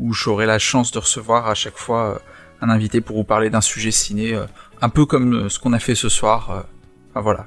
où 0.00 0.12
j'aurai 0.12 0.46
la 0.46 0.58
chance 0.58 0.90
de 0.92 0.98
recevoir 0.98 1.46
à 1.46 1.54
chaque 1.54 1.76
fois 1.76 2.14
euh, 2.14 2.18
un 2.62 2.70
invité 2.70 3.00
pour 3.00 3.16
vous 3.16 3.24
parler 3.24 3.50
d'un 3.50 3.60
sujet 3.60 3.90
ciné, 3.90 4.34
euh, 4.34 4.46
un 4.80 4.88
peu 4.88 5.04
comme 5.06 5.34
euh, 5.34 5.48
ce 5.48 5.58
qu'on 5.58 5.72
a 5.72 5.78
fait 5.78 5.94
ce 5.94 6.08
soir. 6.08 6.64
Enfin 7.10 7.20
voilà. 7.20 7.46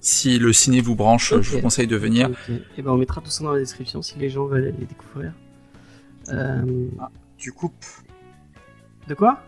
Si 0.00 0.38
le 0.38 0.52
ciné 0.52 0.80
vous 0.80 0.94
branche, 0.94 1.34
je 1.40 1.50
vous 1.50 1.60
conseille 1.60 1.88
de 1.88 1.96
venir. 1.96 2.28
Ok. 2.30 2.54
Et 2.76 2.82
ben 2.82 2.92
on 2.92 2.96
mettra 2.98 3.20
tout 3.20 3.30
ça 3.30 3.42
dans 3.42 3.52
la 3.52 3.58
description 3.58 4.00
si 4.02 4.18
les 4.18 4.30
gens 4.30 4.46
veulent 4.46 4.62
aller 4.64 4.74
les 4.78 4.86
découvrir. 4.86 5.32
Euh, 6.28 6.86
Tu 7.36 7.52
coupes, 7.52 7.84
De 9.08 9.14
quoi? 9.14 9.40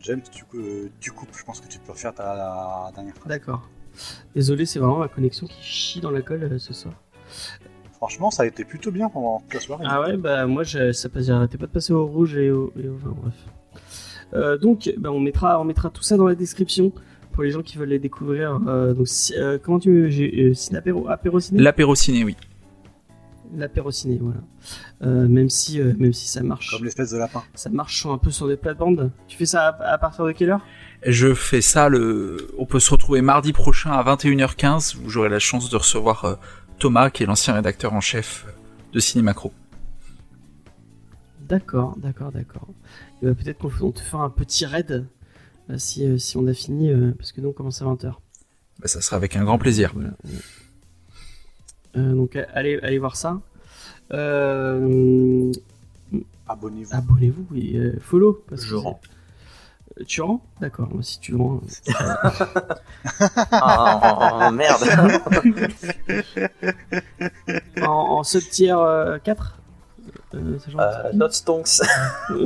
James, 0.00 0.22
tu, 0.30 0.44
euh, 0.54 0.88
tu 1.00 1.10
coupes. 1.10 1.36
Je 1.36 1.44
pense 1.44 1.60
que 1.60 1.66
tu 1.66 1.78
peux 1.78 1.92
refaire 1.92 2.14
ta 2.14 2.34
la 2.36 2.92
dernière 2.94 3.14
phrase. 3.16 3.28
D'accord. 3.28 3.68
Désolé, 4.34 4.66
c'est 4.66 4.78
vraiment 4.78 4.98
ma 4.98 5.08
connexion 5.08 5.46
qui 5.46 5.62
chie 5.62 6.00
dans 6.00 6.10
la 6.10 6.22
colle 6.22 6.44
euh, 6.44 6.58
ce 6.58 6.72
soir. 6.72 6.94
Franchement, 7.96 8.30
ça 8.30 8.42
a 8.42 8.46
été 8.46 8.64
plutôt 8.64 8.90
bien 8.90 9.08
pendant 9.08 9.40
toute 9.40 9.54
la 9.54 9.60
soirée. 9.60 9.84
Ah 9.88 10.00
ouais, 10.02 10.16
bah 10.16 10.46
moi 10.46 10.62
je- 10.62 10.92
ça 10.92 11.08
passe, 11.08 11.26
j'arrêtais 11.26 11.58
pas 11.58 11.66
de 11.66 11.70
passer 11.72 11.92
au 11.92 12.06
rouge 12.06 12.36
et 12.36 12.50
au, 12.50 12.72
et 12.82 12.88
au 12.88 12.96
vin, 12.96 13.14
bref. 13.22 13.34
Euh, 14.34 14.58
donc, 14.58 14.92
bah, 14.98 15.10
on 15.12 15.20
mettra, 15.20 15.60
on 15.60 15.64
mettra 15.64 15.88
tout 15.90 16.02
ça 16.02 16.16
dans 16.16 16.26
la 16.26 16.34
description 16.34 16.92
pour 17.32 17.42
les 17.44 17.50
gens 17.50 17.62
qui 17.62 17.78
veulent 17.78 17.88
les 17.88 17.98
découvrir. 17.98 18.60
Euh, 18.66 18.92
donc, 18.92 19.08
si- 19.08 19.34
euh, 19.36 19.58
comment 19.62 19.78
tu, 19.78 20.10
j'ai, 20.10 20.48
euh, 20.50 20.54
ciné 20.54 20.78
apéro, 20.78 21.08
apéro 21.08 21.40
ciné, 21.40 21.62
L'apéro 21.62 21.94
ciné, 21.94 22.24
oui. 22.24 22.36
l'apéro 23.56 23.90
ciné, 23.90 24.18
voilà. 24.20 24.40
Euh, 25.02 25.28
même 25.28 25.48
si, 25.48 25.80
euh, 25.80 25.94
même 25.98 26.12
si 26.12 26.26
ça 26.28 26.42
marche, 26.42 26.70
Comme 26.72 26.84
l'espèce 26.84 27.12
de 27.12 27.18
lapin. 27.18 27.42
ça 27.54 27.70
marche 27.70 28.04
un 28.06 28.18
peu 28.18 28.30
sur 28.30 28.48
des 28.48 28.56
plates-bandes. 28.56 29.10
Tu 29.28 29.36
fais 29.36 29.46
ça 29.46 29.68
à, 29.68 29.92
à 29.92 29.98
partir 29.98 30.24
de 30.24 30.32
quelle 30.32 30.50
heure? 30.50 30.60
Je 31.06 31.32
fais 31.34 31.60
ça 31.60 31.88
le. 31.88 32.48
On 32.58 32.66
peut 32.66 32.80
se 32.80 32.90
retrouver 32.90 33.20
mardi 33.22 33.52
prochain 33.52 33.92
à 33.92 34.02
21h15 34.02 34.96
où 35.04 35.08
j'aurai 35.08 35.28
la 35.28 35.38
chance 35.38 35.70
de 35.70 35.76
recevoir 35.76 36.24
euh, 36.24 36.34
Thomas, 36.78 37.10
qui 37.10 37.22
est 37.22 37.26
l'ancien 37.26 37.54
rédacteur 37.54 37.92
en 37.94 38.00
chef 38.00 38.46
de 38.92 39.00
Cinémacro. 39.00 39.52
D'accord, 41.48 41.96
d'accord, 41.98 42.32
d'accord. 42.32 42.66
Et 43.22 43.26
bah, 43.26 43.34
peut-être 43.34 43.58
qu'on 43.58 43.68
f- 43.68 43.82
on 43.82 43.92
te 43.92 44.00
fera 44.00 44.24
un 44.24 44.30
petit 44.30 44.66
raid 44.66 45.06
euh, 45.70 45.78
si, 45.78 46.04
euh, 46.04 46.18
si 46.18 46.36
on 46.36 46.46
a 46.46 46.54
fini, 46.54 46.90
euh, 46.90 47.12
parce 47.16 47.32
que 47.32 47.40
nous 47.40 47.48
on 47.48 47.52
commence 47.52 47.82
à 47.82 47.84
20h. 47.86 48.12
Bah, 48.80 48.88
ça 48.88 49.00
sera 49.00 49.16
avec 49.16 49.36
un 49.36 49.44
grand 49.44 49.58
plaisir. 49.58 49.92
Voilà. 49.94 50.10
Euh, 51.96 52.14
donc 52.14 52.36
allez, 52.52 52.78
allez 52.82 52.98
voir 52.98 53.16
ça. 53.16 53.40
Euh, 54.12 55.50
Abonnez-vous. 56.48 56.94
Abonnez-vous 56.94 57.46
et 57.56 57.76
euh, 57.76 57.98
follow. 58.00 58.44
Parce 58.48 58.62
Je 58.64 58.74
que 58.76 58.80
Tu 60.06 60.20
rends 60.20 60.42
D'accord, 60.60 60.88
moi, 60.92 61.02
si 61.02 61.18
tu 61.20 61.34
rends. 61.34 61.60
euh, 61.88 61.94
Ah, 63.52 64.50
merde. 64.52 64.82
En, 67.82 67.86
en 68.18 68.22
sub 68.24 68.42
tier 68.42 68.74
4 69.24 69.58
euh, 70.34 70.58
que- 70.58 70.78
Euh, 70.78 71.12
Not 71.14 71.30
Stonks. 71.30 71.80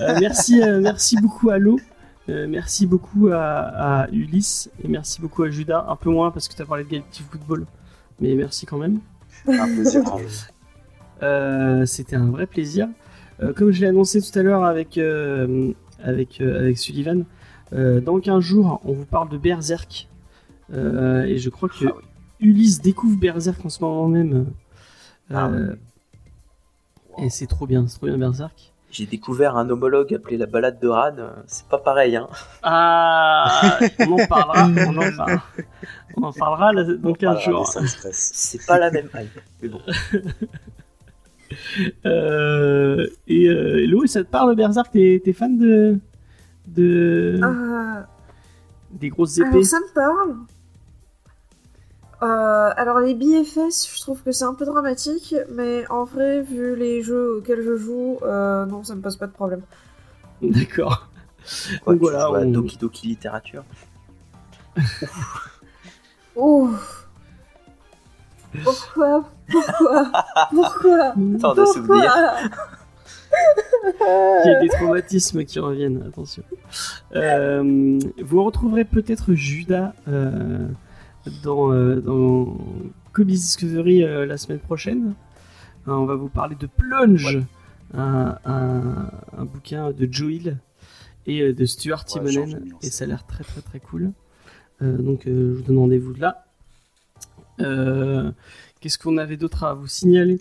Euh, 0.00 0.18
merci, 0.20 0.62
euh, 0.62 0.78
merci 0.78 1.16
beaucoup 1.16 1.48
à 1.48 1.56
Lo. 1.56 1.80
Euh, 2.28 2.46
merci 2.46 2.86
beaucoup 2.86 3.28
à, 3.28 4.02
à 4.02 4.08
Ulysse 4.10 4.68
et 4.84 4.88
merci 4.88 5.22
beaucoup 5.22 5.42
à 5.42 5.48
Judas. 5.48 5.86
Un 5.88 5.96
peu 5.96 6.10
moins 6.10 6.30
parce 6.30 6.48
que 6.48 6.54
tu 6.54 6.60
as 6.60 6.66
parlé 6.66 6.84
de 6.84 6.90
Galactic 6.90 7.24
Football, 7.30 7.64
mais 8.20 8.34
merci 8.34 8.66
quand 8.66 8.76
même. 8.76 9.00
Un 9.48 9.64
plaisir. 9.64 10.02
Euh, 11.22 11.86
C'était 11.86 12.16
un 12.16 12.26
vrai 12.30 12.46
plaisir. 12.46 12.88
Euh, 13.42 13.52
comme 13.52 13.70
je 13.70 13.80
l'ai 13.80 13.86
annoncé 13.86 14.20
tout 14.20 14.36
à 14.38 14.42
l'heure 14.42 14.64
avec, 14.64 14.98
euh, 14.98 15.72
avec, 16.02 16.40
euh, 16.40 16.58
avec 16.60 16.78
Sullivan, 16.78 17.24
dans 17.70 18.18
15 18.18 18.40
jours, 18.40 18.80
on 18.86 18.92
vous 18.92 19.04
parle 19.04 19.28
de 19.28 19.36
Berserk. 19.36 20.08
Et 20.72 21.36
je 21.38 21.50
crois 21.50 21.68
que 21.68 21.86
Ah 21.86 21.92
oui. 21.96 22.02
Ulysse 22.40 22.80
découvre 22.80 23.18
Berserk 23.18 23.62
en 23.64 23.68
ce 23.68 23.82
moment 23.82 24.08
même. 24.08 24.46
Ah 25.32 25.50
Et 27.18 27.28
c'est 27.28 27.46
trop 27.46 27.66
bien, 27.66 27.86
c'est 27.86 27.98
trop 27.98 28.06
bien 28.06 28.16
Berserk. 28.16 28.72
J'ai 28.90 29.04
découvert 29.04 29.58
un 29.58 29.68
homologue 29.68 30.14
appelé 30.14 30.38
la 30.38 30.46
balade 30.46 30.80
de 30.80 30.88
Ran. 30.88 31.12
C'est 31.46 31.66
pas 31.66 31.76
pareil, 31.76 32.16
hein. 32.16 32.26
Ah, 32.62 33.78
on 33.98 34.12
en 34.12 34.26
parlera, 34.26 34.66
on 34.66 34.96
en 34.96 35.16
parlera. 35.16 35.42
On 36.16 36.22
en 36.22 36.32
parlera 36.32 36.72
là, 36.72 36.84
dans 36.84 37.12
15 37.12 37.20
Voilà, 37.20 37.40
jours. 37.40 37.78
C'est 38.12 38.66
pas 38.66 38.78
la 38.78 38.90
même 38.90 39.10
hype. 39.14 39.40
Mais 39.60 39.68
bon. 39.68 39.80
Euh, 42.06 43.06
et 43.26 43.48
euh, 43.48 44.06
ça 44.06 44.24
te 44.24 44.28
parle 44.30 44.54
Berserk? 44.56 44.92
T'es 44.92 45.32
fan 45.32 45.58
de, 45.58 45.98
de 46.66 47.38
Euh, 47.42 48.02
des 48.92 49.08
grosses 49.10 49.38
épées? 49.38 49.48
alors 49.48 49.64
ça 49.64 49.80
me 49.80 49.94
parle. 49.94 50.36
Euh, 52.22 52.70
alors 52.76 52.98
les 53.00 53.14
BFS, 53.14 53.88
je 53.94 54.00
trouve 54.00 54.22
que 54.22 54.32
c'est 54.32 54.44
un 54.44 54.54
peu 54.54 54.64
dramatique, 54.64 55.34
mais 55.50 55.86
en 55.88 56.04
vrai, 56.04 56.42
vu 56.42 56.74
les 56.74 57.00
jeux 57.02 57.36
auxquels 57.38 57.62
je 57.62 57.76
joue, 57.76 58.18
euh, 58.22 58.66
non, 58.66 58.82
ça 58.82 58.94
me 58.96 59.00
pose 59.02 59.16
pas 59.16 59.28
de 59.28 59.32
problème. 59.32 59.62
D'accord. 60.42 61.08
Donc 61.86 62.00
tu 62.00 62.00
voilà, 62.00 62.30
on- 62.30 62.44
Doki 62.52 62.76
Doki 62.78 63.08
Littérature? 63.08 63.64
Ouh. 66.34 66.78
Pourquoi 68.62 69.24
Pourquoi 69.50 70.12
Pourquoi 70.50 71.04
Attends, 71.36 71.54
de 71.54 71.64
souvenirs. 71.66 72.12
Il 74.44 74.50
y 74.50 74.54
a 74.54 74.60
des 74.60 74.68
traumatismes 74.68 75.44
qui 75.44 75.58
reviennent, 75.60 76.02
attention. 76.06 76.42
Euh, 77.14 77.98
vous 78.22 78.42
retrouverez 78.44 78.84
peut-être 78.84 79.34
Judas 79.34 79.92
euh, 80.08 80.66
dans, 81.42 81.72
euh, 81.72 81.96
dans 82.00 82.56
Comics 83.12 83.36
Discovery 83.36 84.02
euh, 84.04 84.26
la 84.26 84.38
semaine 84.38 84.58
prochaine. 84.58 85.14
Euh, 85.86 85.92
on 85.92 86.06
va 86.06 86.14
vous 86.14 86.28
parler 86.28 86.56
de 86.58 86.66
Plunge, 86.66 87.38
un, 87.94 88.36
un- 88.44 89.10
un 89.36 89.44
bouquin 89.44 89.90
de 89.92 90.08
Joe 90.10 90.32
Hill 90.32 90.56
et 91.26 91.42
euh, 91.42 91.52
de 91.54 91.64
Stuart 91.66 92.04
Ouais, 92.14 92.30
Timonen, 92.30 92.64
et 92.82 92.90
ça 92.90 93.04
a 93.04 93.06
l'air 93.08 93.26
très 93.26 93.44
très 93.44 93.60
très 93.60 93.80
cool. 93.80 94.12
Euh, 94.82 94.96
donc 94.96 95.26
euh, 95.26 95.52
je 95.54 95.58
vous 95.58 95.62
donne 95.62 95.78
rendez-vous 95.78 96.14
là. 96.14 96.44
Euh, 97.60 98.30
Qu'est-ce 98.80 98.98
qu'on 98.98 99.16
avait 99.18 99.36
d'autre 99.36 99.64
à 99.64 99.74
vous 99.74 99.86
signaler? 99.88 100.40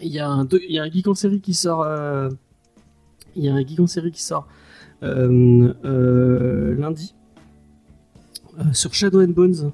Il 0.00 0.08
y 0.08 0.18
a 0.18 0.28
un, 0.28 0.44
do- 0.44 0.58
il 0.62 0.74
y 0.74 0.78
a 0.78 0.82
un 0.82 0.90
geek 0.90 1.08
en 1.08 1.14
série 1.14 1.40
qui 1.40 1.54
sort. 1.54 1.82
euh, 1.82 2.28
il 3.36 3.44
y 3.44 3.48
a 3.48 3.54
un 3.54 3.60
geek 3.66 3.80
en 3.80 3.86
série 3.86 4.12
qui 4.12 4.22
sort 4.22 4.46
euh, 5.02 5.72
euh, 5.84 6.74
lundi 6.76 7.14
sur 8.72 8.92
Shadow 8.92 9.22
and 9.22 9.28
Bones 9.28 9.72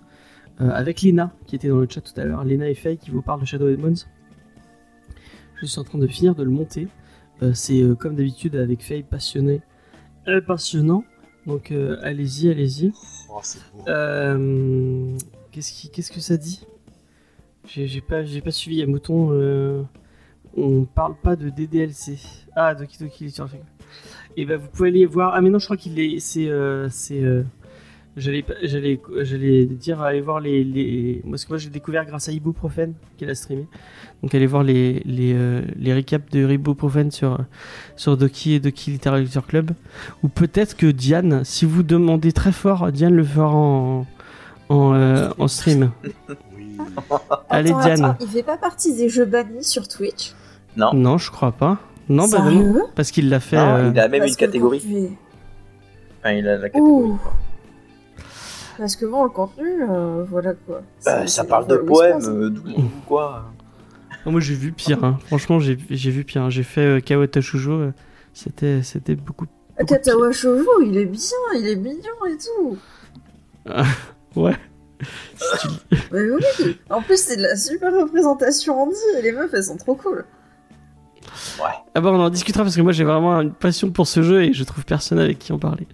avec 0.58 1.00
Lena 1.02 1.32
qui 1.46 1.56
était 1.56 1.68
dans 1.68 1.78
le 1.78 1.88
chat 1.88 2.00
tout 2.02 2.18
à 2.20 2.24
l'heure. 2.24 2.44
Lena 2.44 2.68
et 2.68 2.74
Faye 2.74 2.96
qui 2.98 3.10
vous 3.10 3.22
parlent 3.22 3.40
de 3.40 3.46
Shadow 3.46 3.68
and 3.72 3.78
Bones. 3.80 3.96
Je 5.60 5.66
suis 5.66 5.78
en 5.80 5.84
train 5.84 5.98
de 5.98 6.06
finir 6.06 6.34
de 6.34 6.42
le 6.42 6.50
monter. 6.50 6.88
C'est 7.54 7.82
comme 7.98 8.14
d'habitude 8.14 8.54
avec 8.56 8.82
Faye 8.82 9.02
passionné, 9.02 9.62
passionnant. 10.46 11.04
Donc 11.46 11.70
euh, 11.72 11.98
allez-y, 12.02 12.50
allez-y. 12.50 12.92
Oh. 13.30 13.40
Euh, 13.88 15.16
Qu'est-ce 15.50 15.72
qui- 15.72 15.90
qu'est-ce 15.90 16.10
que 16.12 16.20
ça 16.20 16.36
dit? 16.36 16.66
J'ai 17.66 18.00
pas, 18.00 18.24
j'ai 18.24 18.40
pas 18.40 18.50
suivi. 18.50 18.82
à 18.82 18.86
Mouton. 18.86 19.30
euh, 19.32 19.82
on 20.56 20.84
parle 20.84 21.14
pas 21.22 21.36
de 21.36 21.48
DDLC. 21.48 22.18
Ah, 22.54 22.74
Doki 22.74 22.98
Doki 22.98 23.24
Literature. 23.24 23.58
Et 24.36 24.44
ben 24.44 24.56
vous 24.58 24.68
pouvez 24.68 24.88
aller 24.88 25.06
voir. 25.06 25.32
Ah 25.34 25.40
mais 25.40 25.50
non, 25.50 25.58
je 25.58 25.64
crois 25.64 25.76
qu'il 25.76 25.98
est. 25.98 26.18
C'est. 26.20 26.48
euh, 26.48 26.88
euh, 27.12 27.42
J'allais, 28.16 29.66
dire 29.66 30.00
aller 30.00 30.20
voir 30.20 30.38
les, 30.38 30.62
les... 30.62 31.20
Moi, 31.24 31.32
parce 31.32 31.44
que 31.44 31.48
moi 31.48 31.58
j'ai 31.58 31.68
découvert 31.68 32.06
grâce 32.06 32.28
à 32.28 32.32
Ibuprofen 32.32 32.94
qu'elle 33.16 33.30
a 33.30 33.34
streamé. 33.34 33.66
Donc 34.22 34.32
allez 34.36 34.46
voir 34.46 34.62
les 34.62 35.02
les, 35.04 35.32
euh, 35.34 35.62
les 35.76 35.92
recaps 35.92 36.30
de 36.30 36.48
Ibuprofen 36.48 37.10
sur 37.10 37.38
sur 37.96 38.16
Doki 38.16 38.52
et 38.52 38.60
Doki 38.60 38.92
Literature 38.92 39.44
Club. 39.44 39.72
Ou 40.22 40.28
peut-être 40.28 40.76
que 40.76 40.86
Diane, 40.86 41.42
si 41.44 41.64
vous 41.64 41.82
demandez 41.82 42.30
très 42.30 42.52
fort, 42.52 42.92
Diane 42.92 43.14
le 43.16 43.24
fera 43.24 43.50
en 43.52 44.06
en, 44.68 45.30
en 45.36 45.48
stream. 45.48 45.90
Allez, 47.50 47.70
Attends, 47.70 47.80
Diane. 47.80 48.04
attends, 48.04 48.16
il 48.24 48.28
fait 48.28 48.42
pas 48.42 48.56
partie 48.56 48.94
des 48.94 49.08
jeux 49.08 49.24
bannis 49.24 49.64
sur 49.64 49.86
Twitch 49.88 50.32
Non, 50.76 50.92
Non, 50.94 51.18
je 51.18 51.30
crois 51.30 51.52
pas. 51.52 51.78
Non, 52.08 52.28
bah 52.28 52.40
non, 52.50 52.88
parce 52.94 53.10
qu'il 53.10 53.30
l'a 53.30 53.40
fait. 53.40 53.56
Non, 53.56 53.76
euh, 53.76 53.90
il 53.94 53.98
a 53.98 54.08
même 54.08 54.20
Parce 54.20 54.32
une 54.32 54.36
catégorie. 54.36 54.80
contenu- 54.80 55.16
Enfin, 56.20 56.32
il 56.32 56.46
a 56.48 56.56
la 56.58 56.68
catégorie. 56.68 56.92
Ouh. 57.12 57.18
Parce 58.76 58.96
que 58.96 59.06
bon, 59.06 59.24
le 59.24 59.30
contenu, 59.30 59.82
euh, 59.88 60.24
voilà 60.28 60.52
quoi. 60.54 60.82
Bah, 61.04 61.20
C'est- 61.22 61.28
ça 61.28 61.44
parle 61.44 61.66
de 61.66 61.76
poèmes, 61.76 62.20
euh, 62.24 62.50
d'où 62.50 62.68
ou 62.68 62.82
quoi. 63.06 63.44
non, 64.26 64.32
moi 64.32 64.40
j'ai 64.40 64.54
vu 64.54 64.72
pire. 64.72 65.02
hein. 65.04 65.18
Franchement, 65.26 65.60
j'ai 65.60 65.78
j'ai 65.90 66.10
vu 66.10 66.24
pire. 66.24 66.50
J'ai 66.50 66.62
fait 66.64 66.80
euh, 66.98 67.00
Kawata 67.00 67.40
Shoujo. 67.40 67.72
euh, 67.72 67.92
C'était 68.34 68.82
c'était 68.82 69.14
beaucoup. 69.14 69.46
beaucoup. 69.78 69.86
Katawa 69.86 70.32
Shoujo, 70.32 70.82
il 70.82 70.96
est 70.98 71.06
bien, 71.06 71.20
il 71.56 71.66
est 71.68 71.76
mignon 71.76 72.26
et 72.28 72.36
tout. 72.36 72.76
Ouais. 74.36 74.56
Mais 76.12 76.20
oui, 76.30 76.76
en 76.90 77.02
plus 77.02 77.18
c'est 77.22 77.36
de 77.36 77.42
la 77.42 77.56
super 77.56 77.92
représentation 77.92 78.80
Andy, 78.82 78.94
et 79.18 79.22
les 79.22 79.32
meufs 79.32 79.50
elles 79.52 79.64
sont 79.64 79.76
trop 79.76 79.94
cool. 79.94 80.24
Ah 81.94 82.00
bah 82.00 82.10
on 82.12 82.20
en 82.20 82.30
discutera 82.30 82.62
parce 82.62 82.76
que 82.76 82.82
moi 82.82 82.92
j'ai 82.92 83.04
vraiment 83.04 83.40
une 83.40 83.52
passion 83.52 83.90
pour 83.90 84.06
ce 84.06 84.22
jeu 84.22 84.42
et 84.44 84.52
je 84.52 84.62
trouve 84.64 84.84
personne 84.84 85.18
avec 85.18 85.38
qui 85.38 85.52
en 85.52 85.58
parler. 85.58 85.86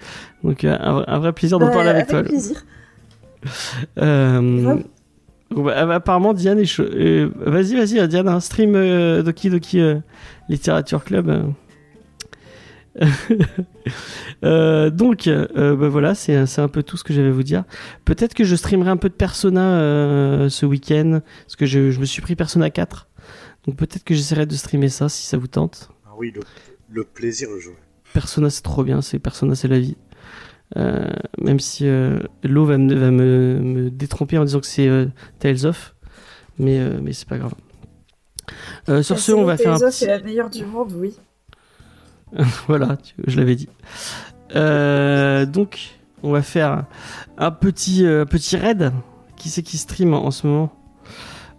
Donc 0.45 0.65
euh, 0.65 0.77
un, 0.81 0.93
vrai- 0.93 1.05
un 1.07 1.19
vrai 1.19 1.33
plaisir 1.33 1.59
d'en 1.59 1.67
Ouais, 1.69 1.73
parler 1.73 1.91
avec, 1.91 2.09
toi. 2.09 2.23
plaisir. 2.23 2.65
Euh, 3.99 4.77
bah, 5.51 5.73
ah, 5.77 5.95
apparemment 5.95 6.35
Diane 6.35 6.59
est 6.59 6.67
chaud. 6.67 6.83
Euh, 6.85 7.31
vas-y, 7.37 7.75
vas-y, 7.75 8.07
Diane, 8.09 8.29
un 8.29 8.41
stream 8.41 8.75
euh, 8.75 9.23
Doki 9.23 9.51
Doki 9.51 9.81
euh, 9.81 9.97
Literature 10.49 11.05
Club. 11.05 11.53
euh. 14.45 14.91
Donc, 14.91 15.27
euh, 15.27 15.77
bah 15.77 15.89
voilà, 15.89 16.15
c'est 16.15 16.47
c'est 16.47 16.61
un 16.61 16.69
peu 16.69 16.83
tout 16.83 16.97
ce 16.97 17.05
que 17.05 17.13
j'avais 17.13 17.29
à 17.29 17.33
vous 17.33 17.43
dire. 17.43 17.65
Peut-être 18.05 18.35
que 18.35 18.45
je 18.45 18.57
streamerai 18.57 18.91
un 18.91 18.97
peu 18.97 19.09
de 19.09 19.15
Persona 19.15 19.81
euh, 19.81 20.49
ce 20.49 20.67
week-end, 20.67 21.21
parce 21.45 21.57
que 21.57 21.67
je, 21.67 21.91
je 21.91 22.01
me 22.01 22.05
suis 22.05 22.23
pris 22.23 22.37
Persona 22.37 22.71
4. 22.71 23.09
Donc 23.67 23.77
peut-être 23.77 24.05
que 24.05 24.15
j'essaierai 24.15 24.47
de 24.47 24.55
streamer 24.55 24.89
ça 24.89 25.09
si 25.09 25.27
ça 25.27 25.37
vous 25.37 25.47
tente. 25.47 25.91
Ah 26.07 26.13
oui, 26.17 26.33
le, 26.35 26.41
le 26.91 27.05
plaisir 27.05 27.51
de 27.51 27.59
jouer. 27.59 27.77
Persona 28.13 28.51
c'est 28.51 28.63
trop 28.63 28.83
bien, 28.85 29.03
c'est 29.03 29.19
Persona 29.19 29.55
c'est 29.55 29.69
la 29.69 29.79
vie. 29.79 29.97
Euh, 30.77 31.09
même 31.41 31.59
si 31.59 31.87
euh, 31.87 32.21
Lo 32.45 32.65
va, 32.65 32.79
me, 32.79 32.95
va 32.95 33.11
me, 33.11 33.59
me 33.61 33.91
détromper 33.91 34.39
en 34.39 34.45
disant 34.45 34.61
que 34.61 34.67
c'est 34.67 34.87
euh, 34.89 35.07
Tales 35.41 35.67
of, 35.67 35.97
mais, 36.59 36.79
euh, 36.79 37.01
mais 37.03 37.13
c'est 37.13 37.29
pas 37.29 37.39
grave. 37.39 37.55
Euh, 38.89 39.03
sur 39.03 39.19
ce, 39.19 39.33
on 39.33 39.45
va 39.45 39.57
série 39.57 39.65
faire 39.65 39.75
un 39.75 39.79
Tales 39.79 39.89
of 39.89 39.95
petit... 39.95 40.05
est 40.05 40.09
la 40.09 40.21
meilleure 40.21 40.51
du 40.51 40.65
monde, 40.65 40.93
oui. 40.97 41.17
Voilà, 42.67 42.97
je 43.27 43.37
l'avais 43.37 43.57
dit. 43.57 43.69
Euh, 44.55 45.47
donc, 45.47 45.99
on 46.23 46.31
va 46.33 46.43
faire 46.43 46.85
un 47.39 47.51
petit, 47.51 48.07
euh, 48.07 48.25
petit 48.25 48.57
raid. 48.57 48.93
Qui 49.37 49.49
c'est 49.49 49.63
qui 49.63 49.79
stream 49.79 50.13
en 50.13 50.31
ce 50.31 50.47
moment 50.47 50.73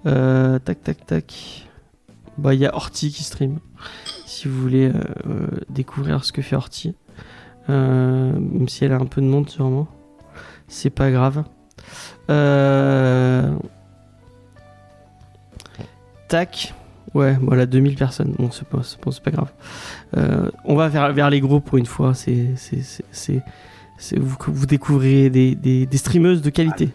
Euh, 0.06 0.60
Tac, 0.60 0.84
tac, 0.84 1.06
tac. 1.06 1.68
Bah, 2.38 2.54
il 2.54 2.60
y 2.60 2.66
a 2.66 2.76
Horty 2.76 3.12
qui 3.12 3.24
stream. 3.24 3.60
Si 4.26 4.48
vous 4.48 4.60
voulez 4.62 4.92
découvrir 5.70 6.24
ce 6.24 6.32
que 6.32 6.42
fait 6.42 6.56
Horty. 6.56 6.96
Même 7.68 8.68
si 8.68 8.86
elle 8.86 8.94
a 8.94 8.98
un 8.98 9.06
peu 9.06 9.22
de 9.22 9.28
monde, 9.28 9.50
sûrement. 9.50 9.88
C'est 10.68 10.90
pas 10.90 11.12
grave. 11.12 11.44
Tac. 16.28 16.74
Ouais, 17.14 17.38
voilà, 17.42 17.66
2000 17.66 17.96
personnes. 17.96 18.34
Bon, 18.38 18.52
c'est 18.52 18.66
pas, 18.68 18.82
c'est 18.84 19.22
pas, 19.22 19.32
grave. 19.32 19.52
Euh, 20.16 20.50
on 20.64 20.76
va 20.76 20.88
vers, 20.88 21.12
vers 21.14 21.30
les 21.30 21.42
gros 21.42 21.60
pour 21.60 21.78
une 21.78 21.86
fois. 21.86 22.14
C'est, 22.14 22.48
c'est, 23.12 23.42
vous, 24.18 24.38
vous 24.48 24.66
découvrez 24.66 25.30
des, 25.30 25.56
des, 25.56 25.86
des 25.86 25.98
streameuses 25.98 26.42
de 26.42 26.50
qualité. 26.50 26.90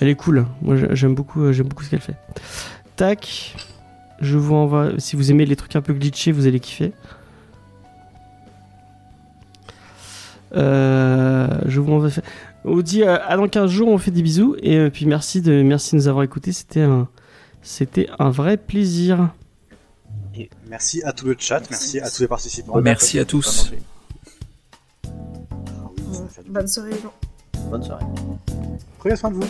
Elle 0.00 0.08
est 0.08 0.14
cool. 0.14 0.46
Moi, 0.62 0.76
j'ai- 0.76 0.88
j'aime 0.96 1.14
beaucoup, 1.14 1.42
euh, 1.42 1.52
j'aime 1.52 1.68
beaucoup 1.68 1.84
ce 1.84 1.90
qu'elle 1.90 2.00
fait. 2.00 2.16
Tac. 2.96 3.54
Je 4.20 4.38
vous 4.38 4.54
envoie. 4.54 4.92
Si 4.98 5.16
vous 5.16 5.30
aimez 5.30 5.44
les 5.44 5.56
trucs 5.56 5.76
un 5.76 5.82
peu 5.82 5.92
glitchés, 5.92 6.32
vous 6.32 6.46
allez 6.46 6.60
kiffer. 6.60 6.92
Euh, 10.54 11.48
je 11.66 11.80
vous 11.80 11.92
envoie. 11.92 12.10
On 12.64 12.80
dit 12.80 13.02
à 13.02 13.36
dans 13.36 13.48
15 13.48 13.70
jours. 13.70 13.88
On 13.88 13.98
fait 13.98 14.10
des 14.10 14.22
bisous 14.22 14.56
et 14.62 14.88
puis 14.90 15.06
merci 15.06 15.42
de 15.42 15.62
merci 15.62 15.92
de 15.96 16.00
nous 16.00 16.08
avoir 16.08 16.24
écoutés. 16.24 16.52
C'était 16.52 16.82
un 16.82 17.08
c'était 17.64 18.08
un 18.18 18.28
vrai 18.28 18.58
plaisir. 18.58 19.30
Merci 20.68 21.02
à 21.02 21.12
tout 21.12 21.26
le 21.26 21.34
chat, 21.38 21.62
merci, 21.70 21.98
à 21.98 22.10
tous 22.10 22.20
les 22.20 22.28
participants. 22.28 22.80
Merci 22.80 23.18
à 23.18 23.24
tous. 23.24 23.72
Bonne 26.46 26.68
soirée, 26.68 26.90
Bonne 27.70 27.82
soirée. 27.82 28.04
Prenez 28.98 29.16
soin 29.16 29.30
de 29.30 29.36
vous. 29.36 29.48